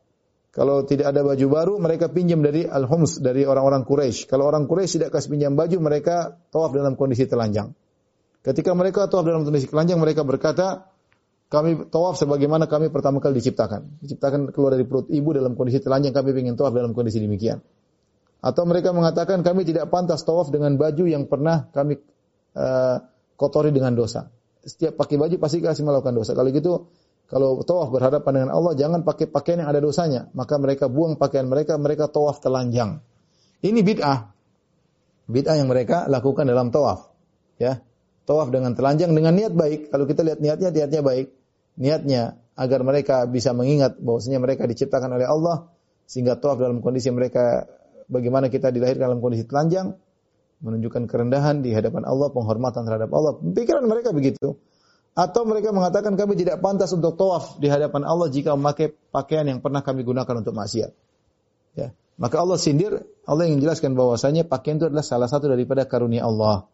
kalau 0.50 0.82
tidak 0.82 1.14
ada 1.14 1.22
baju 1.22 1.46
baru, 1.46 1.74
mereka 1.78 2.10
pinjam 2.10 2.42
dari 2.42 2.66
al-hums, 2.66 3.22
dari 3.22 3.46
orang-orang 3.46 3.86
Quraisy. 3.86 4.26
Kalau 4.26 4.50
orang 4.50 4.66
Quraisy 4.66 4.98
tidak 4.98 5.14
kasih 5.14 5.38
pinjam 5.38 5.54
baju, 5.54 5.78
mereka 5.78 6.42
tawaf 6.50 6.74
dalam 6.74 6.98
kondisi 6.98 7.30
telanjang. 7.30 7.70
Ketika 8.42 8.74
mereka 8.74 9.06
tawaf 9.06 9.30
dalam 9.30 9.46
kondisi 9.46 9.70
telanjang, 9.70 10.02
mereka 10.02 10.26
berkata, 10.26 10.90
kami 11.54 11.86
tawaf 11.94 12.18
sebagaimana 12.18 12.66
kami 12.66 12.90
pertama 12.90 13.22
kali 13.22 13.38
diciptakan. 13.38 14.02
Diciptakan 14.02 14.50
keluar 14.50 14.74
dari 14.74 14.90
perut 14.90 15.06
ibu 15.14 15.38
dalam 15.38 15.54
kondisi 15.54 15.86
telanjang, 15.86 16.18
kami 16.18 16.34
ingin 16.34 16.58
tawaf 16.58 16.74
dalam 16.74 16.98
kondisi 16.98 17.22
demikian. 17.22 17.62
Atau 18.40 18.64
mereka 18.64 18.96
mengatakan 18.96 19.44
kami 19.44 19.68
tidak 19.68 19.92
pantas 19.92 20.24
tawaf 20.24 20.48
dengan 20.48 20.80
baju 20.80 21.04
yang 21.04 21.28
pernah 21.28 21.68
kami 21.76 22.00
uh, 22.56 23.04
kotori 23.36 23.76
dengan 23.76 23.92
dosa. 23.96 24.32
Setiap 24.64 24.96
pakai 24.96 25.20
baju 25.20 25.36
pasti 25.40 25.60
kasih 25.60 25.84
melakukan 25.84 26.16
dosa. 26.16 26.32
Kalau 26.32 26.50
gitu 26.52 26.88
kalau 27.30 27.62
tawaf 27.62 27.94
berhadapan 27.94 28.32
dengan 28.42 28.50
Allah 28.58 28.74
jangan 28.74 29.06
pakai 29.06 29.30
pakaian 29.30 29.62
yang 29.62 29.70
ada 29.70 29.84
dosanya, 29.84 30.32
maka 30.34 30.58
mereka 30.58 30.90
buang 30.90 31.20
pakaian 31.20 31.46
mereka, 31.46 31.78
mereka 31.78 32.10
tawaf 32.10 32.42
telanjang. 32.42 33.04
Ini 33.60 33.80
bid'ah. 33.86 34.34
Bid'ah 35.30 35.56
yang 35.60 35.70
mereka 35.70 36.10
lakukan 36.10 36.48
dalam 36.48 36.74
tawaf. 36.74 37.12
Ya. 37.62 37.84
Tawaf 38.26 38.50
dengan 38.50 38.74
telanjang 38.74 39.14
dengan 39.14 39.36
niat 39.38 39.54
baik. 39.54 39.94
Kalau 39.94 40.10
kita 40.10 40.26
lihat 40.26 40.40
niatnya, 40.42 40.74
niatnya 40.74 41.02
baik. 41.06 41.28
Niatnya 41.78 42.40
agar 42.58 42.82
mereka 42.82 43.30
bisa 43.30 43.54
mengingat 43.54 44.02
bahwasanya 44.02 44.42
mereka 44.42 44.66
diciptakan 44.66 45.16
oleh 45.16 45.30
Allah 45.30 45.70
sehingga 46.10 46.36
tawaf 46.36 46.58
dalam 46.58 46.82
kondisi 46.82 47.14
mereka 47.14 47.70
bagaimana 48.10 48.50
kita 48.50 48.74
dilahirkan 48.74 49.14
dalam 49.14 49.22
kondisi 49.22 49.46
telanjang, 49.46 49.96
menunjukkan 50.60 51.08
kerendahan 51.08 51.64
di 51.64 51.72
hadapan 51.72 52.04
Allah, 52.04 52.34
penghormatan 52.34 52.84
terhadap 52.84 53.10
Allah. 53.16 53.40
Pikiran 53.40 53.86
mereka 53.88 54.12
begitu. 54.12 54.60
Atau 55.16 55.44
mereka 55.48 55.72
mengatakan 55.72 56.16
kami 56.16 56.36
tidak 56.40 56.60
pantas 56.64 56.92
untuk 56.96 57.16
tawaf 57.16 57.60
di 57.60 57.68
hadapan 57.68 58.08
Allah 58.08 58.28
jika 58.32 58.56
memakai 58.56 58.92
pakaian 58.92 59.48
yang 59.48 59.60
pernah 59.60 59.84
kami 59.84 60.04
gunakan 60.04 60.44
untuk 60.44 60.56
maksiat. 60.56 60.92
Ya. 61.76 61.92
Maka 62.20 62.36
Allah 62.40 62.60
sindir, 62.60 63.08
Allah 63.24 63.48
ingin 63.48 63.64
jelaskan 63.64 63.96
bahwasanya 63.96 64.44
pakaian 64.48 64.80
itu 64.80 64.92
adalah 64.92 65.04
salah 65.04 65.32
satu 65.32 65.48
daripada 65.48 65.88
karunia 65.88 66.28
Allah. 66.28 66.68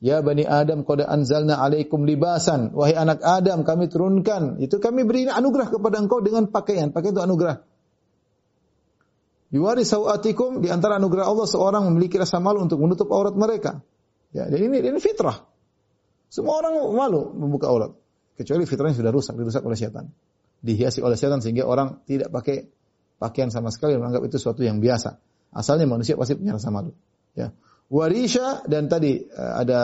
Ya 0.00 0.24
Bani 0.24 0.48
Adam 0.48 0.82
qad 0.82 1.04
anzalna 1.04 1.60
alaikum 1.60 2.08
libasan. 2.08 2.72
Wahai 2.72 2.96
anak 2.96 3.20
Adam, 3.20 3.62
kami 3.62 3.86
turunkan. 3.86 4.56
Itu 4.58 4.80
kami 4.80 5.04
beri 5.04 5.28
anugerah 5.28 5.70
kepada 5.70 6.00
engkau 6.00 6.24
dengan 6.24 6.48
pakaian. 6.48 6.90
Pakaian 6.90 7.14
itu 7.14 7.22
anugerah. 7.22 7.69
Yuwari 9.50 9.82
sawatikum 9.82 10.62
di 10.62 10.70
antara 10.70 11.02
anugerah 11.02 11.26
Allah 11.26 11.46
seorang 11.46 11.90
memiliki 11.90 12.14
rasa 12.22 12.38
malu 12.38 12.62
untuk 12.62 12.78
menutup 12.78 13.10
aurat 13.10 13.34
mereka. 13.34 13.82
Ya, 14.30 14.46
dan 14.46 14.62
ini 14.62 14.78
ini 14.78 15.00
fitrah. 15.02 15.42
Semua 16.30 16.62
orang 16.62 16.78
malu 16.94 17.34
membuka 17.34 17.66
aurat 17.66 17.90
kecuali 18.38 18.62
fitrahnya 18.62 18.94
sudah 18.94 19.10
rusak, 19.10 19.34
dirusak 19.34 19.66
oleh 19.66 19.74
setan. 19.74 20.14
Dihiasi 20.62 21.02
oleh 21.02 21.18
setan 21.18 21.42
sehingga 21.42 21.66
orang 21.66 22.06
tidak 22.06 22.30
pakai 22.30 22.70
pakaian 23.18 23.50
sama 23.50 23.74
sekali 23.74 23.98
menganggap 23.98 24.22
itu 24.30 24.38
sesuatu 24.38 24.62
yang 24.62 24.78
biasa. 24.78 25.18
Asalnya 25.50 25.90
manusia 25.90 26.14
pasti 26.14 26.38
punya 26.38 26.54
rasa 26.54 26.70
malu. 26.70 26.94
Ya. 27.34 27.50
Warisha 27.90 28.62
dan 28.70 28.86
tadi 28.86 29.26
eh, 29.26 29.52
ada 29.66 29.80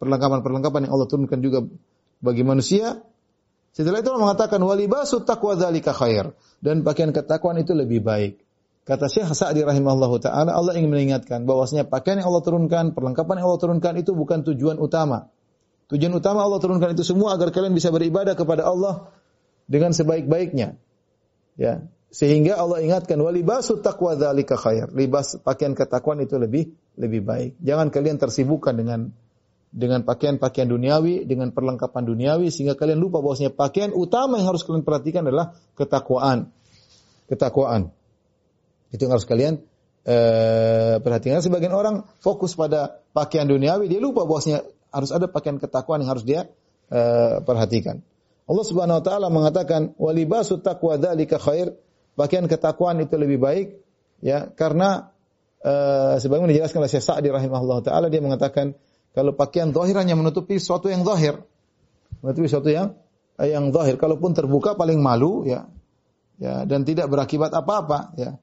perlengkapan-perlengkapan 0.00 0.88
yang 0.88 0.92
Allah 0.96 1.08
turunkan 1.12 1.44
juga 1.44 1.60
bagi 2.24 2.40
manusia. 2.40 3.04
Setelah 3.74 4.00
itu 4.00 4.08
Allah 4.08 4.32
mengatakan 4.32 4.64
walibasu 4.64 5.28
taqwa 5.28 5.60
dzalika 5.60 5.92
khair 5.92 6.32
dan 6.64 6.80
pakaian 6.80 7.12
ketakwaan 7.12 7.60
itu 7.60 7.76
lebih 7.76 8.00
baik. 8.00 8.40
Kata 8.84 9.08
Syekh 9.08 9.32
Sa'di 9.32 9.64
rahimahullahu 9.64 10.20
taala 10.20 10.52
Allah 10.52 10.76
ingin 10.76 10.92
mengingatkan 10.92 11.48
bahwasanya 11.48 11.88
pakaian 11.88 12.20
yang 12.20 12.28
Allah 12.28 12.44
turunkan, 12.44 12.92
perlengkapan 12.92 13.40
yang 13.40 13.46
Allah 13.48 13.60
turunkan 13.64 13.96
itu 13.96 14.12
bukan 14.12 14.44
tujuan 14.44 14.76
utama. 14.76 15.32
Tujuan 15.88 16.12
utama 16.12 16.44
Allah 16.44 16.60
turunkan 16.60 16.92
itu 16.92 17.00
semua 17.00 17.32
agar 17.32 17.48
kalian 17.48 17.72
bisa 17.72 17.88
beribadah 17.88 18.36
kepada 18.36 18.68
Allah 18.68 19.08
dengan 19.64 19.96
sebaik-baiknya. 19.96 20.76
Ya, 21.56 21.88
sehingga 22.12 22.60
Allah 22.60 22.84
ingatkan 22.84 23.16
walibasu 23.24 23.80
taqwa 23.80 24.20
dzalika 24.20 24.60
khair. 24.60 24.92
Libas 24.92 25.40
pakaian 25.40 25.72
ketakwaan 25.72 26.20
itu 26.20 26.36
lebih 26.36 26.76
lebih 27.00 27.24
baik. 27.24 27.56
Jangan 27.64 27.88
kalian 27.88 28.20
tersibukkan 28.20 28.76
dengan 28.76 29.10
dengan 29.74 30.06
pakaian-pakaian 30.06 30.70
duniawi, 30.70 31.26
dengan 31.26 31.50
perlengkapan 31.50 32.06
duniawi 32.06 32.52
sehingga 32.52 32.78
kalian 32.78 33.02
lupa 33.02 33.18
bahwasanya 33.18 33.50
pakaian 33.56 33.90
utama 33.90 34.38
yang 34.38 34.54
harus 34.54 34.62
kalian 34.62 34.86
perhatikan 34.86 35.26
adalah 35.26 35.58
ketakwaan. 35.74 36.52
Ketakwaan. 37.26 37.90
Itu 38.90 39.06
yang 39.08 39.14
harus 39.16 39.24
kalian 39.28 39.62
eh, 40.04 40.96
perhatikan. 41.00 41.40
Sebagian 41.40 41.72
orang 41.72 42.04
fokus 42.20 42.58
pada 42.58 43.00
pakaian 43.16 43.48
duniawi, 43.48 43.88
dia 43.88 44.02
lupa 44.02 44.28
bahwasanya 44.28 44.66
harus 44.92 45.10
ada 45.10 45.26
pakaian 45.30 45.56
ketakwaan 45.56 46.02
yang 46.02 46.10
harus 46.10 46.24
dia 46.26 46.50
eh, 46.92 47.38
perhatikan. 47.40 48.04
Allah 48.44 48.64
Subhanahu 48.64 49.00
wa 49.00 49.04
taala 49.04 49.28
mengatakan 49.32 49.96
walibasu 49.96 50.60
taqwa 50.60 51.00
dzalika 51.00 51.40
khair 51.40 51.72
pakaian 52.12 52.44
ketakwaan 52.44 53.00
itu 53.00 53.16
lebih 53.16 53.40
baik 53.40 53.80
ya 54.20 54.52
karena 54.52 55.10
uh, 55.64 56.20
sebagaimana 56.20 56.52
dijelaskan 56.52 56.84
oleh 56.84 56.92
Syekh 56.92 57.04
Sa'di 57.08 57.28
rahimahullah 57.32 57.80
taala 57.80 58.12
dia 58.12 58.20
mengatakan 58.20 58.76
kalau 59.16 59.32
pakaian 59.32 59.72
zahir 59.72 59.96
hanya 59.96 60.14
menutupi 60.14 60.60
sesuatu 60.60 60.92
yang 60.92 61.08
zahir 61.08 61.40
menutupi 62.20 62.52
sesuatu 62.52 62.68
yang 62.68 63.00
eh, 63.40 63.48
yang 63.48 63.72
zahir 63.72 63.96
kalaupun 63.96 64.36
terbuka 64.36 64.76
paling 64.76 65.00
malu 65.00 65.48
ya 65.48 65.64
ya 66.36 66.68
dan 66.68 66.84
tidak 66.84 67.08
berakibat 67.08 67.48
apa-apa 67.54 68.12
ya. 68.20 68.36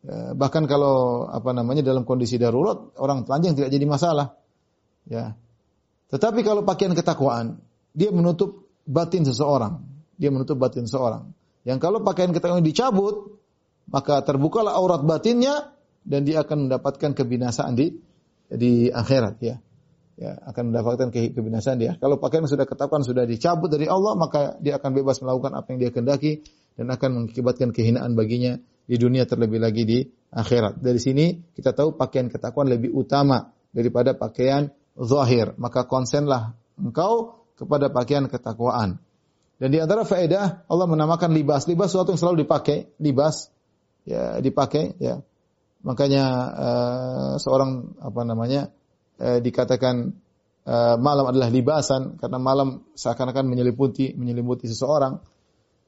Ya 0.00 0.32
bahkan 0.32 0.64
kalau 0.64 1.28
apa 1.28 1.52
namanya 1.52 1.84
dalam 1.84 2.08
kondisi 2.08 2.40
darurat 2.40 2.96
orang 2.96 3.28
telanjang 3.28 3.52
tidak 3.56 3.70
jadi 3.72 3.86
masalah 3.86 4.26
ya 5.08 5.36
tetapi 6.08 6.40
kalau 6.40 6.64
pakaian 6.64 6.96
ketakwaan 6.96 7.60
dia 7.92 8.08
menutup 8.08 8.64
batin 8.88 9.28
seseorang 9.28 9.84
dia 10.16 10.32
menutup 10.32 10.56
batin 10.56 10.88
seseorang 10.88 11.36
yang 11.64 11.78
kalau 11.78 12.00
pakaian 12.00 12.32
ketakwaan 12.32 12.64
dicabut, 12.64 13.36
maka 13.90 14.24
terbukalah 14.24 14.72
aurat 14.72 15.04
batinnya 15.04 15.76
dan 16.08 16.24
dia 16.24 16.40
akan 16.40 16.68
mendapatkan 16.68 17.12
kebinasaan 17.12 17.76
di 17.76 18.00
di 18.48 18.88
akhirat 18.88 19.36
ya. 19.44 19.56
Ya, 20.20 20.36
akan 20.52 20.72
mendapatkan 20.72 21.08
kebinasaan 21.12 21.80
dia. 21.80 21.96
Kalau 21.96 22.20
pakaian 22.20 22.44
sudah 22.44 22.68
ketakwaan 22.68 23.00
sudah 23.00 23.24
dicabut 23.24 23.72
dari 23.72 23.88
Allah, 23.88 24.12
maka 24.20 24.60
dia 24.60 24.76
akan 24.76 24.92
bebas 24.92 25.24
melakukan 25.24 25.56
apa 25.56 25.72
yang 25.72 25.78
dia 25.80 25.90
kehendaki 25.96 26.44
dan 26.76 26.92
akan 26.92 27.08
mengakibatkan 27.24 27.72
kehinaan 27.72 28.12
baginya 28.12 28.60
di 28.90 28.98
dunia 28.98 29.22
terlebih 29.22 29.62
lagi 29.62 29.86
di 29.86 29.98
akhirat. 30.34 30.82
Dari 30.82 30.98
sini 30.98 31.54
kita 31.54 31.70
tahu 31.70 31.94
pakaian 31.94 32.26
ketakwaan 32.26 32.66
lebih 32.66 32.90
utama 32.90 33.54
daripada 33.70 34.18
pakaian 34.18 34.74
zahir. 34.98 35.54
Maka 35.62 35.86
konsenlah 35.86 36.58
engkau 36.74 37.46
kepada 37.54 37.86
pakaian 37.94 38.26
ketakwaan. 38.26 38.98
Dan 39.62 39.70
di 39.70 39.78
antara 39.78 40.02
faedah 40.02 40.66
Allah 40.66 40.86
menamakan 40.90 41.30
libas. 41.30 41.70
Libas 41.70 41.94
sesuatu 41.94 42.10
yang 42.10 42.18
selalu 42.18 42.42
dipakai, 42.42 42.90
libas 42.98 43.54
ya 44.02 44.42
dipakai 44.42 44.98
ya. 44.98 45.22
Makanya 45.86 46.24
uh, 46.50 47.32
seorang 47.38 47.94
apa 48.02 48.20
namanya 48.26 48.74
uh, 49.22 49.38
dikatakan 49.38 50.18
uh, 50.66 50.96
malam 50.98 51.30
adalah 51.30 51.46
libasan 51.46 52.18
karena 52.18 52.42
malam 52.42 52.90
seakan-akan 52.98 53.46
menyelimuti 53.46 54.18
menyelimuti 54.18 54.66
seseorang. 54.66 55.22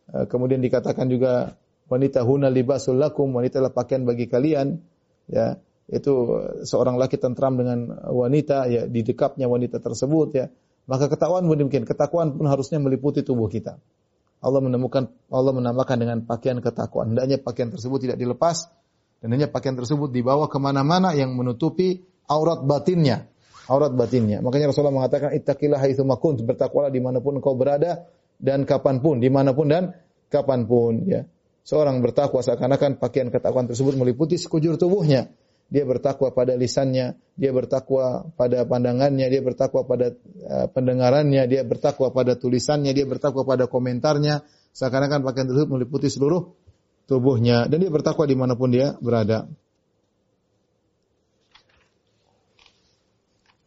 Uh, 0.07 0.25
kemudian 0.31 0.63
dikatakan 0.63 1.11
juga 1.11 1.59
wanita 1.93 2.25
huna 2.25 2.49
libasul 2.49 2.97
lakum, 2.97 3.29
wanita 3.37 3.61
adalah 3.61 3.77
pakaian 3.77 4.09
bagi 4.09 4.25
kalian 4.25 4.81
ya. 5.29 5.61
Itu 5.93 6.41
seorang 6.65 6.97
laki 6.97 7.21
tentram 7.21 7.61
dengan 7.61 7.93
wanita 8.09 8.65
ya 8.65 8.89
di 8.89 9.05
dekapnya 9.05 9.45
wanita 9.45 9.77
tersebut 9.77 10.29
ya 10.33 10.49
maka 10.87 11.07
ketakwaan 11.07 11.47
pun 11.47 11.57
demikian. 11.59 11.87
Ketakwaan 11.87 12.35
pun 12.35 12.47
harusnya 12.51 12.83
meliputi 12.83 13.23
tubuh 13.23 13.47
kita. 13.47 13.79
Allah 14.43 14.59
menemukan 14.59 15.07
Allah 15.31 15.55
menambahkan 15.55 15.97
dengan 16.03 16.19
pakaian 16.27 16.59
ketakwaan. 16.59 17.15
Hendaknya 17.15 17.39
pakaian 17.39 17.71
tersebut 17.71 18.03
tidak 18.03 18.19
dilepas 18.19 18.67
dan 19.23 19.29
hanya 19.31 19.47
pakaian 19.47 19.79
tersebut 19.79 20.11
dibawa 20.11 20.51
ke 20.51 20.59
mana-mana 20.59 21.15
yang 21.15 21.39
menutupi 21.39 22.03
aurat 22.27 22.59
batinnya. 22.67 23.31
Aurat 23.71 23.95
batinnya. 23.95 24.43
Makanya 24.43 24.75
Rasulullah 24.75 25.07
mengatakan 25.07 25.31
ittaqillah 25.39 25.79
haitsu 25.79 26.03
makunt, 26.03 26.43
bertakwalah 26.43 26.91
di 26.91 26.99
mana 26.99 27.23
pun 27.23 27.39
engkau 27.39 27.55
berada 27.55 28.11
dan 28.43 28.67
kapan 28.67 28.99
pun, 28.99 29.23
di 29.23 29.31
mana 29.31 29.55
pun 29.55 29.71
dan 29.71 29.95
kapan 30.27 30.67
pun. 30.67 31.07
Ya. 31.07 31.23
Seorang 31.63 32.03
bertakwa 32.03 32.43
seakan-akan 32.43 32.99
pakaian 32.99 33.31
ketakwaan 33.31 33.71
tersebut 33.71 33.95
meliputi 33.95 34.35
sekujur 34.35 34.75
tubuhnya 34.75 35.31
dia 35.73 35.89
bertakwa 35.89 36.29
pada 36.37 36.53
lisannya, 36.53 37.17
dia 37.33 37.49
bertakwa 37.49 38.29
pada 38.37 38.69
pandangannya, 38.69 39.33
dia 39.33 39.41
bertakwa 39.41 39.89
pada 39.89 40.13
uh, 40.45 40.69
pendengarannya, 40.69 41.49
dia 41.49 41.65
bertakwa 41.65 42.13
pada 42.13 42.37
tulisannya, 42.37 42.93
dia 42.93 43.09
bertakwa 43.09 43.49
pada 43.49 43.65
komentarnya, 43.65 44.45
seakan-akan 44.77 45.25
pakaian 45.25 45.49
tersebut 45.49 45.73
meliputi 45.73 46.13
seluruh 46.13 46.53
tubuhnya 47.09 47.73
dan 47.73 47.81
dia 47.81 47.89
bertakwa 47.89 48.29
di 48.29 48.37
mana 48.37 48.53
pun 48.53 48.69
dia 48.69 49.01
berada. 49.01 49.49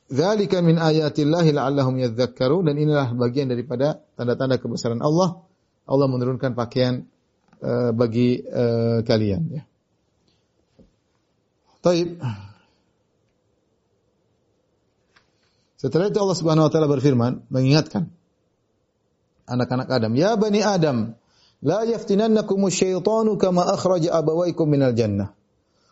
Dzalika 0.05 0.61
min 0.61 0.77
ayatillahi 0.77 1.57
la'allahum 1.57 1.97
yadhakkarun 2.05 2.69
dan 2.69 2.77
inilah 2.77 3.17
bagian 3.17 3.49
daripada 3.49 4.05
tanda-tanda 4.13 4.61
kebesaran 4.61 5.01
Allah. 5.01 5.41
Allah 5.89 6.05
menurunkan 6.05 6.53
pakaian 6.53 7.09
uh, 7.61 7.91
bagi 7.95 8.41
uh, 8.43 9.05
kalian 9.05 9.41
ya. 9.61 9.63
Taib. 11.85 12.17
Setelah 15.77 16.09
itu 16.09 16.17
Allah 16.17 16.37
Subhanahu 16.39 16.65
wa 16.65 16.71
taala 16.73 16.89
berfirman 16.89 17.45
mengingatkan 17.53 18.09
anak-anak 19.45 19.87
Adam, 19.93 20.17
"Ya 20.17 20.33
bani 20.33 20.65
Adam, 20.65 21.13
la 21.61 21.85
yaftinannakum 21.85 22.57
syaitanu 22.73 23.37
kama 23.37 23.69
akhraja 23.69 24.17
abawaykum 24.17 24.65
minal 24.65 24.97
jannah." 24.97 25.37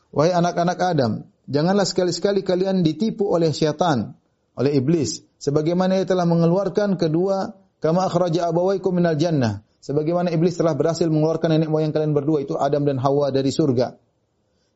Wahai 0.09 0.33
anak-anak 0.33 0.79
Adam, 0.81 1.11
janganlah 1.45 1.85
sekali-sekali 1.85 2.41
kalian 2.41 2.81
ditipu 2.81 3.29
oleh 3.29 3.53
syaitan, 3.53 4.17
oleh 4.57 4.77
iblis, 4.77 5.25
sebagaimana 5.41 6.01
ia 6.01 6.05
telah 6.05 6.25
mengeluarkan 6.25 6.97
kedua 6.97 7.53
kama 7.81 8.05
akhraja 8.09 8.49
abawaykum 8.49 8.97
minal 8.97 9.17
jannah, 9.17 9.65
sebagaimana 9.83 10.31
iblis 10.31 10.55
telah 10.55 10.71
berhasil 10.71 11.11
mengeluarkan 11.11 11.59
nenek 11.59 11.67
moyang 11.67 11.91
kalian 11.91 12.15
berdua 12.15 12.39
itu 12.39 12.55
Adam 12.55 12.87
dan 12.87 13.03
Hawa 13.03 13.35
dari 13.35 13.51
surga 13.51 13.99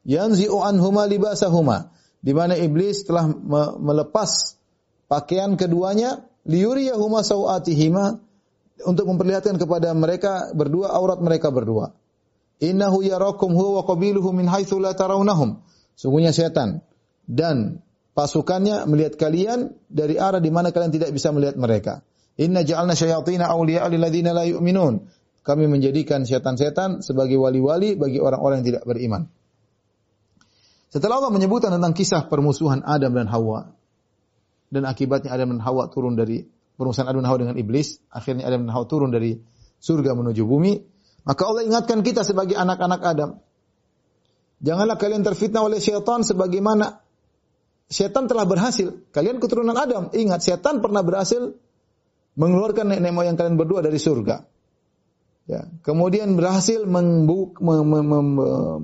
yanzi'u 0.03 0.59
anhuma 0.63 1.07
libasahuma 1.07 1.95
di 2.23 2.35
mana 2.35 2.59
iblis 2.59 3.07
telah 3.07 3.27
melepas 3.79 4.59
pakaian 5.07 5.55
keduanya 5.55 6.27
liyuriyahuma 6.47 7.21
sawatihima 7.21 8.23
untuk 8.87 9.05
memperlihatkan 9.09 9.59
kepada 9.59 9.91
mereka 9.93 10.53
berdua 10.55 10.93
aurat 10.93 11.19
mereka 11.19 11.49
berdua. 11.49 11.93
Innahu 12.57 13.05
yarakum 13.05 13.53
huwa 13.53 13.81
wa 13.81 13.83
qabiluhu 13.85 14.33
min 14.33 14.49
haitsu 14.49 14.81
la 14.81 14.97
tarawnahum. 14.97 15.61
Sungguhnya 15.93 16.33
setan 16.33 16.81
dan 17.29 17.85
pasukannya 18.17 18.85
melihat 18.89 19.17
kalian 19.17 19.77
dari 19.89 20.17
arah 20.17 20.41
di 20.41 20.49
mana 20.49 20.73
kalian 20.73 20.93
tidak 20.93 21.09
bisa 21.13 21.29
melihat 21.33 21.57
mereka. 21.57 22.01
Inna 22.37 22.61
ja'alna 22.61 22.93
syayatina 22.93 23.49
awliya'a 23.49 23.89
lil 23.89 24.01
ladzina 24.01 24.31
la 24.33 24.45
yu'minun. 24.45 25.09
kami 25.41 25.63
menjadikan 25.71 26.27
setan-setan 26.27 26.99
sebagai 26.99 27.39
wali-wali 27.39 27.95
bagi 27.95 28.19
orang-orang 28.19 28.61
yang 28.61 28.67
tidak 28.75 28.83
beriman. 28.83 29.31
Setelah 30.91 31.23
Allah 31.23 31.31
menyebutkan 31.31 31.71
tentang 31.71 31.95
kisah 31.95 32.27
permusuhan 32.27 32.83
Adam 32.83 33.15
dan 33.15 33.31
Hawa 33.31 33.71
dan 34.67 34.83
akibatnya 34.83 35.31
Adam 35.31 35.55
dan 35.55 35.63
Hawa 35.63 35.87
turun 35.87 36.19
dari 36.19 36.43
permusuhan 36.75 37.07
Adam 37.07 37.23
dan 37.23 37.31
Hawa 37.31 37.39
dengan 37.47 37.55
iblis, 37.55 38.03
akhirnya 38.11 38.43
Adam 38.43 38.67
dan 38.67 38.71
Hawa 38.75 38.85
turun 38.91 39.07
dari 39.07 39.39
surga 39.79 40.19
menuju 40.19 40.43
bumi, 40.43 40.83
maka 41.23 41.41
Allah 41.47 41.63
ingatkan 41.63 42.03
kita 42.03 42.27
sebagai 42.27 42.59
anak-anak 42.59 43.01
Adam. 43.03 43.29
Janganlah 44.59 44.97
kalian 44.99 45.23
terfitnah 45.23 45.63
oleh 45.63 45.79
syaitan 45.79 46.27
sebagaimana 46.27 46.99
syaitan 47.87 48.27
telah 48.27 48.43
berhasil. 48.43 48.99
Kalian 49.15 49.39
keturunan 49.39 49.75
Adam. 49.75 50.09
Ingat, 50.11 50.43
syaitan 50.43 50.83
pernah 50.83 51.05
berhasil 51.05 51.55
mengeluarkan 52.37 52.93
nenek 52.93 53.11
moyang 53.11 53.35
kalian 53.35 53.57
berdua 53.57 53.81
dari 53.81 53.97
surga. 53.97 54.45
Ya, 55.47 55.63
kemudian 55.81 56.35
berhasil 56.35 56.83
membuk, 56.83 57.63
me, 57.63 57.79
me, 57.81 57.99
me, 58.03 58.19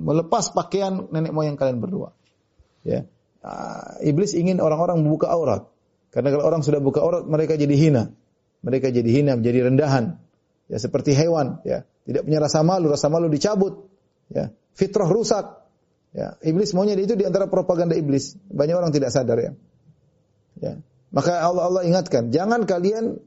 melepas 0.00 0.50
pakaian 0.50 1.06
nenek 1.12 1.30
moyang 1.30 1.54
kalian 1.54 1.78
berdua. 1.78 2.16
Ya. 2.82 3.06
Uh, 3.44 4.00
iblis 4.00 4.32
ingin 4.32 4.58
orang-orang 4.58 5.04
membuka 5.04 5.28
aurat. 5.28 5.68
Karena 6.08 6.32
kalau 6.32 6.44
orang 6.48 6.64
sudah 6.64 6.80
buka 6.80 7.04
aurat, 7.04 7.28
mereka 7.28 7.60
jadi 7.60 7.76
hina. 7.76 8.16
Mereka 8.64 8.88
jadi 8.88 9.04
hina, 9.04 9.36
menjadi 9.36 9.68
rendahan. 9.68 10.16
Ya, 10.72 10.80
seperti 10.80 11.12
hewan, 11.12 11.60
ya. 11.68 11.84
Tidak 12.08 12.24
punya 12.24 12.40
rasa 12.40 12.64
malu, 12.64 12.88
rasa 12.88 13.12
malu 13.12 13.28
dicabut. 13.28 13.92
Ya. 14.32 14.48
Fitrah 14.72 15.08
rusak. 15.08 15.68
Ya, 16.16 16.40
iblis 16.46 16.72
maunya 16.72 16.96
itu 16.96 17.18
di 17.18 17.28
antara 17.28 17.50
propaganda 17.50 17.92
iblis. 17.92 18.38
Banyak 18.48 18.74
orang 18.78 18.92
tidak 18.94 19.12
sadar 19.12 19.36
ya. 19.36 19.52
Ya. 20.62 20.80
Maka 21.10 21.42
Allah 21.42 21.68
Allah 21.68 21.82
ingatkan, 21.86 22.30
jangan 22.30 22.66
kalian 22.66 23.18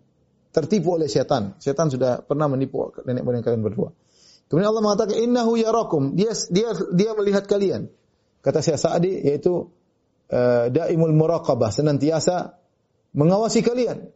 tertipu 0.58 0.98
oleh 0.98 1.06
setan. 1.06 1.54
Setan 1.62 1.94
sudah 1.94 2.26
pernah 2.26 2.50
menipu 2.50 2.90
nenek 3.06 3.22
moyang 3.22 3.46
kalian 3.46 3.62
berdua. 3.62 3.94
Kemudian 4.50 4.74
Allah 4.74 4.82
mengatakan 4.82 5.14
innahu 5.22 5.54
yarakum. 5.54 6.18
Dia 6.18 6.34
dia 6.50 6.74
dia 6.98 7.14
melihat 7.14 7.46
kalian. 7.46 7.94
Kata 8.42 8.66
Syekh 8.66 8.82
Sa'di 8.82 9.22
yaitu 9.22 9.70
uh, 10.34 10.66
daimul 10.74 11.14
muraqabah, 11.14 11.70
senantiasa 11.70 12.58
mengawasi 13.14 13.62
kalian. 13.62 14.10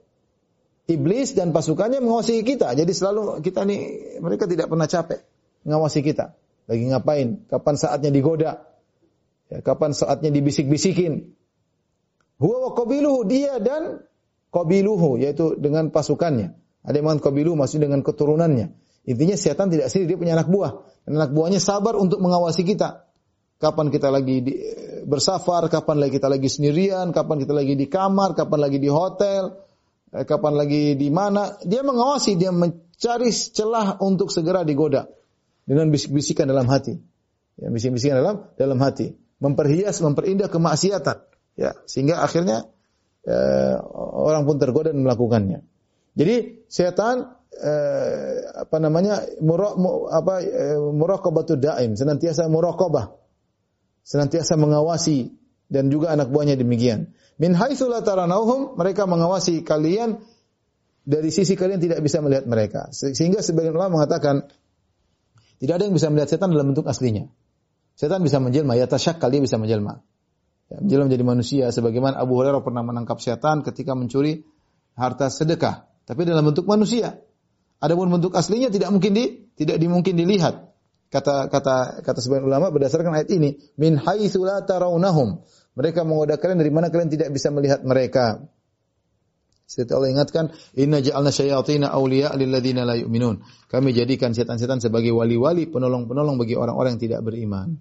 Iblis 0.90 1.38
dan 1.38 1.54
pasukannya 1.54 2.02
mengawasi 2.02 2.42
kita. 2.42 2.74
Jadi 2.74 2.90
selalu 2.90 3.38
kita 3.46 3.62
nih 3.70 3.82
mereka 4.18 4.50
tidak 4.50 4.66
pernah 4.66 4.90
capek 4.90 5.22
mengawasi 5.62 6.02
kita. 6.02 6.34
Lagi 6.66 6.84
ngapain? 6.90 7.46
Kapan 7.46 7.76
saatnya 7.78 8.10
digoda? 8.10 8.66
Ya, 9.52 9.60
kapan 9.62 9.94
saatnya 9.94 10.34
dibisik-bisikin? 10.34 11.38
Huwa 12.42 12.74
wa 12.74 13.22
dia 13.30 13.62
dan 13.62 14.02
qabiluhu 14.52 15.18
yaitu 15.18 15.56
dengan 15.58 15.90
pasukannya. 15.90 16.54
Ada 16.84 17.00
yang 17.00 17.06
mengatakan 17.08 17.32
qabiluhu 17.32 17.56
maksudnya 17.58 17.90
dengan 17.90 18.04
keturunannya. 18.04 18.68
Intinya 19.10 19.34
setan 19.34 19.74
tidak 19.74 19.90
sendiri 19.90 20.14
dia 20.14 20.18
punya 20.20 20.34
anak 20.38 20.52
buah. 20.52 20.72
Dan 21.08 21.18
anak 21.18 21.34
buahnya 21.34 21.58
sabar 21.58 21.98
untuk 21.98 22.22
mengawasi 22.22 22.62
kita. 22.62 23.10
Kapan 23.58 23.90
kita 23.90 24.10
lagi 24.14 24.42
di, 24.42 24.54
bersafar, 25.06 25.66
kapan 25.70 26.02
lagi 26.02 26.18
kita 26.18 26.30
lagi 26.30 26.50
sendirian, 26.50 27.10
kapan 27.14 27.42
kita 27.42 27.54
lagi 27.54 27.74
di 27.78 27.86
kamar, 27.90 28.34
kapan 28.38 28.60
lagi 28.70 28.78
di 28.82 28.90
hotel, 28.90 29.54
eh, 30.14 30.26
kapan 30.26 30.54
lagi 30.58 30.98
di 30.98 31.10
mana. 31.10 31.58
Dia 31.62 31.82
mengawasi, 31.82 32.38
dia 32.38 32.54
mencari 32.54 33.30
celah 33.30 34.02
untuk 34.02 34.30
segera 34.30 34.66
digoda 34.66 35.10
dengan 35.66 35.90
bisik-bisikan 35.90 36.50
dalam 36.50 36.66
hati. 36.70 36.98
Ya, 37.62 37.70
bisik-bisikan 37.70 38.18
dalam 38.18 38.50
dalam 38.58 38.78
hati, 38.82 39.14
memperhias, 39.38 40.02
memperindah 40.02 40.50
kemaksiatan. 40.50 41.18
Ya, 41.58 41.78
sehingga 41.86 42.26
akhirnya 42.26 42.70
eh, 43.26 43.76
orang 44.18 44.44
pun 44.46 44.58
tergoda 44.58 44.94
dan 44.94 45.02
melakukannya. 45.04 45.62
Jadi 46.18 46.68
setan 46.68 47.40
eh, 47.56 48.46
apa 48.52 48.78
namanya 48.82 49.24
murok 49.40 49.74
apa 50.12 50.34
eh, 50.44 50.78
muraqabatu 50.78 51.58
daim, 51.58 51.96
senantiasa 51.96 52.50
muraqabah. 52.52 53.18
Senantiasa 54.02 54.58
mengawasi 54.58 55.30
dan 55.70 55.88
juga 55.94 56.12
anak 56.12 56.34
buahnya 56.34 56.58
demikian. 56.58 57.14
Min 57.40 57.56
taranauhum, 57.56 58.76
mereka 58.76 59.06
mengawasi 59.08 59.64
kalian 59.64 60.20
dari 61.02 61.30
sisi 61.34 61.58
kalian 61.58 61.82
tidak 61.82 62.00
bisa 62.04 62.20
melihat 62.22 62.46
mereka. 62.46 62.92
Sehingga 62.94 63.42
sebagian 63.42 63.74
ulama 63.74 64.02
mengatakan 64.02 64.52
tidak 65.62 65.74
ada 65.78 65.84
yang 65.88 65.96
bisa 65.96 66.10
melihat 66.10 66.30
setan 66.34 66.50
dalam 66.54 66.74
bentuk 66.74 66.86
aslinya. 66.90 67.30
Setan 67.96 68.26
bisa 68.26 68.42
menjelma, 68.42 68.74
ya 68.78 68.90
tasyak 68.90 69.22
kali 69.22 69.42
bisa 69.42 69.62
menjelma. 69.62 70.02
Ya, 70.72 70.80
menjelma 70.80 71.12
menjadi 71.12 71.26
manusia. 71.28 71.66
Sebagaimana 71.68 72.16
Abu 72.16 72.40
Hurairah 72.40 72.64
pernah 72.64 72.80
menangkap 72.80 73.20
setan 73.20 73.60
ketika 73.60 73.92
mencuri 73.92 74.48
harta 74.96 75.28
sedekah. 75.28 75.92
Tapi 76.08 76.24
dalam 76.24 76.48
bentuk 76.48 76.64
manusia. 76.64 77.20
Adapun 77.84 78.08
bentuk 78.08 78.32
aslinya 78.40 78.72
tidak 78.72 78.88
mungkin 78.96 79.12
di, 79.12 79.52
tidak 79.60 79.84
dimungkin 79.84 80.16
dilihat. 80.16 80.72
Kata 81.12 81.52
kata 81.52 82.08
kata 82.08 82.20
sebagian 82.24 82.48
ulama 82.48 82.72
berdasarkan 82.72 83.12
ayat 83.12 83.28
ini, 83.36 83.60
min 83.76 84.00
haitsu 84.00 84.48
la 84.48 84.64
tarawnahum. 84.64 85.44
Mereka 85.76 86.08
menggoda 86.08 86.40
kalian 86.40 86.64
dari 86.64 86.72
mana 86.72 86.88
kalian 86.88 87.12
tidak 87.12 87.36
bisa 87.36 87.52
melihat 87.52 87.84
mereka. 87.84 88.48
Seperti 89.68 89.92
Allah 89.92 90.12
ingatkan, 90.12 90.46
Inna 90.80 91.04
ja'alna 91.04 91.32
syayatina 91.32 91.92
awliya 91.92 92.32
lilladzina 92.36 92.88
la 92.88 92.96
yu'minun. 92.96 93.44
Kami 93.68 93.92
jadikan 93.92 94.32
setan-setan 94.32 94.80
sebagai 94.80 95.12
wali-wali, 95.12 95.68
penolong-penolong 95.68 96.40
bagi 96.40 96.56
orang-orang 96.56 96.96
yang 96.96 97.04
tidak 97.12 97.20
beriman. 97.28 97.80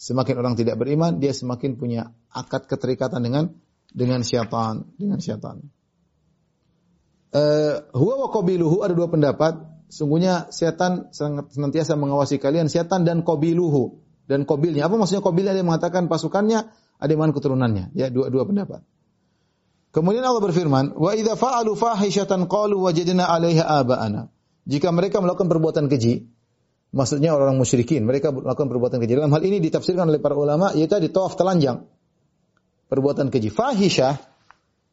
Semakin 0.00 0.40
orang 0.40 0.56
tidak 0.56 0.80
beriman, 0.80 1.20
dia 1.20 1.36
semakin 1.36 1.76
punya 1.76 2.16
akad 2.32 2.64
keterikatan 2.64 3.20
dengan 3.20 3.52
dengan 3.92 4.24
syaitan, 4.24 4.88
dengan 4.96 5.20
syaitan. 5.20 5.60
Uh, 7.36 7.84
huwa 7.92 8.24
wa 8.24 8.28
qabiluhu 8.32 8.80
ada 8.80 8.96
dua 8.96 9.12
pendapat. 9.12 9.60
Sungguhnya 9.92 10.48
setan 10.54 11.12
senantiasa 11.12 12.00
mengawasi 12.00 12.40
kalian, 12.40 12.72
setan 12.72 13.04
dan 13.04 13.20
qabiluhu 13.20 14.00
dan 14.24 14.48
qabilnya. 14.48 14.88
Apa 14.88 14.96
maksudnya 14.96 15.20
qabilnya? 15.20 15.52
Ada 15.52 15.60
yang 15.60 15.68
mengatakan 15.68 16.08
pasukannya, 16.08 16.72
ada 16.96 17.10
yang 17.10 17.36
keturunannya. 17.36 17.92
Ya, 17.92 18.08
dua-dua 18.08 18.48
pendapat. 18.48 18.80
Kemudian 19.90 20.22
Allah 20.22 20.40
berfirman, 20.40 20.96
"Wa 20.96 21.12
idza 21.12 21.34
fa'alu 21.36 21.76
fahishatan 21.76 22.48
qalu 22.48 22.78
wajadna 22.78 23.26
'alaiha 23.26 23.66
aba'ana." 23.84 24.32
Jika 24.64 24.94
mereka 24.94 25.18
melakukan 25.18 25.50
perbuatan 25.50 25.90
keji, 25.90 26.30
maksudnya 26.94 27.34
orang 27.34 27.58
musyrikin, 27.58 28.06
mereka 28.06 28.34
melakukan 28.34 28.68
perbuatan 28.70 28.98
keji. 29.02 29.18
Dalam 29.18 29.32
hal 29.34 29.42
ini 29.42 29.58
ditafsirkan 29.62 30.10
oleh 30.10 30.20
para 30.22 30.38
ulama 30.38 30.74
yaitu 30.74 30.98
di 30.98 31.10
tawaf 31.10 31.34
telanjang. 31.34 31.86
Perbuatan 32.90 33.30
keji. 33.30 33.54
Fahisyah, 33.54 34.18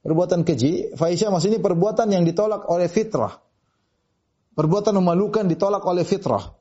perbuatan 0.05 0.45
keji, 0.45 0.93
fahisyah 0.93 1.33
maksudnya 1.33 1.57
perbuatan 1.57 2.13
yang 2.13 2.23
ditolak 2.23 2.69
oleh 2.69 2.85
fitrah. 2.85 3.41
Perbuatan 4.53 4.97
memalukan 4.97 5.45
ditolak 5.49 5.81
oleh 5.85 6.05
fitrah. 6.05 6.53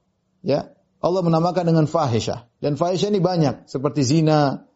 Ya. 0.45 0.73
Allah 1.01 1.21
menamakan 1.21 1.65
dengan 1.69 1.85
fahisyah. 1.85 2.49
Dan 2.57 2.81
fahisyah 2.81 3.13
ini 3.13 3.21
banyak, 3.21 3.69
seperti 3.69 4.01
zina, 4.01 4.67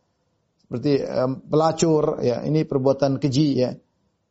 seperti 0.70 1.02
um, 1.02 1.42
pelacur 1.50 2.22
ya 2.22 2.46
ini 2.46 2.62
perbuatan 2.62 3.18
keji 3.18 3.58
ya 3.58 3.74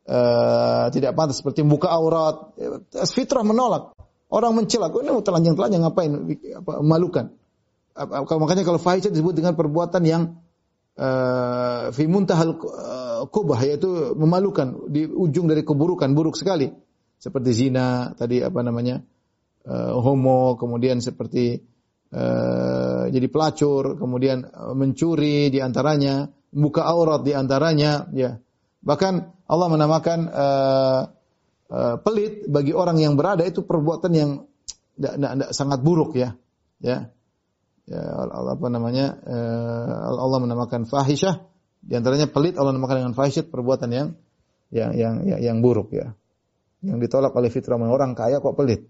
uh, 0.08 0.88
tidak 0.88 1.12
pantas 1.12 1.44
seperti 1.44 1.60
membuka 1.60 1.92
aurat 1.92 2.56
ya, 2.56 2.80
fitrah 3.04 3.44
menolak 3.44 3.92
orang 4.30 4.52
mencela 4.56 4.88
ini 4.90 5.10
mau 5.10 5.22
telanjang 5.22 5.54
telanjang 5.58 5.82
ngapain 5.86 6.10
apa 6.56 6.72
malukan 6.80 7.26
makanya 8.38 8.62
kalau 8.62 8.80
fahisha 8.80 9.10
disebut 9.10 9.34
dengan 9.36 9.58
perbuatan 9.58 10.02
yang 10.06 10.22
uh, 10.96 11.90
fi 11.90 12.04
muntahal 12.06 12.56
kubah 13.28 13.60
yaitu 13.60 14.16
memalukan 14.16 14.88
di 14.88 15.04
ujung 15.04 15.50
dari 15.50 15.60
keburukan 15.60 16.08
buruk 16.16 16.38
sekali. 16.38 16.72
Seperti 17.20 17.52
zina 17.52 18.16
tadi 18.16 18.40
apa 18.40 18.64
namanya 18.64 19.04
uh, 19.68 20.00
homo 20.00 20.56
kemudian 20.56 21.04
seperti 21.04 21.60
uh, 22.16 23.04
jadi 23.12 23.28
pelacur, 23.28 24.00
kemudian 24.00 24.48
mencuri 24.72 25.52
di 25.52 25.60
antaranya, 25.60 26.32
buka 26.48 26.88
aurat 26.88 27.20
di 27.20 27.36
antaranya, 27.36 28.08
ya. 28.16 28.40
Bahkan 28.80 29.44
Allah 29.44 29.68
menamakan 29.68 30.18
uh, 30.32 31.00
uh, 31.70 31.96
pelit 32.02 32.50
bagi 32.50 32.74
orang 32.74 32.98
yang 32.98 33.14
berada 33.14 33.46
itu 33.46 33.62
perbuatan 33.62 34.12
yang 34.12 34.30
tidak, 34.98 35.14
tidak, 35.16 35.50
sangat 35.56 35.80
buruk 35.80 36.12
ya. 36.18 36.36
Ya. 36.82 37.14
Ya 37.88 38.02
Allah 38.30 38.54
apa 38.54 38.66
namanya? 38.70 39.18
Uh, 39.24 40.20
Allah 40.20 40.38
menamakan 40.42 40.86
fahisyah 40.86 41.50
di 41.80 41.96
antaranya 41.96 42.28
pelit 42.28 42.60
Allah 42.60 42.76
menamakan 42.76 43.08
dengan 43.08 43.14
fahisyah 43.16 43.48
perbuatan 43.48 43.88
yang 43.90 44.08
yang 44.70 44.92
yang 44.94 45.14
yang, 45.40 45.56
buruk 45.64 45.90
ya. 45.96 46.14
Yang 46.84 47.08
ditolak 47.08 47.32
oleh 47.34 47.50
fitrah 47.50 47.80
orang 47.80 48.12
kaya 48.14 48.38
kok 48.38 48.54
pelit. 48.54 48.86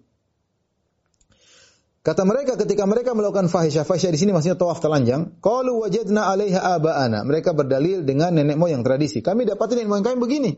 Kata 2.00 2.24
mereka 2.24 2.56
ketika 2.56 2.88
mereka 2.88 3.12
melakukan 3.12 3.52
fahisyah, 3.52 3.84
fahisyah 3.84 4.12
di 4.12 4.18
sini 4.20 4.30
maksudnya 4.32 4.56
tawaf 4.56 4.80
telanjang, 4.80 5.36
qalu 5.44 5.84
wajadna 5.84 6.32
'alaiha 6.32 6.80
aba'ana. 6.80 7.28
Mereka 7.28 7.52
berdalil 7.52 8.08
dengan 8.08 8.32
nenek 8.40 8.56
moyang 8.56 8.80
tradisi. 8.80 9.20
Kami 9.20 9.44
dapatin 9.44 9.84
nenek 9.84 9.90
moyang 9.92 10.06
kami 10.08 10.16
begini. 10.16 10.50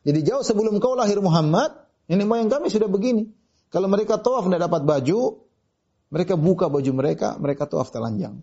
Jadi 0.00 0.24
jauh 0.24 0.40
sebelum 0.40 0.80
kau 0.80 0.96
lahir 0.96 1.20
Muhammad, 1.20 1.76
nenek 2.08 2.26
moyang 2.26 2.48
kami 2.48 2.72
sudah 2.72 2.88
begini. 2.88 3.28
Kalau 3.70 3.86
mereka 3.86 4.18
tawaf 4.18 4.48
tidak 4.48 4.66
dapat 4.66 4.82
baju, 4.88 5.46
mereka 6.10 6.34
buka 6.34 6.66
baju 6.66 6.90
mereka, 6.96 7.36
mereka 7.38 7.68
tawaf 7.70 7.92
telanjang. 7.94 8.42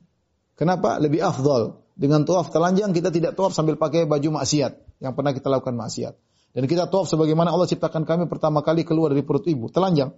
Kenapa? 0.56 0.98
Lebih 1.02 1.22
afdol. 1.22 1.84
Dengan 1.98 2.24
tawaf 2.24 2.54
telanjang 2.54 2.94
kita 2.94 3.10
tidak 3.10 3.34
tawaf 3.34 3.58
sambil 3.58 3.76
pakai 3.76 4.06
baju 4.06 4.38
maksiat 4.38 5.02
yang 5.02 5.18
pernah 5.18 5.34
kita 5.34 5.50
lakukan 5.50 5.74
maksiat. 5.74 6.14
Dan 6.54 6.64
kita 6.66 6.90
tawaf 6.90 7.10
sebagaimana 7.10 7.54
Allah 7.54 7.70
ciptakan 7.70 8.06
kami 8.06 8.26
pertama 8.30 8.66
kali 8.66 8.82
keluar 8.86 9.14
dari 9.14 9.22
perut 9.26 9.46
ibu, 9.46 9.70
telanjang. 9.70 10.14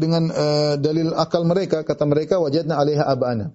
dengan 0.00 0.32
uh, 0.32 0.74
dalil 0.80 1.12
akal 1.12 1.44
mereka, 1.44 1.84
kata 1.84 2.08
mereka 2.08 2.40
wajadna 2.40 2.80
'alaiha 2.80 3.04
abana. 3.04 3.52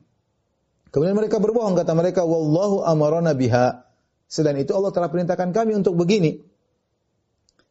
Kemudian 0.93 1.17
mereka 1.17 1.41
berbohong 1.41 1.75
kata 1.75 1.91
mereka 1.97 2.21
wallahu 2.23 2.85
amarana 2.85 3.33
biha. 3.33 3.84
Selain 4.25 4.57
itu 4.57 4.73
Allah 4.73 4.91
telah 4.91 5.09
perintahkan 5.09 5.53
kami 5.53 5.77
untuk 5.77 5.93
begini. 5.95 6.41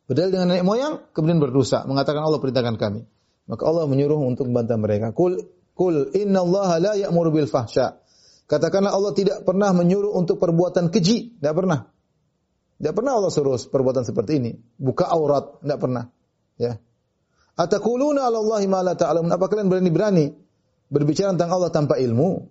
Berdalil 0.04 0.36
dengan 0.36 0.48
nenek 0.52 0.64
moyang 0.68 0.94
kemudian 1.16 1.40
berdosa 1.40 1.88
mengatakan 1.88 2.20
Allah 2.22 2.38
perintahkan 2.38 2.76
kami. 2.76 3.08
Maka 3.44 3.62
Allah 3.68 3.84
menyuruh 3.88 4.20
untuk 4.24 4.48
membantah 4.48 4.76
mereka. 4.80 5.12
Kul 5.12 5.40
kul 5.76 6.12
inna 6.16 6.44
Allah 6.44 6.70
la 6.80 6.92
ya'muru 6.96 7.34
bil 7.34 7.48
fahsya. 7.48 8.00
Katakanlah 8.44 8.92
Allah 8.92 9.12
tidak 9.16 9.44
pernah 9.48 9.72
menyuruh 9.72 10.12
untuk 10.12 10.36
perbuatan 10.36 10.92
keji, 10.92 11.40
tidak 11.40 11.64
pernah. 11.64 11.88
Tidak 12.76 12.92
pernah 12.92 13.16
Allah 13.16 13.32
suruh 13.32 13.56
perbuatan 13.56 14.04
seperti 14.04 14.32
ini. 14.36 14.52
Buka 14.76 15.08
aurat, 15.08 15.64
tidak 15.64 15.78
pernah. 15.80 16.04
Ya. 16.60 16.76
Atakuluna 17.56 18.28
'ala 18.28 18.42
Allahi 18.42 18.66
ma 18.68 18.84
la 18.84 18.92
ta'lamun. 18.98 19.30
Apa 19.32 19.48
kalian 19.48 19.72
berani-berani 19.72 20.34
berbicara 20.92 21.32
tentang 21.32 21.54
Allah 21.54 21.70
tanpa 21.72 21.96
ilmu? 21.96 22.50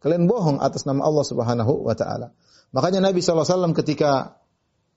Kalian 0.00 0.24
bohong 0.28 0.60
atas 0.60 0.88
nama 0.88 1.04
Allah 1.04 1.24
Subhanahu 1.24 1.84
wa 1.84 1.92
taala. 1.96 2.32
Makanya 2.74 2.98
Nabi 2.98 3.22
SAW 3.22 3.70
ketika 3.70 4.42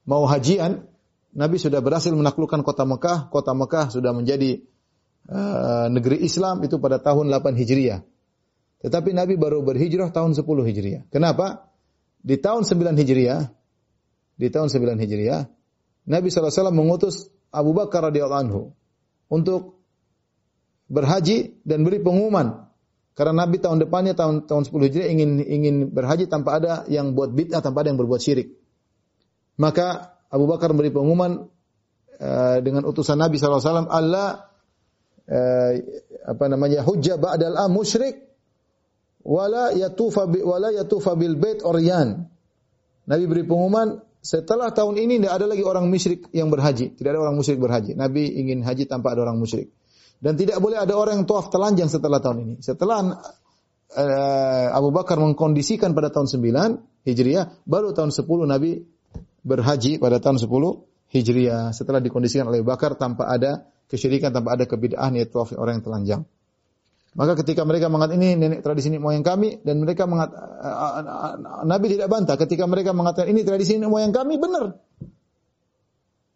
mau 0.10 0.26
hajian, 0.26 0.90
Nabi 1.38 1.62
sudah 1.62 1.78
berhasil 1.78 2.10
menaklukkan 2.10 2.66
kota 2.66 2.90
Mekah. 2.90 3.30
Kota 3.30 3.54
Mekah 3.54 3.94
sudah 3.94 4.18
menjadi 4.18 4.66
uh, 5.30 5.86
negeri 5.94 6.26
Islam 6.26 6.66
itu 6.66 6.82
pada 6.82 6.98
tahun 6.98 7.30
8 7.30 7.54
Hijriah. 7.54 8.02
Tetapi 8.82 9.14
Nabi 9.14 9.38
baru 9.38 9.62
berhijrah 9.62 10.10
tahun 10.10 10.34
10 10.34 10.42
Hijriah. 10.42 11.02
Kenapa? 11.14 11.70
Di 12.26 12.42
tahun 12.42 12.66
9 12.66 12.98
Hijriah, 12.98 13.46
di 14.42 14.48
tahun 14.50 14.74
9 14.74 14.98
Hijriah, 14.98 15.46
Nabi 16.10 16.34
SAW 16.34 16.74
mengutus 16.74 17.30
Abu 17.54 17.78
Bakar 17.78 18.10
radhiyallahu 18.10 18.42
anhu 18.42 18.62
untuk 19.30 19.82
berhaji 20.88 21.60
dan 21.68 21.84
beri 21.84 22.00
pengumuman 22.00 22.67
karena 23.18 23.34
Nabi 23.34 23.58
tahun 23.58 23.82
depannya 23.82 24.14
tahun 24.14 24.46
tahun 24.46 24.70
10 24.70 24.78
Hijriah 24.78 25.10
ingin 25.10 25.42
ingin 25.42 25.76
berhaji 25.90 26.30
tanpa 26.30 26.62
ada 26.62 26.86
yang 26.86 27.18
buat 27.18 27.34
bid'ah, 27.34 27.66
tanpa 27.66 27.82
ada 27.82 27.90
yang 27.90 27.98
berbuat 27.98 28.22
syirik. 28.22 28.54
Maka 29.58 30.14
Abu 30.30 30.46
Bakar 30.46 30.70
memberi 30.70 30.94
pengumuman 30.94 31.50
uh, 32.22 32.58
dengan 32.62 32.86
utusan 32.86 33.18
Nabi 33.18 33.42
SAW, 33.42 33.90
Allah 33.90 34.54
uh, 35.26 35.72
apa 36.30 36.46
namanya 36.46 36.86
hujjah 36.86 37.18
ba'dal 37.18 37.58
am 37.58 37.74
musyrik 37.74 38.22
wala 39.26 39.74
yatufa 39.74 40.30
bi, 40.30 40.46
wala 40.46 40.70
yatufa 40.70 41.18
bil 41.18 41.42
bait 41.42 41.66
oryan. 41.66 42.30
Nabi 43.10 43.24
beri 43.26 43.50
pengumuman 43.50 43.98
setelah 44.22 44.70
tahun 44.70 44.94
ini 44.94 45.26
tidak 45.26 45.42
ada 45.42 45.46
lagi 45.50 45.66
orang 45.66 45.90
musyrik 45.90 46.30
yang 46.38 46.54
berhaji, 46.54 46.94
tidak 46.94 47.18
ada 47.18 47.20
orang 47.26 47.34
musyrik 47.34 47.58
berhaji. 47.58 47.98
Nabi 47.98 48.30
ingin 48.30 48.62
haji 48.62 48.86
tanpa 48.86 49.18
ada 49.18 49.26
orang 49.26 49.42
musyrik. 49.42 49.74
Dan 50.18 50.34
tidak 50.34 50.58
boleh 50.58 50.82
ada 50.82 50.98
orang 50.98 51.22
yang 51.22 51.28
tawaf 51.30 51.54
telanjang 51.54 51.90
setelah 51.90 52.18
tahun 52.18 52.38
ini. 52.42 52.56
Setelah 52.66 53.22
uh, 53.94 54.68
Abu 54.74 54.90
Bakar 54.90 55.22
mengkondisikan 55.22 55.94
pada 55.94 56.10
tahun 56.10 56.26
9 56.26 57.06
Hijriah, 57.06 57.54
baru 57.70 57.94
tahun 57.94 58.10
10 58.10 58.26
Nabi 58.50 58.82
berhaji 59.46 60.02
pada 60.02 60.18
tahun 60.18 60.42
10 60.42 60.50
Hijriah. 61.14 61.70
Setelah 61.72 62.02
dikondisikan 62.02 62.50
oleh 62.50 62.66
Abu 62.66 62.74
Bakar 62.74 62.98
tanpa 62.98 63.30
ada 63.30 63.70
kesyirikan, 63.88 64.34
tanpa 64.34 64.58
ada 64.58 64.66
kebid'ahan 64.66 65.14
yaitu 65.16 65.38
tawaf 65.38 65.54
orang 65.54 65.80
yang 65.80 65.86
telanjang. 65.86 66.22
Maka 67.18 67.34
ketika 67.42 67.66
mereka 67.66 67.90
mengatakan 67.90 68.22
ini 68.22 68.38
nenek 68.38 68.62
tradisi 68.62 68.94
nenek 68.94 69.02
moyang 69.02 69.26
kami 69.26 69.58
dan 69.66 69.82
mereka 69.82 70.06
mengatakan 70.06 71.02
Nabi 71.66 71.98
tidak 71.98 72.14
bantah 72.14 72.38
ketika 72.38 72.70
mereka 72.70 72.94
mengatakan 72.94 73.34
ini 73.34 73.42
tradisi 73.42 73.82
nenek 73.82 73.90
moyang 73.90 74.14
kami 74.14 74.38
benar. 74.38 74.78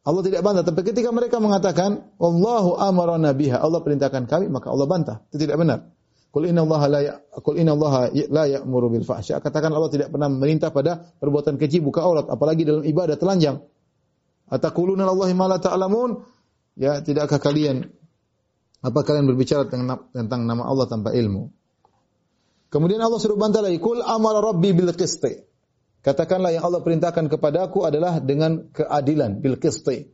Allah 0.02 0.22
tidak 0.26 0.42
bantah. 0.42 0.66
Tapi 0.66 0.82
ketika 0.82 1.14
mereka 1.14 1.38
mengatakan, 1.38 2.10
Allahu 2.18 2.74
amarana 2.82 3.38
biha, 3.38 3.62
Allah 3.62 3.86
perintahkan 3.86 4.26
kami, 4.26 4.50
maka 4.50 4.74
Allah 4.74 4.90
bantah. 4.90 5.18
Itu 5.30 5.46
tidak 5.46 5.62
benar. 5.62 5.94
Qul 6.32 6.48
inna 6.48 6.64
Allah 6.64 6.82
la 6.88 7.00
ya, 7.04 7.14
qul 7.44 7.60
inna 7.60 7.76
Allah 7.76 8.10
la 8.10 8.44
ya'muru 8.48 8.88
bil 8.90 9.06
fahsya. 9.06 9.44
Katakan 9.44 9.70
Allah 9.70 9.92
tidak 9.92 10.10
pernah 10.10 10.32
memerintah 10.32 10.74
pada 10.74 10.98
perbuatan 11.22 11.60
keji 11.60 11.84
buka 11.84 12.02
aurat, 12.02 12.26
apalagi 12.32 12.66
dalam 12.66 12.82
ibadah 12.82 13.20
telanjang. 13.20 13.62
Ataquluna 14.48 15.06
Allahi 15.06 15.36
ma 15.38 15.46
la 15.52 15.60
ta'lamun? 15.62 16.24
Ya, 16.80 17.04
tidakkah 17.04 17.38
kalian 17.38 17.92
apa 18.82 19.00
kalian 19.06 19.30
berbicara 19.30 19.70
tentang, 19.70 20.42
nama 20.48 20.66
Allah 20.66 20.90
tanpa 20.90 21.14
ilmu? 21.14 21.54
Kemudian 22.72 23.04
Allah 23.04 23.20
suruh 23.20 23.38
bantah 23.38 23.62
lagi, 23.62 23.78
"Qul 23.78 24.02
amara 24.02 24.42
rabbi 24.42 24.72
bil 24.72 24.96
qisti." 24.96 25.51
Katakanlah 26.02 26.50
yang 26.50 26.66
Allah 26.66 26.82
perintahkan 26.82 27.30
kepadaku 27.30 27.86
adalah 27.86 28.18
dengan 28.18 28.74
keadilan 28.74 29.38
bil 29.38 29.62
qisti. 29.62 30.10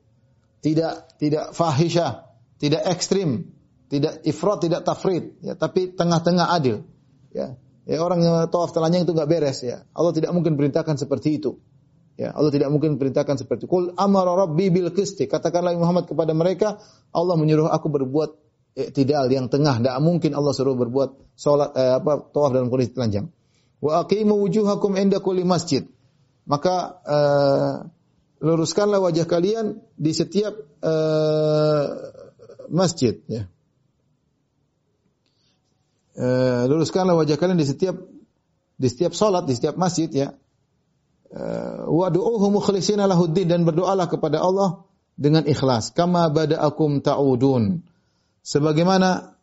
Tidak 0.60 1.16
tidak 1.16 1.56
fahisyah, 1.56 2.28
tidak 2.60 2.84
ekstrim, 2.92 3.56
tidak 3.88 4.20
ifrat, 4.28 4.68
tidak 4.68 4.84
tafrid, 4.84 5.40
ya, 5.40 5.56
tapi 5.56 5.96
tengah-tengah 5.96 6.52
adil. 6.52 6.84
Ya. 7.32 7.56
Ya 7.88 8.04
orang 8.04 8.20
yang 8.20 8.36
tawaf 8.52 8.76
telanjang 8.76 9.08
itu 9.08 9.16
enggak 9.16 9.32
beres 9.32 9.64
ya. 9.64 9.88
Allah 9.96 10.12
tidak 10.12 10.36
mungkin 10.36 10.60
perintahkan 10.60 11.00
seperti 11.00 11.40
itu. 11.40 11.56
Ya, 12.20 12.36
Allah 12.36 12.52
tidak 12.52 12.68
mungkin 12.68 13.00
perintahkan 13.00 13.40
seperti 13.40 13.64
itu. 13.64 13.72
Qul 13.72 13.96
amara 13.96 14.36
rabbi 14.36 14.68
bil 14.68 14.92
qisti. 14.92 15.24
Katakanlah 15.32 15.72
Muhammad 15.80 16.04
kepada 16.12 16.36
mereka, 16.36 16.84
Allah 17.16 17.40
menyuruh 17.40 17.72
aku 17.72 17.88
berbuat 17.88 18.36
tidak 18.92 19.32
yang 19.32 19.48
tengah. 19.48 19.80
Tidak 19.80 19.96
mungkin 20.04 20.36
Allah 20.36 20.52
suruh 20.52 20.76
berbuat 20.76 21.40
salat 21.40 21.72
eh, 21.80 21.96
apa 21.96 22.28
tawaf 22.28 22.52
dalam 22.52 22.68
kondisi 22.68 22.92
telanjang 22.92 23.32
wa 23.82 24.02
aqimu 24.02 24.34
wujuhakum 24.38 24.98
inda 24.98 25.22
kulli 25.22 25.46
masjid. 25.46 25.86
Maka 26.48 26.76
uh, 27.04 27.74
luruskanlah 28.40 29.04
wajah 29.04 29.28
kalian 29.28 29.84
di 30.00 30.12
setiap 30.16 30.56
uh, 30.82 31.86
masjid 32.72 33.20
ya. 33.28 33.52
Uh, 36.18 36.66
luruskanlah 36.66 37.14
wajah 37.14 37.38
kalian 37.38 37.60
di 37.62 37.68
setiap 37.68 37.94
di 38.78 38.88
setiap 38.88 39.14
salat, 39.14 39.46
di 39.46 39.54
setiap 39.54 39.76
masjid 39.76 40.10
ya. 40.10 40.28
Uh, 41.28 41.92
wa 41.92 42.08
du'uhu 42.08 42.48
mukhlishina 42.48 43.04
lahuddin 43.04 43.52
dan 43.52 43.68
berdoalah 43.68 44.08
kepada 44.08 44.40
Allah 44.40 44.88
dengan 45.20 45.44
ikhlas. 45.44 45.92
Kama 45.92 46.32
bada'akum 46.32 47.04
ta'udun. 47.04 47.84
Sebagaimana 48.48 49.36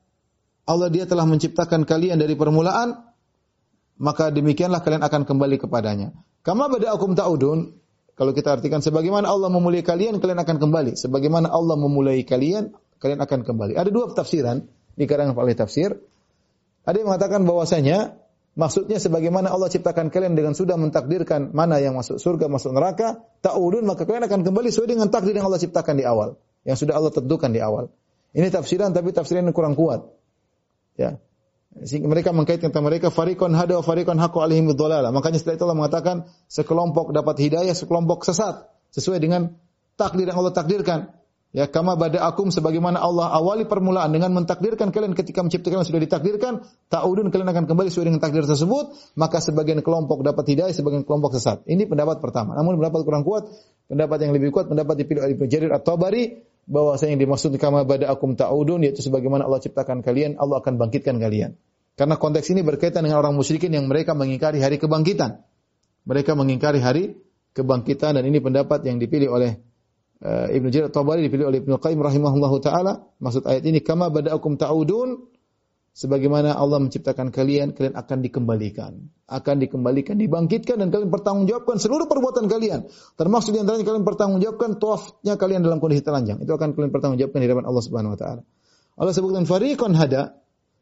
Allah 0.65 0.89
dia 0.89 1.05
telah 1.05 1.29
menciptakan 1.29 1.85
kalian 1.85 2.17
dari 2.17 2.33
permulaan, 2.41 3.05
maka 3.99 4.31
demikianlah 4.35 4.83
kalian 4.83 5.03
akan 5.07 5.23
kembali 5.27 5.57
kepadanya. 5.63 6.13
Kama 6.45 6.69
bada'akum 6.69 7.17
ta'udun, 7.17 7.59
kalau 8.15 8.31
kita 8.31 8.55
artikan 8.59 8.79
sebagaimana 8.79 9.27
Allah 9.27 9.51
memulai 9.51 9.83
kalian, 9.83 10.23
kalian 10.23 10.39
akan 10.39 10.57
kembali. 10.63 10.95
Sebagaimana 10.95 11.51
Allah 11.51 11.75
memulai 11.75 12.23
kalian, 12.23 12.75
kalian 13.03 13.21
akan 13.23 13.41
kembali. 13.43 13.75
Ada 13.75 13.91
dua 13.91 14.15
tafsiran 14.15 14.63
di 14.95 15.05
karangan 15.11 15.35
ahli 15.35 15.59
tafsir. 15.59 15.99
Ada 16.87 17.01
yang 17.01 17.09
mengatakan 17.11 17.43
bahwasanya 17.43 18.21
maksudnya 18.55 19.03
sebagaimana 19.03 19.51
Allah 19.51 19.67
ciptakan 19.67 20.15
kalian 20.15 20.39
dengan 20.39 20.55
sudah 20.55 20.79
mentakdirkan 20.79 21.51
mana 21.51 21.83
yang 21.83 21.99
masuk 21.99 22.23
surga, 22.23 22.47
masuk 22.47 22.77
neraka, 22.77 23.25
ta'udun 23.43 23.83
maka 23.83 24.07
kalian 24.07 24.31
akan 24.31 24.41
kembali 24.47 24.69
sesuai 24.71 24.95
dengan 24.95 25.09
takdir 25.11 25.35
yang 25.35 25.49
Allah 25.51 25.59
ciptakan 25.59 25.95
di 25.99 26.05
awal, 26.07 26.39
yang 26.63 26.79
sudah 26.79 26.95
Allah 26.95 27.11
tentukan 27.11 27.51
di 27.51 27.59
awal. 27.59 27.91
Ini 28.35 28.51
tafsiran 28.51 28.95
tapi 28.95 29.11
tafsiran 29.11 29.47
yang 29.47 29.57
kurang 29.57 29.75
kuat. 29.75 30.07
Ya. 30.95 31.19
Sehingga 31.83 32.07
mereka 32.07 32.31
mengkaitkan 32.31 32.71
tentang 32.71 32.87
mereka 32.87 33.11
farikon 33.11 33.51
hada 33.51 33.83
farikon 33.83 34.15
haqqu 34.15 34.39
alaihim 34.39 34.71
dhalalah. 34.71 35.11
Makanya 35.11 35.43
setelah 35.43 35.59
itu 35.59 35.65
Allah 35.67 35.79
mengatakan 35.83 36.17
sekelompok 36.47 37.11
dapat 37.11 37.43
hidayah, 37.43 37.75
sekelompok 37.75 38.23
sesat 38.23 38.71
sesuai 38.95 39.19
dengan 39.19 39.59
takdir 39.99 40.31
yang 40.31 40.39
Allah 40.39 40.55
takdirkan. 40.55 41.11
Ya, 41.55 41.71
kama 41.71 41.95
bada 41.95 42.19
akum 42.19 42.51
sebagaimana 42.51 42.99
Allah 42.99 43.31
awali 43.31 43.63
permulaan 43.63 44.11
dengan 44.11 44.35
mentakdirkan 44.35 44.91
kalian 44.91 45.15
ketika 45.15 45.39
menciptakan 45.39 45.87
sudah 45.87 46.03
ditakdirkan, 46.03 46.67
ta'udun 46.91 47.31
kalian 47.31 47.47
akan 47.47 47.71
kembali 47.71 47.95
sesuai 47.95 48.11
dengan 48.11 48.19
takdir 48.19 48.43
tersebut, 48.43 49.15
maka 49.15 49.39
sebagian 49.39 49.79
kelompok 49.79 50.27
dapat 50.27 50.51
hidayah, 50.51 50.75
sebagian 50.75 51.07
kelompok 51.07 51.39
sesat. 51.39 51.63
Ini 51.71 51.87
pendapat 51.87 52.19
pertama. 52.19 52.59
Namun 52.59 52.83
pendapat 52.83 53.07
kurang 53.07 53.23
kuat, 53.23 53.47
pendapat 53.87 54.19
yang 54.27 54.35
lebih 54.35 54.51
kuat 54.51 54.67
pendapat 54.67 55.07
dipilih 55.07 55.23
oleh 55.23 55.39
Ibnu 55.39 55.47
Jarir 55.47 55.71
At-Tabari 55.71 56.54
bahwasanya 56.65 57.19
yang 57.19 57.23
dimaksud 57.29 57.53
kama 57.61 57.85
bada 57.85 58.09
akum 58.09 58.37
ta'udun 58.37 58.85
yaitu 58.85 59.05
sebagaimana 59.05 59.45
Allah 59.45 59.61
ciptakan 59.61 60.01
kalian, 60.01 60.41
Allah 60.41 60.61
akan 60.61 60.81
bangkitkan 60.81 61.21
kalian. 61.21 61.57
Karena 61.95 62.19
konteks 62.19 62.51
ini 62.51 62.67
berkaitan 62.67 63.07
dengan 63.07 63.23
orang 63.23 63.39
musyrikin 63.39 63.71
yang 63.71 63.87
mereka 63.87 64.19
mengingkari 64.19 64.59
hari 64.59 64.83
kebangkitan. 64.83 65.47
Mereka 66.05 66.35
mengingkari 66.35 66.83
hari 66.83 67.15
kebangkitan 67.55 68.19
dan 68.19 68.25
ini 68.27 68.43
pendapat 68.43 68.83
yang 68.83 68.99
dipilih 68.99 69.31
oleh 69.31 69.63
uh, 70.21 70.51
Ibnu 70.51 70.69
Jarir 70.75 70.91
Tabari 70.91 71.23
dipilih 71.25 71.49
oleh 71.49 71.63
Ibnu 71.63 71.79
Qayyim 71.79 72.03
rahimahullahu 72.03 72.59
taala. 72.59 73.07
Maksud 73.23 73.47
ayat 73.47 73.63
ini 73.63 73.79
kama 73.79 74.11
bada'akum 74.11 74.59
ta'udun 74.59 75.34
sebagaimana 75.95 76.59
Allah 76.59 76.83
menciptakan 76.83 77.31
kalian, 77.31 77.73
kalian 77.73 77.95
akan 77.95 78.19
dikembalikan. 78.21 78.93
Akan 79.31 79.63
dikembalikan, 79.63 80.19
dibangkitkan 80.19 80.83
dan 80.83 80.91
kalian 80.91 81.09
bertanggungjawabkan 81.09 81.79
seluruh 81.79 82.11
perbuatan 82.11 82.51
kalian. 82.51 82.91
Termasuk 83.15 83.55
di 83.55 83.63
antaranya 83.63 83.87
kalian 83.87 84.05
bertanggungjawabkan 84.05 84.83
tawafnya 84.83 85.39
kalian 85.39 85.63
dalam 85.63 85.79
kondisi 85.79 86.03
telanjang. 86.03 86.43
Itu 86.43 86.53
akan 86.53 86.75
kalian 86.75 86.93
pertanggungjawabkan 86.93 87.39
di 87.41 87.47
hadapan 87.47 87.65
Allah 87.65 87.83
Subhanahu 87.87 88.13
wa 88.13 88.19
taala. 88.19 88.43
Allah 88.99 89.13
sebutkan 89.15 89.47
fariqan 89.47 89.95
hada 89.95 90.37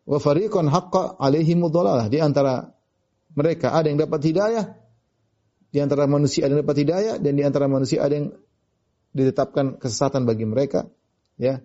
wa 0.08 0.18
fariqan 0.18 0.66
haqqa 0.72 1.20
alaihim 1.20 1.62
dhalalah. 1.68 2.08
Di 2.08 2.18
antara 2.18 2.72
mereka 3.36 3.76
ada 3.76 3.86
yang 3.92 4.00
dapat 4.00 4.20
hidayah, 4.24 4.64
di 5.72 5.78
antara 5.80 6.08
manusia 6.08 6.48
ada 6.48 6.56
yang 6.56 6.64
dapat 6.64 6.78
hidayah 6.82 7.14
dan 7.20 7.32
di 7.36 7.42
antara 7.44 7.68
manusia 7.68 8.04
ada 8.04 8.16
yang 8.16 8.26
ditetapkan 9.12 9.76
kesesatan 9.76 10.24
bagi 10.24 10.48
mereka, 10.48 10.88
ya. 11.36 11.60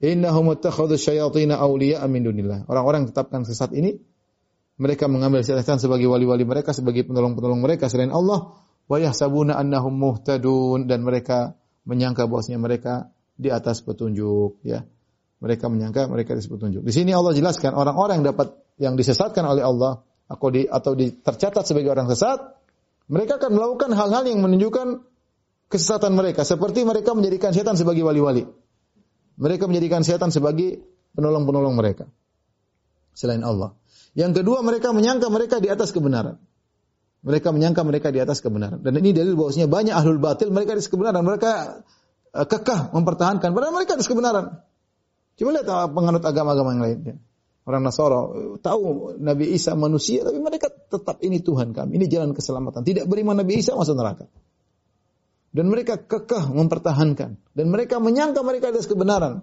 Innahum 0.00 0.56
ittakhadhu 0.56 0.96
syayatin 0.96 1.52
awliya 1.52 2.00
min 2.08 2.24
dunillah. 2.24 2.64
Orang-orang 2.72 3.12
tetapkan 3.12 3.44
sesat 3.44 3.76
ini 3.76 4.00
mereka 4.80 5.12
mengambil 5.12 5.44
setan 5.44 5.76
sebagai 5.76 6.08
wali-wali 6.08 6.48
mereka, 6.48 6.72
sebagai 6.72 7.04
penolong-penolong 7.04 7.60
mereka 7.60 7.92
selain 7.92 8.08
Allah. 8.08 8.56
Wa 8.88 8.96
yahsabuna 8.96 9.60
annahum 9.60 9.92
muhtadun 9.92 10.88
dan 10.88 11.04
mereka 11.04 11.60
menyangka 11.84 12.24
bahwasanya 12.24 12.56
mereka 12.56 13.12
di 13.36 13.52
atas 13.52 13.84
petunjuk, 13.84 14.56
ya. 14.64 14.88
Mereka 15.40 15.68
menyangka 15.68 16.08
mereka 16.08 16.32
di 16.32 16.40
atas 16.40 16.48
petunjuk. 16.48 16.80
Di 16.80 16.92
sini 16.96 17.12
Allah 17.12 17.36
jelaskan 17.36 17.76
orang-orang 17.76 18.24
yang 18.24 18.26
dapat 18.32 18.56
yang 18.80 18.96
disesatkan 18.96 19.44
oleh 19.44 19.60
Allah 19.60 20.00
atau 20.32 20.48
di 20.48 20.64
atau 20.64 20.96
tercatat 20.96 21.68
sebagai 21.68 21.92
orang 21.92 22.08
sesat, 22.08 22.40
mereka 23.12 23.36
akan 23.36 23.52
melakukan 23.52 23.92
hal-hal 23.92 24.24
yang 24.24 24.40
menunjukkan 24.40 25.04
kesesatan 25.68 26.16
mereka, 26.16 26.48
seperti 26.48 26.88
mereka 26.88 27.12
menjadikan 27.12 27.52
setan 27.52 27.76
sebagai 27.76 28.00
wali-wali. 28.00 28.48
Mereka 29.40 29.64
menjadikan 29.64 30.04
setan 30.04 30.28
sebagai 30.28 30.84
penolong-penolong 31.16 31.72
mereka 31.72 32.04
selain 33.16 33.40
Allah. 33.40 33.72
Yang 34.12 34.42
kedua 34.42 34.60
mereka 34.60 34.92
menyangka 34.92 35.32
mereka 35.32 35.56
di 35.58 35.72
atas 35.72 35.96
kebenaran. 35.96 36.36
Mereka 37.20 37.52
menyangka 37.52 37.84
mereka 37.84 38.08
di 38.08 38.20
atas 38.20 38.40
kebenaran. 38.40 38.80
Dan 38.80 38.96
ini 39.00 39.12
dalil 39.12 39.36
bahwasanya 39.36 39.68
banyak 39.68 39.94
ahlul 39.96 40.20
batil 40.20 40.48
mereka 40.52 40.72
di 40.76 40.84
kebenaran. 40.84 41.20
Mereka 41.20 41.50
uh, 42.36 42.46
kekeh 42.48 42.96
mempertahankan 42.96 43.52
padahal 43.52 43.72
mereka 43.76 43.96
di 43.96 44.04
kebenaran. 44.04 44.60
Coba 45.36 45.50
lihat 45.56 45.68
uh, 45.68 45.88
penganut 45.92 46.24
agama-agama 46.24 46.76
yang 46.76 46.82
lain. 46.84 46.98
Ya. 47.04 47.16
Orang 47.68 47.84
Nasara 47.84 48.20
uh, 48.24 48.56
tahu 48.56 49.16
Nabi 49.20 49.52
Isa 49.52 49.76
manusia 49.76 50.24
tapi 50.24 50.40
mereka 50.40 50.72
tetap 50.72 51.20
ini 51.20 51.44
Tuhan 51.44 51.76
kami, 51.76 52.00
ini 52.00 52.08
jalan 52.08 52.32
keselamatan. 52.32 52.84
Tidak 52.88 53.04
beriman 53.04 53.36
Nabi 53.36 53.60
Isa 53.60 53.76
masuk 53.76 53.96
neraka. 53.96 54.28
Dan 55.50 55.66
mereka 55.66 55.98
kekeh 55.98 56.46
mempertahankan 56.54 57.34
dan 57.58 57.66
mereka 57.66 57.98
menyangka 57.98 58.40
mereka 58.46 58.70
atas 58.70 58.86
kebenaran. 58.86 59.42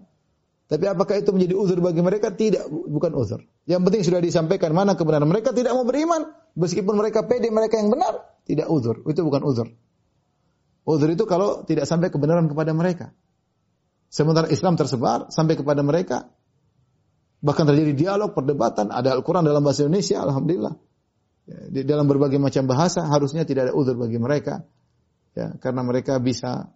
Tapi 0.68 0.84
apakah 0.84 1.20
itu 1.20 1.32
menjadi 1.32 1.56
uzur 1.56 1.80
bagi 1.80 2.04
mereka? 2.04 2.32
Tidak, 2.32 2.68
bukan 2.68 3.12
uzur. 3.16 3.40
Yang 3.64 3.82
penting 3.88 4.02
sudah 4.04 4.20
disampaikan 4.20 4.76
mana 4.76 5.00
kebenaran. 5.00 5.28
Mereka 5.28 5.56
tidak 5.56 5.76
mau 5.76 5.88
beriman, 5.88 6.28
meskipun 6.60 6.96
mereka 6.96 7.24
pede 7.24 7.48
mereka 7.48 7.80
yang 7.80 7.88
benar, 7.88 8.24
tidak 8.44 8.68
uzur. 8.68 9.00
Itu 9.08 9.24
bukan 9.24 9.48
uzur. 9.48 9.68
Uzur 10.88 11.10
itu 11.12 11.24
kalau 11.24 11.64
tidak 11.64 11.88
sampai 11.88 12.12
kebenaran 12.12 12.52
kepada 12.52 12.76
mereka. 12.76 13.16
Sementara 14.08 14.48
Islam 14.48 14.80
tersebar 14.80 15.28
sampai 15.32 15.60
kepada 15.60 15.84
mereka, 15.84 16.32
bahkan 17.44 17.68
terjadi 17.68 17.96
dialog, 17.96 18.32
perdebatan, 18.36 18.92
ada 18.92 19.16
Al-Quran 19.16 19.44
dalam 19.44 19.64
bahasa 19.64 19.84
Indonesia, 19.88 20.24
Alhamdulillah. 20.24 20.76
Ya, 21.48 21.60
di 21.72 21.82
dalam 21.88 22.12
berbagai 22.12 22.40
macam 22.40 22.68
bahasa, 22.68 23.08
harusnya 23.08 23.48
tidak 23.48 23.72
ada 23.72 23.74
uzur 23.76 23.96
bagi 23.96 24.20
mereka. 24.20 24.68
Ya, 25.38 25.54
karena 25.62 25.86
mereka 25.86 26.18
bisa 26.18 26.74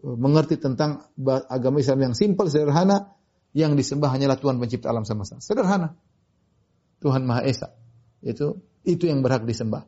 mengerti 0.00 0.56
tentang 0.56 1.04
agama 1.52 1.84
Islam 1.84 2.00
yang 2.00 2.14
simpel, 2.16 2.48
sederhana, 2.48 3.12
yang 3.52 3.76
disembah 3.76 4.08
hanyalah 4.08 4.40
Tuhan 4.40 4.56
pencipta 4.56 4.88
alam 4.88 5.04
semesta. 5.04 5.36
Sederhana. 5.44 5.92
Tuhan 7.04 7.28
Maha 7.28 7.44
Esa. 7.44 7.76
Itu 8.24 8.64
itu 8.88 9.04
yang 9.04 9.20
berhak 9.20 9.44
disembah. 9.44 9.84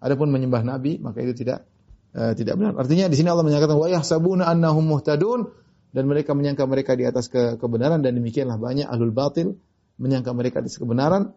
Adapun 0.00 0.32
menyembah 0.32 0.64
nabi, 0.64 0.96
maka 0.96 1.20
itu 1.20 1.36
tidak 1.36 1.68
uh, 2.16 2.32
tidak 2.32 2.56
benar. 2.56 2.80
Artinya 2.80 3.12
di 3.12 3.16
sini 3.20 3.28
Allah 3.28 3.44
menyatakan 3.44 3.76
wa 3.76 3.88
yahsabuna 3.92 4.48
annahum 4.48 4.88
muhtadun 4.88 5.52
dan 5.92 6.04
mereka 6.08 6.32
menyangka 6.32 6.64
mereka 6.64 6.96
di 6.96 7.04
atas 7.04 7.28
ke 7.28 7.60
kebenaran 7.60 8.00
dan 8.00 8.16
demikianlah 8.16 8.56
banyak 8.56 8.88
ahlul 8.88 9.12
batil 9.12 9.60
menyangka 10.00 10.32
mereka 10.32 10.64
di 10.64 10.72
atas 10.72 10.80
kebenaran 10.80 11.30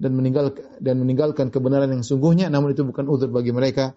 dan 0.00 0.10
meninggal 0.16 0.56
dan 0.80 0.96
meninggalkan 0.96 1.52
kebenaran 1.52 1.92
yang 1.92 2.00
sungguhnya 2.00 2.48
namun 2.48 2.72
itu 2.72 2.88
bukan 2.88 3.04
uzur 3.04 3.28
bagi 3.28 3.52
mereka 3.52 3.92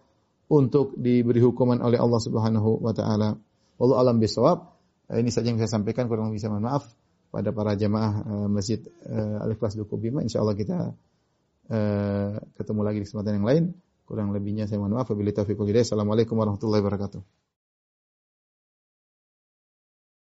untuk 0.53 0.93
diberi 0.93 1.41
hukuman 1.41 1.81
oleh 1.81 1.97
Allah 1.97 2.21
Subhanahu 2.21 2.85
wa 2.85 2.93
taala. 2.93 3.33
Wallahu 3.81 3.97
alam 3.97 4.21
bisawab. 4.21 4.77
Eh, 5.09 5.25
ini 5.25 5.33
saja 5.33 5.49
yang 5.49 5.57
saya 5.57 5.73
sampaikan 5.73 6.05
kurang 6.05 6.29
saya 6.37 6.53
mohon 6.53 6.69
maaf 6.69 6.85
pada 7.33 7.49
para 7.49 7.73
jamaah 7.73 8.13
uh, 8.21 8.47
Masjid 8.47 8.77
uh, 9.09 9.41
Al-Ikhlas 9.41 9.73
Duku 9.73 9.97
Bima. 9.97 10.21
Insyaallah 10.21 10.53
kita 10.53 10.93
ketemu 12.59 12.81
lagi 12.83 13.01
di 13.01 13.05
kesempatan 13.07 13.41
yang 13.41 13.47
lain. 13.47 13.63
Kurang 14.05 14.29
lebihnya 14.35 14.69
saya 14.69 14.77
mohon 14.77 14.93
maaf. 14.99 15.09
Wabillahi 15.09 15.41
taufiq 15.41 15.57
Assalamualaikum 15.57 16.37
warahmatullahi 16.37 16.85
wabarakatuh. 16.85 17.42